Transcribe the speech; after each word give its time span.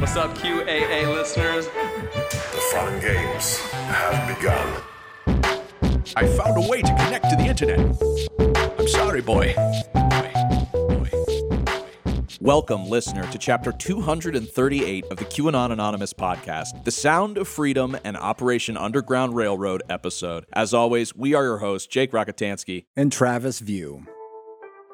What's 0.00 0.16
up, 0.16 0.34
QAA 0.34 1.14
listeners? 1.14 1.66
The 1.66 2.60
fun 2.72 2.98
games 3.02 3.58
have 3.58 4.34
begun. 4.34 4.82
I 6.16 6.26
found 6.26 6.64
a 6.64 6.66
way 6.66 6.80
to 6.80 6.88
connect 6.88 7.28
to 7.28 7.36
the 7.36 7.44
internet. 7.44 7.78
I'm 8.78 8.88
sorry, 8.88 9.20
boy. 9.20 9.54
Welcome, 12.40 12.88
listener, 12.88 13.30
to 13.30 13.36
chapter 13.36 13.72
238 13.72 15.04
of 15.10 15.18
the 15.18 15.26
QAnon 15.26 15.70
Anonymous 15.70 16.14
podcast, 16.14 16.84
The 16.84 16.90
Sound 16.90 17.36
of 17.36 17.46
Freedom 17.46 17.94
and 18.02 18.16
Operation 18.16 18.78
Underground 18.78 19.36
Railroad 19.36 19.82
episode. 19.90 20.46
As 20.54 20.72
always, 20.72 21.14
we 21.14 21.34
are 21.34 21.44
your 21.44 21.58
hosts, 21.58 21.86
Jake 21.86 22.12
Rockatansky 22.12 22.86
and 22.96 23.12
Travis 23.12 23.58
View. 23.58 24.06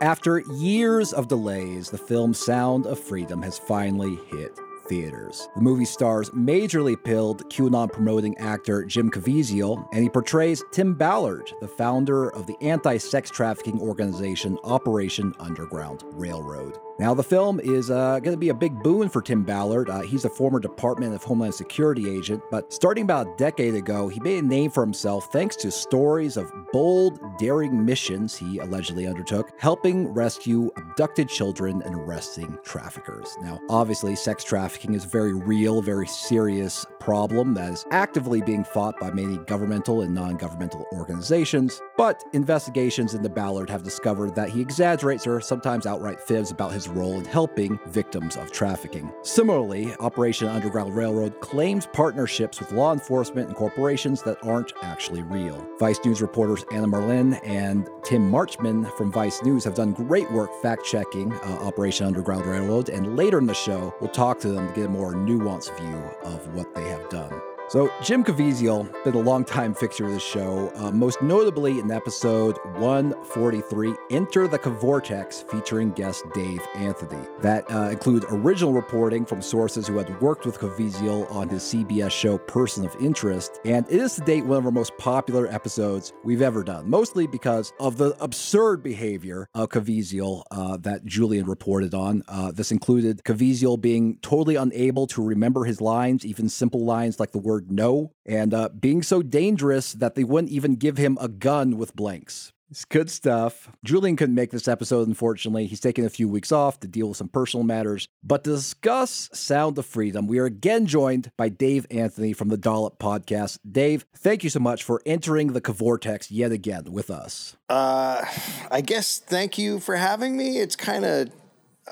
After 0.02 0.41
years 0.59 1.12
of 1.12 1.29
delays, 1.29 1.91
the 1.91 1.96
film 1.96 2.34
Sound 2.34 2.86
of 2.86 2.98
Freedom 2.98 3.40
has 3.43 3.57
finally 3.57 4.18
hit 4.32 4.58
theaters. 4.89 5.49
The 5.54 5.63
movie 5.63 5.85
stars 5.85 6.31
majorly 6.31 6.96
pilled 7.03 7.49
QAnon 7.50 7.93
promoting 7.93 8.36
actor 8.39 8.85
Jim 8.85 9.11
Caviezel, 9.11 9.89
and 9.93 10.03
he 10.03 10.08
portrays 10.08 10.63
Tim 10.72 10.94
Ballard, 10.94 11.53
the 11.61 11.68
founder 11.68 12.31
of 12.31 12.46
the 12.46 12.57
anti 12.61 12.96
sex 12.96 13.30
trafficking 13.30 13.80
organization 13.80 14.58
Operation 14.64 15.35
Underground 15.39 16.04
Railroad. 16.13 16.79
Now, 16.99 17.13
the 17.13 17.23
film 17.23 17.61
is 17.61 17.91
uh, 17.91 18.21
going 18.21 18.35
to 18.35 18.39
be 18.39 18.49
a 18.49 18.55
big 18.55 18.82
boon 18.82 19.11
for 19.11 19.21
Tim 19.21 19.43
Ballard. 19.43 19.91
Uh, 19.91 20.00
he's 20.00 20.25
a 20.25 20.31
former 20.31 20.59
Department 20.59 21.14
of 21.14 21.22
Homeland 21.22 21.55
Security 21.55 22.09
agent, 22.09 22.43
but 22.50 22.72
starting 22.72 23.05
about 23.05 23.27
a 23.27 23.35
decade 23.36 23.75
ago, 23.75 24.09
he 24.09 24.19
made 24.21 24.43
a 24.43 24.46
name 24.46 24.71
for 24.71 24.82
himself 24.82 25.31
thanks 25.31 25.57
to 25.57 25.71
stories 25.71 26.39
of 26.39 26.50
bold, 26.72 27.21
daring 27.39 27.85
missions 27.85 28.35
he 28.35 28.59
allegedly 28.61 29.07
undertook, 29.07 29.53
helping 29.59 30.09
rescue 30.09 30.71
abducted 30.79 31.29
children 31.29 31.82
and 31.82 31.95
arresting 31.95 32.56
traffickers. 32.64 33.36
Now, 33.42 33.61
obviously, 33.69 34.17
sex 34.17 34.42
trafficking 34.42 34.94
is 34.94 35.05
a 35.05 35.08
very 35.08 35.34
real, 35.34 35.83
very 35.83 36.06
serious 36.06 36.86
problem 36.98 37.53
that 37.55 37.72
is 37.72 37.84
actively 37.91 38.41
being 38.41 38.64
fought 38.64 38.98
by 38.98 39.10
many 39.10 39.36
governmental 39.47 40.00
and 40.00 40.14
non 40.14 40.36
governmental 40.36 40.86
organizations, 40.92 41.83
but 41.98 42.25
investigations 42.33 43.12
into 43.12 43.28
Ballard 43.28 43.69
have 43.69 43.83
discovered 43.83 44.34
that 44.34 44.48
he 44.48 44.62
exaggerates 44.62 45.27
or 45.27 45.42
sometimes 45.42 45.86
outright 45.86 46.20
fibs 46.20 46.50
about 46.50 46.72
his 46.72 46.85
role 46.88 47.18
in 47.18 47.24
helping 47.24 47.78
victims 47.86 48.36
of 48.36 48.52
trafficking. 48.52 49.12
Similarly, 49.22 49.94
Operation 50.00 50.48
Underground 50.48 50.94
Railroad 50.94 51.40
claims 51.40 51.86
partnerships 51.92 52.60
with 52.60 52.72
law 52.72 52.92
enforcement 52.92 53.48
and 53.48 53.56
corporations 53.56 54.22
that 54.22 54.38
aren't 54.42 54.72
actually 54.82 55.22
real. 55.22 55.66
Vice 55.78 55.98
News 56.04 56.22
reporters 56.22 56.64
Anna 56.72 56.86
Merlan 56.86 57.40
and 57.44 57.88
Tim 58.04 58.30
Marchman 58.30 58.90
from 58.96 59.12
Vice 59.12 59.42
News 59.42 59.64
have 59.64 59.74
done 59.74 59.92
great 59.92 60.30
work 60.30 60.50
fact 60.62 60.84
checking 60.84 61.32
uh, 61.32 61.58
Operation 61.62 62.06
Underground 62.06 62.46
Railroad, 62.46 62.88
and 62.88 63.16
later 63.16 63.38
in 63.38 63.46
the 63.46 63.54
show, 63.54 63.94
we'll 64.00 64.10
talk 64.10 64.38
to 64.40 64.48
them 64.48 64.68
to 64.68 64.74
get 64.74 64.86
a 64.86 64.88
more 64.88 65.14
nuanced 65.14 65.76
view 65.78 65.96
of 66.24 66.54
what 66.54 66.74
they 66.74 66.88
have 66.88 67.08
done. 67.08 67.32
So, 67.69 67.92
Jim 68.00 68.22
Caviezel, 68.22 68.89
been 69.03 69.17
a 69.17 69.19
longtime 69.19 69.75
fixture 69.75 70.06
of 70.06 70.12
the 70.12 70.20
show, 70.20 70.70
uh, 70.77 70.92
most 70.92 71.20
notably 71.20 71.81
in 71.81 71.91
episode 71.91 72.56
143, 72.77 73.92
Enter 74.12 74.47
the 74.47 74.56
Cavortex, 74.56 75.50
featuring 75.50 75.91
guest 75.91 76.22
Dave 76.33 76.61
Anthony. 76.77 77.27
That 77.41 77.69
uh, 77.69 77.89
includes 77.91 78.25
original 78.28 78.72
reporting 78.72 79.27
from 79.27 79.42
sources 79.42 79.89
who 79.89 79.98
had 79.98 80.20
worked 80.20 80.47
with 80.47 80.61
Caviezel 80.61 81.28
on 81.33 81.48
his 81.48 81.64
CBS 81.64 82.12
show 82.12 82.39
Person 82.39 82.87
of 82.87 82.94
Interest, 83.00 83.59
and 83.64 83.84
it 83.91 84.00
is 84.00 84.14
to 84.14 84.20
date 84.20 84.47
one 84.47 84.59
of 84.59 84.67
our 84.67 84.70
most 84.70 84.97
popular 84.97 85.48
episodes 85.48 86.12
we've 86.22 86.42
ever 86.42 86.62
done, 86.62 86.89
mostly 86.89 87.27
because 87.27 87.72
of 87.81 87.97
the 87.97 88.17
absurd 88.22 88.81
behavior 88.81 89.48
of 89.55 89.70
Caviezel 89.70 90.44
uh, 90.53 90.77
that 90.77 91.05
Julian 91.05 91.47
reported 91.47 91.94
on. 91.94 92.22
Uh, 92.28 92.53
this 92.53 92.70
included 92.70 93.25
Caviezel 93.25 93.81
being 93.81 94.19
totally 94.22 94.55
unable 94.55 95.09
to 95.09 95.20
remember 95.20 95.64
his 95.64 95.81
lines, 95.81 96.25
even 96.25 96.48
simple 96.48 96.84
lines 96.84 97.19
like 97.19 97.33
the 97.33 97.39
word 97.39 97.55
no, 97.68 98.12
and 98.24 98.52
uh, 98.52 98.68
being 98.68 99.02
so 99.02 99.22
dangerous 99.22 99.92
that 99.94 100.14
they 100.14 100.25
wouldn't 100.25 100.53
even 100.53 100.76
give 100.76 100.97
him 100.97 101.19
a 101.20 101.28
gun 101.28 101.76
with 101.76 101.97
blanks. 101.97 102.53
It's 102.69 102.84
good 102.84 103.08
stuff. 103.08 103.70
Julian 103.84 104.16
couldn't 104.16 104.34
make 104.34 104.50
this 104.50 104.66
episode, 104.66 105.06
unfortunately. 105.06 105.66
He's 105.66 105.78
taking 105.78 106.04
a 106.04 106.10
few 106.10 106.28
weeks 106.28 106.50
off 106.50 106.81
to 106.81 106.88
deal 106.88 107.08
with 107.08 107.16
some 107.16 107.28
personal 107.28 107.62
matters. 107.62 108.08
But 108.25 108.42
to 108.42 108.50
discuss 108.50 109.31
Sound 109.32 109.78
of 109.78 109.86
Freedom, 109.86 110.26
we 110.26 110.41
are 110.41 110.47
again 110.47 110.86
joined 110.86 111.31
by 111.36 111.48
Dave 111.48 111.86
Anthony 111.92 112.32
from 112.32 112.48
the 112.48 112.56
Dollop 112.56 112.98
podcast. 112.98 113.60
Dave, 113.70 114.04
thank 114.16 114.42
you 114.42 114.50
so 114.50 114.58
much 114.58 114.82
for 114.82 115.00
entering 115.06 115.52
the 115.52 115.60
Cavortex 115.60 116.26
yet 116.28 116.50
again 116.50 116.91
with 116.91 117.08
us. 117.08 117.56
Uh, 117.69 118.25
I 118.69 118.81
guess 118.81 119.19
thank 119.19 119.58
you 119.58 119.78
for 119.78 119.94
having 119.94 120.36
me. 120.36 120.58
It's 120.58 120.75
kind 120.75 121.04
of 121.04 121.31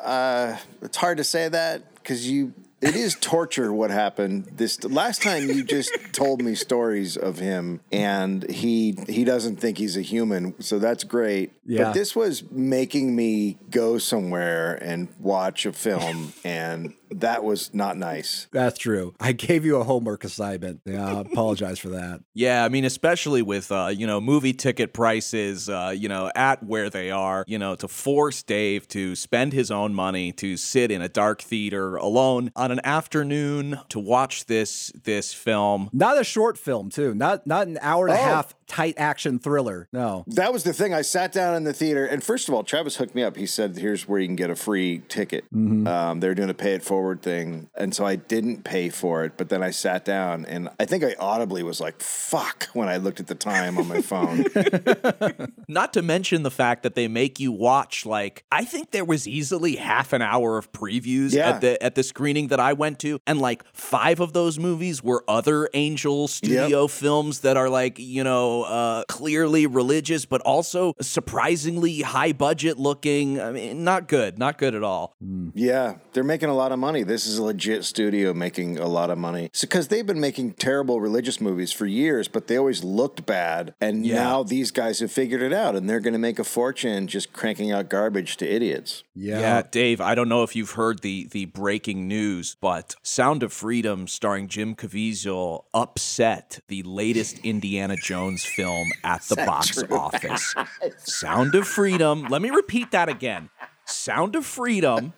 uh, 0.03 0.57
it's 0.83 0.97
hard 0.97 1.19
to 1.19 1.25
say 1.25 1.49
that 1.49 1.95
because 1.95 2.29
you 2.29 2.53
it 2.85 2.95
is 2.97 3.17
torture 3.21 3.73
what 3.73 3.91
happened 3.91 4.45
this 4.57 4.83
last 4.85 5.23
time 5.23 5.49
you 5.49 5.65
just 5.65 5.91
told 6.13 6.43
me 6.43 6.55
stories 6.55 7.17
of 7.17 7.39
him 7.39 7.81
and 7.91 8.49
he 8.51 8.97
he 9.09 9.25
doesn't 9.25 9.57
think 9.57 9.79
he's 9.79 9.97
a 9.97 10.03
human 10.03 10.55
so 10.63 10.79
that's 10.79 11.03
great 11.05 11.53
Yeah. 11.65 11.85
but 11.85 11.95
this 11.95 12.15
was 12.15 12.43
making 12.51 13.15
me 13.17 13.59
go 13.71 13.99
somewhere 13.99 14.75
and 14.83 15.09
watch 15.19 15.67
a 15.67 15.73
film 15.73 16.33
and 16.45 16.95
that 17.11 17.45
was 17.45 17.73
not 17.75 17.97
nice 17.97 18.47
That's 18.53 18.79
true. 18.79 19.15
I 19.21 19.33
gave 19.33 19.65
you 19.65 19.77
a 19.77 19.85
homework 19.85 20.25
assignment. 20.25 20.81
Yeah, 20.85 21.17
I 21.17 21.21
apologize 21.21 21.79
for 21.79 21.91
that. 21.91 22.21
Yeah, 22.35 22.65
I 22.65 22.69
mean, 22.69 22.85
especially 22.85 23.43
with, 23.43 23.71
uh, 23.73 23.91
you 23.95 24.07
know, 24.07 24.21
movie 24.21 24.53
ticket 24.53 24.93
prices, 24.93 25.69
uh, 25.69 25.93
you 25.97 26.09
know, 26.09 26.31
at 26.35 26.63
where 26.63 26.91
they 26.91 27.11
are, 27.11 27.45
you 27.47 27.59
know, 27.59 27.75
to 27.77 27.89
force 27.89 28.43
Dave 28.43 28.89
to 28.89 29.15
spend 29.15 29.53
his 29.53 29.71
own 29.71 29.95
money 29.95 30.33
to 30.33 30.57
sit 30.57 30.91
in 30.91 31.03
a 31.03 31.09
dark 31.09 31.43
theater 31.43 31.97
alone 31.97 32.51
on 32.57 32.71
an 32.71 32.81
afternoon 32.85 33.79
to 33.91 33.99
watch 33.99 34.47
this 34.47 34.91
this 35.05 35.33
film. 35.33 35.91
Not 35.93 36.21
a 36.21 36.25
short 36.25 36.59
film, 36.59 36.91
too. 36.91 37.15
Not 37.15 37.47
not 37.47 37.67
an 37.67 37.79
hour 37.81 38.07
and 38.09 38.17
a 38.17 38.21
Oh. 38.21 38.25
half 38.25 38.55
tight 38.67 38.95
action 38.97 39.39
thriller. 39.39 39.89
No. 39.93 40.25
That 40.27 40.53
was 40.53 40.65
the 40.65 40.73
thing. 40.73 40.93
I 40.95 41.03
sat 41.03 41.33
down 41.33 41.55
in 41.55 41.65
the 41.65 41.73
theater, 41.73 42.05
and 42.07 42.23
first 42.23 42.49
of 42.49 42.55
all, 42.55 42.63
Travis 42.65 42.97
hooked 42.97 43.15
me 43.15 43.23
up. 43.23 43.37
He 43.37 43.47
said, 43.47 43.77
"Here's 43.77 44.07
where 44.09 44.19
you 44.21 44.27
can 44.27 44.37
get 44.37 44.51
a 44.51 44.57
free 44.57 45.03
ticket." 45.09 45.45
Um, 45.53 46.21
they're 46.21 46.35
doing 46.35 46.51
a 46.51 46.55
pay 46.55 46.75
it 46.75 46.83
forward 46.83 47.23
thing, 47.23 47.69
and 47.77 47.95
so 47.95 48.05
I 48.05 48.17
didn't 48.17 48.65
pay 48.65 48.89
for 48.89 49.25
it. 49.25 49.33
But 49.37 49.49
then 49.49 49.63
I 49.63 49.71
sat 49.71 50.05
down, 50.05 50.45
and 50.47 50.69
I 50.81 50.85
think 50.85 51.05
I 51.05 51.15
audibly 51.19 51.63
was 51.63 51.81
like, 51.81 52.01
"Fuck!" 52.01 52.69
when 52.73 52.89
I 52.89 52.97
looked 52.97 53.21
at 53.21 53.27
the 53.27 53.35
time 53.35 53.79
on 53.79 53.87
my 53.89 54.01
phone. 54.01 54.45
Not 55.69 55.93
to 55.95 56.03
mention 56.03 56.43
the 56.43 56.51
fact 56.51 56.83
that 56.83 56.95
they 56.95 57.09
make 57.09 57.41
you 57.41 57.53
watch 57.53 58.07
like 58.07 58.45
I 58.53 58.65
think 58.65 58.91
there 58.91 59.05
was 59.05 59.27
easily 59.27 59.77
half 59.77 60.13
an 60.13 60.23
hour 60.23 60.59
of 60.59 60.73
previews 60.73 61.33
Yeah. 61.33 61.51
at 61.51 61.61
the 61.61 61.83
at 61.83 61.95
the 61.95 62.03
screening 62.03 62.49
that 62.49 62.61
I 62.61 62.73
went 62.73 62.99
to, 63.01 63.19
and 63.27 63.41
like 63.41 63.63
five 63.75 64.21
of 64.21 64.33
those 64.33 64.59
movies 64.59 65.03
were 65.03 65.25
other 65.29 65.69
Angel 65.75 66.29
Studio 66.29 66.87
films 66.87 67.41
that 67.41 67.57
are 67.57 67.69
like 67.69 67.99
you 67.99 68.23
know 68.25 68.54
uh, 68.63 69.05
clearly 69.09 69.67
religious, 69.67 70.25
but 70.25 70.41
also 70.43 70.95
surprisingly 71.01 72.03
high 72.03 72.33
budget 72.33 72.79
looking. 72.79 73.41
I 73.41 73.51
mean, 73.51 73.85
not 73.85 74.09
good, 74.09 74.39
not 74.39 74.59
good 74.59 74.75
at 74.75 74.83
all. 74.83 75.15
yeah, 75.55 75.97
they're 76.13 76.23
making 76.25 76.49
a 76.49 76.55
lot 76.55 76.71
of 76.73 76.79
money. 76.79 77.03
This 77.03 77.27
is 77.27 77.39
a 77.39 77.43
legit 77.43 77.85
studio 77.85 78.33
making 78.35 78.79
a 78.79 78.87
lot 78.89 79.11
of 79.11 79.19
money. 79.19 79.51
because 79.61 79.89
they've 79.89 80.07
been 80.07 80.21
making 80.21 80.53
terrible 80.53 81.01
religious 81.01 81.41
movies 81.41 81.73
for 81.73 81.87
years, 81.87 82.29
but 82.29 82.47
they 82.47 82.57
always 82.57 82.85
looked 82.85 83.27
bad. 83.27 83.75
And 83.81 84.05
Yeah. 84.07 84.15
now 84.17 84.43
these 84.43 84.71
guys 84.71 85.01
have 85.01 85.11
figured 85.11 85.43
it 85.43 85.53
out, 85.53 85.75
and 85.75 85.89
they're 85.89 86.01
going 86.01 86.13
to 86.13 86.19
make 86.19 86.39
a 86.39 86.45
fortune 86.45 87.07
just 87.07 87.33
cranking 87.33 87.73
out 87.73 87.89
garbage 87.89 88.37
to 88.39 88.47
idiots. 88.49 89.03
Yeah. 89.15 89.63
Dave, 89.71 90.01
I 90.01 90.15
don't 90.15 90.29
know 90.29 90.43
if 90.43 90.55
you've 90.55 90.73
heard 90.73 91.01
the 91.01 91.27
the 91.31 91.47
breaking 91.47 92.07
news, 92.07 92.57
but 92.61 92.95
Sound 93.03 93.43
of 93.43 93.53
Freedom 93.53 94.07
starring 94.07 94.47
Jim 94.49 94.75
Caviezel 94.75 95.65
upset 95.73 96.61
the 96.69 96.83
latest 96.83 97.39
Indiana 97.43 97.97
Jones 97.97 98.44
film 98.47 98.91
at 99.03 99.23
the 99.23 99.37
box 99.37 99.83
office. 99.91 100.55
Sound 100.99 101.55
of 101.55 101.67
Freedom, 101.67 102.25
let 102.29 102.43
me 102.43 102.51
repeat 102.51 102.91
that 102.93 103.09
again. 103.09 103.51
Sound 103.87 104.35
of 104.35 104.47
Freedom 104.47 105.13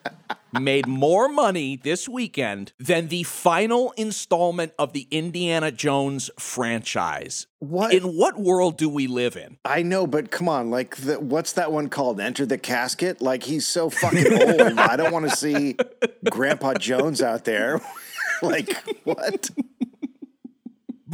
made 0.60 0.86
more 0.86 1.28
money 1.28 1.77
this 1.77 2.09
weekend 2.09 2.72
than 2.78 3.09
the 3.09 3.22
final 3.22 3.92
installment 3.97 4.72
of 4.78 4.92
the 4.92 5.06
Indiana 5.10 5.71
Jones 5.71 6.30
franchise. 6.39 7.47
What? 7.60 7.95
In 7.95 8.16
what 8.16 8.39
world 8.39 8.77
do 8.77 8.89
we 8.89 9.06
live 9.06 9.36
in? 9.36 9.59
I 9.65 9.83
know, 9.83 10.06
but 10.06 10.30
come 10.30 10.48
on, 10.48 10.71
like, 10.71 10.97
the, 10.97 11.21
what's 11.21 11.53
that 11.54 11.72
one 11.72 11.89
called? 11.89 12.21
Enter 12.21 12.47
the 12.47 12.59
Casket? 12.59 13.21
Like, 13.21 13.45
he's 13.45 13.66
so 13.66 13.91
fucking 13.91 14.33
old. 14.33 14.78
I 14.78 14.97
don't 14.97 15.12
want 15.12 15.28
to 15.30 15.36
see 15.36 15.77
Grandpa 16.28 16.74
Jones 16.74 17.22
out 17.22 17.45
there. 17.45 17.80
like, 18.42 18.84
what? 19.04 19.51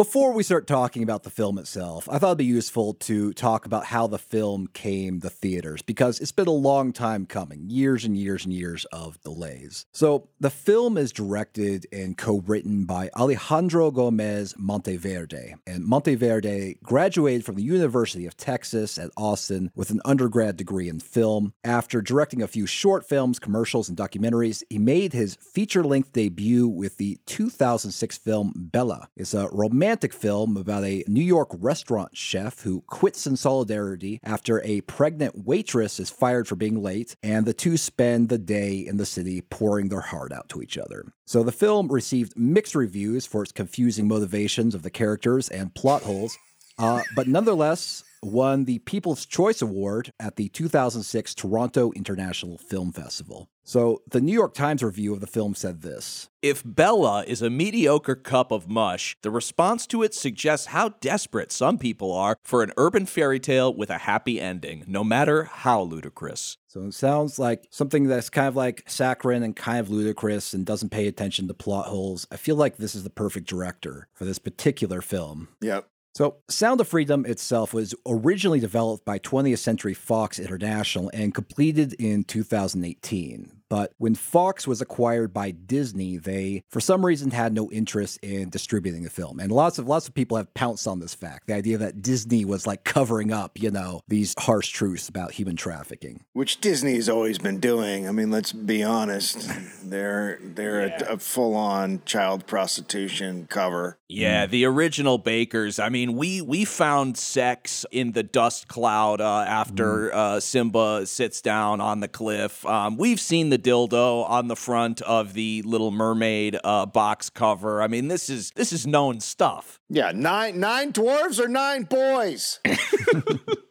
Before 0.02 0.32
we 0.32 0.42
start 0.42 0.66
talking 0.66 1.04
about 1.04 1.22
the 1.22 1.30
film 1.30 1.58
itself, 1.58 2.08
I 2.10 2.18
thought 2.18 2.30
it'd 2.30 2.38
be 2.38 2.44
useful 2.44 2.94
to 2.94 3.32
talk 3.34 3.66
about 3.66 3.84
how 3.84 4.08
the 4.08 4.18
film 4.18 4.66
came 4.66 5.20
to 5.20 5.30
theaters 5.30 5.80
because 5.80 6.18
it's 6.18 6.32
been 6.32 6.48
a 6.48 6.50
long 6.50 6.92
time 6.92 7.24
coming 7.24 7.66
years 7.68 8.04
and 8.04 8.16
years 8.16 8.44
and 8.44 8.52
years 8.52 8.84
of 8.86 9.20
delays. 9.22 9.86
So, 9.92 10.26
the 10.40 10.50
film 10.50 10.98
is 10.98 11.12
directed 11.12 11.86
and 11.92 12.18
co 12.18 12.38
written 12.44 12.84
by 12.84 13.10
Alejandro 13.16 13.92
Gomez 13.92 14.56
Monteverde. 14.58 15.54
And 15.68 15.84
Monteverde 15.84 16.78
graduated 16.82 17.44
from 17.44 17.54
the 17.54 17.62
University 17.62 18.26
of 18.26 18.36
Texas 18.36 18.98
at 18.98 19.10
Austin 19.16 19.70
with 19.76 19.90
an 19.90 20.00
undergrad 20.04 20.56
degree 20.56 20.88
in 20.88 20.98
film. 20.98 21.52
After 21.62 22.02
directing 22.02 22.42
a 22.42 22.48
few 22.48 22.66
short 22.66 23.08
films, 23.08 23.38
commercials, 23.38 23.88
and 23.88 23.96
documentaries, 23.96 24.64
he 24.68 24.80
made 24.80 25.12
his 25.12 25.36
feature 25.36 25.84
length 25.84 26.12
debut 26.12 26.66
with 26.66 26.96
the 26.96 27.20
2006 27.26 28.18
film 28.18 28.52
Bella. 28.56 29.08
It's 29.16 29.32
a 29.32 29.48
romantic 29.52 29.91
film 30.12 30.56
about 30.56 30.84
a 30.84 31.04
New 31.06 31.22
York 31.22 31.50
restaurant 31.52 32.16
chef 32.16 32.60
who 32.62 32.80
quits 32.82 33.26
in 33.26 33.36
solidarity 33.36 34.20
after 34.22 34.62
a 34.62 34.80
pregnant 34.82 35.44
waitress 35.44 36.00
is 36.00 36.10
fired 36.10 36.48
for 36.48 36.56
being 36.56 36.82
late, 36.82 37.16
and 37.22 37.46
the 37.46 37.52
two 37.54 37.76
spend 37.76 38.28
the 38.28 38.38
day 38.38 38.78
in 38.78 38.96
the 38.96 39.06
city 39.06 39.40
pouring 39.40 39.88
their 39.88 40.00
heart 40.00 40.32
out 40.32 40.48
to 40.48 40.62
each 40.62 40.78
other. 40.78 41.12
So 41.26 41.42
the 41.42 41.52
film 41.52 41.88
received 41.88 42.36
mixed 42.36 42.74
reviews 42.74 43.26
for 43.26 43.42
its 43.42 43.52
confusing 43.52 44.08
motivations 44.08 44.74
of 44.74 44.82
the 44.82 44.90
characters 44.90 45.48
and 45.48 45.74
plot 45.74 46.02
holes, 46.02 46.38
uh, 46.78 47.02
but 47.14 47.28
nonetheless, 47.28 48.04
won 48.22 48.64
the 48.64 48.78
People's 48.80 49.26
Choice 49.26 49.60
Award 49.60 50.12
at 50.20 50.36
the 50.36 50.48
2006 50.48 51.34
Toronto 51.34 51.92
International 51.92 52.58
Film 52.58 52.92
Festival. 52.92 53.48
So, 53.64 54.02
the 54.10 54.20
New 54.20 54.32
York 54.32 54.54
Times 54.54 54.82
review 54.82 55.12
of 55.14 55.20
the 55.20 55.26
film 55.26 55.54
said 55.54 55.82
this 55.82 56.28
If 56.42 56.62
Bella 56.64 57.24
is 57.24 57.42
a 57.42 57.50
mediocre 57.50 58.16
cup 58.16 58.50
of 58.50 58.68
mush, 58.68 59.16
the 59.22 59.30
response 59.30 59.86
to 59.88 60.02
it 60.02 60.14
suggests 60.14 60.66
how 60.66 60.90
desperate 61.00 61.52
some 61.52 61.78
people 61.78 62.12
are 62.12 62.36
for 62.42 62.64
an 62.64 62.72
urban 62.76 63.06
fairy 63.06 63.38
tale 63.38 63.72
with 63.72 63.88
a 63.88 63.98
happy 63.98 64.40
ending, 64.40 64.84
no 64.88 65.04
matter 65.04 65.44
how 65.44 65.82
ludicrous. 65.82 66.58
So, 66.66 66.82
it 66.86 66.94
sounds 66.94 67.38
like 67.38 67.68
something 67.70 68.08
that's 68.08 68.30
kind 68.30 68.48
of 68.48 68.56
like 68.56 68.82
saccharine 68.86 69.44
and 69.44 69.54
kind 69.54 69.78
of 69.78 69.90
ludicrous 69.90 70.52
and 70.54 70.66
doesn't 70.66 70.90
pay 70.90 71.06
attention 71.06 71.46
to 71.46 71.54
plot 71.54 71.86
holes. 71.86 72.26
I 72.32 72.36
feel 72.36 72.56
like 72.56 72.78
this 72.78 72.96
is 72.96 73.04
the 73.04 73.10
perfect 73.10 73.46
director 73.46 74.08
for 74.12 74.24
this 74.24 74.40
particular 74.40 75.02
film. 75.02 75.48
Yep. 75.60 75.88
So, 76.14 76.36
Sound 76.48 76.80
of 76.82 76.88
Freedom 76.88 77.24
itself 77.24 77.72
was 77.72 77.94
originally 78.06 78.60
developed 78.60 79.06
by 79.06 79.18
20th 79.18 79.58
Century 79.58 79.94
Fox 79.94 80.38
International 80.38 81.10
and 81.14 81.34
completed 81.34 81.94
in 81.94 82.24
2018. 82.24 83.61
But 83.72 83.94
when 83.96 84.14
Fox 84.14 84.66
was 84.66 84.82
acquired 84.82 85.32
by 85.32 85.50
Disney, 85.50 86.18
they, 86.18 86.62
for 86.68 86.78
some 86.78 87.06
reason, 87.06 87.30
had 87.30 87.54
no 87.54 87.70
interest 87.70 88.18
in 88.22 88.50
distributing 88.50 89.02
the 89.02 89.08
film. 89.08 89.40
And 89.40 89.50
lots 89.50 89.78
of 89.78 89.88
lots 89.88 90.06
of 90.06 90.12
people 90.12 90.36
have 90.36 90.52
pounced 90.52 90.86
on 90.86 91.00
this 91.00 91.14
fact: 91.14 91.46
the 91.46 91.54
idea 91.54 91.78
that 91.78 92.02
Disney 92.02 92.44
was 92.44 92.66
like 92.66 92.84
covering 92.84 93.32
up, 93.32 93.58
you 93.58 93.70
know, 93.70 94.02
these 94.06 94.34
harsh 94.38 94.68
truths 94.68 95.08
about 95.08 95.32
human 95.32 95.56
trafficking. 95.56 96.22
Which 96.34 96.60
Disney 96.60 96.96
has 96.96 97.08
always 97.08 97.38
been 97.38 97.60
doing. 97.60 98.06
I 98.06 98.12
mean, 98.12 98.30
let's 98.30 98.52
be 98.52 98.82
honest. 98.82 99.50
They're 99.82 100.38
they're 100.42 100.88
yeah. 100.88 101.04
a, 101.08 101.14
a 101.14 101.18
full 101.18 101.56
on 101.56 102.02
child 102.04 102.46
prostitution 102.46 103.46
cover. 103.48 103.96
Yeah, 104.06 104.44
the 104.44 104.66
original 104.66 105.16
Bakers. 105.16 105.78
I 105.78 105.88
mean, 105.88 106.16
we 106.16 106.42
we 106.42 106.66
found 106.66 107.16
sex 107.16 107.86
in 107.90 108.12
the 108.12 108.22
dust 108.22 108.68
cloud 108.68 109.22
uh, 109.22 109.44
after 109.48 110.10
mm. 110.10 110.12
uh, 110.12 110.40
Simba 110.40 111.06
sits 111.06 111.40
down 111.40 111.80
on 111.80 112.00
the 112.00 112.08
cliff. 112.08 112.66
Um, 112.66 112.98
we've 112.98 113.20
seen 113.20 113.48
the 113.48 113.61
dildo 113.62 114.28
on 114.28 114.48
the 114.48 114.56
front 114.56 115.00
of 115.02 115.34
the 115.34 115.62
Little 115.62 115.90
Mermaid 115.90 116.58
uh, 116.62 116.86
box 116.86 117.30
cover. 117.30 117.82
I 117.82 117.88
mean, 117.88 118.08
this 118.08 118.28
is 118.28 118.50
this 118.52 118.72
is 118.72 118.86
known 118.86 119.20
stuff. 119.20 119.80
Yeah, 119.88 120.12
nine 120.14 120.60
nine 120.60 120.92
dwarves 120.92 121.38
or 121.38 121.48
nine 121.48 121.84
boys. 121.84 122.60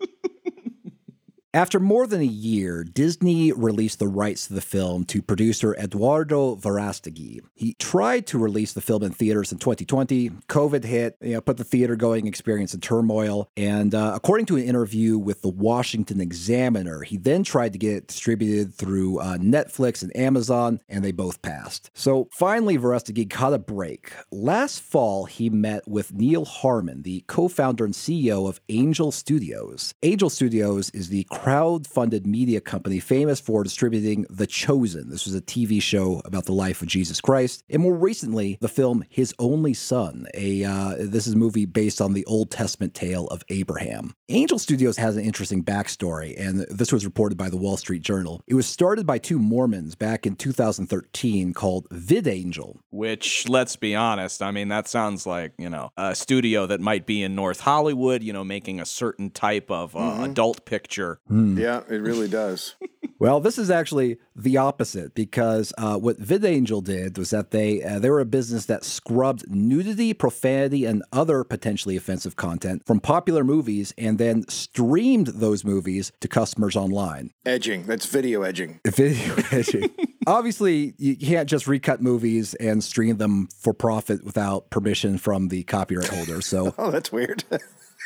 After 1.53 1.81
more 1.81 2.07
than 2.07 2.21
a 2.21 2.24
year, 2.24 2.86
Disney 2.86 3.51
released 3.51 4.00
the 4.00 4.07
rights 4.07 4.48
to 4.48 4.53
the 4.53 4.62
film 4.62 5.03
to 5.06 5.21
producer 5.21 5.75
Eduardo 5.75 6.56
Verástegui. 6.56 7.42
He 7.56 7.74
tried 7.74 8.25
to 8.27 8.38
release 8.38 8.71
the 8.71 8.80
film 8.80 9.03
in 9.03 9.12
theaters 9.12 9.51
in 9.51 9.57
2020. 9.57 10.30
COVID 10.48 10.86
hit, 10.86 11.18
you 11.19 11.33
know, 11.33 11.42
put 11.42 11.57
the 11.57 11.65
theater 11.65 11.98
going 11.98 12.25
experience 12.25 12.74
in 12.74 12.80
turmoil. 12.80 13.50
And 13.57 13.94
uh, 13.94 14.13
according 14.15 14.45
to 14.45 14.56
an 14.56 14.63
interview 14.63 15.18
with 15.18 15.42
the 15.42 15.50
Washington 15.50 16.21
Examiner, 16.21 17.01
he 17.01 17.18
then 17.18 17.44
tried 17.44 17.74
to 17.74 17.80
get 17.80 17.95
it 17.95 18.07
distributed 18.07 18.74
through 18.74 19.19
uh, 19.19 19.36
Netflix 19.38 20.04
and 20.04 20.15
Amazon, 20.15 20.80
and 20.88 21.04
they 21.04 21.12
both 21.12 21.42
passed. 21.42 21.92
So 21.94 22.30
finally, 22.31 22.77
Verástegui 22.77 23.30
caught 23.30 23.54
a 23.54 23.59
break. 23.59 24.13
Last 24.31 24.80
fall, 24.80 25.25
he 25.25 25.50
met 25.50 25.86
with 25.86 26.13
Neal 26.13 26.45
Harmon, 26.45 27.01
the 27.01 27.25
co 27.27 27.50
founder 27.50 27.83
and 27.83 27.94
CEO 27.94 28.47
of 28.47 28.62
Angel 28.69 29.12
Studios. 29.12 29.94
Angel 30.01 30.30
Studios 30.30 30.89
is 30.92 31.09
the 31.09 31.27
crowd-funded 31.42 32.28
media 32.28 32.62
company 32.62 33.00
famous 33.00 33.40
for 33.40 33.64
distributing 33.64 34.28
The 34.30 34.46
Chosen. 34.46 35.10
This 35.10 35.26
was 35.26 35.34
a 35.34 35.42
TV 35.42 35.82
show 35.82 36.22
about 36.24 36.46
the 36.46 36.52
life 36.52 36.84
of 36.84 36.88
Jesus 36.88 37.20
Christ, 37.20 37.64
and 37.68 37.82
more 37.82 37.96
recently, 37.96 38.60
the 38.62 38.68
film 38.68 39.04
His 39.10 39.34
Only 39.40 39.74
Son. 39.74 40.28
A 40.36 40.64
uh, 40.64 40.96
this 41.00 41.26
is 41.26 41.34
a 41.34 41.38
movie 41.38 41.66
based 41.66 42.00
on 42.00 42.14
the 42.14 42.24
Old 42.26 42.52
Testament 42.52 42.94
tale 42.94 43.26
of 43.30 43.42
Abraham. 43.50 44.14
Angel 44.30 44.60
Studios 44.60 44.98
has 44.98 45.18
an 45.18 45.24
interesting 45.24 45.64
backstory, 45.64 46.40
and 46.40 46.60
this 46.70 46.94
was 46.94 47.06
reported 47.06 47.40
by 47.40 47.50
the 47.50 47.58
Wall 47.58 47.76
Street 47.76 48.04
Journal. 48.04 48.44
It 48.46 48.54
was 48.54 48.68
started 48.68 49.08
by 49.08 49.18
two 49.18 49.40
Mormons 49.40 49.96
back 49.96 50.28
in 50.28 50.36
2013 50.36 51.54
called 51.54 51.90
VidAngel. 51.90 52.78
Which, 52.92 53.50
let's 53.50 53.76
be 53.76 53.96
honest, 53.96 54.44
I 54.44 54.52
mean 54.52 54.68
that 54.68 54.88
sounds 54.88 55.26
like 55.26 55.54
you 55.58 55.72
know 55.72 55.92
a 55.98 56.14
studio 56.14 56.68
that 56.68 56.82
might 56.82 57.08
be 57.08 57.24
in 57.24 57.34
North 57.34 57.62
Hollywood, 57.62 58.22
you 58.22 58.32
know, 58.32 58.44
making 58.44 58.80
a 58.80 58.86
certain 58.86 59.32
type 59.32 59.72
of 59.72 59.96
uh, 59.96 60.00
mm-hmm. 60.00 60.24
adult 60.26 60.66
picture. 60.66 61.20
Mm. 61.31 61.57
Yeah, 61.57 61.81
it 61.89 62.01
really 62.01 62.28
does. 62.28 62.75
well, 63.19 63.39
this 63.39 63.57
is 63.57 63.69
actually 63.69 64.18
the 64.36 64.57
opposite 64.57 65.16
because 65.16 65.74
uh, 65.78 65.98
what 65.98 66.19
VidAngel 66.19 66.83
did 66.83 67.18
was 67.18 67.30
that 67.30 67.51
they 67.51 67.81
uh, 67.81 68.00
they 68.00 68.10
were 68.10 68.19
a 68.19 68.25
business 68.25 68.66
that 68.66 68.83
scrubbed 68.83 69.50
nudity, 69.50 70.13
profanity, 70.13 70.86
and 70.86 71.04
other 71.13 71.44
potentially 71.44 71.95
offensive 71.95 72.36
content 72.36 72.86
from 72.86 73.00
popular 73.00 73.44
movies 73.44 73.94
and 73.98 74.18
then 74.18 74.48
streamed 74.50 75.28
those 75.28 75.63
movies 75.63 76.12
to 76.19 76.28
customers 76.28 76.75
online. 76.75 77.31
Edging. 77.45 77.83
That's 77.83 78.06
video 78.06 78.42
edging. 78.42 78.80
Video 78.86 79.36
edging. 79.51 79.89
Obviously, 80.28 80.94
you 80.98 81.16
can't 81.16 81.50
just 81.50 81.68
recut 81.68 82.01
movies 82.01 82.54
and 82.56 82.83
stream 82.83 83.18
them 83.18 83.48
for 83.57 83.74
profit 83.74 84.24
without 84.24 84.69
permission 84.69 85.18
from 85.18 85.48
the 85.48 85.63
copyright 85.63 86.10
holder. 86.10 86.42
So, 86.42 86.75
oh, 86.78 86.92
that's 86.92 87.12
weird. 87.12 87.44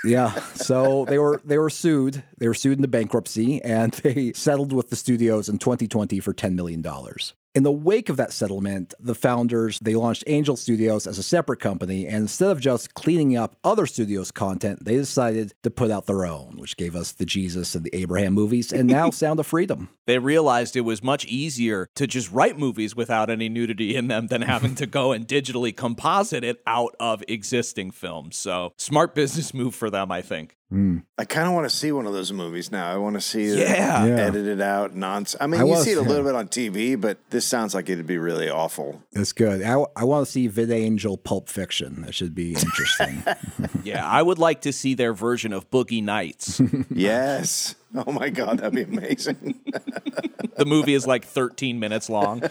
Yeah. 0.06 0.32
So 0.54 1.06
they 1.06 1.20
were 1.20 1.42
they 1.44 1.58
were 1.58 1.70
sued. 1.70 2.24
They 2.38 2.48
were 2.48 2.54
sued 2.54 2.78
into 2.78 2.88
bankruptcy 2.88 3.62
and 3.64 3.92
they 4.04 4.34
settled 4.34 4.74
with 4.74 4.90
the 4.90 4.96
studios 4.96 5.50
in 5.50 5.58
2020 5.58 6.20
for 6.20 6.34
10 6.34 6.56
million 6.56 6.82
dollars. 6.82 7.34
In 7.56 7.64
the 7.64 7.72
wake 7.72 8.10
of 8.10 8.18
that 8.18 8.34
settlement, 8.34 8.94
the 9.00 9.16
founders 9.16 9.80
they 9.80 9.96
launched 9.96 10.26
Angel 10.28 10.58
Studios 10.58 11.08
as 11.08 11.18
a 11.18 11.24
separate 11.24 11.62
company, 11.62 12.06
and 12.06 12.18
instead 12.18 12.50
of 12.50 12.60
just 12.60 12.96
cleaning 12.96 13.38
up 13.38 13.56
other 13.64 13.86
studios' 13.86 14.30
content, 14.30 14.84
they 14.84 14.98
decided 14.98 15.54
to 15.64 15.72
put 15.72 15.90
out 15.90 16.06
their 16.06 16.26
own, 16.26 16.58
which 16.58 16.76
gave 16.76 16.98
us 16.98 17.14
the 17.14 17.26
Jesus 17.26 17.74
and 17.74 17.86
the 17.86 17.96
Abraham 17.96 18.34
movies, 18.34 18.74
and 18.74 18.90
now 18.90 19.10
Sound 19.12 19.40
of 19.40 19.48
Freedom. 19.48 19.88
They 20.06 20.20
realized 20.20 20.76
it 20.76 20.82
was 20.82 21.02
much 21.02 21.24
easier 21.28 21.88
to 21.96 22.06
just 22.06 22.30
write 22.30 22.60
movies 22.60 22.94
without 22.94 23.30
any 23.30 23.48
nudity 23.48 23.96
in 23.96 24.10
them 24.10 24.28
than 24.28 24.42
having 24.42 24.76
to 24.76 24.86
go 24.86 25.14
and 25.14 25.26
digitally 25.26 25.74
composite 25.74 26.44
it 26.44 26.62
out 26.68 26.94
of 27.00 27.24
existing 27.30 27.92
films. 27.92 28.36
So 28.36 28.74
smart 28.78 29.16
business 29.16 29.54
move 29.54 29.74
for 29.74 29.90
them, 29.90 30.12
I 30.12 30.22
think. 30.22 30.58
Mm. 30.74 31.04
I 31.18 31.26
kind 31.26 31.48
of 31.48 31.54
want 31.54 31.70
to 31.70 31.76
see 31.76 31.92
one 31.92 32.08
of 32.08 32.14
those 32.14 32.34
movies 32.34 32.72
now. 32.72 32.92
I 32.92 32.98
want 32.98 33.14
to 33.16 33.22
see 33.22 33.44
it 33.44 33.60
yeah. 33.60 34.04
edited 34.04 34.60
out 34.60 34.96
nonsense. 34.96 35.40
I 35.40 35.46
mean, 35.46 35.62
I 35.62 35.64
you 35.64 35.76
see 35.78 35.92
it 35.92 35.98
a 35.98 36.02
little 36.02 36.24
bit 36.24 36.34
on 36.34 36.48
TV, 36.48 37.00
but 37.00 37.20
this 37.30 37.46
sounds 37.46 37.76
like 37.76 37.88
it'd 37.88 38.08
be 38.08 38.18
really 38.18 38.50
awful. 38.50 39.04
That's 39.14 39.32
good. 39.32 39.62
I, 39.62 39.86
I 39.96 40.04
want 40.06 40.26
to 40.26 40.32
see 40.32 40.50
VidAngel 40.50 41.24
Pulp 41.24 41.50
Fiction. 41.50 42.02
That 42.02 42.16
should 42.16 42.34
be 42.34 42.54
interesting. 42.54 43.24
yeah, 43.84 44.08
I 44.08 44.24
would 44.24 44.40
like 44.40 44.62
to 44.62 44.74
see 44.74 44.96
their 44.96 45.14
version 45.14 45.54
of 45.54 45.70
Boogie 45.70 46.04
Nights. 46.04 46.60
yes. 46.90 47.76
Oh 47.96 48.12
my 48.12 48.30
God, 48.30 48.58
that'd 48.58 48.74
be 48.74 48.82
amazing. 48.82 49.62
the 50.58 50.66
movie 50.66 50.96
is 50.96 51.06
like 51.06 51.26
13 51.26 51.80
minutes 51.80 52.10
long. 52.10 52.42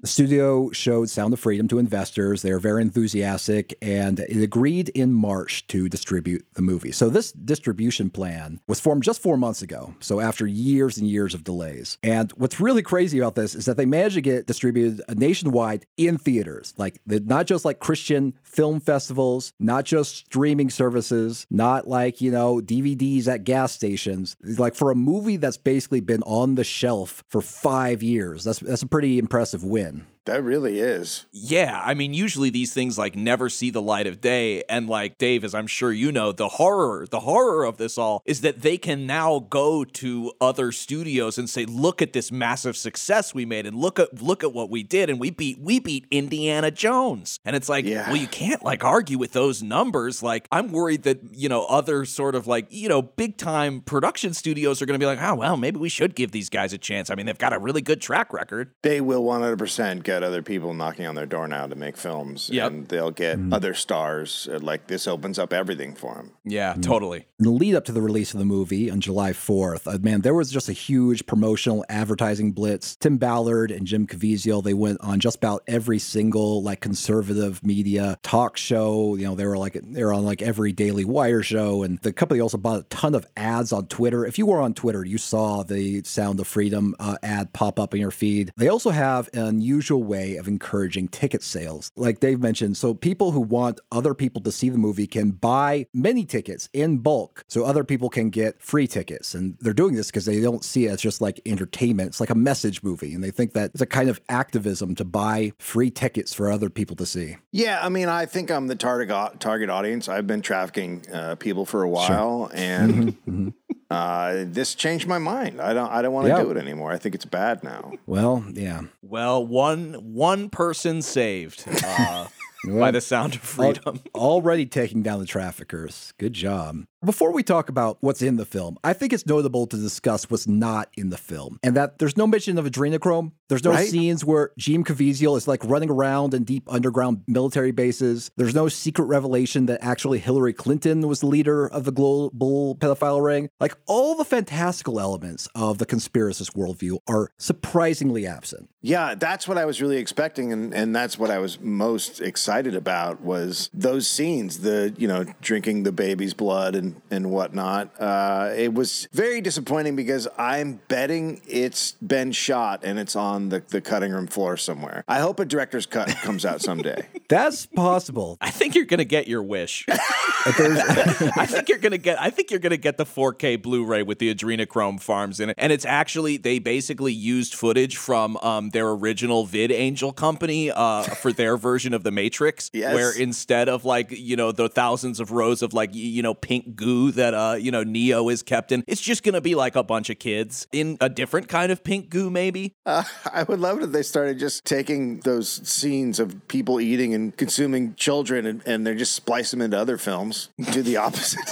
The 0.00 0.06
studio 0.06 0.70
showed 0.70 1.10
Sound 1.10 1.34
of 1.34 1.40
Freedom 1.40 1.68
to 1.68 1.78
investors. 1.78 2.40
They 2.40 2.52
were 2.52 2.58
very 2.58 2.80
enthusiastic, 2.80 3.76
and 3.82 4.18
it 4.20 4.42
agreed 4.42 4.88
in 4.90 5.12
March 5.12 5.66
to 5.66 5.90
distribute 5.90 6.46
the 6.54 6.62
movie. 6.62 6.90
So, 6.90 7.10
this 7.10 7.32
distribution 7.32 8.08
plan 8.08 8.60
was 8.66 8.80
formed 8.80 9.02
just 9.02 9.20
four 9.20 9.36
months 9.36 9.60
ago. 9.60 9.94
So, 10.00 10.18
after 10.18 10.46
years 10.46 10.96
and 10.96 11.06
years 11.06 11.34
of 11.34 11.44
delays. 11.44 11.98
And 12.02 12.32
what's 12.32 12.60
really 12.60 12.82
crazy 12.82 13.18
about 13.18 13.34
this 13.34 13.54
is 13.54 13.66
that 13.66 13.76
they 13.76 13.84
managed 13.84 14.14
to 14.14 14.22
get 14.22 14.46
distributed 14.46 15.02
nationwide 15.18 15.84
in 15.98 16.16
theaters, 16.16 16.72
like 16.78 16.98
not 17.06 17.44
just 17.44 17.66
like 17.66 17.78
Christian 17.78 18.32
film 18.42 18.80
festivals, 18.80 19.52
not 19.60 19.84
just 19.84 20.16
streaming 20.16 20.70
services, 20.70 21.46
not 21.50 21.86
like, 21.86 22.22
you 22.22 22.30
know, 22.30 22.56
DVDs 22.56 23.28
at 23.28 23.44
gas 23.44 23.72
stations. 23.72 24.34
Like 24.42 24.74
for 24.74 24.90
a 24.90 24.94
movie 24.94 25.36
that's 25.36 25.58
basically 25.58 26.00
been 26.00 26.22
on 26.22 26.54
the 26.54 26.64
shelf 26.64 27.22
for 27.28 27.42
five 27.42 28.02
years, 28.02 28.44
that's, 28.44 28.60
that's 28.60 28.82
a 28.82 28.86
pretty 28.86 29.18
impressive 29.18 29.62
win. 29.62 29.99
That 30.26 30.42
really 30.42 30.78
is. 30.80 31.26
Yeah, 31.32 31.80
I 31.84 31.94
mean, 31.94 32.12
usually 32.14 32.50
these 32.50 32.72
things 32.74 32.98
like 32.98 33.16
never 33.16 33.48
see 33.48 33.70
the 33.70 33.82
light 33.82 34.06
of 34.06 34.20
day. 34.20 34.62
And 34.68 34.88
like 34.88 35.18
Dave, 35.18 35.44
as 35.44 35.54
I'm 35.54 35.66
sure 35.66 35.92
you 35.92 36.12
know, 36.12 36.30
the 36.30 36.48
horror, 36.48 37.06
the 37.10 37.20
horror 37.20 37.64
of 37.64 37.78
this 37.78 37.96
all 37.96 38.22
is 38.26 38.42
that 38.42 38.60
they 38.62 38.76
can 38.78 39.06
now 39.06 39.40
go 39.50 39.84
to 39.84 40.32
other 40.40 40.72
studios 40.72 41.38
and 41.38 41.48
say, 41.48 41.64
look 41.64 42.02
at 42.02 42.12
this 42.12 42.30
massive 42.30 42.76
success 42.76 43.34
we 43.34 43.44
made 43.44 43.66
and 43.66 43.76
look 43.76 43.98
at 43.98 44.20
look 44.22 44.44
at 44.44 44.52
what 44.52 44.68
we 44.70 44.82
did. 44.82 45.08
And 45.10 45.18
we 45.18 45.30
beat 45.30 45.58
we 45.58 45.80
beat 45.80 46.06
Indiana 46.10 46.70
Jones. 46.70 47.38
And 47.44 47.56
it's 47.56 47.68
like, 47.68 47.84
Yeah. 47.84 48.06
well, 48.08 48.16
you 48.16 48.28
can't 48.28 48.62
like 48.62 48.84
argue 48.84 49.18
with 49.18 49.32
those 49.32 49.62
numbers. 49.62 50.22
Like, 50.22 50.46
I'm 50.52 50.70
worried 50.70 51.04
that, 51.04 51.18
you 51.32 51.48
know, 51.48 51.64
other 51.64 52.04
sort 52.04 52.34
of 52.34 52.46
like, 52.46 52.66
you 52.70 52.88
know, 52.88 53.02
big 53.02 53.36
time 53.36 53.80
production 53.80 54.34
studios 54.34 54.82
are 54.82 54.86
gonna 54.86 54.98
be 54.98 55.06
like, 55.06 55.20
oh 55.20 55.34
well, 55.34 55.56
maybe 55.56 55.78
we 55.78 55.88
should 55.88 56.14
give 56.14 56.30
these 56.30 56.50
guys 56.50 56.72
a 56.72 56.78
chance. 56.78 57.10
I 57.10 57.14
mean, 57.14 57.26
they've 57.26 57.38
got 57.38 57.52
a 57.52 57.58
really 57.58 57.80
good 57.80 58.00
track 58.00 58.32
record. 58.32 58.70
They 58.82 59.00
will 59.00 59.24
100% 59.24 60.02
get 60.02 60.19
other 60.22 60.42
people 60.42 60.74
knocking 60.74 61.06
on 61.06 61.14
their 61.14 61.26
door 61.26 61.48
now 61.48 61.66
to 61.66 61.74
make 61.74 61.96
films. 61.96 62.50
Yep. 62.50 62.66
And 62.66 62.88
they'll 62.88 63.10
get 63.10 63.38
other 63.52 63.74
stars. 63.74 64.48
Uh, 64.50 64.58
Like, 64.60 64.86
this 64.86 65.06
opens 65.08 65.38
up 65.38 65.52
everything 65.52 65.94
for 65.94 66.14
them. 66.14 66.32
Yeah, 66.44 66.74
totally. 66.74 67.26
In 67.38 67.44
the 67.44 67.50
lead 67.50 67.74
up 67.74 67.84
to 67.86 67.92
the 67.92 68.02
release 68.02 68.32
of 68.32 68.38
the 68.38 68.44
movie 68.44 68.90
on 68.90 69.00
July 69.00 69.32
4th, 69.32 69.86
uh, 69.92 69.98
man, 69.98 70.20
there 70.20 70.34
was 70.34 70.50
just 70.50 70.68
a 70.68 70.72
huge 70.72 71.26
promotional 71.26 71.84
advertising 71.88 72.52
blitz. 72.52 72.96
Tim 72.96 73.16
Ballard 73.18 73.70
and 73.70 73.86
Jim 73.86 74.06
Caviezel, 74.06 74.62
they 74.62 74.74
went 74.74 75.00
on 75.00 75.20
just 75.20 75.36
about 75.36 75.62
every 75.66 75.98
single 75.98 76.62
like 76.62 76.80
conservative 76.80 77.64
media 77.64 78.18
talk 78.22 78.56
show. 78.56 79.16
You 79.16 79.26
know, 79.26 79.34
they 79.34 79.46
were 79.46 79.58
like 79.58 79.78
they 79.82 80.04
were 80.04 80.12
on 80.12 80.24
like 80.24 80.42
every 80.42 80.72
Daily 80.72 81.04
Wire 81.04 81.42
show, 81.42 81.82
and 81.82 81.98
the 82.00 82.12
company 82.12 82.40
also 82.40 82.58
bought 82.58 82.80
a 82.80 82.82
ton 82.84 83.14
of 83.14 83.26
ads 83.36 83.72
on 83.72 83.86
Twitter. 83.86 84.24
If 84.26 84.38
you 84.38 84.46
were 84.46 84.60
on 84.60 84.74
Twitter, 84.74 85.04
you 85.04 85.18
saw 85.18 85.62
the 85.62 86.02
Sound 86.04 86.40
of 86.40 86.46
Freedom 86.46 86.94
uh, 87.00 87.16
ad 87.22 87.52
pop 87.52 87.80
up 87.80 87.94
in 87.94 88.00
your 88.00 88.10
feed. 88.10 88.52
They 88.56 88.68
also 88.68 88.90
have 88.90 89.28
an 89.32 89.46
unusual 89.46 89.99
way 90.02 90.36
of 90.36 90.48
encouraging 90.48 91.08
ticket 91.08 91.42
sales, 91.42 91.90
like 91.96 92.20
Dave 92.20 92.40
mentioned. 92.40 92.76
So 92.76 92.94
people 92.94 93.32
who 93.32 93.40
want 93.40 93.80
other 93.92 94.14
people 94.14 94.42
to 94.42 94.52
see 94.52 94.68
the 94.68 94.78
movie 94.78 95.06
can 95.06 95.30
buy 95.30 95.86
many 95.92 96.24
tickets 96.24 96.68
in 96.72 96.98
bulk, 96.98 97.44
so 97.48 97.64
other 97.64 97.84
people 97.84 98.08
can 98.08 98.30
get 98.30 98.60
free 98.60 98.86
tickets. 98.86 99.34
And 99.34 99.56
they're 99.60 99.72
doing 99.72 99.94
this 99.94 100.08
because 100.08 100.24
they 100.24 100.40
don't 100.40 100.64
see 100.64 100.86
it 100.86 100.90
as 100.90 101.00
just 101.00 101.20
like 101.20 101.40
entertainment. 101.46 102.08
It's 102.08 102.20
like 102.20 102.30
a 102.30 102.34
message 102.34 102.82
movie, 102.82 103.14
and 103.14 103.22
they 103.22 103.30
think 103.30 103.52
that 103.52 103.70
it's 103.72 103.82
a 103.82 103.86
kind 103.86 104.08
of 104.08 104.20
activism 104.28 104.94
to 104.96 105.04
buy 105.04 105.52
free 105.58 105.90
tickets 105.90 106.34
for 106.34 106.50
other 106.50 106.70
people 106.70 106.96
to 106.96 107.06
see. 107.06 107.36
Yeah, 107.52 107.80
I 107.82 107.88
mean, 107.88 108.08
I 108.08 108.26
think 108.26 108.50
I'm 108.50 108.66
the 108.66 108.76
target 108.76 109.40
target 109.40 109.70
audience. 109.70 110.08
I've 110.08 110.26
been 110.26 110.42
trafficking 110.42 111.04
uh, 111.12 111.34
people 111.36 111.64
for 111.64 111.82
a 111.82 111.88
while, 111.88 112.50
and 112.52 113.54
uh, 113.90 114.44
this 114.46 114.74
changed 114.74 115.06
my 115.08 115.18
mind. 115.18 115.60
I 115.60 115.74
don't. 115.74 115.90
I 115.90 116.00
don't 116.02 116.12
want 116.12 116.26
to 116.26 116.32
Yeah. 116.34 116.42
do 116.42 116.50
it 116.50 116.56
anymore. 116.56 116.92
I 116.92 116.98
think 116.98 117.14
it's 117.14 117.24
bad 117.24 117.64
now. 117.64 117.92
Well, 118.06 118.44
yeah. 118.52 118.82
Well, 119.02 119.44
one 119.44 119.94
one 119.94 120.48
person 120.50 121.02
saved 121.02 121.64
uh, 121.84 122.26
by 122.68 122.90
the 122.90 123.00
sound 123.00 123.34
of 123.34 123.40
freedom. 123.40 124.00
Already 124.14 124.66
taking 124.66 125.02
down 125.02 125.18
the 125.18 125.26
traffickers. 125.26 126.12
Good 126.18 126.34
job. 126.34 126.84
Before 127.02 127.32
we 127.32 127.42
talk 127.42 127.70
about 127.70 127.96
what's 128.02 128.20
in 128.20 128.36
the 128.36 128.44
film, 128.44 128.76
I 128.84 128.92
think 128.92 129.14
it's 129.14 129.24
notable 129.24 129.66
to 129.68 129.76
discuss 129.78 130.28
what's 130.28 130.46
not 130.46 130.90
in 130.98 131.08
the 131.08 131.16
film, 131.16 131.58
and 131.62 131.74
that 131.74 131.98
there's 131.98 132.14
no 132.14 132.26
mention 132.26 132.58
of 132.58 132.66
adrenochrome. 132.66 133.32
There's 133.48 133.64
no 133.64 133.70
Right. 133.70 133.88
scenes 133.88 134.22
where 134.22 134.50
Jim 134.58 134.84
Caviezel 134.84 135.34
is 135.38 135.48
like 135.48 135.64
running 135.64 135.88
around 135.88 136.34
in 136.34 136.44
deep 136.44 136.64
underground 136.70 137.22
military 137.26 137.70
bases. 137.70 138.30
There's 138.36 138.54
no 138.54 138.68
secret 138.68 139.06
revelation 139.06 139.64
that 139.64 139.82
actually 139.82 140.18
Hillary 140.18 140.52
Clinton 140.52 141.08
was 141.08 141.20
the 141.20 141.26
leader 141.26 141.66
of 141.66 141.84
the 141.84 141.90
global 141.90 142.76
pedophile 142.76 143.24
ring. 143.24 143.48
Like 143.58 143.74
all 143.86 144.14
the 144.14 144.24
fantastical 144.26 145.00
elements 145.00 145.48
of 145.54 145.78
the 145.78 145.86
conspiracist 145.86 146.52
worldview 146.54 146.98
are 147.08 147.30
surprisingly 147.38 148.26
absent. 148.26 148.68
Yeah, 148.82 149.14
that's 149.14 149.48
what 149.48 149.58
I 149.58 149.64
was 149.64 149.80
really 149.82 149.96
expecting, 149.98 150.52
and, 150.52 150.72
and 150.74 150.94
that's 150.94 151.18
what 151.18 151.30
I 151.30 151.38
was 151.38 151.58
most 151.60 152.20
excited 152.20 152.74
about 152.74 153.20
was 153.20 153.68
those 153.74 154.06
scenes, 154.06 154.60
the 154.60 154.94
you 154.98 155.08
know 155.08 155.24
drinking 155.40 155.82
the 155.84 155.92
baby's 155.92 156.34
blood 156.34 156.76
and 156.76 156.89
and 157.10 157.30
whatnot. 157.30 157.90
Uh, 158.00 158.52
it 158.56 158.74
was 158.74 159.08
very 159.12 159.40
disappointing 159.40 159.96
because 159.96 160.28
I'm 160.38 160.80
betting 160.88 161.40
it's 161.48 161.92
been 161.92 162.32
shot 162.32 162.80
and 162.84 162.98
it's 162.98 163.16
on 163.16 163.48
the, 163.50 163.62
the 163.68 163.80
cutting 163.80 164.12
room 164.12 164.26
floor 164.26 164.56
somewhere. 164.56 165.04
I 165.08 165.20
hope 165.20 165.40
a 165.40 165.44
director's 165.44 165.86
cut 165.86 166.08
comes 166.22 166.44
out 166.44 166.60
someday. 166.60 167.06
That's 167.28 167.66
possible. 167.66 168.38
I 168.40 168.50
think 168.50 168.74
you're 168.74 168.84
gonna 168.84 169.04
get 169.04 169.28
your 169.28 169.42
wish. 169.42 169.86
I 170.46 171.46
think 171.46 171.68
you're 171.68 171.78
gonna 171.78 171.98
get. 171.98 172.20
I 172.20 172.30
think 172.30 172.50
you're 172.50 172.60
gonna 172.60 172.76
get 172.76 172.96
the 172.96 173.04
4K 173.04 173.60
Blu-ray 173.60 174.02
with 174.02 174.18
the 174.18 174.34
adrenochrome 174.34 175.00
farms 175.00 175.38
in 175.38 175.50
it, 175.50 175.56
and 175.58 175.70
it's 175.72 175.84
actually 175.84 176.38
they 176.38 176.58
basically 176.58 177.12
used 177.12 177.54
footage 177.54 177.96
from 177.98 178.36
um, 178.38 178.70
their 178.70 178.88
original 178.90 179.46
VidAngel 179.46 180.16
company 180.16 180.70
uh, 180.70 181.02
for 181.02 181.32
their 181.32 181.56
version 181.56 181.92
of 181.92 182.04
the 182.04 182.10
Matrix, 182.10 182.70
Yes. 182.72 182.94
where 182.94 183.12
instead 183.12 183.68
of 183.68 183.84
like 183.84 184.10
you 184.10 184.34
know 184.36 184.50
the 184.50 184.68
thousands 184.68 185.20
of 185.20 185.30
rows 185.30 185.60
of 185.62 185.74
like 185.74 185.90
you 185.94 186.22
know 186.22 186.32
pink 186.34 186.74
goo 186.80 187.12
that 187.12 187.34
uh 187.34 187.56
you 187.60 187.70
know 187.70 187.84
Neo 187.84 188.28
is 188.28 188.42
kept 188.42 188.72
in, 188.72 188.82
it's 188.86 189.00
just 189.00 189.22
gonna 189.22 189.40
be 189.40 189.54
like 189.54 189.76
a 189.76 189.82
bunch 189.84 190.10
of 190.10 190.18
kids 190.18 190.66
in 190.72 190.96
a 191.00 191.08
different 191.08 191.48
kind 191.48 191.70
of 191.70 191.84
pink 191.84 192.08
goo, 192.10 192.30
maybe. 192.30 192.74
Uh, 192.86 193.04
I 193.32 193.42
would 193.44 193.60
love 193.60 193.78
it 193.78 193.84
if 193.84 193.92
they 193.92 194.02
started 194.02 194.38
just 194.38 194.64
taking 194.64 195.20
those 195.20 195.48
scenes 195.68 196.18
of 196.18 196.48
people 196.48 196.80
eating 196.80 197.14
and 197.14 197.36
consuming 197.36 197.94
children 197.94 198.46
and, 198.46 198.62
and 198.66 198.86
they 198.86 198.94
just 198.94 199.14
splice 199.14 199.50
them 199.50 199.60
into 199.60 199.78
other 199.78 199.98
films. 199.98 200.48
Do 200.72 200.82
the 200.82 200.96
opposite. 200.96 201.50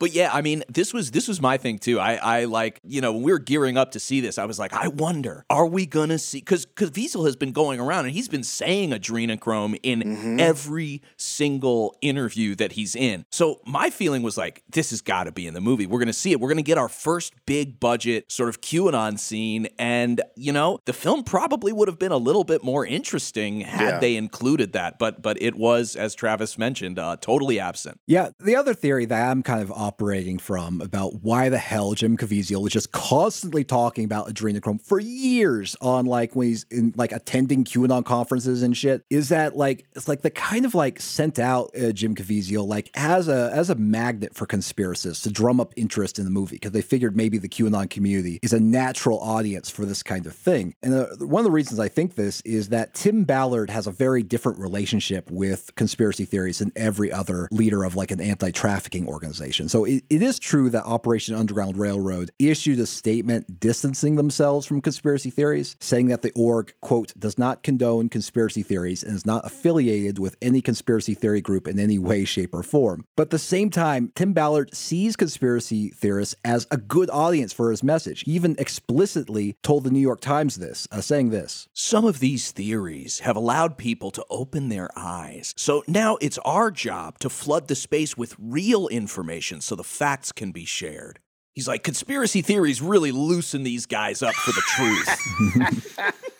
But 0.00 0.12
yeah, 0.12 0.30
I 0.32 0.40
mean, 0.40 0.64
this 0.68 0.92
was 0.92 1.12
this 1.12 1.28
was 1.28 1.40
my 1.40 1.56
thing 1.58 1.78
too. 1.78 2.00
I 2.00 2.14
I 2.14 2.44
like 2.46 2.80
you 2.82 3.00
know 3.00 3.12
when 3.12 3.22
we 3.22 3.30
were 3.30 3.38
gearing 3.38 3.76
up 3.76 3.92
to 3.92 4.00
see 4.00 4.20
this, 4.20 4.38
I 4.38 4.46
was 4.46 4.58
like, 4.58 4.72
I 4.72 4.88
wonder, 4.88 5.44
are 5.48 5.66
we 5.66 5.86
gonna 5.86 6.18
see? 6.18 6.38
Because 6.38 6.66
because 6.66 6.90
Wiesel 6.90 7.26
has 7.26 7.36
been 7.36 7.52
going 7.52 7.78
around 7.78 8.06
and 8.06 8.14
he's 8.14 8.28
been 8.28 8.42
saying 8.42 8.90
adrenochrome 8.90 9.78
in 9.84 10.40
every 10.40 11.02
single 11.16 11.94
interview 12.00 12.54
that 12.56 12.72
he's 12.72 12.96
in. 12.96 13.24
So 13.30 13.60
my 13.66 13.90
feeling 13.90 14.22
was 14.22 14.36
like, 14.36 14.62
this 14.70 14.90
has 14.90 15.00
got 15.00 15.24
to 15.24 15.32
be 15.32 15.46
in 15.46 15.54
the 15.54 15.60
movie. 15.60 15.86
We're 15.86 15.98
gonna 16.00 16.12
see 16.12 16.32
it. 16.32 16.40
We're 16.40 16.48
gonna 16.48 16.62
get 16.62 16.78
our 16.78 16.88
first 16.88 17.34
big 17.46 17.78
budget 17.78 18.32
sort 18.32 18.48
of 18.48 18.60
QAnon 18.60 19.18
scene, 19.18 19.68
and 19.78 20.22
you 20.34 20.52
know, 20.52 20.78
the 20.86 20.92
film 20.92 21.24
probably 21.24 21.72
would 21.72 21.88
have 21.88 21.98
been 21.98 22.12
a 22.12 22.16
little 22.16 22.44
bit 22.44 22.64
more 22.64 22.86
interesting 22.86 23.60
had 23.60 23.80
Yeah. 23.80 23.98
they 24.00 24.16
included 24.16 24.72
that. 24.72 24.98
But 24.98 25.20
but 25.22 25.40
it 25.42 25.54
was, 25.56 25.94
as 25.94 26.14
Travis 26.14 26.56
mentioned, 26.56 26.98
uh, 26.98 27.16
totally 27.20 27.60
absent. 27.60 28.00
Yeah, 28.06 28.30
the 28.38 28.56
other 28.56 28.72
theory 28.74 29.04
that 29.06 29.30
I'm 29.30 29.42
kind 29.42 29.60
of 29.60 29.70
operating 29.90 30.38
from 30.38 30.80
about 30.80 31.24
why 31.24 31.48
the 31.48 31.58
hell 31.58 31.94
Jim 31.94 32.16
Caviezel 32.16 32.62
was 32.62 32.72
just 32.72 32.92
constantly 32.92 33.64
talking 33.64 34.04
about 34.04 34.28
adrenochrome 34.28 34.80
for 34.80 35.00
years 35.00 35.74
on 35.80 36.06
like 36.06 36.36
when 36.36 36.46
he's 36.46 36.64
in 36.70 36.94
like 36.94 37.10
attending 37.10 37.64
QAnon 37.64 38.04
conferences 38.04 38.62
and 38.62 38.76
shit 38.76 39.04
is 39.10 39.30
that 39.30 39.56
like 39.56 39.84
it's 39.96 40.06
like 40.06 40.22
the 40.22 40.30
kind 40.30 40.64
of 40.64 40.76
like 40.76 41.00
sent 41.00 41.40
out 41.40 41.72
uh, 41.76 41.90
Jim 41.90 42.14
Caviezel 42.14 42.68
like 42.68 42.88
as 42.94 43.26
a 43.26 43.50
as 43.52 43.68
a 43.68 43.74
magnet 43.74 44.32
for 44.32 44.46
conspiracists 44.46 45.24
to 45.24 45.30
drum 45.30 45.58
up 45.58 45.74
interest 45.76 46.20
in 46.20 46.24
the 46.24 46.30
movie 46.30 46.54
because 46.54 46.70
they 46.70 46.82
figured 46.82 47.16
maybe 47.16 47.36
the 47.36 47.48
QAnon 47.48 47.90
community 47.90 48.38
is 48.44 48.52
a 48.52 48.60
natural 48.60 49.18
audience 49.18 49.70
for 49.70 49.84
this 49.84 50.04
kind 50.04 50.24
of 50.24 50.36
thing. 50.36 50.72
And 50.84 50.94
uh, 50.94 51.06
one 51.18 51.40
of 51.40 51.44
the 51.44 51.50
reasons 51.50 51.80
I 51.80 51.88
think 51.88 52.14
this 52.14 52.42
is 52.42 52.68
that 52.68 52.94
Tim 52.94 53.24
Ballard 53.24 53.70
has 53.70 53.88
a 53.88 53.90
very 53.90 54.22
different 54.22 54.60
relationship 54.60 55.28
with 55.32 55.74
conspiracy 55.74 56.26
theories 56.26 56.60
than 56.60 56.70
every 56.76 57.10
other 57.10 57.48
leader 57.50 57.82
of 57.82 57.96
like 57.96 58.12
an 58.12 58.20
anti-trafficking 58.20 59.08
organization. 59.08 59.68
So 59.68 59.79
it, 59.84 60.04
it 60.10 60.22
is 60.22 60.38
true 60.38 60.70
that 60.70 60.84
Operation 60.84 61.34
Underground 61.34 61.76
Railroad 61.76 62.30
issued 62.38 62.78
a 62.80 62.86
statement 62.86 63.60
distancing 63.60 64.16
themselves 64.16 64.66
from 64.66 64.80
conspiracy 64.80 65.30
theories, 65.30 65.76
saying 65.80 66.08
that 66.08 66.22
the 66.22 66.32
org, 66.34 66.72
quote, 66.80 67.12
does 67.18 67.38
not 67.38 67.62
condone 67.62 68.08
conspiracy 68.08 68.62
theories 68.62 69.02
and 69.02 69.14
is 69.14 69.26
not 69.26 69.44
affiliated 69.44 70.18
with 70.18 70.36
any 70.42 70.60
conspiracy 70.60 71.14
theory 71.14 71.40
group 71.40 71.68
in 71.68 71.78
any 71.78 71.98
way, 71.98 72.24
shape, 72.24 72.54
or 72.54 72.62
form. 72.62 73.04
But 73.16 73.24
at 73.24 73.30
the 73.30 73.38
same 73.38 73.70
time, 73.70 74.12
Tim 74.14 74.32
Ballard 74.32 74.74
sees 74.74 75.16
conspiracy 75.16 75.88
theorists 75.88 76.34
as 76.44 76.66
a 76.70 76.76
good 76.76 77.10
audience 77.10 77.52
for 77.52 77.70
his 77.70 77.82
message. 77.82 78.22
He 78.22 78.32
even 78.32 78.56
explicitly 78.58 79.56
told 79.62 79.84
the 79.84 79.90
New 79.90 80.00
York 80.00 80.20
Times 80.20 80.56
this, 80.56 80.86
uh, 80.90 81.00
saying 81.00 81.30
this. 81.30 81.68
Some 81.72 82.04
of 82.04 82.20
these 82.20 82.52
theories 82.52 83.20
have 83.20 83.36
allowed 83.36 83.76
people 83.76 84.10
to 84.12 84.24
open 84.30 84.68
their 84.68 84.90
eyes. 84.96 85.54
So 85.56 85.82
now 85.86 86.16
it's 86.20 86.38
our 86.38 86.70
job 86.70 87.18
to 87.20 87.28
flood 87.28 87.68
the 87.68 87.74
space 87.74 88.16
with 88.16 88.36
real 88.38 88.88
information 88.88 89.60
so 89.70 89.76
the 89.76 89.84
facts 89.84 90.32
can 90.32 90.50
be 90.50 90.64
shared. 90.64 91.20
He's 91.54 91.68
like, 91.68 91.84
conspiracy 91.84 92.42
theories 92.42 92.82
really 92.82 93.12
loosen 93.12 93.62
these 93.62 93.86
guys 93.86 94.20
up 94.20 94.34
for 94.34 94.50
the 94.50 94.62
truth. 94.66 96.20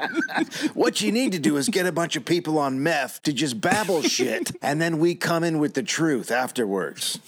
what 0.74 1.00
you 1.00 1.12
need 1.12 1.32
to 1.32 1.38
do 1.38 1.56
is 1.56 1.70
get 1.70 1.86
a 1.86 1.92
bunch 1.92 2.14
of 2.14 2.26
people 2.26 2.58
on 2.58 2.82
meth 2.82 3.22
to 3.22 3.32
just 3.32 3.60
babble 3.60 4.02
shit, 4.02 4.52
and 4.62 4.82
then 4.82 4.98
we 4.98 5.14
come 5.14 5.44
in 5.44 5.58
with 5.58 5.72
the 5.72 5.82
truth 5.82 6.30
afterwards. 6.30 7.18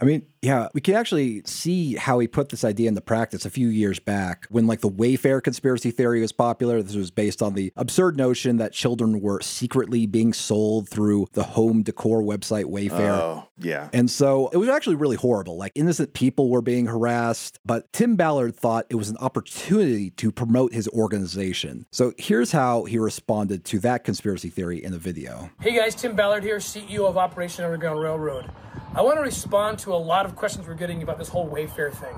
I 0.00 0.04
mean, 0.04 0.26
yeah, 0.42 0.68
we 0.74 0.80
can 0.80 0.94
actually 0.94 1.42
see 1.44 1.96
how 1.96 2.20
he 2.20 2.28
put 2.28 2.50
this 2.50 2.62
idea 2.62 2.88
into 2.88 3.00
practice 3.00 3.44
a 3.44 3.50
few 3.50 3.68
years 3.68 3.98
back 3.98 4.46
when 4.48 4.68
like 4.68 4.80
the 4.80 4.88
Wayfair 4.88 5.42
conspiracy 5.42 5.90
theory 5.90 6.20
was 6.20 6.30
popular. 6.30 6.80
This 6.80 6.94
was 6.94 7.10
based 7.10 7.42
on 7.42 7.54
the 7.54 7.72
absurd 7.74 8.16
notion 8.16 8.58
that 8.58 8.72
children 8.72 9.20
were 9.20 9.40
secretly 9.40 10.06
being 10.06 10.32
sold 10.32 10.88
through 10.88 11.26
the 11.32 11.42
home 11.42 11.82
decor 11.82 12.22
website 12.22 12.66
Wayfair. 12.66 13.18
Oh, 13.18 13.48
yeah. 13.58 13.88
And 13.92 14.08
so 14.08 14.48
it 14.52 14.58
was 14.58 14.68
actually 14.68 14.94
really 14.94 15.16
horrible. 15.16 15.56
Like 15.56 15.72
innocent 15.74 16.14
people 16.14 16.48
were 16.48 16.62
being 16.62 16.86
harassed, 16.86 17.58
but 17.66 17.92
Tim 17.92 18.14
Ballard 18.14 18.54
thought 18.54 18.86
it 18.90 18.94
was 18.94 19.10
an 19.10 19.16
opportunity 19.16 20.10
to 20.10 20.30
promote 20.30 20.72
his 20.72 20.86
organization. 20.88 21.86
So 21.90 22.12
here's 22.18 22.52
how 22.52 22.84
he 22.84 22.98
responded 22.98 23.64
to 23.66 23.80
that 23.80 24.04
conspiracy 24.04 24.50
theory 24.50 24.82
in 24.82 24.92
the 24.92 24.98
video. 24.98 25.50
Hey 25.60 25.76
guys, 25.76 25.96
Tim 25.96 26.14
Ballard 26.14 26.44
here, 26.44 26.58
CEO 26.58 27.08
of 27.08 27.18
Operation 27.18 27.64
Underground 27.64 28.00
Railroad. 28.00 28.52
I 28.98 29.02
want 29.02 29.16
to 29.16 29.22
respond 29.22 29.78
to 29.80 29.94
a 29.94 29.94
lot 29.94 30.26
of 30.26 30.34
questions 30.34 30.66
we're 30.66 30.74
getting 30.74 31.04
about 31.04 31.18
this 31.18 31.28
whole 31.28 31.48
Wayfair 31.48 31.94
thing. 31.94 32.16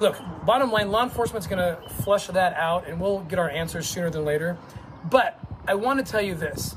Look, 0.00 0.18
bottom 0.44 0.70
line, 0.70 0.90
law 0.90 1.02
enforcement's 1.02 1.46
going 1.46 1.60
to 1.60 1.80
flush 2.02 2.26
that 2.26 2.52
out 2.52 2.86
and 2.86 3.00
we'll 3.00 3.20
get 3.20 3.38
our 3.38 3.48
answers 3.48 3.88
sooner 3.88 4.10
than 4.10 4.26
later. 4.26 4.58
But 5.08 5.40
I 5.66 5.76
want 5.76 6.04
to 6.04 6.12
tell 6.12 6.20
you 6.20 6.34
this 6.34 6.76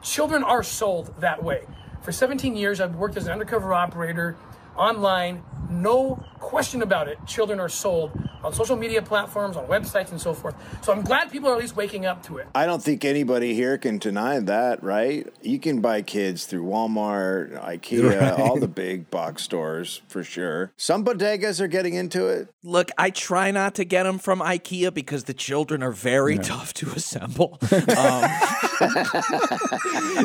children 0.00 0.44
are 0.44 0.62
sold 0.62 1.12
that 1.18 1.42
way. 1.42 1.64
For 2.02 2.12
17 2.12 2.56
years, 2.56 2.80
I've 2.80 2.94
worked 2.94 3.16
as 3.16 3.26
an 3.26 3.32
undercover 3.32 3.74
operator 3.74 4.36
online. 4.76 5.42
No 5.70 6.22
question 6.40 6.82
about 6.82 7.08
it. 7.08 7.18
Children 7.26 7.58
are 7.58 7.70
sold 7.70 8.12
on 8.44 8.52
social 8.52 8.76
media 8.76 9.00
platforms, 9.00 9.56
on 9.56 9.66
websites, 9.66 10.10
and 10.10 10.20
so 10.20 10.34
forth. 10.34 10.54
So 10.84 10.92
I'm 10.92 11.00
glad 11.00 11.32
people 11.32 11.48
are 11.48 11.54
at 11.54 11.58
least 11.58 11.74
waking 11.74 12.04
up 12.04 12.22
to 12.24 12.36
it. 12.36 12.46
I 12.54 12.66
don't 12.66 12.82
think 12.82 13.02
anybody 13.02 13.54
here 13.54 13.78
can 13.78 13.96
deny 13.96 14.38
that, 14.40 14.82
right? 14.84 15.26
You 15.40 15.58
can 15.58 15.80
buy 15.80 16.02
kids 16.02 16.44
through 16.44 16.64
Walmart, 16.64 17.58
IKEA, 17.64 18.20
Right. 18.20 18.38
all 18.38 18.58
the 18.60 18.68
big 18.68 19.10
box 19.10 19.42
stores 19.42 20.02
for 20.06 20.22
sure. 20.22 20.70
Some 20.76 21.02
bodegas 21.02 21.60
are 21.60 21.66
getting 21.66 21.94
into 21.94 22.26
it. 22.28 22.48
Look, 22.62 22.90
I 22.98 23.08
try 23.08 23.50
not 23.50 23.74
to 23.76 23.84
get 23.86 24.02
them 24.02 24.18
from 24.18 24.40
IKEA 24.40 24.92
because 24.92 25.24
the 25.24 25.34
children 25.34 25.82
are 25.82 25.92
very 25.92 26.38
tough 26.38 26.74
to 26.74 26.90
assemble. 26.90 27.58
Um, 27.74 28.28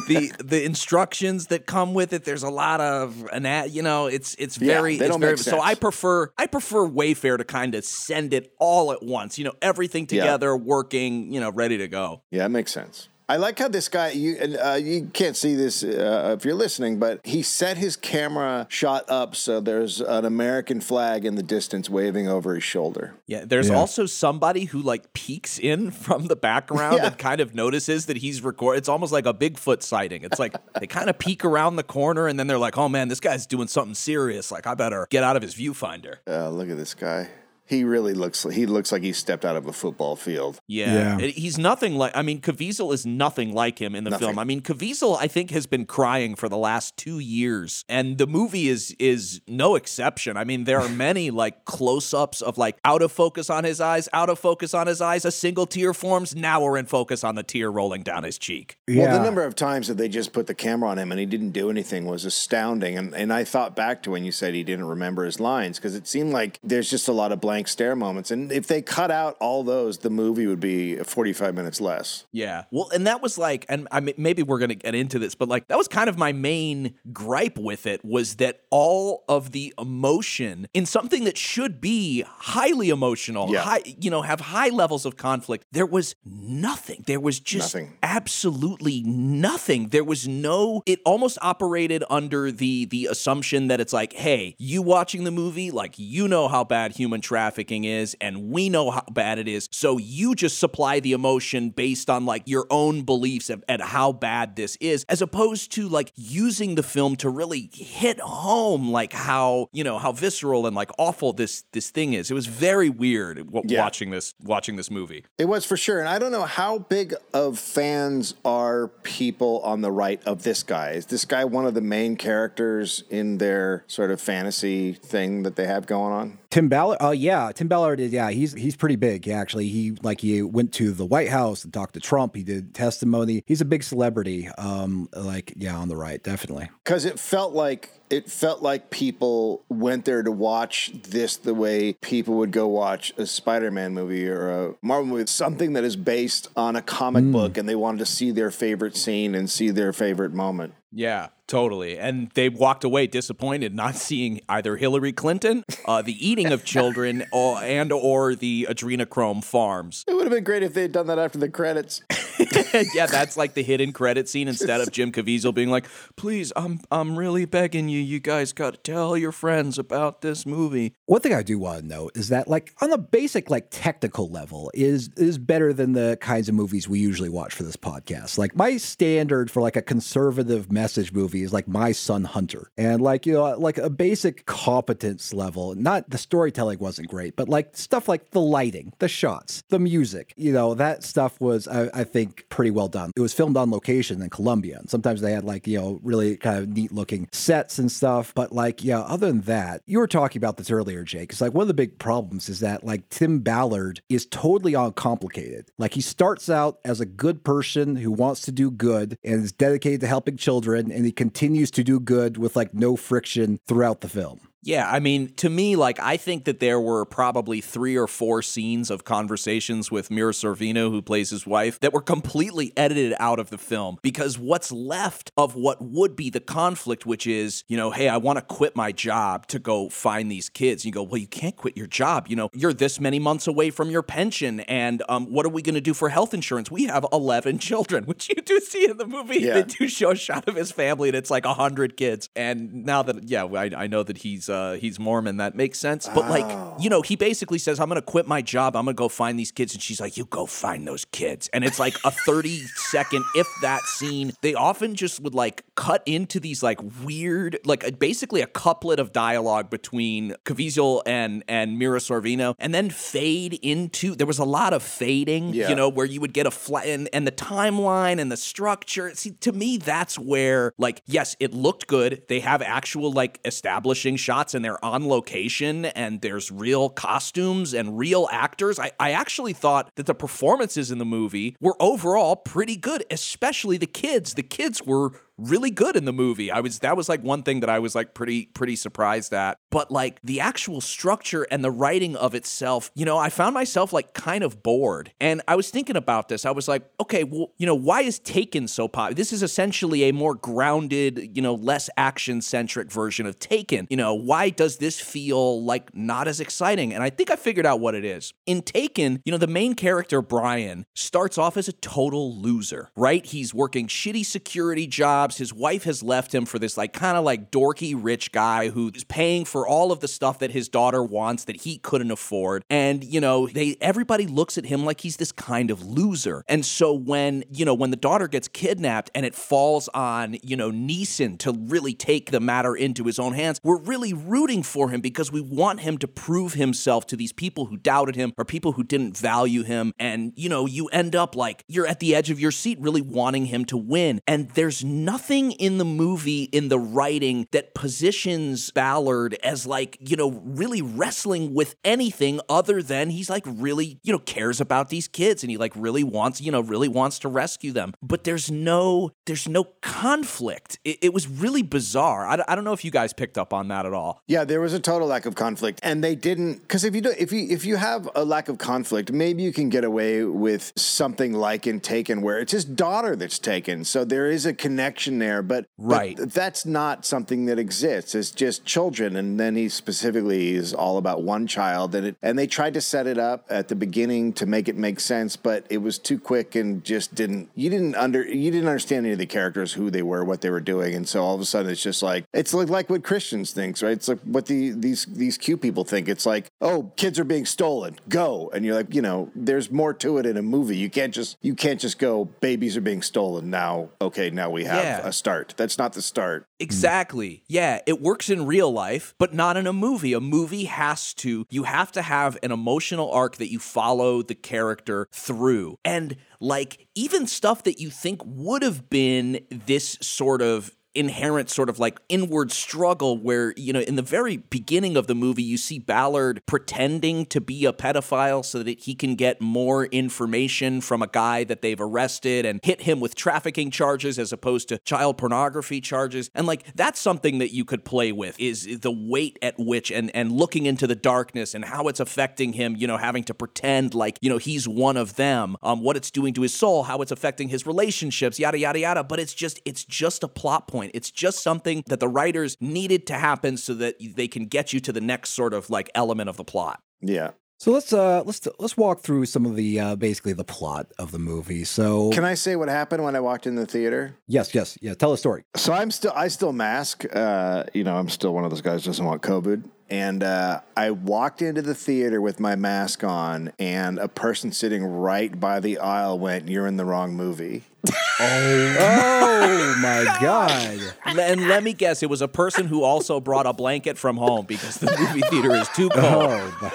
the 0.08 0.32
the 0.44 0.64
instructions 0.64 1.48
that 1.48 1.66
come 1.66 1.94
with 1.94 2.14
it, 2.14 2.24
there's 2.24 2.44
a 2.44 2.50
lot 2.50 2.82
of 2.82 3.28
an 3.32 3.46
ad, 3.46 3.72
you 3.72 3.82
know, 3.82 4.08
it's 4.08 4.34
it's 4.40 4.56
very 4.56 4.98
they 4.98 5.08
it's 5.08 5.18
very 5.18 5.38
so. 5.38 5.62
I 5.62 5.76
prefer 5.76 6.32
I 6.38 6.48
prefer 6.48 6.88
Wayfair 6.88 7.38
to 7.38 7.44
kind 7.44 7.76
of 7.76 7.84
send 7.86 8.34
it 8.34 8.54
all 8.60 8.92
at 8.92 9.04
once, 9.04 9.38
you 9.38 9.44
know, 9.46 9.54
everything 9.62 10.08
Yeah. 10.10 10.22
together, 10.24 10.56
working, 10.56 11.32
you 11.34 11.40
know, 11.40 11.52
ready 11.52 11.78
to 11.78 11.88
go. 11.88 12.22
Yeah, 12.32 12.46
it 12.46 12.50
makes 12.50 12.72
sense. 12.72 13.10
I 13.30 13.38
like 13.38 13.60
how 13.60 13.68
this 13.68 13.88
guy 13.90 14.10
you 14.10 14.38
uh, 14.60 14.74
you 14.74 15.06
can't 15.14 15.38
see 15.38 15.54
this 15.54 15.84
uh, 15.84 16.36
if 16.36 16.44
you're 16.44 16.56
listening, 16.56 16.98
but 16.98 17.22
he 17.24 17.44
set 17.44 17.78
his 17.78 17.96
camera 17.96 18.66
shot 18.70 19.06
up 19.08 19.36
so 19.36 19.60
there's 19.62 20.02
an 20.02 20.26
American 20.26 20.82
flag 20.82 21.26
in 21.26 21.36
the 21.36 21.44
distance 21.44 21.92
waving 21.92 22.28
over 22.28 22.56
his 22.56 22.64
shoulder. 22.64 23.14
Yeah, 23.28 23.46
there's 23.46 23.70
Yeah. 23.70 23.76
also 23.76 24.08
somebody 24.08 24.66
who 24.66 24.82
like 24.82 25.14
peeks 25.14 25.60
in 25.60 25.92
from 25.92 26.26
the 26.26 26.36
background 26.36 26.98
Yeah. 26.98 27.06
and 27.08 27.18
kind 27.20 27.40
of 27.40 27.54
notices 27.54 28.08
that 28.08 28.18
he's 28.18 28.42
record. 28.44 28.78
It's 28.78 28.90
almost 28.90 29.14
like 29.14 29.28
a 29.28 29.34
Bigfoot 29.34 29.84
sighting. 29.84 30.24
It's 30.24 30.40
like 30.40 30.56
they 30.80 30.88
kind 30.88 31.08
of 31.10 31.20
peek 31.20 31.46
around 31.46 31.76
the 31.76 31.84
corner 31.84 32.28
and 32.28 32.40
then 32.40 32.48
they're 32.48 32.58
like, 32.58 32.80
"Oh 32.80 32.90
man, 32.90 33.10
this 33.10 33.20
guy's 33.20 33.46
doing 33.46 33.68
something 33.68 33.94
serious. 33.94 34.52
Like 34.52 34.66
I 34.66 34.74
better 34.74 35.06
get 35.12 35.24
out 35.24 35.36
of 35.36 35.44
his 35.44 35.54
viewfinder." 35.54 36.16
Uh, 36.28 36.50
look 36.50 36.68
at 36.72 36.78
this 36.78 36.96
guy. 36.96 37.30
He 37.70 37.84
really 37.84 38.16
looks. 38.16 38.44
He 38.52 38.66
looks 38.66 38.92
like 38.92 39.04
he 39.04 39.14
stepped 39.14 39.46
out 39.46 39.56
of 39.56 39.68
a 39.68 39.72
football 39.74 40.16
field. 40.16 40.60
Yeah. 40.68 41.20
Yeah. 41.20 41.28
He's 41.28 41.60
nothing 41.60 41.96
like. 41.96 42.12
I 42.16 42.24
mean, 42.24 42.42
Caviezel 42.42 42.92
is 42.94 43.06
nothing 43.06 43.54
like 43.54 43.80
him 43.80 43.94
in 43.94 44.06
the 44.06 44.10
Nothing. 44.10 44.28
film. 44.30 44.40
I 44.40 44.44
mean, 44.44 44.62
Caviezel, 44.62 45.16
I 45.20 45.28
think, 45.28 45.52
has 45.52 45.68
been 45.68 45.86
crying 45.86 46.34
for 46.34 46.50
the 46.50 46.58
last 46.58 46.98
two 46.98 47.20
years, 47.20 47.86
and 47.88 48.18
the 48.18 48.26
movie 48.26 48.70
is 48.70 48.96
is 48.98 49.42
no 49.48 49.76
exception. 49.76 50.36
I 50.36 50.46
mean, 50.46 50.64
there 50.64 50.80
are 50.82 50.90
many 51.08 51.30
like 51.30 51.66
close 51.66 52.12
ups 52.12 52.42
of 52.42 52.58
like 52.58 52.78
out 52.84 53.04
of 53.04 53.12
focus 53.12 53.52
on 53.52 53.64
his 53.66 53.80
eyes, 53.80 54.10
out 54.14 54.30
of 54.30 54.40
focus 54.40 54.74
on 54.74 54.88
his 54.88 55.00
eyes. 55.00 55.24
A 55.24 55.32
single 55.32 55.68
tear 55.68 55.94
forms. 55.94 56.36
Now 56.36 56.64
we're 56.64 56.78
in 56.78 56.88
focus 56.88 57.24
on 57.24 57.36
the 57.36 57.44
tear 57.44 57.70
rolling 57.72 58.02
down 58.02 58.24
his 58.24 58.40
cheek. 58.40 58.78
Well, 58.88 59.16
the 59.16 59.24
number 59.24 59.44
of 59.44 59.54
times 59.54 59.88
that 59.90 59.98
they 59.98 60.10
just 60.10 60.34
put 60.34 60.48
the 60.48 60.56
camera 60.56 60.90
on 60.90 60.98
him 60.98 61.12
and 61.12 61.20
he 61.20 61.28
didn't 61.28 61.52
do 61.52 61.70
anything 61.70 62.06
was 62.06 62.26
astounding. 62.26 62.98
And 62.98 63.14
and 63.14 63.32
I 63.32 63.44
thought 63.44 63.76
back 63.76 64.02
to 64.04 64.12
when 64.12 64.24
you 64.24 64.32
said 64.32 64.56
he 64.56 64.64
didn't 64.64 64.86
remember 64.86 65.24
his 65.26 65.40
lines 65.40 65.78
because 65.78 65.94
it 65.94 66.08
seemed 66.08 66.34
like 66.34 66.60
there's 66.64 66.90
just 66.90 67.08
a 67.08 67.12
lot 67.14 67.32
of 67.32 67.40
blank 67.40 67.59
stare 67.68 67.96
moments. 67.96 68.32
And 68.32 68.52
if 68.52 68.68
they 68.68 68.82
cut 68.82 69.12
out 69.12 69.36
all 69.40 69.64
those, 69.64 70.00
the 70.00 70.10
movie 70.10 70.48
would 70.48 70.60
be 70.60 70.96
45 70.98 71.54
minutes 71.56 71.82
less. 71.82 72.26
Yeah. 72.32 72.64
Well, 72.72 72.90
and 72.94 73.06
that 73.08 73.22
was 73.22 73.38
like, 73.38 73.66
and 73.70 73.88
I 73.92 74.00
mean, 74.00 74.16
maybe 74.18 74.44
we're 74.44 74.60
going 74.60 74.70
to 74.70 74.76
get 74.76 74.96
into 74.96 75.20
this, 75.20 75.36
but 75.36 75.48
like, 75.50 75.68
that 75.68 75.78
was 75.78 75.88
kind 75.88 76.10
of 76.10 76.18
my 76.18 76.32
main 76.32 76.96
gripe 77.12 77.58
with 77.58 77.86
it 77.86 78.04
was 78.06 78.36
that 78.36 78.62
all 78.70 79.24
of 79.28 79.52
the 79.52 79.74
emotion 79.80 80.68
in 80.74 80.86
something 80.86 81.24
that 81.26 81.38
should 81.38 81.82
be 81.82 82.24
highly 82.28 82.90
emotional, 82.90 83.52
Yeah. 83.52 83.62
high, 83.62 83.82
you 84.00 84.10
know, 84.10 84.22
have 84.22 84.40
high 84.40 84.70
levels 84.70 85.06
of 85.06 85.18
conflict, 85.18 85.66
there 85.72 85.86
was 85.86 86.16
nothing. 86.26 87.04
There 87.08 87.20
was 87.20 87.40
just 87.40 87.74
Nothing. 87.76 87.98
absolutely 88.04 89.02
nothing. 89.04 89.90
There 89.90 90.04
was 90.04 90.28
no, 90.28 90.82
it 90.86 91.00
almost 91.06 91.38
operated 91.42 92.04
under 92.10 92.52
the, 92.52 92.86
the 92.86 93.08
assumption 93.10 93.68
that 93.68 93.80
it's 93.80 93.94
like, 93.94 94.14
hey, 94.14 94.56
you 94.58 94.82
watching 94.82 95.24
the 95.24 95.32
movie, 95.32 95.72
like, 95.72 95.96
you 95.98 96.28
know 96.28 96.48
how 96.48 96.64
bad 96.64 96.96
human 96.96 97.22
trafficking 97.22 97.49
is, 97.58 98.16
and 98.22 98.52
we 98.52 98.70
know 98.70 98.92
how 98.92 99.04
bad 99.12 99.40
it 99.40 99.48
is. 99.48 99.68
So 99.72 99.98
you 99.98 100.36
just 100.36 100.60
supply 100.60 101.00
the 101.00 101.14
emotion 101.14 101.70
based 101.70 102.10
on 102.10 102.26
like 102.26 102.44
your 102.46 102.66
own 102.70 103.04
beliefs 103.04 103.50
at, 103.50 103.64
at 103.68 103.82
how 103.82 104.12
bad 104.12 104.56
this 104.56 104.76
is, 104.80 105.06
as 105.10 105.22
opposed 105.22 105.72
to 105.74 105.88
like 105.90 106.12
using 106.16 106.76
the 106.76 106.84
film 106.84 107.16
to 107.18 107.30
really 107.30 107.70
hit 107.74 108.20
home 108.20 108.92
like 108.92 109.14
how, 109.14 109.68
you 109.72 109.84
know, 109.84 109.98
how 109.98 110.12
visceral 110.12 110.68
and 110.68 110.76
like 110.76 110.92
awful 110.98 111.34
this 111.34 111.64
this 111.72 111.90
thing 111.90 112.14
is. 112.14 112.30
It 112.30 112.34
was 112.34 112.46
very 112.48 112.90
weird 112.90 113.38
w- 113.46 113.64
Yeah. 113.66 113.82
watching 113.84 114.12
this 114.12 114.34
watching 114.44 114.76
this 114.76 114.92
movie. 114.92 115.26
It 115.38 115.46
was 115.46 115.66
for 115.66 115.78
sure. 115.78 116.00
And 116.00 116.08
I 116.10 116.20
don't 116.20 116.32
know 116.32 116.46
how 116.46 116.80
big 116.80 117.14
of 117.34 117.58
fans 117.60 118.34
are 118.46 118.88
people 119.04 119.62
on 119.64 119.82
the 119.82 119.92
right 119.92 120.22
of 120.26 120.44
this 120.44 120.64
guy. 120.64 120.92
Is 120.92 121.06
this 121.08 121.26
guy 121.26 121.46
one 121.46 121.66
of 121.66 121.74
the 121.74 121.82
main 121.82 122.16
characters 122.16 123.04
in 123.10 123.38
their 123.38 123.84
sort 123.88 124.12
of 124.12 124.20
fantasy 124.22 124.94
thing 124.94 125.44
that 125.44 125.56
they 125.56 125.66
have 125.66 125.86
going 125.88 126.14
on? 126.14 126.38
Tim 126.50 126.68
Ballard. 126.68 126.98
Oh 127.00 127.12
yeah, 127.12 127.52
Tim 127.54 127.68
Ballard 127.68 128.00
is 128.00 128.12
yeah. 128.12 128.32
He's 128.32 128.54
he's 128.54 128.76
pretty 128.76 128.96
big 128.96 129.28
actually. 129.28 129.68
He 129.70 129.92
like 130.02 130.22
he 130.22 130.42
went 130.42 130.74
to 130.74 130.92
the 130.92 131.06
White 131.06 131.30
House 131.30 131.64
and 131.64 131.74
talked 131.74 131.94
to 131.94 132.00
Trump. 132.00 132.36
He 132.36 132.44
did 132.44 132.74
testimony. 132.74 133.44
He's 133.46 133.62
a 133.62 133.66
big 133.66 133.84
celebrity. 133.84 134.50
Um, 134.58 135.10
like 135.16 135.54
yeah, 135.56 135.78
on 135.78 135.90
the 135.90 135.96
right, 135.96 136.22
definitely. 136.24 136.70
because 136.84 137.06
it 137.06 137.20
felt 137.20 137.54
like 137.54 137.92
it 138.10 138.30
felt 138.30 138.62
like 138.62 138.90
people 138.90 139.64
went 139.70 140.06
there 140.06 140.24
to 140.24 140.32
watch 140.32 140.92
this 140.94 141.38
the 141.38 141.54
way 141.54 141.94
people 141.94 142.36
would 142.36 142.52
go 142.52 142.68
watch 142.68 143.14
a 143.18 143.26
Spider-Man 143.26 143.94
movie 143.94 144.28
or 144.28 144.50
a 144.50 144.76
Marvel 144.82 145.06
movie, 145.06 145.28
something 145.28 145.74
that 145.74 145.84
is 145.84 145.96
based 145.96 146.48
on 146.56 146.76
a 146.76 146.82
comic 146.82 147.26
book, 147.32 147.58
and 147.58 147.70
they 147.70 147.76
wanted 147.76 148.00
to 148.00 148.06
see 148.06 148.32
their 148.32 148.52
favorite 148.52 148.98
scene 148.98 149.36
and 149.36 149.50
see 149.50 149.70
their 149.70 149.94
favorite 149.94 150.34
moment. 150.34 150.74
Yeah, 150.92 151.28
totally. 151.46 152.00
And 152.00 152.32
they 152.34 152.50
walked 152.50 152.84
away 152.84 153.06
disappointed 153.06 153.76
not 153.76 153.96
seeing 153.96 154.42
either 154.50 154.76
Hillary 154.76 155.14
Clinton, 155.14 155.64
uh, 155.86 156.02
the 156.02 156.28
eating 156.28 156.52
of 156.52 156.66
children, 156.66 157.26
or, 157.32 157.58
and 157.60 157.92
or 157.92 158.34
the 158.34 158.66
adrenochrome 158.70 159.44
farms. 159.44 160.04
It 160.08 160.16
would 160.16 160.24
have 160.24 160.34
been 160.34 160.44
great 160.44 160.64
if 160.64 160.74
they 160.74 160.84
had 160.84 160.92
done 160.92 161.08
that 161.08 161.20
after 161.20 161.38
the 161.38 161.50
credits. 161.50 162.02
yeah, 162.94 163.06
that's 163.06 163.36
like 163.38 163.54
the 163.54 163.64
hidden 163.64 163.92
credit 163.92 164.30
scene 164.30 164.48
instead 164.48 164.82
of 164.82 164.92
Jim 164.92 165.12
Caviezel 165.12 165.54
being 165.54 165.70
like, 165.70 165.86
"Please, 166.16 166.54
I'm 166.56 166.80
I'm 166.92 167.18
really 167.18 167.46
begging 167.46 167.90
you. 167.90 168.00
You 168.00 168.20
guys 168.20 168.54
got 168.54 168.74
to 168.74 168.80
tell 168.80 169.18
your 169.18 169.32
friends 169.32 169.78
about 169.78 170.22
this 170.22 170.46
movie." 170.46 170.96
One 171.06 171.22
thing 171.22 171.34
I 171.34 171.44
do 171.44 171.60
want 171.60 171.82
to 171.82 171.86
note 171.86 172.16
is 172.16 172.30
that, 172.30 172.48
like, 172.48 172.74
on 172.82 172.92
a 172.92 172.98
basic, 172.98 173.50
like, 173.50 173.68
technical 173.72 174.30
level, 174.30 174.72
is 174.74 175.10
is 175.18 175.38
better 175.38 175.74
than 175.74 175.94
the 175.94 176.18
kinds 176.22 176.48
of 176.50 176.56
movies 176.56 176.88
we 176.88 177.00
usually 177.00 177.30
watch 177.30 177.54
for 177.54 177.64
this 177.64 177.76
podcast. 177.76 178.38
Like, 178.38 178.56
my 178.56 178.78
standard 178.78 179.52
for 179.52 179.62
like 179.62 179.76
a 179.76 179.82
conservative 179.82 180.72
message 180.72 181.12
movie 181.12 181.44
is 181.44 181.52
like 181.52 181.68
My 181.68 181.92
Son 181.92 182.24
Hunter, 182.24 182.72
and 182.78 183.02
like 183.02 183.26
you 183.26 183.34
know, 183.34 183.58
like 183.58 183.78
a 183.78 183.90
basic 183.90 184.46
competence 184.46 185.34
level. 185.34 185.76
Not 185.76 186.10
the 186.10 186.18
storytelling 186.18 186.80
wasn't 186.80 187.10
great, 187.10 187.36
but 187.36 187.50
like 187.50 187.76
stuff 187.76 188.08
like 188.08 188.32
the 188.32 188.42
lighting, 188.42 188.94
the 189.00 189.08
shots, 189.08 189.64
the 189.70 189.80
music. 189.80 190.34
You 190.38 190.54
know, 190.54 190.74
that 190.76 191.04
stuff 191.04 191.40
was, 191.42 191.68
I, 191.68 191.90
I 191.94 192.04
think, 192.04 192.29
pretty 192.50 192.72
well 192.72 192.88
done. 192.88 193.12
It 193.16 193.22
was 193.22 193.34
filmed 193.34 193.58
on 193.58 193.72
location 193.72 194.22
in 194.22 194.30
Colombia, 194.30 194.78
and 194.80 194.90
sometimes 194.90 195.22
they 195.22 195.32
had 195.32 195.44
like 195.44 195.68
you 195.68 195.80
know 195.80 196.00
really 196.04 196.38
kind 196.38 196.58
of 196.58 196.70
neat 196.70 196.92
looking 196.92 197.28
sets 197.32 197.80
and 197.80 197.92
stuff. 197.92 198.34
But 198.36 198.52
like, 198.52 198.84
yeah, 198.84 199.00
other 199.00 199.28
than 199.28 199.42
that, 199.42 199.82
you 199.86 200.00
were 200.00 200.08
talking 200.08 200.40
about 200.40 200.58
this 200.58 200.72
earlier, 200.72 201.04
Jake. 201.04 201.32
It's 201.32 201.42
like 201.42 201.54
one 201.54 201.64
of 201.64 201.68
the 201.68 201.74
big 201.74 202.00
problems 202.00 202.50
is 202.50 202.60
that 202.60 202.84
like 202.84 203.10
Tim 203.10 203.40
Ballard 203.40 204.02
is 204.10 204.26
totally 204.26 204.74
uncomplicated. 204.74 205.72
Like 205.78 205.94
he 205.94 206.02
starts 206.02 206.50
out 206.50 206.80
as 206.84 207.00
a 207.00 207.06
good 207.06 207.44
person 207.44 207.96
who 207.96 208.12
wants 208.12 208.42
to 208.42 208.52
do 208.52 208.72
good 208.72 209.18
and 209.24 209.44
is 209.44 209.52
dedicated 209.52 210.02
to 210.02 210.08
helping 210.08 210.38
children, 210.38 210.92
and 210.92 211.06
he 211.06 211.12
continues 211.12 211.72
to 211.72 211.84
do 211.84 212.00
good 212.00 212.38
with 212.38 212.56
like 212.56 212.74
no 212.74 212.96
friction 212.96 213.60
throughout 213.68 214.02
the 214.02 214.10
film. 214.10 214.49
Yeah, 214.62 214.90
I 214.90 215.00
mean, 215.00 215.34
to 215.36 215.50
me, 215.50 215.76
like, 215.76 216.00
I 216.00 216.18
think 216.18 216.44
that 216.44 216.60
there 216.60 216.80
were 216.80 217.06
probably 217.06 217.62
three 217.62 217.96
or 217.96 218.08
four 218.08 218.42
scenes 218.42 218.92
of 218.92 219.06
conversations 219.06 219.90
with 219.90 220.12
Mira 220.12 220.34
Sorvino, 220.34 220.92
who 220.92 221.02
plays 221.02 221.30
his 221.30 221.48
wife, 221.48 221.80
that 221.80 221.94
were 221.94 222.02
completely 222.02 222.74
edited 222.76 223.16
out 223.20 223.40
of 223.40 223.50
the 223.50 223.58
film 223.58 223.98
because 224.02 224.38
what's 224.38 224.72
left 224.72 225.32
of 225.38 225.56
what 225.56 225.82
would 225.82 226.16
be 226.16 226.30
the 226.30 226.42
conflict, 226.42 227.06
which 227.06 227.26
is, 227.26 227.64
you 227.68 227.78
know, 227.78 227.92
hey, 227.92 228.10
I 228.10 228.18
want 228.18 228.38
to 228.38 228.42
quit 228.44 228.76
my 228.76 228.92
job 228.92 229.48
to 229.48 229.60
go 229.60 229.88
find 229.88 230.30
these 230.30 230.50
kids. 230.50 230.84
And 230.84 230.88
you 230.88 230.92
go, 230.92 231.04
well, 231.04 231.18
you 231.20 231.28
can't 231.28 231.56
quit 231.56 231.78
your 231.78 231.88
job. 231.88 232.28
You 232.28 232.36
know, 232.36 232.50
you're 232.54 232.74
this 232.74 233.00
many 233.00 233.20
months 233.20 233.48
away 233.48 233.70
from 233.70 233.90
your 233.90 234.04
pension. 234.04 234.60
And 234.62 235.04
um, 235.08 235.28
what 235.28 235.46
are 235.46 235.50
we 235.50 235.62
going 235.62 235.76
to 235.76 235.82
do 235.82 235.94
for 235.94 236.10
health 236.10 236.34
insurance? 236.34 236.70
We 236.70 236.86
have 236.86 237.06
11 237.14 237.60
children, 237.60 238.04
which 238.04 238.28
you 238.28 238.36
do 238.36 238.60
see 238.60 238.90
in 238.90 238.98
the 238.98 239.08
movie. 239.08 239.40
Yeah. 239.40 239.54
They 239.54 239.64
do 239.64 239.88
show 239.88 240.12
a 240.12 240.16
shot 240.16 240.50
of 240.50 240.56
his 240.56 240.72
family, 240.72 241.10
and 241.10 241.16
it's 241.16 241.32
like 241.32 241.46
100 241.46 241.96
kids. 241.96 242.30
And 242.36 242.86
now 242.86 243.04
that, 243.04 243.24
yeah, 243.24 243.46
I, 243.46 243.72
I 243.76 243.88
know 243.88 244.04
that 244.04 244.18
he's 244.18 244.49
uh, 244.50 244.74
he's 244.74 245.00
Mormon, 245.00 245.38
that 245.38 245.56
makes 245.56 245.80
sense. 245.80 246.08
But 246.08 246.26
Oh. 246.26 246.30
like, 246.30 246.82
you 246.82 246.90
know, 246.90 247.02
he 247.02 247.16
basically 247.16 247.60
says, 247.60 247.80
I'm 247.80 247.88
going 247.90 247.96
to 248.02 248.06
quit 248.06 248.28
my 248.28 248.42
job. 248.42 248.76
I'm 248.76 248.86
going 248.86 248.96
to 248.96 249.00
go 249.00 249.10
find 249.10 249.38
these 249.40 249.52
kids. 249.52 249.74
And 249.74 249.82
she's 249.82 250.00
like, 250.02 250.18
you 250.18 250.26
go 250.26 250.46
find 250.46 250.88
those 250.88 251.06
kids. 251.06 251.50
And 251.54 251.64
it's 251.64 251.80
like 251.80 251.96
a 252.04 252.12
30 252.12 252.60
second, 252.92 253.24
if 253.36 253.48
that 253.62 253.82
scene. 253.84 254.32
They 254.42 254.54
often 254.54 254.96
just 254.96 255.20
would 255.22 255.36
like 255.36 255.64
cut 255.76 256.04
into 256.06 256.40
these 256.40 256.62
like 256.64 256.80
weird, 257.04 257.58
like 257.66 257.84
uh, 257.86 257.92
basically 257.92 258.42
a 258.42 258.48
couplet 258.48 259.00
of 259.00 259.12
dialogue 259.14 259.70
between 259.70 260.34
Caviezel 260.46 261.02
and, 261.06 261.44
and 261.48 261.78
Mira 261.78 262.00
Sorvino 262.00 262.56
and 262.60 262.74
then 262.74 262.90
fade 262.90 263.60
into, 263.62 264.16
there 264.16 264.28
was 264.28 264.40
a 264.40 264.46
lot 264.46 264.74
of 264.74 264.82
fading, 264.84 265.54
Yeah. 265.54 265.70
you 265.70 265.76
know, 265.76 265.90
where 265.90 266.06
you 266.06 266.22
would 266.22 266.34
get 266.34 266.48
a 266.48 266.52
flat 266.52 266.86
and, 266.88 267.08
and 267.14 267.26
the 267.28 267.32
timeline 267.32 268.20
and 268.20 268.32
the 268.32 268.38
structure. 268.38 269.14
See, 269.16 269.32
to 269.42 269.52
me, 269.52 269.78
that's 269.78 270.18
where, 270.18 270.74
like, 270.78 271.02
yes, 271.06 271.36
it 271.40 271.54
looked 271.54 271.88
good. 271.88 272.24
They 272.28 272.40
have 272.40 272.62
actual, 272.62 273.12
like, 273.12 273.40
establishing 273.46 274.16
shots 274.16 274.39
and 274.54 274.64
they're 274.64 274.84
on 274.84 275.08
location 275.08 275.86
and 275.86 276.22
there's 276.22 276.52
real 276.52 276.90
costumes 276.90 277.74
and 277.74 277.98
real 277.98 278.28
actors. 278.32 278.80
I, 278.80 278.92
I 279.00 279.12
actually 279.12 279.54
thought 279.54 279.92
that 279.96 280.06
the 280.06 280.16
performances 280.16 280.92
in 280.92 280.98
the 280.98 281.06
movie 281.06 281.56
were 281.60 281.76
overall 281.80 282.36
pretty 282.36 282.76
good, 282.76 283.04
especially 283.12 283.78
the 283.78 283.88
kids. 283.88 284.34
The 284.34 284.44
kids 284.44 284.84
were 284.84 285.12
really 285.40 285.72
good 285.72 285.96
in 285.96 286.06
the 286.06 286.14
movie. 286.14 286.52
I 286.52 286.60
was 286.60 286.80
that 286.80 286.98
was 286.98 287.10
like 287.10 287.22
one 287.22 287.44
thing 287.44 287.62
that 287.62 287.70
I 287.70 287.80
was 287.80 287.96
like 287.96 288.14
pretty 288.14 288.48
pretty 288.48 288.76
surprised 288.76 289.34
at. 289.34 289.58
But 289.70 289.92
like 289.92 290.20
the 290.24 290.40
actual 290.40 290.82
structure 290.82 291.44
and 291.52 291.64
the 291.64 291.72
writing 291.72 292.16
of 292.16 292.36
itself, 292.36 292.92
you 292.96 293.06
know, 293.06 293.18
I 293.18 293.30
found 293.30 293.54
myself 293.54 293.94
like 293.94 294.14
kind 294.14 294.44
of 294.44 294.64
bored. 294.64 295.12
And 295.20 295.42
I 295.48 295.56
was 295.56 295.70
thinking 295.70 295.96
about 295.96 296.30
this. 296.30 296.46
I 296.46 296.52
was 296.52 296.68
like, 296.68 296.84
okay, 297.00 297.24
well, 297.24 297.52
you 297.58 297.66
know, 297.66 297.76
why 297.76 298.02
is 298.02 298.20
Taken 298.20 298.68
so 298.68 298.88
popular? 298.88 299.16
This 299.16 299.32
is 299.32 299.44
essentially 299.44 300.04
a 300.04 300.14
more 300.14 300.36
grounded, 300.36 301.36
you 301.36 301.42
know, 301.42 301.56
less 301.56 301.90
action 301.98 302.42
centric 302.42 302.92
version 302.92 303.26
of 303.26 303.40
Taken. 303.40 303.88
You 303.90 303.98
know, 303.98 304.14
why 304.14 304.50
does 304.50 304.78
this 304.78 305.00
feel 305.00 305.64
like 305.64 305.96
not 305.96 306.28
as 306.28 306.40
exciting? 306.40 306.94
And 306.94 307.04
I 307.04 307.10
think 307.10 307.30
I 307.30 307.36
figured 307.36 307.66
out 307.66 307.80
what 307.80 307.96
it 307.96 308.04
is. 308.04 308.34
In 308.46 308.62
Taken, 308.62 309.22
you 309.26 309.32
know, 309.32 309.38
the 309.38 309.48
main 309.48 309.74
character 309.74 310.22
Brian 310.22 310.86
starts 310.96 311.38
off 311.38 311.58
as 311.58 311.68
a 311.68 311.74
total 311.74 312.36
loser, 312.36 312.92
right? 312.96 313.26
He's 313.26 313.54
working 313.54 313.88
shitty 313.88 314.26
security 314.26 314.88
jobs. 314.88 315.29
His 315.38 315.54
wife 315.54 315.84
has 315.84 316.04
left 316.04 316.34
him 316.34 316.46
for 316.46 316.60
this 316.60 316.78
like 316.78 316.94
kind 316.94 317.18
of 317.18 317.24
like 317.24 317.52
dorky 317.52 317.96
rich 317.98 318.32
guy 318.32 318.70
who's 318.70 319.04
paying 319.04 319.46
for 319.46 319.68
all 319.68 319.92
of 319.92 320.00
the 320.00 320.08
stuff 320.08 320.40
that 320.40 320.52
his 320.52 320.70
daughter 320.70 321.04
wants 321.04 321.46
that 321.46 321.62
he 321.62 321.78
couldn't 321.78 322.12
afford. 322.12 322.64
And 322.70 323.04
you 323.04 323.22
know, 323.22 323.48
they 323.48 323.78
everybody 323.82 324.28
looks 324.28 324.58
at 324.58 324.66
him 324.66 324.86
like 324.86 325.02
he's 325.02 325.18
this 325.18 325.32
kind 325.32 325.72
of 325.72 325.86
loser. 325.86 326.44
And 326.48 326.66
so 326.66 326.94
when, 326.94 327.44
you 327.52 327.66
know, 327.66 327.74
when 327.74 327.92
the 327.92 327.98
daughter 327.98 328.28
gets 328.28 328.48
kidnapped 328.48 329.12
and 329.16 329.26
it 329.26 329.36
falls 329.36 329.88
on, 329.90 330.38
you 330.44 330.56
know, 330.56 330.72
Neeson 330.72 331.38
to 331.40 331.54
really 331.54 331.94
take 331.94 332.32
the 332.32 332.40
matter 332.40 332.76
into 332.76 333.04
his 333.04 333.20
own 333.20 333.34
hands, 333.34 333.60
we're 333.64 333.80
really 333.80 334.14
rooting 334.14 334.64
for 334.64 334.90
him 334.90 335.02
because 335.02 335.32
we 335.32 335.42
want 335.42 335.82
him 335.82 335.98
to 336.00 336.08
prove 336.08 336.54
himself 336.54 337.06
to 337.08 337.16
these 337.16 337.34
people 337.34 337.66
who 337.66 337.78
doubted 337.78 338.16
him 338.16 338.34
or 338.38 338.46
people 338.46 338.74
who 338.74 338.84
didn't 338.84 339.18
value 339.18 339.64
him. 339.64 339.94
And, 340.00 340.34
you 340.36 340.50
know, 340.50 340.66
you 340.66 340.88
end 340.88 341.16
up 341.16 341.36
like 341.36 341.64
you're 341.68 341.88
at 341.88 342.00
the 342.00 342.16
edge 342.16 342.30
of 342.30 342.40
your 342.40 342.52
seat 342.52 342.80
really 342.80 343.02
wanting 343.02 343.46
him 343.46 343.66
to 343.66 343.78
win. 343.78 344.20
And 344.28 344.50
there's 344.52 344.84
nothing 344.84 345.19
in 345.30 345.78
the 345.78 345.86
movie, 345.86 346.44
in 346.44 346.70
the 346.70 346.80
writing, 346.80 347.48
that 347.52 347.74
positions 347.74 348.72
Ballard 348.72 349.36
as 349.44 349.66
like, 349.66 349.98
you 350.00 350.16
know, 350.16 350.32
really 350.44 350.82
wrestling 350.82 351.54
with 351.54 351.76
anything 351.84 352.40
other 352.50 352.82
than 352.82 353.10
he's 353.10 353.30
like 353.30 353.44
really, 353.46 354.00
you 354.04 354.14
know, 354.14 354.20
cares 354.20 354.62
about 354.62 354.90
these 354.90 355.08
kids 355.08 355.44
and 355.44 355.52
he 355.52 355.58
like 355.58 355.74
really 355.76 356.04
wants, 356.04 356.42
you 356.42 356.52
know, 356.52 356.62
really 356.62 356.88
wants 356.88 357.20
to 357.20 357.28
rescue 357.28 357.72
them. 357.72 357.94
But 358.02 358.24
there's 358.24 358.52
no, 358.52 359.12
there's 359.26 359.48
no 359.48 359.66
conflict. 359.82 360.80
It, 360.84 361.00
it 361.02 361.14
was 361.14 361.28
really 361.28 361.62
bizarre. 361.62 362.26
I, 362.28 362.44
I 362.48 362.56
don't 362.56 362.64
know 362.64 362.74
if 362.74 362.86
you 362.86 362.92
guys 362.92 363.14
picked 363.14 363.38
up 363.38 363.54
on 363.54 363.68
that 363.70 363.86
at 363.86 363.94
all. 363.94 364.22
Yeah, 364.28 364.44
there 364.44 364.62
was 364.62 364.74
a 364.74 364.80
total 364.80 365.08
lack 365.08 365.26
of 365.26 365.36
conflict, 365.36 365.80
and 365.84 366.04
they 366.04 366.16
didn't. 366.16 366.62
Because 366.62 366.84
if 366.84 366.94
you 366.94 367.02
do, 367.02 367.14
if 367.18 367.32
you 367.32 367.48
if 367.50 367.66
you 367.66 367.78
have 367.78 368.10
a 368.16 368.24
lack 368.24 368.50
of 368.50 368.58
conflict, 368.58 369.12
maybe 369.12 369.44
you 369.44 369.52
can 369.52 369.70
get 369.70 369.84
away 369.84 370.24
with 370.24 370.72
something 370.76 371.34
like 371.34 371.66
in 371.66 371.80
Taken, 371.80 372.22
where 372.22 372.40
it's 372.40 372.52
his 372.52 372.66
daughter 372.66 373.16
that's 373.16 373.40
taken, 373.40 373.84
so 373.84 374.04
there 374.04 374.30
is 374.30 374.46
a 374.46 374.54
connection 374.54 374.99
there. 375.08 375.42
But 375.44 375.60
but 375.60 375.66
Right. 375.78 376.18
that's 376.18 376.66
not 376.66 377.06
something 377.06 377.46
that 377.48 377.60
exists. 377.60 378.16
It's 378.16 378.32
just 378.32 378.64
children, 378.66 379.16
and 379.16 379.40
then 379.40 379.56
he 379.56 379.68
specifically 379.68 380.52
is 380.54 380.74
all 380.74 380.98
about 380.98 381.24
one 381.24 381.48
child, 381.48 381.96
and 381.96 382.08
it 382.08 382.16
and 382.22 382.38
they 382.40 382.48
tried 382.48 382.74
to 382.76 382.82
set 382.82 383.08
it 383.08 383.18
up 383.18 383.46
at 383.50 383.68
the 383.68 383.76
beginning 383.76 384.32
to 384.34 384.46
make 384.46 384.70
it 384.70 384.78
make 384.78 385.00
sense, 385.00 385.36
but 385.36 385.66
it 385.70 385.80
was 385.80 386.00
too 386.00 386.18
quick 386.20 386.56
and 386.56 386.84
just 386.84 387.14
didn't. 387.16 387.50
You 387.56 387.70
didn't 387.70 387.96
under 387.96 388.24
you 388.26 388.52
didn't 388.52 388.68
understand 388.68 389.06
any 389.06 389.14
of 389.14 389.20
the 389.20 389.26
characters, 389.26 389.74
who 389.74 389.90
they 389.90 390.02
were, 390.02 390.24
what 390.24 390.42
they 390.42 390.50
were 390.50 390.62
doing, 390.62 390.96
and 390.96 391.08
so 391.08 391.24
all 391.24 391.36
of 391.36 391.42
a 391.42 391.46
sudden 391.46 391.72
it's 391.72 391.84
just 391.84 392.02
like 392.02 392.26
it's 392.34 392.54
like 392.54 392.70
like 392.70 392.90
what 392.90 393.04
Christians 393.04 393.52
thinks, 393.52 393.82
right? 393.84 393.94
It's 393.94 394.08
like 394.08 394.22
what 394.22 394.46
the 394.46 394.72
these 394.72 395.06
these 395.06 395.38
Q 395.38 395.58
people 395.58 395.84
think. 395.84 396.08
It's 396.08 396.26
like 396.26 396.48
oh, 396.62 396.92
kids 396.96 397.20
are 397.20 397.24
being 397.26 397.46
stolen, 397.46 397.98
go, 398.08 398.50
and 398.54 398.64
you're 398.66 398.76
like 398.76 398.94
you 398.94 399.02
know, 399.02 399.32
there's 399.36 399.72
more 399.72 399.94
to 399.96 400.18
it 400.20 400.26
in 400.26 400.38
a 400.38 400.42
movie. 400.42 400.78
You 400.78 400.90
can't 400.90 401.14
just 401.14 401.38
you 401.42 401.56
can't 401.56 401.80
just 401.80 402.00
go 402.00 402.26
babies 402.40 402.78
are 402.78 402.82
being 402.82 403.02
stolen 403.02 403.50
now. 403.50 403.90
Okay, 404.00 404.30
now 404.30 404.50
we 404.50 404.64
have 404.66 404.84
Yeah. 404.90 405.08
a 405.08 405.14
start. 405.14 405.54
That's 405.58 405.78
not 405.78 405.94
the 405.94 406.02
start. 406.02 406.46
Exactly. 406.60 407.44
Yeah, 407.48 407.80
it 407.86 408.02
works 408.02 408.30
in 408.30 408.46
real 408.46 408.72
life, 408.72 409.14
but 409.18 409.34
not 409.34 409.58
in 409.58 409.68
a 409.68 409.74
movie. 409.74 410.14
A 410.14 410.20
movie 410.20 410.66
has 410.66 411.14
to, 411.16 411.46
you 411.50 411.64
have 411.64 411.92
to 411.94 412.02
have 412.02 412.38
an 412.44 412.52
emotional 412.52 413.12
arc 413.12 413.38
that 413.38 413.52
you 413.52 413.60
follow 413.60 414.22
the 414.22 414.36
character 414.36 415.08
through. 415.12 415.78
And 415.86 416.18
like, 416.40 416.88
even 416.96 417.28
stuff 417.28 417.64
that 417.64 417.80
you 417.80 417.90
think 417.90 418.22
would 418.26 418.62
have 418.62 418.90
been 418.90 419.46
this 419.50 419.98
sort 420.02 420.42
of 420.42 420.72
inherent 421.00 421.50
sort 421.50 421.70
of 421.70 421.80
like 421.80 421.98
inward 422.10 422.52
struggle 422.52 423.18
where 423.18 423.54
you 423.56 423.72
know 423.72 423.80
in 423.80 423.96
the 423.96 424.02
very 424.02 424.36
beginning 424.36 424.98
of 424.98 425.08
the 425.08 425.16
movie 425.16 425.42
you 425.42 425.58
see 425.58 425.80
Ballard 425.80 426.42
pretending 426.46 427.26
to 427.28 427.40
be 427.40 427.64
a 427.64 427.72
pedophile 427.72 428.44
so 428.44 428.62
that 428.64 428.82
he 428.82 428.94
can 428.94 429.16
get 429.16 429.40
more 429.40 429.86
information 429.86 430.82
from 430.82 431.02
a 431.02 431.08
guy 431.08 431.46
that 431.46 431.62
they've 431.62 431.80
arrested 431.80 432.46
and 432.46 432.60
hit 432.64 432.82
him 432.82 433.00
with 433.00 433.16
trafficking 433.16 433.72
charges 433.72 434.20
as 434.20 434.34
opposed 434.34 434.68
to 434.68 434.78
child 434.80 435.18
pornography 435.18 435.80
charges. 435.80 436.30
And 436.36 436.46
like 436.46 436.76
that's 436.76 437.00
something 437.00 437.38
that 437.38 437.54
you 437.54 437.64
could 437.64 437.86
play 437.86 438.12
with 438.12 438.38
is 438.38 438.80
the 438.82 438.92
weight 438.92 439.40
at 439.42 439.56
which 439.58 439.92
and 439.94 440.14
and 440.14 440.34
looking 440.34 440.66
into 440.66 440.86
the 440.86 440.96
darkness 440.96 441.56
and 441.56 441.64
how 441.64 441.88
it's 441.88 442.02
affecting 442.02 442.52
him 442.52 442.76
you 442.76 442.88
know 442.88 442.98
having 442.98 443.24
to 443.24 443.34
pretend 443.34 443.94
like 443.94 444.18
you 444.20 444.30
know 444.30 444.38
he's 444.38 444.68
one 444.68 444.98
of 444.98 445.16
them 445.16 445.56
um 445.64 445.82
what 445.82 445.96
it's 445.96 446.12
doing 446.12 446.34
to 446.34 446.42
his 446.42 446.54
soul 446.54 446.84
how 446.84 447.02
it's 447.02 447.12
affecting 447.12 447.48
his 447.48 447.66
relationships 447.66 448.38
yada 448.38 448.60
yada 448.60 448.80
yada. 448.80 449.02
But 449.02 449.22
it's 449.22 449.34
just 449.34 449.62
it's 449.64 449.86
just 449.86 450.24
a 450.24 450.28
plot 450.28 450.68
point 450.68 450.89
it's 450.94 451.12
just 451.12 451.42
something 451.42 451.84
that 451.88 452.00
the 452.00 452.08
writers 452.08 452.58
needed 452.60 453.06
to 453.08 453.14
happen 453.14 453.58
so 453.58 453.74
that 453.76 453.96
they 454.16 454.28
can 454.28 454.46
get 454.46 454.74
you 454.74 454.80
to 454.80 454.92
the 454.92 455.02
next 455.02 455.32
sort 455.32 455.54
of 455.54 455.70
like 455.70 455.90
element 455.96 456.30
of 456.30 456.38
the 456.38 456.44
plot 456.44 456.82
Yeah. 457.02 457.32
So 457.60 457.72
let's 457.74 457.92
uh 457.92 458.24
let's 458.26 458.48
let's 458.58 458.78
walk 458.78 459.02
through 459.02 459.26
some 459.26 459.46
of 459.46 459.58
the 459.58 459.80
uh 459.82 459.96
basically 459.98 460.32
the 460.32 460.46
plot 460.46 460.88
of 460.98 461.12
the 461.12 461.20
movie. 461.20 461.66
So 461.66 462.10
Can 462.12 462.24
I 462.24 462.34
say 462.36 462.56
what 462.56 462.70
happened 462.70 463.04
when 463.04 463.18
I 463.18 463.20
walked 463.20 463.46
in 463.48 463.56
the 463.56 463.66
theater? 463.66 464.16
yes, 464.28 464.56
yes, 464.56 464.78
yeah. 464.82 464.94
Tell 464.94 465.12
a 465.12 465.18
story. 465.18 465.44
So 465.58 465.74
I'm 465.74 465.92
still 465.92 466.14
I 466.16 466.30
still 466.30 466.54
mask. 466.54 467.04
Uh, 467.14 467.66
you 467.74 467.84
know, 467.84 467.98
I'm 467.98 468.08
still 468.08 468.34
one 468.34 468.46
of 468.46 468.50
those 468.50 468.62
guys 468.62 468.86
who 468.86 468.92
doesn't 468.92 469.06
want 469.06 469.22
COVID. 469.22 469.66
And 469.90 470.24
uh, 470.24 470.62
I 470.78 470.92
walked 470.92 471.42
into 471.42 471.62
the 471.64 471.74
theater 471.76 472.22
with 472.22 472.40
my 472.40 472.56
mask 472.56 473.04
on, 473.04 473.52
and 473.58 473.98
a 473.98 474.08
person 474.08 474.52
sitting 474.52 474.84
right 474.86 475.38
by 475.38 475.60
the 475.60 475.80
aisle 475.80 476.18
went, 476.20 476.48
"You're 476.48 476.68
in 476.68 476.78
the 476.78 476.86
wrong 476.86 477.14
movie." 477.14 477.64
Oh 478.22 479.76
my 479.82 480.04
god. 480.22 480.94
and 481.06 481.48
let 481.48 481.64
me 481.64 481.72
guess 481.72 482.04
it 482.04 482.10
was 482.10 482.22
a 482.22 482.28
person 482.28 482.68
who 482.68 482.84
also 482.84 483.22
brought 483.22 483.46
a 483.46 483.54
blanket 483.54 483.98
from 483.98 484.18
home 484.18 484.46
because 484.46 484.76
the 484.78 484.94
movie 485.00 485.22
theater 485.30 485.56
is 485.56 485.70
too 485.70 485.88
cold 485.94 486.04
Oh 486.06 486.58
my. 486.62 486.72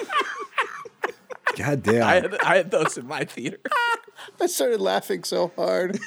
God 1.55 1.83
damn. 1.83 2.03
I 2.03 2.13
had, 2.15 2.35
I 2.41 2.57
had 2.57 2.71
those 2.71 2.97
in 2.97 3.07
my 3.07 3.23
theater 3.23 3.59
I 4.41 4.47
started 4.47 4.81
laughing 4.81 5.23
so 5.23 5.51
hard. 5.55 5.99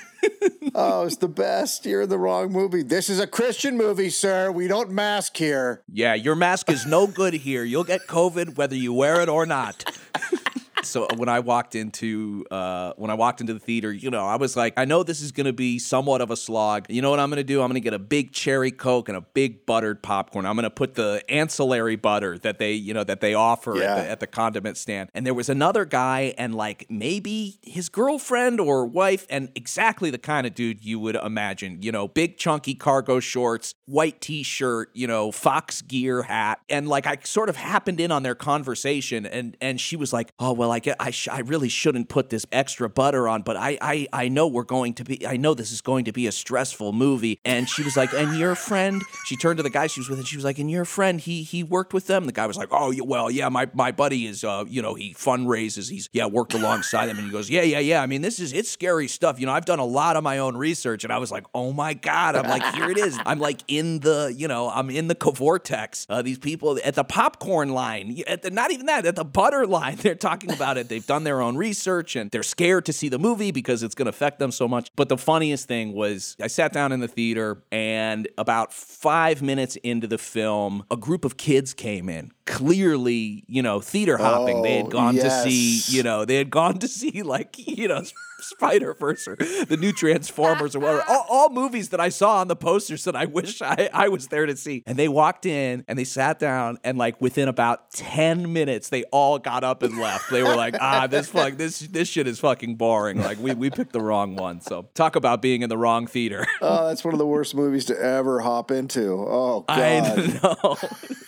oh, 0.74 1.04
it's 1.04 1.16
the 1.16 1.28
best. 1.28 1.86
You're 1.86 2.02
in 2.02 2.08
the 2.08 2.18
wrong 2.18 2.52
movie. 2.52 2.82
This 2.82 3.08
is 3.08 3.20
a 3.20 3.26
Christian 3.26 3.76
movie, 3.76 4.10
sir. 4.10 4.50
We 4.50 4.68
don't 4.68 4.90
mask 4.90 5.36
here. 5.36 5.82
Yeah, 5.92 6.14
your 6.14 6.34
mask 6.34 6.70
is 6.70 6.86
no 6.86 7.06
good 7.06 7.34
here. 7.34 7.64
You'll 7.64 7.84
get 7.84 8.06
COVID 8.06 8.56
whether 8.56 8.74
you 8.74 8.92
wear 8.92 9.20
it 9.20 9.28
or 9.28 9.46
not. 9.46 9.84
so 10.82 11.06
when 11.16 11.28
I 11.28 11.40
walked 11.40 11.74
into 11.74 12.44
uh, 12.50 12.92
when 12.96 13.10
I 13.10 13.14
walked 13.14 13.40
into 13.40 13.54
the 13.54 13.60
theater, 13.60 13.92
you 13.92 14.10
know, 14.10 14.24
I 14.26 14.36
was 14.36 14.56
like, 14.56 14.74
I 14.76 14.84
know 14.84 15.02
this 15.02 15.20
is 15.20 15.32
going 15.32 15.46
to 15.46 15.52
be 15.52 15.78
somewhat 15.78 16.20
of 16.20 16.30
a 16.30 16.36
slog. 16.36 16.86
You 16.88 17.02
know 17.02 17.10
what 17.10 17.20
I'm 17.20 17.30
going 17.30 17.38
to 17.38 17.44
do? 17.44 17.60
I'm 17.62 17.68
going 17.68 17.74
to 17.74 17.80
get 17.80 17.94
a 17.94 17.98
big 17.98 18.32
cherry 18.32 18.70
coke 18.70 19.08
and 19.08 19.16
a 19.16 19.20
big 19.20 19.66
buttered 19.66 20.02
popcorn. 20.02 20.46
I'm 20.46 20.54
going 20.56 20.64
to 20.64 20.70
put 20.70 20.94
the 20.94 21.22
ancillary 21.28 21.96
butter 21.96 22.38
that 22.38 22.58
they 22.58 22.72
you 22.72 22.94
know 22.94 23.04
that 23.04 23.20
they 23.20 23.34
offer 23.34 23.76
Yeah. 23.76 23.82
at, 23.96 24.02
the, 24.02 24.10
at 24.10 24.20
the 24.20 24.26
condiment 24.26 24.76
stand. 24.76 25.10
And 25.14 25.26
there 25.26 25.34
was 25.34 25.48
another 25.48 25.84
guy 25.84 26.34
and 26.38 26.54
like 26.54 26.86
maybe 26.88 27.58
his 27.62 27.88
girlfriend 27.88 28.60
or 28.60 28.86
wife, 28.86 29.26
and 29.30 29.50
exactly 29.54 30.10
the 30.10 30.18
kind 30.18 30.46
of 30.46 30.54
dude 30.54 30.84
you 30.84 30.98
would 31.00 31.16
imagine. 31.16 31.82
You 31.82 31.92
know, 31.92 32.08
big 32.08 32.36
chunky 32.38 32.74
cargo 32.74 33.20
shorts, 33.20 33.74
white 33.86 34.20
t-shirt, 34.20 34.90
you 34.94 35.06
know, 35.06 35.32
fox 35.32 35.82
gear 35.82 36.22
hat, 36.22 36.60
and 36.68 36.88
like 36.88 37.06
I 37.06 37.18
sort 37.24 37.48
of 37.48 37.56
happened 37.56 38.00
in 38.00 38.10
on 38.12 38.22
their 38.22 38.34
conversation, 38.34 39.26
and 39.26 39.56
and 39.60 39.80
she 39.80 39.96
was 39.96 40.12
like, 40.12 40.30
"Oh 40.38 40.52
well, 40.52 40.67
I 40.70 40.78
get, 40.78 40.96
I 41.00 41.10
sh- 41.10 41.28
I 41.28 41.40
really 41.40 41.68
shouldn't 41.68 42.08
put 42.08 42.30
this 42.30 42.46
extra 42.52 42.88
butter 42.88 43.28
on, 43.28 43.42
but 43.42 43.56
I 43.56 43.78
I 43.80 44.06
I 44.12 44.28
know 44.28 44.46
we're 44.46 44.64
going 44.64 44.94
to 44.94 45.04
be, 45.04 45.26
I 45.26 45.36
know 45.36 45.54
this 45.54 45.72
is 45.72 45.80
going 45.80 46.04
to 46.06 46.12
be 46.12 46.26
a 46.26 46.32
stressful 46.32 46.92
movie." 46.92 47.38
And 47.44 47.68
she 47.68 47.82
was 47.82 47.96
like, 47.96 48.12
"And 48.12 48.38
your 48.38 48.54
friend?" 48.54 49.02
She 49.24 49.36
turned 49.36 49.58
to 49.58 49.62
the 49.62 49.70
guy 49.70 49.86
she 49.86 50.00
was 50.00 50.08
with, 50.08 50.18
and 50.18 50.28
she 50.28 50.36
was 50.36 50.44
like, 50.44 50.58
"And 50.58 50.70
your 50.70 50.84
friend? 50.84 51.20
He 51.20 51.42
he 51.42 51.62
worked 51.62 51.92
with 51.92 52.06
them." 52.06 52.26
The 52.26 52.32
guy 52.32 52.46
was 52.46 52.56
like, 52.56 52.68
"Oh 52.70 52.90
yeah, 52.90 53.02
well 53.04 53.30
yeah, 53.30 53.48
my 53.48 53.68
my 53.74 53.92
buddy 53.92 54.26
is 54.26 54.44
uh 54.44 54.64
you 54.68 54.82
know 54.82 54.94
he 54.94 55.14
fundraises, 55.14 55.90
he's 55.90 56.08
yeah 56.12 56.26
worked 56.26 56.54
alongside 56.54 57.06
them," 57.06 57.18
and 57.18 57.26
he 57.26 57.32
goes, 57.32 57.48
"Yeah 57.48 57.62
yeah 57.62 57.78
yeah, 57.78 58.02
I 58.02 58.06
mean 58.06 58.22
this 58.22 58.38
is 58.40 58.52
it's 58.52 58.70
scary 58.70 59.08
stuff, 59.08 59.38
you 59.40 59.46
know 59.46 59.52
I've 59.52 59.64
done 59.64 59.78
a 59.78 59.84
lot 59.84 60.16
of 60.16 60.24
my 60.24 60.38
own 60.38 60.56
research," 60.56 61.04
and 61.04 61.12
I 61.12 61.18
was 61.18 61.30
like, 61.30 61.44
"Oh 61.54 61.72
my 61.72 61.94
god," 61.94 62.36
I'm 62.36 62.48
like, 62.48 62.74
"Here 62.74 62.90
it 62.90 62.98
is," 62.98 63.18
I'm 63.26 63.38
like 63.38 63.60
in 63.68 64.00
the 64.00 64.34
you 64.36 64.48
know 64.48 64.68
I'm 64.68 64.90
in 64.90 65.08
the 65.08 65.16
vortex. 65.38 66.06
Uh, 66.08 66.22
these 66.22 66.38
people 66.38 66.78
at 66.84 66.94
the 66.94 67.04
popcorn 67.04 67.70
line, 67.70 68.22
at 68.26 68.42
the, 68.42 68.50
not 68.50 68.72
even 68.72 68.86
that 68.86 69.06
at 69.06 69.16
the 69.16 69.24
butter 69.24 69.66
line, 69.66 69.96
they're 69.96 70.14
talking 70.14 70.50
about 70.58 70.76
it. 70.76 70.88
They've 70.88 71.06
done 71.06 71.22
their 71.22 71.40
own 71.40 71.56
research 71.56 72.16
and 72.16 72.30
they're 72.32 72.42
scared 72.42 72.84
to 72.86 72.92
see 72.92 73.08
the 73.08 73.18
movie 73.18 73.52
because 73.52 73.84
it's 73.84 73.94
going 73.94 74.06
to 74.06 74.10
affect 74.10 74.40
them 74.40 74.50
so 74.50 74.66
much. 74.66 74.90
But 74.96 75.08
the 75.08 75.16
funniest 75.16 75.68
thing 75.68 75.92
was 75.92 76.36
I 76.42 76.48
sat 76.48 76.72
down 76.72 76.90
in 76.90 76.98
the 76.98 77.06
theater 77.06 77.62
and 77.70 78.26
about 78.36 78.72
five 78.72 79.40
minutes 79.40 79.76
into 79.76 80.08
the 80.08 80.18
film, 80.18 80.84
a 80.90 80.96
group 80.96 81.24
of 81.24 81.36
kids 81.36 81.74
came 81.74 82.08
in. 82.08 82.32
Clearly, 82.46 83.44
you 83.46 83.62
know, 83.62 83.80
theater 83.80 84.16
hopping. 84.16 84.62
they 84.62 84.78
had 84.78 84.86
Oh, 84.86 84.90
gone 84.90 85.14
to 85.14 85.30
see, 85.30 85.80
you 85.96 86.02
know, 86.02 86.24
they 86.24 86.34
had 86.36 86.50
gone 86.50 86.78
to 86.80 86.88
see 86.88 87.22
like, 87.22 87.56
you 87.68 87.86
know, 87.86 88.02
Spider 88.40 88.94
Verse 88.94 89.26
or 89.26 89.36
the 89.36 89.76
new 89.78 89.92
Transformers 89.92 90.74
or 90.76 90.80
whatever. 90.80 91.04
All, 91.08 91.26
all 91.28 91.50
movies 91.50 91.90
that 91.90 92.00
I 92.00 92.08
saw 92.08 92.38
on 92.40 92.48
the 92.48 92.56
posters 92.56 93.04
that 93.04 93.16
I 93.16 93.26
wish 93.26 93.60
I, 93.62 93.88
I 93.92 94.08
was 94.08 94.28
there 94.28 94.46
to 94.46 94.56
see. 94.56 94.82
And 94.86 94.98
they 94.98 95.08
walked 95.08 95.46
in 95.46 95.84
and 95.88 95.98
they 95.98 96.04
sat 96.04 96.38
down 96.38 96.78
and 96.84 96.98
like 96.98 97.20
within 97.20 97.48
about 97.48 97.90
10 97.92 98.52
minutes, 98.52 98.88
they 98.88 99.04
all 99.04 99.38
got 99.38 99.64
up 99.64 99.82
and 99.82 99.98
left. 99.98 100.30
They 100.30 100.42
were 100.42 100.56
like, 100.56 100.76
ah, 100.80 101.06
this 101.06 101.28
fuck 101.38 101.54
this 101.54 101.80
this 101.80 102.08
shit 102.08 102.26
is 102.26 102.38
fucking 102.40 102.76
boring. 102.76 103.20
Like 103.20 103.38
we, 103.38 103.54
we 103.54 103.70
picked 103.70 103.92
the 103.92 104.00
wrong 104.00 104.36
one. 104.36 104.60
So 104.60 104.88
talk 104.94 105.16
about 105.16 105.42
being 105.42 105.62
in 105.62 105.68
the 105.68 105.78
wrong 105.78 106.06
theater. 106.06 106.46
Oh, 106.60 106.88
that's 106.88 107.04
one 107.04 107.14
of 107.14 107.18
the 107.18 107.26
worst 107.26 107.54
movies 107.54 107.84
to 107.86 108.00
ever 108.00 108.40
hop 108.40 108.70
into. 108.70 109.12
Oh 109.12 109.60
God. 109.68 109.78
I 109.78 110.40
know. 110.42 110.76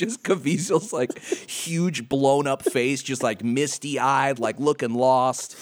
just 0.00 0.22
Caviezel's 0.24 0.92
like 0.92 1.18
huge 1.22 2.08
blown 2.08 2.46
up 2.46 2.62
face, 2.62 3.02
just 3.02 3.22
like 3.22 3.44
misty 3.44 3.98
eyed, 3.98 4.38
like 4.38 4.58
looking 4.58 4.94
lost. 4.94 5.56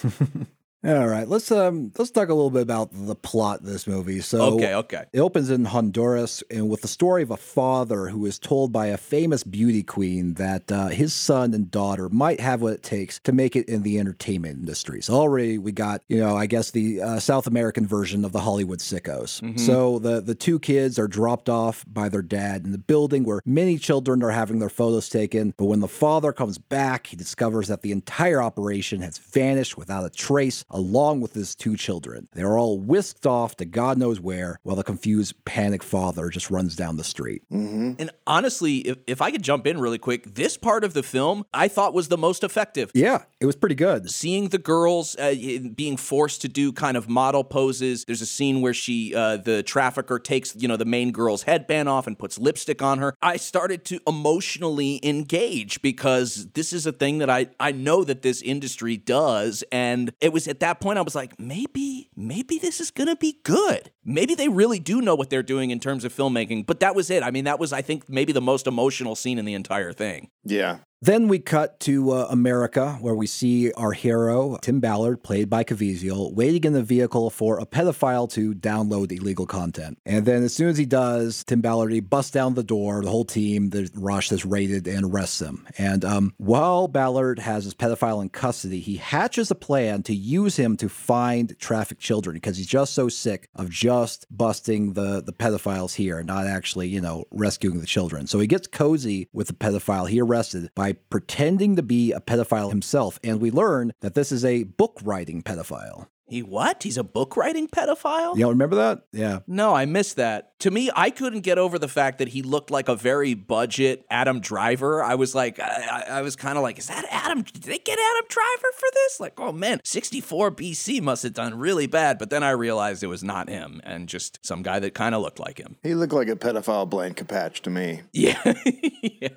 All 0.84 1.08
right, 1.08 1.26
let's 1.26 1.50
um 1.50 1.90
let's 1.98 2.12
talk 2.12 2.28
a 2.28 2.34
little 2.34 2.50
bit 2.50 2.62
about 2.62 2.90
the 2.92 3.16
plot 3.16 3.60
of 3.60 3.66
this 3.66 3.88
movie. 3.88 4.20
So 4.20 4.54
Okay, 4.54 4.74
okay. 4.74 5.06
It 5.12 5.18
opens 5.18 5.50
in 5.50 5.64
Honduras 5.64 6.44
and 6.52 6.68
with 6.70 6.82
the 6.82 6.88
story 6.88 7.24
of 7.24 7.32
a 7.32 7.36
father 7.36 8.06
who 8.08 8.24
is 8.26 8.38
told 8.38 8.70
by 8.70 8.86
a 8.86 8.96
famous 8.96 9.42
beauty 9.42 9.82
queen 9.82 10.34
that 10.34 10.70
uh, 10.70 10.86
his 10.86 11.12
son 11.12 11.52
and 11.52 11.68
daughter 11.68 12.08
might 12.08 12.38
have 12.38 12.62
what 12.62 12.74
it 12.74 12.84
takes 12.84 13.18
to 13.20 13.32
make 13.32 13.56
it 13.56 13.68
in 13.68 13.82
the 13.82 13.98
entertainment 13.98 14.56
industry. 14.60 15.02
So 15.02 15.14
already 15.14 15.58
we 15.58 15.72
got, 15.72 16.02
you 16.08 16.20
know, 16.20 16.36
I 16.36 16.46
guess 16.46 16.70
the 16.70 17.02
uh, 17.02 17.18
South 17.18 17.48
American 17.48 17.84
version 17.84 18.24
of 18.24 18.30
the 18.30 18.40
Hollywood 18.40 18.78
sickos. 18.78 19.58
So 19.58 19.98
the 19.98 20.20
the 20.20 20.36
two 20.36 20.60
kids 20.60 20.96
are 20.96 21.08
dropped 21.08 21.48
off 21.48 21.84
by 21.88 22.08
their 22.08 22.22
dad 22.22 22.64
in 22.64 22.70
the 22.70 22.78
building 22.78 23.24
where 23.24 23.40
many 23.44 23.78
children 23.78 24.22
are 24.22 24.30
having 24.30 24.60
their 24.60 24.68
photos 24.68 25.08
taken. 25.08 25.54
But 25.56 25.64
when 25.64 25.80
the 25.80 25.88
father 25.88 26.32
comes 26.32 26.56
back, 26.56 27.08
he 27.08 27.16
discovers 27.16 27.66
that 27.66 27.82
the 27.82 27.90
entire 27.90 28.40
operation 28.40 29.00
has 29.00 29.18
vanished 29.18 29.76
without 29.76 30.04
a 30.04 30.10
trace, 30.10 30.64
along 30.70 31.20
with 31.20 31.34
his 31.34 31.54
two 31.54 31.76
children. 31.76 32.28
They 32.32 32.42
are 32.42 32.58
all 32.58 32.78
whisked 32.78 33.26
off 33.26 33.56
to 33.56 33.64
God 33.64 33.98
knows 33.98 34.20
where, 34.20 34.58
while 34.62 34.76
the 34.76 34.84
confused, 34.84 35.44
panicked 35.44 35.84
father 35.84 36.28
just 36.28 36.50
runs 36.50 36.76
down 36.76 36.96
the 36.96 37.04
street. 37.04 37.42
And 37.50 38.10
honestly, 38.26 38.78
if, 38.78 38.98
if 39.06 39.22
I 39.22 39.30
could 39.30 39.42
jump 39.42 39.66
in 39.66 39.80
really 39.80 39.98
quick, 39.98 40.34
this 40.34 40.56
part 40.56 40.84
of 40.84 40.94
the 40.94 41.02
film 41.02 41.44
I 41.52 41.68
thought 41.68 41.94
was 41.94 42.08
the 42.08 42.18
most 42.18 42.44
effective. 42.44 42.90
Yeah, 42.94 43.24
it 43.40 43.46
was 43.46 43.56
pretty 43.56 43.74
good. 43.74 44.10
Seeing 44.10 44.48
the 44.48 44.58
girls 44.58 45.16
uh, 45.16 45.34
being 45.74 45.96
forced 45.96 46.42
to 46.42 46.48
do 46.48 46.72
kind 46.72 46.96
of 46.96 47.08
model 47.08 47.44
poses. 47.44 48.04
There's 48.04 48.22
a 48.22 48.26
scene 48.26 48.60
where 48.60 48.74
she, 48.74 49.14
uh, 49.14 49.38
the 49.38 49.62
trafficker, 49.62 50.18
takes 50.18 50.54
you 50.56 50.68
know 50.68 50.76
the 50.76 50.84
main 50.84 51.12
girl's 51.12 51.44
headband 51.44 51.88
off 51.88 52.06
and 52.06 52.18
puts 52.18 52.38
lipstick 52.38 52.82
on 52.82 52.98
her. 52.98 53.14
I 53.22 53.36
started 53.36 53.84
to 53.86 54.00
emotionally 54.06 55.00
engage 55.02 55.82
because 55.82 56.48
this 56.54 56.72
is 56.72 56.86
a 56.86 56.92
thing 56.92 57.18
that 57.18 57.30
I 57.30 57.48
I 57.58 57.72
know 57.72 58.04
that 58.04 58.22
this 58.22 58.42
industry 58.42 58.96
does, 58.96 59.64
and 59.72 60.12
it 60.20 60.32
was 60.32 60.48
at 60.48 60.57
that 60.60 60.80
point 60.80 60.98
I 60.98 61.02
was 61.02 61.14
like, 61.14 61.38
maybe 61.38 62.10
maybe 62.16 62.58
this 62.58 62.80
is 62.80 62.90
gonna 62.90 63.16
be 63.16 63.38
good. 63.44 63.90
Maybe 64.04 64.34
they 64.34 64.48
really 64.48 64.78
do 64.78 65.00
know 65.00 65.14
what 65.14 65.30
they're 65.30 65.42
doing 65.42 65.70
in 65.70 65.80
terms 65.80 66.04
of 66.04 66.14
filmmaking. 66.14 66.66
But 66.66 66.80
that 66.80 66.94
was 66.94 67.10
it. 67.10 67.22
I 67.22 67.30
mean, 67.30 67.44
that 67.44 67.58
was 67.58 67.72
I 67.72 67.82
think 67.82 68.08
maybe 68.08 68.32
the 68.32 68.40
most 68.40 68.66
emotional 68.66 69.14
scene 69.14 69.38
in 69.38 69.44
the 69.44 69.54
entire 69.54 69.92
thing. 69.92 70.30
Yeah. 70.44 70.78
Then 71.00 71.28
we 71.28 71.38
cut 71.38 71.78
to 71.80 72.10
uh, 72.10 72.26
America, 72.28 72.98
where 73.00 73.14
we 73.14 73.28
see 73.28 73.70
our 73.74 73.92
hero, 73.92 74.58
Tim 74.60 74.80
Ballard, 74.80 75.22
played 75.22 75.48
by 75.48 75.62
Caviezel, 75.62 76.34
waiting 76.34 76.64
in 76.64 76.72
the 76.72 76.82
vehicle 76.82 77.30
for 77.30 77.60
a 77.60 77.66
pedophile 77.66 78.28
to 78.32 78.52
download 78.52 79.12
illegal 79.12 79.46
content. 79.46 79.98
And 80.04 80.26
then 80.26 80.42
as 80.42 80.54
soon 80.54 80.68
as 80.68 80.76
he 80.76 80.86
does, 80.86 81.44
Tim 81.44 81.60
Ballard, 81.60 81.92
he 81.92 82.00
busts 82.00 82.32
down 82.32 82.54
the 82.54 82.64
door, 82.64 83.00
the 83.02 83.10
whole 83.10 83.24
team, 83.24 83.70
the 83.70 83.88
rush 83.94 84.32
is 84.32 84.44
raided 84.44 84.88
and 84.88 85.04
arrests 85.04 85.40
him. 85.40 85.68
And 85.78 86.04
um, 86.04 86.34
while 86.36 86.88
Ballard 86.88 87.38
has 87.38 87.62
his 87.62 87.74
pedophile 87.74 88.20
in 88.20 88.28
custody, 88.28 88.80
he 88.80 88.96
hatches 88.96 89.52
a 89.52 89.54
plan 89.54 90.02
to 90.02 90.14
use 90.14 90.56
him 90.56 90.76
to 90.78 90.88
find 90.88 91.56
trafficked 91.60 92.00
children 92.00 92.34
because 92.34 92.56
he's 92.56 92.66
just 92.66 92.92
so 92.94 93.08
sick 93.08 93.48
of 93.54 93.70
just 93.70 94.26
busting 94.36 94.94
the, 94.94 95.22
the 95.22 95.32
pedophiles 95.32 95.94
here, 95.94 96.18
and 96.18 96.26
not 96.26 96.48
actually, 96.48 96.88
you 96.88 97.00
know, 97.00 97.24
rescuing 97.30 97.78
the 97.78 97.86
children. 97.86 98.26
So 98.26 98.40
he 98.40 98.48
gets 98.48 98.66
cozy 98.66 99.28
with 99.32 99.46
the 99.46 99.52
pedophile 99.52 100.08
he 100.08 100.20
arrested 100.20 100.70
by 100.74 100.87
pretending 100.92 101.76
to 101.76 101.82
be 101.82 102.12
a 102.12 102.20
pedophile 102.20 102.70
himself. 102.70 103.18
And 103.24 103.40
we 103.40 103.50
learn 103.50 103.92
that 104.00 104.14
this 104.14 104.32
is 104.32 104.44
a 104.44 104.64
book 104.64 104.98
writing 105.02 105.42
pedophile. 105.42 106.08
He 106.28 106.42
what? 106.42 106.82
He's 106.82 106.96
a 106.96 107.04
book 107.04 107.36
writing 107.36 107.68
pedophile? 107.68 108.34
You 108.34 108.42
don't 108.42 108.50
remember 108.50 108.76
that? 108.76 109.02
Yeah. 109.12 109.40
No, 109.46 109.74
I 109.74 109.86
missed 109.86 110.16
that. 110.16 110.58
To 110.60 110.70
me, 110.70 110.90
I 110.94 111.10
couldn't 111.10 111.40
get 111.40 111.56
over 111.56 111.78
the 111.78 111.88
fact 111.88 112.18
that 112.18 112.28
he 112.28 112.42
looked 112.42 112.70
like 112.70 112.88
a 112.88 112.96
very 112.96 113.34
budget 113.34 114.04
Adam 114.10 114.40
Driver. 114.40 115.02
I 115.02 115.14
was 115.14 115.34
like, 115.34 115.58
I, 115.60 116.04
I 116.08 116.18
I 116.18 116.22
was 116.22 116.36
kind 116.36 116.58
of 116.58 116.62
like, 116.62 116.78
is 116.78 116.88
that 116.88 117.04
Adam? 117.10 117.42
Did 117.42 117.62
they 117.62 117.78
get 117.78 117.98
Adam 117.98 118.24
Driver 118.28 118.68
for 118.76 118.88
this? 118.92 119.20
Like, 119.20 119.38
oh 119.38 119.52
man, 119.52 119.80
64 119.84 120.50
BC 120.52 121.00
must 121.00 121.22
have 121.22 121.32
done 121.34 121.58
really 121.58 121.86
bad. 121.86 122.18
But 122.18 122.30
then 122.30 122.42
I 122.42 122.50
realized 122.50 123.02
it 123.02 123.06
was 123.06 123.24
not 123.24 123.48
him 123.48 123.80
and 123.84 124.08
just 124.08 124.44
some 124.44 124.62
guy 124.62 124.78
that 124.80 124.94
kind 124.94 125.14
of 125.14 125.22
looked 125.22 125.38
like 125.38 125.58
him. 125.58 125.76
He 125.82 125.94
looked 125.94 126.12
like 126.12 126.28
a 126.28 126.36
pedophile 126.36 126.88
Blanca 126.88 127.24
patch 127.24 127.62
to 127.62 127.70
me. 127.70 128.02
Yeah. 128.12 128.40
yeah. 129.02 129.28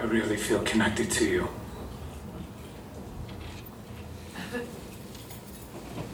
I 0.00 0.04
really 0.04 0.36
feel 0.36 0.62
connected 0.62 1.10
to 1.12 1.24
you. 1.28 1.48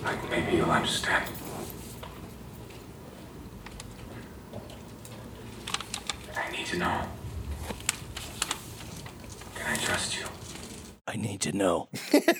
Like 0.04 0.30
maybe 0.30 0.56
you'll 0.58 0.70
understand. 0.70 1.24
I 6.36 6.50
need 6.50 6.66
to 6.66 6.78
know. 6.78 7.02
Can 9.54 9.66
I 9.66 9.76
trust 9.76 10.18
you? 10.18 10.43
I 11.06 11.16
need 11.16 11.42
to 11.42 11.52
know. 11.52 11.90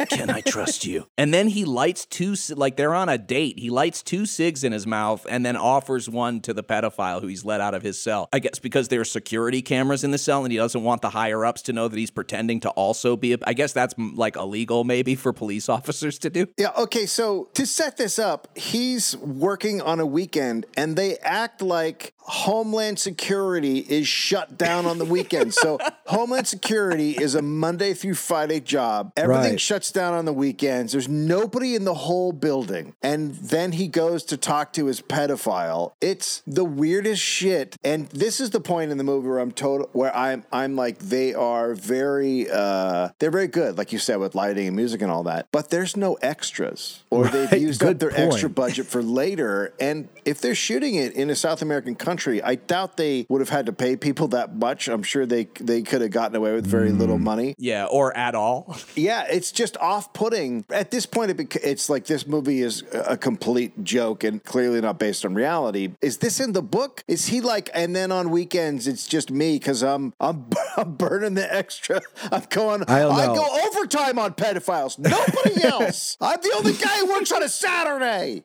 Can 0.08 0.30
I 0.30 0.40
trust 0.40 0.84
you? 0.86 1.06
And 1.16 1.32
then 1.32 1.48
he 1.48 1.64
lights 1.64 2.06
two, 2.06 2.34
like 2.54 2.76
they're 2.76 2.94
on 2.94 3.08
a 3.08 3.16
date. 3.16 3.58
He 3.58 3.70
lights 3.70 4.02
two 4.02 4.26
cigs 4.26 4.64
in 4.64 4.72
his 4.72 4.86
mouth 4.86 5.26
and 5.30 5.46
then 5.46 5.56
offers 5.56 6.08
one 6.08 6.40
to 6.40 6.52
the 6.52 6.62
pedophile 6.62 7.20
who 7.20 7.28
he's 7.28 7.44
let 7.44 7.60
out 7.60 7.72
of 7.72 7.82
his 7.82 8.00
cell. 8.00 8.28
I 8.32 8.40
guess 8.40 8.58
because 8.58 8.88
there 8.88 9.00
are 9.00 9.04
security 9.04 9.62
cameras 9.62 10.02
in 10.04 10.10
the 10.10 10.18
cell 10.18 10.44
and 10.44 10.52
he 10.52 10.58
doesn't 10.58 10.82
want 10.82 11.02
the 11.02 11.10
higher 11.10 11.44
ups 11.44 11.62
to 11.62 11.72
know 11.72 11.88
that 11.88 11.96
he's 11.96 12.10
pretending 12.10 12.60
to 12.60 12.70
also 12.70 13.16
be 13.16 13.32
a. 13.34 13.38
I 13.46 13.54
guess 13.54 13.72
that's 13.72 13.94
mm, 13.94 14.16
like 14.16 14.36
illegal 14.36 14.84
maybe 14.84 15.14
for 15.14 15.32
police 15.32 15.68
officers 15.76 16.18
to 16.20 16.30
do. 16.30 16.46
Yeah, 16.58 16.72
okay, 16.78 17.06
so 17.06 17.48
to 17.54 17.64
set 17.64 17.96
this 17.96 18.18
up, 18.18 18.48
he's 18.56 19.16
working 19.18 19.80
on 19.80 20.00
a 20.00 20.06
weekend 20.06 20.66
and 20.76 20.96
they 20.96 21.16
act 21.18 21.62
like 21.62 22.13
Homeland 22.26 22.98
Security 22.98 23.78
is 23.80 24.08
shut 24.08 24.56
down 24.56 24.86
on 24.86 24.98
the 24.98 25.04
weekends. 25.04 25.56
so 25.56 25.78
Homeland 26.06 26.46
Security 26.46 27.10
is 27.12 27.34
a 27.34 27.42
Monday 27.42 27.92
through 27.92 28.14
Friday 28.14 28.60
job. 28.60 29.12
Everything 29.16 29.42
Right. 29.52 29.60
shuts 29.60 29.92
down 29.92 30.14
on 30.14 30.24
the 30.24 30.32
weekends. 30.32 30.92
There's 30.92 31.08
nobody 31.08 31.74
in 31.74 31.84
the 31.84 31.92
whole 31.94 32.32
building. 32.32 32.94
And 33.02 33.34
then 33.34 33.72
he 33.72 33.88
goes 33.88 34.24
to 34.24 34.36
talk 34.38 34.72
to 34.74 34.86
his 34.86 35.02
pedophile. 35.02 35.92
It's 36.00 36.42
the 36.46 36.64
weirdest 36.64 37.20
shit. 37.22 37.76
And 37.84 38.08
this 38.08 38.40
is 38.40 38.50
the 38.50 38.60
point 38.60 38.90
in 38.90 38.96
the 38.98 39.04
movie 39.04 39.28
where 39.28 39.38
I'm 39.38 39.52
total 39.52 39.90
where 39.92 40.14
I'm 40.16 40.44
I'm 40.52 40.76
like 40.76 40.98
they 40.98 41.34
are 41.34 41.74
very 41.74 42.48
uh 42.50 43.10
they're 43.18 43.30
very 43.30 43.48
good, 43.48 43.76
like 43.76 43.92
you 43.92 43.98
said, 43.98 44.16
with 44.16 44.34
lighting 44.34 44.66
and 44.66 44.76
music 44.76 45.02
and 45.02 45.10
all 45.10 45.24
that. 45.24 45.48
But 45.52 45.68
there's 45.70 45.94
no 45.96 46.14
extras. 46.22 47.02
Or 47.10 47.28
they've 47.28 47.50
Right, 47.52 47.60
used 47.60 47.82
up 47.82 47.98
their 47.98 48.10
point. 48.10 48.32
extra 48.32 48.48
budget 48.48 48.86
for 48.86 49.02
later. 49.02 49.74
And 49.78 50.08
if 50.24 50.40
they're 50.40 50.54
shooting 50.54 50.94
it 50.94 51.12
in 51.12 51.28
a 51.28 51.36
South 51.36 51.60
American 51.60 51.94
country, 51.94 52.13
I 52.42 52.56
doubt 52.56 52.96
they 52.96 53.26
would 53.28 53.40
have 53.40 53.48
had 53.48 53.66
to 53.66 53.72
pay 53.72 53.96
people 53.96 54.28
that 54.28 54.54
much. 54.56 54.88
I'm 54.88 55.02
sure 55.02 55.26
they 55.26 55.44
they 55.60 55.82
could 55.82 56.00
have 56.00 56.10
gotten 56.10 56.36
away 56.36 56.54
with 56.54 56.66
very 56.66 56.90
little 56.90 57.18
mm. 57.18 57.22
money. 57.22 57.54
Yeah, 57.58 57.86
or 57.86 58.16
at 58.16 58.34
all. 58.34 58.76
Yeah, 58.96 59.24
it's 59.28 59.50
just 59.50 59.76
off-putting. 59.78 60.66
At 60.70 60.90
this 60.90 61.04
point, 61.04 61.30
it 61.30 61.36
bec- 61.36 61.56
it's 61.56 61.90
like 61.90 62.06
this 62.06 62.26
movie 62.26 62.62
is 62.62 62.84
a 62.92 63.16
complete 63.16 63.82
joke 63.82 64.22
and 64.22 64.42
clearly 64.42 64.80
not 64.80 64.98
based 64.98 65.24
on 65.24 65.34
reality. 65.34 65.92
Is 66.00 66.18
this 66.18 66.38
in 66.38 66.52
the 66.52 66.62
book? 66.62 67.02
Is 67.08 67.26
he 67.26 67.40
like? 67.40 67.70
And 67.74 67.94
then 67.94 68.12
on 68.12 68.30
weekends, 68.30 68.86
it's 68.86 69.06
just 69.06 69.30
me 69.30 69.58
because 69.58 69.82
I'm 69.82 70.12
I'm 70.20 70.46
I'm 70.76 70.94
burning 70.94 71.34
the 71.34 71.52
extra. 71.52 72.00
I'm 72.30 72.44
going. 72.50 72.84
I 72.86 73.00
don't 73.00 73.16
know. 73.16 73.34
go 73.34 73.68
overtime 73.68 74.18
on 74.18 74.34
pedophiles. 74.34 74.98
Nobody 74.98 75.64
else. 75.64 76.16
I'm 76.20 76.40
the 76.40 76.54
only 76.56 76.74
guy 76.74 76.98
who 76.98 77.08
works 77.08 77.32
on 77.32 77.42
a 77.42 77.48
Saturday. 77.48 78.44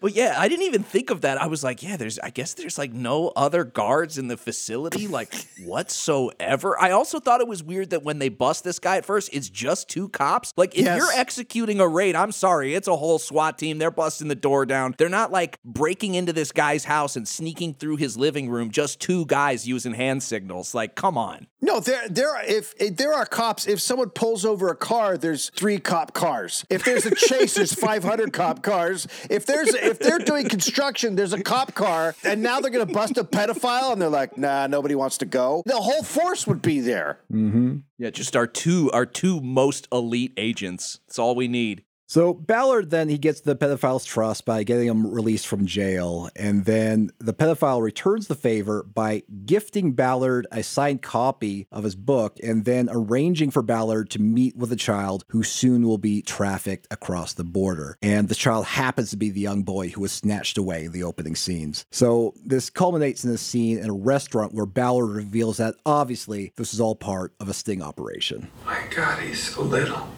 But 0.00 0.14
yeah, 0.14 0.34
I 0.38 0.48
didn't 0.48 0.64
even 0.66 0.82
think 0.82 1.10
of 1.10 1.20
that. 1.22 1.40
I 1.40 1.46
was 1.46 1.62
like, 1.62 1.82
yeah, 1.82 1.96
there's 1.96 2.18
I 2.18 2.30
guess 2.30 2.54
there's 2.54 2.78
like 2.78 2.92
no 2.92 3.28
other 3.36 3.64
guards 3.64 4.16
in 4.18 4.28
the 4.28 4.36
facility 4.36 5.06
like 5.06 5.32
whatsoever. 5.64 6.80
I 6.80 6.90
also 6.92 7.20
thought 7.20 7.40
it 7.40 7.48
was 7.48 7.62
weird 7.62 7.90
that 7.90 8.02
when 8.02 8.18
they 8.18 8.28
bust 8.28 8.64
this 8.64 8.78
guy 8.78 8.96
at 8.96 9.04
first, 9.04 9.30
it's 9.32 9.48
just 9.50 9.88
two 9.88 10.08
cops. 10.08 10.52
Like 10.56 10.74
if 10.76 10.84
Yes. 10.84 10.98
you're 10.98 11.12
executing 11.20 11.80
a 11.80 11.88
raid, 11.88 12.14
I'm 12.16 12.32
sorry, 12.32 12.74
it's 12.74 12.88
a 12.88 12.96
whole 12.96 13.18
SWAT 13.18 13.58
team. 13.58 13.78
They're 13.78 13.90
busting 13.90 14.28
the 14.28 14.34
door 14.34 14.64
down. 14.66 14.94
They're 14.98 15.08
not 15.08 15.32
like 15.32 15.58
breaking 15.64 16.14
into 16.14 16.32
this 16.32 16.52
guy's 16.52 16.84
house 16.84 17.16
and 17.16 17.26
sneaking 17.28 17.74
through 17.74 17.96
his 17.96 18.16
living 18.16 18.48
room, 18.48 18.70
just 18.70 19.00
two 19.00 19.26
guys 19.26 19.66
using 19.68 19.94
hand 19.94 20.22
signals. 20.22 20.74
Like, 20.74 20.94
come 20.94 21.18
on. 21.18 21.46
No, 21.62 21.78
there, 21.78 22.08
there. 22.08 22.30
Are, 22.34 22.42
if, 22.44 22.72
if 22.78 22.96
there 22.96 23.12
are 23.12 23.26
cops, 23.26 23.66
if 23.66 23.80
someone 23.80 24.08
pulls 24.10 24.44
over 24.46 24.68
a 24.70 24.76
car, 24.76 25.18
there's 25.18 25.50
three 25.50 25.78
cop 25.78 26.14
cars. 26.14 26.64
If 26.70 26.84
there's 26.84 27.04
a 27.04 27.14
chase, 27.14 27.54
there's 27.54 27.74
500 27.80 28.32
cop 28.32 28.62
cars. 28.62 29.06
If 29.28 29.44
there's, 29.44 29.74
if 29.90 29.98
they're 29.98 30.18
doing 30.18 30.48
construction, 30.48 31.16
there's 31.16 31.32
a 31.32 31.42
cop 31.42 31.74
car, 31.74 32.14
and 32.24 32.42
now 32.42 32.60
they're 32.60 32.70
gonna 32.70 32.86
bust 32.86 33.18
a 33.18 33.24
pedophile, 33.24 33.92
and 33.92 34.00
they're 34.00 34.08
like, 34.08 34.38
nah, 34.38 34.66
nobody 34.66 34.94
wants 34.94 35.18
to 35.18 35.26
go. 35.26 35.62
The 35.66 35.76
whole 35.76 36.02
force 36.02 36.46
would 36.46 36.62
be 36.62 36.80
there. 36.80 37.20
Mm-hmm. 37.32 37.78
Yeah, 37.98 38.10
just 38.10 38.36
our 38.36 38.46
two 38.46 38.90
our 38.92 39.06
two 39.06 39.40
most 39.40 39.88
elite 39.92 40.32
agents. 40.36 41.00
That's 41.06 41.18
all 41.18 41.34
we 41.34 41.48
need. 41.48 41.84
So 42.10 42.34
Ballard 42.34 42.90
then 42.90 43.08
he 43.08 43.18
gets 43.18 43.42
the 43.42 43.54
pedophile's 43.54 44.04
trust 44.04 44.44
by 44.44 44.64
getting 44.64 44.88
him 44.88 45.12
released 45.12 45.46
from 45.46 45.64
jail, 45.64 46.28
and 46.34 46.64
then 46.64 47.12
the 47.20 47.32
pedophile 47.32 47.80
returns 47.80 48.26
the 48.26 48.34
favor 48.34 48.82
by 48.82 49.22
gifting 49.46 49.92
Ballard 49.92 50.48
a 50.50 50.64
signed 50.64 51.02
copy 51.02 51.68
of 51.70 51.84
his 51.84 51.94
book, 51.94 52.36
and 52.42 52.64
then 52.64 52.88
arranging 52.90 53.52
for 53.52 53.62
Ballard 53.62 54.10
to 54.10 54.20
meet 54.20 54.56
with 54.56 54.72
a 54.72 54.76
child 54.76 55.24
who 55.28 55.44
soon 55.44 55.86
will 55.86 55.98
be 55.98 56.20
trafficked 56.20 56.88
across 56.90 57.34
the 57.34 57.44
border. 57.44 57.96
And 58.02 58.28
the 58.28 58.34
child 58.34 58.66
happens 58.66 59.10
to 59.10 59.16
be 59.16 59.30
the 59.30 59.40
young 59.40 59.62
boy 59.62 59.90
who 59.90 60.00
was 60.00 60.10
snatched 60.10 60.58
away 60.58 60.86
in 60.86 60.90
the 60.90 61.04
opening 61.04 61.36
scenes. 61.36 61.86
So 61.92 62.34
this 62.44 62.70
culminates 62.70 63.24
in 63.24 63.30
a 63.30 63.38
scene 63.38 63.78
in 63.78 63.88
a 63.88 63.94
restaurant 63.94 64.52
where 64.52 64.66
Ballard 64.66 65.10
reveals 65.10 65.58
that 65.58 65.76
obviously 65.86 66.54
this 66.56 66.74
is 66.74 66.80
all 66.80 66.96
part 66.96 67.34
of 67.38 67.48
a 67.48 67.54
sting 67.54 67.82
operation. 67.82 68.50
My 68.66 68.82
God, 68.90 69.22
he's 69.22 69.54
so 69.54 69.62
little. 69.62 70.08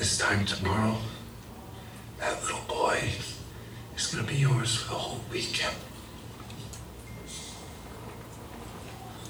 This 0.00 0.16
time 0.16 0.46
tomorrow, 0.46 0.96
that 2.18 2.42
little 2.42 2.62
boy 2.66 3.02
is 3.94 4.06
gonna 4.06 4.26
be 4.26 4.36
yours 4.36 4.76
for 4.76 4.88
the 4.88 4.94
whole 4.94 5.20
weekend. 5.30 5.76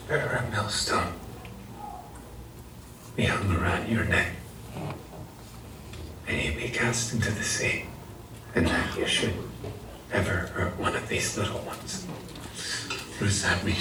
Bear 0.06 0.46
a 0.46 0.48
millstone. 0.52 1.14
Be 3.16 3.24
hung 3.24 3.50
around 3.52 3.88
your 3.88 4.04
neck. 4.04 4.28
And 6.28 6.40
you 6.40 6.52
be 6.52 6.68
cast 6.68 7.14
into 7.14 7.33
the 7.33 7.42
sea. 7.42 7.87
And 8.54 8.68
that 8.68 8.96
you 8.96 9.06
should 9.09 9.35
never 10.12 10.52
hurt 10.54 10.78
one 10.78 10.94
of 10.94 11.09
these 11.09 11.37
little 11.37 11.62
ones. 11.62 12.04
What 13.18 13.26
does 13.26 13.42
that 13.42 13.64
mean? 13.64 13.74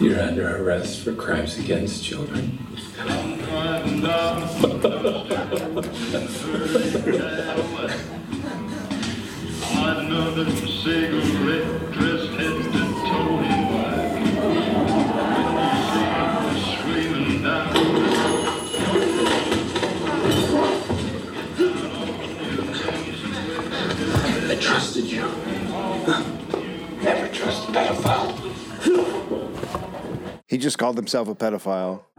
You're 0.00 0.18
under 0.18 0.56
arrest 0.56 1.00
for 1.04 1.12
crimes 1.12 1.58
against 1.58 2.02
children. 2.02 2.58
Another 9.72 10.50
cigarette 10.66 11.92
He 30.50 30.58
just 30.58 30.78
called 30.78 30.96
himself 30.96 31.28
a 31.28 31.34
pedophile. 31.36 32.02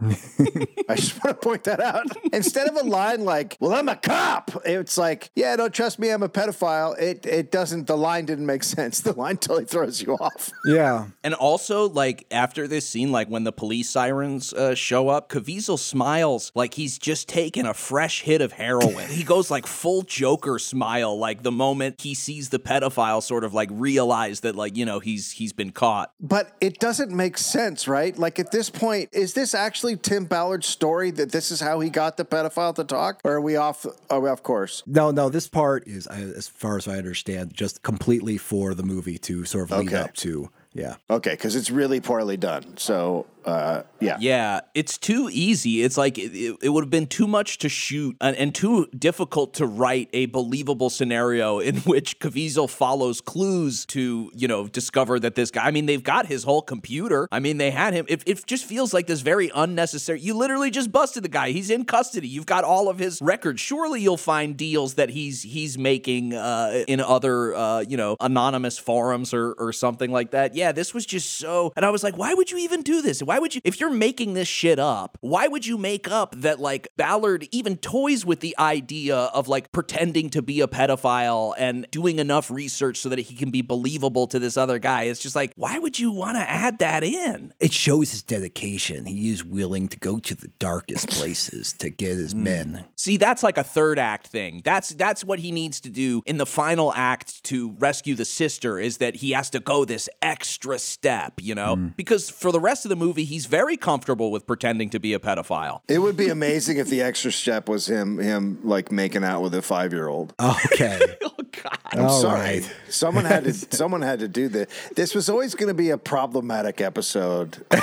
I 0.88 0.94
just 0.96 1.22
want 1.22 1.38
to 1.38 1.46
point 1.46 1.64
that 1.64 1.80
out. 1.80 2.06
Instead 2.32 2.66
of 2.66 2.76
a 2.76 2.82
line 2.82 3.26
like, 3.26 3.58
"Well, 3.60 3.74
I'm 3.74 3.90
a 3.90 3.96
cop," 3.96 4.50
it's 4.64 4.96
like, 4.96 5.30
"Yeah, 5.36 5.54
don't 5.54 5.72
trust 5.72 5.98
me, 5.98 6.08
I'm 6.08 6.22
a 6.22 6.30
pedophile." 6.30 6.98
It 6.98 7.26
it 7.26 7.50
doesn't. 7.50 7.86
The 7.86 7.96
line 7.96 8.24
didn't 8.24 8.46
make 8.46 8.62
sense. 8.64 9.02
The 9.02 9.12
line 9.12 9.36
totally 9.36 9.66
throws 9.66 10.00
you 10.00 10.14
off. 10.14 10.50
Yeah. 10.64 11.08
And 11.22 11.34
also, 11.34 11.90
like 11.90 12.24
after 12.30 12.66
this 12.66 12.88
scene, 12.88 13.12
like 13.12 13.28
when 13.28 13.44
the 13.44 13.52
police 13.52 13.90
sirens 13.90 14.54
uh, 14.54 14.74
show 14.74 15.10
up, 15.10 15.28
Caviezel 15.28 15.78
smiles 15.78 16.50
like 16.54 16.72
he's 16.72 16.98
just 16.98 17.28
taken 17.28 17.66
a 17.66 17.74
fresh 17.74 18.22
hit 18.22 18.40
of 18.40 18.52
heroin. 18.52 19.08
he 19.08 19.24
goes 19.24 19.50
like 19.50 19.66
full 19.66 20.00
Joker 20.02 20.58
smile, 20.58 21.18
like 21.18 21.42
the 21.42 21.52
moment 21.52 22.00
he 22.00 22.14
sees 22.14 22.48
the 22.48 22.58
pedophile, 22.58 23.22
sort 23.22 23.44
of 23.44 23.52
like 23.52 23.68
realize 23.70 24.40
that, 24.40 24.56
like 24.56 24.74
you 24.74 24.86
know, 24.86 25.00
he's 25.00 25.32
he's 25.32 25.52
been 25.52 25.70
caught. 25.70 26.14
But 26.18 26.56
it 26.62 26.78
doesn't 26.78 27.10
make 27.10 27.36
sense, 27.36 27.86
right? 27.86 28.16
Like 28.22 28.38
at 28.38 28.52
this 28.52 28.70
point, 28.70 29.10
is 29.12 29.34
this 29.34 29.52
actually 29.52 29.96
Tim 29.96 30.24
Ballard's 30.26 30.68
story 30.68 31.10
that 31.10 31.32
this 31.32 31.50
is 31.50 31.60
how 31.60 31.80
he 31.80 31.90
got 31.90 32.16
the 32.16 32.24
pedophile 32.24 32.74
to 32.76 32.84
talk, 32.84 33.20
or 33.24 33.32
are 33.32 33.40
we 33.40 33.56
off? 33.56 33.84
Are 34.08 34.20
we 34.20 34.30
off 34.30 34.42
course? 34.44 34.84
No, 34.86 35.10
no, 35.10 35.28
this 35.28 35.48
part 35.48 35.86
is, 35.88 36.06
as 36.06 36.46
far 36.46 36.76
as 36.76 36.86
I 36.86 36.96
understand, 36.98 37.52
just 37.52 37.82
completely 37.82 38.38
for 38.38 38.74
the 38.74 38.84
movie 38.84 39.18
to 39.18 39.44
sort 39.44 39.64
of 39.70 39.78
lead 39.78 39.88
Okay. 39.88 39.96
up 39.96 40.14
to. 40.14 40.50
Yeah. 40.72 40.94
Okay, 41.10 41.32
because 41.32 41.56
it's 41.56 41.70
really 41.70 42.00
poorly 42.00 42.36
done. 42.36 42.76
So, 42.78 43.26
uh, 43.44 43.82
yeah. 44.00 44.16
Yeah, 44.20 44.60
it's 44.74 44.98
too 44.98 45.28
easy. 45.32 45.82
It's 45.82 45.96
like 45.96 46.18
it, 46.18 46.56
it, 46.62 46.68
would 46.68 46.84
have 46.84 46.90
been 46.90 47.06
too 47.06 47.26
much 47.26 47.58
to 47.58 47.68
shoot 47.68 48.16
and, 48.20 48.36
and 48.36 48.54
too 48.54 48.86
difficult 48.96 49.54
to 49.54 49.66
write 49.66 50.08
a 50.12 50.26
believable 50.26 50.90
scenario 50.90 51.58
in 51.58 51.76
which 51.80 52.18
Caviezel 52.18 52.68
follows 52.68 53.20
clues 53.20 53.86
to, 53.86 54.30
you 54.34 54.48
know, 54.48 54.68
discover 54.68 55.18
that 55.20 55.34
this 55.34 55.50
guy. 55.50 55.66
I 55.66 55.70
mean, 55.70 55.86
they've 55.86 56.02
got 56.02 56.26
his 56.26 56.44
whole 56.44 56.62
computer. 56.62 57.28
I 57.32 57.40
mean, 57.40 57.58
they 57.58 57.70
had 57.70 57.94
him. 57.94 58.06
It, 58.08 58.22
it 58.26 58.46
just 58.46 58.64
feels 58.64 58.92
like 58.92 59.06
this 59.06 59.20
very 59.20 59.50
unnecessary. 59.54 60.20
You 60.20 60.34
literally 60.34 60.70
just 60.70 60.92
busted 60.92 61.22
the 61.22 61.28
guy. 61.28 61.50
He's 61.50 61.70
in 61.70 61.84
custody. 61.84 62.28
You've 62.28 62.46
got 62.46 62.64
all 62.64 62.88
of 62.88 62.98
his 62.98 63.20
records. 63.22 63.60
Surely 63.60 64.00
you'll 64.00 64.16
find 64.16 64.56
deals 64.56 64.94
that 64.94 65.10
he's 65.10 65.42
he's 65.42 65.78
making 65.78 66.34
uh, 66.34 66.84
in 66.88 67.00
other, 67.00 67.54
uh, 67.54 67.80
you 67.80 67.96
know, 67.96 68.16
anonymous 68.20 68.78
forums 68.78 69.34
or 69.34 69.52
or 69.54 69.72
something 69.72 70.10
like 70.10 70.30
that. 70.32 70.54
Yeah, 70.54 70.72
this 70.72 70.94
was 70.94 71.06
just 71.06 71.32
so. 71.32 71.72
And 71.76 71.84
I 71.84 71.90
was 71.90 72.02
like, 72.02 72.16
why 72.16 72.34
would 72.34 72.50
you 72.50 72.58
even 72.58 72.82
do 72.82 73.02
this? 73.02 73.22
Why 73.22 73.31
Why 73.32 73.38
would 73.38 73.54
you, 73.54 73.62
if 73.64 73.80
you're 73.80 73.88
making 73.88 74.34
this 74.34 74.46
shit 74.46 74.78
up, 74.78 75.16
why 75.22 75.48
would 75.48 75.64
you 75.64 75.78
make 75.78 76.06
up 76.06 76.34
that 76.36 76.60
like 76.60 76.88
Ballard 76.98 77.48
even 77.50 77.78
toys 77.78 78.26
with 78.26 78.40
the 78.40 78.54
idea 78.58 79.16
of 79.16 79.48
like 79.48 79.72
pretending 79.72 80.28
to 80.28 80.42
be 80.42 80.60
a 80.60 80.68
pedophile 80.68 81.54
and 81.56 81.90
doing 81.90 82.18
enough 82.18 82.50
research 82.50 82.98
so 82.98 83.08
that 83.08 83.18
he 83.18 83.34
can 83.34 83.50
be 83.50 83.62
believable 83.62 84.26
to 84.26 84.38
this 84.38 84.58
other 84.58 84.78
guy? 84.78 85.04
It's 85.04 85.18
just 85.18 85.34
like, 85.34 85.54
why 85.56 85.78
would 85.78 85.98
you 85.98 86.10
want 86.10 86.36
to 86.36 86.42
add 86.42 86.80
that 86.80 87.02
in? 87.02 87.54
It 87.58 87.72
shows 87.72 88.10
his 88.10 88.22
dedication. 88.22 89.06
He 89.06 89.30
is 89.30 89.42
willing 89.42 89.88
to 89.88 89.98
go 89.98 90.18
to 90.18 90.34
the 90.34 90.48
darkest 90.58 91.08
places 91.08 91.72
to 91.78 91.88
get 91.88 92.18
his 92.18 92.32
hmm. 92.32 92.42
men. 92.42 92.84
See, 92.96 93.16
that's 93.16 93.42
like 93.42 93.56
a 93.56 93.64
third 93.64 93.98
act 93.98 94.26
thing. 94.26 94.60
That's 94.62 94.90
that's 94.90 95.24
what 95.24 95.38
he 95.38 95.52
needs 95.52 95.80
to 95.80 95.88
do 95.88 96.20
in 96.26 96.36
the 96.36 96.44
final 96.44 96.92
act 96.92 97.42
to 97.44 97.70
rescue 97.78 98.14
the 98.14 98.26
sister 98.26 98.78
is 98.78 98.98
that 98.98 99.16
he 99.16 99.30
has 99.30 99.48
to 99.48 99.60
go 99.60 99.86
this 99.86 100.10
extra 100.20 100.78
step, 100.78 101.40
you 101.40 101.54
know? 101.54 101.76
Hmm. 101.76 101.88
Because 101.96 102.28
for 102.28 102.52
the 102.52 102.60
rest 102.60 102.84
of 102.84 102.90
the 102.90 102.96
movie 102.96 103.21
he's 103.24 103.46
very 103.46 103.76
comfortable 103.76 104.30
with 104.30 104.46
pretending 104.46 104.90
to 104.90 105.00
be 105.00 105.14
a 105.14 105.18
pedophile. 105.18 105.80
It 105.88 105.98
would 105.98 106.16
be 106.16 106.28
amazing 106.28 106.78
if 106.78 106.88
the 106.88 107.02
extra 107.02 107.32
step 107.32 107.68
was 107.68 107.88
him 107.88 108.18
him 108.18 108.58
like 108.64 108.90
making 108.92 109.24
out 109.24 109.42
with 109.42 109.54
a 109.54 109.62
five 109.62 109.92
year 109.92 110.08
old. 110.08 110.34
Okay. 110.40 111.00
Oh 111.24 111.44
god. 111.62 111.78
I'm 111.86 112.04
All 112.06 112.20
sorry. 112.20 112.40
right. 112.40 112.74
Someone 112.88 113.24
had 113.24 113.44
to 113.44 113.52
someone 113.76 114.02
had 114.02 114.20
to 114.20 114.28
do 114.28 114.48
this. 114.48 114.68
This 114.96 115.14
was 115.14 115.28
always 115.28 115.54
going 115.54 115.68
to 115.68 115.74
be 115.74 115.90
a 115.90 115.98
problematic 115.98 116.80
episode. 116.80 117.64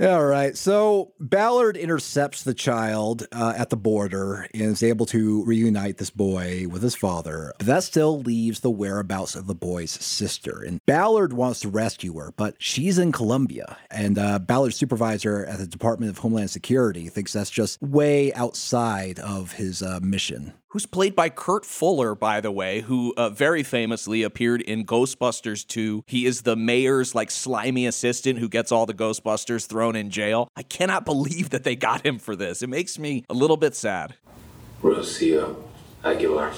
All 0.00 0.24
right. 0.24 0.56
So 0.56 1.12
Ballard 1.18 1.76
intercepts 1.76 2.44
the 2.44 2.54
child 2.54 3.26
uh, 3.32 3.54
at 3.56 3.70
the 3.70 3.76
border 3.76 4.46
and 4.54 4.62
is 4.62 4.84
able 4.84 5.06
to 5.06 5.42
reunite 5.44 5.98
this 5.98 6.10
boy 6.10 6.68
with 6.70 6.82
his 6.82 6.94
father. 6.94 7.52
But 7.58 7.66
that 7.66 7.82
still 7.82 8.20
leaves 8.20 8.60
the 8.60 8.70
whereabouts 8.70 9.34
of 9.34 9.48
the 9.48 9.56
boy's 9.56 9.90
sister. 9.90 10.62
And 10.62 10.78
Ballard 10.86 11.32
wants 11.32 11.58
to 11.60 11.68
rescue 11.68 12.14
her, 12.14 12.32
but 12.36 12.54
she's 12.60 12.96
in 12.96 13.10
Colombia. 13.10 13.76
And 13.90 14.18
uh, 14.18 14.38
Ballard's 14.38 14.76
supervisor 14.76 15.44
at 15.44 15.58
the 15.58 15.66
Department 15.66 16.10
of 16.10 16.18
Homeland 16.18 16.50
Security 16.50 17.08
thinks 17.08 17.32
that's 17.32 17.50
just 17.50 17.82
way 17.82 18.32
outside 18.34 19.18
of 19.18 19.54
his 19.54 19.82
uh, 19.82 19.98
mission. 20.00 20.52
Who's 20.72 20.84
played 20.84 21.16
by 21.16 21.30
Kurt 21.30 21.64
Fuller, 21.64 22.14
by 22.14 22.42
the 22.42 22.50
way, 22.50 22.82
who 22.82 23.14
uh, 23.16 23.30
very 23.30 23.62
famously 23.62 24.22
appeared 24.22 24.60
in 24.60 24.84
Ghostbusters 24.84 25.66
2. 25.66 26.04
He 26.06 26.26
is 26.26 26.42
the 26.42 26.56
mayor's 26.56 27.14
like 27.14 27.30
slimy 27.30 27.86
assistant 27.86 28.38
who 28.38 28.50
gets 28.50 28.70
all 28.70 28.84
the 28.84 28.92
Ghostbusters 28.92 29.66
thrown 29.66 29.96
in 29.96 30.10
jail. 30.10 30.50
I 30.56 30.62
cannot 30.62 31.06
believe 31.06 31.48
that 31.50 31.64
they 31.64 31.74
got 31.74 32.04
him 32.04 32.18
for 32.18 32.36
this. 32.36 32.60
It 32.60 32.66
makes 32.66 32.98
me 32.98 33.24
a 33.30 33.32
little 33.34 33.56
bit 33.56 33.74
sad. 33.74 34.16
Rocio 34.82 35.56
Aguilar. 36.04 36.52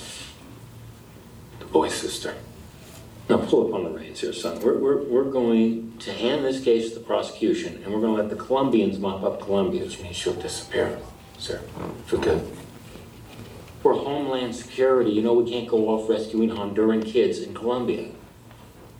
The 1.61 1.67
boy's 1.67 1.95
sister. 1.95 2.35
Now 3.29 3.37
pull 3.37 3.69
up 3.69 3.75
on 3.75 3.85
the 3.85 3.91
reins 3.91 4.23
here, 4.23 4.33
son. 4.33 4.59
We're, 4.59 4.77
we're, 4.77 5.05
we're 5.05 5.31
going 5.31 5.97
to 6.01 6.13
hand 6.13 6.45
this 6.45 6.65
case 6.65 6.89
to 6.89 6.99
the 6.99 7.05
prosecution, 7.05 7.81
and 7.85 7.95
we're 7.95 8.01
going 8.01 8.17
to 8.17 8.23
let 8.23 8.29
the 8.29 8.35
Colombians 8.45 8.99
mop 8.99 9.23
up 9.23 9.41
Colombia. 9.41 9.85
Which 9.85 10.03
means 10.03 10.17
she'll 10.17 10.35
disappear, 10.35 10.99
sir. 11.39 11.61
For 12.07 12.17
good. 12.17 12.45
For 13.83 13.95
Homeland 13.95 14.55
Security, 14.55 15.11
you 15.11 15.23
know 15.23 15.33
we 15.33 15.51
can't 15.51 15.67
go 15.67 15.89
off 15.89 16.09
rescuing 16.09 16.51
Honduran 16.51 17.05
kids 17.05 17.39
in 17.39 17.55
Colombia. 17.55 18.11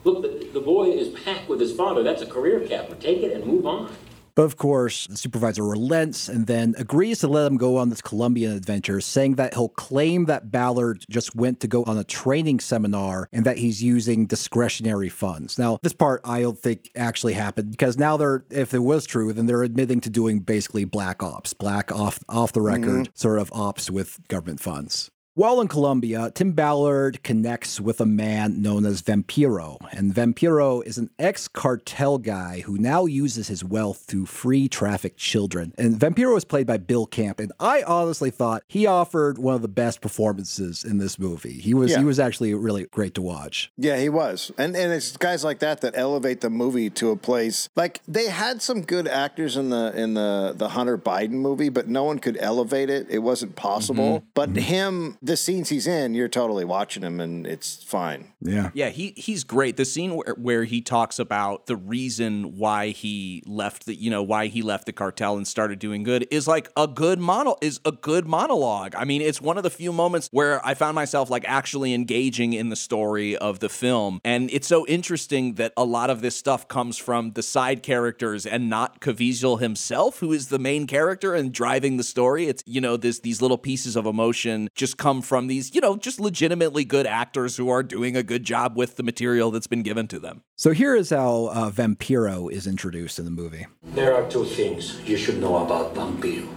Look, 0.05 0.23
the, 0.23 0.49
the 0.55 0.61
boy 0.61 0.91
is 0.91 1.09
packed 1.09 1.51
with 1.51 1.61
his 1.61 1.73
father. 1.77 2.03
That's 2.03 2.23
a 2.23 2.27
career 2.27 2.61
capper. 2.67 2.95
Take 2.95 3.19
it 3.19 3.33
and 3.33 3.45
move 3.45 3.67
on. 3.67 3.95
But 4.35 4.43
of 4.43 4.57
course, 4.57 5.07
the 5.07 5.17
supervisor 5.17 5.65
relents 5.65 6.29
and 6.29 6.47
then 6.47 6.75
agrees 6.79 7.21
to 7.21 7.29
let 7.29 7.47
him 7.47 7.57
go 7.57 7.77
on 7.77 7.91
this 7.91 8.01
Colombian 8.01 8.53
adventure, 8.53 9.01
saying 9.01 9.37
that 9.37 9.55
he'll 9.55 9.69
claim 9.69 10.27
that 10.27 10.51
Ballard 10.51 11.05
just 11.11 11.35
went 11.35 11.61
to 11.61 11.69
go 11.69 11.85
on 11.85 11.99
a 11.99 12.05
training 12.05 12.61
seminar 12.61 13.29
and 13.33 13.45
that 13.45 13.59
he's 13.59 13.83
using 13.83 14.27
discretionary 14.27 15.09
funds. 15.09 15.59
Now, 15.59 15.79
this 15.83 15.93
part 15.93 16.21
I 16.25 16.43
don't 16.43 16.59
think 16.59 16.91
actually 16.97 17.35
happened 17.35 17.71
because 17.71 17.99
now 17.99 18.17
they're, 18.17 18.45
if 18.51 18.75
it 18.75 18.81
was 18.81 19.07
true, 19.07 19.33
then 19.33 19.47
they're 19.47 19.63
admitting 19.63 20.01
to 20.03 20.11
doing 20.11 20.41
basically 20.41 20.85
black 20.85 21.23
ops, 21.23 21.53
black 21.53 21.93
off 21.93 22.19
off 22.29 22.53
the 22.53 22.61
record 22.61 23.05
mm-hmm. 23.05 23.13
sort 23.15 23.39
of 23.39 23.53
ops 23.53 23.91
with 23.91 24.19
government 24.29 24.61
funds. 24.61 25.11
While 25.41 25.63
in 25.63 25.69
Colombia, 25.69 26.31
Tim 26.35 26.53
Ballard 26.53 27.23
connects 27.23 27.81
with 27.81 27.99
a 28.03 28.05
man 28.05 28.61
known 28.61 28.85
as 28.85 29.01
Vampiro. 29.01 29.79
And 29.91 30.15
Vampiro 30.15 30.85
is 30.85 30.99
an 30.99 31.09
ex 31.19 31.49
cartel 31.49 32.19
guy 32.19 32.61
who 32.61 32.77
now 32.77 33.07
uses 33.07 33.49
his 33.49 33.65
wealth 33.65 34.07
to 34.09 34.27
free 34.27 34.69
trafficked 34.69 35.17
children. 35.17 35.73
And 35.79 35.99
Vampiro 35.99 36.37
is 36.37 36.45
played 36.45 36.67
by 36.67 36.77
Bill 36.77 37.07
Camp. 37.07 37.41
And 37.41 37.53
I 37.59 37.83
honestly 37.85 38.29
thought 38.29 38.65
he 38.69 38.85
offered 38.85 39.39
one 39.39 39.55
of 39.55 39.63
the 39.63 39.69
best 39.69 40.03
performances 40.03 40.85
in 40.85 40.99
this 40.99 41.19
movie. 41.19 41.55
He 41.55 41.73
was 41.73 41.93
Yeah. 41.93 42.01
he 42.01 42.05
was 42.05 42.21
actually 42.21 42.53
really 42.53 42.85
great 42.85 43.15
to 43.15 43.23
watch. 43.23 43.73
Yeah, 43.79 43.97
he 43.97 44.11
was, 44.11 44.53
and 44.59 44.77
and 44.77 44.93
it's 44.93 45.17
guys 45.17 45.43
like 45.43 45.61
that 45.61 45.81
that 45.81 45.95
elevate 45.97 46.43
the 46.43 46.51
movie 46.51 46.91
to 46.91 47.13
a 47.13 47.17
place. 47.17 47.71
Like 47.75 48.03
they 48.07 48.29
had 48.29 48.61
some 48.61 48.83
good 48.83 49.09
actors 49.09 49.57
in 49.57 49.71
the 49.71 49.91
in 49.97 50.13
the 50.13 50.53
the 50.55 50.69
Hunter 50.69 50.99
Biden 50.99 51.41
movie, 51.41 51.71
but 51.71 51.89
no 51.89 52.05
one 52.05 52.19
could 52.19 52.37
elevate 52.39 52.91
it. 52.91 53.07
It 53.09 53.21
wasn't 53.21 53.57
possible. 53.57 54.19
Mm-hmm. 54.19 54.27
But 54.35 54.51
mm-hmm. 54.51 54.59
him, 54.59 55.19
the 55.31 55.37
scenes 55.37 55.69
he's 55.69 55.87
in, 55.87 56.13
you're 56.13 56.29
totally 56.29 56.65
watching 56.65 57.05
him, 57.05 57.21
and 57.21 57.47
it's 57.47 57.83
fine. 57.85 58.33
Yeah. 58.41 58.71
Yeah, 58.75 58.89
he 58.89 59.15
he's 59.17 59.45
great. 59.45 59.77
The 59.77 59.85
scene 59.85 60.17
where, 60.17 60.35
where 60.35 60.65
he 60.65 60.81
talks 60.81 61.21
about 61.21 61.67
the 61.67 61.77
reason 61.77 62.59
why 62.59 62.89
he 62.89 63.45
left 63.47 63.87
the 63.87 63.95
you 63.95 64.11
know 64.11 64.25
why 64.25 64.49
he 64.49 64.63
left 64.63 64.87
the 64.87 64.93
cartel 64.93 65.37
and 65.37 65.47
started 65.47 65.79
doing 65.79 66.03
good 66.03 66.27
is 66.33 66.49
like 66.49 66.69
a 66.77 66.89
good 66.89 67.21
mono 67.21 67.57
is 67.61 67.81
a 67.85 67.93
good 67.93 68.27
monologue. 68.27 68.95
I 68.97 69.05
mean, 69.05 69.23
it's 69.23 69.41
one 69.41 69.57
of 69.57 69.63
the 69.63 69.71
few 69.71 69.93
moments 69.93 70.29
where 70.33 70.65
I 70.67 70.75
found 70.75 70.97
myself 70.97 71.31
like 71.31 71.45
actually 71.47 71.95
engaging 71.95 72.53
in 72.53 72.69
the 72.69 72.77
story 72.77 73.37
of 73.37 73.61
the 73.61 73.69
film, 73.69 74.21
and 74.25 74.51
it's 74.51 74.67
so 74.67 74.85
interesting 74.89 75.55
that 75.55 75.73
a 75.77 75.85
lot 75.85 76.11
of 76.11 76.23
this 76.23 76.35
stuff 76.37 76.67
comes 76.67 76.99
from 76.99 77.33
the 77.33 77.43
side 77.43 77.85
characters 77.85 78.47
and 78.47 78.69
not 78.69 79.01
Caviezel 79.01 79.61
himself, 79.61 80.19
who 80.19 80.33
is 80.33 80.49
the 80.49 80.59
main 80.59 80.89
character 80.89 81.37
and 81.37 81.53
driving 81.53 81.99
the 81.99 82.05
story. 82.05 82.49
It's 82.49 82.65
you 82.67 82.81
know 82.81 82.97
this 82.97 83.21
these 83.21 83.41
little 83.41 83.59
pieces 83.59 83.95
of 83.95 84.07
emotion 84.07 84.69
just 84.75 84.97
come 84.97 85.20
from 85.23 85.47
these 85.47 85.75
you 85.75 85.81
know 85.81 85.97
just 85.97 86.21
legitimately 86.21 86.85
good 86.85 87.07
actors 87.07 87.57
who 87.57 87.69
are 87.69 87.83
doing 87.83 88.17
a 88.17 88.23
good 88.23 88.45
job 88.45 88.77
with 88.77 88.97
the 88.97 89.03
material 89.03 89.51
that's 89.51 89.67
been 89.67 89.83
given 89.83 90.07
to 90.09 90.19
them. 90.19 90.43
So 90.57 90.73
here 90.73 90.95
is 90.95 91.11
how 91.11 91.47
uh, 91.53 91.71
Vampiro 91.71 92.51
is 92.51 92.67
introduced 92.67 93.19
in 93.19 93.25
the 93.25 93.31
movie. 93.31 93.67
There 93.83 94.15
are 94.15 94.29
two 94.31 94.45
things 94.45 95.01
you 95.09 95.17
should 95.17 95.41
know 95.41 95.57
about 95.65 95.95
Vampiro. 95.95 96.49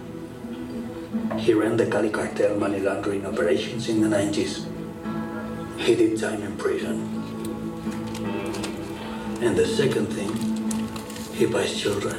He 1.38 1.52
ran 1.52 1.76
the 1.76 1.86
Cali 1.86 2.10
cartel 2.10 2.56
money 2.56 2.80
laundering 2.80 3.26
operations 3.26 3.88
in 3.88 4.00
the 4.00 4.08
90s. 4.08 4.66
He 5.78 5.94
did 5.94 6.18
time 6.18 6.42
in 6.42 6.56
prison. 6.56 7.00
And 9.42 9.56
the 9.56 9.66
second 9.66 10.06
thing, 10.06 10.32
he 11.34 11.46
buys 11.46 11.76
children. 11.76 12.18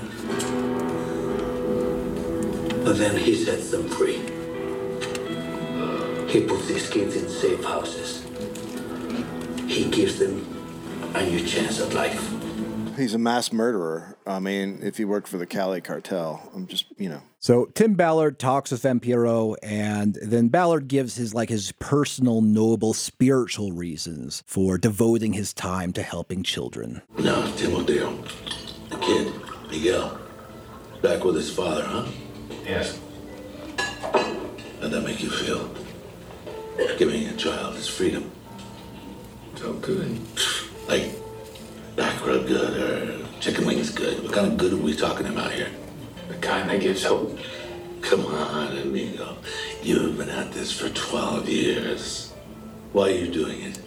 But 2.84 2.98
then 2.98 3.18
he 3.18 3.36
sets 3.36 3.72
them 3.72 3.88
free. 3.90 4.22
He 6.36 6.46
puts 6.46 6.68
these 6.68 6.90
kids 6.90 7.16
in 7.16 7.30
safe 7.30 7.64
houses. 7.64 8.22
He 9.68 9.90
gives 9.90 10.20
them 10.20 10.46
a 11.16 11.26
new 11.26 11.40
chance 11.48 11.80
at 11.80 11.94
life. 11.94 12.30
He's 12.98 13.14
a 13.14 13.18
mass 13.18 13.54
murderer. 13.54 14.18
I 14.28 14.40
mean, 14.40 14.82
if 14.84 14.98
he 14.98 15.06
worked 15.06 15.30
for 15.30 15.38
the 15.38 15.46
Cali 15.46 15.80
cartel, 15.80 16.52
I'm 16.54 16.68
just 16.68 16.88
you 16.98 17.08
know. 17.08 17.22
So 17.40 17.68
Tim 17.74 17.94
Ballard 17.94 18.38
talks 18.38 18.72
with 18.72 18.84
Vampiro, 18.84 19.56
and 19.64 20.16
then 20.22 20.50
Ballard 20.50 20.90
gives 20.90 21.16
his 21.16 21.34
like 21.34 21.48
his 21.48 21.72
personal, 21.80 22.42
noble, 22.42 22.94
spiritual 22.94 23.72
reasons 23.72 24.44
for 24.46 24.78
devoting 24.78 25.32
his 25.32 25.54
time 25.54 25.94
to 25.94 26.04
helping 26.04 26.44
children. 26.44 27.02
Now, 27.18 27.50
Timoteo, 27.56 28.14
the 28.90 28.98
kid, 28.98 29.34
Miguel, 29.72 30.20
back 31.02 31.24
with 31.24 31.36
his 31.36 31.50
father, 31.50 31.86
huh? 31.86 32.06
Yes. 32.66 33.00
How'd 34.82 34.92
that 34.92 35.02
make 35.06 35.24
you 35.24 35.30
feel? 35.30 35.85
Giving 36.98 37.28
a 37.28 37.36
child 37.36 37.76
his 37.76 37.88
freedom. 37.88 38.32
So 39.56 39.74
good. 39.74 40.20
Like 40.88 41.12
back 41.96 42.26
rub 42.26 42.48
good 42.48 42.78
or 42.78 43.28
chicken 43.40 43.66
wings 43.66 43.92
good? 43.92 44.24
What 44.24 44.34
kind 44.34 44.48
of 44.48 44.58
good 44.58 44.74
are 44.74 44.78
we 44.78 44.96
talking 44.96 45.28
about 45.28 45.52
here? 45.52 45.70
The 46.28 46.36
kind 46.36 46.70
that 46.70 46.82
gives 46.82 47.04
hope. 47.04 47.38
Come 48.02 48.26
on, 48.26 48.78
amigo. 48.78 49.38
You've 49.82 50.18
been 50.18 50.30
at 50.30 50.52
this 50.52 50.72
for 50.72 50.90
12 50.90 51.50
years. 51.50 52.34
Why 52.94 53.10
are 53.10 53.12
you 53.12 53.32
doing 53.32 53.62
it? 53.62 53.80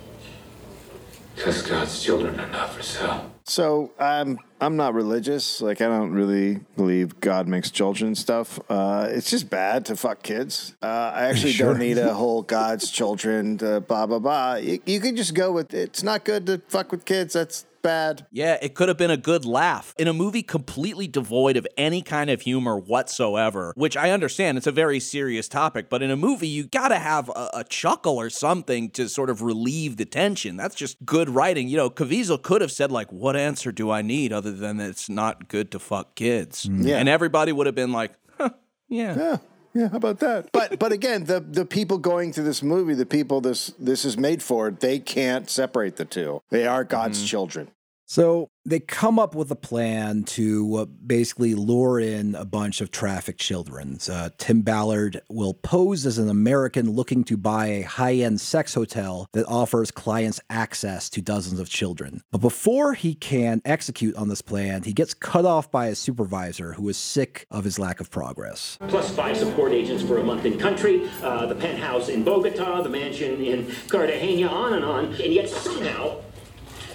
Because 1.35 1.63
God's 1.63 2.03
children 2.03 2.39
are 2.41 2.51
not 2.51 2.71
for 2.71 2.83
sale. 2.83 3.31
So 3.49 3.93
I'm 3.99 4.39
I'm 4.61 4.77
not 4.77 4.93
religious. 4.95 5.61
Like 5.63 5.81
I 5.81 5.87
don't 5.87 6.13
really 6.13 6.61
believe 6.77 7.19
God 7.21 7.49
makes 7.49 7.71
children 7.71 8.15
stuff. 8.15 8.61
Uh, 8.69 9.09
it's 9.11 9.31
just 9.31 9.49
bad 9.49 9.87
to 9.87 9.97
fuck 9.97 10.23
kids. 10.23 10.75
Uh, 10.83 10.87
I 11.15 11.27
actually 11.27 11.53
Sure. 11.53 11.69
don't 11.69 11.79
need 11.79 11.97
a 11.99 12.13
whole 12.23 12.43
God's 12.43 12.91
children. 12.91 13.57
To 13.59 13.81
blah 13.81 14.07
blah 14.07 14.19
blah. 14.19 14.55
You, 14.57 14.81
you 14.85 15.01
can 15.01 15.17
just 15.17 15.35
go 15.35 15.51
with 15.53 15.73
it's 15.73 16.03
not 16.03 16.25
good 16.25 16.47
to 16.47 16.61
fuck 16.69 16.93
with 16.93 17.05
kids. 17.05 17.33
That's 17.35 17.65
bad. 17.83 18.27
Yeah, 18.31 18.59
it 18.61 18.75
could 18.75 18.89
have 18.89 18.97
been 18.97 19.11
a 19.11 19.17
good 19.17 19.45
laugh. 19.45 19.95
In 19.99 20.09
a 20.09 20.13
movie 20.13 20.43
completely 20.43 21.07
devoid 21.07 21.57
of 21.57 21.67
any 21.77 22.03
kind 22.03 22.31
of 22.31 22.43
humor 22.43 22.77
whatsoever, 22.77 23.73
which 23.77 23.97
I 23.97 24.11
understand 24.11 24.59
it's 24.59 24.67
a 24.67 24.73
very 24.73 25.01
serious 25.01 25.49
topic, 25.49 25.89
but 25.89 26.03
in 26.03 26.11
a 26.11 26.17
movie, 26.17 26.49
you 26.49 26.65
gotta 26.65 26.99
have 26.99 27.29
a, 27.31 27.51
a 27.55 27.65
chuckle 27.65 28.17
or 28.17 28.31
something 28.31 28.91
to 28.91 29.09
sort 29.09 29.31
of 29.31 29.43
relieve 29.43 29.97
the 29.97 30.05
tension. 30.05 30.57
That's 30.57 30.75
just 30.75 31.05
good 31.05 31.31
writing. 31.31 31.69
You 31.69 31.77
know, 31.77 31.91
Caviezel 31.91 32.43
could 32.43 32.61
have 32.61 32.73
said, 32.73 32.91
like, 32.91 33.11
what 33.13 33.37
answer 33.37 33.73
do 33.73 33.91
I 33.91 34.03
need 34.03 34.33
other 34.33 34.53
than 34.53 34.81
it's 34.81 35.09
not 35.09 35.49
good 35.49 35.71
to 35.73 35.79
fuck 35.79 36.15
kids? 36.15 36.67
Mm. 36.67 36.87
Yeah. 36.87 36.99
And 36.99 37.09
everybody 37.09 37.53
would 37.53 37.67
have 37.67 37.75
been 37.75 37.93
like, 37.93 38.13
huh, 38.39 38.51
yeah. 38.89 39.17
Yeah. 39.17 39.37
Yeah, 39.79 39.89
how 39.91 39.99
about 39.99 40.19
that? 40.21 40.51
But 40.59 40.79
but 40.79 40.91
again, 40.91 41.25
the 41.25 41.39
the 41.41 41.65
people 41.65 41.99
going 41.99 42.33
through 42.33 42.45
this 42.45 42.63
movie, 42.63 42.95
the 42.95 43.07
people 43.07 43.41
this 43.41 43.69
this 43.79 44.05
is 44.05 44.19
made 44.19 44.43
for, 44.43 44.71
they 44.73 44.99
can't 44.99 45.49
separate 45.49 45.97
the 45.97 46.05
two. 46.05 46.43
They 46.51 46.67
are 46.67 46.83
God's 46.83 47.19
mm-hmm. 47.19 47.27
children. 47.27 47.71
So 48.11 48.49
they 48.65 48.81
come 48.81 49.19
up 49.19 49.35
with 49.35 49.51
a 49.51 49.55
plan 49.55 50.25
to 50.25 50.77
uh, 50.77 50.85
basically 50.87 51.55
lure 51.55 52.01
in 52.01 52.35
a 52.35 52.47
bunch 52.47 52.81
of 52.81 52.91
trafficked 52.91 53.39
children. 53.39 53.99
Uh, 54.11 54.31
Tim 54.39 54.63
Ballard 54.63 55.21
will 55.29 55.53
pose 55.53 56.07
as 56.07 56.17
an 56.17 56.31
American 56.31 56.93
looking 56.93 57.23
to 57.25 57.37
buy 57.37 57.67
a 57.67 57.83
high 57.83 58.15
end 58.15 58.41
sex 58.41 58.73
hotel 58.73 59.27
that 59.33 59.45
offers 59.47 59.91
clients 59.91 60.41
access 60.49 61.11
to 61.11 61.21
dozens 61.21 61.61
of 61.61 61.69
children. 61.69 62.23
But 62.31 62.41
before 62.41 62.95
he 62.95 63.15
can 63.15 63.61
execute 63.67 64.17
on 64.17 64.29
this 64.29 64.41
plan, 64.41 64.85
he 64.85 64.95
gets 64.95 65.13
cut 65.13 65.45
off 65.45 65.71
by 65.71 65.89
his 65.89 65.99
supervisor 65.99 66.73
who 66.73 66.89
is 66.89 66.97
sick 66.97 67.47
of 67.51 67.65
his 67.65 67.79
lack 67.79 68.01
of 68.01 68.11
progress. 68.11 68.79
Plus 68.89 69.15
five 69.15 69.37
support 69.37 69.73
agents 69.73 70.03
for 70.03 70.17
a 70.17 70.25
month 70.25 70.47
in 70.47 70.59
country, 70.59 71.11
uh, 71.23 71.45
the 71.45 71.55
penthouse 71.55 72.09
in 72.09 72.25
Bogota, 72.25 72.81
the 72.81 72.89
mansion 72.89 73.45
in 73.45 73.71
Cartagena, 73.89 74.49
on 74.49 74.73
and 74.73 74.85
on. 74.85 75.05
And 75.21 75.35
yet 75.35 75.51
somehow, 75.51 76.23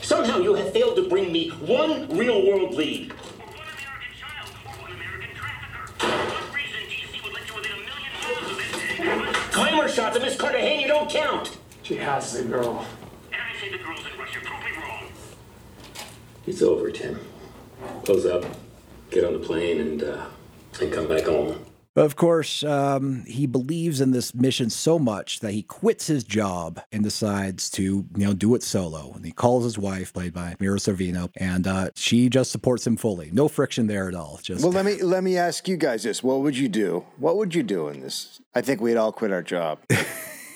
somehow 0.04 0.38
you 0.38 0.54
have 0.54 0.72
failed 0.72 0.96
to 0.98 1.08
bring 1.08 1.32
me 1.32 1.50
one 1.50 2.08
real 2.16 2.46
world 2.46 2.76
lead. 2.76 3.14
Glamour 9.52 9.88
shots 9.88 10.18
of 10.18 10.22
Miss 10.24 10.36
Cartagena 10.36 10.88
don't 10.88 11.10
count. 11.10 11.58
She 11.84 11.96
has 11.96 12.34
the 12.34 12.44
girl. 12.44 12.86
It's 16.46 16.62
over, 16.62 16.92
Tim. 16.92 17.20
Close 18.04 18.26
up, 18.26 18.44
get 19.12 19.24
on 19.24 19.34
the 19.34 19.40
plane, 19.40 19.80
and 19.80 20.04
uh, 20.04 20.26
and 20.82 20.92
come 20.92 21.08
back 21.08 21.24
home. 21.24 21.64
But 21.96 22.06
of 22.06 22.16
course, 22.16 22.64
um, 22.64 23.24
he 23.26 23.46
believes 23.46 24.02
in 24.02 24.12
this 24.12 24.34
mission 24.34 24.70
so 24.72 24.98
much 24.98 25.42
that 25.42 25.52
he 25.52 25.62
quits 25.62 26.08
his 26.08 26.24
job 26.24 26.82
and 26.92 27.04
decides 27.04 27.70
to, 27.72 27.84
you 27.84 28.26
know, 28.26 28.34
do 28.34 28.56
it 28.56 28.64
solo. 28.64 29.12
And 29.14 29.24
he 29.24 29.32
calls 29.32 29.64
his 29.64 29.78
wife, 29.78 30.12
played 30.12 30.34
by 30.34 30.56
Mira 30.60 30.80
Sorvino, 30.80 31.30
and 31.38 31.68
uh, 31.68 31.90
she 31.96 32.30
just 32.30 32.52
supports 32.52 32.88
him 32.88 32.98
fully. 32.98 33.30
No 33.32 33.48
friction 33.48 33.86
there 33.88 34.08
at 34.08 34.16
all. 34.16 34.40
Just 34.42 34.64
Well, 34.64 34.72
let 34.74 34.86
me 34.86 35.02
let 35.04 35.24
me 35.24 35.38
ask 35.38 35.68
you 35.68 35.78
guys 35.78 36.02
this: 36.04 36.24
What 36.24 36.42
would 36.42 36.58
you 36.58 36.68
do? 36.68 37.06
What 37.18 37.38
would 37.38 37.54
you 37.54 37.62
do 37.64 37.90
in 37.90 38.02
this? 38.02 38.42
I 38.56 38.62
think 38.62 38.82
we'd 38.82 38.98
all 38.98 39.12
quit 39.12 39.32
our 39.32 39.44
job. 39.44 39.80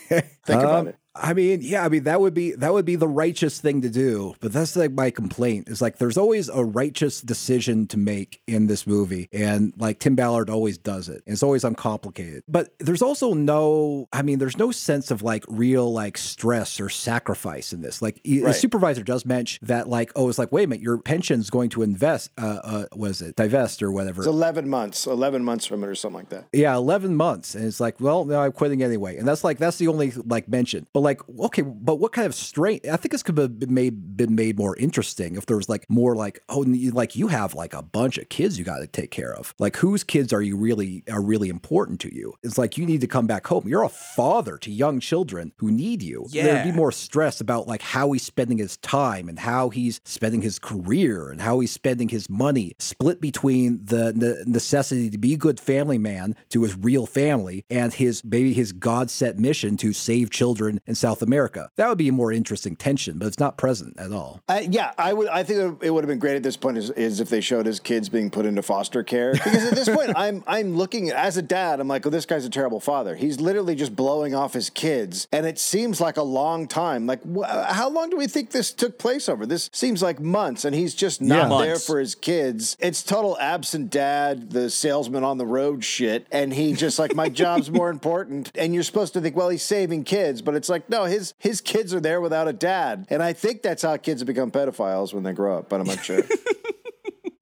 Think 0.08 0.24
about 0.48 0.76
Um, 0.80 0.88
it. 0.88 0.96
I 1.22 1.34
mean, 1.34 1.60
yeah, 1.62 1.84
I 1.84 1.90
mean 1.90 2.04
that 2.04 2.22
would 2.22 2.34
be 2.34 2.52
that 2.54 2.74
would 2.74 2.86
be 2.86 2.96
the 2.96 3.08
righteous 3.08 3.60
thing 3.60 3.82
to 3.82 3.90
do. 3.90 4.36
But 4.40 4.54
that's 4.54 4.76
like 4.76 4.92
my 4.92 5.12
complaint 5.12 5.70
is 5.70 5.82
like 5.82 5.98
there's 5.98 6.18
always 6.18 6.50
a 6.50 6.64
righteous 6.64 7.22
decision 7.22 7.88
to 7.88 7.98
make 7.98 8.42
in 8.48 8.68
this 8.68 8.88
movie, 8.88 9.30
and 9.32 9.74
like 9.78 10.00
Tim 10.00 10.16
Ballard 10.16 10.50
always 10.50 10.78
does 10.78 11.10
it. 11.10 11.24
It's 11.26 11.44
always 11.44 11.64
uncomplicated. 11.64 12.44
But 12.48 12.74
there's 12.80 13.02
also 13.02 13.34
no, 13.34 14.08
I 14.14 14.22
mean, 14.22 14.40
there's 14.40 14.58
no 14.58 14.72
sense 14.72 15.12
of 15.12 15.22
like 15.22 15.44
real 15.48 15.92
like 15.92 16.18
stress 16.18 16.80
or 16.80 16.90
sacrifice 16.90 17.74
in 17.74 17.82
this. 17.82 18.02
Like 18.02 18.22
the 18.24 18.54
supervisor 18.54 19.04
does 19.04 19.26
mention 19.26 19.66
that 19.68 19.88
like 19.88 20.12
oh, 20.16 20.30
it's 20.30 20.40
like 20.40 20.52
wait 20.52 20.64
a 20.64 20.68
minute, 20.68 20.84
your 20.84 20.98
pension's 20.98 21.50
going 21.50 21.70
to 21.72 21.84
invest. 21.84 22.32
Uh, 22.38 22.60
uh 22.64 22.86
was 22.96 23.22
it 23.22 23.36
divest 23.36 23.82
or 23.82 23.92
whatever? 23.92 24.22
It's 24.22 24.28
eleven 24.28 24.70
months, 24.70 25.08
eleven 25.08 25.44
months 25.44 25.66
from 25.66 25.84
it, 25.84 25.88
or 25.88 25.96
something 25.96 26.18
like 26.18 26.30
that. 26.30 26.48
Yeah, 26.54 26.76
11 26.76 27.16
months. 27.16 27.56
And 27.56 27.66
it's 27.66 27.80
like, 27.80 28.00
well, 28.00 28.26
no, 28.26 28.40
I'm 28.40 28.52
quitting 28.52 28.82
anyway. 28.82 29.18
And 29.18 29.28
that's 29.28 29.44
like, 29.44 29.58
that's 29.58 29.78
the 29.78 29.88
only 29.88 30.12
like 30.12 30.48
mention. 30.48 30.88
But 30.94 31.02
like, 31.02 31.07
okay, 31.40 31.62
but 31.62 31.96
what 31.96 32.12
kind 32.12 32.26
of 32.26 32.36
strain? 32.36 32.80
I 32.92 32.98
think 32.98 33.12
this 33.12 33.24
could 33.24 33.38
have 33.38 33.60
been 33.60 33.74
made, 33.74 34.18
been 34.18 34.36
made 34.36 34.58
more 34.58 34.76
interesting 34.78 35.36
if 35.36 35.46
there 35.46 35.58
was 35.58 35.70
like 35.70 35.86
more 35.90 36.16
like, 36.16 36.42
oh, 36.50 36.66
like 36.92 37.16
you 37.16 37.28
have 37.28 37.54
like 37.54 37.74
a 37.74 37.82
bunch 37.82 38.18
of 38.18 38.30
kids 38.30 38.58
you 38.58 38.66
got 38.66 38.80
to 38.80 38.88
take 38.88 39.12
care 39.12 39.34
of. 39.34 39.54
Like, 39.60 39.78
whose 39.78 40.04
kids 40.04 40.34
are 40.34 40.42
you 40.42 40.58
really, 40.58 41.04
are 41.10 41.22
really 41.22 41.50
important 41.50 42.00
to 42.02 42.14
you? 42.14 42.34
It's 42.44 42.58
like, 42.58 42.78
you 42.78 42.86
need 42.86 43.02
to 43.02 43.08
come 43.08 43.28
back 43.28 43.48
home. 43.48 43.68
You're 43.68 43.84
a 43.84 43.90
father 43.90 44.58
to 44.60 44.72
young 44.72 45.00
children 45.00 45.54
who 45.58 45.72
need 45.72 46.02
you. 46.02 46.26
Yeah. 46.30 46.44
There'd 46.44 46.66
be 46.66 46.72
more 46.72 46.92
stress 46.92 47.42
about 47.42 47.68
like 47.68 47.82
how 47.82 48.12
he's 48.12 48.24
spending 48.24 48.58
his 48.58 48.78
time 48.78 49.30
and 49.30 49.40
how 49.40 49.70
he's 49.70 50.02
spending 50.04 50.42
his 50.42 50.60
career 50.60 51.30
and 51.30 51.42
how 51.42 51.60
he's 51.60 51.72
spending 51.72 52.10
his 52.10 52.30
money 52.30 52.76
split 52.80 53.22
between 53.22 53.84
the 53.86 54.14
ne- 54.14 54.44
necessity 54.46 55.10
to 55.10 55.18
be 55.18 55.34
a 55.34 55.38
good 55.38 55.60
family 55.60 55.98
man 55.98 56.36
to 56.50 56.64
his 56.64 56.76
real 56.76 57.06
family 57.06 57.64
and 57.70 57.94
his 57.94 58.24
maybe 58.24 58.54
his 58.54 58.72
God 58.72 59.10
set 59.10 59.38
mission 59.38 59.78
to 59.78 59.94
save 59.94 60.30
children 60.30 60.80
in 60.86 60.96
South 60.98 61.22
America. 61.22 61.70
That 61.76 61.88
would 61.90 61.98
be 61.98 62.08
a 62.08 62.12
more 62.12 62.32
interesting 62.32 62.76
tension, 62.76 63.18
but 63.18 63.28
it's 63.28 63.40
not 63.40 63.58
present 63.58 63.98
at 64.00 64.12
all. 64.12 64.42
Uh, 64.50 64.62
yeah, 64.70 64.92
I 64.98 65.14
would. 65.14 65.28
I 65.30 65.44
think 65.44 65.84
it 65.84 65.92
would 65.92 66.04
have 66.04 66.10
been 66.10 66.20
great 66.20 66.36
at 66.36 66.44
this 66.44 66.58
point 66.58 66.78
is, 66.78 66.90
is 66.92 67.20
if 67.20 67.30
they 67.30 67.42
showed 67.42 67.66
his 67.66 67.80
kids 67.80 68.10
being 68.10 68.30
put 68.30 68.46
into 68.46 68.62
foster 68.62 69.04
care. 69.04 69.34
Because 69.34 69.64
at 69.66 69.76
this 69.76 69.90
point, 69.90 70.12
I'm 70.16 70.44
I'm 70.48 70.76
looking 70.76 71.10
as 71.12 71.38
a 71.38 71.42
dad. 71.42 71.80
I'm 71.80 71.88
like, 71.88 72.06
oh, 72.06 72.10
this 72.10 72.26
guy's 72.26 72.46
a 72.46 72.50
terrible 72.50 72.80
father. 72.80 73.16
He's 73.16 73.40
literally 73.40 73.76
just 73.76 73.96
blowing 73.96 74.34
off 74.36 74.54
his 74.54 74.70
kids, 74.70 75.28
and 75.32 75.46
it 75.46 75.60
seems 75.60 76.02
like 76.02 76.18
a 76.18 76.24
long 76.24 76.68
time. 76.68 77.06
Like, 77.08 77.22
wh- 77.24 77.48
how 77.48 77.90
long 77.90 78.10
do 78.10 78.18
we 78.18 78.28
think 78.28 78.52
this 78.52 78.72
took 78.74 78.98
place 79.00 79.30
over? 79.30 79.46
This 79.46 79.70
seems 79.74 80.02
like 80.02 80.20
months, 80.20 80.66
and 80.66 80.76
he's 80.76 80.94
just 80.96 81.22
not 81.22 81.50
Yeah. 81.52 81.66
there 81.66 81.76
for 81.80 82.00
his 82.00 82.16
kids. 82.16 82.76
It's 82.80 83.04
total 83.04 83.38
absent 83.40 83.90
dad, 83.90 84.52
the 84.52 84.70
salesman 84.70 85.24
on 85.24 85.38
the 85.38 85.46
road 85.46 85.84
shit, 85.84 86.28
and 86.32 86.54
he 86.54 86.74
just 86.74 87.00
like 87.00 87.16
my 87.16 87.30
job's 87.30 87.70
more 87.72 87.90
important. 87.90 88.52
And 88.56 88.74
you're 88.74 88.84
supposed 88.84 89.14
to 89.14 89.22
think, 89.22 89.36
well, 89.36 89.50
he's 89.50 89.64
saving 89.64 90.04
kids, 90.04 90.42
but 90.42 90.56
it's 90.56 90.70
like 90.70 90.77
no, 90.90 91.06
his 91.06 91.34
his 91.40 91.62
kids 91.62 91.94
are 91.94 92.00
there 92.00 92.22
without 92.22 92.48
a 92.48 92.54
dad, 92.54 93.08
and 93.10 93.22
I 93.22 93.34
think 93.34 93.62
that's 93.62 93.84
how 93.84 93.98
kids 93.98 94.24
become 94.24 94.52
pedophiles 94.52 95.14
when 95.14 95.24
they 95.24 95.34
grow 95.34 95.58
up. 95.58 95.70
But 95.70 95.82
I'm 95.82 95.88
not 95.88 96.04
sure. 96.04 96.24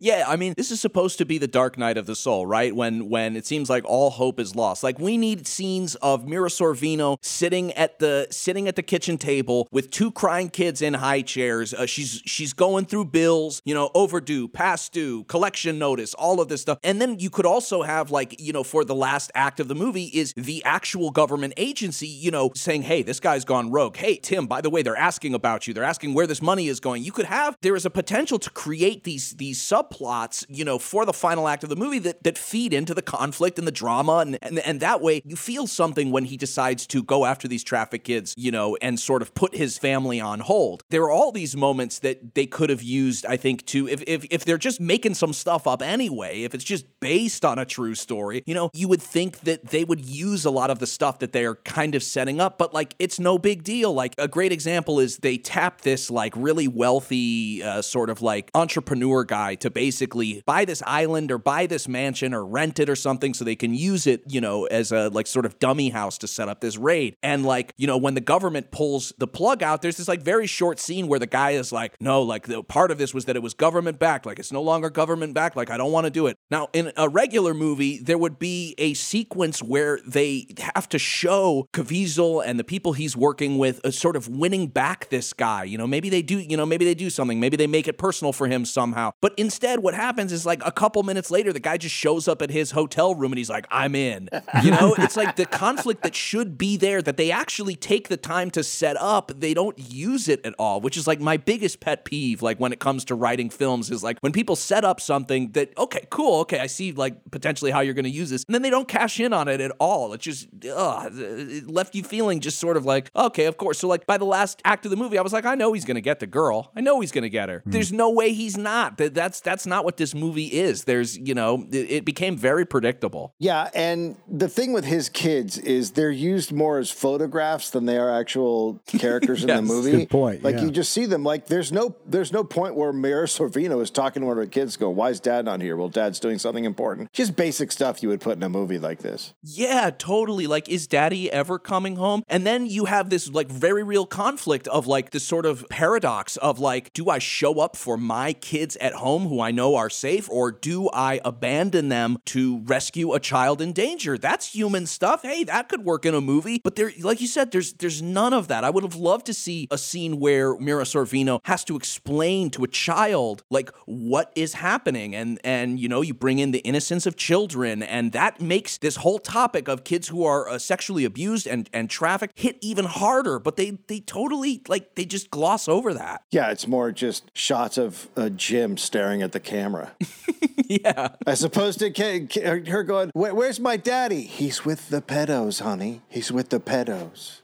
Yeah, 0.06 0.26
I 0.28 0.36
mean, 0.36 0.54
this 0.56 0.70
is 0.70 0.80
supposed 0.80 1.18
to 1.18 1.26
be 1.26 1.40
the 1.40 1.48
dark 1.48 1.80
night 1.80 1.98
of 1.98 2.06
the 2.06 2.16
soul, 2.16 2.46
right? 2.46 2.76
When 2.76 3.10
when 3.10 3.36
it 3.36 3.48
seems 3.48 3.72
like 3.72 3.84
all 3.86 4.12
hope 4.12 4.40
is 4.40 4.56
lost. 4.56 4.84
Like 4.84 5.00
we 5.00 5.18
need 5.18 5.48
scenes 5.48 5.96
of 5.96 6.28
Mira 6.28 6.50
Sorvino 6.50 7.18
sitting 7.24 7.74
at 7.74 7.98
the 7.98 8.28
sitting 8.30 8.68
at 8.68 8.76
the 8.76 8.84
kitchen 8.84 9.18
table 9.18 9.68
with 9.72 9.90
two 9.90 10.12
crying 10.12 10.50
kids 10.50 10.84
in 10.84 10.94
high 10.94 11.24
chairs. 11.24 11.74
Uh, 11.74 11.88
she's 11.88 12.22
she's 12.24 12.54
going 12.54 12.86
through 12.86 13.06
bills, 13.06 13.64
you 13.66 13.74
know, 13.74 13.90
overdue, 13.96 14.48
past 14.48 14.94
due, 14.94 15.24
collection 15.24 15.80
notice, 15.80 16.14
all 16.14 16.40
of 16.40 16.50
this 16.50 16.62
stuff. 16.62 16.78
And 16.84 17.02
then 17.02 17.18
you 17.18 17.32
could 17.32 17.48
also 17.48 17.82
have 17.82 18.12
like, 18.12 18.40
you 18.40 18.54
know, 18.54 18.64
for 18.64 18.86
the 18.86 18.94
last 18.94 19.32
act 19.34 19.60
of 19.60 19.68
the 19.70 19.76
movie 19.76 20.12
is 20.14 20.36
the 20.38 20.64
actual 20.66 21.10
government 21.10 21.56
agency, 21.58 22.06
you 22.08 22.30
know, 22.30 22.52
saying, 22.54 22.84
"Hey, 22.84 23.02
this 23.02 23.20
guy's 23.20 23.44
gone 23.44 23.72
rogue. 23.72 23.98
Hey, 23.98 24.18
Tim, 24.18 24.46
by 24.46 24.62
the 24.62 24.70
way, 24.70 24.84
they're 24.84 24.96
asking 24.96 25.34
about 25.34 25.66
you. 25.66 25.74
They're 25.74 25.84
asking 25.84 26.14
where 26.14 26.28
this 26.28 26.44
money 26.44 26.68
is 26.68 26.80
going." 26.80 27.04
You 27.04 27.12
could 27.12 27.26
have 27.26 27.58
there 27.64 27.76
is 27.76 27.88
a 27.88 27.90
potential 27.90 28.38
to 28.38 28.52
create 28.52 29.04
these 29.04 29.32
these 29.32 29.60
subplots, 29.96 30.46
you 30.50 30.66
know, 30.66 30.80
for 30.80 31.06
the 31.06 31.14
final 31.14 31.48
act 31.48 31.64
of 31.64 31.70
the 31.70 31.76
movie 31.76 32.00
that 32.00 32.24
that 32.24 32.38
feed 32.38 32.74
into 32.74 32.94
the 32.94 33.02
conflict 33.02 33.58
and 33.58 33.68
the 33.68 33.72
drama 33.72 34.18
and 34.18 34.38
and, 34.42 34.60
and 34.60 34.80
that 34.80 35.02
way 35.02 35.22
you 35.26 35.36
feel 35.36 35.68
something 35.68 36.12
when 36.12 36.26
he 36.26 36.38
decides 36.38 36.88
to 36.88 37.04
go 37.04 37.26
after 37.26 37.48
these 37.48 37.64
traffic 37.64 38.04
kids, 38.04 38.34
you 38.38 38.52
know, 38.52 38.78
and 38.82 39.00
sort 39.00 39.22
of 39.22 39.34
put 39.34 39.56
his 39.56 39.78
family 39.78 40.20
on 40.20 40.40
hold. 40.40 40.84
There 40.90 41.04
are 41.04 41.12
all 41.12 41.32
these 41.32 41.56
moments 41.56 42.00
that 42.00 42.36
they 42.36 42.46
could 42.46 42.70
have 42.70 42.82
used, 42.82 43.26
I 43.26 43.38
think, 43.38 43.66
to 43.68 43.88
if 43.88 44.04
if 44.08 44.26
if 44.30 44.46
they're 44.46 44.58
just 44.58 44.80
making 44.80 45.16
some 45.16 45.34
stuff 45.34 45.68
up 45.68 45.82
anyway, 45.82 46.44
if 46.44 46.54
it's 46.54 46.64
just 46.64 46.86
based 47.00 47.46
on 47.46 47.60
a 47.60 47.66
true 47.66 47.96
story, 47.96 48.44
you 48.46 48.54
know, 48.54 48.70
you 48.74 48.88
would 48.88 49.02
think 49.02 49.42
that 49.42 49.68
they 49.68 49.84
would 49.84 50.04
use 50.04 50.46
a 50.46 50.52
lot 50.52 50.70
of 50.70 50.80
the 50.80 50.88
stuff 50.88 51.20
that 51.20 51.32
they're 51.32 51.56
kind 51.56 51.96
of 51.96 52.04
setting 52.04 52.40
up, 52.40 52.58
but 52.58 52.74
like 52.74 52.96
it's 53.00 53.20
no 53.20 53.38
big 53.38 53.64
deal. 53.64 53.94
Like 53.94 54.16
a 54.18 54.28
great 54.28 54.52
example 54.52 55.00
is 55.00 55.18
they 55.18 55.38
tap 55.38 55.82
this 55.82 56.10
like 56.10 56.34
really 56.36 56.68
wealthy 56.68 57.64
uh, 57.64 57.82
sort 57.82 58.10
of 58.10 58.22
like 58.22 58.50
entrepreneur 58.54 59.24
guy 59.24 59.56
to 59.56 59.70
basically 59.76 60.42
buy 60.48 60.66
this 60.66 60.82
island 60.88 61.32
or 61.32 61.38
buy 61.38 61.68
this 61.68 61.88
mansion 61.88 62.34
or 62.34 62.44
rent 62.44 62.80
it 62.80 62.90
or 62.90 62.96
something 62.96 63.36
so 63.36 63.46
they 63.46 63.56
can 63.56 63.76
use 63.76 64.08
it, 64.08 64.24
you 64.28 64.42
know, 64.42 64.66
as 64.66 64.92
a 64.92 65.10
like 65.10 65.28
sort 65.28 65.46
of 65.46 65.60
dummy 65.60 65.90
house 65.90 66.18
to 66.18 66.28
set 66.28 66.50
up 66.50 66.62
this 66.62 66.78
raid. 66.78 67.16
And 67.22 67.46
like, 67.46 67.74
you 67.78 67.86
know, 67.86 67.98
when 67.98 68.16
the 68.16 68.22
government 68.22 68.72
pulls 68.72 69.14
the 69.20 69.28
plug 69.28 69.62
out, 69.62 69.84
there's 69.84 69.98
this 69.98 70.08
like 70.08 70.24
very 70.24 70.48
short 70.48 70.80
scene 70.80 71.08
where 71.08 71.20
the 71.20 71.28
guy 71.28 71.52
is 71.52 71.72
like, 71.72 71.94
no, 72.00 72.24
like 72.24 72.48
the 72.48 72.64
part 72.64 72.90
of 72.90 72.98
this 72.98 73.14
was 73.14 73.26
that 73.26 73.36
it 73.36 73.44
was 73.44 73.54
government 73.54 74.00
backed. 74.00 74.26
Like 74.26 74.40
it's 74.40 74.52
no 74.52 74.62
longer 74.62 74.90
government 74.90 75.34
backed. 75.34 75.58
Like 75.58 75.70
I 75.70 75.78
don't 75.78 75.92
want 75.92 76.06
to 76.06 76.12
do 76.12 76.28
it. 76.28 76.38
Now, 76.50 76.70
in 76.72 76.94
a 76.96 77.10
regular 77.10 77.54
movie, 77.54 78.00
there 78.00 78.18
would 78.18 78.40
be 78.40 78.76
a 78.78 78.94
sequence 78.94 79.62
where 79.62 80.00
they 80.08 80.48
have 80.74 80.88
to 80.90 81.00
show 81.00 81.68
Caviezel 81.74 82.44
and 82.46 82.58
the 82.58 82.64
people 82.64 82.94
he's 82.94 83.18
working 83.18 83.58
with 83.58 83.86
uh, 83.86 83.92
sort 83.92 84.16
of 84.16 84.30
winning 84.30 84.68
back 84.68 85.10
this 85.10 85.34
guy. 85.34 85.66
You 85.66 85.78
know, 85.78 85.88
maybe 85.88 86.10
they 86.10 86.22
do, 86.22 86.40
you 86.40 86.56
know, 86.56 86.66
maybe 86.66 86.86
they 86.86 86.96
do 86.96 87.10
something. 87.10 87.40
Maybe 87.40 87.58
they 87.58 87.68
make 87.68 87.90
it 87.90 87.98
personal 87.98 88.32
for 88.32 88.48
him 88.48 88.64
somehow. 88.64 89.12
But 89.22 89.34
instead, 89.38 89.65
instead, 89.66 89.84
what 89.84 89.96
happens 89.96 90.32
is 90.32 90.46
like 90.46 90.62
a 90.66 90.72
couple 90.72 91.02
minutes 91.04 91.32
later, 91.32 91.52
the 91.52 91.60
guy 91.60 91.78
just 91.78 91.96
shows 91.96 92.28
up 92.28 92.42
at 92.42 92.50
his 92.52 92.72
hotel 92.72 93.16
room 93.16 93.32
and 93.32 93.38
he's 93.38 93.50
like, 93.50 93.66
I'm 93.72 93.96
in. 93.96 94.30
You 94.64 94.72
know, 94.72 94.94
it's 95.00 95.18
like 95.18 95.36
the 95.38 95.46
conflict 95.46 96.04
that 96.04 96.14
should 96.16 96.58
be 96.58 96.78
there 96.78 97.02
that 97.02 97.18
they 97.18 97.32
actually 97.32 97.76
take 97.76 98.08
the 98.08 98.18
time 98.18 98.52
to 98.52 98.64
set 98.64 98.96
up, 98.98 99.32
they 99.36 99.54
don't 99.56 99.78
use 99.80 100.28
it 100.28 100.46
at 100.46 100.54
all, 100.60 100.82
which 100.82 100.98
is 100.98 101.08
like 101.08 101.20
my 101.20 101.38
biggest 101.38 101.80
pet 101.80 102.06
peeve. 102.06 102.42
Like 102.44 102.60
when 102.60 102.74
it 102.74 102.80
comes 102.80 103.06
to 103.06 103.16
writing 103.16 103.50
films, 103.50 103.90
is 103.90 104.04
like 104.04 104.20
when 104.20 104.32
people 104.32 104.56
set 104.56 104.86
up 104.86 105.00
something 105.02 105.52
that, 105.54 105.76
okay, 105.78 106.06
cool, 106.12 106.42
okay, 106.42 106.60
I 106.60 106.68
see 106.68 106.92
like 106.92 107.16
potentially 107.32 107.72
how 107.72 107.80
you're 107.80 107.94
going 107.96 108.06
to 108.06 108.10
use 108.12 108.30
this, 108.30 108.44
and 108.48 108.54
then 108.54 108.62
they 108.62 108.70
don't 108.70 108.88
cash 108.88 109.20
in 109.20 109.34
on 109.34 109.48
it 109.48 109.62
at 109.62 109.72
all. 109.80 110.14
It 110.14 110.22
just, 110.22 110.48
ugh, 110.72 111.12
it 111.16 111.68
left 111.68 111.96
you 111.96 112.04
feeling 112.04 112.40
just 112.40 112.60
sort 112.60 112.78
of 112.78 112.86
like, 112.86 113.10
okay, 113.16 113.46
of 113.46 113.58
course. 113.58 113.80
So, 113.80 113.88
like 113.88 114.06
by 114.06 114.18
the 114.18 114.26
last 114.26 114.62
act 114.64 114.86
of 114.86 114.92
the 114.92 114.98
movie, 114.98 115.18
I 115.18 115.22
was 115.22 115.34
like, 115.34 115.46
I 115.46 115.56
know 115.56 115.74
he's 115.74 115.86
going 115.86 115.96
to 115.96 116.02
get 116.02 116.20
the 116.20 116.28
girl. 116.28 116.72
I 116.76 116.82
know 116.82 117.00
he's 117.02 117.12
going 117.12 117.24
to 117.24 117.30
get 117.30 117.50
her. 117.50 117.60
Hmm. 117.62 117.72
There's 117.72 117.92
no 117.92 118.12
way 118.12 118.34
he's 118.34 118.58
not. 118.58 118.98
That- 118.98 119.16
That's 119.16 119.40
that's 119.56 119.66
not 119.66 119.86
what 119.86 119.96
this 119.96 120.14
movie 120.14 120.48
is. 120.48 120.84
There's, 120.84 121.18
you 121.18 121.34
know, 121.34 121.66
it, 121.72 121.90
it 121.90 122.06
became 122.06 122.36
very 122.36 122.66
predictable. 122.66 123.34
Yeah, 123.40 123.70
and 123.74 124.18
the 124.28 124.50
thing 124.50 124.74
with 124.74 124.84
his 124.84 125.08
kids 125.08 125.58
is 125.58 125.92
they're 125.92 126.12
used 126.12 126.52
more 126.52 126.78
as 126.78 126.92
photographs 126.92 127.70
than 127.70 127.86
they 127.86 127.98
are 127.98 128.12
actual 128.14 128.82
characters 128.88 129.44
in 129.44 129.48
the 129.48 129.62
movie. 129.62 129.92
Good 129.92 130.10
point, 130.10 130.44
Like 130.44 130.56
yeah. 130.56 130.64
you 130.64 130.72
just 130.72 130.92
see 130.92 131.06
them. 131.06 131.24
Like 131.24 131.46
there's 131.48 131.72
no 131.72 131.96
there's 132.06 132.34
no 132.34 132.44
point 132.44 132.76
where 132.76 132.92
Mira 132.92 133.28
Sorvino 133.28 133.82
is 133.82 133.90
talking 133.90 134.24
to 134.24 134.28
one 134.28 134.38
of 134.38 134.44
her 134.44 134.50
kids. 134.50 134.76
Go, 134.76 134.90
why 134.90 135.10
is 135.10 135.22
Dad 135.22 135.46
not 135.46 135.62
here? 135.62 135.78
Well, 135.78 135.88
Dad's 135.88 136.20
doing 136.20 136.38
something 136.38 136.66
important. 136.66 137.14
Just 137.14 137.38
basic 137.38 137.72
stuff 137.72 138.04
you 138.04 138.10
would 138.10 138.20
put 138.20 138.36
in 138.36 138.44
a 138.44 138.50
movie 138.50 138.78
like 138.78 139.00
this. 139.00 139.34
Yeah, 139.42 139.90
totally. 139.98 140.48
Like, 140.48 140.68
is 140.68 140.86
daddy 140.86 141.32
ever 141.32 141.58
coming 141.60 141.96
home? 141.96 142.24
And 142.28 142.46
then 142.46 142.66
you 142.66 142.86
have 142.86 143.10
this 143.10 143.30
like 143.30 143.48
very 143.48 143.84
real 143.84 144.06
conflict 144.06 144.68
of 144.68 144.86
like 144.86 145.12
this 145.12 145.24
sort 145.24 145.46
of 145.46 145.66
paradox 145.70 146.36
of 146.36 146.60
like, 146.60 146.92
do 146.92 147.10
I 147.10 147.20
show 147.20 147.62
up 147.62 147.78
for 147.78 147.96
my 147.96 148.34
kids 148.34 148.76
at 148.82 148.92
home 148.96 149.28
who 149.28 149.40
I 149.46 149.52
know 149.52 149.76
are 149.76 149.92
safe, 149.92 150.28
or 150.30 150.52
do 150.52 150.90
I 150.92 151.22
abandon 151.24 151.90
them 151.90 152.18
to 152.26 152.62
rescue 152.64 153.14
a 153.14 153.20
child 153.20 153.62
in 153.62 153.74
danger? 153.74 154.18
That's 154.18 154.56
human 154.56 154.88
stuff. 154.88 155.22
Hey, 155.22 155.44
that 155.44 155.70
could 155.70 155.86
work 155.86 156.04
in 156.04 156.16
a 156.16 156.22
movie. 156.22 156.60
But 156.64 156.76
there, 156.76 156.92
like 157.00 157.22
you 157.22 157.28
said, 157.28 157.52
there's 157.52 157.74
there's 157.74 158.02
none 158.02 158.34
of 158.34 158.48
that. 158.48 158.64
I 158.64 158.72
would 158.72 158.84
have 158.84 158.96
loved 158.96 159.28
to 159.28 159.36
see 159.36 159.68
a 159.70 159.78
scene 159.78 160.20
where 160.20 160.58
Mira 160.58 160.84
Sorvino 160.84 161.42
has 161.44 161.64
to 161.66 161.76
explain 161.76 162.50
to 162.52 162.64
a 162.64 162.68
child 162.68 163.44
like 163.52 163.70
what 163.86 164.32
is 164.36 164.56
happening, 164.56 165.14
and 165.14 165.40
and 165.44 165.80
you 165.80 165.88
know 165.88 166.02
you 166.02 166.16
bring 166.16 166.40
in 166.40 166.50
the 166.50 166.60
innocence 166.60 167.06
of 167.06 167.16
children, 167.16 167.84
and 167.84 168.12
that 168.14 168.42
makes 168.42 168.80
this 168.80 168.96
whole 168.96 169.20
topic 169.20 169.68
of 169.68 169.84
kids 169.84 170.08
who 170.08 170.24
are 170.24 170.50
uh, 170.50 170.58
sexually 170.58 171.06
abused 171.06 171.46
and 171.46 171.70
and 171.72 171.88
trafficked 171.88 172.40
hit 172.40 172.58
even 172.62 172.86
harder. 172.86 173.38
But 173.38 173.58
they 173.58 173.78
they 173.88 174.00
totally 174.00 174.64
like 174.68 174.96
they 174.96 175.06
just 175.06 175.30
gloss 175.30 175.68
over 175.68 175.94
that. 175.94 176.24
Yeah, 176.32 176.50
it's 176.50 176.68
more 176.68 176.92
just 176.92 177.30
shots 177.36 177.78
of 177.78 178.10
uh, 178.18 178.30
Jim 178.30 178.76
staring 178.78 179.22
at 179.22 179.35
the 179.36 179.40
camera. 179.40 179.94
yeah. 180.68 181.10
As 181.28 181.44
opposed 181.44 181.80
to 181.80 181.92
K- 181.92 182.26
K- 182.28 182.64
her 182.70 182.84
going, 182.84 183.12
Where's 183.14 183.60
my 183.60 183.78
daddy? 183.78 184.22
He's 184.24 184.66
with 184.66 184.90
the 184.90 185.02
pedos, 185.02 185.62
honey. 185.62 186.02
He's 186.10 186.32
with 186.32 186.50
the 186.50 186.60
pedos. 186.60 187.42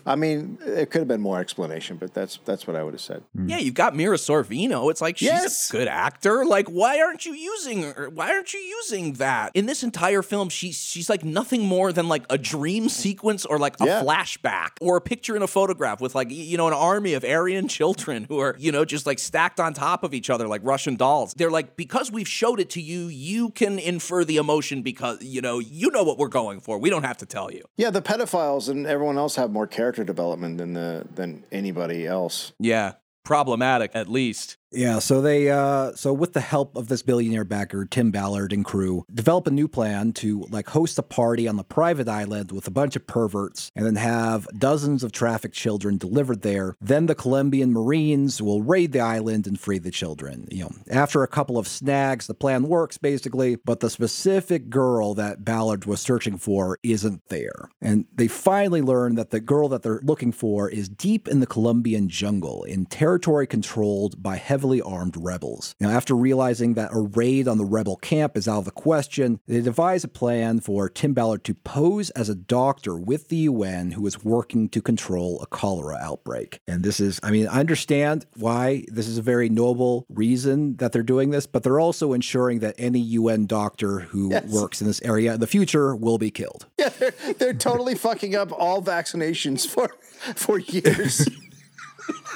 I 0.06 0.16
mean, 0.16 0.58
it 0.64 0.90
could 0.90 0.98
have 1.00 1.06
been 1.08 1.20
more 1.20 1.38
explanation, 1.38 1.96
but 1.96 2.12
that's 2.12 2.40
that's 2.44 2.66
what 2.66 2.74
I 2.74 2.82
would 2.82 2.94
have 2.94 3.00
said. 3.00 3.22
Mm. 3.38 3.50
Yeah, 3.50 3.58
you've 3.58 3.74
got 3.74 3.94
Mira 3.94 4.16
Sorvino. 4.16 4.90
It's 4.90 5.00
like 5.00 5.18
she's 5.18 5.28
Yes. 5.28 5.70
a 5.70 5.72
good 5.72 5.86
actor. 5.88 6.44
Like, 6.44 6.66
why 6.68 7.00
aren't 7.00 7.24
you 7.24 7.34
using 7.34 7.84
her? 7.84 8.10
Why 8.10 8.30
aren't 8.32 8.52
you 8.52 8.58
using 8.58 9.12
that 9.14 9.52
in 9.54 9.66
this 9.66 9.84
entire 9.84 10.22
film? 10.22 10.48
She's 10.48 10.76
she's 10.76 11.08
like 11.08 11.22
nothing 11.24 11.62
more 11.66 11.92
than 11.92 12.08
like 12.08 12.24
a 12.30 12.38
dream 12.38 12.88
sequence 12.88 13.44
or 13.44 13.58
like 13.58 13.76
a 13.80 13.86
Yeah. 13.86 14.02
flashback 14.02 14.70
or 14.80 14.96
a 14.96 15.00
picture 15.00 15.36
in 15.36 15.42
a 15.42 15.46
photograph 15.46 16.00
with 16.00 16.16
like 16.16 16.32
you 16.32 16.56
know 16.56 16.66
an 16.66 16.74
army 16.74 17.14
of 17.14 17.22
Aryan 17.24 17.68
children 17.68 18.24
who 18.28 18.40
are 18.40 18.56
you 18.58 18.72
know 18.72 18.84
just 18.84 19.06
like 19.06 19.20
stacked 19.20 19.60
on 19.60 19.72
top 19.72 20.02
of 20.02 20.14
each 20.14 20.30
other 20.30 20.48
like 20.48 20.62
Russian 20.64 20.96
dolls. 20.96 21.23
They're 21.32 21.50
like 21.50 21.76
because 21.76 22.12
we've 22.12 22.28
showed 22.28 22.60
it 22.60 22.70
to 22.70 22.80
you, 22.80 23.06
you 23.06 23.50
can 23.50 23.78
infer 23.78 24.24
the 24.24 24.36
emotion 24.36 24.82
because 24.82 25.22
you 25.22 25.40
know 25.40 25.58
you 25.58 25.90
know 25.90 26.04
what 26.04 26.18
we're 26.18 26.28
going 26.28 26.60
for. 26.60 26.78
We 26.78 26.90
don't 26.90 27.04
have 27.04 27.18
to 27.18 27.26
tell 27.26 27.50
you. 27.50 27.62
Yeah, 27.76 27.90
the 27.90 28.02
pedophiles 28.02 28.68
and 28.68 28.86
everyone 28.86 29.16
else 29.16 29.36
have 29.36 29.50
more 29.50 29.66
character 29.66 30.04
development 30.04 30.58
than 30.58 30.74
the 30.74 31.06
than 31.14 31.44
anybody 31.50 32.06
else. 32.06 32.52
Yeah, 32.58 32.94
problematic 33.24 33.92
at 33.94 34.08
least. 34.08 34.58
Yeah, 34.74 34.98
so 34.98 35.20
they 35.20 35.50
uh 35.50 35.92
so 35.94 36.12
with 36.12 36.32
the 36.32 36.40
help 36.40 36.76
of 36.76 36.88
this 36.88 37.02
billionaire 37.02 37.44
backer 37.44 37.84
Tim 37.84 38.10
Ballard 38.10 38.52
and 38.52 38.64
crew, 38.64 39.04
develop 39.12 39.46
a 39.46 39.50
new 39.50 39.68
plan 39.68 40.12
to 40.14 40.46
like 40.50 40.68
host 40.68 40.98
a 40.98 41.02
party 41.02 41.46
on 41.46 41.56
the 41.56 41.64
private 41.64 42.08
island 42.08 42.50
with 42.50 42.66
a 42.66 42.72
bunch 42.72 42.96
of 42.96 43.06
perverts 43.06 43.70
and 43.76 43.86
then 43.86 43.96
have 43.96 44.48
dozens 44.58 45.04
of 45.04 45.12
trafficked 45.12 45.54
children 45.54 45.96
delivered 45.96 46.42
there. 46.42 46.76
Then 46.80 47.06
the 47.06 47.14
Colombian 47.14 47.72
Marines 47.72 48.42
will 48.42 48.62
raid 48.62 48.92
the 48.92 49.00
island 49.00 49.46
and 49.46 49.58
free 49.58 49.78
the 49.78 49.90
children. 49.90 50.48
You 50.50 50.64
know, 50.64 50.70
after 50.90 51.22
a 51.22 51.28
couple 51.28 51.56
of 51.56 51.68
snags, 51.68 52.26
the 52.26 52.34
plan 52.34 52.64
works 52.64 52.98
basically, 52.98 53.56
but 53.56 53.80
the 53.80 53.90
specific 53.90 54.70
girl 54.70 55.14
that 55.14 55.44
Ballard 55.44 55.84
was 55.84 56.00
searching 56.00 56.36
for 56.36 56.78
isn't 56.82 57.28
there. 57.28 57.70
And 57.80 58.06
they 58.12 58.28
finally 58.28 58.82
learn 58.82 59.14
that 59.14 59.30
the 59.30 59.40
girl 59.40 59.68
that 59.68 59.82
they're 59.82 60.00
looking 60.02 60.32
for 60.32 60.68
is 60.68 60.88
deep 60.88 61.28
in 61.28 61.40
the 61.40 61.46
Colombian 61.46 62.08
jungle 62.08 62.64
in 62.64 62.86
territory 62.86 63.46
controlled 63.46 64.22
by 64.22 64.36
heavily 64.64 64.80
armed 64.80 65.14
rebels. 65.18 65.74
Now, 65.78 65.90
after 65.90 66.14
realizing 66.16 66.72
that 66.72 66.88
a 66.94 66.98
raid 66.98 67.46
on 67.46 67.58
the 67.58 67.66
rebel 67.66 67.96
camp 67.96 68.34
is 68.34 68.48
out 68.48 68.60
of 68.60 68.64
the 68.64 68.70
question, 68.70 69.38
they 69.46 69.60
devise 69.60 70.04
a 70.04 70.08
plan 70.08 70.58
for 70.60 70.88
Tim 70.88 71.12
Ballard 71.12 71.44
to 71.44 71.52
pose 71.52 72.08
as 72.10 72.30
a 72.30 72.34
doctor 72.34 72.96
with 72.96 73.28
the 73.28 73.36
UN 73.52 73.90
who 73.90 74.06
is 74.06 74.24
working 74.24 74.70
to 74.70 74.80
control 74.80 75.38
a 75.42 75.46
cholera 75.46 75.98
outbreak. 76.00 76.60
And 76.66 76.82
this 76.82 76.98
is, 76.98 77.20
I 77.22 77.30
mean, 77.30 77.46
I 77.46 77.60
understand 77.60 78.24
why 78.36 78.86
this 78.88 79.06
is 79.06 79.18
a 79.18 79.22
very 79.22 79.50
noble 79.50 80.06
reason 80.08 80.76
that 80.76 80.92
they're 80.92 81.02
doing 81.02 81.28
this, 81.28 81.46
but 81.46 81.62
they're 81.62 81.78
also 81.80 82.14
ensuring 82.14 82.60
that 82.60 82.74
any 82.78 83.00
UN 83.00 83.44
doctor 83.44 83.98
who 84.00 84.30
Yes. 84.30 84.50
works 84.50 84.80
in 84.80 84.86
this 84.86 85.02
area 85.02 85.34
in 85.34 85.40
the 85.40 85.46
future 85.46 85.94
will 85.94 86.16
be 86.16 86.30
killed. 86.30 86.64
Yeah, 86.78 86.88
they're, 86.88 87.14
they're 87.38 87.54
totally 87.54 87.94
fucking 87.96 88.34
up 88.34 88.50
all 88.50 88.82
vaccinations 88.82 89.66
for 89.66 89.88
for 90.34 90.58
years. 90.58 91.28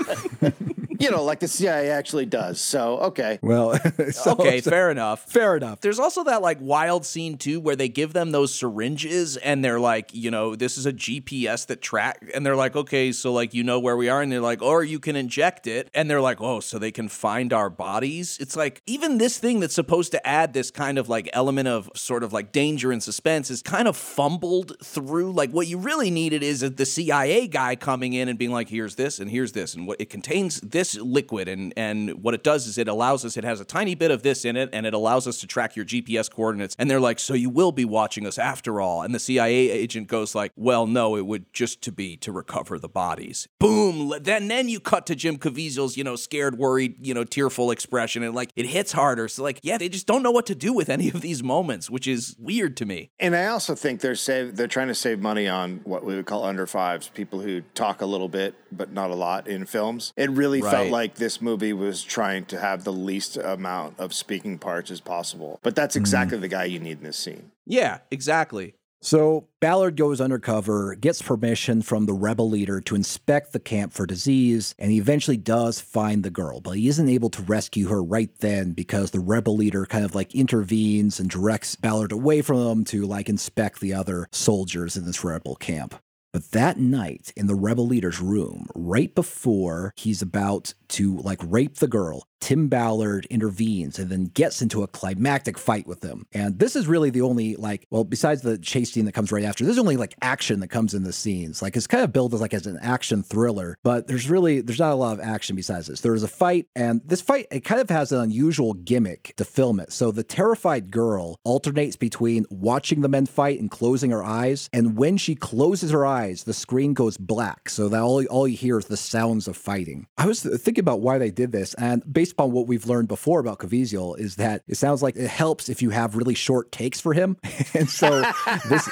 you 0.99 1.11
know, 1.11 1.23
like 1.25 1.41
the 1.41 1.49
CIA 1.49 1.91
actually 1.91 2.27
does. 2.27 2.61
So 2.61 2.99
okay. 2.99 3.39
Well, 3.43 3.79
so- 4.11 4.33
okay, 4.33 4.61
so- 4.61 4.71
fair 4.71 4.91
enough. 4.91 5.25
Fair 5.31 5.57
enough. 5.57 5.81
There's 5.81 5.99
also 5.99 6.25
that 6.25 6.43
like 6.43 6.59
wild 6.61 7.05
scene 7.07 7.39
too 7.39 7.61
where 7.61 7.77
they 7.77 7.89
give 7.89 8.13
them 8.13 8.33
those 8.33 8.55
syringes 8.55 9.37
and 9.37 9.65
they're 9.65 9.81
like, 9.81 10.15
you 10.15 10.31
know, 10.31 10.57
this 10.57 10.77
is 10.79 10.87
a 10.87 10.93
GPS 10.93 11.67
that 11.67 11.81
track 11.83 12.25
and 12.35 12.45
they're 12.45 12.57
like, 12.57 12.77
okay, 12.77 13.13
so 13.13 13.33
like 13.33 13.55
you 13.55 13.63
know 13.65 13.79
where 13.81 13.97
we 13.97 14.09
are 14.09 14.23
and 14.23 14.31
they're 14.31 14.41
like, 14.41 14.63
or 14.63 14.83
you 14.85 14.99
can 14.99 15.17
inject 15.17 15.67
it 15.67 15.91
and 15.95 16.11
they're 16.11 16.21
like, 16.21 16.41
oh, 16.41 16.61
so 16.61 16.79
they 16.79 16.91
can 16.93 17.09
find 17.09 17.53
our 17.53 17.71
bodies. 17.71 18.39
It's 18.41 18.57
like 18.57 18.83
even 18.87 19.19
this 19.19 19.39
thing 19.39 19.61
that's 19.61 19.75
supposed 19.75 20.13
to 20.13 20.27
add 20.27 20.53
this 20.53 20.71
kind 20.71 20.99
of 20.99 21.09
like 21.09 21.29
element 21.33 21.69
of 21.69 21.91
sort 21.95 22.23
of 22.23 22.33
like 22.33 22.53
danger 22.53 22.93
and 22.93 23.03
suspense 23.03 23.51
is 23.51 23.63
kind 23.63 23.89
of 23.89 23.97
fumbled 23.97 24.77
through. 24.83 25.33
Like 25.33 25.51
what 25.51 25.67
you 25.67 25.79
really 25.79 26.11
needed 26.11 26.43
is 26.43 26.61
the 26.61 26.87
CIA 26.87 27.47
guy 27.49 27.77
coming 27.77 28.13
in 28.13 28.29
and 28.29 28.39
being 28.39 28.53
like, 28.53 28.69
here's 28.69 28.95
this 28.97 29.19
and 29.19 29.31
here's 29.31 29.53
this 29.53 29.75
and 29.75 29.87
what 29.89 30.01
it 30.01 30.11
contains 30.11 30.61
this 30.61 30.97
liquid 30.97 31.49
and 31.49 31.73
and 31.75 32.23
what 32.23 32.35
it 32.35 32.45
does 32.45 32.67
is 32.67 32.77
it 32.77 32.87
allows 32.89 33.25
us 33.25 33.39
it 33.39 33.43
has 33.43 33.59
a 33.59 33.65
tiny 33.65 33.95
bit 33.95 34.11
of 34.11 34.23
this 34.23 34.45
in 34.45 34.55
it 34.55 34.69
and 34.73 34.85
it 34.85 34.93
allows 34.93 35.27
us 35.27 35.41
to 35.41 35.47
track 35.47 35.75
your 35.75 35.85
GPS 35.87 36.31
coordinates. 36.31 36.77
And 36.79 36.91
they're 36.91 37.01
like 37.01 37.19
so 37.19 37.33
you 37.33 37.49
will 37.49 37.73
be 37.73 37.87
watching 37.87 38.27
us 38.27 38.39
after 38.39 38.83
all. 38.83 39.03
And 39.03 39.15
the 39.15 39.19
CIA 39.19 39.71
agent 39.71 40.07
goes 40.07 40.35
like 40.35 40.53
well 40.57 40.87
no 40.87 41.17
it 41.17 41.27
would 41.27 41.53
just 41.55 41.81
to 41.83 41.93
be 41.93 42.19
to 42.19 42.31
recover 42.31 42.79
the 42.79 42.89
bodies. 42.89 43.49
Boom! 43.59 44.13
Then 44.21 44.49
then 44.49 44.69
you 44.69 44.79
cut 44.79 45.07
to 45.07 45.17
Jim 45.17 45.39
Caviezel's 45.39 45.97
you 45.97 46.05
know 46.05 46.17
scared 46.17 46.59
worried 46.59 46.95
you 47.01 47.15
know 47.15 47.25
tearful 47.25 47.71
expression 47.71 48.23
and 48.23 48.35
like 48.35 48.51
it 48.55 48.67
hits 48.67 48.93
harder. 48.93 49.27
So 49.27 49.43
like 49.43 49.59
yeah 49.63 49.79
they 49.79 49.89
just 49.89 50.07
don't 50.07 50.23
know 50.23 50.31
what 50.31 50.45
to 50.47 50.55
do 50.55 50.75
with 50.75 50.91
any 50.91 51.09
of 51.09 51.23
these 51.23 51.43
moments 51.43 51.89
which 51.89 52.07
is 52.07 52.37
weird 52.39 52.77
to 52.77 52.85
me. 52.85 53.11
And 53.19 53.35
I 53.35 53.47
also 53.47 53.75
think 53.75 54.03
they're 54.03 54.15
save 54.15 54.57
they're 54.57 54.69
trying 54.69 54.89
to 54.89 54.95
save 54.95 55.19
money 55.21 55.49
on 55.49 55.81
what 55.85 56.05
we 56.05 56.15
would 56.15 56.27
call 56.27 56.45
under 56.45 56.67
fives, 56.67 57.09
people 57.09 57.41
who 57.41 57.63
talk 57.75 58.03
a 58.03 58.07
little 58.07 58.29
bit 58.29 58.55
but 58.71 58.93
not 58.93 59.11
a 59.11 59.15
lot 59.15 59.49
in 59.49 59.65
films. 59.79 60.13
It 60.17 60.31
really 60.31 60.61
felt 60.61 60.91
like 60.91 61.15
this 61.15 61.41
movie 61.41 61.73
was 61.73 62.03
trying 62.03 62.47
to 62.47 62.59
have 62.59 62.83
the 62.83 62.93
least 62.93 63.37
amount 63.37 63.99
of 63.99 64.13
speaking 64.13 64.59
parts 64.59 64.91
as 64.91 65.01
possible. 65.01 65.61
But 65.63 65.77
that's 65.77 65.95
mm. 65.95 66.01
exactly 66.01 66.39
the 66.39 66.49
guy 66.49 66.65
you 66.65 66.81
need 66.81 66.99
in 66.99 67.05
this 67.05 67.17
scene. 67.17 67.53
yeah 67.67 67.99
exactly 68.11 68.75
So 69.01 69.47
Ballard 69.61 69.97
goes 69.97 70.21
undercover, 70.21 70.97
gets 70.97 71.23
permission 71.23 71.83
from 71.83 72.07
the 72.07 72.13
rebel 72.13 72.51
leader 72.51 72.81
to 72.81 72.97
inspect 72.97 73.53
the 73.53 73.61
camp 73.61 73.93
for 73.93 74.07
disease, 74.07 74.75
and 74.79 74.91
he 74.91 74.99
eventually 74.99 75.37
does 75.37 75.81
find 75.81 76.25
the 76.25 76.31
girl, 76.31 76.61
but 76.61 76.73
he 76.73 76.89
isn't 76.89 77.09
able 77.09 77.31
to 77.31 77.43
rescue 77.43 77.87
her 77.89 78.03
right 78.03 78.31
then 78.41 78.73
because 78.73 79.13
the 79.13 79.21
rebel 79.21 79.57
leader 79.57 79.87
kind 79.87 80.05
of 80.05 80.17
like 80.17 80.35
intervenes 80.35 81.21
and 81.21 81.31
directs 81.31 81.77
Ballard 81.77 82.11
away 82.11 82.43
from 82.43 82.59
them 82.65 82.85
to 82.87 83.07
like 83.07 83.29
inspect 83.29 83.79
the 83.79 83.95
other 83.95 84.27
soldiers 84.33 84.97
in 84.97 85.05
this 85.07 85.23
rebel 85.23 85.55
camp. 85.55 85.95
But 86.33 86.51
that 86.51 86.79
night 86.79 87.33
in 87.37 87.47
the 87.47 87.55
rebel 87.55 87.87
leader's 87.87 88.21
room, 88.21 88.67
right 88.75 89.15
before 89.15 89.95
he's 89.97 90.21
about 90.21 90.75
to 90.91 91.17
like 91.19 91.41
rape 91.43 91.77
the 91.77 91.89
girl. 91.89 92.25
Tim 92.41 92.69
Ballard 92.69 93.27
intervenes 93.31 93.99
and 93.99 94.11
then 94.11 94.27
gets 94.27 94.63
into 94.63 94.83
a 94.83 94.87
climactic 94.87 95.59
fight 95.59 95.87
with 95.87 96.03
him. 96.03 96.25
And 96.33 96.59
this 96.59 96.77
is 96.77 96.87
really 96.87 97.11
the 97.11 97.23
only 97.23 97.57
like, 97.57 97.87
well, 97.91 98.05
besides 98.05 98.43
the 98.43 98.59
chase 98.59 98.93
scene 98.93 99.07
that 99.07 99.13
comes 99.13 99.33
right 99.33 99.45
after, 99.45 99.65
there's 99.65 99.79
only 99.79 99.97
like 99.97 100.15
action 100.23 100.61
that 100.61 100.69
comes 100.69 100.95
in 100.95 101.03
the 101.03 101.13
scenes. 101.13 101.61
Like 101.61 101.77
it's 101.77 101.87
kind 101.87 102.05
of 102.05 102.13
billed 102.13 102.35
as 102.35 102.41
like 102.41 102.55
as 102.55 102.67
an 102.67 102.79
action 102.81 103.23
thriller, 103.23 103.77
but 103.83 104.07
there's 104.07 104.31
really 104.31 104.61
there's 104.61 104.79
not 104.79 104.93
a 104.93 104.97
lot 104.97 105.19
of 105.19 105.21
action 105.21 105.57
besides 105.57 105.89
this. 105.89 106.01
There 106.01 106.15
is 106.15 106.23
a 106.23 106.29
fight, 106.29 106.67
and 106.77 107.01
this 107.05 107.21
fight 107.21 107.47
it 107.51 107.65
kind 107.65 107.81
of 107.81 107.91
has 107.91 108.13
an 108.13 108.21
unusual 108.21 108.75
gimmick 108.75 109.35
to 109.37 109.45
film 109.45 109.81
it. 109.81 109.93
So 109.93 110.11
the 110.11 110.23
terrified 110.23 110.91
girl 110.91 111.39
alternates 111.45 111.97
between 111.97 112.47
watching 112.51 113.01
the 113.01 113.09
men 113.09 113.27
fight 113.27 113.61
and 113.61 113.71
closing 113.71 114.11
her 114.11 114.23
eyes, 114.23 114.69
and 114.73 114.97
when 114.97 115.17
she 115.17 115.35
closes 115.35 115.91
her 115.91 116.07
eyes, 116.07 116.45
the 116.45 116.55
screen 116.55 116.95
goes 116.95 117.17
black, 117.17 117.69
so 117.69 117.89
that 117.89 118.01
all 118.01 118.25
all 118.27 118.47
you 118.47 118.57
hear 118.57 118.79
is 118.79 118.87
the 118.87 118.97
sounds 118.97 119.49
of 119.49 119.57
fighting. 119.57 120.07
I 120.17 120.27
was 120.27 120.43
thinking 120.43 120.78
about 120.79 121.01
why 121.01 121.19
they 121.19 121.31
did 121.31 121.53
this, 121.53 121.75
and 121.75 122.03
based 122.13 122.33
upon 122.33 122.53
what 122.53 122.67
we've 122.67 122.87
learned 122.87 123.09
before 123.09 123.41
about 123.41 123.59
Caviezel, 123.59 124.19
is 124.19 124.37
that 124.37 124.63
it 124.69 124.77
sounds 124.77 125.03
like 125.03 125.17
it 125.17 125.29
helps 125.29 125.69
if 125.69 125.83
you 125.83 125.91
have 125.91 126.17
really 126.17 126.35
short 126.35 126.71
takes 126.73 127.01
for 127.01 127.13
him, 127.13 127.37
and 127.75 127.89
so 127.89 128.23
this. 128.69 128.89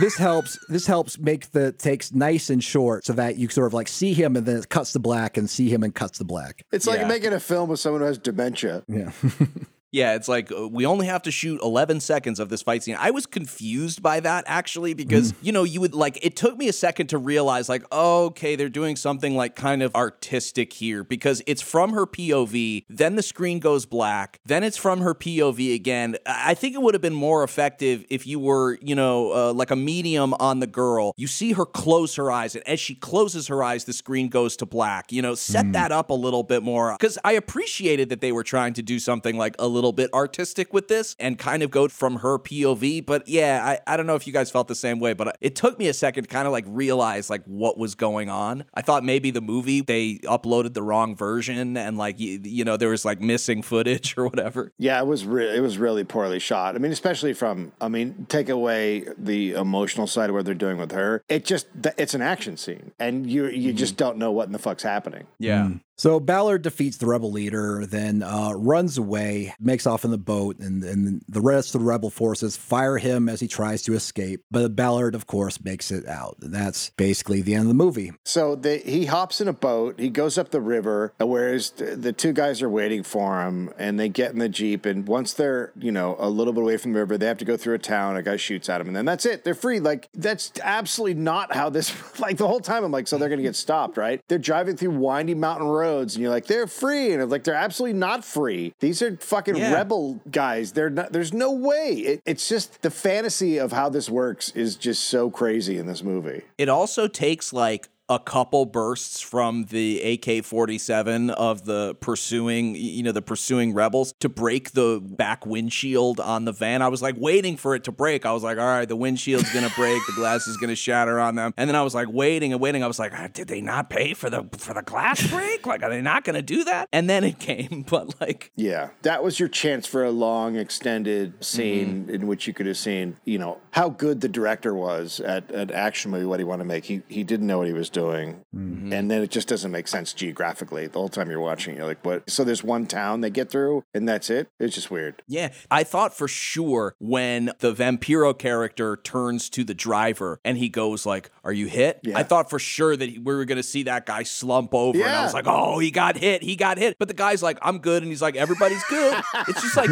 This 0.00 0.16
helps. 0.16 0.58
This 0.68 0.84
helps 0.84 1.16
make 1.16 1.52
the 1.52 1.70
takes 1.70 2.12
nice 2.12 2.50
and 2.50 2.64
short, 2.64 3.04
so 3.04 3.12
that 3.12 3.36
you 3.36 3.48
sort 3.48 3.68
of 3.68 3.72
like 3.72 3.86
see 3.86 4.14
him, 4.14 4.34
and 4.34 4.44
then 4.44 4.56
it 4.56 4.68
cuts 4.68 4.90
to 4.94 4.98
black, 4.98 5.36
and 5.36 5.48
see 5.48 5.68
him, 5.68 5.84
and 5.84 5.94
cuts 5.94 6.18
to 6.18 6.24
black. 6.24 6.64
It's 6.72 6.88
like 6.88 6.98
Yeah. 6.98 7.06
making 7.06 7.32
a 7.32 7.38
film 7.38 7.68
with 7.70 7.78
someone 7.78 8.00
who 8.00 8.08
has 8.08 8.18
dementia. 8.18 8.82
Yeah. 8.88 9.12
Yeah, 9.96 10.14
it's 10.14 10.28
like 10.28 10.52
uh, 10.52 10.68
we 10.68 10.84
only 10.84 11.06
have 11.06 11.22
to 11.22 11.30
shoot 11.30 11.58
11 11.62 12.00
seconds 12.00 12.38
of 12.38 12.50
this 12.50 12.60
fight 12.60 12.82
scene. 12.82 12.96
I 12.98 13.12
was 13.12 13.24
confused 13.24 14.02
by 14.02 14.20
that 14.20 14.44
actually 14.46 14.92
because, 14.92 15.32
you 15.40 15.52
know, 15.52 15.64
you 15.64 15.80
would 15.80 15.94
like, 15.94 16.18
it 16.22 16.36
took 16.36 16.58
me 16.58 16.68
a 16.68 16.72
second 16.74 17.06
to 17.08 17.18
realize, 17.18 17.70
like, 17.70 17.82
okay, 17.90 18.56
they're 18.56 18.68
doing 18.68 18.94
something 18.96 19.34
like 19.34 19.56
kind 19.56 19.82
of 19.82 19.94
artistic 19.94 20.74
here 20.74 21.02
because 21.02 21.40
it's 21.46 21.62
from 21.62 21.94
her 21.94 22.06
POV, 22.06 22.84
then 22.90 23.16
the 23.16 23.22
screen 23.22 23.58
goes 23.58 23.86
black, 23.86 24.38
then 24.44 24.62
it's 24.62 24.76
from 24.76 25.00
her 25.00 25.14
POV 25.14 25.74
again. 25.74 26.18
I 26.26 26.52
think 26.52 26.74
it 26.74 26.82
would 26.82 26.92
have 26.92 27.00
been 27.00 27.14
more 27.14 27.42
effective 27.42 28.04
if 28.10 28.26
you 28.26 28.38
were, 28.38 28.78
you 28.82 28.94
know, 28.94 29.32
uh, 29.32 29.52
like 29.54 29.70
a 29.70 29.76
medium 29.76 30.34
on 30.34 30.60
the 30.60 30.66
girl. 30.66 31.14
You 31.16 31.26
see 31.26 31.52
her 31.52 31.64
close 31.64 32.16
her 32.16 32.30
eyes, 32.30 32.54
and 32.54 32.68
as 32.68 32.80
she 32.80 32.96
closes 32.96 33.46
her 33.46 33.64
eyes, 33.64 33.84
the 33.84 33.94
screen 33.94 34.28
goes 34.28 34.58
to 34.58 34.66
black. 34.66 35.10
You 35.10 35.22
know, 35.22 35.34
set 35.34 35.72
that 35.72 35.90
up 35.90 36.10
a 36.10 36.14
little 36.14 36.42
bit 36.42 36.62
more 36.62 36.94
because 37.00 37.16
I 37.24 37.32
appreciated 37.32 38.10
that 38.10 38.20
they 38.20 38.32
were 38.32 38.44
trying 38.44 38.74
to 38.74 38.82
do 38.82 38.98
something 38.98 39.38
like 39.38 39.56
a 39.58 39.66
little 39.66 39.85
bit 39.92 40.12
artistic 40.12 40.72
with 40.72 40.88
this 40.88 41.16
and 41.18 41.38
kind 41.38 41.62
of 41.62 41.70
go 41.70 41.88
from 41.88 42.16
her 42.16 42.38
POV. 42.38 43.04
But 43.04 43.28
yeah, 43.28 43.60
I, 43.86 43.92
I 43.92 43.96
don't 43.96 44.06
know 44.06 44.14
if 44.14 44.26
you 44.26 44.32
guys 44.32 44.50
felt 44.50 44.68
the 44.68 44.74
same 44.74 44.98
way, 44.98 45.12
but 45.12 45.36
it 45.40 45.56
took 45.56 45.78
me 45.78 45.88
a 45.88 45.94
second 45.94 46.24
to 46.24 46.28
kind 46.28 46.46
of 46.46 46.52
like 46.52 46.64
realize 46.68 47.30
like 47.30 47.44
what 47.44 47.78
was 47.78 47.94
going 47.94 48.28
on. 48.28 48.64
I 48.74 48.82
thought 48.82 49.04
maybe 49.04 49.30
the 49.30 49.40
movie 49.40 49.80
they 49.80 50.14
uploaded 50.24 50.74
the 50.74 50.82
wrong 50.82 51.16
version 51.16 51.76
and 51.76 51.98
like 51.98 52.18
you, 52.18 52.40
you 52.42 52.64
know 52.64 52.76
there 52.76 52.90
was 52.90 53.04
like 53.04 53.20
missing 53.20 53.62
footage 53.62 54.14
or 54.18 54.26
whatever. 54.26 54.72
Yeah, 54.78 55.00
it 55.00 55.06
was 55.06 55.24
re- 55.24 55.56
it 55.56 55.60
was 55.60 55.78
really 55.78 56.04
poorly 56.04 56.38
shot. 56.38 56.74
I 56.74 56.78
mean, 56.78 56.92
especially 56.92 57.32
from 57.32 57.72
I 57.80 57.88
mean, 57.88 58.26
take 58.28 58.48
away 58.48 59.04
the 59.18 59.52
emotional 59.52 60.06
side 60.06 60.30
of 60.30 60.36
what 60.36 60.44
they're 60.44 60.54
doing 60.54 60.78
with 60.78 60.92
her. 60.92 61.22
It 61.28 61.44
just 61.44 61.66
it's 61.98 62.14
an 62.14 62.22
action 62.22 62.56
scene, 62.56 62.92
and 62.98 63.28
you 63.28 63.46
you 63.46 63.70
mm-hmm. 63.70 63.76
just 63.76 63.96
don't 63.96 64.18
know 64.18 64.32
what 64.32 64.46
in 64.46 64.52
the 64.52 64.58
fuck's 64.58 64.82
happening. 64.82 65.26
Yeah. 65.38 65.62
Mm. 65.62 65.80
So 65.96 66.20
Ballard 66.20 66.62
defeats 66.62 66.98
the 66.98 67.06
rebel 67.06 67.32
leader, 67.32 67.86
then 67.86 68.22
uh, 68.22 68.52
runs 68.52 68.98
away, 68.98 69.54
makes 69.58 69.86
off 69.86 70.04
in 70.04 70.10
the 70.10 70.18
boat, 70.18 70.58
and, 70.58 70.84
and 70.84 71.22
the 71.28 71.40
rest 71.40 71.74
of 71.74 71.80
the 71.80 71.86
rebel 71.86 72.10
forces 72.10 72.56
fire 72.56 72.98
him 72.98 73.28
as 73.28 73.40
he 73.40 73.48
tries 73.48 73.82
to 73.84 73.94
escape. 73.94 74.44
But 74.50 74.76
Ballard, 74.76 75.14
of 75.14 75.26
course, 75.26 75.62
makes 75.62 75.90
it 75.90 76.06
out. 76.06 76.36
And 76.42 76.54
that's 76.54 76.90
basically 76.90 77.40
the 77.40 77.54
end 77.54 77.62
of 77.62 77.68
the 77.68 77.74
movie. 77.74 78.12
So 78.24 78.60
he 78.62 79.06
hops 79.06 79.40
in 79.40 79.48
a 79.48 79.52
boat. 79.52 79.98
He 79.98 80.10
goes 80.10 80.36
up 80.36 80.50
the 80.50 80.60
river, 80.60 81.14
whereas 81.18 81.70
the, 81.70 82.12
two 82.16 82.32
guys 82.32 82.62
are 82.62 82.70
waiting 82.70 83.02
for 83.02 83.42
him, 83.42 83.70
and 83.78 83.98
they 83.98 84.08
get 84.08 84.32
in 84.32 84.38
the 84.38 84.48
jeep. 84.48 84.86
And 84.86 85.06
once 85.06 85.32
they're 85.32 85.72
you 85.76 85.92
know 85.92 86.16
a 86.18 86.28
little 86.28 86.52
bit 86.52 86.62
away 86.62 86.76
from 86.76 86.92
the 86.92 87.00
river, 87.00 87.18
they 87.18 87.26
have 87.26 87.38
to 87.38 87.44
go 87.44 87.56
through 87.56 87.74
a 87.74 87.78
town. 87.78 88.16
A 88.16 88.22
guy 88.22 88.36
shoots 88.36 88.68
at 88.68 88.78
them, 88.78 88.88
and 88.88 88.96
then 88.96 89.04
that's 89.04 89.26
it. 89.26 89.44
They're 89.44 89.54
free. 89.54 89.80
Like 89.80 90.08
that's 90.14 90.52
absolutely 90.62 91.20
not 91.20 91.54
how 91.54 91.70
this. 91.70 91.94
Like 92.18 92.38
the 92.38 92.48
whole 92.48 92.60
time, 92.60 92.82
I'm 92.82 92.90
like, 92.90 93.06
so 93.06 93.18
they're 93.18 93.28
gonna 93.28 93.42
get 93.42 93.56
stopped, 93.56 93.96
right? 93.96 94.22
They're 94.28 94.38
driving 94.38 94.76
through 94.76 94.92
windy 94.92 95.34
mountain 95.34 95.68
roads, 95.68 95.85
and 96.14 96.16
you're 96.16 96.30
like, 96.30 96.46
they're 96.46 96.66
free, 96.66 97.12
and 97.12 97.22
I'm 97.22 97.28
like, 97.30 97.44
they're 97.44 97.54
absolutely 97.54 97.98
not 97.98 98.24
free. 98.24 98.74
These 98.80 99.02
are 99.02 99.16
fucking 99.16 99.56
Yeah. 99.56 99.72
rebel 99.74 100.20
guys. 100.30 100.72
They're 100.72 100.90
not. 100.90 101.12
There's 101.12 101.32
no 101.32 101.52
way. 101.52 101.92
It, 101.92 102.20
it's 102.26 102.48
just 102.48 102.82
the 102.82 102.90
fantasy 102.90 103.58
of 103.58 103.72
how 103.72 103.88
this 103.88 104.08
works 104.10 104.50
is 104.50 104.76
just 104.76 105.04
so 105.04 105.30
crazy 105.30 105.78
in 105.78 105.86
this 105.86 106.02
movie. 106.02 106.42
It 106.58 106.68
also 106.68 107.08
takes 107.08 107.52
like 107.52 107.88
a 108.08 108.18
couple 108.18 108.64
bursts 108.66 109.20
from 109.20 109.64
the 109.64 110.00
AK 110.00 110.44
47 110.44 111.30
of 111.30 111.64
the 111.64 111.96
pursuing, 112.00 112.76
you 112.76 113.02
know, 113.02 113.12
the 113.12 113.22
pursuing 113.22 113.74
rebels 113.74 114.14
to 114.20 114.28
break 114.28 114.72
the 114.72 115.00
back 115.02 115.44
windshield 115.44 116.20
on 116.20 116.44
the 116.44 116.52
van. 116.52 116.82
I 116.82 116.88
was 116.88 117.02
like 117.02 117.16
waiting 117.18 117.56
for 117.56 117.74
it 117.74 117.84
to 117.84 117.92
break. 117.92 118.24
I 118.24 118.32
was 118.32 118.42
like, 118.42 118.58
all 118.58 118.64
right, 118.64 118.88
the 118.88 118.96
windshield's 118.96 119.52
gonna 119.52 119.72
break, 119.76 120.00
the 120.06 120.12
glass 120.14 120.46
is 120.46 120.56
gonna 120.56 120.76
shatter 120.76 121.18
on 121.18 121.34
them. 121.34 121.52
And 121.56 121.68
then 121.68 121.74
I 121.74 121.82
was 121.82 121.94
like 121.94 122.08
waiting 122.08 122.52
and 122.52 122.60
waiting. 122.60 122.84
I 122.84 122.86
was 122.86 122.98
like, 122.98 123.12
ah, 123.14 123.28
did 123.32 123.48
they 123.48 123.60
not 123.60 123.90
pay 123.90 124.14
for 124.14 124.30
the 124.30 124.48
for 124.56 124.72
the 124.72 124.82
glass 124.82 125.26
break? 125.28 125.66
Like, 125.66 125.82
are 125.82 125.90
they 125.90 126.02
not 126.02 126.22
gonna 126.24 126.42
do 126.42 126.62
that? 126.64 126.88
And 126.92 127.10
then 127.10 127.24
it 127.24 127.40
came, 127.40 127.84
but 127.90 128.20
like 128.20 128.52
Yeah, 128.54 128.90
that 129.02 129.24
was 129.24 129.40
your 129.40 129.48
chance 129.48 129.86
for 129.86 130.04
a 130.04 130.10
long, 130.10 130.56
extended 130.56 131.44
scene 131.44 132.08
in 132.08 132.26
which 132.26 132.46
you 132.46 132.52
could 132.52 132.66
have 132.66 132.76
seen, 132.76 133.16
you 133.24 133.38
know, 133.38 133.58
how 133.72 133.88
good 133.88 134.20
the 134.20 134.28
director 134.28 134.74
was 134.74 135.18
at 135.20 135.50
an 135.50 135.72
action 135.72 136.12
movie, 136.12 136.24
what 136.24 136.38
he 136.38 136.44
wanted 136.44 136.64
to 136.64 136.68
make. 136.68 136.84
He 136.84 137.02
he 137.08 137.24
didn't 137.24 137.48
know 137.48 137.58
what 137.58 137.66
he 137.66 137.72
was 137.72 137.90
doing, 137.96 138.44
mm-hmm. 138.54 138.92
and 138.92 139.10
then 139.10 139.22
it 139.22 139.30
just 139.30 139.48
doesn't 139.48 139.70
make 139.70 139.88
sense 139.88 140.12
geographically. 140.12 140.86
The 140.86 140.98
whole 140.98 141.08
time 141.08 141.30
you're 141.30 141.40
watching, 141.40 141.76
you're 141.76 141.86
like, 141.86 142.04
what? 142.04 142.28
So 142.28 142.44
there's 142.44 142.62
one 142.62 142.84
town 142.86 143.22
they 143.22 143.30
get 143.30 143.50
through, 143.50 143.84
and 143.94 144.06
that's 144.06 144.28
it. 144.28 144.48
It's 144.60 144.74
just 144.74 144.90
weird. 144.90 145.22
Yeah, 145.26 145.54
I 145.70 145.82
thought 145.82 146.14
for 146.14 146.28
sure 146.28 146.94
when 146.98 147.52
the 147.60 147.72
Vampiro 147.72 148.38
character 148.38 148.98
turns 148.98 149.48
to 149.50 149.64
the 149.64 149.72
driver 149.72 150.40
and 150.44 150.58
he 150.58 150.68
goes 150.68 151.06
like, 151.06 151.30
"Are 151.42 151.54
you 151.54 151.68
hit?" 151.68 152.00
Yeah. 152.02 152.18
I 152.18 152.22
thought 152.22 152.50
for 152.50 152.58
sure 152.58 152.94
that 152.98 153.08
we 153.08 153.34
were 153.34 153.46
going 153.46 153.56
to 153.56 153.62
see 153.62 153.84
that 153.84 154.04
guy 154.04 154.24
slump 154.24 154.74
over, 154.74 154.98
and 154.98 155.10
I 155.10 155.22
was 155.22 155.32
like, 155.32 155.46
"Oh, 155.46 155.78
he 155.78 155.90
got 155.90 156.18
hit. 156.18 156.42
He 156.42 156.54
got 156.54 156.76
hit." 156.76 156.98
But 156.98 157.08
the 157.08 157.14
guy's 157.14 157.42
like, 157.42 157.58
"I'm 157.62 157.78
good," 157.78 158.02
and 158.02 158.12
he's 158.12 158.22
like, 158.22 158.36
"Everybody's 158.36 158.84
good." 158.90 159.22
it's 159.48 159.62
just 159.62 159.76
like, 159.76 159.88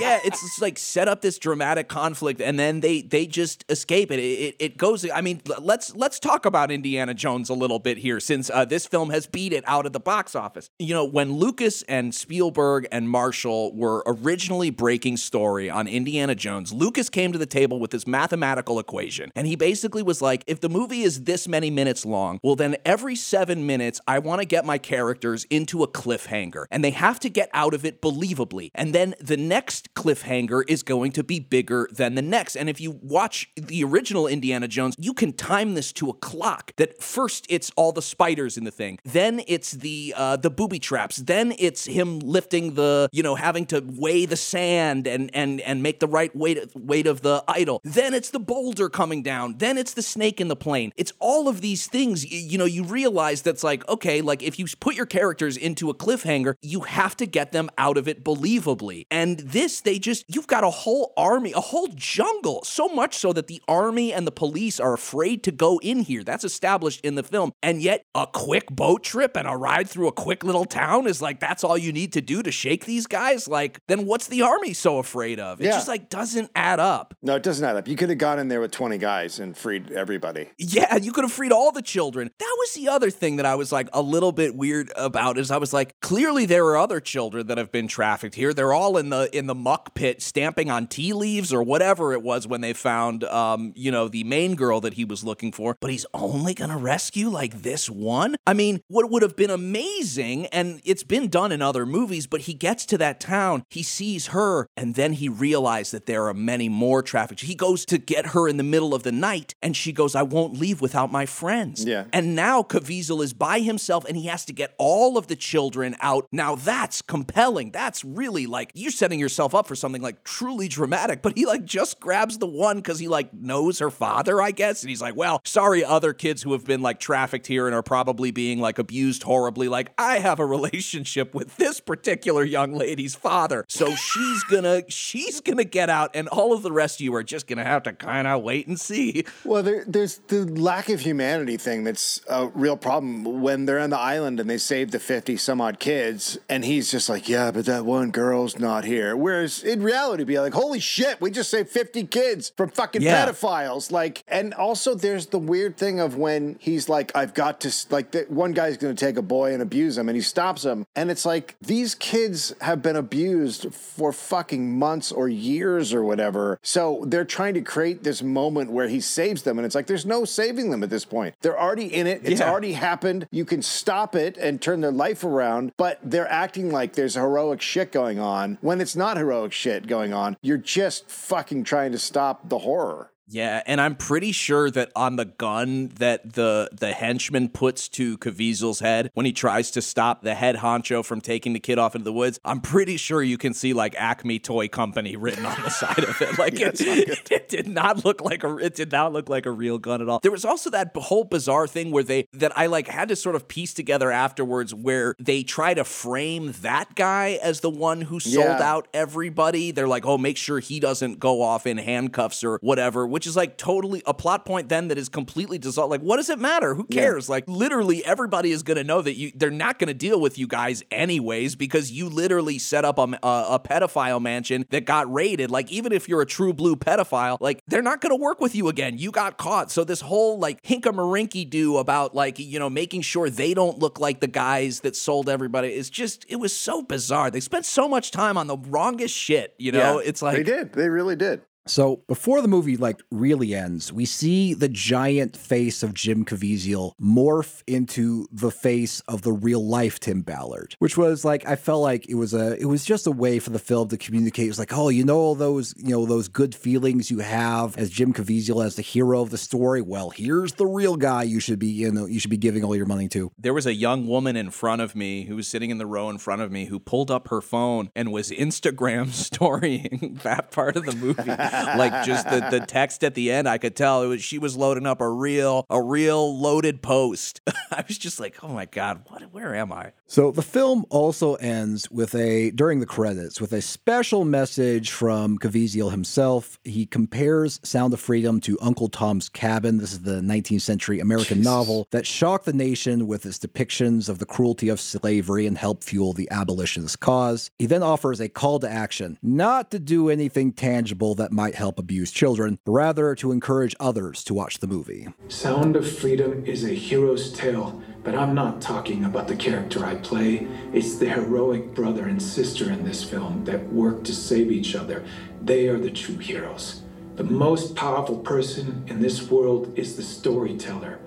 yeah, 0.00 0.20
it's 0.24 0.40
just 0.40 0.62
like 0.62 0.78
set 0.78 1.06
up 1.06 1.20
this 1.20 1.38
dramatic 1.38 1.88
conflict, 1.88 2.40
and 2.40 2.58
then 2.58 2.80
they 2.80 3.02
they 3.02 3.26
just 3.26 3.66
escape 3.68 4.10
it. 4.10 4.18
It, 4.18 4.22
it, 4.22 4.56
it 4.58 4.76
goes. 4.78 5.08
I 5.10 5.20
mean, 5.20 5.42
let's 5.58 5.94
let's 5.94 6.18
talk 6.18 6.46
about 6.46 6.70
Indiana 6.70 7.12
Jones 7.12 7.41
a 7.48 7.54
little 7.54 7.78
bit 7.78 7.98
here, 7.98 8.20
since 8.20 8.50
uh, 8.50 8.64
this 8.64 8.86
film 8.86 9.10
has 9.10 9.26
beat 9.26 9.52
it 9.52 9.64
out 9.66 9.86
of 9.86 9.92
the 9.92 10.00
box 10.00 10.34
office. 10.34 10.70
You 10.78 10.94
know, 10.94 11.04
when 11.04 11.32
Lucas 11.32 11.82
and 11.82 12.14
Spielberg 12.14 12.86
and 12.92 13.08
Marshall 13.08 13.74
were 13.74 14.02
originally 14.06 14.70
breaking 14.70 15.16
story 15.16 15.68
on 15.70 15.86
Indiana 15.86 16.34
Jones, 16.34 16.72
Lucas 16.72 17.08
came 17.08 17.32
to 17.32 17.38
the 17.38 17.46
table 17.46 17.80
with 17.80 17.90
this 17.90 18.06
mathematical 18.06 18.78
equation, 18.78 19.30
and 19.34 19.46
he 19.46 19.56
basically 19.56 20.02
was 20.02 20.20
like, 20.20 20.44
if 20.46 20.60
the 20.60 20.68
movie 20.68 21.02
is 21.02 21.24
this 21.24 21.48
many 21.48 21.70
minutes 21.70 22.04
long, 22.04 22.38
well, 22.42 22.56
then 22.56 22.76
every 22.84 23.16
seven 23.16 23.66
minutes, 23.66 24.00
I 24.06 24.18
want 24.18 24.40
to 24.40 24.46
get 24.46 24.64
my 24.64 24.78
characters 24.78 25.44
into 25.50 25.82
a 25.82 25.88
cliffhanger, 25.88 26.66
and 26.70 26.84
they 26.84 26.90
have 26.90 27.20
to 27.20 27.28
get 27.28 27.50
out 27.52 27.74
of 27.74 27.84
it 27.84 28.02
believably, 28.02 28.70
and 28.74 28.94
then 28.94 29.14
the 29.20 29.36
next 29.36 29.94
cliffhanger 29.94 30.62
is 30.68 30.82
going 30.82 31.12
to 31.12 31.24
be 31.24 31.40
bigger 31.40 31.88
than 31.92 32.14
the 32.14 32.22
next. 32.22 32.56
And 32.56 32.68
if 32.68 32.80
you 32.80 32.98
watch 33.02 33.50
the 33.56 33.84
original 33.84 34.26
Indiana 34.26 34.68
Jones, 34.68 34.94
you 34.98 35.14
can 35.14 35.32
time 35.32 35.74
this 35.74 35.92
to 35.94 36.10
a 36.10 36.14
clock. 36.14 36.72
That 36.76 37.02
first 37.02 37.31
it's 37.48 37.70
all 37.76 37.92
the 37.92 38.02
spiders 38.02 38.56
in 38.56 38.64
the 38.64 38.70
thing, 38.70 38.98
then 39.04 39.42
it's 39.46 39.72
the 39.72 40.14
uh, 40.16 40.36
the 40.36 40.50
booby 40.50 40.78
traps, 40.78 41.16
then 41.16 41.54
it's 41.58 41.86
him 41.86 42.18
lifting 42.20 42.74
the 42.74 43.08
you 43.12 43.22
know 43.22 43.34
having 43.34 43.66
to 43.66 43.80
weigh 43.80 44.26
the 44.26 44.36
sand 44.36 45.06
and 45.06 45.30
and 45.34 45.60
and 45.60 45.82
make 45.82 46.00
the 46.00 46.08
right 46.08 46.34
weight 46.34 46.74
weight 46.74 47.06
of 47.06 47.22
the 47.22 47.42
idol. 47.48 47.80
Then 47.84 48.14
it's 48.14 48.30
the 48.30 48.40
boulder 48.40 48.88
coming 48.88 49.22
down. 49.22 49.56
Then 49.58 49.78
it's 49.78 49.94
the 49.94 50.02
snake 50.02 50.40
in 50.40 50.48
the 50.48 50.56
plane. 50.56 50.92
It's 50.96 51.12
all 51.18 51.48
of 51.48 51.60
these 51.60 51.86
things. 51.86 52.30
You 52.30 52.58
know, 52.58 52.64
you 52.64 52.84
realize 52.84 53.42
that's 53.42 53.64
like 53.64 53.88
okay, 53.88 54.20
like 54.20 54.42
if 54.42 54.58
you 54.58 54.66
put 54.80 54.94
your 54.94 55.06
characters 55.06 55.56
into 55.56 55.90
a 55.90 55.94
cliffhanger, 55.94 56.54
you 56.62 56.80
have 56.80 57.16
to 57.16 57.26
get 57.26 57.52
them 57.52 57.70
out 57.78 57.96
of 57.96 58.08
it 58.08 58.24
believably. 58.24 59.06
And 59.10 59.38
this, 59.38 59.80
they 59.80 59.98
just 59.98 60.24
you've 60.28 60.46
got 60.46 60.64
a 60.64 60.70
whole 60.70 61.12
army, 61.16 61.52
a 61.52 61.60
whole 61.60 61.88
jungle, 61.94 62.62
so 62.64 62.88
much 62.88 63.16
so 63.16 63.32
that 63.32 63.46
the 63.46 63.62
army 63.68 64.12
and 64.12 64.26
the 64.26 64.32
police 64.32 64.80
are 64.80 64.94
afraid 64.94 65.42
to 65.44 65.52
go 65.52 65.78
in 65.82 66.00
here. 66.00 66.24
That's 66.24 66.44
established 66.44 67.00
in 67.04 67.14
the 67.14 67.21
film. 67.22 67.52
And 67.62 67.80
yet, 67.82 68.04
a 68.14 68.26
quick 68.26 68.66
boat 68.70 69.02
trip 69.02 69.36
and 69.36 69.46
a 69.48 69.56
ride 69.56 69.88
through 69.88 70.08
a 70.08 70.12
quick 70.12 70.44
little 70.44 70.64
town 70.64 71.06
is 71.06 71.20
like 71.22 71.40
that's 71.40 71.64
all 71.64 71.76
you 71.78 71.92
need 71.92 72.12
to 72.14 72.20
do 72.20 72.42
to 72.42 72.50
shake 72.52 72.84
these 72.84 73.06
guys. 73.06 73.48
Like, 73.48 73.80
then 73.88 74.06
what's 74.06 74.28
the 74.28 74.42
army 74.42 74.72
so 74.72 74.98
afraid 74.98 75.38
of? 75.40 75.60
It 75.60 75.64
Yeah. 75.64 75.70
just 75.72 75.88
like 75.88 76.08
doesn't 76.08 76.50
add 76.54 76.80
up. 76.80 77.14
No, 77.22 77.36
it 77.36 77.42
doesn't 77.42 77.64
add 77.64 77.76
up. 77.76 77.88
You 77.88 77.96
could 77.96 78.08
have 78.08 78.18
gone 78.18 78.38
in 78.38 78.48
there 78.48 78.60
with 78.60 78.70
20 78.70 78.98
guys 78.98 79.38
and 79.38 79.56
freed 79.56 79.90
everybody. 79.92 80.48
Yeah, 80.58 80.96
you 80.96 81.12
could 81.12 81.24
have 81.24 81.32
freed 81.32 81.52
all 81.52 81.72
the 81.72 81.82
children. 81.82 82.30
That 82.38 82.56
was 82.58 82.72
the 82.74 82.88
other 82.88 83.10
thing 83.10 83.36
that 83.36 83.46
I 83.46 83.54
was 83.54 83.72
like 83.72 83.88
a 83.92 84.02
little 84.02 84.32
bit 84.32 84.54
weird 84.54 84.90
about 84.96 85.38
is 85.38 85.50
I 85.50 85.58
was 85.58 85.72
like, 85.72 85.98
clearly 86.00 86.46
there 86.46 86.64
are 86.66 86.76
other 86.76 87.00
children 87.00 87.46
that 87.48 87.58
have 87.58 87.70
been 87.72 87.88
trafficked 87.88 88.34
here. 88.34 88.52
They're 88.54 88.72
all 88.72 88.96
in 88.96 89.10
the 89.10 89.28
in 89.36 89.46
the 89.46 89.54
muck 89.54 89.94
pit 89.94 90.22
stamping 90.22 90.70
on 90.70 90.86
tea 90.86 91.12
leaves 91.12 91.52
or 91.52 91.62
whatever 91.62 92.12
it 92.12 92.22
was 92.22 92.46
when 92.46 92.60
they 92.60 92.72
found 92.72 93.24
um, 93.24 93.72
you 93.76 93.90
know, 93.90 94.08
the 94.08 94.24
main 94.24 94.54
girl 94.54 94.80
that 94.80 94.94
he 94.94 95.04
was 95.04 95.22
looking 95.24 95.52
for, 95.52 95.76
but 95.80 95.90
he's 95.90 96.06
only 96.14 96.54
gonna 96.54 96.76
rescue 96.78 97.11
rescue 97.12 97.28
like 97.28 97.62
this 97.62 97.90
one? 97.90 98.36
I 98.46 98.54
mean, 98.54 98.80
what 98.88 99.10
would 99.10 99.22
have 99.22 99.36
been 99.36 99.50
amazing, 99.50 100.46
and 100.46 100.80
it's 100.84 101.02
been 101.02 101.28
done 101.28 101.52
in 101.52 101.60
other 101.60 101.84
movies, 101.84 102.26
but 102.26 102.42
he 102.42 102.54
gets 102.54 102.86
to 102.86 102.98
that 102.98 103.20
town, 103.20 103.64
he 103.70 103.82
sees 103.82 104.28
her, 104.28 104.66
and 104.76 104.94
then 104.94 105.14
he 105.14 105.28
realizes 105.28 105.92
that 105.92 106.06
there 106.06 106.26
are 106.26 106.34
many 106.34 106.68
more 106.68 107.02
trafficked. 107.02 107.42
He 107.42 107.54
goes 107.54 107.84
to 107.86 107.98
get 107.98 108.28
her 108.28 108.48
in 108.48 108.56
the 108.56 108.62
middle 108.62 108.94
of 108.94 109.02
the 109.02 109.12
night, 109.12 109.54
and 109.62 109.76
she 109.76 109.92
goes, 109.92 110.14
I 110.14 110.22
won't 110.22 110.58
leave 110.58 110.80
without 110.80 111.12
my 111.12 111.26
friends. 111.26 111.84
Yeah. 111.84 112.04
And 112.12 112.34
now 112.34 112.62
Caviezel 112.62 113.22
is 113.22 113.32
by 113.32 113.60
himself 113.60 114.04
and 114.06 114.16
he 114.16 114.26
has 114.26 114.44
to 114.46 114.52
get 114.52 114.74
all 114.78 115.18
of 115.18 115.26
the 115.26 115.36
children 115.36 115.96
out. 116.00 116.26
Now 116.32 116.54
that's 116.54 117.02
compelling. 117.02 117.72
That's 117.72 118.04
really 118.04 118.46
like 118.46 118.70
you're 118.74 118.90
setting 118.90 119.20
yourself 119.20 119.54
up 119.54 119.66
for 119.66 119.74
something 119.74 120.02
like 120.02 120.24
truly 120.24 120.68
dramatic. 120.68 121.22
But 121.22 121.36
he 121.36 121.46
like 121.46 121.64
just 121.64 122.00
grabs 122.00 122.38
the 122.38 122.46
one 122.46 122.76
because 122.76 122.98
he 122.98 123.08
like 123.08 123.32
knows 123.34 123.78
her 123.80 123.90
father, 123.90 124.40
I 124.40 124.50
guess. 124.50 124.82
And 124.82 124.90
he's 124.90 125.02
like, 125.02 125.16
well, 125.16 125.40
sorry, 125.44 125.84
other 125.84 126.12
kids 126.12 126.42
who 126.42 126.52
have 126.52 126.64
been 126.64 126.82
like 126.82 127.00
trafficked 127.02 127.46
here 127.46 127.66
and 127.66 127.74
are 127.74 127.82
probably 127.82 128.30
being 128.30 128.58
like 128.60 128.78
abused 128.78 129.24
horribly. 129.24 129.68
Like, 129.68 129.92
I 129.98 130.18
have 130.20 130.38
a 130.40 130.46
relationship 130.46 131.34
with 131.34 131.56
this 131.56 131.80
particular 131.80 132.44
young 132.44 132.72
lady's 132.72 133.14
father. 133.14 133.64
So 133.68 133.94
she's 133.94 134.42
gonna, 134.44 134.82
she's 134.88 135.40
gonna 135.40 135.64
get 135.64 135.90
out, 135.90 136.12
and 136.14 136.28
all 136.28 136.54
of 136.54 136.62
the 136.62 136.72
rest 136.72 136.96
of 137.00 137.04
you 137.04 137.14
are 137.14 137.22
just 137.22 137.46
gonna 137.46 137.64
have 137.64 137.82
to 137.82 137.92
kind 137.92 138.26
of 138.26 138.42
wait 138.42 138.66
and 138.66 138.80
see. 138.80 139.24
Well, 139.44 139.62
there, 139.62 139.84
there's 139.86 140.18
the 140.28 140.44
lack 140.46 140.88
of 140.88 141.00
humanity 141.00 141.56
thing 141.56 141.84
that's 141.84 142.20
a 142.28 142.46
real 142.48 142.76
problem 142.76 143.42
when 143.42 143.66
they're 143.66 143.80
on 143.80 143.90
the 143.90 143.98
island 143.98 144.40
and 144.40 144.48
they 144.48 144.58
save 144.58 144.92
the 144.92 144.98
50 145.00 145.36
some 145.36 145.60
odd 145.60 145.78
kids, 145.80 146.38
and 146.48 146.64
he's 146.64 146.90
just 146.90 147.08
like, 147.08 147.28
yeah, 147.28 147.50
but 147.50 147.66
that 147.66 147.84
one 147.84 148.10
girl's 148.10 148.58
not 148.58 148.84
here. 148.84 149.16
Whereas 149.16 149.62
in 149.62 149.82
reality, 149.82 150.24
be 150.24 150.38
like, 150.38 150.54
holy 150.54 150.80
shit, 150.80 151.20
we 151.20 151.30
just 151.30 151.50
saved 151.50 151.68
50 151.68 152.04
kids 152.06 152.52
from 152.56 152.70
fucking 152.70 153.02
Yeah. 153.02 153.26
pedophiles. 153.26 153.90
Like, 153.90 154.22
and 154.28 154.54
also 154.54 154.94
there's 154.94 155.26
the 155.26 155.38
weird 155.38 155.76
thing 155.76 155.98
of 156.00 156.16
when 156.16 156.56
he's 156.60 156.81
like, 156.88 157.12
I've 157.14 157.34
got 157.34 157.60
to, 157.62 157.72
like, 157.90 158.10
the, 158.12 158.26
one 158.28 158.52
guy's 158.52 158.76
going 158.76 158.94
to 158.94 159.04
take 159.06 159.16
a 159.16 159.22
boy 159.22 159.52
and 159.52 159.62
abuse 159.62 159.96
him, 159.98 160.08
and 160.08 160.16
he 160.16 160.22
stops 160.22 160.64
him. 160.64 160.86
And 160.96 161.10
it's 161.10 161.24
like, 161.24 161.56
these 161.60 161.94
kids 161.94 162.54
have 162.60 162.82
been 162.82 162.96
abused 162.96 163.72
for 163.74 164.12
fucking 164.12 164.78
months 164.78 165.12
or 165.12 165.28
years 165.28 165.92
or 165.94 166.02
whatever. 166.02 166.58
So 166.62 167.04
they're 167.06 167.24
trying 167.24 167.54
to 167.54 167.60
create 167.62 168.02
this 168.02 168.22
moment 168.22 168.70
where 168.70 168.88
he 168.88 169.00
saves 169.00 169.42
them. 169.42 169.58
And 169.58 169.66
it's 169.66 169.74
like, 169.74 169.86
there's 169.86 170.06
no 170.06 170.24
saving 170.24 170.70
them 170.70 170.82
at 170.82 170.90
this 170.90 171.04
point. 171.04 171.34
They're 171.42 171.58
already 171.60 171.86
in 171.92 172.06
it. 172.06 172.22
It's 172.24 172.40
Yeah. 172.40 172.50
already 172.50 172.72
happened. 172.72 173.28
You 173.30 173.44
can 173.44 173.62
stop 173.62 174.14
it 174.16 174.36
and 174.36 174.60
turn 174.60 174.80
their 174.80 174.92
life 174.92 175.24
around, 175.24 175.72
but 175.76 175.98
they're 176.02 176.30
acting 176.30 176.70
like 176.70 176.94
there's 176.94 177.14
heroic 177.14 177.60
shit 177.60 177.92
going 177.92 178.18
on 178.18 178.58
when 178.60 178.80
it's 178.80 178.96
not 178.96 179.16
heroic 179.16 179.52
shit 179.52 179.86
going 179.86 180.12
on. 180.12 180.36
You're 180.42 180.58
just 180.58 181.08
fucking 181.08 181.64
trying 181.64 181.92
to 181.92 181.98
stop 181.98 182.48
the 182.48 182.58
horror. 182.58 183.10
Yeah, 183.32 183.62
and 183.66 183.80
I'm 183.80 183.94
pretty 183.94 184.32
sure 184.32 184.70
that 184.70 184.92
on 184.94 185.16
the 185.16 185.24
gun 185.24 185.88
that 185.98 186.34
the 186.34 186.68
the 186.72 186.92
henchman 186.92 187.48
puts 187.48 187.88
to 187.90 188.18
Caviezel's 188.18 188.80
head 188.80 189.10
when 189.14 189.26
he 189.26 189.32
tries 189.32 189.70
to 189.72 189.82
stop 189.82 190.22
the 190.22 190.34
head 190.34 190.56
honcho 190.56 191.04
from 191.04 191.20
taking 191.20 191.52
the 191.54 191.60
kid 191.60 191.78
off 191.78 191.94
into 191.94 192.04
the 192.04 192.12
woods, 192.12 192.38
I'm 192.44 192.60
pretty 192.60 192.96
sure 192.96 193.22
you 193.22 193.38
can 193.38 193.54
see 193.54 193.72
like 193.72 193.94
Acme 193.96 194.38
Toy 194.38 194.68
Company 194.68 195.16
written 195.16 195.46
on 195.46 195.60
the 195.62 195.70
side 195.82 196.04
of 196.04 196.20
it. 196.20 196.38
Like 196.38 196.60
it, 196.60 196.80
it 197.30 197.48
did 197.48 197.66
not 197.68 198.04
look 198.04 198.20
like 198.20 198.44
a 198.44 198.56
it 198.58 198.74
did 198.74 198.92
not 198.92 199.12
look 199.12 199.28
like 199.28 199.46
a 199.46 199.50
real 199.50 199.78
gun 199.78 200.02
at 200.02 200.08
all. 200.08 200.20
There 200.20 200.30
was 200.30 200.44
also 200.44 200.70
that 200.70 200.92
whole 200.94 201.24
bizarre 201.24 201.66
thing 201.66 201.90
where 201.90 202.02
they 202.04 202.26
that 202.34 202.56
I 202.56 202.66
like 202.66 202.86
had 202.88 203.08
to 203.08 203.16
sort 203.16 203.34
of 203.36 203.48
piece 203.48 203.72
together 203.74 204.10
afterwards 204.10 204.74
where 204.74 205.14
they 205.18 205.42
try 205.42 205.74
to 205.74 205.84
frame 205.84 206.52
that 206.60 206.94
guy 206.94 207.38
as 207.42 207.60
the 207.60 207.70
one 207.70 208.02
who 208.02 208.20
sold 208.20 208.44
Yeah. 208.46 208.62
out 208.62 208.88
everybody. 208.92 209.70
They're 209.70 209.88
like, 209.88 210.04
oh, 210.06 210.18
make 210.18 210.36
sure 210.36 210.58
he 210.60 210.80
doesn't 210.80 211.18
go 211.18 211.40
off 211.42 211.66
in 211.66 211.78
handcuffs 211.78 212.44
or 212.44 212.58
whatever, 212.62 213.06
which 213.06 213.21
is 213.26 213.36
like 213.36 213.56
totally 213.56 214.02
a 214.06 214.14
plot 214.14 214.44
point 214.44 214.68
then 214.68 214.88
that 214.88 214.98
is 214.98 215.08
completely 215.08 215.58
dissolved. 215.58 215.90
Like, 215.90 216.00
what 216.00 216.16
does 216.16 216.30
it 216.30 216.38
matter? 216.38 216.74
Who 216.74 216.84
cares? 216.84 217.28
Like, 217.28 217.44
literally, 217.46 218.04
everybody 218.04 218.52
is 218.52 218.62
going 218.62 218.76
to 218.76 218.84
know 218.84 219.02
that 219.02 219.14
you 219.14 219.32
they're 219.34 219.50
not 219.50 219.78
going 219.78 219.88
to 219.88 219.94
deal 219.94 220.20
with 220.20 220.38
you 220.38 220.46
guys 220.46 220.82
anyways 220.90 221.56
because 221.56 221.90
you 221.90 222.08
literally 222.08 222.58
set 222.58 222.84
up 222.84 222.98
a, 222.98 223.18
a, 223.22 223.46
a 223.50 223.60
pedophile 223.60 224.20
mansion 224.20 224.64
that 224.70 224.84
got 224.84 225.12
raided. 225.12 225.50
Like, 225.50 225.70
even 225.72 225.92
if 225.92 226.08
you're 226.08 226.22
a 226.22 226.26
true 226.26 226.52
blue 226.52 226.76
pedophile, 226.76 227.38
like 227.40 227.60
they're 227.66 227.82
not 227.82 228.00
going 228.00 228.10
to 228.16 228.22
work 228.22 228.40
with 228.40 228.54
you 228.54 228.68
again. 228.68 228.98
You 228.98 229.10
got 229.10 229.38
caught. 229.38 229.70
So 229.70 229.84
this 229.84 230.00
whole 230.00 230.38
like 230.38 230.62
hinkamarink 230.62 231.32
do 231.50 231.78
about 231.78 232.14
like 232.14 232.38
you 232.38 232.58
know 232.58 232.68
making 232.68 233.02
sure 233.02 233.30
they 233.30 233.54
don't 233.54 233.78
look 233.78 233.98
like 233.98 234.20
the 234.20 234.26
guys 234.26 234.80
that 234.80 234.96
sold 234.96 235.28
everybody 235.28 235.72
is 235.72 235.90
just 235.90 236.26
it 236.28 236.36
was 236.36 236.54
so 236.54 236.82
bizarre. 236.82 237.30
They 237.30 237.40
spent 237.40 237.64
so 237.64 237.88
much 237.88 238.10
time 238.10 238.36
on 238.36 238.46
the 238.46 238.56
wrongest 238.56 239.14
shit. 239.14 239.54
You 239.58 239.72
know, 239.72 240.00
Yeah, 240.00 240.08
it's 240.08 240.22
like 240.22 240.36
they 240.36 240.42
did. 240.42 240.72
They 240.72 240.88
really 240.88 241.16
did. 241.16 241.42
So 241.66 242.02
before 242.08 242.42
the 242.42 242.48
movie 242.48 242.76
like 242.76 243.00
really 243.10 243.54
ends, 243.54 243.92
we 243.92 244.04
see 244.04 244.54
the 244.54 244.68
giant 244.68 245.36
face 245.36 245.82
of 245.82 245.94
Jim 245.94 246.24
Caviezel 246.24 246.92
morph 247.00 247.62
into 247.66 248.26
the 248.32 248.50
face 248.50 249.00
of 249.06 249.22
the 249.22 249.32
real 249.32 249.64
life 249.64 250.00
Tim 250.00 250.22
Ballard, 250.22 250.74
which 250.80 250.96
was 250.96 251.24
like 251.24 251.46
I 251.46 251.56
felt 251.56 251.82
like 251.82 252.08
it 252.08 252.14
was 252.14 252.34
a 252.34 252.60
it 252.60 252.64
was 252.66 252.84
just 252.84 253.06
a 253.06 253.12
way 253.12 253.38
for 253.38 253.50
the 253.50 253.58
film 253.58 253.88
to 253.88 253.96
communicate. 253.96 254.46
It 254.46 254.48
was 254.48 254.58
like, 254.58 254.76
oh, 254.76 254.88
you 254.88 255.04
know 255.04 255.18
all 255.18 255.34
those 255.34 255.74
you 255.76 255.90
know 255.90 256.04
those 256.04 256.28
good 256.28 256.54
feelings 256.54 257.10
you 257.10 257.20
have 257.20 257.76
as 257.78 257.90
Jim 257.90 258.12
Caviezel 258.12 258.64
as 258.64 258.76
the 258.76 258.82
hero 258.82 259.20
of 259.22 259.30
the 259.30 259.38
story. 259.38 259.82
Well, 259.82 260.10
here's 260.10 260.54
the 260.54 260.66
real 260.66 260.96
guy 260.96 261.22
you 261.22 261.38
should 261.38 261.58
be 261.58 261.68
you 261.68 261.92
know 261.92 262.06
you 262.06 262.18
should 262.18 262.30
be 262.30 262.36
giving 262.36 262.64
all 262.64 262.74
your 262.74 262.86
money 262.86 263.08
to. 263.08 263.30
There 263.38 263.54
was 263.54 263.66
a 263.66 263.74
young 263.74 264.06
woman 264.08 264.36
in 264.36 264.50
front 264.50 264.82
of 264.82 264.96
me 264.96 265.24
who 265.24 265.36
was 265.36 265.46
sitting 265.46 265.70
in 265.70 265.78
the 265.78 265.86
row 265.86 266.10
in 266.10 266.18
front 266.18 266.42
of 266.42 266.50
me 266.50 266.66
who 266.66 266.80
pulled 266.80 267.10
up 267.10 267.28
her 267.28 267.40
phone 267.40 267.90
and 267.94 268.10
was 268.10 268.30
Instagram 268.30 269.10
storying 269.12 270.18
that 270.24 270.50
part 270.50 270.76
of 270.76 270.86
the 270.86 270.96
movie. 270.96 271.51
Like 271.52 272.04
just 272.04 272.28
the, 272.28 272.46
the 272.50 272.60
text 272.60 273.04
at 273.04 273.14
the 273.14 273.30
end, 273.30 273.48
I 273.48 273.58
could 273.58 273.76
tell 273.76 274.02
it 274.02 274.06
was 274.06 274.22
she 274.22 274.38
was 274.38 274.56
loading 274.56 274.86
up 274.86 275.00
a 275.00 275.08
real 275.08 275.66
a 275.70 275.80
real 275.80 276.38
loaded 276.38 276.82
post. 276.82 277.40
I 277.70 277.84
was 277.86 277.98
just 277.98 278.20
like, 278.20 278.42
oh 278.42 278.48
my 278.48 278.66
god, 278.66 279.02
what? 279.08 279.22
Where 279.32 279.54
am 279.54 279.72
I? 279.72 279.92
So 280.06 280.30
the 280.30 280.42
film 280.42 280.84
also 280.90 281.34
ends 281.36 281.90
with 281.90 282.14
a 282.14 282.50
during 282.50 282.80
the 282.80 282.86
credits 282.86 283.40
with 283.40 283.52
a 283.52 283.62
special 283.62 284.24
message 284.24 284.90
from 284.90 285.38
Caviezel 285.38 285.90
himself. 285.90 286.58
He 286.64 286.86
compares 286.86 287.60
Sound 287.62 287.92
of 287.92 288.00
Freedom 288.00 288.40
to 288.42 288.58
Uncle 288.60 288.88
Tom's 288.88 289.28
Cabin. 289.28 289.78
This 289.78 289.92
is 289.92 290.02
the 290.02 290.20
19th 290.20 290.60
century 290.60 291.00
American 291.00 291.42
novel 291.42 291.86
that 291.90 292.06
shocked 292.06 292.44
the 292.44 292.52
nation 292.52 293.06
with 293.06 293.26
its 293.26 293.38
depictions 293.38 294.08
of 294.08 294.18
the 294.18 294.26
cruelty 294.26 294.68
of 294.68 294.80
slavery 294.80 295.46
and 295.46 295.58
helped 295.58 295.84
fuel 295.84 296.12
the 296.12 296.30
abolitionist 296.30 297.00
cause. 297.00 297.50
He 297.58 297.66
then 297.66 297.82
offers 297.82 298.20
a 298.20 298.28
call 298.28 298.58
to 298.60 298.70
action, 298.70 299.18
not 299.22 299.70
to 299.70 299.78
do 299.78 300.08
anything 300.08 300.52
tangible 300.52 301.14
that 301.16 301.32
might 301.32 301.41
help 301.50 301.78
abused 301.78 302.14
children, 302.14 302.58
rather 302.64 303.14
to 303.16 303.32
encourage 303.32 303.74
others 303.80 304.22
to 304.24 304.34
watch 304.34 304.58
the 304.58 304.66
movie. 304.68 305.08
Sound 305.28 305.74
of 305.74 305.90
Freedom 305.90 306.44
is 306.46 306.64
a 306.64 306.68
hero's 306.68 307.32
tale, 307.32 307.82
but 308.04 308.14
I'm 308.14 308.34
not 308.34 308.60
talking 308.60 309.04
about 309.04 309.28
the 309.28 309.36
character 309.36 309.84
I 309.84 309.96
play. 309.96 310.46
It's 310.72 310.96
the 310.96 311.10
heroic 311.10 311.74
brother 311.74 312.06
and 312.06 312.22
sister 312.22 312.70
in 312.70 312.84
this 312.84 313.02
film 313.02 313.44
that 313.44 313.72
work 313.72 314.04
to 314.04 314.14
save 314.14 314.52
each 314.52 314.76
other. 314.76 315.04
They 315.42 315.68
are 315.68 315.78
the 315.78 315.90
true 315.90 316.18
heroes. 316.18 316.82
The 317.16 317.24
most 317.24 317.76
powerful 317.76 318.18
person 318.18 318.84
in 318.86 319.00
this 319.00 319.30
world 319.30 319.76
is 319.76 319.96
the 319.96 320.02
storyteller. 320.02 320.98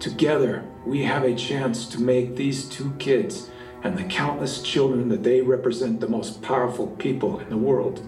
Together, 0.00 0.64
we 0.84 1.04
have 1.04 1.22
a 1.22 1.36
chance 1.36 1.86
to 1.90 2.00
make 2.00 2.34
these 2.34 2.68
two 2.68 2.92
kids 2.98 3.48
and 3.84 3.96
the 3.96 4.04
countless 4.04 4.62
children 4.62 5.08
that 5.08 5.22
they 5.22 5.40
represent 5.40 6.00
the 6.00 6.08
most 6.08 6.42
powerful 6.42 6.88
people 6.98 7.38
in 7.38 7.50
the 7.50 7.56
world 7.56 8.00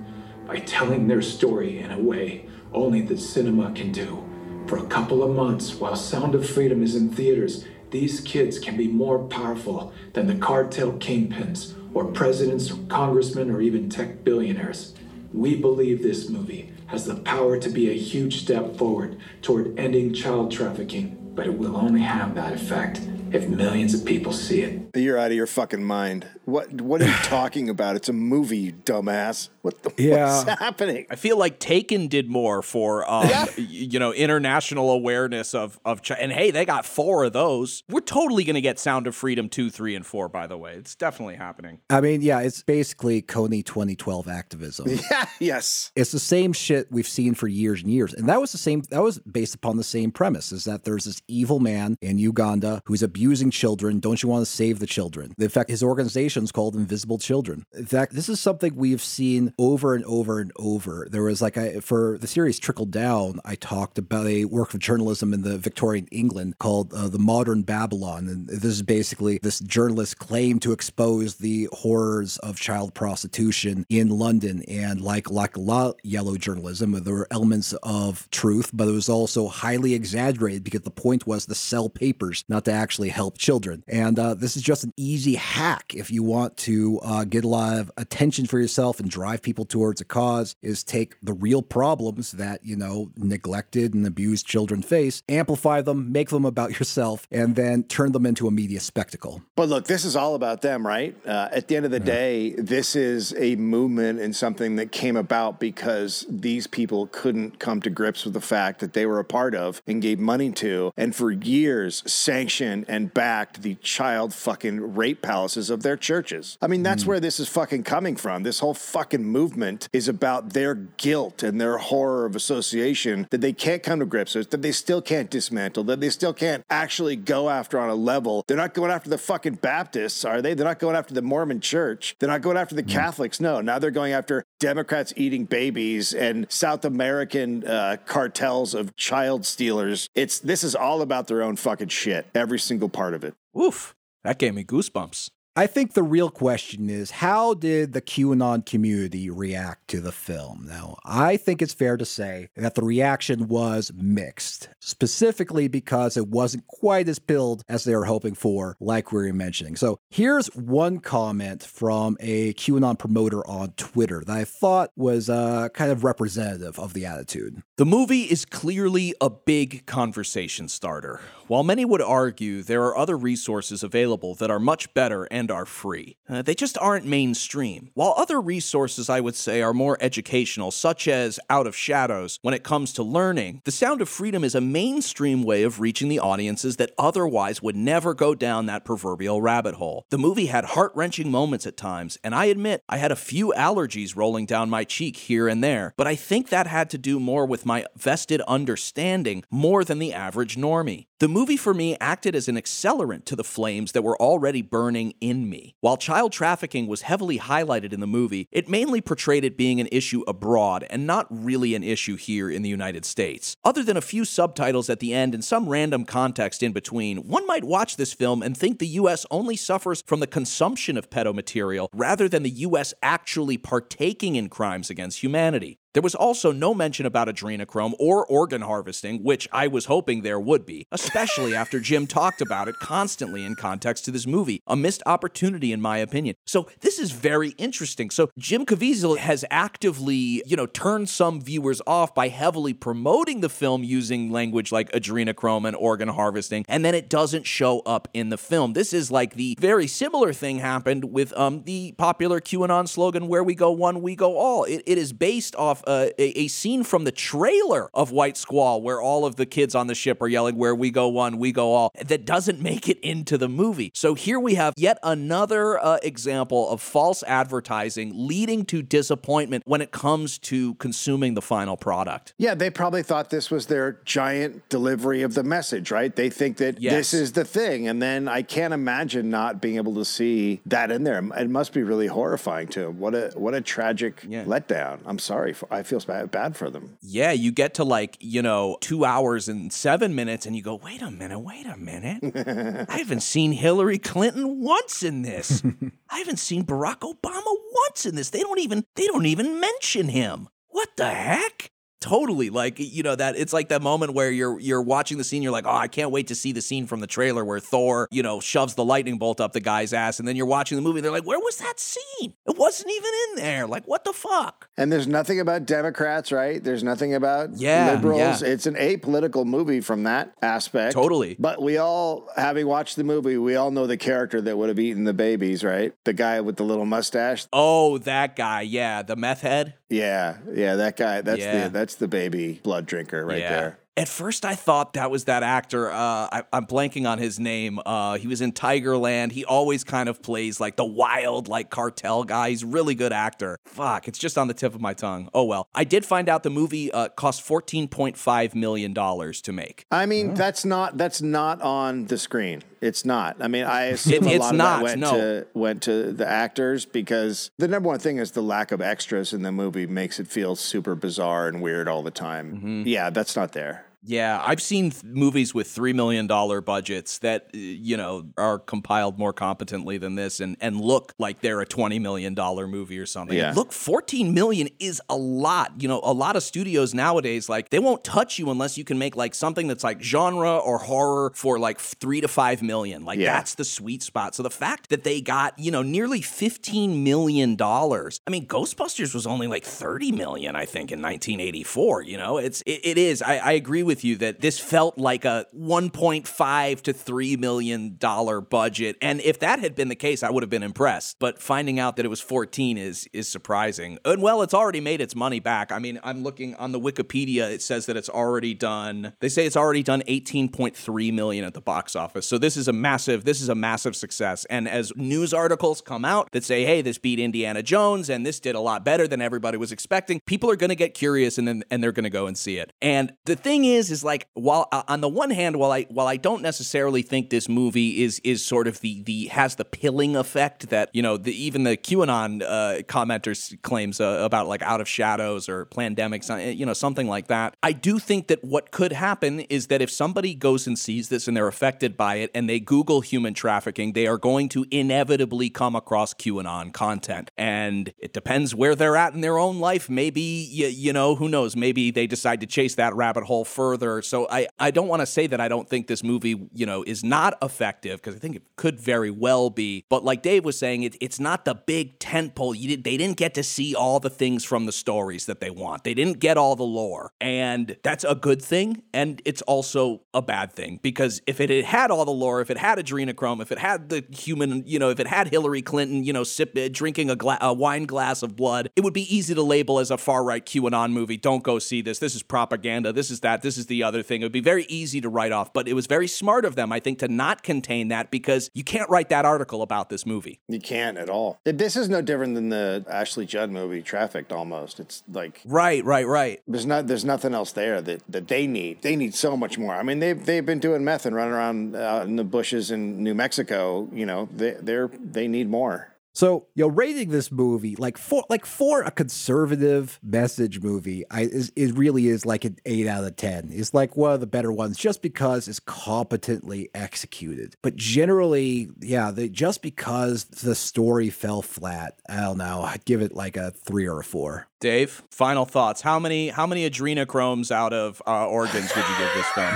by 0.46 0.58
telling 0.60 1.08
their 1.08 1.22
story 1.22 1.78
in 1.78 1.90
a 1.90 1.98
way 1.98 2.46
only 2.72 3.00
the 3.00 3.16
cinema 3.16 3.72
can 3.72 3.92
do. 3.92 4.22
For 4.66 4.78
a 4.78 4.86
couple 4.86 5.22
of 5.22 5.34
months, 5.34 5.74
while 5.74 5.96
Sound 5.96 6.34
of 6.34 6.48
Freedom 6.48 6.82
is 6.82 6.96
in 6.96 7.10
theaters, 7.10 7.64
these 7.90 8.20
kids 8.20 8.58
can 8.58 8.76
be 8.76 8.88
more 8.88 9.20
powerful 9.20 9.92
than 10.14 10.26
the 10.26 10.34
cartel 10.34 10.92
kingpins, 10.92 11.74
or 11.94 12.06
presidents, 12.06 12.70
or 12.70 12.78
congressmen, 12.88 13.50
or 13.50 13.60
even 13.60 13.88
tech 13.88 14.24
billionaires. 14.24 14.94
We 15.32 15.54
believe 15.54 16.02
this 16.02 16.28
movie 16.28 16.72
has 16.86 17.06
the 17.06 17.14
power 17.14 17.58
to 17.58 17.68
be 17.68 17.90
a 17.90 17.94
huge 17.94 18.42
step 18.42 18.76
forward 18.76 19.18
toward 19.42 19.78
ending 19.78 20.12
child 20.12 20.50
trafficking, 20.50 21.32
but 21.34 21.46
it 21.46 21.56
will 21.56 21.76
only 21.76 22.00
have 22.00 22.34
that 22.34 22.52
effect 22.52 23.00
if 23.32 23.48
millions 23.48 23.94
of 23.94 24.04
people 24.04 24.32
see 24.32 24.62
it. 24.62 24.80
You're 24.94 25.18
out 25.18 25.30
of 25.30 25.36
your 25.36 25.46
fucking 25.46 25.84
mind. 25.84 26.26
What 26.44 26.80
What 26.80 27.00
are 27.02 27.06
you 27.06 27.12
talking 27.22 27.68
about? 27.68 27.96
It's 27.96 28.08
a 28.08 28.12
movie, 28.12 28.58
you 28.58 28.72
dumbass. 28.72 29.48
What 29.62 29.82
the 29.82 29.92
Yeah. 29.96 30.44
what's 30.44 30.60
happening? 30.60 31.06
I 31.10 31.16
feel 31.16 31.38
like 31.38 31.58
Taken 31.58 32.06
did 32.08 32.28
more 32.28 32.60
for 32.62 33.10
um, 33.10 33.28
y- 33.28 33.48
you 33.56 33.98
know 33.98 34.12
international 34.12 34.90
awareness 34.90 35.54
of 35.54 35.78
of 35.84 36.02
Chi- 36.02 36.16
and 36.20 36.32
hey 36.32 36.50
they 36.50 36.64
got 36.64 36.84
four 36.84 37.24
of 37.24 37.32
those. 37.32 37.82
We're 37.88 38.00
totally 38.00 38.44
gonna 38.44 38.60
get 38.60 38.78
Sound 38.78 39.06
of 39.06 39.14
Freedom 39.14 39.48
two, 39.48 39.70
three, 39.70 39.94
and 39.94 40.04
four. 40.04 40.28
By 40.28 40.46
the 40.46 40.58
way, 40.58 40.74
it's 40.74 40.94
definitely 40.94 41.36
happening. 41.36 41.80
I 41.88 42.00
mean, 42.00 42.20
yeah, 42.20 42.40
it's 42.40 42.62
basically 42.62 43.22
Kony 43.22 43.64
2012 43.64 44.28
activism. 44.28 44.86
Yeah. 45.10 45.26
Yes. 45.38 45.92
It's 45.96 46.12
the 46.12 46.18
same 46.18 46.52
shit 46.52 46.86
we've 46.90 47.06
seen 47.08 47.34
for 47.34 47.46
years 47.46 47.82
and 47.82 47.90
years. 47.90 48.14
And 48.14 48.28
that 48.28 48.40
was 48.40 48.52
the 48.52 48.58
same, 48.58 48.82
that 48.90 49.02
was 49.02 49.18
based 49.20 49.54
upon 49.54 49.76
the 49.76 49.84
same 49.84 50.10
premise 50.12 50.50
is 50.52 50.64
that 50.64 50.84
there's 50.84 51.04
this 51.04 51.20
evil 51.28 51.60
man 51.60 51.96
in 52.00 52.18
Uganda 52.18 52.80
who's 52.86 53.02
abusing 53.02 53.50
children. 53.50 54.00
Don't 54.00 54.22
you 54.22 54.28
want 54.28 54.44
to 54.44 54.50
save 54.50 54.78
the 54.78 54.86
children? 54.86 55.34
In 55.38 55.48
fact, 55.50 55.68
his 55.70 55.82
organization 55.82 56.33
organizations 56.34 56.52
called 56.52 56.74
Invisible 56.76 57.18
Children. 57.18 57.64
In 57.72 57.86
fact, 57.86 58.12
this 58.12 58.28
is 58.28 58.40
something 58.40 58.74
we've 58.74 59.02
seen 59.02 59.52
over 59.58 59.94
and 59.94 60.04
over 60.04 60.40
and 60.40 60.52
over. 60.56 61.06
There 61.10 61.22
was 61.22 61.40
like 61.40 61.56
I 61.56 61.80
for 61.80 62.18
the 62.18 62.26
series 62.26 62.58
Trickle 62.58 62.86
Down, 62.86 63.40
I 63.44 63.54
talked 63.54 63.98
about 63.98 64.26
a 64.26 64.44
work 64.46 64.74
of 64.74 64.80
journalism 64.80 65.32
in 65.32 65.42
the 65.42 65.58
Victorian 65.58 66.08
England 66.10 66.58
called 66.58 66.92
uh, 66.92 67.08
The 67.08 67.18
Modern 67.18 67.62
Babylon, 67.62 68.28
and 68.28 68.48
this 68.48 68.64
is 68.64 68.82
basically 68.82 69.38
this 69.42 69.60
journalist 69.60 70.18
claimed 70.18 70.62
to 70.62 70.72
expose 70.72 71.36
the 71.36 71.68
horrors 71.72 72.38
of 72.38 72.58
child 72.58 72.94
prostitution 72.94 73.86
in 73.88 74.08
London, 74.08 74.62
and 74.68 75.00
like 75.00 75.30
like 75.30 75.56
a 75.56 75.60
lot 75.60 75.96
yellow 76.02 76.36
journalism, 76.36 76.92
there 76.92 77.14
were 77.14 77.28
elements 77.30 77.74
of 77.82 78.28
truth, 78.30 78.70
but 78.72 78.88
it 78.88 78.92
was 78.92 79.08
also 79.08 79.48
highly 79.48 79.94
exaggerated 79.94 80.64
because 80.64 80.82
the 80.82 80.90
point 80.90 81.26
was 81.26 81.46
to 81.46 81.54
sell 81.54 81.88
papers, 81.88 82.44
not 82.48 82.64
to 82.64 82.72
actually 82.72 83.10
help 83.10 83.38
children. 83.38 83.84
And 83.86 84.18
uh, 84.18 84.34
this 84.34 84.56
is 84.56 84.62
just 84.62 84.84
an 84.84 84.92
easy 84.96 85.34
hack 85.34 85.94
if 85.94 86.10
you 86.10 86.23
want 86.24 86.56
to 86.58 87.00
uh, 87.02 87.24
get 87.24 87.44
a 87.44 87.48
lot 87.48 87.78
of 87.78 87.90
attention 87.96 88.46
for 88.46 88.58
yourself 88.58 89.00
and 89.00 89.10
drive 89.10 89.42
people 89.42 89.64
towards 89.64 90.00
a 90.00 90.04
cause. 90.04 90.56
Is 90.62 90.82
take 90.82 91.16
the 91.22 91.32
real 91.32 91.62
problems 91.62 92.32
that 92.32 92.64
you 92.64 92.76
know 92.76 93.10
neglected 93.16 93.94
and 93.94 94.06
abused 94.06 94.46
children 94.46 94.82
face, 94.82 95.22
amplify 95.28 95.82
them, 95.82 96.12
make 96.12 96.30
them 96.30 96.44
about 96.44 96.78
yourself, 96.78 97.26
and 97.30 97.56
then 97.56 97.82
turn 97.84 98.12
them 98.12 98.26
into 98.26 98.46
a 98.46 98.50
media 98.50 98.80
spectacle. 98.80 99.42
But 99.56 99.68
look, 99.68 99.86
this 99.86 100.04
is 100.04 100.16
all 100.16 100.34
about 100.34 100.62
them, 100.62 100.86
right? 100.86 101.16
Uh, 101.26 101.48
at 101.52 101.68
the 101.68 101.76
end 101.76 101.84
of 101.84 101.90
the 101.90 102.00
day, 102.00 102.50
this 102.52 102.96
is 102.96 103.34
a 103.36 103.56
movement 103.56 104.20
and 104.20 104.34
something 104.34 104.76
that 104.76 104.92
came 104.92 105.16
about 105.16 105.60
because 105.60 106.26
these 106.28 106.66
people 106.66 107.06
couldn't 107.08 107.58
come 107.58 107.80
to 107.82 107.90
grips 107.90 108.24
with 108.24 108.34
the 108.34 108.40
fact 108.40 108.80
that 108.80 108.92
they 108.92 109.06
were 109.06 109.18
a 109.18 109.24
part 109.24 109.54
of 109.54 109.82
and 109.86 110.02
gave 110.02 110.18
money 110.18 110.50
to, 110.52 110.92
and 110.96 111.14
for 111.14 111.30
years 111.30 112.02
sanctioned 112.10 112.84
and 112.88 113.14
backed 113.14 113.62
the 113.62 113.74
child 113.76 114.34
fucking 114.34 114.94
rape 114.94 115.22
palaces 115.22 115.70
of 115.70 115.82
their 115.82 115.96
churches. 116.14 116.58
I 116.62 116.68
mean, 116.68 116.84
that's 116.84 117.04
where 117.04 117.18
this 117.18 117.40
is 117.40 117.48
fucking 117.48 117.82
coming 117.82 118.14
from. 118.14 118.44
This 118.44 118.60
whole 118.60 118.72
fucking 118.72 119.24
movement 119.24 119.88
is 119.92 120.06
about 120.06 120.52
their 120.52 120.76
guilt 120.76 121.42
and 121.42 121.60
their 121.60 121.78
horror 121.78 122.24
of 122.24 122.36
association 122.36 123.26
that 123.30 123.40
they 123.40 123.52
can't 123.52 123.82
come 123.82 123.98
to 123.98 124.06
grips 124.06 124.36
with, 124.36 124.50
that 124.50 124.62
they 124.62 124.70
still 124.70 125.02
can't 125.02 125.28
dismantle, 125.28 125.82
that 125.84 125.98
they 125.98 126.10
still 126.10 126.32
can't 126.32 126.64
actually 126.70 127.16
go 127.16 127.50
after 127.50 127.80
on 127.80 127.88
a 127.88 127.96
level. 127.96 128.44
They're 128.46 128.56
not 128.56 128.74
going 128.74 128.92
after 128.92 129.10
the 129.10 129.18
fucking 129.18 129.54
Baptists, 129.54 130.24
are 130.24 130.40
they? 130.40 130.54
They're 130.54 130.64
not 130.64 130.78
going 130.78 130.94
after 130.94 131.14
the 131.14 131.22
Mormon 131.22 131.60
church. 131.60 132.14
They're 132.20 132.28
not 132.28 132.42
going 132.42 132.56
after 132.56 132.76
the 132.76 132.84
Catholics. 132.84 133.40
No, 133.40 133.60
now 133.60 133.80
they're 133.80 133.90
going 133.90 134.12
after 134.12 134.44
Democrats 134.60 135.12
eating 135.16 135.46
babies 135.46 136.14
and 136.14 136.46
South 136.48 136.84
American 136.84 137.66
uh, 137.66 137.96
cartels 138.06 138.74
of 138.74 138.94
child 138.94 139.44
stealers. 139.44 140.08
It's 140.14 140.38
this 140.38 140.62
is 140.62 140.76
all 140.76 141.02
about 141.02 141.26
their 141.26 141.42
own 141.42 141.56
fucking 141.56 141.88
shit. 141.88 142.26
Every 142.36 142.60
single 142.60 142.88
part 142.88 143.14
of 143.14 143.24
it. 143.24 143.34
Oof, 143.60 143.96
that 144.22 144.38
gave 144.38 144.54
me 144.54 144.62
goosebumps. 144.64 145.30
I 145.56 145.68
think 145.68 145.92
the 145.92 146.02
real 146.02 146.30
question 146.30 146.90
is 146.90 147.12
how 147.12 147.54
did 147.54 147.92
the 147.92 148.02
QAnon 148.02 148.66
community 148.66 149.30
react 149.30 149.86
to 149.88 150.00
the 150.00 150.10
film? 150.10 150.66
Now, 150.68 150.96
I 151.04 151.36
think 151.36 151.62
it's 151.62 151.72
fair 151.72 151.96
to 151.96 152.04
say 152.04 152.48
that 152.56 152.74
the 152.74 152.82
reaction 152.82 153.46
was 153.46 153.92
mixed, 153.94 154.68
specifically 154.80 155.68
because 155.68 156.16
it 156.16 156.26
wasn't 156.26 156.66
quite 156.66 157.08
as 157.08 157.20
pilled 157.20 157.62
as 157.68 157.84
they 157.84 157.94
were 157.94 158.06
hoping 158.06 158.34
for, 158.34 158.76
like 158.80 159.12
we 159.12 159.28
were 159.28 159.32
mentioning. 159.32 159.76
So, 159.76 160.00
here's 160.10 160.48
one 160.56 160.98
comment 160.98 161.62
from 161.62 162.16
a 162.18 162.52
QAnon 162.54 162.98
promoter 162.98 163.46
on 163.46 163.74
Twitter 163.76 164.24
that 164.26 164.36
I 164.36 164.44
thought 164.44 164.90
was 164.96 165.30
uh, 165.30 165.68
kind 165.68 165.92
of 165.92 166.02
representative 166.02 166.80
of 166.80 166.94
the 166.94 167.06
attitude. 167.06 167.62
The 167.76 167.86
movie 167.86 168.22
is 168.22 168.44
clearly 168.44 169.14
a 169.20 169.30
big 169.30 169.86
conversation 169.86 170.66
starter. 170.66 171.20
While 171.46 171.62
many 171.62 171.84
would 171.84 172.00
argue 172.00 172.62
there 172.62 172.84
are 172.84 172.96
other 172.96 173.16
resources 173.16 173.82
available 173.82 174.34
that 174.36 174.50
are 174.50 174.58
much 174.58 174.92
better 174.94 175.24
and 175.24 175.43
are 175.50 175.66
free, 175.66 176.16
uh, 176.28 176.42
they 176.42 176.54
just 176.54 176.78
aren't 176.78 177.06
mainstream. 177.06 177.90
While 177.94 178.14
other 178.16 178.40
resources 178.40 179.08
I 179.08 179.20
would 179.20 179.34
say 179.34 179.62
are 179.62 179.74
more 179.74 179.98
educational, 180.00 180.70
such 180.70 181.08
as 181.08 181.40
Out 181.50 181.66
of 181.66 181.76
Shadows, 181.76 182.38
when 182.42 182.54
it 182.54 182.62
comes 182.62 182.92
to 182.94 183.02
learning, 183.02 183.62
The 183.64 183.72
Sound 183.72 184.00
of 184.00 184.08
Freedom 184.08 184.44
is 184.44 184.54
a 184.54 184.60
mainstream 184.60 185.42
way 185.42 185.62
of 185.62 185.80
reaching 185.80 186.08
the 186.08 186.18
audiences 186.18 186.76
that 186.76 186.92
otherwise 186.98 187.62
would 187.62 187.76
never 187.76 188.14
go 188.14 188.34
down 188.34 188.66
that 188.66 188.84
proverbial 188.84 189.42
rabbit 189.42 189.74
hole. 189.76 190.04
The 190.10 190.18
movie 190.18 190.46
had 190.46 190.64
heart 190.64 190.92
wrenching 190.94 191.30
moments 191.30 191.66
at 191.66 191.76
times, 191.76 192.18
and 192.24 192.34
I 192.34 192.46
admit 192.46 192.82
I 192.88 192.98
had 192.98 193.12
a 193.12 193.16
few 193.16 193.52
allergies 193.56 194.16
rolling 194.16 194.46
down 194.46 194.70
my 194.70 194.84
cheek 194.84 195.16
here 195.16 195.48
and 195.48 195.62
there, 195.62 195.94
but 195.96 196.06
I 196.06 196.14
think 196.14 196.48
that 196.48 196.66
had 196.66 196.90
to 196.90 196.98
do 196.98 197.20
more 197.20 197.46
with 197.46 197.66
my 197.66 197.84
vested 197.96 198.40
understanding 198.42 199.44
more 199.50 199.84
than 199.84 199.98
the 199.98 200.12
average 200.12 200.56
normie. 200.56 201.06
The 201.20 201.28
movie 201.28 201.56
for 201.56 201.72
me 201.72 201.96
acted 202.00 202.34
as 202.34 202.48
an 202.48 202.56
accelerant 202.56 203.24
to 203.26 203.36
the 203.36 203.44
flames 203.44 203.92
that 203.92 204.02
were 204.02 204.20
already 204.20 204.62
burning 204.62 205.14
in 205.20 205.48
me. 205.48 205.76
While 205.80 205.96
child 205.96 206.32
trafficking 206.32 206.88
was 206.88 207.02
heavily 207.02 207.38
highlighted 207.38 207.92
in 207.92 208.00
the 208.00 208.06
movie, 208.08 208.48
it 208.50 208.68
mainly 208.68 209.00
portrayed 209.00 209.44
it 209.44 209.56
being 209.56 209.80
an 209.80 209.88
issue 209.92 210.24
abroad 210.26 210.84
and 210.90 211.06
not 211.06 211.28
really 211.30 211.76
an 211.76 211.84
issue 211.84 212.16
here 212.16 212.50
in 212.50 212.62
the 212.62 212.68
United 212.68 213.04
States. 213.04 213.56
Other 213.64 213.84
than 213.84 213.96
a 213.96 214.00
few 214.00 214.24
subtitles 214.24 214.90
at 214.90 214.98
the 214.98 215.14
end 215.14 215.34
and 215.34 215.44
some 215.44 215.68
random 215.68 216.04
context 216.04 216.64
in 216.64 216.72
between, 216.72 217.28
one 217.28 217.46
might 217.46 217.62
watch 217.62 217.96
this 217.96 218.12
film 218.12 218.42
and 218.42 218.56
think 218.56 218.80
the 218.80 218.88
US 218.88 219.24
only 219.30 219.54
suffers 219.54 220.02
from 220.04 220.18
the 220.18 220.26
consumption 220.26 220.96
of 220.96 221.10
pedo 221.10 221.32
material 221.32 221.88
rather 221.94 222.28
than 222.28 222.42
the 222.42 222.50
US 222.50 222.92
actually 223.04 223.56
partaking 223.56 224.34
in 224.34 224.48
crimes 224.48 224.90
against 224.90 225.22
humanity. 225.22 225.78
There 225.94 226.02
was 226.02 226.16
also 226.16 226.50
no 226.50 226.74
mention 226.74 227.06
about 227.06 227.28
adrenochrome 227.28 227.94
or 228.00 228.26
organ 228.26 228.62
harvesting, 228.62 229.22
which 229.22 229.48
I 229.52 229.68
was 229.68 229.84
hoping 229.84 230.22
there 230.22 230.40
would 230.40 230.66
be, 230.66 230.88
especially 230.90 231.54
after 231.54 231.78
Jim 231.78 232.08
talked 232.08 232.40
about 232.40 232.66
it 232.66 232.74
constantly 232.80 233.44
in 233.44 233.54
context 233.54 234.04
to 234.06 234.10
this 234.10 234.26
movie. 234.26 234.60
A 234.66 234.74
missed 234.74 235.04
opportunity, 235.06 235.72
in 235.72 235.80
my 235.80 235.98
opinion. 235.98 236.34
So 236.46 236.68
this 236.80 236.98
is 236.98 237.12
very 237.12 237.50
interesting. 237.50 238.10
So 238.10 238.30
Jim 238.36 238.66
Caviezel 238.66 239.18
has 239.18 239.44
actively, 239.52 240.42
you 240.44 240.56
know, 240.56 240.66
turned 240.66 241.08
some 241.08 241.40
viewers 241.40 241.80
off 241.86 242.12
by 242.12 242.26
heavily 242.26 242.74
promoting 242.74 243.40
the 243.40 243.48
film 243.48 243.84
using 243.84 244.32
language 244.32 244.72
like 244.72 244.90
adrenochrome 244.90 245.64
and 245.64 245.76
organ 245.76 246.08
harvesting, 246.08 246.64
and 246.68 246.84
then 246.84 246.96
it 246.96 247.08
doesn't 247.08 247.46
show 247.46 247.80
up 247.86 248.08
in 248.12 248.30
the 248.30 248.38
film. 248.38 248.72
This 248.72 248.92
is 248.92 249.12
like 249.12 249.34
the 249.34 249.56
very 249.60 249.86
similar 249.86 250.32
thing 250.32 250.58
happened 250.58 251.04
with 251.04 251.32
um, 251.38 251.62
the 251.62 251.92
popular 251.92 252.40
QAnon 252.40 252.88
slogan, 252.88 253.28
"Where 253.28 253.44
we 253.44 253.54
go 253.54 253.70
one, 253.70 254.02
we 254.02 254.16
go 254.16 254.36
all." 254.36 254.64
It, 254.64 254.82
it 254.86 254.98
is 254.98 255.12
based 255.12 255.54
off 255.54 255.83
uh, 255.86 256.08
a, 256.18 256.40
a 256.40 256.48
scene 256.48 256.84
from 256.84 257.04
the 257.04 257.12
trailer 257.12 257.88
of 257.94 258.10
White 258.10 258.36
Squall 258.36 258.82
where 258.82 259.00
all 259.00 259.24
of 259.24 259.36
the 259.36 259.46
kids 259.46 259.74
on 259.74 259.86
the 259.86 259.94
ship 259.94 260.20
are 260.22 260.28
yelling, 260.28 260.56
Where 260.56 260.74
we 260.74 260.90
go 260.90 261.08
one, 261.08 261.38
we 261.38 261.52
go 261.52 261.72
all, 261.72 261.90
that 261.98 262.24
doesn't 262.24 262.60
make 262.60 262.88
it 262.88 262.98
into 263.00 263.38
the 263.38 263.48
movie. 263.48 263.90
So 263.94 264.14
here 264.14 264.38
we 264.40 264.54
have 264.54 264.74
yet 264.76 264.98
another 265.02 265.78
uh, 265.78 265.98
example 266.02 266.68
of 266.70 266.80
false 266.80 267.22
advertising 267.24 268.12
leading 268.14 268.64
to 268.66 268.82
disappointment 268.82 269.62
when 269.66 269.80
it 269.80 269.90
comes 269.90 270.38
to 270.38 270.74
consuming 270.74 271.34
the 271.34 271.42
final 271.42 271.76
product. 271.76 272.34
Yeah, 272.38 272.54
they 272.54 272.70
probably 272.70 273.02
thought 273.02 273.30
this 273.30 273.50
was 273.50 273.66
their 273.66 274.00
giant 274.04 274.68
delivery 274.68 275.22
of 275.22 275.34
the 275.34 275.42
message, 275.44 275.90
right? 275.90 276.14
They 276.14 276.30
think 276.30 276.56
that 276.58 276.80
Yes. 276.80 276.92
this 276.92 277.14
is 277.14 277.32
the 277.32 277.44
thing. 277.44 277.86
And 277.88 278.00
then 278.02 278.28
I 278.28 278.42
can't 278.42 278.74
imagine 278.74 279.30
not 279.30 279.60
being 279.60 279.76
able 279.76 279.94
to 279.94 280.04
see 280.04 280.60
that 280.66 280.90
in 280.90 281.04
there. 281.04 281.22
It 281.36 281.50
must 281.50 281.72
be 281.72 281.82
really 281.82 282.06
horrifying 282.06 282.68
to 282.68 282.80
them. 282.80 282.98
What 282.98 283.14
a 283.14 283.32
what 283.36 283.54
a 283.54 283.60
tragic 283.60 284.22
letdown. 284.22 284.98
I'm 285.06 285.18
sorry. 285.18 285.52
For, 285.52 285.68
I 285.74 285.82
feel 285.82 286.00
bad, 286.00 286.56
for 286.56 286.70
them. 286.70 286.96
Yeah, 287.02 287.32
you 287.32 287.50
get 287.50 287.74
to 287.74 287.84
like, 287.84 288.16
you 288.20 288.42
know, 288.42 288.78
two 288.80 289.04
hours 289.04 289.48
and 289.48 289.72
seven 289.72 290.14
minutes, 290.14 290.46
and 290.46 290.54
you 290.54 290.62
go, 290.62 290.76
wait 290.76 291.02
a 291.02 291.10
minute, 291.10 291.40
wait 291.40 291.66
a 291.66 291.76
minute. 291.76 292.86
I 292.88 292.98
haven't 292.98 293.22
seen 293.22 293.52
Hillary 293.52 293.98
Clinton 293.98 294.60
once 294.60 295.02
in 295.02 295.22
this. 295.22 295.62
I 296.10 296.18
haven't 296.18 296.38
seen 296.38 296.64
Barack 296.64 297.00
Obama 297.00 297.54
once 297.86 298.06
in 298.06 298.14
this. 298.14 298.30
They 298.30 298.40
don't 298.40 298.60
even 298.60 298.84
they 298.94 299.06
don't 299.06 299.26
even 299.26 299.60
mention 299.60 300.08
him. 300.08 300.48
What 300.68 300.90
the 300.96 301.10
heck? 301.10 301.70
Totally, 302.04 302.50
like 302.50 302.74
you 302.78 303.02
know 303.02 303.16
that 303.16 303.34
it's 303.34 303.54
like 303.54 303.70
that 303.70 303.80
moment 303.80 304.12
where 304.12 304.30
you're 304.30 304.60
you're 304.60 304.82
watching 304.82 305.16
the 305.16 305.24
scene, 305.24 305.42
you're 305.42 305.52
like, 305.52 305.64
oh, 305.66 305.74
I 305.74 305.88
can't 305.88 306.10
wait 306.10 306.26
to 306.26 306.34
see 306.34 306.52
the 306.52 306.60
scene 306.60 306.86
from 306.86 307.00
the 307.00 307.06
trailer 307.06 307.42
where 307.46 307.58
Thor, 307.60 308.08
you 308.10 308.22
know, 308.22 308.40
shoves 308.40 308.74
the 308.74 308.84
lightning 308.84 309.16
bolt 309.16 309.40
up 309.40 309.54
the 309.54 309.60
guy's 309.60 309.94
ass, 309.94 310.18
and 310.18 310.28
then 310.28 310.36
you're 310.36 310.44
watching 310.44 310.76
the 310.76 310.82
movie, 310.82 311.00
they're 311.00 311.10
like, 311.10 311.24
where 311.24 311.38
was 311.38 311.56
that 311.56 311.80
scene? 311.80 312.34
It 312.46 312.58
wasn't 312.58 312.90
even 312.92 313.10
in 313.30 313.36
there. 313.36 313.66
Like, 313.66 313.88
what 313.88 314.04
the 314.04 314.12
fuck? 314.12 314.68
And 314.76 314.92
there's 314.92 315.06
nothing 315.06 315.40
about 315.40 315.64
Democrats, 315.64 316.30
right? 316.30 316.62
There's 316.62 316.84
nothing 316.84 317.14
about 317.14 317.56
Yeah, 317.56 317.92
liberals. 317.94 318.42
yeah. 318.42 318.48
It's 318.48 318.66
an 318.66 318.74
apolitical 318.74 319.46
movie 319.46 319.80
from 319.80 320.02
that 320.02 320.34
aspect. 320.42 320.92
Totally. 320.92 321.36
But 321.38 321.62
we 321.62 321.78
all, 321.78 322.28
having 322.36 322.66
watched 322.66 322.96
the 322.96 323.04
movie, 323.04 323.38
we 323.38 323.56
all 323.56 323.70
know 323.70 323.86
the 323.86 323.96
character 323.96 324.42
that 324.42 324.58
would 324.58 324.68
have 324.68 324.78
eaten 324.78 325.04
the 325.04 325.14
babies, 325.14 325.64
right? 325.64 325.94
The 326.04 326.12
guy 326.12 326.42
with 326.42 326.56
the 326.56 326.64
little 326.64 326.84
mustache. 326.84 327.46
Oh, 327.50 327.96
that 327.98 328.36
guy, 328.36 328.60
yeah, 328.60 329.00
the 329.00 329.16
meth 329.16 329.40
head. 329.40 329.74
Yeah, 329.94 330.36
yeah, 330.52 330.74
that 330.76 330.96
guy. 330.96 331.20
That's 331.20 331.40
Yeah. 331.40 331.64
the 331.64 331.70
that's 331.70 331.94
the 331.94 332.08
baby 332.08 332.60
blood 332.62 332.86
drinker 332.86 333.24
right 333.24 333.38
Yeah. 333.38 333.48
there. 333.50 333.78
At 333.96 334.08
first, 334.08 334.44
I 334.44 334.56
thought 334.56 334.94
that 334.94 335.08
was 335.12 335.26
that 335.26 335.44
actor. 335.44 335.88
Uh, 335.88 335.94
I, 335.96 336.42
I'm 336.52 336.66
blanking 336.66 337.08
on 337.08 337.18
his 337.18 337.38
name. 337.38 337.78
Uh, 337.86 338.18
he 338.18 338.26
was 338.26 338.40
in 338.40 338.50
Tigerland. 338.50 339.30
He 339.30 339.44
always 339.44 339.84
kind 339.84 340.08
of 340.08 340.20
plays 340.20 340.58
like 340.58 340.74
the 340.74 340.84
wild, 340.84 341.46
like 341.46 341.70
cartel 341.70 342.24
guy. 342.24 342.50
He's 342.50 342.64
a 342.64 342.66
really 342.66 342.96
good 342.96 343.12
actor. 343.12 343.56
Fuck, 343.66 344.08
it's 344.08 344.18
just 344.18 344.36
on 344.36 344.48
the 344.48 344.54
tip 344.54 344.74
of 344.74 344.80
my 344.80 344.94
tongue. 344.94 345.28
Oh 345.32 345.44
well. 345.44 345.68
I 345.76 345.84
did 345.84 346.04
find 346.04 346.28
out 346.28 346.42
the 346.42 346.50
movie 346.50 346.90
uh, 346.90 347.08
cost 347.10 347.46
14.5 347.46 348.54
million 348.56 348.92
dollars 348.94 349.40
to 349.42 349.52
make. 349.52 349.86
I 349.92 350.06
mean, 350.06 350.34
that's 350.34 350.64
not 350.64 350.98
that's 350.98 351.22
not 351.22 351.62
on 351.62 352.06
the 352.06 352.18
screen. 352.18 352.62
It's 352.80 353.04
not. 353.04 353.36
I 353.40 353.48
mean, 353.48 353.64
I 353.64 353.84
assume 353.84 354.24
It- 354.24 354.32
a 354.32 354.34
it's 354.34 354.40
lot 354.40 354.50
of 354.54 354.58
not, 354.58 354.76
that 354.78 354.82
went 354.84 355.00
no. 355.00 355.10
to 355.12 355.46
went 355.54 355.82
to 355.84 356.12
the 356.12 356.28
actors 356.28 356.84
because 356.84 357.50
the 357.58 357.68
number 357.68 357.88
one 357.88 357.98
thing 358.00 358.18
is 358.18 358.32
the 358.32 358.42
lack 358.42 358.72
of 358.72 358.80
extras 358.82 359.32
in 359.32 359.42
the 359.42 359.52
movie 359.52 359.86
makes 359.86 360.18
it 360.18 360.26
feel 360.26 360.56
super 360.56 360.94
bizarre 360.96 361.46
and 361.48 361.62
weird 361.62 361.88
all 361.88 362.02
the 362.02 362.10
time. 362.10 362.56
Mm-hmm. 362.56 362.82
Yeah, 362.86 363.10
that's 363.10 363.36
not 363.36 363.52
there. 363.52 363.83
Yeah, 364.06 364.42
I've 364.44 364.60
seen 364.60 364.90
th- 364.90 365.02
movies 365.02 365.54
with 365.54 365.66
three 365.68 365.94
million 365.94 366.26
dollar 366.26 366.60
budgets 366.60 367.18
that 367.20 367.48
you 367.54 367.96
know 367.96 368.26
are 368.36 368.58
compiled 368.58 369.18
more 369.18 369.32
competently 369.32 369.96
than 369.96 370.14
this, 370.14 370.40
and 370.40 370.56
and 370.60 370.78
look 370.80 371.14
like 371.18 371.40
they're 371.40 371.60
a 371.62 371.66
twenty 371.66 371.98
million 371.98 372.34
dollar 372.34 372.66
movie 372.66 372.98
or 372.98 373.06
something. 373.06 373.36
Yeah. 373.36 373.52
Look, 373.56 373.72
fourteen 373.72 374.34
million 374.34 374.68
is 374.78 375.00
a 375.08 375.16
lot. 375.16 375.72
You 375.80 375.88
know, 375.88 376.00
a 376.04 376.12
lot 376.12 376.36
of 376.36 376.42
studios 376.42 376.92
nowadays 376.92 377.48
like 377.48 377.70
they 377.70 377.78
won't 377.78 378.04
touch 378.04 378.38
you 378.38 378.50
unless 378.50 378.76
you 378.76 378.84
can 378.84 378.98
make 378.98 379.16
like 379.16 379.34
something 379.34 379.68
that's 379.68 379.82
like 379.84 380.02
genre 380.02 380.58
or 380.58 380.78
horror 380.78 381.32
for 381.34 381.58
like 381.58 381.80
three 381.80 382.20
to 382.20 382.28
five 382.28 382.60
million. 382.62 383.06
Like 383.06 383.18
Yeah. 383.18 383.32
that's 383.34 383.54
the 383.54 383.64
sweet 383.64 384.02
spot. 384.02 384.34
So 384.34 384.42
the 384.42 384.50
fact 384.50 384.90
that 384.90 385.04
they 385.04 385.22
got 385.22 385.58
you 385.58 385.70
know 385.70 385.80
nearly 385.82 386.20
fifteen 386.20 387.04
million 387.04 387.56
dollars. 387.56 388.20
I 388.26 388.30
mean, 388.30 388.46
Ghostbusters 388.46 389.14
was 389.14 389.26
only 389.26 389.46
like 389.46 389.64
thirty 389.64 390.12
million, 390.12 390.56
I 390.56 390.66
think, 390.66 390.92
in 390.92 391.00
nineteen 391.00 391.40
eighty 391.40 391.62
four. 391.62 392.02
You 392.02 392.18
know, 392.18 392.36
it's 392.36 392.60
it, 392.66 392.80
it 392.84 392.98
is. 392.98 393.22
I, 393.22 393.36
I 393.38 393.52
agree 393.52 393.82
with 393.82 393.93
you 394.02 394.16
that 394.16 394.40
this 394.40 394.58
felt 394.58 394.98
like 394.98 395.24
a 395.24 395.46
one 395.52 395.90
point 395.90 396.26
five 396.26 396.82
to 396.82 396.92
three 396.92 397.36
million 397.36 397.96
dollar 397.98 398.40
budget, 398.40 398.96
and 399.02 399.20
if 399.20 399.38
that 399.40 399.60
had 399.60 399.74
been 399.74 399.88
the 399.88 399.94
case, 399.94 400.22
I 400.22 400.30
would 400.30 400.42
have 400.42 400.50
been 400.50 400.62
impressed. 400.62 401.18
But 401.20 401.40
finding 401.40 401.78
out 401.78 401.96
that 401.96 402.04
it 402.06 402.08
was 402.08 402.20
fourteen 402.20 402.78
is 402.78 403.06
is 403.12 403.28
surprising. 403.28 403.98
And 404.04 404.22
well, 404.22 404.42
it's 404.42 404.54
already 404.54 404.80
made 404.80 405.00
its 405.00 405.14
money 405.14 405.38
back. 405.38 405.70
I 405.70 405.78
mean, 405.78 406.00
I'm 406.02 406.22
looking 406.22 406.54
on 406.56 406.72
the 406.72 406.80
Wikipedia. 406.80 407.50
It 407.50 407.62
says 407.62 407.86
that 407.86 407.96
it's 407.96 408.08
already 408.08 408.54
done. 408.54 409.12
They 409.20 409.28
say 409.28 409.46
it's 409.46 409.56
already 409.56 409.82
done 409.82 410.02
eighteen 410.06 410.48
point 410.48 410.74
three 410.74 411.10
million 411.10 411.44
at 411.44 411.54
the 411.54 411.60
box 411.60 411.94
office. 411.94 412.26
So 412.26 412.38
this 412.38 412.56
is 412.56 412.66
a 412.66 412.72
massive. 412.72 413.24
This 413.24 413.40
is 413.40 413.48
a 413.48 413.54
massive 413.54 413.94
success. 413.94 414.46
And 414.46 414.66
as 414.68 414.92
news 414.96 415.34
articles 415.34 415.80
come 415.80 416.04
out 416.04 416.28
that 416.32 416.44
say, 416.44 416.64
"Hey, 416.64 416.80
this 416.80 416.98
beat 416.98 417.18
Indiana 417.18 417.62
Jones," 417.62 418.08
and 418.08 418.24
this 418.24 418.40
did 418.40 418.54
a 418.54 418.60
lot 418.60 418.84
better 418.84 419.06
than 419.06 419.20
everybody 419.20 419.58
was 419.58 419.72
expecting, 419.72 420.20
people 420.26 420.50
are 420.50 420.56
going 420.56 420.70
to 420.70 420.76
get 420.76 420.94
curious 420.94 421.36
and 421.38 421.46
then 421.46 421.64
and 421.70 421.82
they're 421.82 421.92
going 421.92 422.04
to 422.04 422.10
go 422.10 422.26
and 422.26 422.38
see 422.38 422.56
it. 422.58 422.72
And 422.80 423.12
the 423.24 423.36
thing 423.36 423.64
is, 423.64 423.83
is 423.90 424.04
like 424.04 424.28
while 424.34 424.68
uh, 424.72 424.82
on 424.88 425.00
the 425.00 425.08
one 425.08 425.30
hand, 425.30 425.56
while 425.56 425.72
I 425.72 425.84
while 425.84 426.06
I 426.06 426.16
don't 426.16 426.42
necessarily 426.42 427.02
think 427.02 427.30
this 427.30 427.48
movie 427.48 428.02
is 428.02 428.20
is 428.24 428.44
sort 428.44 428.66
of 428.66 428.80
the 428.80 429.02
the 429.02 429.26
has 429.26 429.56
the 429.56 429.64
pilling 429.64 430.16
effect 430.16 430.70
that 430.70 430.90
you 430.92 431.02
know 431.02 431.16
the, 431.16 431.32
even 431.32 431.64
the 431.64 431.76
QAnon 431.76 432.42
uh, 432.42 432.82
commenters 432.82 433.60
claims 433.62 434.00
uh, 434.00 434.18
about 434.22 434.48
like 434.48 434.62
out 434.62 434.80
of 434.80 434.88
shadows 434.88 435.48
or 435.48 435.66
pandemics, 435.66 436.30
uh, 436.30 436.50
you 436.50 436.66
know 436.66 436.72
something 436.72 437.08
like 437.08 437.28
that. 437.28 437.56
I 437.62 437.72
do 437.72 437.98
think 437.98 438.28
that 438.28 438.42
what 438.42 438.70
could 438.70 438.92
happen 438.92 439.40
is 439.40 439.68
that 439.68 439.82
if 439.82 439.90
somebody 439.90 440.34
goes 440.34 440.66
and 440.66 440.78
sees 440.78 441.08
this 441.08 441.28
and 441.28 441.36
they're 441.36 441.48
affected 441.48 441.96
by 441.96 442.16
it 442.16 442.30
and 442.34 442.48
they 442.48 442.60
Google 442.60 443.00
human 443.00 443.34
trafficking, 443.34 443.92
they 443.92 444.06
are 444.06 444.18
going 444.18 444.48
to 444.50 444.66
inevitably 444.70 445.50
come 445.50 445.76
across 445.76 446.14
QAnon 446.14 446.72
content, 446.72 447.30
and 447.36 447.92
it 447.98 448.12
depends 448.12 448.54
where 448.54 448.74
they're 448.74 448.96
at 448.96 449.14
in 449.14 449.20
their 449.20 449.38
own 449.38 449.60
life. 449.60 449.88
Maybe 449.88 450.20
you, 450.20 450.66
you 450.66 450.92
know 450.92 451.14
who 451.14 451.28
knows? 451.28 451.54
Maybe 451.56 451.90
they 451.90 452.06
decide 452.06 452.40
to 452.40 452.46
chase 452.46 452.74
that 452.76 452.94
rabbit 452.94 453.24
hole 453.24 453.44
further. 453.44 453.73
So 454.02 454.26
I 454.30 454.48
I 454.58 454.70
don't 454.70 454.88
want 454.88 455.00
to 455.00 455.06
say 455.06 455.26
that 455.26 455.40
I 455.40 455.48
don't 455.48 455.68
think 455.68 455.86
this 455.86 456.02
movie 456.02 456.48
you 456.52 456.66
know 456.66 456.82
is 456.82 457.04
not 457.04 457.36
effective 457.42 458.00
because 458.00 458.16
I 458.16 458.18
think 458.18 458.36
it 458.36 458.42
could 458.56 458.80
very 458.80 459.10
well 459.10 459.50
be. 459.50 459.84
But 459.88 460.04
like 460.04 460.22
Dave 460.22 460.44
was 460.44 460.58
saying, 460.58 460.82
it, 460.82 460.96
it's 461.00 461.20
not 461.20 461.44
the 461.44 461.54
big 461.54 461.98
tentpole. 461.98 462.56
You 462.56 462.68
did 462.68 462.84
they 462.84 462.96
didn't 462.96 463.16
get 463.16 463.34
to 463.34 463.42
see 463.42 463.74
all 463.74 464.00
the 464.00 464.10
things 464.10 464.44
from 464.44 464.66
the 464.66 464.72
stories 464.72 465.26
that 465.26 465.40
they 465.40 465.50
want. 465.50 465.84
They 465.84 465.94
didn't 465.94 466.18
get 466.18 466.36
all 466.36 466.56
the 466.56 466.64
lore, 466.64 467.12
and 467.20 467.76
that's 467.82 468.04
a 468.04 468.14
good 468.14 468.42
thing. 468.42 468.82
And 468.92 469.20
it's 469.24 469.42
also 469.42 470.02
a 470.12 470.22
bad 470.22 470.52
thing 470.52 470.80
because 470.82 471.20
if 471.26 471.40
it 471.40 471.50
had 471.50 471.64
had 471.64 471.90
all 471.90 472.04
the 472.04 472.10
lore, 472.10 472.40
if 472.40 472.50
it 472.50 472.58
had 472.58 472.78
adrenochrome, 472.78 473.42
if 473.42 473.52
it 473.52 473.58
had 473.58 473.88
the 473.88 474.04
human, 474.10 474.62
you 474.66 474.78
know, 474.78 474.90
if 474.90 475.00
it 475.00 475.06
had 475.06 475.28
Hillary 475.28 475.62
Clinton, 475.62 476.04
you 476.04 476.12
know, 476.12 476.24
sip, 476.24 476.56
uh, 476.56 476.68
drinking 476.70 477.10
a, 477.10 477.16
gla- 477.16 477.38
a 477.40 477.52
wine 477.52 477.84
glass 477.84 478.22
of 478.22 478.36
blood, 478.36 478.70
it 478.76 478.82
would 478.82 478.94
be 478.94 479.14
easy 479.14 479.34
to 479.34 479.42
label 479.42 479.78
as 479.78 479.90
a 479.90 479.98
far 479.98 480.24
right 480.24 480.44
QAnon 480.44 480.92
movie. 480.92 481.16
Don't 481.16 481.42
go 481.42 481.58
see 481.58 481.82
this. 481.82 481.98
This 481.98 482.14
is 482.14 482.22
propaganda. 482.22 482.92
This 482.92 483.10
is 483.10 483.20
that. 483.20 483.42
This 483.42 483.58
is 483.58 483.63
the 483.66 483.82
other 483.82 484.02
thing. 484.02 484.22
It 484.22 484.24
would 484.24 484.32
be 484.32 484.40
very 484.40 484.64
easy 484.64 485.00
to 485.00 485.08
write 485.08 485.32
off, 485.32 485.52
but 485.52 485.68
it 485.68 485.74
was 485.74 485.86
very 485.86 486.08
smart 486.08 486.44
of 486.44 486.56
them, 486.56 486.72
I 486.72 486.80
think, 486.80 486.98
to 487.00 487.08
not 487.08 487.42
contain 487.42 487.88
that 487.88 488.10
because 488.10 488.50
you 488.54 488.64
can't 488.64 488.88
write 488.90 489.08
that 489.10 489.24
article 489.24 489.62
about 489.62 489.88
this 489.88 490.06
movie. 490.06 490.40
You 490.48 490.60
can't 490.60 490.98
at 490.98 491.08
all. 491.10 491.38
This 491.44 491.76
is 491.76 491.88
no 491.88 492.02
different 492.02 492.34
than 492.34 492.48
the 492.48 492.84
Ashley 492.90 493.26
Judd 493.26 493.50
movie 493.50 493.82
Trafficked 493.82 494.32
almost. 494.32 494.80
It's 494.80 495.02
like 495.12 495.40
Right, 495.44 495.84
right, 495.84 496.06
right. 496.06 496.40
there's 496.46 496.66
not 496.66 496.86
there's 496.86 497.04
nothing 497.04 497.34
else 497.34 497.52
there 497.52 497.80
that, 497.82 498.02
that 498.08 498.28
they 498.28 498.46
need. 498.46 498.82
They 498.82 498.96
need 498.96 499.14
so 499.14 499.36
much 499.36 499.58
more. 499.58 499.74
I 499.74 499.82
mean, 499.82 499.98
they've 500.00 500.24
they've 500.24 500.44
been 500.44 500.58
doing 500.60 500.84
meth 500.84 501.06
and 501.06 501.14
running 501.14 501.34
around 501.34 501.76
uh, 501.76 502.02
in 502.04 502.16
the 502.16 502.24
bushes 502.24 502.70
in 502.70 503.02
New 503.02 503.14
Mexico. 503.14 503.88
You 503.92 504.06
know, 504.06 504.28
they 504.34 504.52
they're 504.60 504.88
they 504.88 505.28
need 505.28 505.48
more. 505.48 505.93
So, 506.14 506.46
you 506.54 506.64
know, 506.64 506.68
rating 506.70 507.10
this 507.10 507.32
movie 507.32 507.74
like 507.76 507.98
for 507.98 508.24
like 508.30 508.46
for 508.46 508.82
a 508.82 508.90
conservative 508.92 509.98
message 510.02 510.60
movie, 510.62 511.04
I 511.10 511.22
is 511.22 511.52
it 511.56 511.76
really 511.76 512.06
is 512.06 512.24
like 512.24 512.44
an 512.44 512.56
eight 512.64 512.86
out 512.86 513.02
of 513.04 513.16
ten. 513.16 513.50
It's 513.52 513.74
like 513.74 513.96
one 513.96 514.12
of 514.12 514.20
the 514.20 514.26
better 514.26 514.52
ones 514.52 514.78
just 514.78 515.02
because 515.02 515.48
it's 515.48 515.58
competently 515.58 516.70
executed. 516.72 517.56
But 517.62 517.74
generally, 517.74 518.70
yeah, 518.80 519.10
just 519.32 519.60
because 519.60 520.24
the 520.26 520.54
story 520.54 521.10
fell 521.10 521.42
flat, 521.42 521.98
I 522.08 522.20
don't 522.20 522.38
know. 522.38 522.62
I'd 522.62 522.84
give 522.84 523.02
it 523.02 523.14
like 523.14 523.36
a 523.36 523.50
three 523.50 523.86
or 523.86 523.98
a 523.98 524.04
four. 524.04 524.46
Dave, 524.64 525.02
final 525.10 525.44
thoughts. 525.44 525.82
How 525.82 525.98
many 525.98 526.28
how 526.30 526.46
many 526.46 526.68
adrenochromes 526.68 527.50
out 527.50 527.74
of 527.74 528.00
uh, 528.06 528.26
organs 528.26 528.74
would 528.74 528.84
you 528.88 528.96
give 528.96 529.10
this 529.14 529.26
film? 529.32 529.54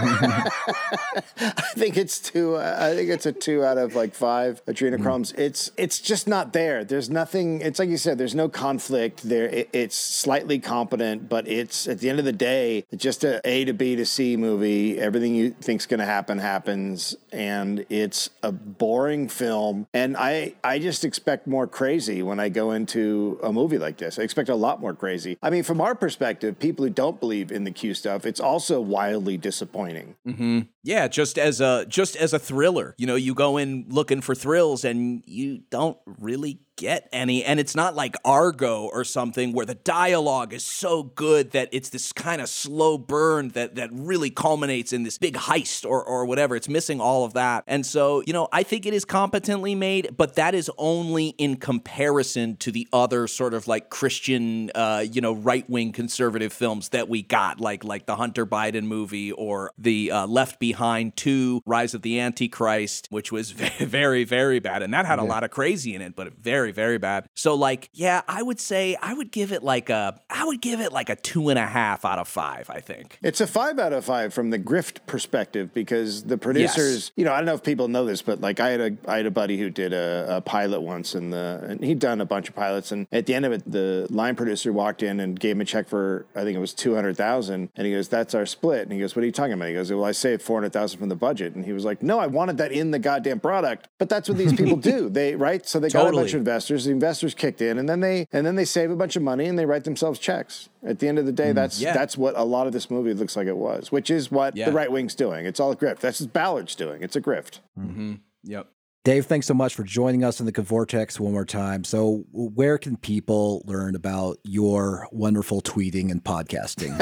I 1.57 1.73
think 1.77 1.97
it's 1.97 2.21
two. 2.21 2.57
uh, 2.57 2.77
I 2.79 2.95
think 2.95 3.09
it's 3.09 3.25
a 3.25 3.33
two 3.33 3.65
out 3.65 3.79
of 3.79 3.95
like 3.95 4.15
five 4.15 4.63
adrenochromes. 4.67 5.33
It's 5.39 5.71
it's 5.79 5.99
just 5.99 6.29
not 6.29 6.53
there. 6.53 6.85
There's 6.85 7.09
nothing. 7.09 7.63
It's 7.63 7.79
like 7.79 7.89
you 7.89 7.97
said. 7.97 8.19
There's 8.19 8.35
no 8.35 8.51
conflict 8.51 9.23
there. 9.23 9.47
It, 9.47 9.71
it's 9.73 9.97
slightly 9.97 10.59
competent, 10.59 11.31
but 11.31 11.49
it's 11.49 11.89
at 11.89 12.01
the 12.01 12.11
end 12.11 12.19
of 12.19 12.27
the 12.27 12.33
day, 12.35 12.85
just 12.95 13.25
a 13.25 13.41
A 13.49 13.65
to 13.65 13.73
B 13.73 13.97
to 13.97 14.05
C 14.05 14.37
movie. 14.37 14.99
Everything 14.99 15.35
you 15.35 15.53
think's 15.53 15.87
going 15.87 16.01
to 16.01 16.07
happen 16.07 16.37
happens, 16.37 17.17
and 17.33 17.87
it's 17.89 18.29
a 18.43 18.53
boring 18.53 19.27
film. 19.27 19.87
And 19.95 20.19
I 20.19 20.53
I 20.63 20.79
just 20.79 21.03
expect 21.03 21.47
more 21.47 21.67
crazy 21.67 22.23
when 22.23 22.39
I 22.39 22.51
go 22.51 22.73
into 22.73 23.41
a 23.43 23.55
movie 23.55 23.79
like 23.79 23.97
this. 23.97 24.19
I 24.19 24.23
expect 24.23 24.51
a 24.51 24.55
lot 24.55 24.83
more 24.83 24.98
crazy. 24.99 25.39
I 25.43 25.51
mean, 25.51 25.63
from 25.63 25.81
our 25.81 25.95
perspective, 25.95 26.59
people 26.59 26.85
who 26.85 26.91
don't 26.91 27.19
believe 27.21 27.51
in 27.51 27.65
the 27.65 27.71
Q 27.71 27.95
stuff, 27.95 28.27
it's 28.27 28.41
also 28.41 28.81
wildly 28.81 29.37
disappointing. 29.37 30.17
hmm 30.25 30.61
Yeah, 30.83 31.09
just 31.09 31.39
as 31.39 31.61
a 31.61 31.87
just 31.89 32.17
as 32.17 32.33
a 32.33 32.39
thriller. 32.39 32.95
You 32.99 33.07
know, 33.07 33.15
you 33.15 33.35
go 33.35 33.57
in 33.57 33.87
looking 33.89 34.21
for 34.21 34.35
thrills 34.35 34.85
and 34.85 35.23
you 35.27 35.63
don't 35.71 35.97
really 36.19 36.61
get 36.79 37.09
any. 37.13 37.45
And 37.45 37.61
it's 37.61 37.75
not 37.75 37.95
like 37.95 38.17
Argo 38.25 38.85
or 38.87 39.05
something 39.05 39.53
where 39.53 39.67
the 39.67 39.75
dialogue 39.75 40.55
is 40.55 40.65
so 40.65 41.03
good 41.03 41.51
that 41.51 41.69
it's 41.73 41.91
this 41.91 42.13
kind 42.13 42.41
of 42.41 42.49
slow 42.49 42.97
burn 42.97 43.51
that 43.51 43.75
that 43.75 43.91
really 43.93 44.31
culminates 44.31 44.93
in 44.93 45.03
this 45.03 45.19
big 45.19 45.35
heist 45.35 45.85
or 45.85 46.03
or 46.03 46.25
whatever. 46.25 46.57
It's 46.57 46.69
missing 46.69 47.01
all 47.01 47.25
of 47.25 47.35
that. 47.35 47.65
And 47.67 47.85
so, 47.85 48.23
you 48.27 48.33
know, 48.33 48.49
I 48.53 48.63
think 48.63 48.87
it 48.87 48.95
is 48.95 49.05
competently 49.05 49.75
made, 49.75 50.17
but 50.17 50.37
that 50.37 50.55
is 50.55 50.71
only 50.79 51.29
in 51.31 51.57
comparison 51.57 52.57
to 52.59 52.73
the 52.73 52.89
other 52.93 53.27
sort 53.27 53.53
of 53.53 53.67
like 53.69 53.91
Christian 53.91 54.71
uh, 54.75 55.05
you 55.11 55.21
know, 55.21 55.35
right-wing 55.35 55.93
conservative 55.93 56.53
films 56.53 56.91
that 56.91 57.09
we 57.09 57.23
got, 57.23 57.61
like 57.61 57.85
like 57.85 58.07
the 58.07 58.17
Hunter 58.17 58.47
Biden 58.47 58.85
movie 58.85 59.33
or 59.33 59.73
the 59.77 60.11
uh, 60.13 60.27
Left 60.27 60.61
Behind 60.61 61.17
2, 61.17 61.63
Rise 61.67 61.95
of 61.95 62.03
the 62.03 62.21
Antichrist, 62.21 63.09
which 63.11 63.33
was 63.33 63.51
very, 63.51 63.85
very, 63.85 64.25
very 64.25 64.61
bad. 64.61 64.83
And 64.83 64.95
that 64.95 65.07
had 65.07 65.19
a 65.19 65.25
lot 65.25 65.43
of 65.43 65.51
crazy 65.51 65.95
in 65.95 66.03
it, 66.03 66.15
but 66.15 66.33
very, 66.35 66.68
very 66.73 66.99
bad. 66.99 67.27
So 67.35 67.55
like, 67.55 67.91
yeah, 67.93 68.23
I 68.29 68.43
would 68.43 68.61
say 68.61 68.97
I 69.01 69.15
would 69.15 69.31
give 69.31 69.53
it 69.53 69.63
like 69.63 69.91
a 69.91 70.21
I 70.31 70.45
would 70.45 70.61
give 70.61 70.81
it 70.81 70.93
like 70.93 71.09
a 71.09 71.17
two 71.17 71.49
and 71.49 71.59
a 71.59 71.67
half 71.67 72.05
out 72.05 72.19
of 72.19 72.29
five, 72.29 72.71
I 72.71 72.81
think. 72.81 73.19
It's 73.23 73.41
a 73.41 73.47
five 73.47 73.79
out 73.79 73.93
of 73.93 74.05
five 74.05 74.33
from 74.35 74.51
the 74.51 74.59
grift 74.59 75.07
perspective 75.07 75.73
because 75.75 76.25
the 76.25 76.39
producers, 76.39 76.95
yes. 76.95 77.13
you 77.17 77.25
know, 77.25 77.33
I 77.33 77.37
don't 77.39 77.47
know 77.47 77.55
if 77.55 77.63
people 77.63 77.89
know 77.89 78.05
this, 78.05 78.23
but 78.23 78.41
like 78.41 78.61
I 78.61 78.71
had 78.71 78.81
a 78.81 78.97
I 79.07 79.17
had 79.19 79.27
a 79.27 79.31
buddy 79.31 79.59
who 79.59 79.71
did 79.71 79.93
a, 79.93 80.37
a 80.37 80.41
pilot 80.41 80.81
once, 80.81 81.15
and 81.15 81.33
the 81.33 81.65
and 81.69 81.83
he'd 81.83 81.99
done 81.99 82.21
a 82.21 82.27
bunch 82.27 82.49
of 82.49 82.55
pilots, 82.55 82.93
and 82.93 83.07
at 83.13 83.27
the 83.27 83.35
end 83.35 83.47
of 83.47 83.53
it, 83.53 83.71
the 83.71 84.07
line 84.11 84.37
producer 84.37 84.73
walked 84.73 85.03
in 85.03 85.21
and 85.21 85.39
gave 85.39 85.57
him 85.57 85.61
a 85.61 85.65
check 85.65 85.89
for 85.89 86.27
I 86.35 86.43
think 86.43 86.57
it 86.57 86.61
was 86.61 86.75
two 86.75 86.95
hundred 86.95 87.17
thousand, 87.17 87.71
and 87.77 87.87
he 87.87 87.93
goes, 87.93 88.09
"That's 88.09 88.35
our 88.35 88.47
split." 88.47 88.83
And 88.83 88.93
he 88.93 88.99
goes, 88.99 89.17
"What 89.17 89.23
are 89.23 89.27
you 89.27 89.33
talking 89.33 89.53
about?" 89.53 89.69
He 89.69 89.75
goes, 89.75 89.91
"Well, 89.91 90.05
I 90.05 90.13
saved 90.13 90.43
four 90.43 90.57
hundred 90.57 90.73
thousand 90.73 90.99
from 90.99 91.09
the 91.09 91.17
budget." 91.17 91.55
And 91.55 91.65
he 91.65 91.73
was 91.73 91.85
like, 91.85 92.03
"No, 92.03 92.19
I 92.19 92.27
wanted 92.27 92.59
that 92.59 92.73
in 92.73 92.91
the 92.91 92.99
goddamn 92.99 93.41
product." 93.41 93.89
But 93.99 94.09
that's 94.09 94.29
what 94.29 94.39
these 94.39 94.53
people 94.53 94.77
do. 94.95 95.09
They 95.09 95.35
right. 95.35 95.67
So 95.67 95.79
they 95.79 95.89
got 95.89 96.09
a 96.09 96.13
bunch 96.13 96.35
of 96.35 96.39
investors. 96.39 96.58
The 96.67 96.91
investors 96.91 97.35
kicked 97.35 97.61
in, 97.63 97.79
and 97.79 97.89
then 97.89 98.01
they 98.01 98.27
and 98.33 98.45
then 98.47 98.57
they 98.57 98.65
save 98.65 98.91
a 98.91 98.97
bunch 98.97 99.15
of 99.17 99.23
money 99.23 99.47
and 99.47 99.59
they 99.59 99.67
write 99.67 99.85
themselves 99.85 100.19
checks. 100.19 100.69
At 100.85 100.99
the 100.99 101.07
end 101.09 101.19
of 101.19 101.27
the 101.27 101.33
day, 101.33 101.53
that's 101.53 101.81
Yeah. 101.81 101.93
that's 101.93 102.17
what 102.19 102.37
a 102.37 102.45
lot 102.45 102.67
of 102.67 102.73
this 102.73 102.91
movie 102.91 103.15
looks 103.15 103.37
like 103.37 103.47
it 103.47 103.57
was, 103.57 103.93
which 103.93 104.11
is 104.11 104.31
what 104.31 104.57
Yeah. 104.57 104.67
the 104.67 104.73
right 104.73 104.91
wing's 104.91 105.15
doing. 105.15 105.47
It's 105.47 105.61
all 105.61 105.71
a 105.71 105.77
grift. 105.77 106.01
That's 106.01 106.21
what 106.21 106.33
Ballard's 106.33 106.75
doing. 106.75 107.03
It's 107.03 107.17
a 107.17 107.21
grift. 107.21 107.61
Mm-hmm. 107.79 108.15
Yep. 108.45 108.67
Dave, 109.09 109.25
thanks 109.25 109.47
so 109.47 109.55
much 109.55 109.75
for 109.75 109.85
joining 109.85 110.23
us 110.23 110.39
in 110.39 110.45
the 110.45 110.53
Vortex 110.53 111.19
one 111.19 111.33
more 111.33 111.47
time. 111.47 111.83
So, 111.83 112.27
where 112.31 112.77
can 112.77 112.99
people 112.99 113.63
learn 113.65 113.95
about 113.95 114.37
your 114.45 115.09
wonderful 115.13 115.63
tweeting 115.63 116.11
and 116.11 116.23
podcasting? 116.23 116.93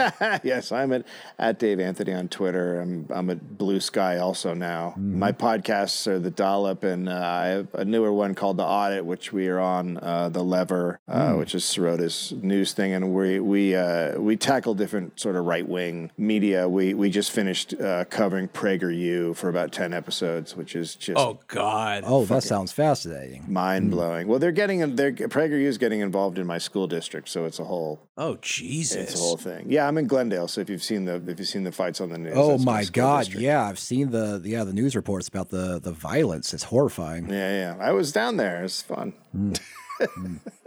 yes, 0.45 0.71
I'm 0.71 0.93
at, 0.93 1.05
at 1.37 1.59
Dave 1.59 1.81
Anthony 1.81 2.13
on 2.13 2.29
Twitter. 2.29 2.81
I'm 2.81 3.09
I'm 3.11 3.29
at 3.31 3.59
Blue 3.59 3.81
Sky 3.81 4.19
also 4.19 4.55
now. 4.55 4.95
My 4.97 5.33
podcasts 5.33 6.07
are 6.07 6.21
the 6.21 6.31
Dollop, 6.31 6.85
and 6.85 7.09
uh, 7.09 7.13
I 7.13 7.47
have 7.47 7.75
a 7.75 7.85
newer 7.85 8.13
one 8.13 8.37
called 8.37 8.59
the 8.59 8.65
Audit, 8.65 9.05
which 9.05 9.33
we 9.33 9.49
are 9.49 9.59
on 9.59 9.97
uh, 9.97 10.29
the 10.29 10.45
Lever, 10.45 11.01
uh, 11.09 11.33
which 11.33 11.57
is 11.57 11.65
Sirota's 11.65 12.33
news 12.41 12.73
thing, 12.73 12.93
and 12.93 13.13
we 13.15 13.41
we 13.41 13.75
uh, 13.75 14.17
we 14.21 14.37
tackle 14.37 14.77
different 14.77 15.19
sort 15.19 15.35
of 15.35 15.45
right 15.45 15.69
wing 15.69 16.13
media. 16.17 16.69
We 16.69 16.95
we 16.95 17.11
just 17.11 17.33
finished 17.33 17.75
uh, 17.81 18.05
covering 18.05 18.47
PragerU 18.47 19.35
for 19.35 19.49
about 19.49 19.73
ten 19.73 19.93
episodes, 19.93 20.55
which 20.55 20.77
is 20.77 20.95
just 20.95 21.19
Oh 21.19 21.41
God. 21.49 21.96
Oh, 22.05 22.25
that 22.27 22.43
sounds 22.43 22.73
fascinating. 22.73 23.45
mind 23.49 23.91
blowing. 23.91 24.27
Well, 24.29 24.39
they're 24.39 24.53
getting 24.53 24.97
they're 24.97 25.13
PragerU 25.13 25.63
is 25.65 25.79
getting 25.79 26.01
involved 26.01 26.39
in 26.39 26.47
my 26.47 26.59
school 26.59 26.87
district, 26.87 27.29
so 27.29 27.45
it's 27.45 27.59
a 27.59 27.65
whole 27.65 28.01
Oh 28.17 28.37
Jesus. 28.43 28.97
it's 29.13 29.15
a 29.15 29.19
whole 29.19 29.37
thing. 29.37 29.67
Yeah, 29.71 29.87
I'm 29.89 29.97
in 29.99 30.07
Glendale, 30.07 30.49
so 30.49 30.61
if 30.61 30.69
you've 30.69 30.83
seen 30.83 31.05
the 31.05 31.17
if 31.27 31.39
you've 31.39 31.49
seen 31.49 31.65
the 31.65 31.73
fights 31.73 32.01
on 32.01 32.11
the 32.11 32.19
news, 32.19 32.35
Oh 32.37 32.51
that's 32.53 32.65
my 32.65 32.83
school 32.83 33.03
God! 33.03 33.19
district. 33.21 33.43
Yeah, 33.43 33.65
I've 33.67 33.79
seen 33.79 34.11
the 34.11 34.41
yeah 34.45 34.65
the 34.65 34.73
news 34.73 34.97
reports 34.97 35.29
about 35.29 35.51
the 35.51 35.79
the 35.81 35.93
violence. 35.93 36.53
It's 36.53 36.65
horrifying. 36.65 37.29
Yeah, 37.31 37.77
yeah. 37.77 37.77
I 37.81 37.93
was 37.93 38.13
down 38.13 38.37
there. 38.37 38.63
It's 38.65 38.87
was 38.89 38.97
fun. 38.97 39.13
Mm. 39.37 39.61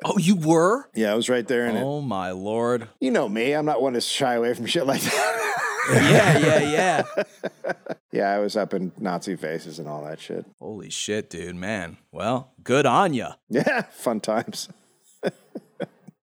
Oh, 0.03 0.17
you 0.17 0.35
were? 0.35 0.89
Yeah, 0.95 1.11
I 1.11 1.15
was 1.15 1.29
right 1.29 1.47
there 1.47 1.67
in 1.67 1.75
it. 1.75 1.83
Oh 1.83 2.01
my 2.01 2.31
lord. 2.31 2.87
You 2.99 3.11
know 3.11 3.29
me. 3.29 3.51
I'm 3.53 3.65
not 3.65 3.79
one 3.81 3.93
to 3.93 4.01
shy 4.01 4.33
away 4.33 4.53
from 4.55 4.65
shit 4.65 4.87
like 4.87 5.01
that. 5.01 5.35
Yeah, 5.87 6.37
yeah, 6.37 6.59
yeah. 6.59 7.03
yeah, 8.11 8.29
I 8.31 8.39
was 8.39 8.55
up 8.55 8.73
in 8.73 8.91
Nazi 8.97 9.35
faces 9.35 9.79
and 9.79 9.87
all 9.87 10.03
that 10.03 10.19
shit. 10.19 10.45
Holy 10.59 10.89
shit, 10.89 11.29
dude, 11.29 11.55
man. 11.55 11.97
Well, 12.11 12.51
good 12.63 12.85
on 12.85 13.13
ya. 13.13 13.33
Yeah, 13.49 13.81
fun 13.91 14.19
times. 14.19 14.69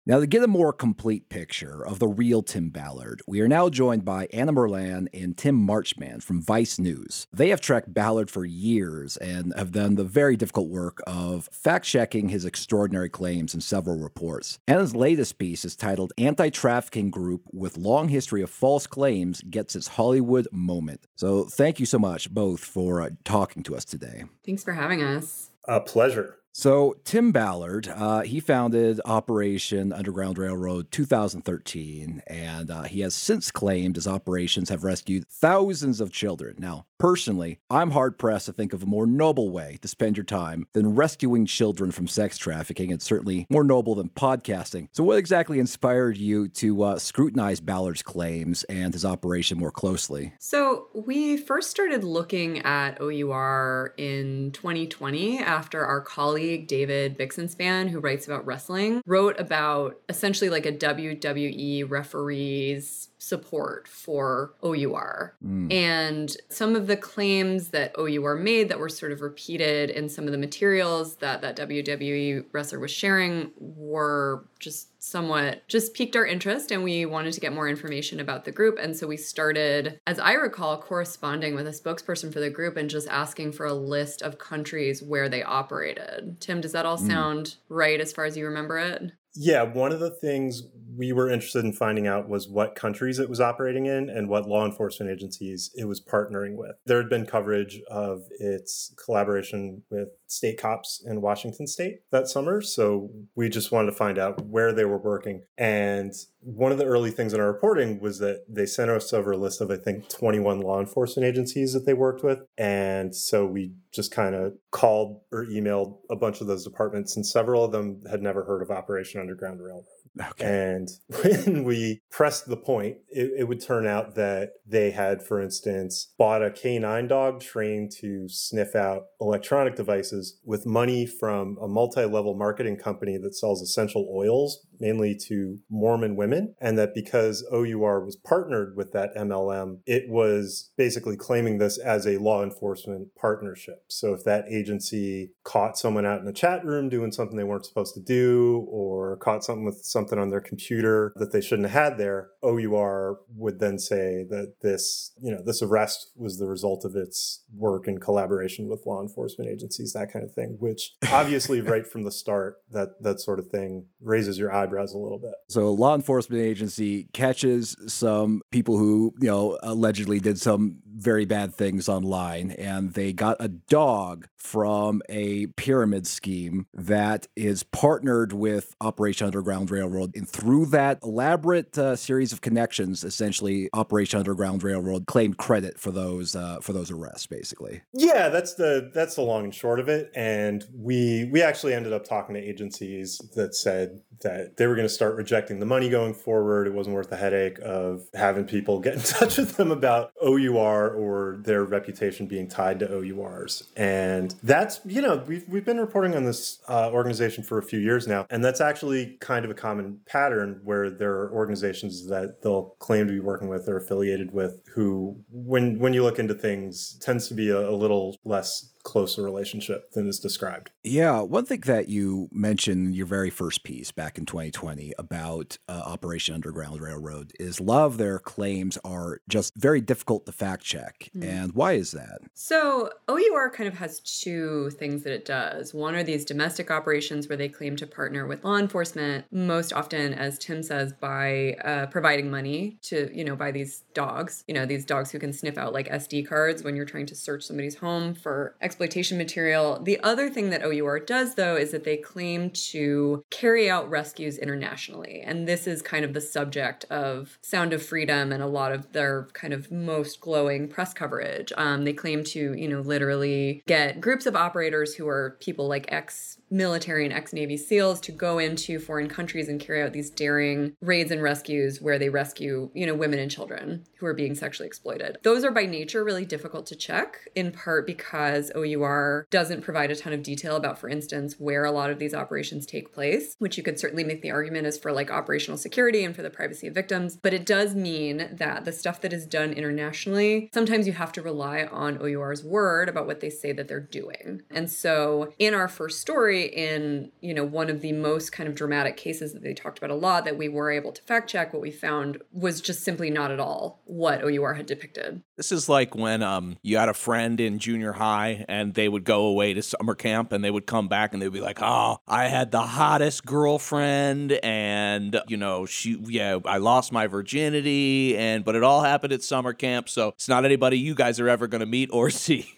Now, 0.03 0.19
to 0.19 0.25
get 0.25 0.41
a 0.41 0.47
more 0.47 0.73
complete 0.73 1.29
picture 1.29 1.85
of 1.85 1.99
the 1.99 2.07
real 2.07 2.41
Tim 2.41 2.71
Ballard, 2.71 3.21
we 3.27 3.39
are 3.39 3.47
now 3.47 3.69
joined 3.69 4.03
by 4.03 4.27
Anna 4.33 4.51
Merlan 4.51 5.07
and 5.13 5.37
Tim 5.37 5.55
Marchman 5.55 6.23
from 6.23 6.41
Vice 6.41 6.79
News. 6.79 7.27
They 7.31 7.49
have 7.49 7.61
tracked 7.61 7.93
Ballard 7.93 8.31
for 8.31 8.43
years 8.43 9.15
and 9.17 9.53
have 9.55 9.71
done 9.71 9.93
the 9.93 10.03
very 10.03 10.35
difficult 10.35 10.69
work 10.69 11.03
of 11.05 11.47
fact 11.51 11.85
checking 11.85 12.29
his 12.29 12.45
extraordinary 12.45 13.09
claims 13.09 13.53
in 13.53 13.61
several 13.61 13.99
reports. 13.99 14.57
Anna's 14.67 14.95
latest 14.95 15.37
piece 15.37 15.63
is 15.63 15.75
titled 15.75 16.13
Anti 16.17 16.49
Trafficking 16.49 17.11
Group 17.11 17.43
with 17.53 17.77
Long 17.77 18.09
History 18.09 18.41
of 18.41 18.49
False 18.49 18.87
Claims 18.87 19.43
Gets 19.51 19.75
Its 19.75 19.87
Hollywood 19.87 20.47
Moment. 20.51 21.05
So, 21.15 21.43
thank 21.43 21.79
you 21.79 21.85
so 21.85 21.99
much 21.99 22.33
both 22.33 22.61
for 22.63 23.03
uh, 23.03 23.11
talking 23.23 23.61
to 23.63 23.75
us 23.75 23.85
today. 23.85 24.23
Thanks 24.43 24.63
for 24.63 24.73
having 24.73 25.03
us. 25.03 25.51
A 25.65 25.79
pleasure. 25.79 26.40
So, 26.53 26.97
Tim 27.05 27.31
Ballard, 27.31 27.87
uh, 27.87 28.21
he 28.21 28.41
founded 28.41 28.99
Operation 29.05 29.93
Underground 29.93 30.37
Railroad 30.37 30.91
2013, 30.91 32.21
and 32.27 32.69
uh, 32.69 32.83
he 32.83 32.99
has 33.01 33.15
since 33.15 33.51
claimed 33.51 33.95
his 33.95 34.07
operations 34.07 34.67
have 34.67 34.83
rescued 34.83 35.27
thousands 35.29 36.01
of 36.01 36.11
children. 36.11 36.55
Now, 36.59 36.87
personally, 36.99 37.59
I'm 37.69 37.91
hard 37.91 38.19
pressed 38.19 38.47
to 38.47 38.53
think 38.53 38.73
of 38.73 38.83
a 38.83 38.85
more 38.85 39.07
noble 39.07 39.49
way 39.49 39.79
to 39.81 39.87
spend 39.87 40.17
your 40.17 40.25
time 40.25 40.67
than 40.73 40.93
rescuing 40.93 41.45
children 41.45 41.89
from 41.89 42.07
sex 42.07 42.37
trafficking, 42.37 42.91
and 42.91 43.01
certainly 43.01 43.47
more 43.49 43.63
noble 43.63 43.95
than 43.95 44.09
podcasting. 44.09 44.89
So, 44.91 45.05
what 45.05 45.17
exactly 45.17 45.57
inspired 45.57 46.17
you 46.17 46.49
to 46.49 46.83
uh, 46.83 46.99
scrutinize 46.99 47.61
Ballard's 47.61 48.03
claims 48.03 48.65
and 48.65 48.93
his 48.93 49.05
operation 49.05 49.57
more 49.57 49.71
closely? 49.71 50.33
So, 50.37 50.89
we 50.93 51.37
first 51.37 51.71
started 51.71 52.03
looking 52.03 52.59
at 52.59 52.99
OUR 52.99 53.93
in 53.97 54.51
2020 54.51 55.39
after 55.39 55.85
our 55.85 56.01
colleague 56.01 56.40
David 56.67 57.17
Bixenspan, 57.17 57.89
who 57.89 57.99
writes 57.99 58.27
about 58.27 58.45
wrestling, 58.45 59.01
wrote 59.05 59.39
about 59.39 59.99
essentially 60.09 60.49
like 60.49 60.65
a 60.65 60.71
WWE 60.71 61.89
referee's 61.89 63.09
support 63.17 63.87
for 63.87 64.53
OUR. 64.63 65.35
Mm. 65.45 65.71
And 65.71 66.37
some 66.49 66.75
of 66.75 66.87
the 66.87 66.97
claims 66.97 67.69
that 67.69 67.95
OUR 67.97 68.35
made 68.35 68.69
that 68.69 68.79
were 68.79 68.89
sort 68.89 69.11
of 69.11 69.21
repeated 69.21 69.91
in 69.91 70.09
some 70.09 70.25
of 70.25 70.31
the 70.31 70.37
materials 70.37 71.17
that 71.17 71.41
that 71.41 71.55
WWE 71.55 72.45
wrestler 72.51 72.79
was 72.79 72.91
sharing 72.91 73.51
were 73.57 74.45
just 74.59 75.00
somewhat 75.01 75.67
just 75.67 75.93
piqued 75.93 76.15
our 76.15 76.25
interest 76.25 76.71
and 76.71 76.83
we 76.83 77.05
wanted 77.05 77.33
to 77.33 77.39
get 77.41 77.53
more 77.53 77.67
information 77.67 78.19
about 78.19 78.45
the 78.45 78.51
group. 78.51 78.77
And 78.79 78.95
so 78.95 79.07
we 79.07 79.17
started 79.17 79.99
as 80.05 80.19
i 80.19 80.33
recall 80.33 80.77
corresponding 80.81 81.55
with 81.55 81.67
a 81.67 81.71
spokesperson 81.71 82.31
for 82.31 82.39
the 82.39 82.49
group 82.49 82.77
and 82.77 82.89
just 82.89 83.07
asking 83.07 83.51
for 83.53 83.65
a 83.65 83.73
list 83.73 84.21
of 84.21 84.37
countries 84.37 85.01
where 85.01 85.27
they 85.27 85.43
operated. 85.43 86.37
Tim 86.39 86.61
does 86.61 86.71
that 86.73 86.85
all 86.85 86.97
Mm. 86.97 87.07
sound 87.07 87.55
right 87.69 87.99
as 87.99 88.13
far 88.13 88.25
as 88.25 88.37
you 88.37 88.45
remember 88.45 88.77
it 88.77 89.11
Yeah, 89.33 89.63
one 89.63 89.91
of 89.91 89.99
the 89.99 90.09
things 90.09 90.63
we 90.97 91.13
were 91.13 91.29
interested 91.29 91.63
in 91.63 91.71
finding 91.71 92.05
out 92.05 92.27
was 92.27 92.49
what 92.49 92.75
countries 92.75 93.17
it 93.17 93.29
was 93.29 93.39
operating 93.39 93.85
in 93.85 94.09
and 94.09 94.27
what 94.27 94.47
law 94.47 94.65
enforcement 94.65 95.11
agencies 95.11 95.71
it 95.75 95.85
was 95.85 96.01
partnering 96.01 96.55
with. 96.55 96.75
There 96.85 96.97
had 96.97 97.09
been 97.09 97.25
coverage 97.25 97.81
of 97.89 98.23
its 98.39 98.93
collaboration 99.03 99.83
with 99.89 100.09
state 100.27 100.59
cops 100.59 101.01
in 101.05 101.21
Washington 101.21 101.65
state 101.67 102.01
that 102.11 102.27
summer. 102.27 102.61
So 102.61 103.09
we 103.35 103.47
just 103.47 103.71
wanted 103.71 103.91
to 103.91 103.97
find 103.97 104.19
out 104.19 104.45
where 104.45 104.73
they 104.73 104.85
were 104.85 104.97
working. 104.97 105.43
And 105.57 106.13
one 106.41 106.71
of 106.71 106.77
the 106.77 106.85
early 106.85 107.11
things 107.11 107.33
in 107.33 107.39
our 107.39 107.47
reporting 107.47 107.99
was 107.99 108.19
that 108.19 108.45
they 108.49 108.65
sent 108.65 108.89
us 108.89 109.13
over 109.13 109.31
a 109.31 109.37
list 109.37 109.61
of, 109.61 109.69
I 109.71 109.77
think, 109.77 110.09
21 110.09 110.61
law 110.61 110.79
enforcement 110.79 111.27
agencies 111.27 111.73
that 111.73 111.85
they 111.85 111.93
worked 111.93 112.23
with. 112.23 112.39
And 112.57 113.15
so 113.15 113.45
we 113.45 113.73
just 113.93 114.11
kind 114.11 114.35
of 114.35 114.53
called 114.71 115.21
or 115.31 115.45
emailed 115.45 115.97
a 116.09 116.15
bunch 116.15 116.41
of 116.41 116.47
those 116.47 116.63
departments, 116.63 117.15
and 117.15 117.25
several 117.25 117.63
of 117.63 117.71
them 117.71 118.01
had 118.09 118.21
never 118.21 118.45
heard 118.45 118.61
of 118.61 118.71
Operation 118.71 119.19
Underground 119.19 119.59
Railroad. 119.61 119.85
Okay. 120.19 120.45
And 120.45 120.89
when 121.23 121.63
we 121.63 122.01
pressed 122.09 122.47
the 122.47 122.57
point, 122.57 122.97
it, 123.09 123.31
it 123.39 123.47
would 123.47 123.61
turn 123.61 123.87
out 123.87 124.15
that 124.15 124.51
they 124.65 124.91
had, 124.91 125.23
for 125.23 125.41
instance, 125.41 126.13
bought 126.17 126.43
a 126.43 126.51
canine 126.51 127.07
dog 127.07 127.39
trained 127.39 127.91
to 128.01 128.27
sniff 128.27 128.75
out 128.75 129.03
electronic 129.19 129.75
devices 129.75 130.39
with 130.43 130.65
money 130.65 131.05
from 131.05 131.57
a 131.61 131.67
multi 131.67 132.05
level 132.05 132.35
marketing 132.35 132.77
company 132.77 133.17
that 133.17 133.35
sells 133.35 133.61
essential 133.61 134.11
oils, 134.13 134.65
mainly 134.81 135.15
to 135.27 135.59
Mormon 135.69 136.15
women. 136.15 136.55
And 136.59 136.77
that 136.77 136.93
because 136.93 137.45
OUR 137.53 138.03
was 138.03 138.17
partnered 138.17 138.75
with 138.75 138.91
that 138.91 139.15
MLM, 139.15 139.79
it 139.85 140.09
was 140.09 140.71
basically 140.75 141.15
claiming 141.15 141.59
this 141.59 141.77
as 141.77 142.05
a 142.05 142.17
law 142.17 142.43
enforcement 142.43 143.09
partnership. 143.15 143.83
So 143.87 144.13
if 144.13 144.23
that 144.25 144.45
agency 144.49 145.31
caught 145.43 145.77
someone 145.77 146.05
out 146.05 146.19
in 146.19 146.25
the 146.25 146.33
chat 146.33 146.65
room 146.65 146.89
doing 146.89 147.11
something 147.11 147.37
they 147.37 147.43
weren't 147.43 147.65
supposed 147.65 147.93
to 147.93 148.01
do, 148.01 148.65
or 148.69 149.17
caught 149.17 149.43
something 149.43 149.65
with 149.65 149.85
something 149.85 150.17
on 150.17 150.29
their 150.29 150.41
computer 150.41 151.13
that 151.15 151.31
they 151.31 151.41
shouldn't 151.41 151.69
have 151.69 151.83
had 151.83 151.97
there, 151.97 152.31
OUR 152.43 153.19
would 153.35 153.59
then 153.59 153.77
say 153.77 154.25
that 154.29 154.55
this, 154.61 155.11
you 155.21 155.31
know, 155.31 155.41
this 155.45 155.61
arrest 155.61 156.11
was 156.15 156.39
the 156.39 156.47
result 156.47 156.83
of 156.83 156.95
its 156.95 157.43
work 157.55 157.87
in 157.87 157.99
collaboration 157.99 158.67
with 158.67 158.85
law 158.87 159.01
enforcement 159.01 159.49
agencies, 159.49 159.93
that 159.93 160.11
kind 160.11 160.25
of 160.25 160.33
thing, 160.33 160.57
which 160.59 160.95
obviously 161.11 161.61
right 161.73 161.85
from 161.85 162.03
the 162.03 162.11
start, 162.11 162.57
that 162.71 163.01
that 163.03 163.19
sort 163.19 163.37
of 163.37 163.49
thing 163.49 163.85
raises 164.01 164.39
your 164.39 164.51
eyebrows 164.51 164.70
a 164.93 164.97
little 164.97 165.19
bit. 165.19 165.33
So, 165.49 165.71
law 165.71 165.95
enforcement 165.95 166.41
agency 166.41 167.07
catches 167.13 167.75
some 167.87 168.41
people 168.51 168.77
who, 168.77 169.13
you 169.19 169.27
know, 169.27 169.57
allegedly 169.63 170.19
did 170.19 170.39
some 170.39 170.77
very 171.01 171.25
bad 171.25 171.53
things 171.53 171.89
online, 171.89 172.51
and 172.51 172.93
they 172.93 173.13
got 173.13 173.37
a 173.39 173.47
dog 173.47 174.27
from 174.37 175.01
a 175.09 175.47
pyramid 175.47 176.07
scheme 176.07 176.65
that 176.73 177.27
is 177.35 177.63
partnered 177.63 178.33
with 178.33 178.75
Operation 178.81 179.27
Underground 179.27 179.69
Railroad. 179.69 180.15
And 180.15 180.27
through 180.27 180.67
that 180.67 180.99
elaborate 181.03 181.77
uh, 181.77 181.95
series 181.95 182.33
of 182.33 182.41
connections, 182.41 183.03
essentially, 183.03 183.69
Operation 183.73 184.19
Underground 184.19 184.63
Railroad 184.63 185.05
claimed 185.05 185.37
credit 185.37 185.79
for 185.79 185.91
those 185.91 186.35
uh, 186.35 186.59
for 186.59 186.73
those 186.73 186.91
arrests, 186.91 187.27
basically. 187.27 187.81
Yeah, 187.93 188.29
that's 188.29 188.55
the 188.55 188.91
that's 188.93 189.15
the 189.15 189.21
long 189.21 189.45
and 189.45 189.55
short 189.55 189.79
of 189.79 189.89
it. 189.89 190.11
And 190.15 190.65
we 190.73 191.29
we 191.31 191.41
actually 191.41 191.73
ended 191.73 191.93
up 191.93 192.03
talking 192.03 192.35
to 192.35 192.41
agencies 192.41 193.19
that 193.35 193.55
said 193.55 194.01
that 194.21 194.57
they 194.57 194.67
were 194.67 194.75
going 194.75 194.87
to 194.87 194.93
start 194.93 195.15
rejecting 195.15 195.59
the 195.59 195.65
money 195.65 195.89
going 195.89 196.13
forward. 196.13 196.67
It 196.67 196.73
wasn't 196.73 196.95
worth 196.95 197.09
the 197.09 197.17
headache 197.17 197.57
of 197.61 198.07
having 198.13 198.45
people 198.45 198.79
get 198.79 198.95
in 198.95 199.01
touch 199.01 199.37
with 199.37 199.57
them 199.57 199.71
about 199.71 200.11
OUR 200.23 200.90
or 200.93 201.39
their 201.43 201.63
reputation 201.63 202.27
being 202.27 202.47
tied 202.47 202.79
to 202.79 202.87
OURs. 202.87 203.63
And 203.75 204.35
that's, 204.43 204.81
you 204.85 205.01
know, 205.01 205.23
we've, 205.27 205.47
we've 205.47 205.65
been 205.65 205.79
reporting 205.79 206.15
on 206.15 206.25
this 206.25 206.59
uh, 206.67 206.89
organization 206.91 207.43
for 207.43 207.57
a 207.57 207.63
few 207.63 207.79
years 207.79 208.07
now. 208.07 208.25
And 208.29 208.43
that's 208.43 208.61
actually 208.61 209.17
kind 209.19 209.45
of 209.45 209.51
a 209.51 209.55
common 209.55 209.99
pattern 210.05 210.61
where 210.63 210.89
there 210.89 211.13
are 211.13 211.31
organizations 211.31 212.07
that 212.07 212.41
they'll 212.41 212.75
claim 212.79 213.07
to 213.07 213.13
be 213.13 213.19
working 213.19 213.47
with 213.47 213.67
or 213.67 213.77
affiliated 213.77 214.33
with 214.33 214.61
who, 214.73 215.17
when, 215.29 215.79
when 215.79 215.93
you 215.93 216.03
look 216.03 216.19
into 216.19 216.33
things, 216.33 216.97
tends 217.01 217.27
to 217.27 217.33
be 217.33 217.49
a, 217.49 217.69
a 217.69 217.75
little 217.75 218.17
less 218.23 218.71
closer 218.83 219.23
relationship 219.23 219.91
than 219.91 220.07
is 220.07 220.19
described. 220.19 220.71
Yeah, 220.83 221.21
one 221.21 221.45
thing 221.45 221.61
that 221.61 221.89
you 221.89 222.29
mentioned 222.31 222.87
in 222.87 222.93
your 222.93 223.05
very 223.05 223.29
first 223.29 223.63
piece 223.63 223.91
back 223.91 224.17
in 224.17 224.25
2020 224.25 224.93
about 224.97 225.57
uh, 225.67 225.81
Operation 225.85 226.35
Underground 226.35 226.81
Railroad 226.81 227.33
is 227.39 227.59
a 227.59 227.63
lot 227.63 227.85
of 227.85 227.97
their 227.97 228.19
claims 228.19 228.77
are 228.83 229.21
just 229.27 229.55
very 229.55 229.81
difficult 229.81 230.25
to 230.25 230.31
fact 230.31 230.63
check. 230.63 231.09
Mm. 231.15 231.27
And 231.27 231.53
why 231.53 231.73
is 231.73 231.91
that? 231.91 232.19
So, 232.33 232.89
OUR 233.07 233.49
kind 233.51 233.67
of 233.67 233.75
has 233.75 233.99
two 233.99 234.69
things 234.71 235.03
that 235.03 235.13
it 235.13 235.25
does. 235.25 235.73
One 235.73 235.95
are 235.95 236.03
these 236.03 236.25
domestic 236.25 236.71
operations 236.71 237.27
where 237.27 237.37
they 237.37 237.49
claim 237.49 237.75
to 237.77 237.87
partner 237.87 238.25
with 238.27 238.43
law 238.43 238.57
enforcement, 238.57 239.25
most 239.31 239.73
often, 239.73 240.13
as 240.13 240.39
Tim 240.39 240.63
says, 240.63 240.93
by 240.93 241.53
uh, 241.63 241.87
providing 241.87 242.29
money 242.31 242.77
to, 242.83 243.09
you 243.13 243.23
know, 243.23 243.35
by 243.35 243.51
these 243.51 243.83
dogs, 243.93 244.43
you 244.47 244.53
know, 244.53 244.65
these 244.65 244.85
dogs 244.85 245.11
who 245.11 245.19
can 245.19 245.33
sniff 245.33 245.57
out 245.57 245.73
like 245.73 245.89
SD 245.89 246.27
cards 246.27 246.63
when 246.63 246.75
you're 246.75 246.85
trying 246.85 247.05
to 247.07 247.15
search 247.15 247.43
somebody's 247.43 247.75
home 247.75 248.13
for 248.13 248.55
exploitation 248.71 249.17
material. 249.17 249.81
The 249.83 249.99
other 249.99 250.29
thing 250.29 250.49
that 250.51 250.63
OUR 250.63 250.97
does, 250.97 251.35
though, 251.35 251.57
is 251.57 251.71
that 251.71 251.83
they 251.83 251.97
claim 251.97 252.51
to 252.71 253.25
carry 253.29 253.69
out 253.69 253.89
rescues 253.89 254.37
internationally. 254.37 255.21
And 255.25 255.45
this 255.45 255.67
is 255.67 255.81
kind 255.81 256.05
of 256.05 256.13
the 256.13 256.21
subject 256.21 256.85
of 256.85 257.37
Sound 257.41 257.73
of 257.73 257.83
Freedom 257.83 258.31
and 258.31 258.41
a 258.41 258.47
lot 258.47 258.71
of 258.71 258.93
their 258.93 259.27
kind 259.33 259.53
of 259.53 259.71
most 259.73 260.21
glowing 260.21 260.69
press 260.69 260.93
coverage. 260.93 261.51
Um, 261.57 261.83
they 261.83 261.91
claim 261.91 262.23
to, 262.23 262.53
you 262.53 262.69
know, 262.69 262.79
literally 262.79 263.61
get 263.67 263.99
groups 263.99 264.25
of 264.25 264.37
operators 264.37 264.95
who 264.95 265.05
are 265.05 265.35
people 265.41 265.67
like 265.67 265.91
ex 265.91 266.37
military 266.51 267.05
and 267.05 267.13
ex 267.13 267.33
Navy 267.33 267.57
SEALs 267.57 268.01
to 268.01 268.11
go 268.11 268.37
into 268.37 268.77
foreign 268.77 269.09
countries 269.09 269.47
and 269.47 269.59
carry 269.59 269.81
out 269.81 269.93
these 269.93 270.09
daring 270.09 270.73
raids 270.81 271.11
and 271.11 271.23
rescues 271.23 271.81
where 271.81 271.97
they 271.97 272.09
rescue, 272.09 272.69
you 272.73 272.85
know, 272.85 272.93
women 272.93 273.19
and 273.19 273.31
children 273.31 273.85
who 273.97 274.05
are 274.05 274.13
being 274.13 274.35
sexually 274.35 274.67
exploited. 274.67 275.17
Those 275.23 275.43
are 275.43 275.51
by 275.51 275.65
nature 275.65 276.03
really 276.03 276.25
difficult 276.25 276.65
to 276.67 276.75
check, 276.75 277.29
in 277.35 277.51
part 277.51 277.87
because 277.87 278.51
OUR 278.55 279.25
doesn't 279.29 279.61
provide 279.61 279.91
a 279.91 279.95
ton 279.95 280.13
of 280.13 280.23
detail 280.23 280.55
about, 280.55 280.77
for 280.77 280.89
instance, 280.89 281.35
where 281.39 281.63
a 281.63 281.71
lot 281.71 281.89
of 281.89 281.99
these 281.99 282.13
operations 282.13 282.65
take 282.65 282.93
place, 282.93 283.35
which 283.39 283.57
you 283.57 283.63
could 283.63 283.79
certainly 283.79 284.03
make 284.03 284.21
the 284.21 284.31
argument 284.31 284.67
is 284.67 284.77
for 284.77 284.91
like 284.91 285.09
operational 285.09 285.57
security 285.57 286.03
and 286.03 286.15
for 286.15 286.21
the 286.21 286.29
privacy 286.29 286.67
of 286.67 286.73
victims. 286.73 287.17
But 287.21 287.33
it 287.33 287.45
does 287.45 287.75
mean 287.75 288.27
that 288.33 288.65
the 288.65 288.73
stuff 288.73 289.01
that 289.01 289.13
is 289.13 289.25
done 289.25 289.53
internationally, 289.53 290.49
sometimes 290.53 290.87
you 290.87 290.93
have 290.93 291.11
to 291.13 291.21
rely 291.21 291.63
on 291.71 291.97
OUR's 292.01 292.43
word 292.43 292.89
about 292.89 293.07
what 293.07 293.19
they 293.19 293.29
say 293.29 293.51
that 293.53 293.67
they're 293.67 293.79
doing. 293.79 294.41
And 294.49 294.69
so 294.69 295.33
in 295.39 295.53
our 295.53 295.67
first 295.67 296.01
story, 296.01 296.40
in 296.49 297.11
you 297.21 297.33
know 297.33 297.43
one 297.43 297.69
of 297.69 297.81
the 297.81 297.91
most 297.91 298.31
kind 298.31 298.47
of 298.47 298.55
dramatic 298.55 298.97
cases 298.97 299.33
that 299.33 299.43
they 299.43 299.53
talked 299.53 299.77
about 299.77 299.89
a 299.89 299.95
lot 299.95 300.25
that 300.25 300.37
we 300.37 300.49
were 300.49 300.71
able 300.71 300.91
to 300.91 301.01
fact 301.03 301.29
check 301.29 301.53
what 301.53 301.61
we 301.61 301.71
found 301.71 302.21
was 302.31 302.61
just 302.61 302.83
simply 302.83 303.09
not 303.09 303.31
at 303.31 303.39
all 303.39 303.81
what 303.85 304.21
OUR 304.23 304.53
had 304.53 304.65
depicted. 304.65 305.21
This 305.37 305.51
is 305.51 305.67
like 305.67 305.95
when 305.95 306.23
um 306.23 306.57
you 306.61 306.77
had 306.77 306.89
a 306.89 306.93
friend 306.93 307.39
in 307.39 307.59
junior 307.59 307.93
high 307.93 308.45
and 308.47 308.73
they 308.73 308.89
would 308.89 309.03
go 309.03 309.25
away 309.25 309.53
to 309.53 309.61
summer 309.61 309.95
camp 309.95 310.31
and 310.31 310.43
they 310.43 310.51
would 310.51 310.65
come 310.65 310.87
back 310.87 311.13
and 311.13 311.21
they'd 311.21 311.29
be 311.29 311.41
like, 311.41 311.59
"Oh, 311.61 311.97
I 312.07 312.27
had 312.27 312.51
the 312.51 312.61
hottest 312.61 313.25
girlfriend 313.25 314.33
and 314.43 315.19
you 315.27 315.37
know, 315.37 315.65
she 315.65 315.97
yeah, 316.07 316.39
I 316.45 316.57
lost 316.57 316.91
my 316.91 317.07
virginity 317.07 318.17
and 318.17 318.43
but 318.43 318.55
it 318.55 318.63
all 318.63 318.81
happened 318.81 319.13
at 319.13 319.23
summer 319.23 319.53
camp, 319.53 319.89
so 319.89 320.09
it's 320.09 320.29
not 320.29 320.45
anybody 320.45 320.77
you 320.77 320.95
guys 320.95 321.19
are 321.19 321.29
ever 321.29 321.47
going 321.47 321.59
to 321.61 321.65
meet 321.65 321.89
or 321.91 322.09
see." 322.09 322.57